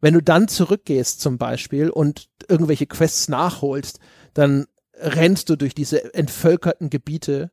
Wenn 0.00 0.14
du 0.14 0.22
dann 0.22 0.48
zurückgehst 0.48 1.20
zum 1.20 1.36
Beispiel 1.36 1.90
und 1.90 2.28
irgendwelche 2.48 2.86
Quests 2.86 3.28
nachholst, 3.28 3.98
dann 4.32 4.66
rennst 4.94 5.50
du 5.50 5.56
durch 5.56 5.74
diese 5.74 6.14
entvölkerten 6.14 6.88
Gebiete 6.88 7.50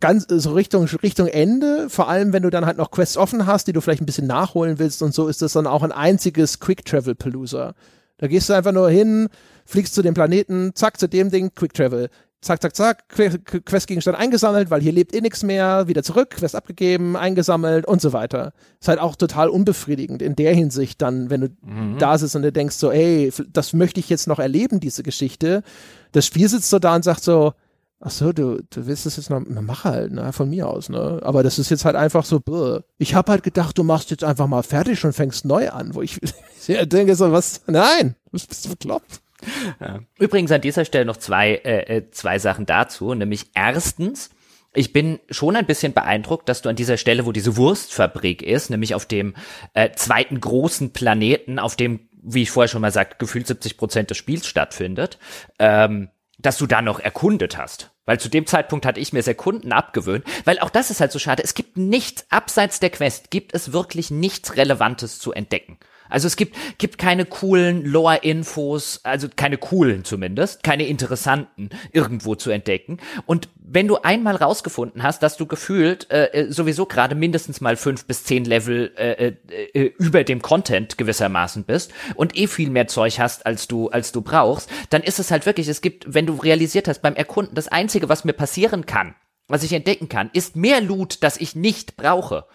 ganz 0.00 0.26
so 0.28 0.52
Richtung 0.52 0.84
Richtung 0.84 1.26
Ende, 1.26 1.88
vor 1.88 2.08
allem 2.08 2.32
wenn 2.32 2.42
du 2.42 2.50
dann 2.50 2.66
halt 2.66 2.76
noch 2.76 2.90
Quests 2.90 3.16
offen 3.16 3.46
hast, 3.46 3.66
die 3.66 3.72
du 3.72 3.80
vielleicht 3.80 4.02
ein 4.02 4.06
bisschen 4.06 4.26
nachholen 4.26 4.78
willst 4.78 5.02
und 5.02 5.14
so 5.14 5.28
ist 5.28 5.42
das 5.42 5.52
dann 5.52 5.66
auch 5.66 5.82
ein 5.82 5.92
einziges 5.92 6.60
Quick 6.60 6.84
Travel 6.84 7.14
Palooza. 7.14 7.74
Da 8.18 8.28
gehst 8.28 8.48
du 8.48 8.54
einfach 8.54 8.72
nur 8.72 8.88
hin, 8.90 9.28
fliegst 9.64 9.94
zu 9.94 10.02
dem 10.02 10.14
Planeten, 10.14 10.72
zack 10.74 10.98
zu 10.98 11.08
dem 11.08 11.30
Ding, 11.30 11.54
Quick 11.54 11.74
Travel. 11.74 12.08
Zack, 12.42 12.62
zack, 12.62 12.76
zack, 12.76 13.08
Questgegenstand 13.08 14.16
eingesammelt, 14.16 14.70
weil 14.70 14.80
hier 14.80 14.92
lebt 14.92 15.14
eh 15.14 15.20
nichts 15.20 15.42
mehr, 15.42 15.88
wieder 15.88 16.02
zurück, 16.02 16.30
Quest 16.30 16.54
abgegeben, 16.54 17.16
eingesammelt 17.16 17.86
und 17.86 18.00
so 18.00 18.12
weiter. 18.12 18.52
Ist 18.78 18.88
halt 18.88 19.00
auch 19.00 19.16
total 19.16 19.48
unbefriedigend 19.48 20.22
in 20.22 20.36
der 20.36 20.54
Hinsicht 20.54 21.02
dann, 21.02 21.28
wenn 21.28 21.40
du 21.40 21.48
mhm. 21.62 21.98
da 21.98 22.16
sitzt 22.16 22.36
und 22.36 22.42
du 22.42 22.52
denkst 22.52 22.76
so, 22.76 22.92
ey, 22.92 23.32
das 23.52 23.72
möchte 23.72 23.98
ich 23.98 24.08
jetzt 24.10 24.28
noch 24.28 24.38
erleben, 24.38 24.80
diese 24.80 25.02
Geschichte. 25.02 25.62
Das 26.12 26.26
Spiel 26.26 26.48
sitzt 26.48 26.70
so 26.70 26.78
da 26.78 26.94
und 26.94 27.04
sagt 27.04 27.24
so, 27.24 27.54
Ach 28.00 28.10
so, 28.10 28.32
du, 28.32 28.62
du 28.68 28.86
willst 28.86 29.06
es 29.06 29.16
jetzt 29.16 29.30
noch, 29.30 29.40
na 29.46 29.62
mach 29.62 29.84
halt, 29.84 30.12
ne, 30.12 30.32
von 30.32 30.50
mir 30.50 30.68
aus, 30.68 30.90
ne. 30.90 31.18
Aber 31.22 31.42
das 31.42 31.58
ist 31.58 31.70
jetzt 31.70 31.86
halt 31.86 31.96
einfach 31.96 32.26
so, 32.26 32.40
brr. 32.40 32.84
ich 32.98 33.14
habe 33.14 33.32
halt 33.32 33.42
gedacht, 33.42 33.78
du 33.78 33.84
machst 33.84 34.10
jetzt 34.10 34.22
einfach 34.24 34.46
mal 34.46 34.62
fertig 34.62 35.02
und 35.04 35.14
fängst 35.14 35.46
neu 35.46 35.70
an, 35.70 35.94
wo 35.94 36.02
ich 36.02 36.18
denke 36.66 37.14
so, 37.14 37.32
was, 37.32 37.62
nein, 37.66 38.14
was 38.32 38.46
bist 38.46 38.66
du 38.66 38.70
bekloppt? 38.70 39.22
Ja. 39.80 40.00
Übrigens 40.18 40.52
an 40.52 40.60
dieser 40.60 40.84
Stelle 40.84 41.06
noch 41.06 41.16
zwei, 41.16 41.54
äh, 41.54 41.96
äh, 41.96 42.10
zwei 42.10 42.38
Sachen 42.38 42.66
dazu, 42.66 43.14
nämlich 43.14 43.46
erstens, 43.54 44.30
ich 44.74 44.92
bin 44.92 45.18
schon 45.30 45.56
ein 45.56 45.66
bisschen 45.66 45.94
beeindruckt, 45.94 46.48
dass 46.50 46.60
du 46.60 46.68
an 46.68 46.76
dieser 46.76 46.98
Stelle, 46.98 47.24
wo 47.24 47.32
diese 47.32 47.56
Wurstfabrik 47.56 48.42
ist, 48.42 48.68
nämlich 48.68 48.94
auf 48.94 49.06
dem 49.06 49.34
äh, 49.72 49.90
zweiten 49.92 50.38
großen 50.38 50.92
Planeten, 50.92 51.58
auf 51.58 51.76
dem, 51.76 52.08
wie 52.12 52.42
ich 52.42 52.50
vorher 52.50 52.68
schon 52.68 52.82
mal 52.82 52.92
sagte, 52.92 53.16
gefühlt 53.18 53.46
70 53.46 53.78
Prozent 53.78 54.10
des 54.10 54.18
Spiels 54.18 54.46
stattfindet, 54.46 55.18
ähm, 55.58 56.10
dass 56.46 56.58
du 56.58 56.68
da 56.68 56.80
noch 56.80 57.00
erkundet 57.00 57.58
hast. 57.58 57.90
Weil 58.04 58.20
zu 58.20 58.28
dem 58.28 58.46
Zeitpunkt 58.46 58.86
hatte 58.86 59.00
ich 59.00 59.12
mir 59.12 59.18
das 59.18 59.26
Erkunden 59.26 59.72
abgewöhnt, 59.72 60.24
weil 60.44 60.60
auch 60.60 60.70
das 60.70 60.92
ist 60.92 61.00
halt 61.00 61.10
so 61.10 61.18
schade. 61.18 61.42
Es 61.42 61.54
gibt 61.54 61.76
nichts, 61.76 62.24
abseits 62.30 62.78
der 62.78 62.90
Quest, 62.90 63.32
gibt 63.32 63.52
es 63.52 63.72
wirklich 63.72 64.12
nichts 64.12 64.56
Relevantes 64.56 65.18
zu 65.18 65.32
entdecken. 65.32 65.76
Also 66.08 66.26
es 66.26 66.36
gibt, 66.36 66.56
gibt 66.78 66.98
keine 66.98 67.24
coolen 67.24 67.84
Lore-Infos, 67.84 69.00
also 69.02 69.28
keine 69.34 69.58
coolen 69.58 70.04
zumindest, 70.04 70.62
keine 70.62 70.86
interessanten 70.86 71.70
irgendwo 71.92 72.34
zu 72.34 72.50
entdecken. 72.50 72.98
Und 73.26 73.48
wenn 73.56 73.88
du 73.88 73.96
einmal 73.96 74.36
rausgefunden 74.36 75.02
hast, 75.02 75.22
dass 75.22 75.36
du 75.36 75.46
gefühlt 75.46 76.10
äh, 76.10 76.26
äh 76.26 76.52
sowieso 76.52 76.86
gerade 76.86 77.14
mindestens 77.14 77.60
mal 77.60 77.76
fünf 77.76 78.04
bis 78.06 78.24
zehn 78.24 78.44
Level 78.44 78.92
äh, 78.96 79.28
äh, 79.28 79.34
äh, 79.72 79.92
über 79.98 80.24
dem 80.24 80.40
Content 80.42 80.98
gewissermaßen 80.98 81.64
bist 81.64 81.92
und 82.14 82.36
eh 82.36 82.46
viel 82.46 82.70
mehr 82.70 82.86
Zeug 82.86 83.18
hast, 83.18 83.46
als 83.46 83.66
du, 83.66 83.88
als 83.88 84.12
du 84.12 84.22
brauchst, 84.22 84.70
dann 84.90 85.02
ist 85.02 85.18
es 85.18 85.30
halt 85.30 85.46
wirklich, 85.46 85.68
es 85.68 85.80
gibt, 85.80 86.12
wenn 86.12 86.26
du 86.26 86.34
realisiert 86.34 86.88
hast 86.88 87.02
beim 87.02 87.14
Erkunden, 87.14 87.54
das 87.54 87.68
Einzige, 87.68 88.08
was 88.08 88.24
mir 88.24 88.32
passieren 88.32 88.86
kann, 88.86 89.14
was 89.48 89.62
ich 89.62 89.72
entdecken 89.72 90.08
kann, 90.08 90.30
ist 90.32 90.56
mehr 90.56 90.80
Loot, 90.80 91.22
das 91.22 91.36
ich 91.36 91.54
nicht 91.54 91.96
brauche 91.96 92.46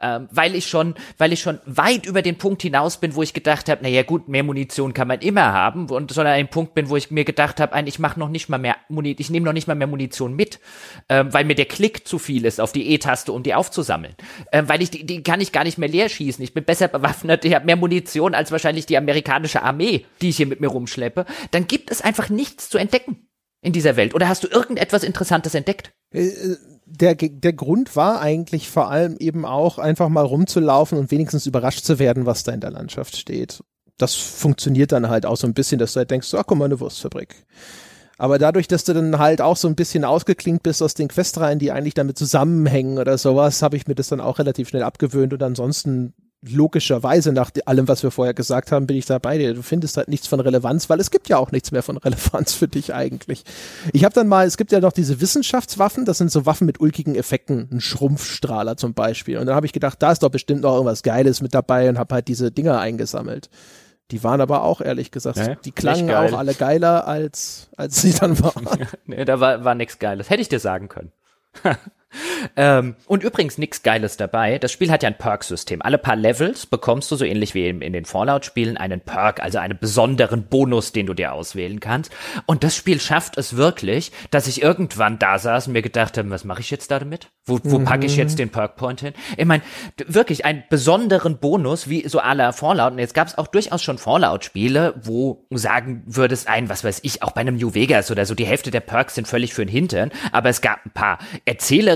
ähm, 0.00 0.28
weil 0.30 0.54
ich 0.54 0.66
schon, 0.66 0.94
weil 1.16 1.32
ich 1.32 1.40
schon 1.40 1.58
weit 1.66 2.06
über 2.06 2.22
den 2.22 2.38
Punkt 2.38 2.62
hinaus 2.62 2.98
bin, 2.98 3.14
wo 3.14 3.22
ich 3.22 3.34
gedacht 3.34 3.68
habe, 3.68 3.82
naja 3.82 4.02
gut, 4.02 4.28
mehr 4.28 4.42
Munition 4.42 4.94
kann 4.94 5.08
man 5.08 5.20
immer 5.20 5.52
haben 5.52 5.88
und 5.90 6.12
sondern 6.12 6.34
ein 6.34 6.48
Punkt 6.48 6.74
bin, 6.74 6.88
wo 6.88 6.96
ich 6.96 7.10
mir 7.10 7.24
gedacht 7.24 7.60
habe, 7.60 7.78
ich 7.88 7.98
mache 7.98 8.18
noch 8.18 8.28
nicht 8.28 8.48
mal 8.48 8.58
mehr 8.58 8.76
Muni 8.88 9.16
ich 9.18 9.30
nehme 9.30 9.46
noch 9.46 9.52
nicht 9.52 9.66
mal 9.66 9.74
mehr 9.74 9.86
Munition 9.86 10.34
mit, 10.34 10.60
ähm, 11.08 11.32
weil 11.32 11.44
mir 11.44 11.54
der 11.54 11.64
Klick 11.66 12.06
zu 12.06 12.18
viel 12.18 12.44
ist 12.44 12.60
auf 12.60 12.72
die 12.72 12.90
E-Taste, 12.90 13.32
um 13.32 13.42
die 13.42 13.54
aufzusammeln, 13.54 14.14
ähm, 14.52 14.68
weil 14.68 14.82
ich 14.82 14.90
die, 14.90 15.04
die 15.04 15.22
kann 15.22 15.40
ich 15.40 15.52
gar 15.52 15.64
nicht 15.64 15.78
mehr 15.78 15.88
leer 15.88 16.08
schießen. 16.08 16.42
Ich 16.42 16.54
bin 16.54 16.64
besser 16.64 16.88
bewaffnet, 16.88 17.44
ich 17.44 17.54
habe 17.54 17.66
mehr 17.66 17.76
Munition 17.76 18.34
als 18.34 18.52
wahrscheinlich 18.52 18.86
die 18.86 18.96
amerikanische 18.96 19.62
Armee, 19.62 20.04
die 20.20 20.30
ich 20.30 20.36
hier 20.36 20.46
mit 20.46 20.60
mir 20.60 20.68
rumschleppe. 20.68 21.26
Dann 21.50 21.66
gibt 21.66 21.90
es 21.90 22.02
einfach 22.02 22.28
nichts 22.28 22.68
zu 22.68 22.78
entdecken 22.78 23.28
in 23.60 23.72
dieser 23.72 23.96
Welt. 23.96 24.14
Oder 24.14 24.28
hast 24.28 24.44
du 24.44 24.48
irgendetwas 24.48 25.02
Interessantes 25.02 25.54
entdeckt? 25.54 25.92
Der, 26.90 27.14
der 27.14 27.52
Grund 27.52 27.96
war 27.96 28.20
eigentlich 28.20 28.70
vor 28.70 28.90
allem 28.90 29.16
eben 29.18 29.44
auch 29.44 29.78
einfach 29.78 30.08
mal 30.08 30.24
rumzulaufen 30.24 30.98
und 30.98 31.10
wenigstens 31.10 31.46
überrascht 31.46 31.84
zu 31.84 31.98
werden, 31.98 32.26
was 32.26 32.44
da 32.44 32.52
in 32.52 32.60
der 32.60 32.70
Landschaft 32.70 33.16
steht. 33.16 33.62
Das 33.98 34.14
funktioniert 34.14 34.92
dann 34.92 35.08
halt 35.08 35.26
auch 35.26 35.36
so 35.36 35.46
ein 35.46 35.54
bisschen, 35.54 35.78
dass 35.78 35.92
du 35.92 35.98
halt 35.98 36.10
denkst, 36.10 36.32
ach 36.34 36.44
guck 36.46 36.56
mal, 36.56 36.64
eine 36.64 36.80
Wurstfabrik. 36.80 37.44
Aber 38.16 38.38
dadurch, 38.38 38.66
dass 38.66 38.84
du 38.84 38.94
dann 38.94 39.18
halt 39.18 39.40
auch 39.40 39.56
so 39.56 39.68
ein 39.68 39.76
bisschen 39.76 40.04
ausgeklingt 40.04 40.64
bist 40.64 40.82
aus 40.82 40.94
den 40.94 41.08
Questreihen, 41.08 41.60
die 41.60 41.70
eigentlich 41.70 41.94
damit 41.94 42.18
zusammenhängen 42.18 42.98
oder 42.98 43.16
sowas, 43.16 43.62
habe 43.62 43.76
ich 43.76 43.86
mir 43.86 43.94
das 43.94 44.08
dann 44.08 44.20
auch 44.20 44.40
relativ 44.40 44.68
schnell 44.68 44.82
abgewöhnt 44.82 45.32
und 45.32 45.42
ansonsten 45.42 46.14
logischerweise 46.42 47.32
nach 47.32 47.50
allem, 47.66 47.88
was 47.88 48.02
wir 48.02 48.10
vorher 48.10 48.34
gesagt 48.34 48.70
haben, 48.70 48.86
bin 48.86 48.96
ich 48.96 49.06
da 49.06 49.18
bei 49.18 49.38
dir. 49.38 49.54
Du 49.54 49.62
findest 49.62 49.96
halt 49.96 50.08
nichts 50.08 50.28
von 50.28 50.38
Relevanz, 50.38 50.88
weil 50.88 51.00
es 51.00 51.10
gibt 51.10 51.28
ja 51.28 51.36
auch 51.36 51.50
nichts 51.50 51.72
mehr 51.72 51.82
von 51.82 51.96
Relevanz 51.96 52.54
für 52.54 52.68
dich 52.68 52.94
eigentlich. 52.94 53.44
Ich 53.92 54.04
habe 54.04 54.14
dann 54.14 54.28
mal, 54.28 54.46
es 54.46 54.56
gibt 54.56 54.70
ja 54.70 54.80
noch 54.80 54.92
diese 54.92 55.20
Wissenschaftswaffen, 55.20 56.04
das 56.04 56.18
sind 56.18 56.30
so 56.30 56.46
Waffen 56.46 56.66
mit 56.66 56.80
ulkigen 56.80 57.16
Effekten, 57.16 57.68
ein 57.72 57.80
Schrumpfstrahler 57.80 58.76
zum 58.76 58.94
Beispiel. 58.94 59.38
Und 59.38 59.46
dann 59.46 59.56
habe 59.56 59.66
ich 59.66 59.72
gedacht, 59.72 60.00
da 60.00 60.12
ist 60.12 60.22
doch 60.22 60.30
bestimmt 60.30 60.62
noch 60.62 60.74
irgendwas 60.74 61.02
Geiles 61.02 61.42
mit 61.42 61.54
dabei 61.54 61.88
und 61.88 61.98
habe 61.98 62.14
halt 62.14 62.28
diese 62.28 62.52
Dinger 62.52 62.78
eingesammelt. 62.78 63.50
Die 64.10 64.22
waren 64.24 64.40
aber 64.40 64.62
auch, 64.62 64.80
ehrlich 64.80 65.10
gesagt, 65.10 65.36
nee, 65.36 65.56
die 65.64 65.72
klangen 65.72 66.10
auch 66.10 66.38
alle 66.38 66.54
geiler, 66.54 67.06
als, 67.06 67.68
als 67.76 68.00
sie 68.00 68.14
dann 68.14 68.38
waren. 68.42 68.66
nee, 69.06 69.24
da 69.24 69.40
war, 69.40 69.64
war 69.64 69.74
nichts 69.74 69.98
Geiles. 69.98 70.30
Hätte 70.30 70.40
ich 70.40 70.48
dir 70.48 70.60
sagen 70.60 70.88
können. 70.88 71.12
ähm, 72.56 72.96
und 73.06 73.22
übrigens 73.22 73.58
nichts 73.58 73.82
Geiles 73.82 74.16
dabei. 74.16 74.58
Das 74.58 74.72
Spiel 74.72 74.90
hat 74.90 75.02
ja 75.02 75.08
ein 75.08 75.18
Perk-System. 75.18 75.82
Alle 75.82 75.98
paar 75.98 76.16
Levels 76.16 76.66
bekommst 76.66 77.10
du 77.10 77.16
so 77.16 77.24
ähnlich 77.24 77.54
wie 77.54 77.68
in, 77.68 77.82
in 77.82 77.92
den 77.92 78.04
Fallout-Spielen 78.04 78.76
einen 78.76 79.00
Perk, 79.00 79.42
also 79.42 79.58
einen 79.58 79.78
besonderen 79.78 80.44
Bonus, 80.44 80.92
den 80.92 81.06
du 81.06 81.14
dir 81.14 81.32
auswählen 81.32 81.80
kannst. 81.80 82.10
Und 82.46 82.64
das 82.64 82.76
Spiel 82.76 83.00
schafft 83.00 83.36
es 83.36 83.56
wirklich, 83.56 84.12
dass 84.30 84.46
ich 84.46 84.62
irgendwann 84.62 85.18
da 85.18 85.38
saß 85.38 85.66
und 85.66 85.74
mir 85.74 85.82
gedacht 85.82 86.18
habe, 86.18 86.30
was 86.30 86.44
mache 86.44 86.60
ich 86.60 86.70
jetzt 86.70 86.90
damit? 86.90 87.28
Wo, 87.44 87.58
wo 87.64 87.78
mhm. 87.78 87.84
packe 87.84 88.06
ich 88.06 88.16
jetzt 88.16 88.38
den 88.38 88.50
Perk-Point 88.50 89.00
hin? 89.00 89.14
Ich 89.36 89.46
meine, 89.46 89.62
wirklich 90.06 90.44
einen 90.44 90.64
besonderen 90.70 91.38
Bonus, 91.38 91.88
wie 91.88 92.08
so 92.08 92.18
aller 92.20 92.52
Fallout. 92.52 92.92
Und 92.92 92.98
jetzt 92.98 93.14
gab 93.14 93.28
es 93.28 93.36
auch 93.38 93.46
durchaus 93.46 93.82
schon 93.82 93.98
Fallout-Spiele, 93.98 94.94
wo 95.02 95.46
du 95.50 95.58
sagen 95.58 96.02
würdest, 96.06 96.48
ein, 96.48 96.68
was 96.68 96.84
weiß 96.84 97.00
ich, 97.02 97.22
auch 97.22 97.32
bei 97.32 97.40
einem 97.40 97.56
New 97.56 97.74
Vegas 97.74 98.10
oder 98.10 98.26
so, 98.26 98.34
die 98.34 98.46
Hälfte 98.46 98.70
der 98.70 98.80
Perks 98.80 99.14
sind 99.14 99.28
völlig 99.28 99.54
für 99.54 99.64
den 99.64 99.72
Hintern, 99.72 100.10
aber 100.32 100.48
es 100.48 100.60
gab 100.60 100.84
ein 100.84 100.90
paar 100.90 101.18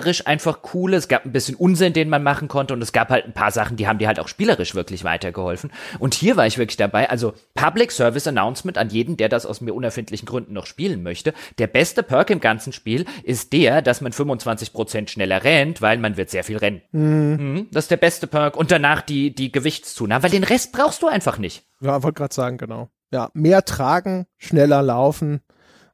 erzählerisch 0.02 0.26
einfach 0.26 0.62
coole, 0.62 0.96
es 0.96 1.08
gab 1.08 1.24
ein 1.24 1.32
bisschen 1.32 1.54
Unsinn, 1.54 1.92
den 1.92 2.08
man 2.08 2.22
machen 2.22 2.48
konnte 2.48 2.74
und 2.74 2.82
es 2.82 2.92
gab 2.92 3.10
halt 3.10 3.24
ein 3.24 3.32
paar 3.32 3.50
Sachen, 3.50 3.76
die 3.76 3.86
haben 3.86 3.98
dir 3.98 4.08
halt 4.08 4.20
auch 4.20 4.28
spielerisch 4.28 4.74
wirklich 4.74 5.04
weitergeholfen. 5.04 5.70
Und 5.98 6.14
hier 6.14 6.36
war 6.36 6.46
ich 6.46 6.58
wirklich 6.58 6.76
dabei, 6.76 7.08
also 7.08 7.34
Public 7.54 7.92
Service 7.92 8.26
Announcement 8.26 8.78
an 8.78 8.90
jeden, 8.90 9.16
der 9.16 9.28
das 9.28 9.46
aus 9.46 9.60
mir 9.60 9.74
unerfindlichen 9.74 10.26
Gründen 10.26 10.52
noch 10.52 10.66
spielen 10.66 11.02
möchte. 11.02 11.34
Der 11.58 11.66
beste 11.66 12.02
Perk 12.02 12.30
im 12.30 12.40
ganzen 12.40 12.72
Spiel 12.72 13.04
ist 13.22 13.52
der, 13.52 13.82
dass 13.82 14.00
man 14.00 14.12
25% 14.12 15.08
schneller 15.08 15.44
rennt, 15.44 15.80
weil 15.80 15.98
man 15.98 16.16
wird 16.16 16.30
sehr 16.30 16.44
viel 16.44 16.56
rennen. 16.56 16.82
Mhm. 16.92 17.68
Das 17.72 17.84
ist 17.84 17.90
der 17.90 17.96
beste 17.96 18.26
Perk 18.26 18.56
und 18.56 18.70
danach 18.70 19.02
die, 19.02 19.34
die 19.34 19.52
Gewichtszunahme, 19.52 20.24
weil 20.24 20.30
den 20.30 20.44
Rest 20.44 20.72
brauchst 20.72 21.02
du 21.02 21.06
einfach 21.06 21.38
nicht. 21.38 21.64
Ja, 21.80 22.02
wollte 22.02 22.18
gerade 22.18 22.34
sagen, 22.34 22.58
genau. 22.58 22.88
Ja, 23.12 23.30
mehr 23.34 23.64
tragen, 23.64 24.26
schneller 24.38 24.82
laufen 24.82 25.42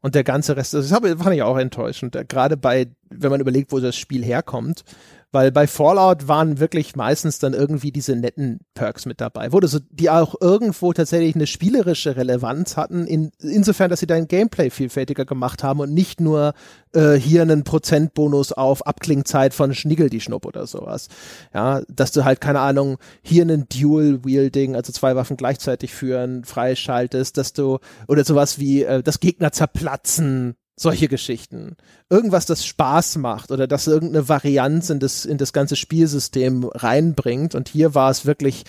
und 0.00 0.14
der 0.14 0.24
ganze 0.24 0.56
Rest, 0.56 0.74
das 0.74 0.90
fand 0.90 1.34
ich 1.34 1.42
auch 1.42 1.58
enttäuschend. 1.58 2.16
Gerade 2.28 2.56
bei, 2.56 2.86
wenn 3.10 3.30
man 3.30 3.40
überlegt, 3.40 3.72
wo 3.72 3.80
das 3.80 3.96
Spiel 3.96 4.24
herkommt, 4.24 4.84
weil 5.30 5.52
bei 5.52 5.66
Fallout 5.66 6.26
waren 6.26 6.58
wirklich 6.58 6.96
meistens 6.96 7.38
dann 7.38 7.52
irgendwie 7.52 7.92
diese 7.92 8.16
netten 8.16 8.60
Perks 8.72 9.04
mit 9.04 9.20
dabei, 9.20 9.52
wo 9.52 9.60
so, 9.66 9.78
die 9.90 10.08
auch 10.08 10.34
irgendwo 10.40 10.92
tatsächlich 10.94 11.34
eine 11.34 11.46
spielerische 11.46 12.16
Relevanz 12.16 12.78
hatten, 12.78 13.06
in, 13.06 13.30
insofern, 13.38 13.90
dass 13.90 14.00
sie 14.00 14.06
dein 14.06 14.26
Gameplay 14.26 14.70
vielfältiger 14.70 15.26
gemacht 15.26 15.62
haben 15.62 15.80
und 15.80 15.92
nicht 15.92 16.20
nur 16.20 16.54
äh, 16.94 17.14
hier 17.14 17.42
einen 17.42 17.62
Prozentbonus 17.62 18.52
auf 18.52 18.86
Abklingzeit 18.86 19.52
von 19.52 19.74
Schnigel 19.74 20.08
die 20.08 20.20
Schnupp 20.20 20.46
oder 20.46 20.66
sowas. 20.66 21.08
Ja, 21.52 21.82
dass 21.88 22.12
du 22.12 22.24
halt, 22.24 22.40
keine 22.40 22.60
Ahnung, 22.60 22.96
hier 23.20 23.42
einen 23.42 23.66
Dual-Wielding, 23.68 24.76
also 24.76 24.92
zwei 24.92 25.14
Waffen 25.14 25.36
gleichzeitig 25.36 25.92
führen, 25.92 26.44
freischaltest, 26.44 27.36
dass 27.36 27.52
du, 27.52 27.80
oder 28.06 28.24
sowas 28.24 28.58
wie 28.58 28.84
äh, 28.84 29.02
das 29.02 29.20
Gegner 29.20 29.52
zerplatzen 29.52 30.56
solche 30.78 31.08
Geschichten. 31.08 31.76
Irgendwas, 32.08 32.46
das 32.46 32.64
Spaß 32.64 33.16
macht 33.16 33.50
oder 33.50 33.66
das 33.66 33.86
irgendeine 33.86 34.28
Varianz 34.28 34.90
in 34.90 35.00
das, 35.00 35.24
in 35.24 35.38
das 35.38 35.52
ganze 35.52 35.76
Spielsystem 35.76 36.64
reinbringt. 36.64 37.54
Und 37.54 37.68
hier 37.68 37.94
war 37.94 38.10
es 38.10 38.26
wirklich 38.26 38.64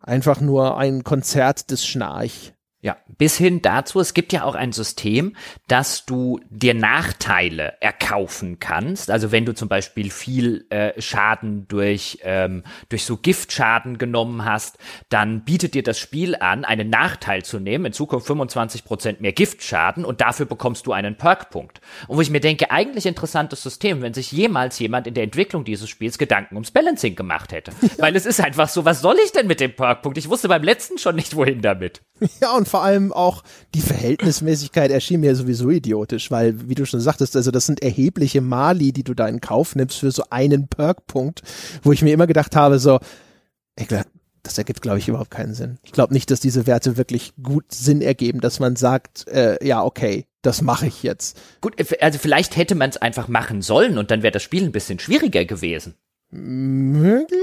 einfach 0.00 0.40
nur 0.40 0.78
ein 0.78 1.04
Konzert 1.04 1.70
des 1.70 1.84
Schnarch. 1.84 2.54
Ja, 2.82 2.96
bis 3.18 3.36
hin 3.36 3.60
dazu, 3.60 4.00
es 4.00 4.14
gibt 4.14 4.32
ja 4.32 4.44
auch 4.44 4.54
ein 4.54 4.72
System, 4.72 5.36
dass 5.68 6.06
du 6.06 6.40
dir 6.48 6.72
Nachteile 6.72 7.74
erkaufen 7.80 8.58
kannst. 8.58 9.10
Also 9.10 9.30
wenn 9.32 9.44
du 9.44 9.54
zum 9.54 9.68
Beispiel 9.68 10.10
viel 10.10 10.64
äh, 10.70 10.98
Schaden 10.98 11.68
durch, 11.68 12.20
ähm, 12.22 12.64
durch 12.88 13.04
so 13.04 13.18
Giftschaden 13.18 13.98
genommen 13.98 14.46
hast, 14.46 14.78
dann 15.10 15.44
bietet 15.44 15.74
dir 15.74 15.82
das 15.82 15.98
Spiel 15.98 16.34
an, 16.36 16.64
einen 16.64 16.88
Nachteil 16.88 17.44
zu 17.44 17.60
nehmen, 17.60 17.84
in 17.84 17.92
Zukunft 17.92 18.26
25 18.26 18.84
Prozent 18.86 19.20
mehr 19.20 19.32
Giftschaden 19.32 20.06
und 20.06 20.22
dafür 20.22 20.46
bekommst 20.46 20.86
du 20.86 20.92
einen 20.92 21.16
Perkpunkt. 21.16 21.82
Und 22.08 22.16
wo 22.16 22.22
ich 22.22 22.30
mir 22.30 22.40
denke, 22.40 22.70
eigentlich 22.70 23.04
interessantes 23.04 23.62
System, 23.62 24.00
wenn 24.00 24.14
sich 24.14 24.32
jemals 24.32 24.78
jemand 24.78 25.06
in 25.06 25.12
der 25.12 25.24
Entwicklung 25.24 25.64
dieses 25.64 25.90
Spiels 25.90 26.16
Gedanken 26.16 26.54
ums 26.54 26.70
Balancing 26.70 27.14
gemacht 27.14 27.52
hätte. 27.52 27.72
Weil 27.98 28.16
es 28.16 28.24
ist 28.24 28.40
einfach 28.40 28.70
so, 28.70 28.86
was 28.86 29.02
soll 29.02 29.16
ich 29.22 29.32
denn 29.32 29.48
mit 29.48 29.60
dem 29.60 29.76
Perkpunkt? 29.76 30.16
Ich 30.16 30.30
wusste 30.30 30.48
beim 30.48 30.62
letzten 30.62 30.96
schon 30.96 31.16
nicht, 31.16 31.36
wohin 31.36 31.60
damit. 31.60 32.00
Ja, 32.40 32.52
und 32.52 32.69
vor 32.70 32.82
allem 32.82 33.12
auch 33.12 33.42
die 33.74 33.80
Verhältnismäßigkeit 33.80 34.90
erschien 34.90 35.20
mir 35.20 35.36
sowieso 35.36 35.70
idiotisch, 35.70 36.30
weil, 36.30 36.68
wie 36.68 36.74
du 36.74 36.86
schon 36.86 37.00
sagtest, 37.00 37.36
also 37.36 37.50
das 37.50 37.66
sind 37.66 37.82
erhebliche 37.82 38.40
Mali, 38.40 38.92
die 38.92 39.04
du 39.04 39.14
da 39.14 39.28
in 39.28 39.40
Kauf 39.40 39.74
nimmst 39.74 39.98
für 39.98 40.10
so 40.10 40.24
einen 40.30 40.68
Perkpunkt, 40.68 41.42
wo 41.82 41.92
ich 41.92 42.02
mir 42.02 42.14
immer 42.14 42.26
gedacht 42.26 42.56
habe, 42.56 42.78
so, 42.78 42.98
glaub, 43.76 44.04
das 44.42 44.56
ergibt, 44.56 44.80
glaube 44.80 44.98
ich, 44.98 45.08
überhaupt 45.08 45.30
keinen 45.30 45.54
Sinn. 45.54 45.78
Ich 45.82 45.92
glaube 45.92 46.14
nicht, 46.14 46.30
dass 46.30 46.40
diese 46.40 46.66
Werte 46.66 46.96
wirklich 46.96 47.34
gut 47.42 47.72
Sinn 47.72 48.00
ergeben, 48.00 48.40
dass 48.40 48.60
man 48.60 48.76
sagt, 48.76 49.28
äh, 49.28 49.64
ja, 49.66 49.82
okay, 49.82 50.26
das 50.42 50.62
mache 50.62 50.86
ich 50.86 51.02
jetzt. 51.02 51.38
Gut, 51.60 51.74
also 52.00 52.18
vielleicht 52.18 52.56
hätte 52.56 52.74
man 52.74 52.90
es 52.90 52.96
einfach 52.96 53.28
machen 53.28 53.60
sollen 53.60 53.98
und 53.98 54.10
dann 54.10 54.22
wäre 54.22 54.32
das 54.32 54.42
Spiel 54.42 54.64
ein 54.64 54.72
bisschen 54.72 54.98
schwieriger 54.98 55.44
gewesen. 55.44 55.94
Möglich, 56.30 57.38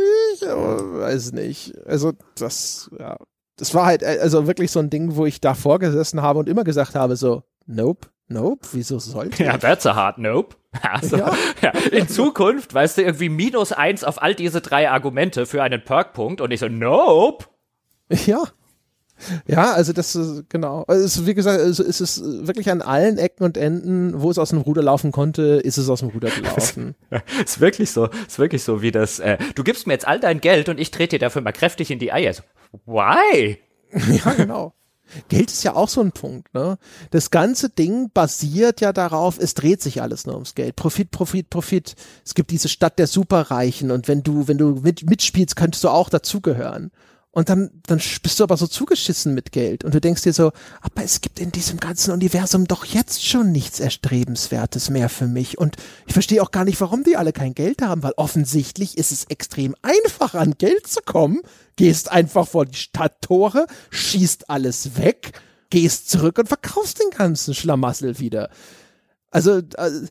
aber 0.49 0.99
weiß 1.01 1.33
nicht. 1.33 1.77
Also 1.85 2.13
das, 2.35 2.89
ja, 2.97 3.17
das 3.57 3.73
war 3.73 3.85
halt 3.85 4.03
äh, 4.03 4.19
also 4.21 4.47
wirklich 4.47 4.71
so 4.71 4.79
ein 4.79 4.89
Ding, 4.89 5.15
wo 5.15 5.25
ich 5.25 5.41
da 5.41 5.53
vorgesessen 5.53 6.21
habe 6.21 6.39
und 6.39 6.47
immer 6.47 6.63
gesagt 6.63 6.95
habe, 6.95 7.15
so, 7.15 7.43
nope, 7.65 8.07
Nope, 8.29 8.67
wieso 8.73 8.99
sollte 8.99 9.43
Ja, 9.43 9.57
that's 9.57 9.85
a 9.85 9.95
hard 9.95 10.17
nope. 10.17 10.55
Also, 10.81 11.17
ja. 11.17 11.33
ja. 11.61 11.71
In 11.91 12.07
Zukunft, 12.07 12.73
weißt 12.73 12.97
du, 12.97 13.01
irgendwie 13.01 13.29
minus 13.29 13.71
eins 13.71 14.03
auf 14.03 14.21
all 14.21 14.35
diese 14.35 14.61
drei 14.61 14.89
Argumente 14.91 15.45
für 15.45 15.63
einen 15.63 15.83
Perkpunkt 15.83 16.39
und 16.39 16.51
ich 16.51 16.59
so, 16.59 16.67
nope. 16.67 17.45
Ja. 18.09 18.43
Ja, 19.47 19.73
also 19.73 19.93
das 19.93 20.15
ist 20.15 20.49
genau. 20.49 20.83
Also 20.87 21.25
wie 21.25 21.33
gesagt, 21.33 21.59
also 21.59 21.83
es 21.83 22.01
ist 22.01 22.21
wirklich 22.45 22.69
an 22.69 22.81
allen 22.81 23.17
Ecken 23.17 23.43
und 23.43 23.57
Enden, 23.57 24.21
wo 24.21 24.29
es 24.29 24.37
aus 24.37 24.49
dem 24.49 24.59
Ruder 24.59 24.83
laufen 24.83 25.11
konnte, 25.11 25.61
ist 25.63 25.77
es 25.77 25.89
aus 25.89 25.99
dem 25.99 26.09
Ruder 26.09 26.29
gelaufen. 26.29 26.95
ist 27.43 27.59
wirklich 27.59 27.91
so, 27.91 28.09
ist 28.27 28.39
wirklich 28.39 28.63
so 28.63 28.81
wie 28.81 28.91
das. 28.91 29.19
Äh, 29.19 29.37
du 29.55 29.63
gibst 29.63 29.87
mir 29.87 29.93
jetzt 29.93 30.07
all 30.07 30.19
dein 30.19 30.41
Geld 30.41 30.69
und 30.69 30.79
ich 30.79 30.91
trete 30.91 31.15
dir 31.15 31.19
dafür 31.19 31.41
mal 31.41 31.51
kräftig 31.51 31.91
in 31.91 31.99
die 31.99 32.11
Eier. 32.11 32.33
So, 32.33 32.43
why? 32.85 33.57
Ja, 34.25 34.33
genau. 34.33 34.73
Geld 35.29 35.51
ist 35.51 35.63
ja 35.63 35.73
auch 35.73 35.89
so 35.89 36.01
ein 36.01 36.11
Punkt, 36.11 36.53
ne? 36.53 36.77
Das 37.11 37.31
ganze 37.31 37.69
Ding 37.69 38.09
basiert 38.13 38.81
ja 38.81 38.91
darauf, 38.93 39.39
es 39.39 39.53
dreht 39.53 39.81
sich 39.81 40.01
alles 40.01 40.25
nur 40.25 40.35
ums 40.35 40.55
Geld. 40.55 40.75
Profit, 40.75 41.11
Profit, 41.11 41.49
Profit. 41.49 41.95
Es 42.25 42.35
gibt 42.35 42.51
diese 42.51 42.69
Stadt 42.69 42.99
der 42.99 43.07
Superreichen 43.07 43.91
und 43.91 44.07
wenn 44.07 44.23
du, 44.23 44.47
wenn 44.47 44.57
du 44.57 44.81
mit, 44.83 45.09
mitspielst, 45.09 45.55
könntest 45.55 45.83
du 45.83 45.89
auch 45.89 46.09
dazugehören. 46.09 46.91
Und 47.37 47.49
dann, 47.49 47.69
dann 47.85 48.01
bist 48.23 48.39
du 48.39 48.43
aber 48.43 48.57
so 48.57 48.65
zugeschissen 48.65 49.35
mit 49.35 49.51
Geld 49.51 49.83
und 49.83 49.93
du 49.93 50.01
denkst 50.01 50.23
dir 50.23 50.33
so, 50.33 50.53
aber 50.81 51.03
es 51.03 51.21
gibt 51.21 51.39
in 51.39 51.51
diesem 51.51 51.79
ganzen 51.79 52.11
Universum 52.11 52.65
doch 52.65 52.83
jetzt 52.83 53.23
schon 53.23 53.51
nichts 53.51 53.79
Erstrebenswertes 53.79 54.89
mehr 54.89 55.07
für 55.07 55.27
mich. 55.27 55.59
Und 55.59 55.75
ich 56.07 56.13
verstehe 56.13 56.41
auch 56.41 56.49
gar 56.49 56.65
nicht, 56.65 56.81
warum 56.81 57.03
die 57.03 57.15
alle 57.15 57.33
kein 57.33 57.53
Geld 57.53 57.83
haben, 57.83 58.01
weil 58.01 58.13
offensichtlich 58.17 58.97
ist 58.97 59.11
es 59.11 59.25
extrem 59.25 59.75
einfach, 59.83 60.33
an 60.33 60.55
Geld 60.57 60.87
zu 60.87 60.99
kommen. 61.05 61.41
Gehst 61.75 62.11
einfach 62.11 62.47
vor 62.47 62.65
die 62.65 62.75
Stadttore, 62.75 63.67
schießt 63.91 64.49
alles 64.49 64.97
weg, 64.97 65.39
gehst 65.69 66.09
zurück 66.09 66.39
und 66.39 66.47
verkaufst 66.47 66.99
den 66.99 67.11
ganzen 67.15 67.53
Schlamassel 67.53 68.17
wieder. 68.17 68.49
Also, 69.29 69.61
also 69.75 70.07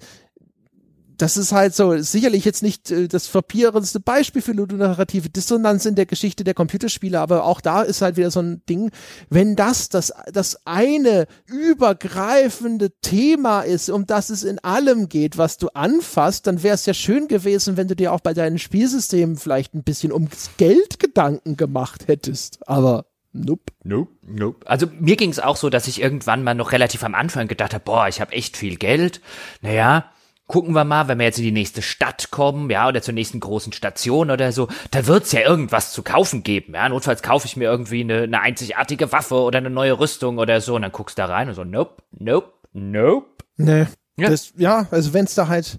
das 1.19 1.37
ist 1.37 1.53
halt 1.53 1.75
so 1.75 1.97
sicherlich 1.99 2.45
jetzt 2.45 2.63
nicht 2.63 2.91
äh, 2.91 3.09
das 3.09 3.27
verpierendste 3.27 4.01
Beispiel 4.01 4.43
für 4.43 4.53
ludonarrative 4.53 5.29
Dissonanz 5.29 5.87
in 5.87 5.95
der 5.95 6.07
Geschichte 6.07 6.45
der 6.45 6.55
Computerspiele, 6.55 7.21
aber 7.21 7.45
auch 7.45 7.61
da 7.61 7.83
ist 7.83 8.03
halt 8.03 8.17
wieder 8.17 8.31
so 8.31 8.41
ein 8.41 8.63
Ding, 8.69 8.91
wenn 9.31 9.57
das 9.57 9.89
das, 9.89 10.13
das 10.33 10.59
eine 10.67 11.27
übergreifende 11.47 12.91
Thema 13.01 13.63
ist, 13.63 13.91
um 13.91 14.07
das 14.07 14.31
es 14.31 14.45
in 14.45 14.59
allem 14.61 15.09
geht, 15.09 15.39
was 15.39 15.57
du 15.57 15.69
anfasst, 15.69 16.47
dann 16.47 16.63
wäre 16.63 16.75
es 16.75 16.87
ja 16.87 16.95
schön 16.95 17.29
gewesen, 17.29 17.77
wenn 17.77 17.89
du 17.89 17.97
dir 17.97 18.13
auch 18.13 18.21
bei 18.21 18.35
deinen 18.35 18.59
Spielsystemen 18.59 19.37
vielleicht 19.37 19.75
ein 19.75 19.85
bisschen 19.85 20.13
ums 20.13 20.51
Geld 20.57 20.99
Gedanken 20.99 21.57
gemacht 21.57 22.09
hättest, 22.09 22.67
aber 22.69 23.07
Nope. 23.39 23.73
Nope. 23.85 24.13
Nope. 24.23 24.67
Also 24.67 24.87
mir 24.99 25.17
ging 25.17 25.29
es 25.31 25.41
auch 25.41 25.57
so, 25.57 25.69
dass 25.69 25.89
ich 25.89 26.01
irgendwann 26.01 26.43
mal 26.43 26.55
noch 26.55 26.73
relativ 26.73 27.05
am 27.05 27.15
Anfang 27.15 27.49
gedacht 27.49 27.75
habe, 27.75 27.85
boah, 27.85 28.09
ich 28.09 28.23
habe 28.23 28.33
echt 28.33 28.57
viel 28.57 28.77
Geld. 28.77 29.21
Naja, 29.61 30.11
gucken 30.47 30.75
wir 30.75 30.85
mal, 30.85 31.09
wenn 31.09 31.19
wir 31.19 31.27
jetzt 31.27 31.39
in 31.39 31.45
die 31.45 31.53
nächste 31.53 31.83
Stadt 31.83 32.31
kommen, 32.31 32.71
ja, 32.71 32.89
oder 32.89 33.03
zur 33.03 33.15
nächsten 33.15 33.41
großen 33.41 33.73
Station 33.73 34.31
oder 34.31 34.53
so, 34.53 34.69
da 34.91 35.07
wird's 35.07 35.33
ja 35.33 35.41
irgendwas 35.41 35.93
zu 35.93 36.03
kaufen 36.03 36.43
geben, 36.43 36.75
ja. 36.75 36.89
Notfalls 36.89 37.23
kaufe 37.23 37.47
ich 37.47 37.57
mir 37.57 37.65
irgendwie 37.65 38.01
eine, 38.01 38.23
eine 38.23 38.41
einzigartige 38.41 39.13
Waffe 39.13 39.37
oder 39.37 39.59
eine 39.59 39.71
neue 39.71 39.99
Rüstung 39.99 40.39
oder 40.39 40.61
so 40.61 40.77
und 40.77 40.83
dann 40.83 40.93
guckst 40.93 41.19
du 41.19 41.23
da 41.23 41.27
rein 41.27 41.49
und 41.49 41.55
so, 41.55 41.65
nope, 41.65 42.03
nope, 42.13 42.53
nope. 42.73 43.27
Nee. 43.57 43.87
Ja, 44.19 44.31
das, 44.31 44.53
ja 44.57 44.87
also 44.91 45.13
wenn's 45.13 45.35
da 45.35 45.49
halt, 45.49 45.79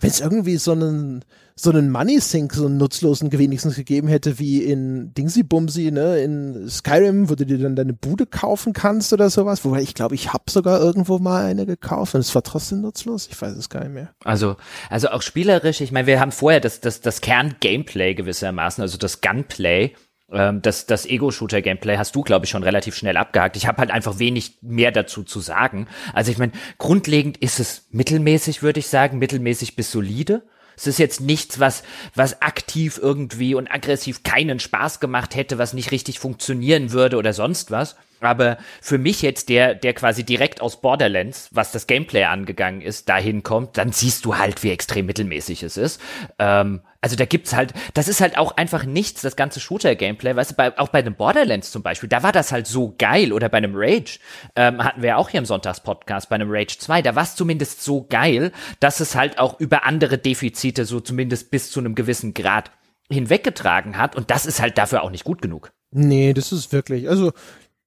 wenn's 0.00 0.20
irgendwie 0.20 0.56
so 0.56 0.72
einen, 0.72 1.24
so 1.54 1.70
einen 1.70 1.90
Money 1.90 2.20
Sink, 2.20 2.52
so 2.52 2.66
einen 2.66 2.76
nutzlosen 2.76 3.32
wenigstens 3.32 3.76
gegeben 3.76 4.08
hätte, 4.08 4.38
wie 4.38 4.62
in 4.62 5.14
Dingsy 5.14 5.42
Bumsy, 5.42 5.90
ne, 5.90 6.18
in 6.18 6.68
Skyrim, 6.68 7.30
wo 7.30 7.34
du 7.34 7.46
dir 7.46 7.58
dann 7.58 7.76
deine 7.76 7.94
Bude 7.94 8.26
kaufen 8.26 8.72
kannst 8.72 9.12
oder 9.12 9.30
sowas. 9.30 9.64
Wobei 9.64 9.80
ich 9.80 9.94
glaube, 9.94 10.14
ich 10.14 10.32
habe 10.32 10.44
sogar 10.50 10.80
irgendwo 10.80 11.18
mal 11.18 11.46
eine 11.46 11.64
gekauft 11.64 12.14
und 12.14 12.20
es 12.20 12.34
war 12.34 12.42
trotzdem 12.42 12.82
nutzlos. 12.82 13.28
Ich 13.30 13.40
weiß 13.40 13.56
es 13.56 13.70
gar 13.70 13.80
nicht 13.80 13.94
mehr. 13.94 14.10
Also, 14.24 14.56
also 14.90 15.08
auch 15.08 15.22
spielerisch, 15.22 15.80
ich 15.80 15.92
meine, 15.92 16.06
wir 16.06 16.20
haben 16.20 16.32
vorher 16.32 16.60
das, 16.60 16.80
das, 16.80 17.00
das 17.00 17.22
Kern-Gameplay 17.22 18.14
gewissermaßen, 18.14 18.82
also 18.82 18.98
das 18.98 19.20
Gunplay. 19.20 19.94
Ähm, 20.30 20.62
das, 20.62 20.86
das 20.86 21.06
Ego-Shooter-Gameplay 21.06 21.96
hast 21.98 22.14
du, 22.16 22.22
glaube 22.22 22.46
ich, 22.46 22.50
schon 22.50 22.62
relativ 22.62 22.96
schnell 22.96 23.16
abgehakt. 23.16 23.56
Ich 23.56 23.66
habe 23.66 23.78
halt 23.78 23.90
einfach 23.90 24.18
wenig 24.18 24.58
mehr 24.62 24.92
dazu 24.92 25.22
zu 25.22 25.40
sagen. 25.40 25.86
Also 26.12 26.30
ich 26.32 26.38
meine, 26.38 26.52
grundlegend 26.78 27.36
ist 27.38 27.60
es 27.60 27.86
mittelmäßig, 27.90 28.62
würde 28.62 28.80
ich 28.80 28.88
sagen, 28.88 29.18
mittelmäßig 29.18 29.76
bis 29.76 29.92
solide. 29.92 30.42
Es 30.76 30.86
ist 30.86 30.98
jetzt 30.98 31.20
nichts, 31.20 31.58
was, 31.58 31.84
was 32.14 32.42
aktiv 32.42 32.98
irgendwie 33.00 33.54
und 33.54 33.68
aggressiv 33.68 34.24
keinen 34.24 34.60
Spaß 34.60 35.00
gemacht 35.00 35.34
hätte, 35.34 35.56
was 35.58 35.72
nicht 35.72 35.90
richtig 35.90 36.18
funktionieren 36.18 36.92
würde 36.92 37.16
oder 37.16 37.32
sonst 37.32 37.70
was. 37.70 37.96
Aber 38.20 38.58
für 38.80 38.98
mich 38.98 39.22
jetzt, 39.22 39.48
der, 39.48 39.74
der 39.74 39.94
quasi 39.94 40.24
direkt 40.24 40.60
aus 40.60 40.80
Borderlands, 40.80 41.48
was 41.52 41.72
das 41.72 41.86
Gameplay 41.86 42.24
angegangen 42.24 42.80
ist, 42.80 43.08
dahin 43.08 43.42
kommt, 43.42 43.76
dann 43.76 43.92
siehst 43.92 44.24
du 44.24 44.38
halt, 44.38 44.62
wie 44.62 44.70
extrem 44.70 45.06
mittelmäßig 45.06 45.62
es 45.62 45.76
ist. 45.76 46.00
Ähm, 46.38 46.80
also 47.00 47.14
da 47.14 47.24
gibt's 47.24 47.54
halt, 47.54 47.72
das 47.94 48.08
ist 48.08 48.20
halt 48.20 48.36
auch 48.36 48.56
einfach 48.56 48.84
nichts, 48.84 49.22
das 49.22 49.36
ganze 49.36 49.60
Shooter-Gameplay, 49.60 50.34
weißt 50.34 50.52
du, 50.52 50.54
bei, 50.56 50.76
auch 50.76 50.88
bei 50.88 50.98
einem 50.98 51.14
Borderlands 51.14 51.70
zum 51.70 51.82
Beispiel, 51.82 52.08
da 52.08 52.24
war 52.24 52.32
das 52.32 52.50
halt 52.50 52.66
so 52.66 52.96
geil, 52.98 53.32
oder 53.32 53.48
bei 53.48 53.58
einem 53.58 53.74
Rage, 53.76 54.18
ähm, 54.56 54.82
hatten 54.82 55.02
wir 55.02 55.10
ja 55.10 55.16
auch 55.16 55.28
hier 55.28 55.38
im 55.38 55.46
Sonntagspodcast, 55.46 56.28
bei 56.28 56.34
einem 56.34 56.50
Rage 56.50 56.78
2, 56.78 57.02
da 57.02 57.14
war 57.14 57.22
es 57.22 57.36
zumindest 57.36 57.84
so 57.84 58.06
geil, 58.08 58.50
dass 58.80 58.98
es 58.98 59.14
halt 59.14 59.38
auch 59.38 59.60
über 59.60 59.84
andere 59.84 60.18
Defizite 60.18 60.84
so 60.84 60.98
zumindest 60.98 61.52
bis 61.52 61.70
zu 61.70 61.78
einem 61.78 61.94
gewissen 61.94 62.34
Grad 62.34 62.72
hinweggetragen 63.08 63.98
hat, 63.98 64.16
und 64.16 64.32
das 64.32 64.46
ist 64.46 64.60
halt 64.60 64.76
dafür 64.76 65.04
auch 65.04 65.10
nicht 65.10 65.24
gut 65.24 65.40
genug. 65.40 65.70
Nee, 65.92 66.32
das 66.32 66.50
ist 66.50 66.72
wirklich, 66.72 67.08
also 67.08 67.32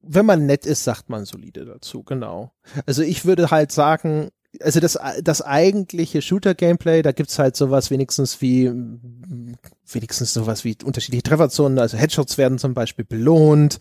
wenn 0.01 0.25
man 0.25 0.45
nett 0.45 0.65
ist, 0.65 0.83
sagt 0.83 1.09
man 1.09 1.25
solide 1.25 1.65
dazu, 1.65 2.03
genau. 2.03 2.51
Also 2.85 3.01
ich 3.01 3.25
würde 3.25 3.51
halt 3.51 3.71
sagen, 3.71 4.29
also 4.61 4.79
das, 4.79 4.97
das 5.23 5.41
eigentliche 5.43 6.21
Shooter-Gameplay, 6.21 7.03
da 7.03 7.11
gibt's 7.11 7.37
halt 7.37 7.55
sowas 7.55 7.91
wenigstens 7.91 8.41
wie, 8.41 8.71
wenigstens 9.85 10.33
sowas 10.33 10.63
wie 10.63 10.75
unterschiedliche 10.83 11.21
Trefferzonen, 11.23 11.77
also 11.77 11.97
Headshots 11.97 12.39
werden 12.39 12.57
zum 12.57 12.73
Beispiel 12.73 13.05
belohnt, 13.05 13.77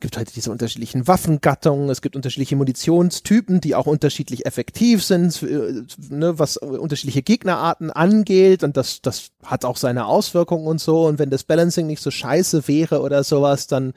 gibt 0.00 0.16
halt 0.16 0.34
diese 0.34 0.50
unterschiedlichen 0.50 1.06
Waffengattungen, 1.06 1.90
es 1.90 2.02
gibt 2.02 2.16
unterschiedliche 2.16 2.56
Munitionstypen, 2.56 3.60
die 3.60 3.76
auch 3.76 3.86
unterschiedlich 3.86 4.46
effektiv 4.46 5.04
sind, 5.04 5.42
äh, 5.44 5.84
ne, 6.08 6.38
was 6.38 6.56
unterschiedliche 6.56 7.22
Gegnerarten 7.22 7.90
angeht 7.90 8.64
und 8.64 8.76
das, 8.76 9.02
das 9.02 9.30
hat 9.44 9.64
auch 9.64 9.76
seine 9.76 10.06
Auswirkungen 10.06 10.66
und 10.66 10.80
so 10.80 11.06
und 11.06 11.20
wenn 11.20 11.30
das 11.30 11.44
Balancing 11.44 11.86
nicht 11.86 12.02
so 12.02 12.10
scheiße 12.10 12.66
wäre 12.66 13.00
oder 13.00 13.22
sowas, 13.22 13.68
dann 13.68 13.92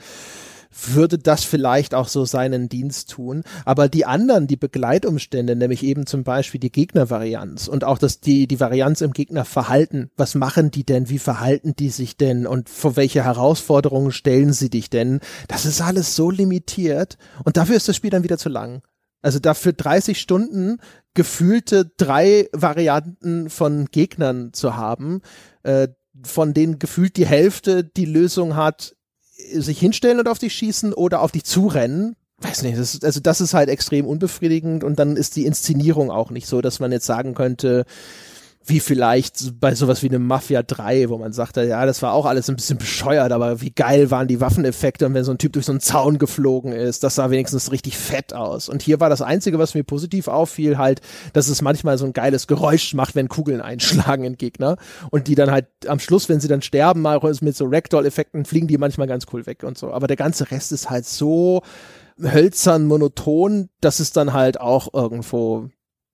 würde 0.74 1.18
das 1.18 1.44
vielleicht 1.44 1.94
auch 1.94 2.08
so 2.08 2.26
seinen 2.26 2.70
Dienst 2.70 3.12
tun. 3.12 3.44
Aber 3.66 3.90
die 3.90 4.06
anderen, 4.06 4.48
die 4.48 4.58
Begleitumstände, 4.58 5.56
nämlich 5.56 5.84
eben 5.84 6.06
zum 6.06 6.24
Beispiel 6.24 6.60
die 6.60 6.72
Gegnervarianz 6.72 7.68
und 7.68 7.84
auch 7.84 7.98
das, 7.98 8.20
die, 8.20 8.48
die 8.48 8.60
Varianz 8.60 9.02
im 9.02 9.14
Gegnerverhalten, 9.14 10.12
was 10.18 10.36
machen 10.36 10.72
die 10.72 10.86
denn, 10.86 11.10
wie 11.10 11.20
verhalten 11.20 11.76
die 11.76 11.90
sich 11.90 12.18
denn 12.18 12.48
und 12.48 12.70
vor 12.70 12.96
welche 12.96 13.24
Herausforderungen 13.24 14.12
stellen 14.12 14.54
sie 14.54 14.70
dich 14.70 14.90
denn, 14.90 15.20
das 15.48 15.66
ist 15.66 15.82
alles 15.82 16.16
so 16.16 16.30
limitiert 16.30 17.18
und 17.44 17.58
dafür 17.58 17.76
ist 17.76 17.88
das 17.88 17.96
Spiel 17.96 18.12
dann 18.12 18.24
wieder 18.24 18.38
zu 18.38 18.50
lang. 18.50 18.82
Also 19.22 19.40
dafür 19.40 19.72
30 19.72 20.20
Stunden 20.20 20.80
gefühlte 21.14 21.90
drei 21.98 22.50
Varianten 22.52 23.50
von 23.50 23.86
Gegnern 23.86 24.52
zu 24.54 24.76
haben, 24.76 25.22
äh, 25.64 25.88
von 26.24 26.54
denen 26.54 26.78
gefühlt 26.78 27.16
die 27.16 27.26
Hälfte 27.26 27.84
die 27.84 28.06
Lösung 28.06 28.56
hat, 28.56 28.96
sich 29.52 29.80
hinstellen 29.80 30.20
und 30.20 30.28
auf 30.28 30.40
dich 30.40 30.54
schießen 30.54 30.94
oder 30.94 31.22
auf 31.22 31.32
dich 31.32 31.44
zurennen. 31.44 32.16
Weiß 32.40 32.64
nicht, 32.64 32.78
das, 32.78 33.02
also 33.04 33.20
das 33.20 33.42
ist 33.42 33.54
halt 33.54 33.70
extrem 33.70 34.06
unbefriedigend 34.06 34.84
und 34.84 35.00
dann 35.00 35.16
ist 35.16 35.36
die 35.36 35.46
Inszenierung 35.46 36.12
auch 36.12 36.30
nicht 36.30 36.48
so, 36.48 36.62
dass 36.62 36.80
man 36.80 36.92
jetzt 36.92 37.06
sagen 37.06 37.36
könnte, 37.36 37.86
wie 38.66 38.80
vielleicht 38.80 39.60
bei 39.60 39.76
sowas 39.76 40.04
wie 40.04 40.10
einem 40.10 40.26
Mafia 40.26 40.64
3, 40.64 41.10
wo 41.10 41.18
man 41.18 41.34
sagte, 41.34 41.64
ja, 41.66 41.86
das 41.86 42.02
war 42.02 42.14
auch 42.14 42.26
alles 42.26 42.50
ein 42.50 42.56
bisschen 42.56 42.78
bescheuert, 42.78 43.32
aber 43.32 43.62
wie 43.62 43.72
geil 43.72 44.10
waren 44.10 44.28
die 44.28 44.40
Waffeneffekte 44.40 45.06
und 45.06 45.14
wenn 45.14 45.26
so 45.26 45.32
ein 45.32 45.38
Typ 45.38 45.54
durch 45.54 45.66
so 45.66 45.74
einen 45.74 45.82
Zaun 45.82 46.18
geflogen 46.18 46.72
ist, 46.72 47.04
das 47.04 47.16
sah 47.16 47.30
wenigstens 47.30 47.72
richtig 47.72 47.98
fett 47.98 48.34
aus. 48.34 48.70
Und 48.70 48.82
hier 48.82 49.00
war 49.00 49.10
das 49.10 49.22
Einzige, 49.22 49.60
was 49.60 49.76
mir 49.76 49.84
positiv 49.84 50.30
auffiel, 50.30 50.78
halt, 50.78 51.02
dass 51.34 51.50
es 51.50 51.62
manchmal 51.62 51.98
so 51.98 52.06
ein 52.06 52.14
geiles 52.14 52.48
Geräusch 52.48 52.94
macht, 52.94 53.16
wenn 53.16 53.28
Kugeln 53.28 53.60
einschlagen 53.62 54.24
in 54.24 54.38
Gegner 54.38 54.78
und 55.12 55.28
die 55.28 55.36
dann 55.36 55.52
halt 55.52 55.68
am 55.88 56.00
Schluss, 56.00 56.30
wenn 56.30 56.40
sie 56.40 56.48
dann 56.48 56.62
sterben, 56.62 57.02
mal 57.02 57.20
mit 57.42 57.56
so 57.56 57.66
Ragdoll-Effekten 57.66 58.46
fliegen 58.46 58.68
die 58.68 58.78
manchmal 58.78 59.08
ganz 59.08 59.26
cool 59.34 59.46
weg 59.46 59.64
und 59.64 59.78
so. 59.78 59.92
Aber 59.92 60.08
der 60.08 60.18
ganze 60.18 60.52
Rest 60.52 60.72
ist 60.72 60.90
halt 60.90 61.06
so 61.06 61.64
hölzern, 62.22 62.86
monoton, 62.86 63.70
dass 63.82 64.00
es 64.00 64.12
dann 64.12 64.34
halt 64.34 64.60
auch 64.60 64.94
irgendwo 64.94 65.70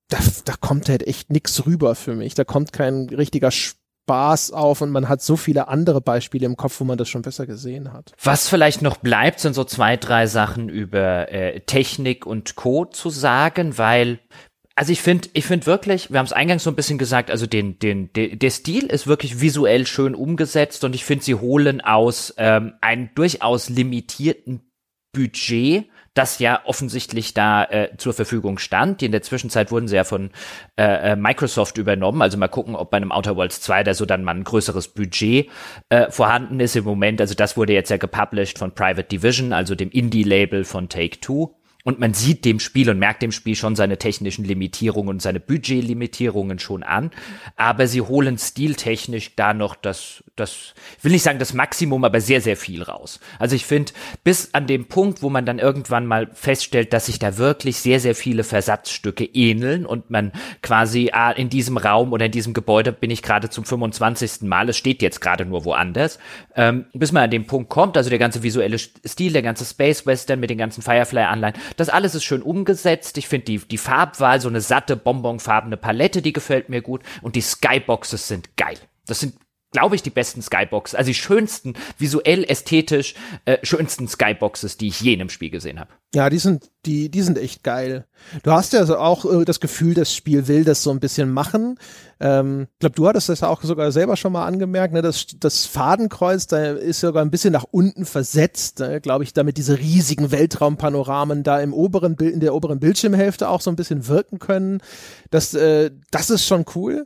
da, 0.09 0.17
da 0.45 0.53
kommt 0.59 0.89
halt 0.89 1.07
echt 1.07 1.31
nix 1.31 1.65
rüber 1.65 1.95
für 1.95 2.15
mich. 2.15 2.33
Da 2.33 2.43
kommt 2.43 2.73
kein 2.73 3.07
richtiger 3.09 3.51
Spaß 3.51 4.51
auf 4.51 4.81
und 4.81 4.89
man 4.89 5.07
hat 5.07 5.21
so 5.21 5.37
viele 5.37 5.67
andere 5.67 6.01
Beispiele 6.01 6.45
im 6.45 6.57
Kopf, 6.57 6.79
wo 6.79 6.83
man 6.83 6.97
das 6.97 7.07
schon 7.09 7.21
besser 7.21 7.45
gesehen 7.45 7.93
hat. 7.93 8.11
Was 8.21 8.49
vielleicht 8.49 8.81
noch 8.81 8.97
bleibt, 8.97 9.39
sind 9.39 9.53
so 9.53 9.63
zwei, 9.63 9.97
drei 9.97 10.25
Sachen 10.27 10.67
über 10.67 11.31
äh, 11.31 11.61
Technik 11.61 12.25
und 12.25 12.55
Code 12.55 12.91
zu 12.91 13.09
sagen, 13.09 13.77
weil 13.77 14.19
also 14.75 14.93
ich 14.93 15.01
finde, 15.01 15.27
ich 15.33 15.45
finde 15.45 15.65
wirklich, 15.65 16.09
wir 16.09 16.19
haben 16.19 16.25
es 16.25 16.31
eingangs 16.31 16.63
so 16.63 16.69
ein 16.69 16.75
bisschen 16.75 16.97
gesagt, 16.97 17.29
also 17.29 17.45
den, 17.45 17.79
den, 17.79 18.13
de, 18.13 18.37
der 18.37 18.49
Stil 18.49 18.85
ist 18.85 19.07
wirklich 19.07 19.41
visuell 19.41 19.85
schön 19.85 20.15
umgesetzt 20.15 20.85
und 20.85 20.95
ich 20.95 21.03
finde, 21.03 21.25
sie 21.25 21.35
holen 21.35 21.81
aus 21.81 22.33
ähm, 22.37 22.75
einem 22.79 23.09
durchaus 23.13 23.67
limitierten 23.67 24.61
Budget 25.11 25.89
das 26.13 26.39
ja 26.39 26.61
offensichtlich 26.65 27.33
da 27.33 27.63
äh, 27.63 27.89
zur 27.97 28.13
Verfügung 28.13 28.57
stand. 28.57 29.01
In 29.03 29.11
der 29.11 29.21
Zwischenzeit 29.21 29.71
wurden 29.71 29.87
sie 29.87 29.95
ja 29.95 30.03
von 30.03 30.31
äh, 30.77 31.11
äh 31.11 31.15
Microsoft 31.15 31.77
übernommen. 31.77 32.21
Also 32.21 32.37
mal 32.37 32.47
gucken, 32.47 32.75
ob 32.75 32.91
bei 32.91 32.97
einem 32.97 33.11
Outer 33.11 33.35
Worlds 33.35 33.61
2 33.61 33.83
da 33.83 33.93
so 33.93 34.05
dann 34.05 34.23
mal 34.23 34.35
ein 34.35 34.43
größeres 34.43 34.89
Budget 34.89 35.49
äh, 35.89 36.09
vorhanden 36.09 36.59
ist 36.59 36.75
im 36.75 36.85
Moment. 36.85 37.21
Also 37.21 37.35
das 37.35 37.57
wurde 37.57 37.73
jetzt 37.73 37.89
ja 37.89 37.97
gepublished 37.97 38.57
von 38.57 38.73
Private 38.73 39.03
Division, 39.03 39.53
also 39.53 39.75
dem 39.75 39.89
Indie-Label 39.89 40.63
von 40.63 40.89
Take-Two. 40.89 41.53
Und 41.89 41.99
man 41.99 42.13
sieht 42.13 42.45
dem 42.45 42.59
Spiel 42.59 42.87
und 42.91 42.99
merkt 42.99 43.23
dem 43.23 43.31
Spiel 43.31 43.55
schon 43.55 43.75
seine 43.75 43.97
technischen 43.97 44.45
Limitierungen 44.45 45.09
und 45.09 45.23
seine 45.23 45.39
Budgetlimitierungen 45.39 46.59
schon 46.59 46.83
an. 46.83 47.09
Aber 47.55 47.87
sie 47.87 48.01
holen 48.01 48.37
stiltechnisch 48.37 49.35
da 49.35 49.55
noch 49.55 49.73
das, 49.73 50.23
das, 50.35 50.75
ich 50.99 51.03
will 51.03 51.13
nicht 51.13 51.23
sagen 51.23 51.39
das 51.39 51.55
Maximum, 51.55 52.03
aber 52.03 52.21
sehr, 52.21 52.41
sehr 52.41 52.57
viel 52.57 52.83
raus. 52.83 53.19
Also 53.39 53.55
ich 53.55 53.65
finde, 53.65 53.91
bis 54.23 54.53
an 54.53 54.67
dem 54.67 54.85
Punkt, 54.85 55.23
wo 55.23 55.31
man 55.31 55.47
dann 55.47 55.57
irgendwann 55.57 56.05
mal 56.05 56.29
feststellt, 56.31 56.93
dass 56.93 57.07
sich 57.07 57.17
da 57.17 57.39
wirklich 57.39 57.77
sehr, 57.77 57.99
sehr 57.99 58.13
viele 58.13 58.43
Versatzstücke 58.43 59.25
ähneln 59.25 59.87
und 59.87 60.11
man 60.11 60.31
quasi 60.61 61.09
ah, 61.11 61.31
in 61.31 61.49
diesem 61.49 61.77
Raum 61.77 62.13
oder 62.13 62.27
in 62.27 62.31
diesem 62.31 62.53
Gebäude 62.53 62.91
bin 62.91 63.09
ich 63.09 63.23
gerade 63.23 63.49
zum 63.49 63.65
25. 63.65 64.41
Mal, 64.41 64.69
es 64.69 64.77
steht 64.77 65.01
jetzt 65.01 65.21
gerade 65.21 65.43
nur 65.43 65.65
woanders, 65.65 66.19
ähm, 66.55 66.85
bis 66.93 67.11
man 67.11 67.23
an 67.23 67.31
dem 67.31 67.47
Punkt 67.47 67.71
kommt, 67.71 67.97
also 67.97 68.11
der 68.11 68.19
ganze 68.19 68.43
visuelle 68.43 68.77
Stil, 68.77 69.33
der 69.33 69.41
ganze 69.41 69.65
Space 69.65 70.05
Western 70.05 70.39
mit 70.39 70.51
den 70.51 70.59
ganzen 70.59 70.83
Firefly-Anleihen, 70.83 71.55
das 71.79 71.89
alles 71.89 72.15
ist 72.15 72.23
schön 72.23 72.41
umgesetzt. 72.41 73.17
Ich 73.17 73.27
finde 73.27 73.45
die, 73.45 73.57
die 73.59 73.77
Farbwahl, 73.77 74.41
so 74.41 74.49
eine 74.49 74.61
satte, 74.61 74.97
bonbonfarbene 74.97 75.77
Palette, 75.77 76.21
die 76.21 76.33
gefällt 76.33 76.69
mir 76.69 76.81
gut. 76.81 77.03
Und 77.21 77.35
die 77.35 77.41
Skyboxes 77.41 78.27
sind 78.27 78.57
geil. 78.57 78.77
Das 79.05 79.21
sind 79.21 79.35
glaube 79.71 79.95
ich, 79.95 80.01
die 80.01 80.09
besten 80.09 80.41
Skyboxes, 80.41 80.95
also 80.95 81.07
die 81.09 81.15
schönsten, 81.15 81.73
visuell, 81.97 82.43
ästhetisch, 82.43 83.13
äh, 83.45 83.57
schönsten 83.63 84.07
Skyboxes, 84.07 84.77
die 84.77 84.87
ich 84.87 85.01
je 85.01 85.13
in 85.13 85.21
einem 85.21 85.29
Spiel 85.29 85.51
gesehen 85.51 85.79
habe. 85.79 85.91
Ja, 86.15 86.31
die 86.31 86.39
sind, 86.39 86.71
die, 86.87 87.09
die 87.09 87.21
sind 87.21 87.37
echt 87.37 87.63
geil. 87.63 88.07
Du 88.41 88.51
hast 88.51 88.73
ja 88.73 88.79
also 88.79 88.97
auch 88.97 89.25
äh, 89.25 89.45
das 89.45 89.59
Gefühl, 89.59 89.93
das 89.93 90.13
Spiel 90.13 90.47
will 90.47 90.63
das 90.63 90.81
so 90.81 90.89
ein 90.89 90.99
bisschen 90.99 91.31
machen. 91.31 91.77
Ähm, 92.19 92.67
ich 92.73 92.79
glaube, 92.79 92.95
du 92.95 93.07
hattest 93.07 93.29
das 93.29 93.43
auch 93.43 93.61
sogar 93.61 93.91
selber 93.91 94.17
schon 94.17 94.31
mal 94.31 94.47
angemerkt, 94.47 94.91
ne? 94.91 95.03
Das, 95.03 95.27
das 95.39 95.67
Fadenkreuz, 95.67 96.47
da 96.47 96.71
ist 96.71 97.01
sogar 97.01 97.23
ein 97.23 97.29
bisschen 97.29 97.53
nach 97.53 97.65
unten 97.69 98.05
versetzt, 98.05 98.79
ne? 98.79 98.99
glaube 99.01 99.23
ich, 99.23 99.33
damit 99.33 99.57
diese 99.57 99.77
riesigen 99.77 100.31
Weltraumpanoramen 100.31 101.43
da 101.43 101.59
im 101.59 101.73
oberen 101.73 102.15
Bild, 102.15 102.33
in 102.33 102.39
der 102.39 102.55
oberen 102.55 102.79
Bildschirmhälfte 102.79 103.47
auch 103.47 103.61
so 103.61 103.69
ein 103.69 103.75
bisschen 103.75 104.07
wirken 104.07 104.39
können. 104.39 104.81
Das, 105.29 105.53
äh, 105.53 105.91
das 106.09 106.31
ist 106.31 106.47
schon 106.47 106.65
cool 106.73 107.05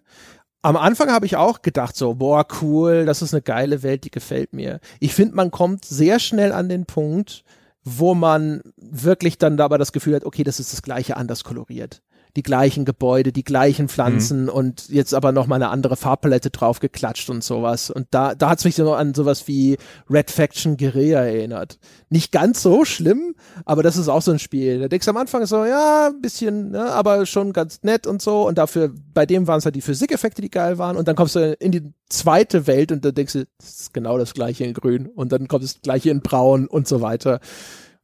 am 0.64 0.78
Anfang 0.78 1.12
habe 1.12 1.26
ich 1.26 1.36
auch 1.36 1.62
gedacht 1.62 1.96
so, 1.96 2.16
boah, 2.16 2.48
cool, 2.62 3.06
das 3.06 3.22
ist 3.22 3.34
eine 3.34 3.42
geile 3.42 3.84
Welt, 3.84 4.06
die 4.06 4.12
gefällt 4.12 4.54
mir. 4.54 4.80
Ich 5.00 5.14
finde, 5.14 5.36
man 5.36 5.52
kommt 5.52 5.86
sehr 5.86 6.20
schnell 6.20 6.52
an 6.52 6.70
den 6.70 6.86
Punkt, 6.86 7.44
wo 7.84 8.16
man 8.16 8.62
wirklich 8.78 9.38
dann 9.38 9.58
dabei 9.58 9.78
das 9.78 9.92
Gefühl 9.92 10.16
hat, 10.16 10.26
okay, 10.26 10.44
das 10.44 10.60
ist 10.60 10.72
das 10.72 10.82
gleiche 10.82 11.18
anders 11.18 11.44
koloriert 11.44 12.02
die 12.36 12.44
gleichen 12.44 12.84
Gebäude, 12.84 13.32
die 13.32 13.44
gleichen 13.44 13.88
Pflanzen 13.88 14.44
mhm. 14.44 14.50
und 14.50 14.90
jetzt 14.90 15.14
aber 15.14 15.32
noch 15.32 15.46
mal 15.46 15.56
eine 15.56 15.70
andere 15.70 15.96
Farbpalette 15.96 16.50
drauf 16.50 16.80
geklatscht 16.80 17.30
und 17.30 17.44
sowas. 17.44 17.92
Und 17.92 18.08
da, 18.10 18.34
da 18.34 18.50
hat 18.50 18.60
es 18.60 18.66
mich 18.66 18.76
so 18.76 18.94
an 18.94 19.14
sowas 19.14 19.48
wie 19.48 19.78
Red 20.10 20.32
Faction 20.32 20.76
Guerilla 20.78 21.22
erinnert. 21.22 21.78
Nicht 22.10 22.32
ganz 22.32 22.64
so 22.64 22.86
schlimm, 22.86 23.36
aber 23.66 23.84
das 23.84 23.98
ist 23.98 24.08
auch 24.08 24.24
so 24.24 24.32
ein 24.32 24.40
Spiel. 24.40 24.80
Da 24.80 24.88
denkst 24.88 25.06
du 25.06 25.12
am 25.12 25.18
Anfang 25.18 25.46
so, 25.46 25.64
ja, 25.64 26.08
ein 26.08 26.22
bisschen, 26.22 26.72
ne, 26.72 26.92
aber 26.92 27.28
schon 27.28 27.54
ganz 27.54 27.84
nett 27.84 28.08
und 28.08 28.22
so. 28.22 28.48
Und 28.48 28.58
dafür, 28.58 28.92
bei 29.14 29.28
dem 29.28 29.46
waren 29.46 29.60
es 29.60 29.66
halt 29.66 29.76
die 29.76 29.82
Physikeffekte, 29.82 30.42
die 30.42 30.50
geil 30.50 30.80
waren. 30.80 30.98
Und 30.98 31.08
dann 31.08 31.16
kommst 31.16 31.36
du 31.36 31.54
in 31.54 31.72
die 31.72 31.94
zweite 32.10 32.66
Welt 32.66 32.92
und 32.92 33.06
da 33.06 33.12
denkst 33.12 33.34
du, 33.34 33.46
das 33.60 33.82
ist 33.82 33.94
genau 33.94 34.18
das 34.18 34.34
gleiche 34.34 34.64
in 34.64 34.74
grün. 34.74 35.08
Und 35.08 35.32
dann 35.32 35.48
kommt 35.48 35.64
das 35.64 35.82
gleiche 35.82 36.10
in 36.10 36.22
braun 36.22 36.68
und 36.68 36.88
so 36.88 37.02
weiter. 37.02 37.40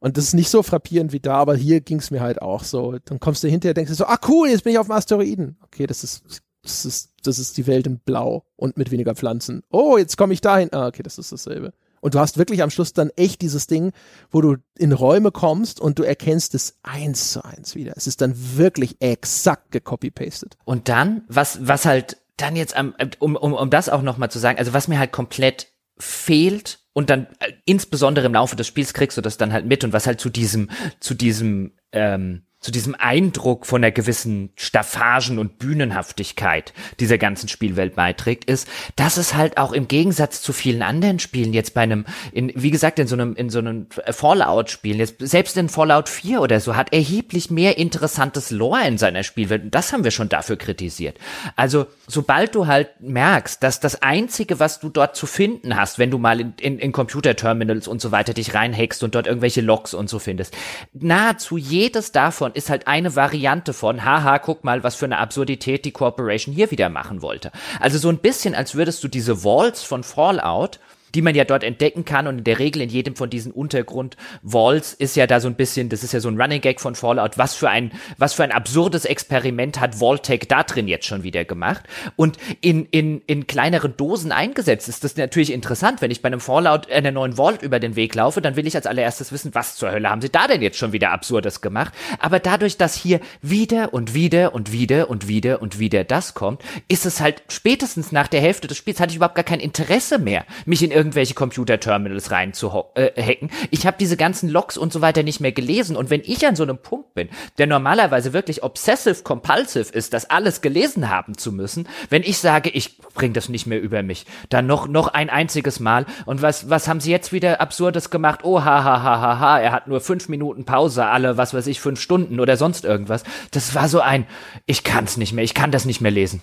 Und 0.00 0.16
das 0.16 0.24
ist 0.24 0.34
nicht 0.34 0.48
so 0.48 0.62
frappierend 0.62 1.12
wie 1.12 1.20
da, 1.20 1.34
aber 1.34 1.54
hier 1.54 1.80
ging 1.80 1.98
es 1.98 2.10
mir 2.10 2.20
halt 2.20 2.40
auch 2.42 2.64
so. 2.64 2.96
Dann 3.04 3.20
kommst 3.20 3.44
du 3.44 3.48
hinterher, 3.48 3.74
denkst 3.74 3.90
du 3.90 3.94
so, 3.94 4.06
ah 4.06 4.18
cool, 4.28 4.48
jetzt 4.48 4.64
bin 4.64 4.72
ich 4.72 4.78
auf 4.78 4.86
dem 4.86 4.92
Asteroiden. 4.92 5.58
Okay, 5.62 5.86
das 5.86 6.02
ist, 6.02 6.42
das 6.62 6.84
ist, 6.86 7.12
das 7.22 7.38
ist 7.38 7.58
die 7.58 7.66
Welt 7.66 7.86
in 7.86 7.98
Blau 7.98 8.44
und 8.56 8.78
mit 8.78 8.90
weniger 8.90 9.14
Pflanzen. 9.14 9.62
Oh, 9.70 9.98
jetzt 9.98 10.16
komme 10.16 10.32
ich 10.32 10.40
dahin. 10.40 10.72
Ah, 10.72 10.86
okay, 10.86 11.02
das 11.02 11.18
ist 11.18 11.32
dasselbe. 11.32 11.72
Und 12.00 12.14
du 12.14 12.18
hast 12.18 12.38
wirklich 12.38 12.62
am 12.62 12.70
Schluss 12.70 12.94
dann 12.94 13.10
echt 13.16 13.42
dieses 13.42 13.66
Ding, 13.66 13.92
wo 14.30 14.40
du 14.40 14.56
in 14.78 14.92
Räume 14.92 15.32
kommst 15.32 15.80
und 15.80 15.98
du 15.98 16.02
erkennst 16.02 16.54
es 16.54 16.78
eins 16.82 17.32
zu 17.32 17.44
eins 17.44 17.74
wieder. 17.74 17.92
Es 17.94 18.06
ist 18.06 18.22
dann 18.22 18.34
wirklich 18.56 18.96
exakt 19.00 19.70
gecopy-pasted. 19.70 20.56
Und 20.64 20.88
dann, 20.88 21.24
was, 21.28 21.58
was 21.66 21.84
halt 21.84 22.16
dann 22.38 22.56
jetzt, 22.56 22.74
am, 22.74 22.94
um, 23.18 23.36
um, 23.36 23.52
um 23.52 23.68
das 23.68 23.90
auch 23.90 24.00
nochmal 24.00 24.30
zu 24.30 24.38
sagen, 24.38 24.58
also 24.58 24.72
was 24.72 24.88
mir 24.88 24.98
halt 24.98 25.12
komplett 25.12 25.68
fehlt 25.98 26.79
und 26.92 27.10
dann 27.10 27.26
äh, 27.38 27.52
insbesondere 27.64 28.26
im 28.26 28.34
Laufe 28.34 28.56
des 28.56 28.66
Spiels 28.66 28.94
kriegst 28.94 29.16
du 29.16 29.20
das 29.20 29.36
dann 29.36 29.52
halt 29.52 29.66
mit 29.66 29.84
und 29.84 29.92
was 29.92 30.06
halt 30.06 30.20
zu 30.20 30.30
diesem 30.30 30.70
zu 31.00 31.14
diesem 31.14 31.72
ähm, 31.92 32.42
zu 32.60 32.70
diesem 32.70 32.94
Eindruck 32.94 33.64
von 33.64 33.82
einer 33.82 33.90
gewissen 33.90 34.50
Staffagen 34.54 35.38
und 35.38 35.58
Bühnenhaftigkeit 35.58 36.74
dieser 37.00 37.16
ganzen 37.16 37.48
Spielwelt 37.48 37.94
beiträgt, 37.94 38.44
ist, 38.44 38.68
dass 38.96 39.16
es 39.16 39.34
halt 39.34 39.56
auch 39.56 39.72
im 39.72 39.88
Gegensatz 39.88 40.42
zu 40.42 40.52
vielen 40.52 40.82
anderen 40.82 41.18
Spielen 41.18 41.54
jetzt 41.54 41.72
bei 41.72 41.80
einem, 41.80 42.04
in, 42.32 42.52
wie 42.54 42.70
gesagt, 42.70 42.98
in 42.98 43.06
so 43.06 43.16
einem, 43.16 43.34
in 43.34 43.48
so 43.48 43.60
einem 43.60 43.86
Fallout-Spiel, 43.90 44.98
jetzt 44.98 45.16
selbst 45.20 45.56
in 45.56 45.70
Fallout 45.70 46.10
4 46.10 46.42
oder 46.42 46.60
so, 46.60 46.76
hat 46.76 46.92
erheblich 46.92 47.50
mehr 47.50 47.78
interessantes 47.78 48.50
Lore 48.50 48.86
in 48.86 48.98
seiner 48.98 49.22
Spielwelt. 49.22 49.64
Und 49.64 49.74
das 49.74 49.94
haben 49.94 50.04
wir 50.04 50.10
schon 50.10 50.28
dafür 50.28 50.56
kritisiert. 50.56 51.16
Also, 51.56 51.86
sobald 52.08 52.54
du 52.54 52.66
halt 52.66 53.00
merkst, 53.00 53.62
dass 53.62 53.80
das 53.80 54.02
einzige, 54.02 54.60
was 54.60 54.80
du 54.80 54.90
dort 54.90 55.16
zu 55.16 55.26
finden 55.26 55.76
hast, 55.76 55.98
wenn 55.98 56.10
du 56.10 56.18
mal 56.18 56.40
in, 56.40 56.52
in, 56.60 56.78
in 56.78 56.92
Computerterminals 56.92 57.88
und 57.88 58.02
so 58.02 58.12
weiter 58.12 58.34
dich 58.34 58.54
reinhackst 58.54 59.02
und 59.02 59.14
dort 59.14 59.26
irgendwelche 59.26 59.62
Logs 59.62 59.94
und 59.94 60.10
so 60.10 60.18
findest, 60.18 60.54
nahezu 60.92 61.56
jedes 61.56 62.12
davon 62.12 62.49
davon 62.50 62.56
ist 62.56 62.70
halt 62.70 62.86
eine 62.86 63.16
Variante 63.16 63.72
von, 63.72 64.04
haha, 64.04 64.38
guck 64.38 64.64
mal, 64.64 64.82
was 64.82 64.96
für 64.96 65.04
eine 65.04 65.18
Absurdität 65.18 65.84
die 65.84 65.92
Corporation 65.92 66.54
hier 66.54 66.70
wieder 66.70 66.88
machen 66.88 67.22
wollte. 67.22 67.50
Also 67.78 67.98
so 67.98 68.08
ein 68.08 68.18
bisschen, 68.18 68.54
als 68.54 68.74
würdest 68.74 69.02
du 69.04 69.08
diese 69.08 69.44
Walls 69.44 69.82
von 69.82 70.02
Fallout 70.02 70.78
die 71.14 71.22
man 71.22 71.34
ja 71.34 71.44
dort 71.44 71.64
entdecken 71.64 72.04
kann. 72.04 72.26
Und 72.26 72.38
in 72.38 72.44
der 72.44 72.58
Regel 72.58 72.82
in 72.82 72.88
jedem 72.88 73.16
von 73.16 73.30
diesen 73.30 73.52
Untergrund-Walls 73.52 74.94
ist 74.94 75.16
ja 75.16 75.26
da 75.26 75.40
so 75.40 75.48
ein 75.48 75.54
bisschen, 75.54 75.88
das 75.88 76.02
ist 76.02 76.12
ja 76.12 76.20
so 76.20 76.28
ein 76.28 76.40
Running 76.40 76.60
Gag 76.60 76.80
von 76.80 76.94
Fallout, 76.94 77.38
was 77.38 77.54
für 77.54 77.68
ein, 77.68 77.92
was 78.18 78.34
für 78.34 78.44
ein 78.44 78.52
absurdes 78.52 79.04
Experiment 79.04 79.80
hat 79.80 80.00
Vaultec 80.00 80.48
da 80.48 80.62
drin 80.62 80.88
jetzt 80.88 81.06
schon 81.06 81.22
wieder 81.22 81.44
gemacht. 81.44 81.84
Und 82.16 82.38
in, 82.60 82.86
in, 82.86 83.22
in 83.26 83.46
kleinere 83.46 83.88
Dosen 83.88 84.32
eingesetzt 84.32 84.88
ist 84.88 85.04
das 85.04 85.16
natürlich 85.16 85.52
interessant. 85.52 86.00
Wenn 86.00 86.10
ich 86.10 86.22
bei 86.22 86.28
einem 86.28 86.40
Fallout 86.40 86.90
einer 86.90 87.10
neuen 87.10 87.36
Vault 87.36 87.62
über 87.62 87.80
den 87.80 87.96
Weg 87.96 88.14
laufe, 88.14 88.40
dann 88.40 88.56
will 88.56 88.66
ich 88.66 88.76
als 88.76 88.86
allererstes 88.86 89.32
wissen, 89.32 89.54
was 89.54 89.76
zur 89.76 89.90
Hölle 89.90 90.08
haben 90.08 90.20
sie 90.20 90.30
da 90.30 90.46
denn 90.46 90.62
jetzt 90.62 90.78
schon 90.78 90.92
wieder 90.92 91.10
Absurdes 91.10 91.60
gemacht. 91.60 91.92
Aber 92.18 92.38
dadurch, 92.38 92.76
dass 92.76 92.94
hier 92.94 93.20
wieder 93.42 93.92
und 93.92 94.14
wieder 94.14 94.54
und 94.54 94.72
wieder 94.72 95.10
und 95.10 95.28
wieder 95.28 95.62
und 95.62 95.78
wieder 95.78 96.04
das 96.04 96.34
kommt, 96.34 96.62
ist 96.88 97.06
es 97.06 97.20
halt 97.20 97.42
spätestens 97.48 98.12
nach 98.12 98.28
der 98.28 98.40
Hälfte 98.40 98.68
des 98.68 98.76
Spiels 98.76 99.00
hatte 99.00 99.10
ich 99.10 99.16
überhaupt 99.16 99.34
gar 99.34 99.44
kein 99.44 99.60
Interesse 99.60 100.18
mehr, 100.18 100.44
mich 100.66 100.82
in 100.82 100.90
irgendwelche 101.00 101.32
Computerterminals 101.32 102.30
rein 102.30 102.52
zu 102.52 102.70
äh. 102.94 103.36
Ich 103.70 103.86
habe 103.86 103.96
diese 103.98 104.18
ganzen 104.18 104.50
Logs 104.50 104.76
und 104.76 104.92
so 104.92 105.00
weiter 105.00 105.22
nicht 105.22 105.40
mehr 105.40 105.52
gelesen. 105.52 105.96
Und 105.96 106.10
wenn 106.10 106.20
ich 106.22 106.46
an 106.46 106.56
so 106.56 106.62
einem 106.62 106.76
Punkt 106.76 107.14
bin, 107.14 107.30
der 107.56 107.66
normalerweise 107.66 108.34
wirklich 108.34 108.62
obsessive 108.62 109.22
compulsive 109.22 109.90
ist, 109.94 110.12
das 110.12 110.28
alles 110.28 110.60
gelesen 110.60 111.08
haben 111.08 111.38
zu 111.38 111.52
müssen, 111.52 111.88
wenn 112.10 112.22
ich 112.22 112.36
sage, 112.36 112.68
ich 112.68 112.98
bringe 112.98 113.32
das 113.32 113.48
nicht 113.48 113.66
mehr 113.66 113.80
über 113.80 114.02
mich, 114.02 114.26
dann 114.50 114.66
noch 114.66 114.88
noch 114.88 115.08
ein 115.08 115.30
einziges 115.30 115.80
Mal. 115.80 116.04
Und 116.26 116.42
was 116.42 116.68
was 116.68 116.86
haben 116.86 117.00
sie 117.00 117.10
jetzt 117.10 117.32
wieder 117.32 117.62
absurdes 117.62 118.10
gemacht? 118.10 118.40
Oh 118.42 118.62
ha 118.62 118.84
ha 118.84 119.02
ha 119.02 119.20
ha 119.22 119.38
ha, 119.38 119.58
er 119.58 119.72
hat 119.72 119.88
nur 119.88 120.02
fünf 120.02 120.28
Minuten 120.28 120.66
Pause, 120.66 121.06
alle 121.06 121.38
was 121.38 121.54
weiß 121.54 121.66
ich 121.66 121.80
fünf 121.80 121.98
Stunden 121.98 122.40
oder 122.40 122.58
sonst 122.58 122.84
irgendwas. 122.84 123.24
Das 123.52 123.74
war 123.74 123.88
so 123.88 124.00
ein, 124.00 124.26
ich 124.66 124.84
kann 124.84 125.04
es 125.04 125.16
nicht 125.16 125.32
mehr, 125.32 125.44
ich 125.44 125.54
kann 125.54 125.70
das 125.70 125.86
nicht 125.86 126.02
mehr 126.02 126.10
lesen. 126.10 126.42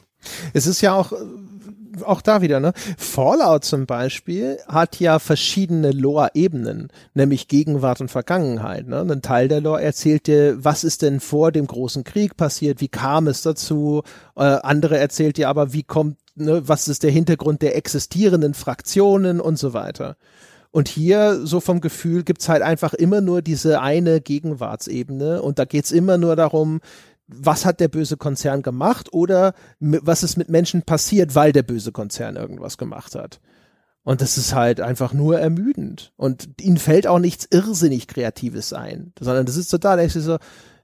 Es 0.53 0.65
ist 0.65 0.81
ja 0.81 0.95
auch 0.95 1.11
auch 2.03 2.21
da 2.21 2.41
wieder, 2.41 2.59
ne? 2.59 2.73
Fallout 2.97 3.65
zum 3.65 3.85
Beispiel 3.85 4.57
hat 4.67 4.99
ja 4.99 5.19
verschiedene 5.19 5.91
Lore-Ebenen, 5.91 6.89
nämlich 7.13 7.47
Gegenwart 7.47 8.01
und 8.01 8.09
Vergangenheit. 8.09 8.87
Ne? 8.87 9.01
Ein 9.01 9.21
Teil 9.21 9.47
der 9.47 9.61
Lore 9.61 9.81
erzählt 9.81 10.27
dir, 10.27 10.63
was 10.63 10.83
ist 10.83 11.01
denn 11.01 11.19
vor 11.19 11.51
dem 11.51 11.67
großen 11.67 12.03
Krieg 12.03 12.37
passiert, 12.37 12.81
wie 12.81 12.87
kam 12.87 13.27
es 13.27 13.41
dazu. 13.41 14.03
Äh, 14.35 14.43
andere 14.43 14.97
erzählt 14.97 15.37
dir 15.37 15.49
aber, 15.49 15.73
wie 15.73 15.83
kommt, 15.83 16.17
ne, 16.35 16.67
was 16.67 16.87
ist 16.87 17.03
der 17.03 17.11
Hintergrund 17.11 17.61
der 17.61 17.75
existierenden 17.75 18.53
Fraktionen 18.53 19.39
und 19.39 19.57
so 19.57 19.73
weiter. 19.73 20.17
Und 20.71 20.89
hier, 20.89 21.45
so 21.45 21.59
vom 21.59 21.81
Gefühl, 21.81 22.23
gibt's 22.23 22.49
halt 22.49 22.61
einfach 22.61 22.93
immer 22.93 23.21
nur 23.21 23.41
diese 23.41 23.81
eine 23.81 24.21
Gegenwartsebene 24.21 25.41
und 25.41 25.59
da 25.59 25.65
geht's 25.65 25.91
immer 25.91 26.17
nur 26.17 26.35
darum, 26.35 26.81
was 27.27 27.65
hat 27.65 27.79
der 27.79 27.89
böse 27.89 28.17
Konzern 28.17 28.61
gemacht 28.61 29.13
oder 29.13 29.53
was 29.79 30.23
ist 30.23 30.37
mit 30.37 30.49
Menschen 30.49 30.83
passiert, 30.83 31.35
weil 31.35 31.51
der 31.51 31.63
böse 31.63 31.91
Konzern 31.91 32.35
irgendwas 32.35 32.77
gemacht 32.77 33.15
hat. 33.15 33.39
Und 34.03 34.21
das 34.21 34.37
ist 34.37 34.55
halt 34.55 34.79
einfach 34.79 35.13
nur 35.13 35.37
ermüdend. 35.37 36.13
Und 36.15 36.47
ihnen 36.61 36.77
fällt 36.77 37.07
auch 37.07 37.19
nichts 37.19 37.45
irrsinnig 37.51 38.07
Kreatives 38.07 38.71
ein, 38.71 39.11
sondern 39.19 39.45
das 39.45 39.57
ist 39.57 39.67
total, 39.67 39.99
ich 39.99 40.13
so, 40.13 40.37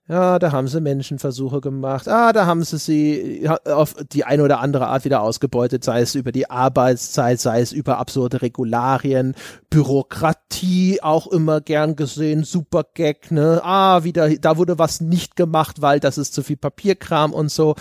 Ja, 0.09 0.37
da 0.37 0.51
haben 0.51 0.67
sie 0.67 0.81
Menschenversuche 0.81 1.61
gemacht. 1.61 2.09
Ah, 2.09 2.33
da 2.33 2.45
haben 2.45 2.61
sie 2.63 2.77
sie 2.77 3.49
auf 3.65 3.95
die 4.11 4.25
eine 4.25 4.43
oder 4.43 4.59
andere 4.59 4.87
Art 4.87 5.05
wieder 5.05 5.21
ausgebeutet, 5.21 5.85
sei 5.85 6.01
es 6.01 6.13
über 6.15 6.33
die 6.33 6.49
Arbeitszeit, 6.49 7.39
sei 7.39 7.61
es 7.61 7.71
über 7.71 7.99
absurde 7.99 8.41
Regularien, 8.41 9.33
Bürokratie 9.69 11.01
auch 11.01 11.27
immer 11.27 11.61
gern 11.61 11.95
gesehen, 11.95 12.43
super 12.43 12.83
Gag, 12.93 13.31
ne? 13.31 13.61
Ah, 13.63 14.03
wieder, 14.03 14.35
da 14.35 14.57
wurde 14.57 14.77
was 14.77 14.99
nicht 14.99 15.37
gemacht, 15.37 15.81
weil 15.81 16.01
das 16.01 16.17
ist 16.17 16.33
zu 16.33 16.43
viel 16.43 16.57
Papierkram 16.57 17.31
und 17.31 17.49
so 17.49 17.75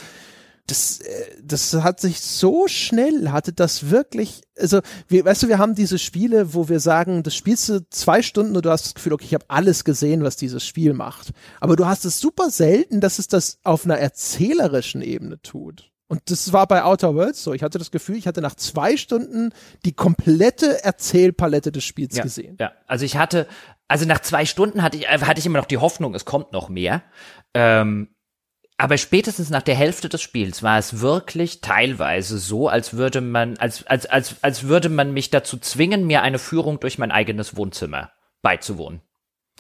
das, 0.67 1.01
äh, 1.01 1.37
das 1.43 1.75
hat 1.75 2.01
sich 2.01 2.21
so 2.21 2.69
schnell, 2.69 3.31
hatte 3.31 3.53
das 3.53 3.91
wirklich, 3.91 4.43
also, 4.57 4.81
wir, 5.09 5.25
weißt 5.25 5.43
du, 5.43 5.49
wir 5.49 5.59
haben 5.59 5.75
diese 5.75 5.99
Spiele, 5.99 6.55
wo 6.55 6.69
wir 6.69 6.81
sagen, 6.81 7.23
das 7.23 7.35
spielst 7.35 7.69
du 7.69 7.87
zwei 7.91 8.23
Stunden 8.23 8.57
und 8.57 8.65
du 8.65 8.71
hast 8.71 8.87
das 8.87 8.95
Gefühl, 8.95 9.13
okay, 9.13 9.27
ich 9.27 9.35
habe 9.35 9.47
alles 9.49 9.85
gesehen, 9.85 10.23
was 10.23 10.37
dieses 10.37 10.65
Spiel 10.65 10.93
macht. 10.93 11.33
Aber 11.61 11.77
du 11.77 11.87
hast 11.87 12.05
es 12.05 12.21
super 12.21 12.51
selten, 12.51 13.01
dass 13.01 13.19
es 13.19 13.29
das 13.29 13.59
auf 13.65 13.85
einer 13.85 13.99
erzählerischen 13.99 15.03
Ebene 15.03 15.41
tut. 15.43 15.91
Und 16.13 16.31
das 16.31 16.53
war 16.53 16.67
bei 16.67 16.85
Outer 16.85 17.15
Worlds 17.15 17.43
so. 17.43 17.55
Ich 17.55 17.63
hatte 17.63 17.79
das 17.79 17.91
Gefühl, 17.91 18.17
ich 18.17 18.27
hatte 18.27 18.43
nach 18.43 18.55
zwei 18.55 18.99
Stunden 18.99 19.51
die 19.87 19.95
komplette 19.95 20.85
Erzählpalette 20.85 21.73
des 21.73 21.85
Spiels 21.85 22.17
ja, 22.17 22.23
gesehen. 22.23 22.59
Ja, 22.61 22.73
also 22.87 23.07
ich 23.07 23.17
hatte, 23.17 23.49
also 23.89 24.05
nach 24.05 24.21
zwei 24.21 24.45
Stunden 24.45 24.83
hatte 24.83 24.99
ich, 24.99 25.07
äh, 25.07 25.19
hatte 25.21 25.41
ich 25.41 25.47
immer 25.47 25.59
noch 25.59 25.67
die 25.67 25.79
Hoffnung, 25.79 26.15
es 26.15 26.27
kommt 26.27 26.53
noch 26.53 26.69
mehr. 26.69 27.03
Ähm, 27.55 28.09
aber 28.79 28.99
spätestens 28.99 29.51
nach 29.51 29.63
der 29.63 29.75
Hälfte 29.75 30.09
des 30.09 30.23
Spiels 30.23 30.63
war 30.63 30.79
es 30.79 31.01
wirklich 31.01 31.61
teilweise 31.61 32.39
so, 32.39 32.69
als 32.69 32.95
würde 32.95 33.21
man, 33.21 33.57
als, 33.59 33.87
als, 33.87 34.07
als, 34.07 34.37
als 34.43 34.65
würde 34.65 34.89
man 34.89 35.13
mich 35.13 35.31
dazu 35.31 35.57
zwingen, 35.59 36.07
mir 36.07 36.23
eine 36.23 36.39
Führung 36.39 36.81
durch 36.81 36.99
mein 36.99 37.13
eigenes 37.13 37.57
Wohnzimmer 37.57 38.11
beizuwohnen. 38.43 39.03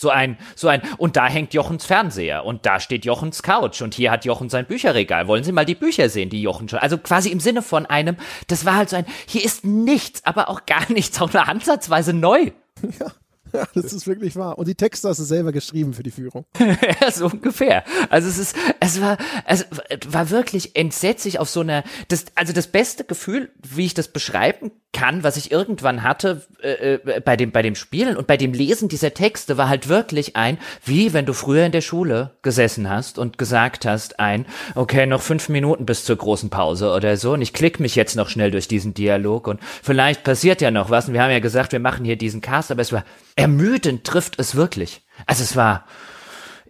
So 0.00 0.08
ein, 0.08 0.38
so 0.56 0.68
ein, 0.68 0.82
und 0.96 1.16
da 1.16 1.28
hängt 1.28 1.54
Jochens 1.54 1.84
Fernseher 1.84 2.44
und 2.44 2.64
da 2.66 2.80
steht 2.80 3.04
Jochens 3.04 3.42
Couch 3.42 3.82
und 3.82 3.94
hier 3.94 4.10
hat 4.10 4.24
Jochen 4.24 4.48
sein 4.48 4.66
Bücherregal. 4.66 5.28
Wollen 5.28 5.44
Sie 5.44 5.52
mal 5.52 5.66
die 5.66 5.74
Bücher 5.74 6.08
sehen, 6.08 6.30
die 6.30 6.42
Jochen 6.42 6.68
schon, 6.68 6.78
also 6.78 6.98
quasi 6.98 7.28
im 7.28 7.40
Sinne 7.40 7.62
von 7.62 7.86
einem, 7.86 8.16
das 8.48 8.64
war 8.64 8.76
halt 8.76 8.88
so 8.88 8.96
ein, 8.96 9.06
hier 9.26 9.44
ist 9.44 9.64
nichts, 9.64 10.24
aber 10.24 10.48
auch 10.48 10.66
gar 10.66 10.90
nichts, 10.90 11.20
auch 11.20 11.32
nur 11.32 11.46
ansatzweise 11.46 12.12
neu. 12.12 12.50
Ja. 12.98 13.12
Ja, 13.52 13.66
das 13.74 13.92
ist 13.92 14.06
wirklich 14.06 14.34
wahr. 14.36 14.58
Und 14.58 14.66
die 14.66 14.74
Texte 14.74 15.08
hast 15.08 15.20
du 15.20 15.24
selber 15.24 15.52
geschrieben 15.52 15.92
für 15.92 16.02
die 16.02 16.10
Führung. 16.10 16.46
ja, 16.58 17.10
so 17.10 17.26
ungefähr. 17.26 17.84
Also 18.08 18.28
es 18.28 18.38
ist, 18.38 18.56
es 18.82 19.00
war, 19.00 19.16
es 19.46 19.64
war 20.08 20.30
wirklich 20.30 20.74
entsetzlich 20.74 21.38
auf 21.38 21.48
so 21.48 21.60
einer, 21.60 21.84
das, 22.08 22.26
also 22.34 22.52
das 22.52 22.66
beste 22.66 23.04
Gefühl, 23.04 23.52
wie 23.62 23.86
ich 23.86 23.94
das 23.94 24.08
beschreiben 24.08 24.72
kann, 24.92 25.22
was 25.22 25.36
ich 25.36 25.52
irgendwann 25.52 26.02
hatte 26.02 26.42
äh, 26.60 26.94
äh, 26.94 27.20
bei 27.20 27.36
dem 27.36 27.52
bei 27.52 27.62
dem 27.62 27.76
Spielen 27.76 28.16
und 28.16 28.26
bei 28.26 28.36
dem 28.36 28.52
Lesen 28.52 28.88
dieser 28.88 29.14
Texte 29.14 29.56
war 29.56 29.68
halt 29.68 29.88
wirklich 29.88 30.34
ein, 30.34 30.58
wie 30.84 31.12
wenn 31.12 31.26
du 31.26 31.32
früher 31.32 31.64
in 31.64 31.70
der 31.70 31.80
Schule 31.80 32.32
gesessen 32.42 32.90
hast 32.90 33.18
und 33.18 33.38
gesagt 33.38 33.86
hast, 33.86 34.18
ein, 34.18 34.46
okay, 34.74 35.06
noch 35.06 35.22
fünf 35.22 35.48
Minuten 35.48 35.86
bis 35.86 36.04
zur 36.04 36.16
großen 36.16 36.50
Pause 36.50 36.90
oder 36.92 37.16
so 37.16 37.34
und 37.34 37.42
ich 37.42 37.52
klick 37.52 37.78
mich 37.78 37.94
jetzt 37.94 38.16
noch 38.16 38.28
schnell 38.28 38.50
durch 38.50 38.66
diesen 38.66 38.94
Dialog 38.94 39.46
und 39.46 39.60
vielleicht 39.82 40.24
passiert 40.24 40.60
ja 40.60 40.72
noch 40.72 40.90
was 40.90 41.06
und 41.06 41.14
wir 41.14 41.22
haben 41.22 41.30
ja 41.30 41.38
gesagt, 41.38 41.70
wir 41.70 41.80
machen 41.80 42.04
hier 42.04 42.16
diesen 42.16 42.40
Cast, 42.40 42.72
aber 42.72 42.82
es 42.82 42.92
war 42.92 43.04
ermüdend 43.36 44.04
trifft 44.04 44.40
es 44.40 44.56
wirklich. 44.56 45.02
Also 45.26 45.44
es 45.44 45.54
war 45.54 45.86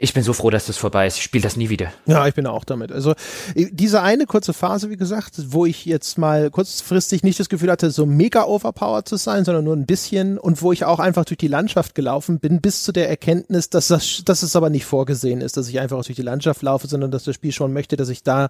ich 0.02 0.14
bin 0.14 0.24
so 0.24 0.32
froh, 0.32 0.50
dass 0.50 0.66
das 0.66 0.76
vorbei 0.76 1.06
ist. 1.06 1.18
Ich 1.18 1.22
spiele 1.22 1.42
das 1.42 1.56
nie 1.56 1.68
wieder. 1.68 1.92
Ja, 2.06 2.26
ich 2.26 2.34
bin 2.34 2.48
auch 2.48 2.64
damit. 2.64 2.90
Also 2.90 3.14
diese 3.54 4.02
eine 4.02 4.26
kurze 4.26 4.52
Phase, 4.52 4.90
wie 4.90 4.96
gesagt, 4.96 5.34
wo 5.52 5.64
ich 5.64 5.84
jetzt 5.84 6.18
mal 6.18 6.50
kurzfristig 6.50 7.22
nicht 7.22 7.38
das 7.38 7.48
Gefühl 7.48 7.70
hatte, 7.70 7.88
so 7.92 8.04
mega 8.04 8.42
overpowered 8.42 9.08
zu 9.08 9.14
sein, 9.14 9.44
sondern 9.44 9.62
nur 9.62 9.76
ein 9.76 9.86
bisschen 9.86 10.38
und 10.38 10.60
wo 10.60 10.72
ich 10.72 10.84
auch 10.84 10.98
einfach 10.98 11.24
durch 11.24 11.38
die 11.38 11.46
Landschaft 11.46 11.94
gelaufen 11.94 12.40
bin, 12.40 12.60
bis 12.60 12.82
zu 12.82 12.90
der 12.90 13.08
Erkenntnis, 13.08 13.70
dass 13.70 13.86
das, 13.86 14.22
dass 14.24 14.42
es 14.42 14.56
aber 14.56 14.70
nicht 14.70 14.86
vorgesehen 14.86 15.40
ist, 15.40 15.56
dass 15.56 15.68
ich 15.68 15.78
einfach 15.78 16.02
durch 16.04 16.16
die 16.16 16.22
Landschaft 16.22 16.62
laufe, 16.62 16.88
sondern 16.88 17.12
dass 17.12 17.22
das 17.22 17.36
Spiel 17.36 17.52
schon 17.52 17.72
möchte, 17.72 17.96
dass 17.96 18.08
ich 18.08 18.24
da 18.24 18.48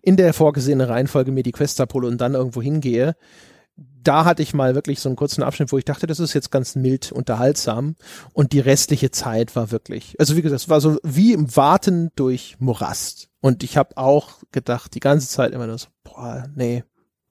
in 0.00 0.16
der 0.16 0.32
vorgesehenen 0.32 0.86
Reihenfolge 0.86 1.32
mir 1.32 1.42
die 1.42 1.52
Quest 1.52 1.82
abhole 1.82 2.08
und 2.08 2.18
dann 2.18 2.32
irgendwo 2.32 2.62
hingehe 2.62 3.14
da 4.02 4.24
hatte 4.24 4.42
ich 4.42 4.54
mal 4.54 4.74
wirklich 4.74 5.00
so 5.00 5.08
einen 5.08 5.16
kurzen 5.16 5.42
Abschnitt, 5.42 5.70
wo 5.70 5.78
ich 5.78 5.84
dachte, 5.84 6.06
das 6.06 6.20
ist 6.20 6.32
jetzt 6.32 6.50
ganz 6.50 6.74
mild 6.74 7.12
unterhaltsam. 7.12 7.96
Und 8.32 8.52
die 8.52 8.60
restliche 8.60 9.10
Zeit 9.10 9.54
war 9.54 9.70
wirklich, 9.70 10.18
also 10.18 10.36
wie 10.36 10.42
gesagt, 10.42 10.62
es 10.62 10.68
war 10.68 10.80
so 10.80 10.98
wie 11.02 11.32
im 11.32 11.54
Warten 11.56 12.10
durch 12.16 12.56
Morast. 12.58 13.28
Und 13.40 13.62
ich 13.62 13.76
habe 13.76 13.96
auch 13.96 14.42
gedacht, 14.50 14.94
die 14.94 15.00
ganze 15.00 15.28
Zeit 15.28 15.52
immer 15.52 15.66
nur 15.66 15.78
so, 15.78 15.88
boah, 16.04 16.48
nee, 16.54 16.84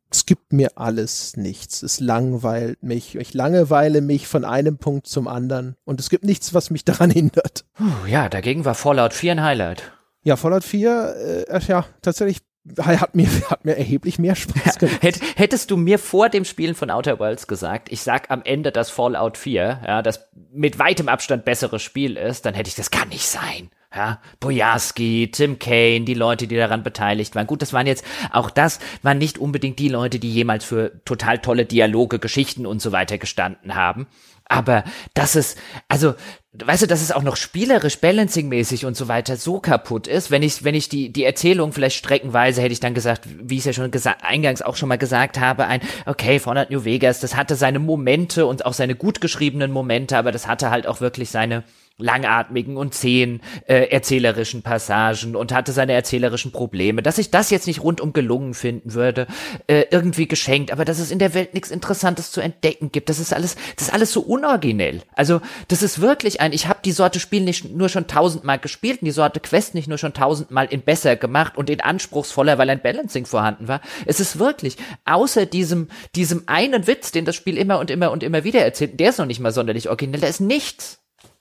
es 0.10 0.26
gibt 0.26 0.54
mir 0.54 0.78
alles 0.78 1.36
nichts. 1.36 1.84
Es 1.84 2.00
langweilt 2.00 2.82
mich. 2.82 3.16
Ich 3.16 3.34
langeweile 3.34 4.02
mich 4.02 4.28
von 4.28 4.46
einem 4.46 4.78
Punkt 4.78 5.08
zum 5.08 5.28
anderen. 5.28 5.76
Und 5.84 6.00
es 6.00 6.10
gibt 6.10 6.24
nichts, 6.24 6.54
was 6.54 6.70
mich 6.70 6.86
daran 6.86 7.10
hindert. 7.10 7.66
Ja, 8.08 8.30
dagegen 8.30 8.66
war 8.66 8.76
Fallout 8.76 9.14
4 9.14 9.34
ein 9.34 9.44
Highlight. 9.44 9.92
Ja, 10.24 10.36
Fallout 10.36 10.64
4, 10.64 11.46
äh, 11.50 11.60
ja, 11.68 11.86
tatsächlich 12.02 12.42
hat 12.78 13.16
mir, 13.16 13.28
hat 13.50 13.66
mir 13.66 13.78
erheblich 13.78 14.20
mehr 14.20 14.36
Spaß 14.36 14.78
gemacht. 14.78 15.04
Ja, 15.04 15.12
hättest 15.36 15.72
du 15.72 15.78
mir 15.78 16.00
vor 16.00 16.30
dem 16.30 16.46
Spielen 16.46 16.76
von 16.76 16.90
Outer 16.90 17.20
Worlds 17.20 17.48
gesagt, 17.48 17.92
ich 17.92 18.02
sag 18.02 18.30
am 18.30 18.42
Ende, 18.44 18.72
dass 18.72 18.90
Fallout 18.90 19.38
4, 19.38 19.82
ja, 19.86 20.02
das 20.02 20.30
mit 20.52 20.80
weitem 20.80 21.08
Abstand 21.10 21.46
bessere 21.46 21.80
Spiel 21.80 22.18
ist, 22.18 22.46
dann 22.46 22.54
hätte 22.54 22.70
ich, 22.70 22.76
das 22.76 22.92
kann 22.92 23.10
nicht 23.10 23.28
sein. 23.28 23.70
Ja, 23.96 24.20
Bojarski, 24.42 25.32
Tim 25.32 25.60
Kane, 25.60 26.02
die 26.02 26.14
Leute, 26.14 26.46
die 26.46 26.58
daran 26.58 26.84
beteiligt 26.84 27.36
waren. 27.36 27.48
Gut, 27.48 27.62
das 27.62 27.72
waren 27.72 27.88
jetzt, 27.88 28.04
auch 28.32 28.50
das 28.50 28.80
waren 29.02 29.18
nicht 29.18 29.38
unbedingt 29.38 29.80
die 29.80 29.88
Leute, 29.88 30.20
die 30.20 30.32
jemals 30.32 30.66
für 30.66 31.02
total 31.06 31.40
tolle 31.40 31.66
Dialoge, 31.66 32.20
Geschichten 32.20 32.66
und 32.66 32.82
so 32.82 32.92
weiter 32.92 33.18
gestanden 33.18 33.76
haben. 33.76 34.08
Aber 34.50 34.84
das 35.14 35.36
ist, 35.36 35.58
also, 35.90 36.16
weißt 36.54 36.84
du, 36.84 36.88
dass 36.88 37.02
es 37.02 37.12
auch 37.12 37.24
noch 37.24 37.36
spielerisch, 37.36 38.00
balancingmäßig 38.00 38.86
und 38.86 38.96
so 38.96 39.08
weiter 39.08 39.36
so 39.36 39.60
kaputt 39.60 40.08
ist, 40.08 40.32
wenn 40.32 40.42
ich, 40.42 40.64
wenn 40.64 40.76
ich 40.76 40.90
die, 40.90 41.12
die 41.12 41.26
Erzählung 41.26 41.74
vielleicht 41.74 41.98
streckenweise 41.98 42.62
hätte 42.62 42.74
ich 42.74 42.80
dann 42.80 42.94
gesagt, 42.94 43.24
wie 43.26 43.56
ich 43.56 43.60
es 43.60 43.66
ja 43.66 43.74
schon 43.74 43.92
eingangs 44.22 44.62
auch 44.62 44.76
schon 44.76 44.90
mal 44.90 44.98
gesagt 44.98 45.40
habe, 45.40 45.66
ein, 45.66 45.82
okay, 46.06 46.40
Fallout 46.40 46.70
New 46.70 46.86
Vegas, 46.86 47.20
das 47.20 47.36
hatte 47.36 47.56
seine 47.56 47.80
Momente 47.80 48.46
und 48.46 48.66
auch 48.66 48.74
seine 48.74 48.96
gut 48.96 49.22
geschriebenen 49.22 49.72
Momente, 49.72 50.18
aber 50.18 50.32
das 50.32 50.48
hatte 50.48 50.72
halt 50.72 50.88
auch 50.88 51.02
wirklich 51.02 51.30
seine, 51.30 51.64
langatmigen 51.98 52.78
und 52.78 52.94
zehn 52.94 53.42
äh, 53.66 53.90
erzählerischen 53.90 54.62
Passagen 54.62 55.36
und 55.36 55.52
hatte 55.52 55.72
seine 55.72 55.94
erzählerischen 55.94 56.52
Probleme. 56.52 57.02
Dass 57.02 57.18
ich 57.18 57.32
das 57.32 57.50
jetzt 57.50 57.66
nicht 57.66 57.82
rundum 57.82 58.14
gelungen 58.14 58.54
finden 58.54 58.94
würde, 58.94 59.26
äh, 59.66 59.86
irgendwie 59.90 60.28
geschenkt, 60.28 60.72
aber 60.72 60.86
dass 60.86 61.00
es 61.00 61.10
in 61.10 61.18
der 61.18 61.34
Welt 61.34 61.56
nichts 61.56 61.72
Interessantes 61.72 62.32
zu 62.32 62.40
entdecken 62.40 62.92
gibt, 62.92 63.10
das 63.10 63.20
ist 63.20 63.34
alles, 63.34 63.56
das 63.76 63.88
ist 63.88 63.94
alles 63.94 64.12
so 64.12 64.22
unoriginell. 64.22 65.02
Also 65.16 65.42
das 65.70 65.82
ist 65.82 66.00
wirklich 66.00 66.40
ein, 66.40 66.54
ich 66.54 66.68
habe 66.68 66.80
die 66.86 66.92
Sorte 66.92 67.20
Spiel 67.20 67.42
nicht 67.42 67.76
nur 67.76 67.90
schon 67.90 68.08
tausendmal 68.08 68.60
gespielt, 68.60 69.02
und 69.02 69.06
die 69.06 69.12
Sorte 69.12 69.40
Quest 69.40 69.74
nicht 69.74 69.88
nur 69.88 69.98
schon 69.98 70.14
tausendmal 70.14 70.68
in 70.68 70.82
besser 70.82 71.16
gemacht 71.16 71.58
und 71.58 71.70
in 71.70 71.82
anspruchsvoller, 71.82 72.58
weil 72.58 72.70
ein 72.70 72.82
Balancing 72.82 73.26
vorhanden 73.26 73.68
war. 73.68 73.82
Es 74.06 74.20
ist 74.20 74.38
wirklich, 74.38 74.78
außer 75.06 75.46
diesem, 75.48 75.88
diesem 76.16 76.44
einen 76.46 76.86
Witz, 76.86 77.12
den 77.12 77.26
das 77.26 77.36
Spiel 77.36 77.58
immer 77.58 77.80
und 77.80 77.90
immer 77.90 78.12
und 78.12 78.22
immer 78.22 78.44
wieder 78.44 78.62
erzählt, 78.62 79.00
der 79.00 79.10
ist 79.10 79.18
noch 79.18 79.26
nicht 79.26 79.40
mal 79.40 79.52
sonderlich 79.52 79.90
originell, 79.90 80.22
da 80.22 80.28
ist 80.28 80.42
nichts. 80.42 81.00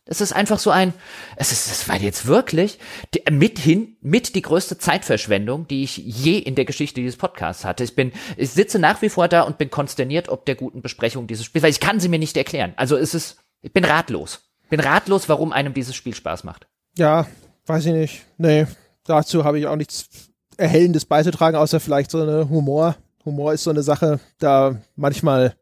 Es 0.09 0.21
ist 0.21 0.33
einfach 0.33 0.61
so 0.61 0.71
ein, 0.71 0.95
es 1.35 1.51
ist, 1.51 1.67
es 1.67 1.89
war 1.89 1.97
jetzt 1.97 2.27
wirklich 2.27 2.79
die, 3.13 3.23
mithin, 3.31 3.97
mit 4.01 4.37
die 4.37 4.43
größte 4.43 4.79
Zeitverschwendung, 4.79 5.67
die 5.67 5.83
ich 5.83 5.97
je 5.97 6.39
in 6.39 6.55
der 6.55 6.65
Geschichte 6.65 7.01
dieses 7.01 7.17
Podcasts 7.17 7.65
hatte. 7.65 7.83
Ich 7.83 7.97
bin, 7.97 8.13
ich 8.37 8.51
sitze 8.51 8.79
nach 8.79 9.03
wie 9.03 9.09
vor 9.09 9.27
da 9.27 9.43
und 9.43 9.59
bin 9.59 9.69
konsterniert 9.69 10.29
ob 10.29 10.47
der 10.47 10.55
guten 10.55 10.81
Besprechung 10.81 11.27
dieses 11.27 11.45
Spiels, 11.45 11.65
weil 11.65 11.71
ich 11.71 11.81
kann 11.81 11.99
sie 11.99 12.09
mir 12.09 12.21
nicht 12.21 12.37
erklären. 12.37 12.73
Also 12.77 12.97
es 12.97 13.15
ist, 13.15 13.39
ich 13.63 13.73
bin 13.73 13.85
ratlos. 13.85 14.43
Bin 14.71 14.79
ratlos, 14.79 15.29
warum 15.29 15.53
einem 15.53 15.75
dieses 15.75 15.97
Spiel 15.97 16.15
Spaß 16.15 16.45
macht. 16.45 16.69
Ja, 16.97 17.27
weiß 17.67 17.87
ich 17.87 17.93
nicht. 17.93 18.23
Nee, 18.39 18.67
dazu 19.05 19.45
habe 19.45 19.59
ich 19.59 19.67
auch 19.67 19.77
nichts 19.77 20.09
Erhellendes 20.57 21.05
beizutragen, 21.05 21.57
außer 21.57 21.81
vielleicht 21.81 22.13
so 22.13 22.23
eine 22.23 22.49
Humor. 22.49 22.97
Humor 23.25 23.53
ist 23.53 23.65
so 23.65 23.71
eine 23.71 23.83
Sache, 23.83 24.21
da 24.39 24.77
manchmal 24.95 25.57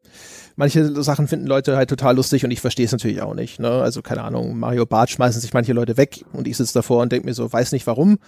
manche 0.56 1.02
Sachen 1.02 1.28
finden 1.28 1.46
Leute 1.46 1.76
halt 1.76 1.90
total 1.90 2.16
lustig 2.16 2.44
und 2.44 2.50
ich 2.50 2.60
verstehe 2.60 2.86
es 2.86 2.92
natürlich 2.92 3.22
auch 3.22 3.34
nicht. 3.34 3.60
Ne? 3.60 3.68
Also 3.68 4.02
keine 4.02 4.22
Ahnung, 4.22 4.58
Mario 4.58 4.86
Bart 4.86 5.10
schmeißen 5.10 5.40
sich 5.40 5.54
manche 5.54 5.72
Leute 5.72 5.96
weg 5.96 6.24
und 6.32 6.46
ich 6.48 6.56
sitze 6.56 6.74
davor 6.74 7.02
und 7.02 7.12
denke 7.12 7.26
mir 7.26 7.34
so, 7.34 7.52
weiß 7.52 7.72
nicht 7.72 7.86
warum. 7.86 8.18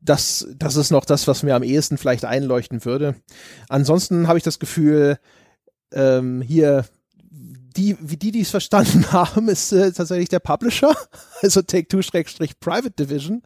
Das, 0.00 0.48
das 0.56 0.76
ist 0.76 0.90
noch 0.90 1.04
das, 1.04 1.28
was 1.28 1.44
mir 1.44 1.54
am 1.54 1.62
ehesten 1.62 1.96
vielleicht 1.96 2.24
einleuchten 2.24 2.84
würde. 2.84 3.14
Ansonsten 3.68 4.26
habe 4.26 4.38
ich 4.38 4.44
das 4.44 4.58
Gefühl, 4.58 5.18
ähm, 5.92 6.42
hier 6.42 6.84
die, 7.72 7.96
wie 8.00 8.16
die, 8.16 8.30
die 8.30 8.40
es 8.40 8.50
verstanden 8.50 9.04
haben, 9.12 9.48
ist 9.48 9.72
äh, 9.72 9.92
tatsächlich 9.92 10.28
der 10.28 10.40
Publisher, 10.40 10.94
also 11.42 11.62
Take-Two-Private 11.62 12.90
Division, 12.90 13.42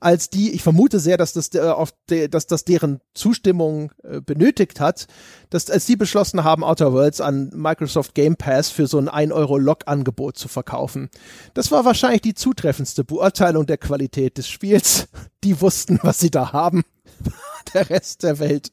als 0.00 0.30
die, 0.30 0.52
ich 0.52 0.62
vermute 0.62 1.00
sehr, 1.00 1.16
dass 1.16 1.32
das, 1.32 1.54
äh, 1.54 1.60
auf 1.60 1.92
de, 2.08 2.28
dass 2.28 2.46
das 2.46 2.64
deren 2.64 3.00
Zustimmung 3.14 3.92
äh, 4.02 4.20
benötigt 4.20 4.80
hat, 4.80 5.06
dass 5.50 5.70
als 5.70 5.86
die 5.86 5.96
beschlossen 5.96 6.44
haben, 6.44 6.64
Outer 6.64 6.92
Worlds 6.92 7.20
an 7.20 7.50
Microsoft 7.54 8.14
Game 8.14 8.36
Pass 8.36 8.70
für 8.70 8.86
so 8.86 8.98
ein 8.98 9.08
1-Euro-Log-Angebot 9.08 10.36
zu 10.36 10.48
verkaufen. 10.48 11.10
Das 11.54 11.70
war 11.70 11.84
wahrscheinlich 11.84 12.22
die 12.22 12.34
zutreffendste 12.34 13.04
Beurteilung 13.04 13.66
der 13.66 13.78
Qualität 13.78 14.38
des 14.38 14.48
Spiels. 14.48 15.08
Die 15.42 15.62
wussten, 15.62 15.98
was 16.02 16.18
sie 16.20 16.30
da 16.30 16.52
haben. 16.52 16.82
Der 17.72 17.88
Rest 17.88 18.24
der 18.24 18.38
Welt 18.40 18.72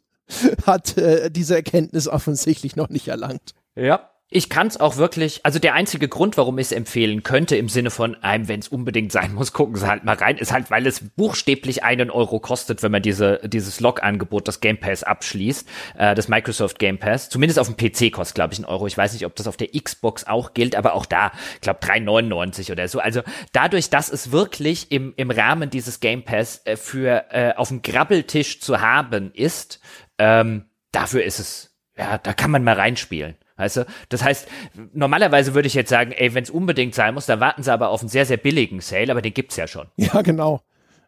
hat 0.65 0.97
äh, 0.97 1.31
diese 1.31 1.55
Erkenntnis 1.55 2.09
offensichtlich 2.09 2.75
noch 2.75 2.89
nicht 2.89 3.07
erlangt. 3.07 3.53
Ja, 3.75 4.09
ich 4.29 4.49
kann 4.49 4.67
es 4.67 4.77
auch 4.77 4.97
wirklich, 4.97 5.45
also 5.45 5.57
der 5.57 5.73
einzige 5.73 6.09
Grund, 6.09 6.35
warum 6.35 6.57
ich 6.57 6.67
es 6.67 6.71
empfehlen 6.73 7.23
könnte, 7.23 7.55
im 7.55 7.69
Sinne 7.69 7.89
von 7.89 8.15
einem, 8.15 8.49
wenn 8.49 8.59
es 8.59 8.67
unbedingt 8.67 9.13
sein 9.13 9.33
muss, 9.33 9.53
gucken 9.53 9.77
Sie 9.77 9.87
halt 9.87 10.03
mal 10.03 10.17
rein, 10.17 10.37
ist 10.37 10.51
halt, 10.51 10.69
weil 10.69 10.85
es 10.85 10.99
buchstäblich 11.15 11.85
einen 11.85 12.11
Euro 12.11 12.41
kostet, 12.41 12.83
wenn 12.83 12.91
man 12.91 13.01
diese, 13.01 13.39
dieses 13.45 13.79
Log-Angebot, 13.79 14.49
das 14.49 14.59
Game 14.59 14.79
Pass 14.79 15.03
abschließt, 15.03 15.69
äh, 15.97 16.13
das 16.13 16.27
Microsoft 16.27 16.77
Game 16.77 16.97
Pass. 16.97 17.29
Zumindest 17.29 17.57
auf 17.57 17.73
dem 17.73 17.77
PC 17.77 18.11
kostet, 18.11 18.35
glaube 18.35 18.53
ich, 18.53 18.59
einen 18.59 18.65
Euro. 18.65 18.85
Ich 18.85 18.97
weiß 18.97 19.13
nicht, 19.13 19.25
ob 19.25 19.33
das 19.37 19.47
auf 19.47 19.55
der 19.55 19.69
Xbox 19.69 20.27
auch 20.27 20.53
gilt, 20.53 20.75
aber 20.75 20.93
auch 20.93 21.05
da, 21.05 21.31
ich 21.55 21.61
glaube, 21.61 21.79
3,99 21.79 22.73
oder 22.73 22.85
so. 22.89 22.99
Also 22.99 23.21
dadurch, 23.53 23.89
dass 23.89 24.09
es 24.09 24.33
wirklich 24.33 24.91
im, 24.91 25.13
im 25.15 25.31
Rahmen 25.31 25.69
dieses 25.69 26.01
Game 26.01 26.23
Pass 26.23 26.61
äh, 26.65 26.75
für 26.75 27.27
äh, 27.29 27.53
auf 27.55 27.69
dem 27.69 27.81
Grabbeltisch 27.81 28.59
zu 28.59 28.81
haben 28.81 29.31
ist, 29.33 29.79
ähm, 30.17 30.65
dafür 30.91 31.23
ist 31.23 31.39
es, 31.39 31.77
ja, 31.97 32.17
da 32.17 32.33
kann 32.33 32.51
man 32.51 32.65
mal 32.65 32.75
reinspielen. 32.75 33.37
Weißt 33.57 33.77
du? 33.77 33.85
Das 34.09 34.23
heißt, 34.23 34.47
normalerweise 34.93 35.53
würde 35.55 35.67
ich 35.67 35.73
jetzt 35.73 35.89
sagen, 35.89 36.11
ey, 36.11 36.33
wenn 36.33 36.43
es 36.43 36.49
unbedingt 36.49 36.95
sein 36.95 37.13
muss, 37.13 37.25
dann 37.25 37.39
warten 37.39 37.63
sie 37.63 37.73
aber 37.73 37.89
auf 37.89 38.01
einen 38.01 38.09
sehr, 38.09 38.25
sehr 38.25 38.37
billigen 38.37 38.81
Sale, 38.81 39.11
aber 39.11 39.21
den 39.21 39.33
gibt's 39.33 39.55
ja 39.55 39.67
schon. 39.67 39.87
Ja, 39.97 40.21
genau. 40.21 40.61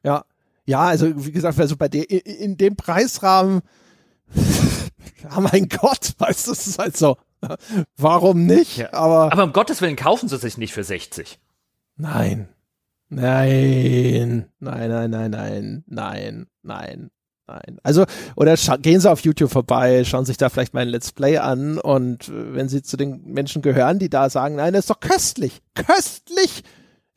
Ja. 0.03 0.25
Ja, 0.65 0.81
also 0.81 1.25
wie 1.25 1.31
gesagt, 1.31 1.59
also 1.59 1.77
bei 1.77 1.87
der 1.87 2.09
in 2.09 2.57
dem 2.57 2.75
Preisrahmen, 2.75 3.61
ja 4.35 5.39
mein 5.51 5.69
Gott, 5.69 6.13
weißt 6.17 6.47
du, 6.47 6.51
das 6.51 6.67
ist 6.67 6.79
halt 6.79 6.97
so. 6.97 7.17
Warum 7.97 8.45
nicht? 8.45 8.77
Ja. 8.77 8.93
Aber, 8.93 9.31
aber 9.31 9.43
um 9.43 9.53
Gottes 9.53 9.81
Willen 9.81 9.95
kaufen 9.95 10.27
sie 10.27 10.37
sich 10.37 10.57
nicht 10.57 10.73
für 10.73 10.83
60. 10.83 11.39
Nein. 11.95 12.49
Nein. 13.09 14.49
Nein, 14.59 14.89
nein, 14.89 15.09
nein, 15.09 15.31
nein, 15.31 15.83
nein, 15.87 16.47
nein. 16.61 17.11
Nein. 17.49 17.79
Also, 17.81 18.05
oder 18.35 18.55
gehen 18.77 19.01
Sie 19.01 19.09
auf 19.09 19.21
YouTube 19.21 19.49
vorbei, 19.49 20.03
schauen 20.03 20.25
sich 20.25 20.37
da 20.37 20.49
vielleicht 20.49 20.75
mal 20.75 20.81
ein 20.81 20.89
Let's 20.89 21.11
Play 21.11 21.37
an 21.37 21.79
und 21.79 22.29
äh, 22.29 22.53
wenn 22.53 22.69
Sie 22.69 22.83
zu 22.83 22.95
den 22.95 23.23
Menschen 23.25 23.63
gehören, 23.63 23.97
die 23.97 24.09
da 24.09 24.29
sagen, 24.29 24.55
nein, 24.55 24.73
das 24.73 24.81
ist 24.81 24.91
doch 24.91 24.99
köstlich, 24.99 25.61
köstlich, 25.73 26.63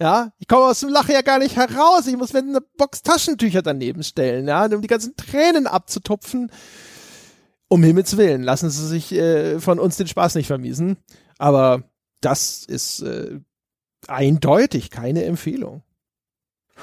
ja, 0.01 0.33
ich 0.39 0.49
komme 0.49 0.65
aus 0.65 0.81
dem 0.81 0.89
Lachen 0.89 1.13
ja 1.13 1.21
gar 1.21 1.39
nicht 1.39 1.57
heraus, 1.57 2.07
ich 2.07 2.17
muss 2.17 2.33
mir 2.33 2.39
eine 2.39 2.63
Box 2.79 3.03
Taschentücher 3.03 3.61
daneben 3.61 4.03
stellen, 4.03 4.49
ja, 4.49 4.65
um 4.65 4.81
die 4.81 4.89
ganzen 4.89 5.17
Tränen 5.17 5.67
abzutupfen. 5.67 6.51
Um 7.69 7.83
Himmels 7.83 8.17
Willen, 8.17 8.43
lassen 8.43 8.71
Sie 8.71 8.87
sich 8.87 9.13
äh, 9.13 9.61
von 9.61 9.79
uns 9.79 9.99
den 9.99 10.07
Spaß 10.07 10.35
nicht 10.35 10.47
vermiesen, 10.47 10.97
aber 11.37 11.83
das 12.23 12.65
ist 12.65 13.03
äh, 13.03 13.39
eindeutig 14.09 14.89
keine 14.89 15.25
Empfehlung. 15.25 15.83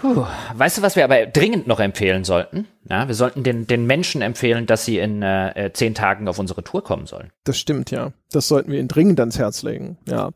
Puh. 0.02 0.26
Weißt 0.54 0.78
du, 0.78 0.82
was 0.82 0.96
wir 0.96 1.04
aber 1.04 1.26
dringend 1.26 1.68
noch 1.68 1.80
empfehlen 1.80 2.24
sollten? 2.24 2.68
Ja, 2.90 3.08
wir 3.08 3.16
sollten 3.16 3.44
den, 3.44 3.68
den 3.68 3.86
Menschen 3.86 4.22
empfehlen, 4.22 4.66
dass 4.66 4.86
sie 4.86 4.98
in 4.98 5.22
äh, 5.22 5.66
äh, 5.66 5.74
zehn 5.74 5.94
Tagen 5.94 6.28
auf 6.28 6.40
unsere 6.40 6.64
Tour 6.64 6.84
kommen 6.84 7.06
sollen. 7.06 7.32
Das 7.44 7.60
stimmt, 7.60 7.92
ja. 7.92 8.14
Das 8.32 8.48
sollten 8.48 8.72
wir 8.72 8.80
ihnen 8.80 8.88
dringend 8.88 9.20
ans 9.20 9.40
Herz 9.40 9.64
legen. 9.64 9.98
Ja. 10.08 10.30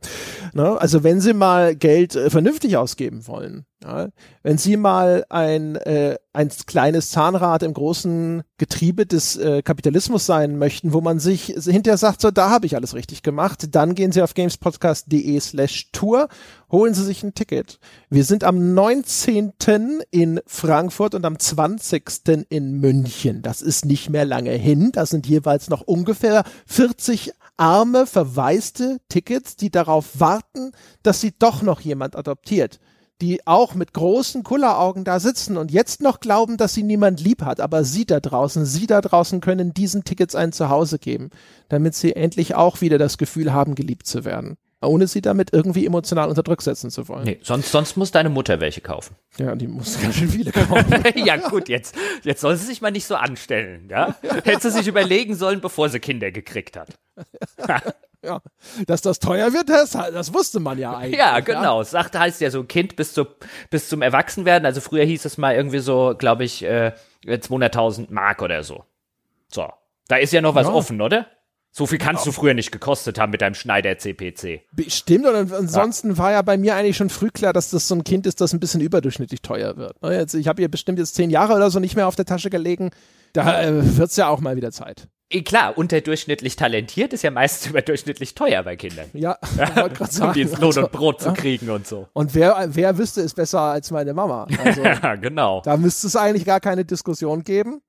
Na, 0.53 0.77
also 0.77 1.03
wenn 1.03 1.21
sie 1.21 1.33
mal 1.33 1.75
Geld 1.75 2.15
äh, 2.15 2.31
vernünftig 2.31 2.75
ausgeben 2.75 3.27
wollen, 3.27 3.65
ja, 3.83 4.07
wenn 4.41 4.57
sie 4.57 4.77
mal 4.77 5.25
ein, 5.29 5.75
äh, 5.75 6.15
ein 6.31 6.49
kleines 6.65 7.11
Zahnrad 7.11 7.61
im 7.63 7.73
großen 7.73 8.43
Getriebe 8.57 9.05
des 9.05 9.35
äh, 9.35 9.61
Kapitalismus 9.61 10.25
sein 10.25 10.57
möchten, 10.57 10.93
wo 10.93 11.01
man 11.01 11.19
sich 11.19 11.47
hinterher 11.47 11.97
sagt, 11.97 12.21
so 12.21 12.31
da 12.31 12.49
habe 12.49 12.65
ich 12.65 12.75
alles 12.75 12.95
richtig 12.95 13.21
gemacht, 13.21 13.75
dann 13.75 13.93
gehen 13.93 14.11
sie 14.11 14.21
auf 14.21 14.33
gamespodcast.de 14.33 15.39
slash 15.39 15.91
tour, 15.91 16.29
holen 16.71 16.93
sie 16.93 17.03
sich 17.03 17.23
ein 17.23 17.35
Ticket. 17.35 17.79
Wir 18.09 18.23
sind 18.23 18.43
am 18.43 18.73
19. 18.73 19.53
in 20.09 20.39
Frankfurt 20.47 21.13
und 21.13 21.25
am 21.25 21.37
20 21.37 22.45
in 22.49 22.79
München. 22.79 23.41
Das 23.41 23.61
ist 23.61 23.85
nicht 23.85 24.09
mehr 24.09 24.25
lange 24.25 24.51
hin. 24.51 24.91
Das 24.93 25.09
sind 25.09 25.27
jeweils 25.27 25.69
noch 25.69 25.81
ungefähr 25.81 26.43
40 26.65 27.33
arme, 27.57 28.05
verwaiste 28.05 28.99
Tickets, 29.09 29.55
die 29.55 29.71
darauf 29.71 30.19
warten, 30.19 30.71
dass 31.03 31.21
sie 31.21 31.33
doch 31.37 31.61
noch 31.61 31.81
jemand 31.81 32.15
adoptiert. 32.15 32.79
Die 33.21 33.45
auch 33.47 33.75
mit 33.75 33.93
großen 33.93 34.43
Kulleraugen 34.43 35.03
da 35.05 35.19
sitzen 35.19 35.55
und 35.57 35.71
jetzt 35.71 36.01
noch 36.01 36.19
glauben, 36.19 36.57
dass 36.57 36.73
sie 36.73 36.83
niemand 36.83 37.21
lieb 37.21 37.43
hat. 37.43 37.61
Aber 37.61 37.83
sie 37.83 38.05
da 38.05 38.19
draußen, 38.19 38.65
sie 38.65 38.87
da 38.87 39.01
draußen 39.01 39.39
können 39.39 39.73
diesen 39.73 40.03
Tickets 40.03 40.35
ein 40.35 40.51
Zuhause 40.51 40.99
geben, 40.99 41.29
damit 41.69 41.95
sie 41.95 42.15
endlich 42.15 42.55
auch 42.55 42.81
wieder 42.81 42.97
das 42.97 43.17
Gefühl 43.17 43.53
haben, 43.53 43.75
geliebt 43.75 44.07
zu 44.07 44.25
werden 44.25 44.57
ohne 44.85 45.07
sie 45.07 45.21
damit 45.21 45.53
irgendwie 45.53 45.85
emotional 45.85 46.29
unter 46.29 46.43
Druck 46.43 46.61
setzen 46.61 46.89
zu 46.89 47.07
wollen. 47.07 47.23
Nee, 47.23 47.39
sonst, 47.41 47.71
sonst 47.71 47.97
muss 47.97 48.11
deine 48.11 48.29
Mutter 48.29 48.59
welche 48.59 48.81
kaufen. 48.81 49.15
Ja, 49.37 49.55
die 49.55 49.67
muss 49.67 49.99
ganz 50.01 50.15
schön 50.15 50.29
viele 50.29 50.51
kaufen. 50.51 51.03
ja, 51.15 51.37
gut, 51.37 51.69
jetzt, 51.69 51.95
jetzt 52.23 52.41
soll 52.41 52.55
sie 52.55 52.65
sich 52.65 52.81
mal 52.81 52.91
nicht 52.91 53.05
so 53.05 53.15
anstellen, 53.15 53.87
ja? 53.89 54.15
Hätte 54.43 54.71
sie 54.71 54.79
sich 54.79 54.87
überlegen 54.87 55.35
sollen, 55.35 55.61
bevor 55.61 55.89
sie 55.89 55.99
Kinder 55.99 56.31
gekriegt 56.31 56.77
hat. 56.77 56.89
ja, 58.23 58.41
dass 58.87 59.01
das 59.01 59.19
teuer 59.19 59.53
wird, 59.53 59.69
das, 59.69 59.91
das 59.91 60.33
wusste 60.33 60.59
man 60.59 60.77
ja 60.77 60.97
eigentlich. 60.97 61.19
Ja, 61.19 61.39
genau. 61.39 61.79
Ja? 61.79 61.85
Sagt 61.85 62.17
heißt 62.17 62.41
ja 62.41 62.49
so 62.49 62.61
ein 62.61 62.67
Kind 62.67 62.95
bis, 62.95 63.13
zu, 63.13 63.25
bis 63.69 63.89
zum 63.89 64.01
Erwachsenwerden. 64.01 64.65
Also 64.65 64.81
früher 64.81 65.03
hieß 65.03 65.25
es 65.25 65.37
mal 65.37 65.55
irgendwie 65.55 65.79
so, 65.79 66.15
glaube 66.17 66.43
ich, 66.43 66.63
äh, 66.63 66.93
200.000 67.25 68.07
Mark 68.09 68.41
oder 68.41 68.63
so. 68.63 68.85
So. 69.47 69.69
Da 70.07 70.17
ist 70.17 70.33
ja 70.33 70.41
noch 70.41 70.55
was 70.55 70.67
ja. 70.67 70.73
offen, 70.73 71.01
oder? 71.01 71.27
So 71.75 71.87
viel 71.87 71.97
kannst 71.97 72.23
ja. 72.23 72.29
du 72.29 72.33
früher 72.33 72.53
nicht 72.53 72.71
gekostet 72.71 73.17
haben 73.17 73.31
mit 73.31 73.41
deinem 73.41 73.55
Schneider 73.55 73.97
CPC. 73.97 74.61
Stimmt, 74.87 75.25
und 75.25 75.51
ansonsten 75.51 76.11
ja. 76.11 76.17
war 76.19 76.31
ja 76.31 76.41
bei 76.43 76.55
mir 76.55 76.75
eigentlich 76.75 76.95
schon 76.95 77.09
früh 77.09 77.31
klar, 77.31 77.51
dass 77.51 77.71
das 77.71 77.87
so 77.87 77.95
ein 77.95 78.03
Kind 78.03 78.27
ist, 78.27 78.41
das 78.41 78.53
ein 78.53 78.59
bisschen 78.59 78.79
überdurchschnittlich 78.79 79.41
teuer 79.41 79.75
wird. 79.75 79.99
Ne, 80.03 80.15
jetzt, 80.15 80.35
ich 80.35 80.47
habe 80.47 80.61
ihr 80.61 80.69
bestimmt 80.69 80.99
jetzt 80.99 81.15
zehn 81.15 81.31
Jahre 81.31 81.55
oder 81.55 81.71
so 81.71 81.79
nicht 81.79 81.95
mehr 81.95 82.07
auf 82.07 82.15
der 82.15 82.25
Tasche 82.25 82.51
gelegen. 82.51 82.91
Da 83.33 83.63
äh, 83.63 83.97
wird 83.97 84.11
es 84.11 84.15
ja 84.17 84.27
auch 84.27 84.39
mal 84.39 84.55
wieder 84.55 84.71
Zeit. 84.71 85.07
Eh, 85.31 85.41
klar, 85.41 85.75
unterdurchschnittlich 85.75 86.55
talentiert 86.55 87.11
ist 87.11 87.23
ja 87.23 87.31
meistens 87.31 87.67
überdurchschnittlich 87.71 88.35
teuer 88.35 88.61
bei 88.61 88.75
Kindern. 88.75 89.07
Ja, 89.13 89.39
sagen, 89.41 89.95
um 90.21 90.33
die 90.33 90.41
ins 90.41 90.59
Lohn 90.59 90.77
und 90.77 90.91
Brot 90.91 91.21
also, 91.21 91.29
zu 91.31 91.41
kriegen 91.41 91.71
und 91.71 91.87
so. 91.87 92.07
Und 92.13 92.35
wer, 92.35 92.67
wer 92.67 92.99
wüsste 92.99 93.21
es 93.21 93.33
besser 93.33 93.61
als 93.61 93.89
meine 93.89 94.13
Mama? 94.13 94.45
Also, 94.63 94.83
ja, 94.83 95.15
genau. 95.15 95.63
Da 95.65 95.75
müsste 95.77 96.05
es 96.05 96.15
eigentlich 96.15 96.45
gar 96.45 96.59
keine 96.59 96.85
Diskussion 96.85 97.43
geben. 97.43 97.81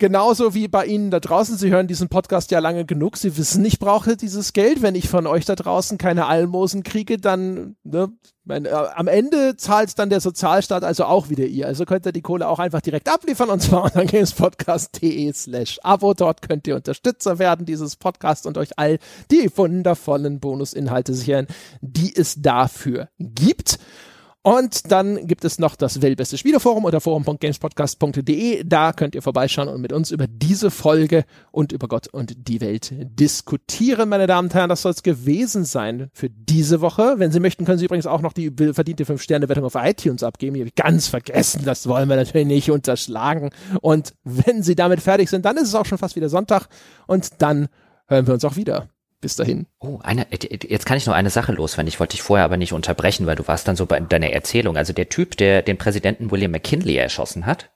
Genauso 0.00 0.54
wie 0.54 0.66
bei 0.66 0.86
Ihnen 0.86 1.10
da 1.10 1.20
draußen. 1.20 1.58
Sie 1.58 1.68
hören 1.70 1.86
diesen 1.86 2.08
Podcast 2.08 2.50
ja 2.50 2.58
lange 2.58 2.86
genug. 2.86 3.18
Sie 3.18 3.36
wissen, 3.36 3.62
ich 3.66 3.78
brauche 3.78 4.16
dieses 4.16 4.54
Geld. 4.54 4.80
Wenn 4.80 4.94
ich 4.94 5.10
von 5.10 5.26
euch 5.26 5.44
da 5.44 5.54
draußen 5.54 5.98
keine 5.98 6.24
Almosen 6.24 6.84
kriege, 6.84 7.18
dann 7.18 7.76
ne, 7.84 8.10
mein, 8.44 8.64
äh, 8.64 8.70
am 8.70 9.08
Ende 9.08 9.58
zahlt 9.58 9.98
dann 9.98 10.08
der 10.08 10.20
Sozialstaat 10.20 10.84
also 10.84 11.04
auch 11.04 11.28
wieder 11.28 11.44
ihr. 11.44 11.66
Also 11.66 11.84
könnt 11.84 12.06
ihr 12.06 12.12
die 12.12 12.22
Kohle 12.22 12.48
auch 12.48 12.58
einfach 12.58 12.80
direkt 12.80 13.10
abliefern 13.10 13.50
und 13.50 13.60
zwar 13.60 13.84
unter 13.94 14.06
gamespodcast.de 14.06 15.30
slash 15.34 15.78
Abo. 15.82 16.14
Dort 16.14 16.40
könnt 16.40 16.66
ihr 16.66 16.76
Unterstützer 16.76 17.38
werden 17.38 17.66
dieses 17.66 17.96
Podcast 17.96 18.46
und 18.46 18.56
euch 18.56 18.78
all 18.78 18.98
die 19.30 19.50
wundervollen 19.54 20.40
Bonusinhalte 20.40 21.12
sichern, 21.12 21.46
die 21.82 22.16
es 22.16 22.40
dafür 22.40 23.10
gibt. 23.18 23.78
Und 24.42 24.90
dann 24.90 25.26
gibt 25.26 25.44
es 25.44 25.58
noch 25.58 25.76
das 25.76 26.00
Weltbeste 26.00 26.38
Spieleforum 26.38 26.86
unter 26.86 27.02
forum.gamespodcast.de. 27.02 28.64
Da 28.64 28.94
könnt 28.94 29.14
ihr 29.14 29.20
vorbeischauen 29.20 29.68
und 29.68 29.82
mit 29.82 29.92
uns 29.92 30.10
über 30.10 30.26
diese 30.26 30.70
Folge 30.70 31.24
und 31.52 31.72
über 31.72 31.88
Gott 31.88 32.08
und 32.08 32.48
die 32.48 32.62
Welt 32.62 32.90
diskutieren, 32.90 34.08
meine 34.08 34.26
Damen 34.26 34.48
und 34.48 34.54
Herren. 34.54 34.70
Das 34.70 34.80
soll 34.80 34.92
es 34.92 35.02
gewesen 35.02 35.66
sein 35.66 36.08
für 36.14 36.30
diese 36.30 36.80
Woche. 36.80 37.16
Wenn 37.18 37.32
Sie 37.32 37.40
möchten, 37.40 37.66
können 37.66 37.78
Sie 37.78 37.84
übrigens 37.84 38.06
auch 38.06 38.22
noch 38.22 38.32
die 38.32 38.50
verdiente 38.72 39.04
5-Sterne-Wertung 39.04 39.64
auf 39.64 39.74
iTunes 39.74 40.22
abgeben. 40.22 40.54
Die 40.54 40.62
habe 40.62 40.72
ganz 40.74 41.08
vergessen. 41.08 41.66
Das 41.66 41.86
wollen 41.86 42.08
wir 42.08 42.16
natürlich 42.16 42.46
nicht 42.46 42.70
unterschlagen. 42.70 43.50
Und 43.82 44.14
wenn 44.24 44.62
Sie 44.62 44.74
damit 44.74 45.02
fertig 45.02 45.28
sind, 45.28 45.44
dann 45.44 45.58
ist 45.58 45.68
es 45.68 45.74
auch 45.74 45.84
schon 45.84 45.98
fast 45.98 46.16
wieder 46.16 46.30
Sonntag. 46.30 46.68
Und 47.06 47.42
dann 47.42 47.68
hören 48.06 48.26
wir 48.26 48.32
uns 48.32 48.44
auch 48.46 48.56
wieder. 48.56 48.88
Bis 49.20 49.36
dahin. 49.36 49.66
Oh, 49.78 49.98
eine, 50.02 50.26
jetzt 50.30 50.86
kann 50.86 50.96
ich 50.96 51.06
noch 51.06 51.14
eine 51.14 51.28
Sache 51.28 51.52
loswerden. 51.52 51.88
Ich 51.88 52.00
wollte 52.00 52.12
dich 52.12 52.22
vorher 52.22 52.44
aber 52.44 52.56
nicht 52.56 52.72
unterbrechen, 52.72 53.26
weil 53.26 53.36
du 53.36 53.46
warst 53.46 53.68
dann 53.68 53.76
so 53.76 53.84
bei 53.84 54.00
deiner 54.00 54.30
Erzählung. 54.30 54.76
Also 54.78 54.94
der 54.94 55.10
Typ, 55.10 55.36
der 55.36 55.60
den 55.62 55.76
Präsidenten 55.76 56.30
William 56.30 56.52
McKinley 56.52 56.96
erschossen 56.96 57.44
hat, 57.44 57.70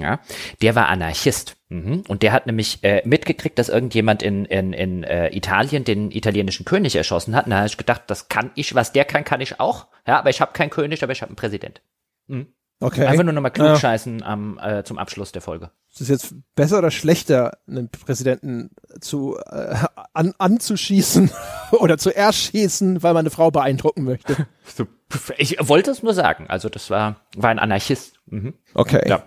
ja, 0.00 0.20
der 0.62 0.74
war 0.74 0.88
Anarchist. 0.88 1.56
Mhm. 1.68 2.04
Und 2.08 2.22
der 2.22 2.32
hat 2.32 2.46
nämlich 2.46 2.82
äh, 2.82 3.02
mitgekriegt, 3.04 3.58
dass 3.58 3.68
irgendjemand 3.68 4.22
in, 4.22 4.44
in, 4.44 4.72
in 4.72 5.04
äh, 5.04 5.34
Italien 5.34 5.84
den 5.84 6.10
italienischen 6.10 6.64
König 6.64 6.96
erschossen 6.96 7.34
hat. 7.34 7.46
Und 7.46 7.50
da 7.50 7.58
habe 7.58 7.66
ich 7.66 7.76
gedacht, 7.76 8.02
das 8.08 8.28
kann 8.28 8.50
ich, 8.54 8.74
was 8.74 8.92
der 8.92 9.04
kann, 9.04 9.24
kann 9.24 9.40
ich 9.40 9.60
auch. 9.60 9.86
Ja, 10.06 10.18
aber 10.18 10.30
ich 10.30 10.40
habe 10.40 10.52
keinen 10.52 10.70
König, 10.70 11.02
aber 11.02 11.12
ich 11.12 11.22
habe 11.22 11.30
einen 11.30 11.36
Präsident. 11.36 11.80
Mhm. 12.26 12.48
Okay. 12.84 13.06
Einfach 13.06 13.24
nur 13.24 13.32
nochmal 13.32 13.50
klugscheißen 13.50 14.18
ja. 14.18 14.26
am, 14.26 14.58
äh, 14.62 14.84
zum 14.84 14.98
Abschluss 14.98 15.32
der 15.32 15.40
Folge. 15.40 15.70
Ist 15.90 16.02
es 16.02 16.08
jetzt 16.08 16.34
besser 16.54 16.78
oder 16.78 16.90
schlechter, 16.90 17.56
einen 17.66 17.88
Präsidenten 17.88 18.72
zu 19.00 19.38
äh, 19.38 19.74
an, 20.12 20.34
anzuschießen 20.36 21.30
oder 21.70 21.96
zu 21.96 22.14
erschießen, 22.14 23.02
weil 23.02 23.14
man 23.14 23.20
eine 23.20 23.30
Frau 23.30 23.50
beeindrucken 23.50 24.04
möchte? 24.04 24.46
Ich 25.36 25.58
wollte 25.60 25.92
es 25.92 26.02
nur 26.02 26.12
sagen. 26.12 26.46
Also 26.48 26.68
das 26.68 26.90
war, 26.90 27.20
war 27.36 27.50
ein 27.50 27.60
Anarchist. 27.60 28.18
Mhm. 28.26 28.54
Okay. 28.72 29.08
Ja. 29.08 29.22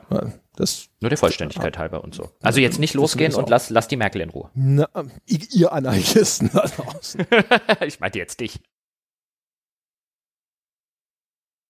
Das, 0.57 0.89
nur 0.99 1.07
der 1.07 1.17
Vollständigkeit 1.17 1.77
halber 1.77 2.03
und 2.03 2.13
so. 2.13 2.29
Also 2.41 2.59
jetzt 2.59 2.77
nicht 2.77 2.93
losgehen 2.93 3.33
und 3.33 3.49
lass, 3.49 3.69
lass 3.69 3.87
die 3.87 3.95
Merkel 3.95 4.19
in 4.21 4.29
Ruhe. 4.29 4.49
Na, 4.53 4.89
ihr 5.27 5.71
Anarchisten 5.71 6.49
da 6.51 6.65
draußen. 6.65 7.25
ich 7.85 8.01
meinte 8.01 8.17
jetzt 8.17 8.41
dich. 8.41 8.59